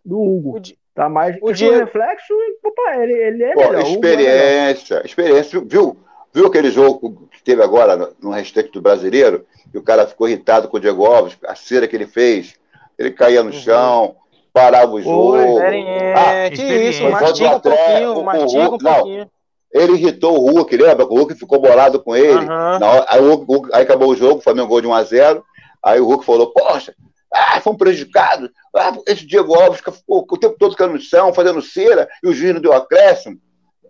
do 0.03 0.21
Hugo. 0.21 0.61
Tá 0.93 1.07
mais. 1.07 1.37
O, 1.41 1.51
Diego... 1.51 1.77
reflexo, 1.77 2.33
opa, 2.63 2.97
ele, 2.97 3.13
ele 3.13 3.43
é 3.43 3.53
Pô, 3.53 3.69
melhor. 3.69 3.81
Experiência, 3.83 4.93
é 4.93 4.97
melhor. 4.97 5.05
experiência, 5.05 5.61
viu? 5.65 5.97
Viu 6.33 6.47
aquele 6.47 6.69
jogo 6.69 7.27
que 7.31 7.43
teve 7.43 7.63
agora 7.63 8.11
no 8.21 8.31
hashtag 8.31 8.69
do 8.71 8.81
brasileiro? 8.81 9.45
Que 9.71 9.77
o 9.77 9.83
cara 9.83 10.07
ficou 10.07 10.27
irritado 10.27 10.67
com 10.67 10.77
o 10.77 10.79
Diego 10.79 11.05
Alves, 11.05 11.37
a 11.45 11.55
cera 11.55 11.87
que 11.87 11.95
ele 11.95 12.07
fez. 12.07 12.55
Ele 12.97 13.11
caía 13.11 13.43
no 13.43 13.51
uhum. 13.51 13.59
chão, 13.59 14.15
parava 14.53 14.91
o 14.91 15.01
jogo. 15.01 15.59
ah, 15.59 16.49
que 16.49 16.63
isso, 16.63 17.09
mastiga 17.09 17.55
um 17.55 17.59
pouquinho, 17.59 18.23
mastiga 18.23 18.63
um 18.63 18.77
pouquinho. 18.77 19.19
Não, 19.19 19.29
ele 19.71 19.93
irritou 19.93 20.37
o 20.37 20.51
Hulk, 20.51 20.75
lembra? 20.77 21.05
O 21.05 21.15
Hulk 21.15 21.35
ficou 21.35 21.59
bolado 21.59 22.01
com 22.01 22.15
ele. 22.15 22.45
Uhum. 22.45 22.83
Hora, 22.83 23.05
aí, 23.07 23.19
o 23.19 23.35
Hulk, 23.35 23.69
aí, 23.73 23.83
acabou 23.83 24.09
o 24.09 24.15
jogo, 24.15 24.39
o 24.39 24.41
Flamengo 24.41 24.67
gol 24.67 24.81
de 24.81 24.87
1x0. 24.87 25.41
Aí 25.83 25.99
o 25.99 26.05
Hulk 26.05 26.25
falou: 26.25 26.51
Poxa, 26.51 26.93
ah, 27.33 27.59
fomos 27.61 27.77
prejudicados. 27.77 28.49
Ah, 28.75 28.93
esse 29.07 29.25
Diego 29.25 29.53
Alves 29.55 29.79
ficou 29.79 30.25
o 30.29 30.37
tempo 30.37 30.55
todo 30.57 30.71
ficando 30.71 30.93
no 30.93 30.99
chão, 30.99 31.33
fazendo 31.33 31.61
cera, 31.61 32.07
e 32.23 32.27
o 32.27 32.33
juiz 32.33 32.53
não 32.53 32.61
deu 32.61 32.73
acréscimo. 32.73 33.39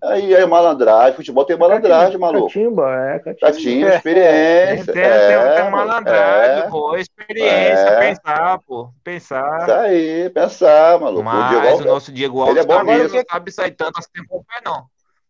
Aí 0.04 0.32
é 0.32 0.46
malandragem, 0.46 1.16
futebol 1.16 1.44
tem 1.44 1.58
malandragem, 1.58 2.20
maluco. 2.20 2.48
Catimba, 2.48 2.96
é, 2.96 3.20
catimba. 3.20 3.40
Catimba, 3.40 3.96
experiência. 3.96 4.94
Tem, 4.94 5.02
é, 5.02 5.54
tem, 5.54 5.62
tem 5.64 5.72
malandragem, 5.72 6.64
é, 6.64 6.70
pô, 6.70 6.96
experiência, 6.96 7.88
é. 7.88 8.00
pensar, 8.00 8.60
pô, 8.60 8.90
pensar. 9.04 9.62
Isso 9.64 9.72
aí, 9.72 10.30
pensar, 10.30 11.00
maluco. 11.00 11.24
Mas 11.24 11.56
o, 11.56 11.60
Diego, 11.60 11.82
o 11.82 11.86
nosso 11.86 12.12
Diego 12.12 12.42
Alves 12.42 12.56
ele 12.58 12.64
é 12.64 12.68
bom 12.68 12.78
também 12.78 13.08
não 13.08 13.24
sabe 13.28 13.52
sair 13.52 13.72
tanto 13.72 13.98
assim 13.98 14.24
com 14.28 14.38
o 14.38 14.44
pé, 14.44 14.62
não. 14.64 14.86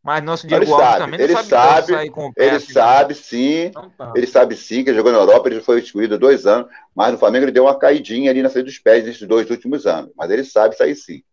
Mas 0.07 0.23
nosso 0.23 0.47
Diego 0.47 0.71
Alves 0.71 0.87
sabe, 0.87 0.99
também 0.99 1.19
não 1.19 1.25
ele 1.25 1.33
sabe, 1.33 1.49
sabe 1.49 1.87
sair 1.87 2.09
com 2.09 2.27
o 2.27 2.33
pé. 2.33 2.45
Ele 2.45 2.55
assim, 2.55 2.71
sabe, 2.71 3.13
sim. 3.13 3.65
Então, 3.65 3.89
tá. 3.89 4.13
Ele 4.15 4.25
sabe 4.25 4.55
sim 4.55 4.81
que 4.81 4.89
ele 4.89 4.95
jogou 4.95 5.11
na 5.11 5.17
Europa, 5.17 5.49
ele 5.49 5.59
foi 5.59 5.79
excluído 5.79 6.15
há 6.15 6.17
dois 6.17 6.45
anos, 6.45 6.71
mas 6.95 7.11
no 7.11 7.17
Flamengo 7.17 7.43
ele 7.43 7.51
deu 7.51 7.65
uma 7.65 7.77
caidinha 7.77 8.31
ali 8.31 8.41
na 8.41 8.47
saída 8.47 8.69
dos 8.69 8.79
pés 8.79 9.03
nesses 9.03 9.27
dois 9.27 9.49
últimos 9.49 9.85
anos. 9.85 10.09
Mas 10.15 10.31
ele 10.31 10.45
sabe 10.45 10.77
sair 10.77 10.95
sim. 10.95 11.23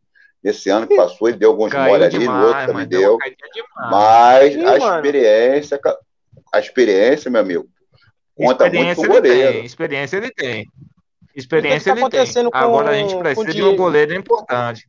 Esse 0.43 0.71
ano 0.71 0.89
que 0.89 0.97
passou, 0.97 1.29
ele 1.29 1.37
deu 1.37 1.51
alguns 1.51 1.73
mole 1.73 2.03
ali, 2.03 2.19
no 2.19 2.47
outro 2.47 2.67
também 2.67 2.89
deu. 2.89 3.17
Mas 3.93 4.55
Sim, 4.55 4.65
a 4.65 4.77
experiência, 4.77 5.81
a 6.53 6.59
experiência, 6.59 7.31
meu 7.31 7.43
amigo, 7.43 7.69
conta 8.35 8.69
muito 8.69 8.97
com 8.97 9.03
o 9.03 9.07
goleiro. 9.07 9.53
Tem, 9.53 9.65
experiência 9.65 10.17
ele 10.17 10.33
tem. 10.33 10.67
Experiência 11.33 11.95
que 11.95 12.03
que 12.03 12.11
tá 12.11 12.23
ele 12.23 12.33
tem. 12.33 12.45
Com, 12.51 12.59
Agora 12.59 12.91
a 12.91 12.95
gente 12.95 13.17
precisa 13.17 13.53
de 13.53 13.63
um 13.63 13.77
goleiro 13.77 14.13
importante. 14.17 14.89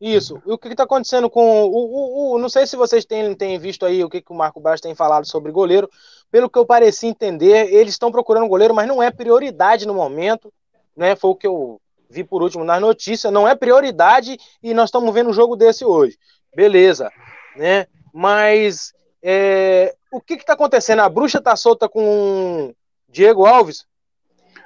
Isso. 0.00 0.42
E 0.46 0.52
o 0.52 0.56
que 0.56 0.68
está 0.68 0.84
acontecendo 0.84 1.28
com 1.28 1.64
o, 1.64 1.70
o, 1.70 2.32
o, 2.34 2.38
Não 2.38 2.48
sei 2.48 2.66
se 2.66 2.74
vocês 2.74 3.04
têm, 3.04 3.34
têm 3.34 3.58
visto 3.58 3.84
aí 3.84 4.02
o 4.02 4.08
que, 4.08 4.22
que 4.22 4.32
o 4.32 4.34
Marco 4.34 4.58
Baixo 4.58 4.82
tem 4.82 4.94
falado 4.94 5.26
sobre 5.26 5.52
goleiro. 5.52 5.90
Pelo 6.30 6.48
que 6.48 6.58
eu 6.58 6.64
pareci 6.64 7.06
entender, 7.06 7.72
eles 7.72 7.92
estão 7.92 8.10
procurando 8.10 8.48
goleiro, 8.48 8.74
mas 8.74 8.88
não 8.88 9.02
é 9.02 9.10
prioridade 9.10 9.86
no 9.86 9.92
momento. 9.92 10.50
Né? 10.96 11.14
Foi 11.14 11.30
o 11.30 11.34
que 11.34 11.46
eu 11.46 11.80
vi 12.08 12.24
por 12.24 12.42
último 12.42 12.64
nas 12.64 12.80
notícias, 12.80 13.32
não 13.32 13.46
é 13.46 13.54
prioridade 13.54 14.36
e 14.62 14.74
nós 14.74 14.88
estamos 14.88 15.14
vendo 15.14 15.30
um 15.30 15.34
jogo 15.34 15.54
desse 15.54 15.84
hoje. 15.84 16.18
Beleza, 16.54 17.10
né? 17.56 17.86
Mas 18.12 18.92
é, 19.22 19.94
o 20.12 20.20
que 20.20 20.34
está 20.34 20.54
acontecendo? 20.54 21.00
A 21.00 21.08
bruxa 21.08 21.38
está 21.38 21.54
solta 21.54 21.88
com 21.88 22.74
Diego 23.08 23.46
Alves? 23.46 23.86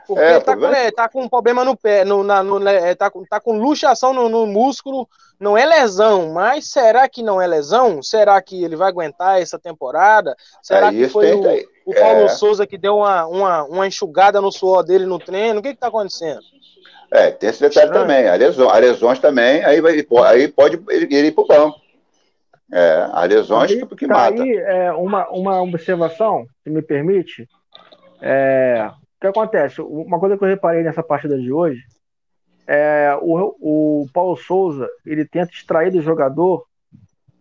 Porque 0.07 0.23
é, 0.23 0.41
tá, 0.41 0.57
com, 0.57 0.67
é, 0.67 0.91
tá, 0.91 1.09
com, 1.09 1.23
um 1.23 1.29
problema 1.29 1.65
no 1.65 1.77
pé, 1.77 2.05
no, 2.05 2.23
na, 2.23 2.43
no, 2.43 2.67
é, 2.69 2.95
tá, 2.95 3.11
tá, 3.29 3.41
com 3.41 3.59
luxação 3.59 4.13
no, 4.13 4.29
no, 4.29 4.47
músculo, 4.47 5.09
não 5.41 5.57
é 5.57 5.65
lesão, 5.65 6.33
mas 6.33 6.71
será 6.71 7.09
que 7.09 7.23
não 7.23 7.41
é 7.41 7.47
lesão? 7.47 8.03
Será 8.03 8.41
que 8.43 8.63
ele 8.63 8.77
vai 8.77 8.89
aguentar 8.89 9.41
essa 9.41 9.59
temporada? 9.59 10.37
Será 10.63 10.91
que 10.91 11.09
foi 11.09 11.33
o, 11.33 11.41
o, 11.87 11.95
Paulo 11.95 12.25
é. 12.25 12.29
Souza 12.29 12.67
que 12.67 12.77
deu 12.77 12.97
uma, 12.99 13.27
uma, 13.27 13.65
uma 13.65 13.87
enxugada 13.87 14.41
no 14.41 14.53
suor 14.53 14.85
dele 14.85 15.07
no 15.07 15.19
treino? 15.19 15.61
O 15.61 15.63
que 15.63 15.69
está 15.69 15.89
acontecendo? 15.89 16.41
É, 17.11 17.31
tem 17.31 17.49
esse 17.49 17.61
detalhe 17.61 17.93
também. 17.93 18.29
A 18.29 18.35
lesão, 18.35 18.69
a 18.69 18.77
lesões 18.79 19.19
também, 19.19 19.65
aí, 19.65 19.81
vai, 19.81 20.05
aí 20.27 20.49
pode 20.49 20.83
ele 20.89 21.29
ir 21.29 21.33
para 21.33 21.45
o 21.45 21.47
banco. 21.47 21.81
É, 22.73 23.09
a 23.13 23.25
lesões 23.25 23.71
aí, 23.71 23.87
que, 23.87 23.97
que 23.97 24.07
tá 24.09 24.15
mata. 24.15 24.43
Aí, 24.43 24.57
é, 24.57 24.93
uma, 24.93 25.29
uma 25.31 25.63
observação, 25.63 26.47
se 26.63 26.71
me 26.71 26.83
permite. 26.83 27.49
É, 28.21 28.91
que 29.33 29.39
acontece? 29.39 29.81
Uma 29.81 30.21
coisa 30.21 30.37
que 30.37 30.45
eu 30.45 30.49
reparei 30.49 30.83
nessa 30.83 31.03
partida 31.03 31.39
de 31.39 31.51
hoje 31.51 31.81
é 32.67 33.17
o, 33.21 34.03
o 34.03 34.07
Paulo 34.13 34.37
Souza 34.37 34.89
ele 35.05 35.25
tenta 35.25 35.53
extrair 35.53 35.91
do 35.91 36.01
jogador 36.01 36.65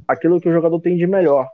aquilo 0.07 0.39
que 0.39 0.47
o 0.47 0.53
jogador 0.53 0.79
tem 0.79 0.95
de 0.95 1.05
melhor. 1.07 1.47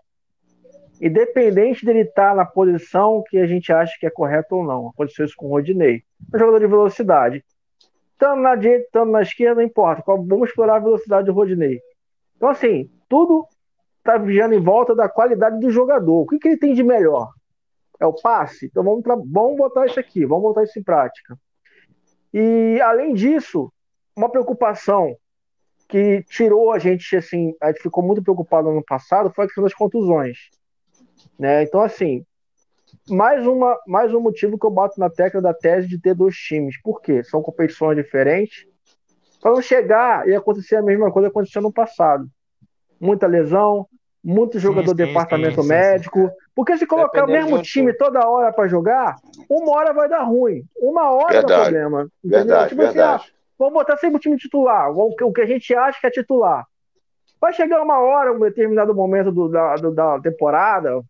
Independente 1.02 1.86
dele 1.86 2.02
estar 2.02 2.36
na 2.36 2.46
posição 2.46 3.24
que 3.28 3.38
a 3.38 3.48
gente 3.48 3.72
acha 3.72 3.96
que 4.00 4.06
é 4.06 4.10
correta 4.10 4.54
ou 4.54 4.64
não. 4.64 4.90
Aconteceu 4.90 5.26
isso 5.26 5.36
com 5.36 5.48
o 5.48 5.50
Rodinei. 5.50 6.04
Um 6.34 6.38
jogador 6.38 6.60
de 6.60 6.68
velocidade 6.68 7.44
estando 8.12 8.42
na 8.42 8.56
direita, 8.56 8.86
estando 8.86 9.12
na 9.12 9.22
esquerda, 9.22 9.62
não 9.62 9.68
importa. 9.68 10.04
Vamos 10.06 10.50
explorar 10.50 10.76
a 10.76 10.80
velocidade 10.80 11.26
do 11.28 11.34
Rodinei. 11.34 11.80
Então, 12.36 12.50
assim, 12.50 12.90
tudo 13.08 13.48
está 13.98 14.18
vigiando 14.18 14.54
em 14.54 14.60
volta 14.60 14.94
da 14.94 15.08
qualidade 15.08 15.60
do 15.60 15.72
jogador. 15.72 16.22
O 16.22 16.28
que, 16.28 16.38
que 16.38 16.50
ele 16.50 16.58
tem 16.58 16.74
de 16.74 16.84
melhor? 16.84 17.32
É 18.00 18.06
o 18.06 18.14
passe? 18.14 18.68
Então 18.68 18.84
vamos, 18.84 19.04
vamos 19.04 19.58
botar 19.58 19.86
isso 19.86 20.00
aqui, 20.00 20.26
vamos 20.26 20.44
botar 20.44 20.64
isso 20.64 20.80
em 20.80 20.84
prática. 20.84 21.38
E, 22.34 22.80
além 22.82 23.14
disso, 23.14 23.72
uma 24.16 24.30
preocupação 24.30 25.16
que 25.88 26.24
tirou 26.30 26.72
a 26.72 26.78
gente, 26.78 27.16
assim, 27.16 27.54
a 27.62 27.72
gente 27.72 27.82
ficou 27.82 28.04
muito 28.04 28.22
preocupado 28.22 28.68
no 28.68 28.74
ano 28.74 28.84
passado 28.86 29.32
foi 29.32 29.46
a 29.46 29.48
questão 29.48 29.64
das 29.64 29.74
contusões. 29.74 30.38
Né? 31.38 31.64
Então, 31.64 31.82
assim, 31.82 32.24
mais, 33.10 33.46
uma, 33.46 33.78
mais 33.88 34.14
um 34.14 34.20
motivo 34.20 34.58
que 34.58 34.66
eu 34.66 34.72
boto 34.72 35.00
na 35.00 35.10
tecla 35.10 35.42
da 35.42 35.54
tese 35.54 35.88
de 35.88 36.00
ter 36.00 36.14
dois 36.14 36.36
times. 36.36 36.80
Por 36.82 37.02
quê? 37.02 37.24
São 37.24 37.42
competições 37.42 37.98
diferentes. 37.98 38.68
Para 39.42 39.52
não 39.52 39.62
chegar 39.62 40.28
e 40.28 40.36
acontecer 40.36 40.76
a 40.76 40.82
mesma 40.82 41.12
coisa 41.12 41.28
que 41.28 41.32
aconteceu 41.32 41.62
no 41.62 41.74
passado. 41.74 42.30
Muita 43.00 43.26
lesão, 43.26 43.88
muito 44.24 44.60
jogador 44.60 44.92
sim, 44.92 44.98
sim, 44.98 45.08
departamento 45.08 45.62
sim, 45.62 45.68
médico. 45.70 46.30
Porque 46.56 46.78
se 46.78 46.86
colocar 46.86 47.26
o 47.26 47.28
mesmo 47.28 47.62
time 47.62 47.94
toda 47.94 48.28
hora 48.28 48.52
para 48.52 48.68
jogar, 48.68 49.16
uma 49.50 49.72
hora 49.72 49.94
vai 49.94 50.10
dar 50.10 50.24
ruim. 50.24 50.64
Uma 50.78 51.12
hora 51.12 51.34
verdade, 51.34 51.48
dá 51.48 51.62
problema. 51.62 52.10
Entendeu? 52.24 52.40
Verdade, 52.40 52.70
tipo 52.70 52.82
verdade. 52.82 53.24
Assim, 53.24 53.32
ah, 53.32 53.34
vamos 53.58 53.74
botar 53.74 53.98
sempre 53.98 54.18
o 54.18 54.20
time 54.20 54.38
titular, 54.38 54.92
o 54.92 55.34
que 55.34 55.42
a 55.42 55.46
gente 55.46 55.74
acha 55.74 56.00
que 56.00 56.08
é 56.08 56.12
titular. 56.12 56.66
Vai 57.40 57.54
chegar 57.54 57.82
uma 57.82 58.00
hora, 58.00 58.34
um 58.34 58.40
determinado 58.40 58.94
momento 58.94 59.32
do, 59.32 59.48
da, 59.48 59.76
do, 59.76 59.92
da 59.92 60.20
temporada, 60.20 61.02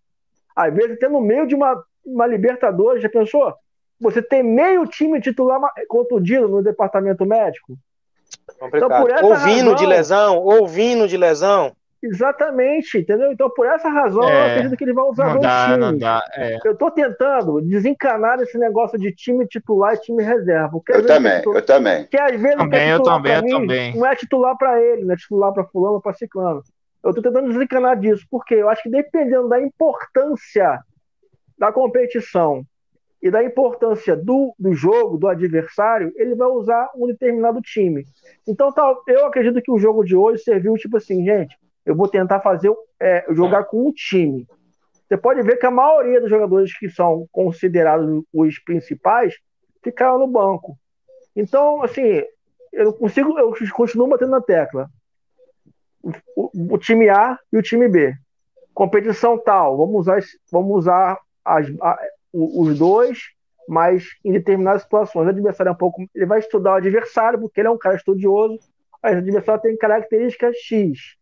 às 0.55 0.73
vezes 0.73 0.91
até 0.91 1.09
no 1.09 1.21
meio 1.21 1.47
de 1.47 1.55
uma 1.55 1.83
uma 2.05 2.25
Libertadores, 2.25 3.01
já 3.01 3.09
pensou? 3.09 3.53
Você 3.99 4.21
tem 4.21 4.41
meio 4.41 4.85
time 4.87 5.19
titular 5.21 5.59
contundido 5.87 6.47
no 6.47 6.63
departamento 6.63 7.25
médico. 7.25 7.77
Então, 8.73 8.89
por 8.89 9.11
essa 9.11 9.25
ouvindo 9.25 9.71
razão, 9.71 9.75
de 9.75 9.85
lesão, 9.85 10.37
ouvindo 10.37 11.07
de 11.07 11.17
lesão. 11.17 11.75
Exatamente, 12.01 12.97
entendeu? 12.97 13.31
Então, 13.31 13.49
por 13.49 13.65
essa 13.65 13.89
razão, 13.89 14.23
é, 14.23 14.31
eu 14.31 14.51
acredito 14.51 14.77
que 14.77 14.83
ele 14.85 14.93
vai 14.93 15.03
usar 15.03 15.29
dois 15.31 15.41
dá, 15.41 15.67
times. 15.67 15.99
Dá, 15.99 16.23
é. 16.33 16.57
Eu 16.63 16.71
estou 16.71 16.89
tentando 16.89 17.61
desencanar 17.61 18.39
esse 18.39 18.57
negócio 18.57 18.97
de 18.97 19.11
time 19.11 19.45
titular 19.45 19.95
e 19.95 19.99
time 19.99 20.23
reserva. 20.23 20.81
Eu 20.87 21.05
também, 21.05 21.37
titular, 21.37 21.57
eu 21.57 21.65
também. 21.65 22.05
Que 22.05 22.17
às 22.17 22.39
vezes 22.39 22.57
também, 22.57 22.79
é 22.79 22.93
eu 22.93 23.03
também, 23.03 23.35
eu 23.35 23.43
mim, 23.43 23.51
também. 23.51 23.95
não 23.97 24.05
é 24.05 24.15
titular 24.15 24.57
para 24.57 24.81
ele, 24.81 25.03
não 25.03 25.13
é 25.13 25.17
titular 25.17 25.51
para 25.51 25.65
fulano, 25.65 26.01
para 26.01 26.13
ciclano. 26.13 26.63
Eu 27.03 27.11
estou 27.11 27.23
tentando 27.23 27.51
desencanar 27.51 27.99
disso, 27.99 28.25
porque 28.31 28.55
eu 28.55 28.69
acho 28.69 28.83
que 28.83 28.89
dependendo 28.89 29.49
da 29.49 29.61
importância 29.61 30.79
da 31.57 31.71
competição 31.71 32.63
e 33.21 33.29
da 33.29 33.43
importância 33.43 34.15
do, 34.15 34.53
do 34.57 34.73
jogo, 34.73 35.17
do 35.17 35.27
adversário, 35.27 36.13
ele 36.15 36.35
vai 36.35 36.47
usar 36.47 36.89
um 36.95 37.07
determinado 37.07 37.61
time. 37.61 38.05
Então, 38.47 38.71
tal, 38.71 39.03
eu 39.07 39.25
acredito 39.25 39.61
que 39.61 39.71
o 39.71 39.77
jogo 39.77 40.05
de 40.05 40.15
hoje 40.15 40.43
serviu 40.43 40.73
tipo 40.75 40.95
assim, 40.95 41.25
gente, 41.25 41.57
eu 41.89 41.95
vou 41.95 42.07
tentar 42.07 42.39
fazer 42.39 42.71
é, 42.99 43.25
jogar 43.31 43.63
com 43.63 43.87
um 43.87 43.91
time. 43.91 44.47
Você 45.07 45.17
pode 45.17 45.41
ver 45.41 45.57
que 45.57 45.65
a 45.65 45.71
maioria 45.71 46.21
dos 46.21 46.29
jogadores 46.29 46.77
que 46.77 46.87
são 46.87 47.27
considerados 47.31 48.23
os 48.31 48.59
principais 48.59 49.33
ficaram 49.83 50.19
no 50.19 50.27
banco. 50.27 50.77
Então, 51.35 51.81
assim, 51.81 52.21
eu 52.71 52.93
consigo, 52.93 53.39
eu 53.39 53.51
continuo 53.73 54.07
batendo 54.07 54.29
na 54.29 54.41
tecla. 54.41 54.87
O, 56.35 56.75
o 56.75 56.77
time 56.77 57.09
A 57.09 57.39
e 57.51 57.57
o 57.57 57.61
time 57.63 57.89
B. 57.89 58.13
Competição 58.71 59.35
tal, 59.35 59.75
vamos 59.75 60.01
usar, 60.01 60.19
vamos 60.51 60.77
usar 60.77 61.17
as, 61.43 61.67
a, 61.81 61.99
os 62.31 62.77
dois, 62.77 63.19
mas 63.67 64.05
em 64.23 64.31
determinadas 64.31 64.83
situações. 64.83 65.25
O 65.25 65.29
adversário 65.29 65.71
é 65.71 65.73
um 65.73 65.75
pouco. 65.75 66.05
Ele 66.13 66.25
vai 66.27 66.37
estudar 66.37 66.73
o 66.73 66.77
adversário, 66.77 67.39
porque 67.39 67.59
ele 67.59 67.67
é 67.67 67.71
um 67.71 67.79
cara 67.79 67.95
estudioso, 67.95 68.59
mas 69.01 69.15
o 69.15 69.17
adversário 69.17 69.61
tem 69.63 69.75
características 69.75 70.55
X. 70.57 71.17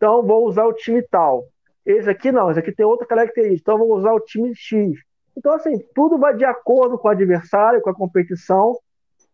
Então, 0.00 0.22
vou 0.22 0.46
usar 0.46 0.64
o 0.64 0.72
time 0.72 1.02
tal. 1.02 1.44
esse 1.84 2.08
aqui 2.08 2.32
não, 2.32 2.50
esse 2.50 2.58
aqui 2.58 2.72
tem 2.72 2.86
outra 2.86 3.06
característica, 3.06 3.60
então 3.60 3.78
vamos 3.78 3.98
usar 3.98 4.14
o 4.14 4.20
time 4.20 4.54
X. 4.54 4.98
Então, 5.36 5.52
assim, 5.52 5.78
tudo 5.94 6.16
vai 6.16 6.34
de 6.34 6.42
acordo 6.42 6.96
com 6.96 7.06
o 7.06 7.10
adversário, 7.10 7.82
com 7.82 7.90
a 7.90 7.94
competição 7.94 8.78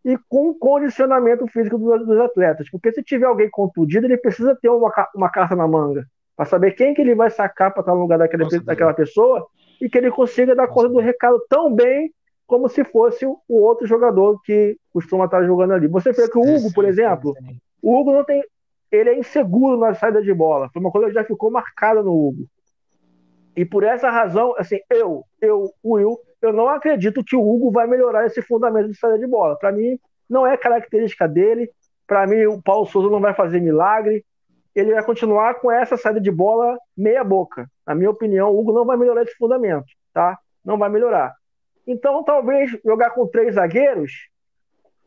e 0.03 0.17
com 0.27 0.49
o 0.49 0.55
condicionamento 0.55 1.47
físico 1.47 1.77
dos, 1.77 2.19
atletas. 2.19 2.69
Porque 2.69 2.91
se 2.91 3.01
tiver 3.01 3.27
alguém 3.27 3.49
contundido, 3.49 4.07
ele 4.07 4.17
precisa 4.17 4.57
ter 4.61 4.67
uma, 4.67 4.91
uma 5.15 5.29
carta 5.29 5.55
na 5.55 5.65
manga 5.65 6.05
para 6.35 6.45
saber 6.45 6.73
quem 6.73 6.93
que 6.93 6.99
ele 7.01 7.15
vai 7.15 7.29
sacar 7.29 7.71
para 7.71 7.79
estar 7.79 7.95
no 7.95 8.01
lugar 8.01 8.19
daquela, 8.19 8.49
daquela 8.65 8.93
pessoa 8.93 9.47
e 9.81 9.89
que 9.89 9.97
ele 9.97 10.11
consiga 10.11 10.53
dar 10.53 10.67
conta 10.67 10.89
do 10.89 10.99
recado 10.99 11.41
tão 11.47 11.73
bem 11.73 12.11
como 12.45 12.67
se 12.67 12.83
fosse 12.83 13.25
o 13.25 13.39
outro 13.47 13.87
jogador 13.87 14.41
que 14.43 14.75
costuma 14.91 15.25
estar 15.25 15.45
jogando 15.45 15.71
ali. 15.71 15.87
Você 15.87 16.11
vê 16.11 16.29
que 16.29 16.37
o 16.37 16.41
Hugo, 16.41 16.73
por 16.73 16.83
exemplo, 16.83 17.33
o 17.81 17.97
Hugo 17.97 18.11
não 18.11 18.25
tem, 18.25 18.43
ele 18.91 19.09
é 19.09 19.19
inseguro 19.19 19.77
na 19.77 19.93
saída 19.93 20.21
de 20.21 20.33
bola. 20.33 20.69
Foi 20.71 20.81
uma 20.81 20.91
coisa 20.91 21.07
que 21.07 21.13
já 21.13 21.23
ficou 21.23 21.51
marcada 21.51 22.01
no 22.01 22.13
Hugo. 22.13 22.47
E 23.55 23.65
por 23.65 23.83
essa 23.83 24.09
razão, 24.09 24.53
assim, 24.57 24.79
eu, 24.89 25.23
eu, 25.41 25.71
Will, 25.83 26.17
eu 26.41 26.53
não 26.53 26.69
acredito 26.69 27.23
que 27.23 27.35
o 27.35 27.41
Hugo 27.41 27.71
vai 27.71 27.87
melhorar 27.87 28.25
esse 28.25 28.41
fundamento 28.41 28.89
de 28.89 28.97
saída 28.97 29.17
de 29.17 29.27
bola. 29.27 29.57
Para 29.57 29.71
mim, 29.71 29.97
não 30.29 30.45
é 30.45 30.55
característica 30.55 31.27
dele. 31.27 31.69
Para 32.05 32.27
mim, 32.27 32.45
o 32.45 32.61
Paulo 32.61 32.85
Souza 32.85 33.09
não 33.09 33.19
vai 33.19 33.33
fazer 33.33 33.59
milagre. 33.59 34.23
Ele 34.75 34.93
vai 34.93 35.03
continuar 35.03 35.55
com 35.55 35.71
essa 35.71 35.97
saída 35.97 36.21
de 36.21 36.31
bola 36.31 36.77
meia 36.95 37.23
boca. 37.23 37.67
Na 37.85 37.95
minha 37.95 38.11
opinião, 38.11 38.51
o 38.51 38.59
Hugo 38.59 38.71
não 38.71 38.85
vai 38.85 38.95
melhorar 38.95 39.23
esse 39.23 39.35
fundamento, 39.35 39.87
tá? 40.13 40.37
Não 40.63 40.77
vai 40.77 40.89
melhorar. 40.89 41.33
Então, 41.85 42.23
talvez 42.23 42.77
jogar 42.85 43.09
com 43.11 43.27
três 43.27 43.55
zagueiros 43.55 44.11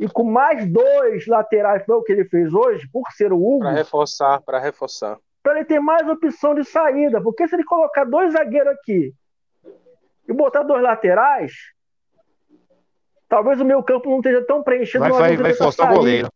e 0.00 0.08
com 0.08 0.24
mais 0.24 0.66
dois 0.66 1.26
laterais, 1.26 1.84
foi 1.84 1.94
o 1.94 2.02
que 2.02 2.10
ele 2.10 2.24
fez 2.24 2.54
hoje, 2.54 2.88
por 2.90 3.12
ser 3.12 3.34
o 3.34 3.36
Hugo. 3.36 3.64
Para 3.64 3.72
reforçar, 3.72 4.40
para 4.40 4.58
reforçar. 4.58 5.18
Para 5.42 5.56
ele 5.56 5.66
ter 5.66 5.78
mais 5.78 6.08
opção 6.08 6.54
de 6.54 6.64
saída. 6.64 7.20
Porque 7.22 7.46
se 7.46 7.54
ele 7.54 7.64
colocar 7.64 8.04
dois 8.04 8.32
zagueiros 8.32 8.72
aqui 8.72 9.12
e 10.26 10.32
botar 10.32 10.62
dois 10.62 10.82
laterais, 10.82 11.52
talvez 13.28 13.60
o 13.60 13.64
meu 13.64 13.82
campo 13.82 14.08
não 14.08 14.16
esteja 14.16 14.42
tão 14.46 14.62
preenchido. 14.62 15.00
Vai, 15.00 15.12
vai, 15.12 15.36
vai 15.36 15.52
forçar 15.52 15.92
o 15.92 15.96
goleiro. 15.96 16.32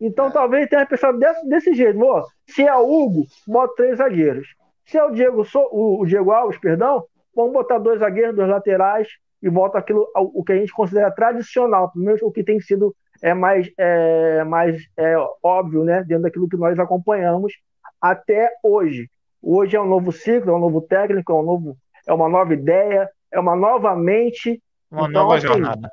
Então 0.00 0.30
talvez 0.30 0.68
tenha 0.68 0.86
pensado 0.86 1.18
desse, 1.18 1.48
desse 1.48 1.74
jeito. 1.74 2.00
Ó, 2.00 2.24
se 2.46 2.62
é 2.62 2.76
o 2.76 2.88
Hugo, 2.88 3.26
bota 3.44 3.74
três 3.74 3.98
zagueiros. 3.98 4.46
Se 4.86 4.96
é 4.96 5.02
o 5.02 5.10
Diego, 5.10 5.44
o 5.72 6.06
Diego 6.06 6.30
Alves, 6.30 6.60
perdão, 6.60 7.04
vamos 7.34 7.52
botar 7.52 7.78
dois 7.78 7.98
zagueiros, 7.98 8.36
dois 8.36 8.48
laterais 8.48 9.08
e 9.42 9.48
volta 9.48 9.78
aquilo 9.78 10.06
o 10.14 10.44
que 10.44 10.52
a 10.52 10.56
gente 10.56 10.72
considera 10.72 11.10
tradicional, 11.10 11.90
pelo 11.90 12.04
menos 12.04 12.22
o 12.22 12.30
que 12.30 12.44
tem 12.44 12.60
sido 12.60 12.94
é 13.20 13.34
mais, 13.34 13.70
é, 13.78 14.44
mais 14.44 14.82
é, 14.96 15.14
óbvio, 15.42 15.84
né, 15.84 16.02
dentro 16.02 16.24
daquilo 16.24 16.48
que 16.48 16.56
nós 16.56 16.78
acompanhamos 16.78 17.52
até 18.00 18.50
hoje. 18.62 19.08
Hoje 19.40 19.76
é 19.76 19.80
um 19.80 19.88
novo 19.88 20.12
ciclo, 20.12 20.50
é 20.50 20.54
um 20.54 20.60
novo 20.60 20.80
técnico, 20.80 21.32
é, 21.32 21.34
um 21.34 21.42
novo, 21.42 21.76
é 22.06 22.12
uma 22.12 22.28
nova 22.28 22.52
ideia, 22.52 23.08
é 23.30 23.38
uma 23.38 23.56
nova 23.56 23.94
mente. 23.96 24.62
Uma 24.90 25.08
então, 25.08 25.22
nova 25.22 25.36
assim, 25.36 25.46
jornada. 25.46 25.92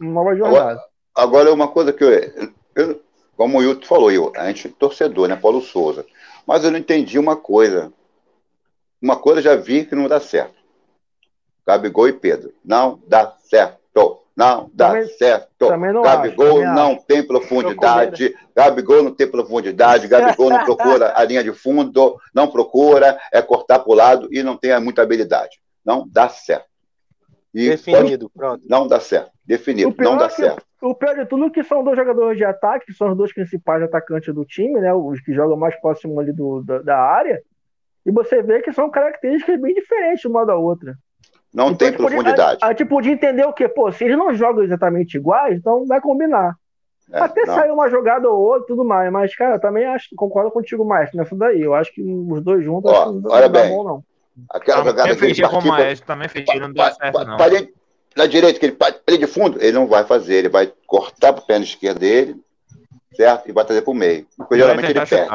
Uma 0.00 0.12
nova 0.12 0.36
jornada. 0.36 0.58
Agora, 0.58 0.80
agora 1.14 1.52
uma 1.52 1.68
coisa 1.68 1.92
que 1.92 2.04
eu, 2.04 2.10
eu 2.74 3.00
como 3.36 3.58
o 3.58 3.62
Hilton 3.62 3.86
falou, 3.86 4.10
eu, 4.10 4.32
a 4.34 4.46
gente 4.46 4.68
é 4.68 4.70
torcedor, 4.70 5.28
né, 5.28 5.36
Paulo 5.36 5.60
Souza, 5.60 6.06
mas 6.46 6.64
eu 6.64 6.70
não 6.70 6.78
entendi 6.78 7.18
uma 7.18 7.36
coisa. 7.36 7.92
Uma 9.00 9.16
coisa 9.16 9.42
já 9.42 9.54
vi 9.54 9.84
que 9.84 9.94
não 9.94 10.08
dá 10.08 10.18
certo. 10.18 10.55
Gabigol 11.66 12.08
e 12.08 12.12
Pedro. 12.12 12.52
Não 12.64 13.00
dá 13.06 13.34
certo. 13.40 13.86
Não 14.36 14.70
dá 14.74 14.88
também, 14.88 15.08
certo. 15.08 15.66
Também 15.66 15.92
não 15.94 16.02
Gabigol 16.02 16.62
acho, 16.62 16.74
não 16.74 16.92
acho. 16.92 17.06
tem 17.06 17.26
profundidade. 17.26 18.34
Gabigol 18.54 19.02
não 19.02 19.14
tem 19.14 19.26
profundidade. 19.26 20.06
Gabigol 20.06 20.50
não 20.50 20.62
procura 20.62 21.14
a 21.16 21.24
linha 21.24 21.42
de 21.42 21.52
fundo. 21.52 22.20
Não 22.34 22.46
procura, 22.46 23.18
é 23.32 23.40
cortar 23.40 23.78
para 23.78 23.90
o 23.90 23.94
lado 23.94 24.28
e 24.30 24.42
não 24.42 24.54
tem 24.54 24.78
muita 24.78 25.00
habilidade. 25.00 25.58
Não 25.82 26.06
dá 26.06 26.28
certo. 26.28 26.66
E 27.54 27.70
Definido, 27.70 28.28
pode... 28.28 28.34
pronto. 28.34 28.64
Não 28.68 28.86
dá 28.86 29.00
certo. 29.00 29.30
Definido, 29.42 29.94
não 29.98 30.18
dá 30.18 30.26
é 30.26 30.30
certo. 30.30 30.66
O 30.82 30.94
pior 30.94 31.14
de 31.14 31.24
tudo 31.24 31.46
é 31.46 31.50
que 31.50 31.64
são 31.64 31.82
dois 31.82 31.96
jogadores 31.96 32.36
de 32.36 32.44
ataque, 32.44 32.86
que 32.86 32.92
são 32.92 33.12
os 33.12 33.16
dois 33.16 33.32
principais 33.32 33.82
atacantes 33.82 34.34
do 34.34 34.44
time, 34.44 34.78
né? 34.78 34.92
Os 34.92 35.18
que 35.22 35.32
jogam 35.32 35.56
mais 35.56 35.74
próximo 35.80 36.20
ali 36.20 36.32
do, 36.32 36.62
da, 36.62 36.80
da 36.80 36.98
área. 36.98 37.40
E 38.04 38.10
você 38.10 38.42
vê 38.42 38.60
que 38.60 38.72
são 38.72 38.90
características 38.90 39.58
bem 39.58 39.72
diferentes 39.72 40.26
uma 40.26 40.44
da 40.44 40.56
outra. 40.56 40.94
Não 41.56 41.70
então, 41.70 41.88
tem 41.88 41.92
profundidade. 41.92 42.58
A, 42.60 42.66
a, 42.66 42.70
gente 42.72 42.84
podia 42.84 43.12
entender 43.12 43.46
o 43.46 43.52
quê? 43.52 43.66
Pô, 43.66 43.90
se 43.90 44.04
eles 44.04 44.18
não 44.18 44.34
jogam 44.34 44.62
exatamente 44.62 45.16
iguais, 45.16 45.56
então 45.56 45.86
vai 45.86 46.02
combinar. 46.02 46.54
É, 47.10 47.18
Até 47.18 47.46
sair 47.46 47.70
uma 47.70 47.88
jogada 47.88 48.28
ou 48.28 48.38
outra 48.38 48.66
tudo 48.66 48.84
mais, 48.84 49.10
mas, 49.10 49.34
cara, 49.34 49.58
também 49.58 49.86
acho, 49.86 50.08
concordo 50.14 50.50
contigo 50.50 50.84
mais 50.84 51.10
nessa 51.14 51.34
daí. 51.34 51.62
Eu 51.62 51.74
acho 51.74 51.94
que 51.94 52.02
os 52.02 52.42
dois 52.42 52.62
juntos 52.62 52.92
Ó, 52.92 53.10
não 53.10 53.30
olha 53.30 53.48
bem, 53.48 53.70
bom, 53.70 53.82
não. 53.82 54.04
Aquela 54.50 54.78
também 54.78 54.90
jogada 54.90 55.16
que 55.16 55.24
ele 55.24 55.34
participa, 55.34 55.48
com 55.48 55.58
o 55.58 55.68
Maestro, 55.68 56.06
também 56.06 56.28
fechei, 56.28 56.60
não 56.60 56.70
deu 56.70 56.84
certo, 56.84 57.24
não. 57.24 57.36
Parede, 57.38 57.72
na 58.14 58.26
direita, 58.26 58.60
que 58.60 58.66
ele 58.66 58.76
parede 58.76 59.18
de 59.18 59.26
fundo, 59.26 59.58
ele 59.58 59.72
não 59.72 59.86
vai 59.86 60.04
fazer, 60.04 60.34
ele 60.34 60.48
vai 60.50 60.70
cortar 60.86 61.32
para 61.32 61.42
o 61.42 61.46
pé 61.46 61.58
esquerdo 61.58 62.00
dele, 62.00 62.36
certo? 63.14 63.48
E 63.48 63.52
vai 63.52 63.64
trazer 63.64 63.80
para 63.80 63.90
o 63.90 63.94
meio. 63.94 64.26
Porque 64.36 64.58
geralmente 64.58 64.90
ele 64.90 65.06
perde 65.06 65.30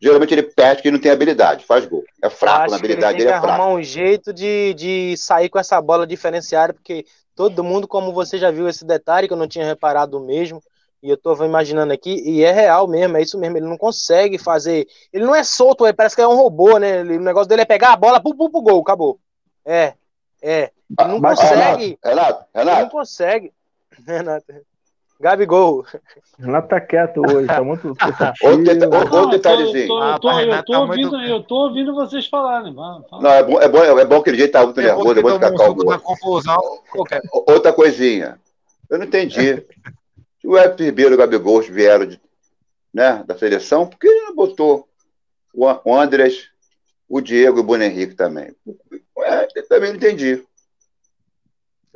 geralmente 0.00 0.34
ele 0.34 0.42
perde 0.42 0.82
que 0.82 0.90
não 0.90 1.00
tem 1.00 1.10
habilidade, 1.10 1.64
faz 1.64 1.86
gol. 1.86 2.04
É 2.22 2.28
fraco 2.28 2.70
na 2.70 2.76
habilidade 2.76 3.18
dele, 3.18 3.30
é 3.30 3.40
fraco. 3.40 3.46
arrumar 3.48 3.68
um 3.68 3.82
jeito 3.82 4.32
de, 4.32 4.74
de 4.74 5.16
sair 5.16 5.48
com 5.48 5.58
essa 5.58 5.80
bola 5.80 6.06
diferenciada, 6.06 6.72
porque 6.74 7.04
todo 7.34 7.64
mundo, 7.64 7.88
como 7.88 8.12
você 8.12 8.38
já 8.38 8.50
viu 8.50 8.68
esse 8.68 8.84
detalhe, 8.84 9.26
que 9.26 9.32
eu 9.32 9.38
não 9.38 9.48
tinha 9.48 9.64
reparado 9.64 10.18
mesmo, 10.20 10.62
e 11.02 11.10
eu 11.10 11.16
tô 11.16 11.34
imaginando 11.44 11.92
aqui, 11.92 12.22
e 12.24 12.42
é 12.42 12.52
real 12.52 12.88
mesmo, 12.88 13.16
é 13.16 13.22
isso 13.22 13.38
mesmo, 13.38 13.58
ele 13.58 13.66
não 13.66 13.76
consegue 13.76 14.38
fazer, 14.38 14.86
ele 15.12 15.24
não 15.24 15.34
é 15.34 15.44
solto, 15.44 15.86
ele 15.86 15.94
parece 15.94 16.16
que 16.16 16.22
é 16.22 16.28
um 16.28 16.36
robô, 16.36 16.78
né, 16.78 17.00
ele, 17.00 17.18
o 17.18 17.20
negócio 17.20 17.48
dele 17.48 17.62
é 17.62 17.66
pegar 17.66 17.92
a 17.92 17.96
bola, 17.96 18.20
pum, 18.20 18.36
pum, 18.36 18.50
pum, 18.50 18.62
gol, 18.62 18.80
acabou. 18.80 19.20
É, 19.64 19.94
é, 20.42 20.70
ele 20.98 21.08
não 21.08 21.18
Mas, 21.18 21.38
consegue. 21.38 21.98
Renato, 22.04 22.44
Renato, 22.54 22.70
Ele 22.72 22.82
não 22.82 22.88
consegue. 22.88 23.52
Renato. 24.06 24.44
Gabigol. 25.18 25.84
Renato 26.38 26.68
tá 26.68 26.80
quieto 26.80 27.20
hoje, 27.20 27.46
tá 27.46 27.62
muito. 27.62 27.88
Outro 28.42 29.30
detalhezinho. 29.30 30.02
Eu 30.02 30.18
tô, 30.20 30.40
eu, 30.40 30.64
tô, 30.64 30.80
ouvindo, 30.80 31.22
eu 31.22 31.42
tô 31.42 31.54
ouvindo 31.56 31.94
vocês 31.94 32.26
falarem. 32.26 32.74
Não, 32.74 33.30
é 33.30 33.42
bom, 33.42 33.60
é 33.60 33.68
bom, 33.68 33.98
é 33.98 34.04
bom 34.04 34.22
que 34.22 34.30
ele 34.30 34.38
jeito 34.38 34.52
tá 34.52 34.62
muito 34.64 34.80
nervoso, 34.80 35.18
é 35.18 35.22
bom 35.22 35.32
ficar 35.32 35.54
calmo. 35.54 35.82
Outra 37.32 37.72
coisinha. 37.72 38.38
Eu 38.90 38.98
não 38.98 39.06
entendi. 39.06 39.64
Se 40.40 40.46
o 40.46 40.56
Everton 40.56 40.84
Ribeiro 40.84 41.12
e 41.12 41.14
o 41.14 41.18
Gabigol 41.18 41.62
vieram 41.62 42.06
de, 42.06 42.20
né, 42.92 43.24
da 43.26 43.36
seleção, 43.36 43.86
por 43.86 43.98
que 43.98 44.06
ele 44.06 44.26
não 44.26 44.34
botou 44.34 44.86
o 45.54 45.94
Andrés, 45.94 46.50
o 47.08 47.20
Diego 47.20 47.58
e 47.58 47.60
o 47.60 47.64
Bruno 47.64 47.82
Henrique 47.82 48.14
também? 48.14 48.54
É, 49.20 49.48
eu 49.56 49.66
também 49.66 49.90
não 49.90 49.96
entendi. 49.96 50.44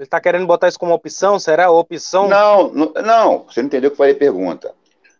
Ele 0.00 0.06
está 0.06 0.18
querendo 0.18 0.46
botar 0.46 0.66
isso 0.66 0.78
como 0.78 0.94
opção? 0.94 1.38
Será 1.38 1.70
opção? 1.70 2.26
Não, 2.26 2.72
não, 2.72 2.92
não, 3.04 3.44
você 3.44 3.60
não 3.60 3.66
entendeu 3.66 3.88
o 3.88 3.90
que 3.90 3.94
eu 3.94 3.98
falei 3.98 4.14
pergunta. 4.14 4.74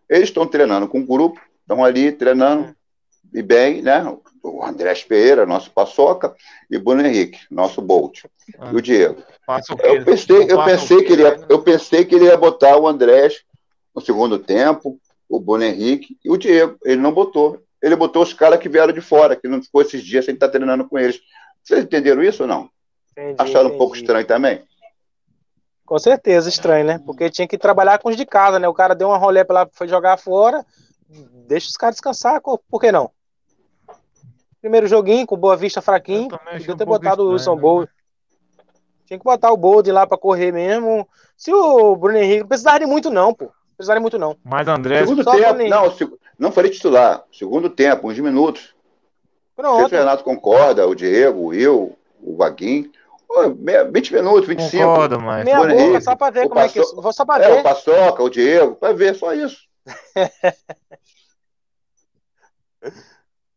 Eles 0.09 0.29
estão 0.29 0.47
treinando 0.47 0.87
com 0.87 1.01
o 1.01 1.05
grupo, 1.05 1.39
estão 1.61 1.85
ali 1.85 2.11
treinando 2.11 2.63
hum. 2.63 2.73
e 3.31 3.43
bem, 3.43 3.83
né? 3.83 4.03
O 4.41 4.65
André 4.65 4.91
Pereira, 5.07 5.45
nosso 5.45 5.69
Paçoca, 5.69 6.33
e 6.67 6.77
o 6.77 6.83
Bruno 6.83 7.05
Henrique, 7.05 7.41
nosso 7.51 7.79
Bolt. 7.79 8.23
Ah. 8.57 8.71
E 8.73 8.75
o 8.75 8.81
Diego. 8.81 9.21
Eu 9.83 10.03
pensei, 10.03 10.51
eu 10.51 10.65
pensei 10.65 11.03
que 11.03 11.13
ele 11.13 11.21
ia, 11.21 11.45
eu 11.47 11.61
pensei 11.61 12.03
que 12.03 12.15
ele 12.15 12.25
ia 12.25 12.35
botar 12.35 12.75
o 12.75 12.87
Andrés 12.87 13.43
no 13.95 14.01
segundo 14.01 14.39
tempo, 14.39 14.99
o 15.29 15.39
Bruno 15.39 15.63
Henrique 15.63 16.17
e 16.25 16.31
o 16.31 16.37
Diego. 16.37 16.75
Ele 16.83 16.99
não 16.99 17.11
botou. 17.11 17.61
Ele 17.79 17.95
botou 17.95 18.23
os 18.23 18.33
caras 18.33 18.59
que 18.59 18.67
vieram 18.67 18.93
de 18.93 19.01
fora, 19.01 19.35
que 19.35 19.47
não 19.47 19.61
ficou 19.61 19.83
esses 19.83 20.03
dias 20.03 20.25
sem 20.25 20.33
estar 20.33 20.49
treinando 20.49 20.89
com 20.89 20.97
eles. 20.97 21.21
Vocês 21.63 21.83
entenderam 21.83 22.23
isso 22.23 22.41
ou 22.41 22.49
não? 22.49 22.67
Entendi, 23.11 23.35
Acharam 23.37 23.65
entendi. 23.65 23.75
um 23.75 23.77
pouco 23.77 23.95
estranho 23.95 24.25
também? 24.25 24.63
Com 25.85 25.99
certeza, 25.99 26.47
estranho, 26.47 26.85
né? 26.85 27.01
Porque 27.05 27.29
tinha 27.29 27.47
que 27.47 27.57
trabalhar 27.57 27.99
com 27.99 28.09
os 28.09 28.15
de 28.15 28.25
casa, 28.25 28.59
né? 28.59 28.67
O 28.67 28.73
cara 28.73 28.95
deu 28.95 29.09
uma 29.09 29.17
rolê 29.17 29.43
pra 29.43 29.61
lá, 29.61 29.69
foi 29.73 29.87
jogar 29.87 30.17
fora, 30.17 30.65
deixa 31.47 31.67
os 31.67 31.77
caras 31.77 31.95
descansar, 31.95 32.41
por 32.41 32.79
que 32.79 32.91
não? 32.91 33.11
Primeiro 34.61 34.87
joguinho, 34.87 35.25
com 35.25 35.35
Boa 35.35 35.57
Vista 35.57 35.81
fraquinho, 35.81 36.29
podia 36.29 36.77
ter 36.77 36.83
um 36.83 36.87
botado 36.87 37.23
o 37.23 37.31
Wilson 37.31 37.55
né? 37.55 37.61
Bold. 37.61 37.91
Tinha 39.05 39.17
que 39.17 39.25
botar 39.25 39.51
o 39.51 39.57
Bold 39.57 39.91
lá 39.91 40.07
pra 40.07 40.17
correr 40.17 40.53
mesmo. 40.53 41.05
Se 41.35 41.51
o 41.51 41.95
Bruno 41.95 42.17
Henrique, 42.17 42.41
não 42.41 42.47
precisava 42.47 42.79
de 42.79 42.85
muito 42.85 43.09
não, 43.09 43.33
pô. 43.33 43.45
Não 43.45 43.75
precisava 43.75 43.99
de 43.99 44.01
muito 44.01 44.19
não. 44.19 44.37
Mas 44.43 44.67
André... 44.67 44.99
Segundo 44.99 45.25
tempo, 45.25 45.67
não, 45.67 46.17
não 46.37 46.51
falei 46.51 46.71
titular. 46.71 47.23
Segundo 47.33 47.69
tempo, 47.69 48.07
uns 48.07 48.19
minutos. 48.19 48.73
Pronto. 49.55 49.89
Se 49.89 49.95
o 49.95 49.97
Renato 49.97 50.23
concorda, 50.23 50.87
o 50.87 50.95
Diego, 50.95 51.39
o 51.39 51.45
Will, 51.47 51.97
o 52.21 52.37
Vaguinho 52.37 52.89
20 53.91 54.13
minutos, 54.13 54.47
25. 54.47 54.83
Concordo, 54.83 55.21
mas... 55.21 55.45
Meia 55.45 55.57
boca, 55.57 55.73
Henrique, 55.73 56.01
só 56.01 56.15
para 56.15 56.31
ver 56.31 56.49
como 56.49 56.55
Paço... 56.55 56.79
é 56.79 56.83
que... 56.83 56.95
Vou 56.95 57.13
só 57.13 57.25
para 57.25 57.43
é, 57.43 57.47
ver. 57.47 57.59
o 57.59 57.63
Paçoca, 57.63 58.23
o 58.23 58.29
Diego, 58.29 58.75
para 58.75 58.93
ver, 58.93 59.15
só 59.15 59.33
isso. 59.33 59.57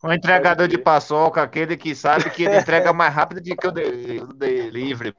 O 0.02 0.12
entregador 0.12 0.68
de 0.68 0.76
paçoca, 0.76 1.42
aquele 1.42 1.78
que 1.78 1.94
sabe 1.94 2.28
que 2.28 2.44
ele 2.44 2.58
entrega 2.58 2.92
mais 2.92 3.14
rápido 3.14 3.40
do 3.40 3.56
que 3.56 3.66
o 3.66 3.72
delivery. 4.34 5.14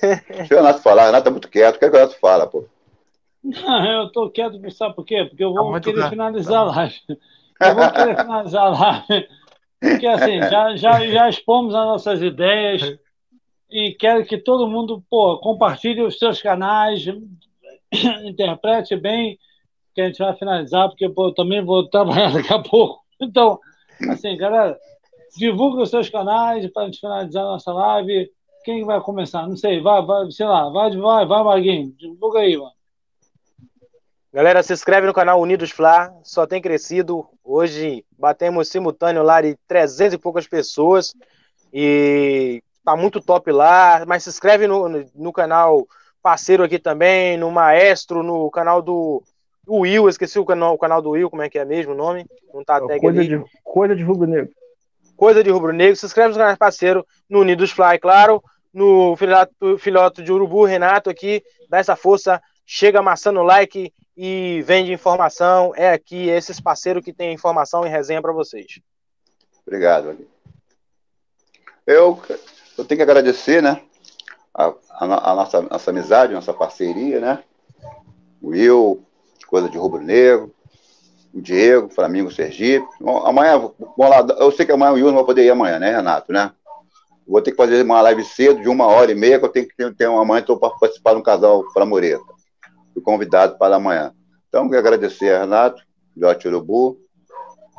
Deixa 0.00 0.54
o 0.54 0.56
Renato 0.56 0.80
falar, 0.80 1.02
o 1.02 1.06
Renato 1.06 1.24
tá 1.24 1.30
muito 1.30 1.50
quieto. 1.50 1.76
O 1.76 1.78
que, 1.78 1.84
é 1.84 1.90
que 1.90 1.94
o 1.94 1.98
Renato 1.98 2.18
fala, 2.18 2.46
pô? 2.46 2.64
Não, 3.44 3.84
eu 3.84 4.12
tô 4.12 4.30
quieto, 4.30 4.58
sabe 4.70 4.96
por 4.96 5.04
quê? 5.04 5.26
Porque 5.28 5.44
eu 5.44 5.52
vou 5.52 5.72
tá 5.72 5.80
querer 5.80 6.08
finalizar 6.08 6.62
a 6.62 6.64
live. 6.64 6.94
Eu 7.60 7.74
vou 7.74 7.90
querer 7.90 8.16
finalizar 8.16 8.62
a 8.62 8.68
live 8.70 9.28
Porque 9.80 10.06
assim, 10.06 10.40
já, 10.40 10.76
já, 10.76 11.06
já 11.06 11.28
expomos 11.28 11.74
as 11.74 11.84
nossas 11.84 12.22
ideias 12.22 12.82
e 13.70 13.94
quero 13.94 14.24
que 14.24 14.38
todo 14.38 14.68
mundo 14.68 15.02
pô, 15.08 15.38
compartilhe 15.38 16.02
os 16.02 16.18
seus 16.18 16.40
canais, 16.42 17.04
interprete 18.24 18.96
bem, 18.96 19.38
que 19.94 20.00
a 20.00 20.06
gente 20.06 20.18
vai 20.18 20.34
finalizar, 20.36 20.88
porque 20.88 21.08
pô, 21.08 21.26
eu 21.26 21.34
também 21.34 21.64
vou 21.64 21.88
trabalhar 21.88 22.32
daqui 22.34 22.52
a 22.52 22.60
pouco. 22.60 23.04
Então, 23.20 23.58
assim, 24.10 24.36
galera, 24.36 24.78
divulgue 25.36 25.82
os 25.82 25.90
seus 25.90 26.08
canais 26.08 26.66
para 26.72 26.82
a 26.82 26.86
gente 26.86 27.00
finalizar 27.00 27.44
a 27.44 27.48
nossa 27.48 27.72
live. 27.72 28.30
Quem 28.64 28.84
vai 28.84 29.00
começar? 29.00 29.46
Não 29.46 29.56
sei, 29.56 29.80
vai, 29.80 30.04
vai 30.04 30.30
sei 30.30 30.46
lá, 30.46 30.68
vai, 30.70 30.96
vai, 30.96 31.26
vai, 31.26 31.44
Maguinho, 31.44 31.92
divulga 31.96 32.40
aí, 32.40 32.56
mano. 32.56 32.77
Galera, 34.32 34.62
se 34.62 34.74
inscreve 34.74 35.06
no 35.06 35.14
canal 35.14 35.40
Unidos 35.40 35.70
Fla, 35.70 36.12
só 36.22 36.46
tem 36.46 36.60
crescido. 36.60 37.26
Hoje 37.42 38.04
batemos 38.18 38.68
simultâneo 38.68 39.22
lá 39.22 39.40
de 39.40 39.56
300 39.66 40.14
e 40.14 40.18
poucas 40.18 40.46
pessoas 40.46 41.14
e 41.72 42.62
tá 42.84 42.94
muito 42.94 43.22
top 43.22 43.50
lá. 43.50 44.04
Mas 44.06 44.24
se 44.24 44.28
inscreve 44.28 44.66
no, 44.66 44.86
no 45.14 45.32
canal 45.32 45.88
parceiro 46.22 46.62
aqui 46.62 46.78
também, 46.78 47.38
no 47.38 47.50
Maestro, 47.50 48.22
no 48.22 48.50
canal 48.50 48.82
do 48.82 49.22
Will, 49.66 50.08
esqueci 50.10 50.38
o 50.38 50.44
canal, 50.44 50.74
o 50.74 50.78
canal 50.78 51.00
do 51.00 51.10
Will, 51.10 51.30
como 51.30 51.42
é 51.42 51.48
que 51.48 51.58
é 51.58 51.64
mesmo 51.64 51.92
o 51.92 51.96
nome? 51.96 52.26
Não 52.52 52.62
tá 52.62 52.80
tag 52.80 53.00
coisa 53.00 53.20
ali. 53.20 53.28
De, 53.28 53.44
coisa 53.64 53.96
de 53.96 54.02
rubro 54.02 54.26
negro. 54.26 54.50
Coisa 55.16 55.42
de 55.42 55.50
rubro 55.50 55.72
negro. 55.72 55.96
Se 55.96 56.04
inscreve 56.04 56.34
no 56.34 56.38
canal 56.38 56.56
parceiro, 56.58 57.06
no 57.30 57.40
Unidos 57.40 57.70
Fly, 57.70 57.98
claro. 57.98 58.42
No 58.74 59.16
filhote 59.78 60.22
de 60.22 60.30
urubu, 60.30 60.64
Renato 60.64 61.08
aqui, 61.08 61.42
dá 61.70 61.78
essa 61.78 61.96
força, 61.96 62.40
chega 62.66 62.98
amassando 62.98 63.40
o 63.40 63.42
like 63.42 63.90
e 64.20 64.62
vende 64.62 64.92
informação. 64.92 65.72
É 65.76 65.92
aqui, 65.92 66.28
esses 66.28 66.58
parceiros 66.58 67.04
que 67.04 67.12
tem 67.12 67.32
informação 67.32 67.86
e 67.86 67.88
resenha 67.88 68.20
para 68.20 68.32
vocês. 68.32 68.80
Obrigado, 69.64 70.10
Ali. 70.10 70.28
Eu, 71.86 72.20
eu 72.76 72.84
tenho 72.84 72.98
que 72.98 73.02
agradecer, 73.02 73.62
né? 73.62 73.80
A, 74.52 74.74
a, 74.90 75.30
a, 75.30 75.34
nossa, 75.36 75.62
nossa 75.62 75.90
amizade, 75.90 76.34
nossa 76.34 76.52
parceria, 76.52 77.20
né? 77.20 77.44
O 78.42 78.48
Will, 78.48 79.06
coisa 79.46 79.68
de 79.68 79.78
rubro 79.78 80.02
negro, 80.02 80.52
o 81.32 81.40
Diego, 81.40 81.88
Flamengo, 81.88 82.32
Sergipe. 82.32 82.86
Bom, 83.00 83.24
amanhã, 83.24 83.56
vamos 83.56 83.96
lá, 83.98 84.26
eu 84.40 84.50
sei 84.50 84.66
que 84.66 84.72
amanhã 84.72 84.90
o 84.90 84.94
Will 84.94 85.06
não 85.06 85.14
vai 85.14 85.24
poder 85.24 85.44
ir 85.44 85.50
amanhã, 85.50 85.78
né, 85.78 85.94
Renato, 85.94 86.32
né? 86.32 86.50
Vou 87.26 87.40
ter 87.40 87.52
que 87.52 87.56
fazer 87.56 87.82
uma 87.82 88.02
live 88.02 88.24
cedo, 88.24 88.60
de 88.62 88.68
uma 88.68 88.86
hora 88.86 89.12
e 89.12 89.14
meia, 89.14 89.38
que 89.38 89.44
eu 89.44 89.50
tenho 89.50 89.68
que 89.68 89.92
ter, 89.92 90.08
uma 90.08 90.38
estou 90.40 90.58
para 90.58 90.70
participar 90.70 91.12
de 91.12 91.20
um 91.20 91.22
casal 91.22 91.62
Flamoreta. 91.72 92.37
Fui 92.98 93.02
convidado 93.02 93.56
para 93.58 93.76
amanhã. 93.76 94.12
Então, 94.48 94.68
quero 94.68 94.80
agradecer 94.80 95.32
a 95.32 95.40
Renato, 95.40 95.80
filhote 96.12 96.48
urubu. 96.48 96.98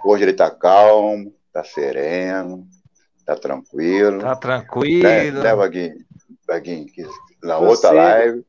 Hoje 0.06 0.24
ele 0.24 0.32
está 0.32 0.50
calmo, 0.50 1.36
está 1.48 1.62
sereno, 1.62 2.66
está 3.18 3.36
tranquilo. 3.36 4.18
Está 4.18 4.36
tranquilo. 4.38 5.04
Né, 5.04 5.30
né 5.30 5.56
Vaguinho? 5.56 5.96
Vaguinho, 6.48 6.86
na 7.44 7.58
Você... 7.58 7.66
outra 7.66 7.92
live, 7.92 8.46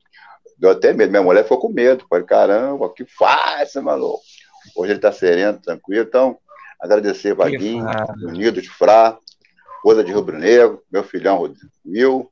deu 0.56 0.70
até 0.70 0.92
medo. 0.92 1.10
Minha 1.10 1.24
mulher 1.24 1.42
ficou 1.42 1.58
com 1.58 1.70
medo. 1.70 2.06
Falei, 2.08 2.24
caramba, 2.24 2.92
que 2.94 3.04
faz, 3.04 3.74
maluco. 3.74 4.20
Hoje 4.76 4.92
ele 4.92 4.98
está 4.98 5.10
sereno, 5.10 5.58
tranquilo. 5.60 6.06
Então, 6.06 6.38
agradecer 6.78 7.34
Vaguinho, 7.34 7.84
Unido 8.22 8.62
de 8.62 8.70
Frá, 8.70 9.18
Coisa 9.82 10.04
de 10.04 10.12
Rubro 10.12 10.38
Negro, 10.38 10.84
meu 10.88 11.02
filhão 11.02 11.52
Will, 11.84 12.29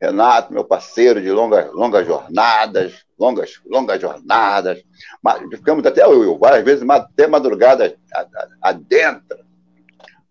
Renato, 0.00 0.52
meu 0.52 0.64
parceiro 0.64 1.20
de 1.20 1.30
longas, 1.30 1.72
longas 1.72 2.06
jornadas, 2.06 3.04
longas, 3.18 3.60
longas 3.66 4.00
jornadas. 4.00 4.82
Ficamos 5.50 5.84
até 5.84 6.06
Will, 6.06 6.38
várias 6.38 6.64
vezes, 6.64 6.88
até 6.88 7.26
madrugada 7.26 7.96
adentro. 8.62 9.38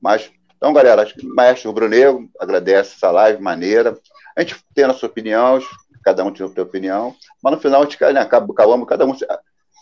Mas, 0.02 0.32
então, 0.56 0.72
galera, 0.72 1.02
acho 1.02 1.16
que 1.16 1.26
o 1.26 1.36
Maestro 1.36 1.70
Rubro 1.70 1.90
Negro 1.90 2.30
agradece 2.40 2.96
essa 2.96 3.12
live 3.12 3.42
maneira. 3.42 3.98
A 4.38 4.42
gente 4.42 4.56
tem 4.74 4.86
a 4.86 4.90
nossa 4.90 5.06
opinião, 5.06 5.60
cada 6.02 6.24
um 6.24 6.32
tem 6.32 6.46
a 6.46 6.50
sua 6.50 6.64
opinião, 6.64 7.14
mas 7.44 7.54
no 7.54 7.60
final 7.60 7.82
a 7.82 7.84
gente 7.84 8.02
né, 8.14 8.22
acaba, 8.22 8.54
acabamos 8.54 8.88
cada 8.88 9.06
um 9.06 9.14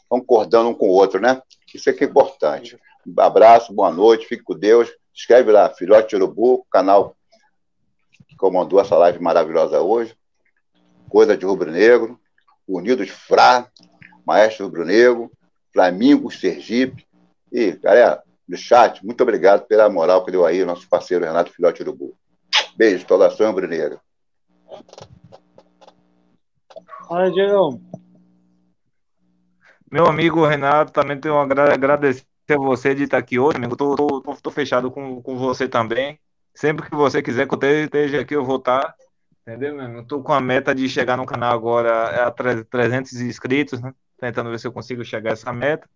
concordando 0.10 0.70
um 0.70 0.74
com 0.74 0.88
o 0.88 0.94
outro, 0.94 1.20
né? 1.20 1.42
Isso 1.74 1.90
é 1.90 1.94
que 1.94 2.04
é 2.04 2.08
importante. 2.08 2.80
Um 3.06 3.22
abraço, 3.22 3.74
boa 3.74 3.92
noite, 3.92 4.26
fique 4.26 4.44
com 4.44 4.58
Deus. 4.58 4.90
Escreve 5.14 5.52
lá, 5.52 5.70
Filhote 5.70 6.16
Urubu, 6.16 6.66
canal 6.72 7.16
que 8.36 8.38
comandou 8.38 8.80
essa 8.80 8.98
live 8.98 9.20
maravilhosa 9.20 9.82
hoje. 9.82 10.16
Coisa 11.10 11.38
de 11.38 11.46
Rubro 11.46 11.72
Negro, 11.72 12.20
Unidos 12.68 13.10
Frá, 13.10 13.68
Maestro 14.26 14.66
Rubro 14.66 14.86
Negro, 14.86 15.32
Flamengo, 15.74 16.30
Sergipe. 16.30 17.08
E, 17.52 17.72
galera, 17.72 18.22
no 18.48 18.58
chat, 18.58 19.04
muito 19.06 19.22
obrigado 19.22 19.66
pela 19.66 19.90
moral 19.90 20.26
que 20.26 20.32
deu 20.32 20.46
aí 20.46 20.62
o 20.62 20.66
nosso 20.66 20.88
parceiro 20.90 21.26
Renato 21.26 21.52
Filhote 21.52 21.82
Urubu. 21.82 22.14
Beijo, 22.76 23.06
saudação 23.08 23.48
Rubro 23.48 23.68
Negro. 23.68 24.00
Olha, 27.10 27.32
Diego. 27.32 27.82
Meu 29.90 30.08
amigo 30.08 30.46
Renato, 30.46 30.92
também 30.92 31.18
tenho 31.20 31.36
a 31.36 31.44
agradecer 31.44 32.26
a 32.50 32.58
você 32.58 32.94
de 32.94 33.04
estar 33.04 33.18
aqui 33.18 33.40
hoje, 33.40 33.58
amigo. 33.58 33.78
Tô, 33.78 33.96
tô, 33.96 34.22
tô, 34.22 34.36
tô 34.36 34.52
fechado 34.52 34.92
com, 34.92 35.22
com 35.22 35.38
você 35.38 35.70
também. 35.70 36.20
Sempre 36.56 36.90
que 36.90 36.95
você 36.95 37.22
quiser 37.22 37.48
que 37.48 37.53
eu 37.53 37.84
esteja 37.84 38.22
aqui, 38.22 38.34
eu 38.34 38.45
vou 38.45 38.56
estar. 38.56 38.95
Entendeu, 39.42 39.75
meu 39.75 39.85
amigo? 39.85 40.08
Tô 40.08 40.24
com 40.24 40.32
a 40.32 40.40
meta 40.40 40.74
de 40.74 40.88
chegar 40.88 41.17
no 41.17 41.25
canal 41.25 41.53
agora 41.53 42.25
a 42.25 42.32
300 42.32 43.14
inscritos, 43.22 43.82
né? 43.82 43.93
Tentando 44.17 44.50
ver 44.50 44.58
se 44.58 44.66
eu 44.66 44.72
consigo 44.72 45.03
chegar 45.03 45.32
a 45.32 45.34
essa 45.34 45.51
meta. 45.51 45.88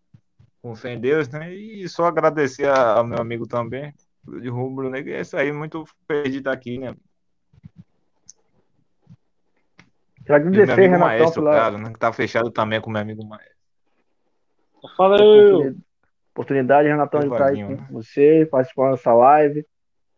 Com 0.61 0.75
fé 0.75 0.93
em 0.93 0.99
Deus, 0.99 1.29
né? 1.29 1.53
E 1.53 1.88
só 1.88 2.05
agradecer 2.05 2.67
ao 2.67 3.05
meu 3.05 3.19
amigo 3.19 3.47
também, 3.47 3.93
de 4.41 4.49
Rubro 4.49 4.89
Negro. 4.89 5.13
É 5.13 5.21
isso 5.21 5.38
aí, 5.38 5.49
muito 5.53 5.85
feliz 6.05 6.33
de 6.33 6.39
estar 6.39 6.51
aqui, 6.51 6.77
né? 6.77 6.93
Quero 10.25 10.35
agradecer, 10.35 10.81
Renatão, 10.81 11.07
maestro, 11.07 11.41
pela... 11.41 11.55
cara, 11.55 11.77
né? 11.77 11.93
Que 11.93 11.99
tá 11.99 12.11
fechado 12.11 12.51
também 12.51 12.81
com 12.81 12.91
meu 12.91 13.01
amigo 13.01 13.25
maestro. 13.25 13.55
Fala 14.97 15.15
aí, 15.19 15.75
Oportunidade, 16.33 16.89
Renatão, 16.89 17.21
de 17.21 17.27
estar 17.27 17.47
aí 17.47 17.63
com 17.63 17.93
você, 17.93 18.47
participando 18.51 18.91
dessa 18.91 19.13
live. 19.13 19.65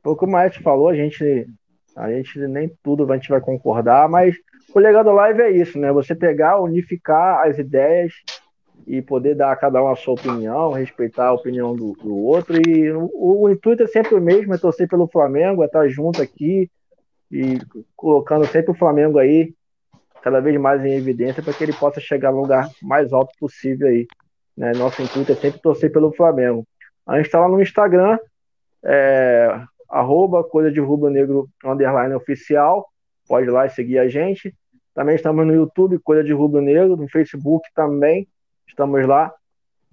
Foi 0.03 0.13
o 0.13 0.15
que 0.15 0.25
o 0.25 0.29
maestro 0.29 0.63
falou, 0.63 0.89
a 0.89 0.95
gente, 0.95 1.47
a 1.95 2.11
gente 2.11 2.39
nem 2.47 2.71
tudo 2.83 3.11
a 3.11 3.15
gente 3.15 3.29
vai 3.29 3.39
concordar, 3.39 4.09
mas 4.09 4.35
o 4.73 4.79
legal 4.79 5.03
da 5.03 5.13
live 5.13 5.41
é 5.41 5.51
isso, 5.51 5.77
né? 5.77 5.91
Você 5.91 6.15
pegar, 6.15 6.59
unificar 6.59 7.47
as 7.47 7.57
ideias 7.57 8.13
e 8.87 9.01
poder 9.01 9.35
dar 9.35 9.51
a 9.51 9.55
cada 9.55 9.83
um 9.83 9.89
a 9.89 9.95
sua 9.95 10.13
opinião, 10.13 10.71
respeitar 10.71 11.27
a 11.27 11.33
opinião 11.33 11.75
do, 11.75 11.93
do 11.93 12.15
outro. 12.15 12.57
E 12.57 12.91
o, 12.91 13.43
o, 13.43 13.49
intuito 13.49 13.83
é 13.83 13.87
sempre 13.87 14.15
o 14.15 14.21
mesmo, 14.21 14.53
é 14.53 14.57
torcer 14.57 14.87
pelo 14.87 15.07
Flamengo, 15.07 15.63
é 15.63 15.65
estar 15.65 15.87
junto 15.87 16.21
aqui 16.21 16.69
e 17.31 17.59
colocando 17.95 18.45
sempre 18.45 18.71
o 18.71 18.77
Flamengo 18.77 19.19
aí 19.19 19.53
cada 20.21 20.39
vez 20.39 20.59
mais 20.59 20.83
em 20.85 20.93
evidência 20.93 21.41
para 21.41 21.53
que 21.53 21.63
ele 21.63 21.73
possa 21.73 21.99
chegar 21.99 22.31
no 22.31 22.41
lugar 22.41 22.69
mais 22.81 23.11
alto 23.11 23.33
possível 23.39 23.87
aí. 23.87 24.07
Né? 24.55 24.71
Nosso 24.73 25.01
intuito 25.01 25.31
é 25.31 25.35
sempre 25.35 25.59
torcer 25.61 25.91
pelo 25.91 26.13
Flamengo. 26.13 26.65
A 27.07 27.17
gente 27.17 27.25
está 27.25 27.39
lá 27.39 27.47
no 27.47 27.61
Instagram, 27.61 28.17
é, 28.83 29.61
arroba 29.91 30.43
coisa 30.43 30.71
de 30.71 30.79
rubro 30.79 31.09
negro 31.09 31.49
underline 31.63 32.15
oficial. 32.15 32.87
Pode 33.27 33.47
ir 33.47 33.51
lá 33.51 33.65
e 33.65 33.69
seguir 33.69 33.99
a 33.99 34.07
gente. 34.07 34.55
Também 34.93 35.15
estamos 35.15 35.45
no 35.45 35.53
YouTube, 35.53 35.99
Coisa 35.99 36.23
de 36.23 36.33
Rubro 36.33 36.61
Negro, 36.61 36.97
no 36.97 37.07
Facebook 37.07 37.67
também. 37.73 38.27
Estamos 38.67 39.05
lá, 39.05 39.33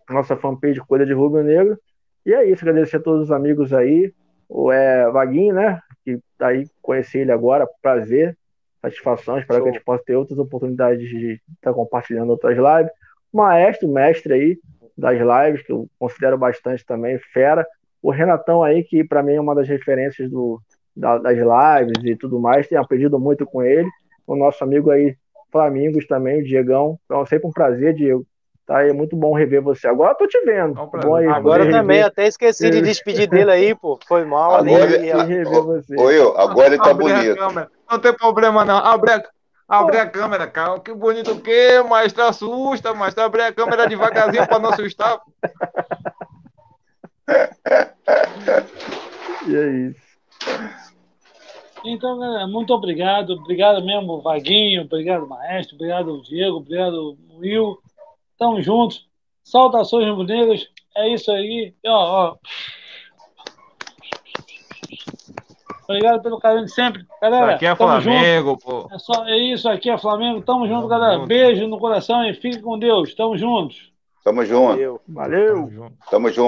nossa 0.08 0.36
fanpage 0.36 0.80
Coisa 0.80 1.06
de 1.06 1.12
Rubro 1.12 1.42
Negro. 1.42 1.78
E 2.24 2.32
é 2.32 2.44
isso, 2.44 2.64
agradecer 2.64 2.96
a 2.96 3.00
todos 3.00 3.24
os 3.24 3.30
amigos 3.30 3.72
aí. 3.72 4.12
O 4.48 4.72
é, 4.72 5.10
Vaguinho, 5.10 5.54
né? 5.54 5.80
Que 6.04 6.18
tá 6.36 6.48
aí, 6.48 6.66
conheci 6.82 7.18
ele 7.18 7.30
agora, 7.30 7.68
prazer 7.82 8.36
satisfação. 8.80 9.38
Espero 9.38 9.58
Show. 9.58 9.64
que 9.64 9.70
a 9.70 9.72
gente 9.72 9.84
possa 9.84 10.04
ter 10.04 10.16
outras 10.16 10.38
oportunidades 10.38 11.08
de 11.08 11.40
estar 11.54 11.72
compartilhando 11.72 12.30
outras 12.30 12.56
lives. 12.56 12.92
Maestro, 13.32 13.88
mestre 13.88 14.32
aí 14.32 14.58
das 14.96 15.18
lives, 15.18 15.62
que 15.64 15.72
eu 15.72 15.88
considero 15.98 16.38
bastante 16.38 16.84
também, 16.84 17.18
fera. 17.32 17.66
O 18.02 18.10
Renatão 18.10 18.62
aí, 18.62 18.84
que 18.84 19.02
para 19.04 19.22
mim 19.22 19.34
é 19.34 19.40
uma 19.40 19.54
das 19.54 19.68
referências 19.68 20.30
do, 20.30 20.60
da, 20.96 21.18
das 21.18 21.36
lives 21.36 22.04
e 22.04 22.16
tudo 22.16 22.38
mais, 22.40 22.68
tenho 22.68 22.80
aprendido 22.80 23.18
muito 23.18 23.46
com 23.46 23.62
ele. 23.62 23.88
O 24.26 24.36
nosso 24.36 24.62
amigo 24.62 24.90
aí, 24.90 25.16
Flamingos 25.50 26.06
também, 26.06 26.40
o 26.40 26.44
Diegão. 26.44 26.98
Então, 27.04 27.22
é 27.22 27.26
sempre 27.26 27.48
um 27.48 27.52
prazer, 27.52 27.94
Diego. 27.94 28.24
Tá 28.68 28.78
aí, 28.78 28.90
é 28.90 28.92
muito 28.92 29.16
bom 29.16 29.32
rever 29.32 29.62
você. 29.62 29.88
Agora 29.88 30.12
eu 30.12 30.16
tô 30.16 30.26
te 30.26 30.38
vendo. 30.44 30.74
bom 30.74 31.14
aí, 31.14 31.26
agora 31.26 31.70
também, 31.70 32.02
até 32.02 32.26
esqueci 32.26 32.68
de 32.68 32.82
despedir 32.82 33.26
dele 33.26 33.50
aí, 33.50 33.74
pô. 33.74 33.98
Foi 34.06 34.26
mal. 34.26 34.56
Agora, 34.56 34.84
ali, 34.84 35.34
rever 35.34 35.62
você. 35.62 35.98
Oi, 35.98 36.20
agora 36.36 36.66
ele 36.66 36.76
tá 36.76 36.92
bonito. 36.92 37.38
Não 37.90 37.98
tem 37.98 38.12
problema, 38.12 38.66
não. 38.66 38.76
Abre 38.76 39.12
a, 39.12 39.22
abre 39.66 39.96
a 39.96 40.06
câmera, 40.06 40.46
cara. 40.46 40.78
Que 40.80 40.92
bonito 40.92 41.32
o 41.32 41.40
quê? 41.40 41.82
Mas 41.88 42.12
tá 42.12 42.28
assusta, 42.28 42.92
mas 42.92 43.14
tá 43.14 43.24
abre 43.24 43.40
a 43.40 43.54
câmera 43.54 43.88
devagarzinho 43.88 44.46
pra 44.46 44.58
não 44.58 44.68
assustar. 44.68 45.18
E 49.46 49.56
é 49.56 49.70
isso. 49.88 50.08
Então, 51.84 52.18
galera, 52.18 52.46
muito 52.46 52.72
obrigado. 52.74 53.34
Obrigado 53.34 53.84
mesmo, 53.84 54.20
Vaguinho. 54.20 54.82
Obrigado, 54.82 55.26
Maestro. 55.26 55.76
Obrigado, 55.76 56.22
Diego. 56.22 56.56
Obrigado, 56.56 57.16
Will. 57.38 57.78
Tamo 58.38 58.60
juntos. 58.60 59.06
Saudações, 59.44 60.08
rubro-negras. 60.08 60.66
É 60.96 61.08
isso 61.08 61.30
aí. 61.30 61.74
E, 61.82 61.88
ó, 61.88 62.32
ó. 62.32 62.36
Obrigado 65.88 66.20
pelo 66.20 66.38
carinho 66.38 66.66
de 66.66 66.72
sempre. 66.72 67.00
Isso 67.00 67.08
Galera, 67.22 67.54
aqui 67.54 67.64
é 67.64 67.74
tamo 67.74 68.00
junto. 68.00 68.02
Flamengo, 68.02 68.58
pô. 68.58 68.88
É, 68.92 68.98
só, 68.98 69.26
é 69.26 69.38
isso 69.38 69.68
aqui, 69.68 69.88
é 69.88 69.96
Flamengo. 69.96 70.42
Tamo 70.42 70.66
junto, 70.66 70.80
Tamo 70.80 70.88
galera. 70.88 71.14
junto. 71.14 71.28
Beijo 71.28 71.66
no 71.66 71.78
coração 71.78 72.22
e 72.28 72.34
fique 72.34 72.60
com 72.60 72.78
Deus. 72.78 73.14
Tamo 73.14 73.38
juntos. 73.38 73.90
Tamo 74.22 74.44
junto. 74.44 74.72
Valeu. 74.72 75.00
Valeu. 75.08 75.54
Tamo 75.54 75.70
junto. 75.70 75.96
Tamo 76.10 76.28
junto. 76.30 76.46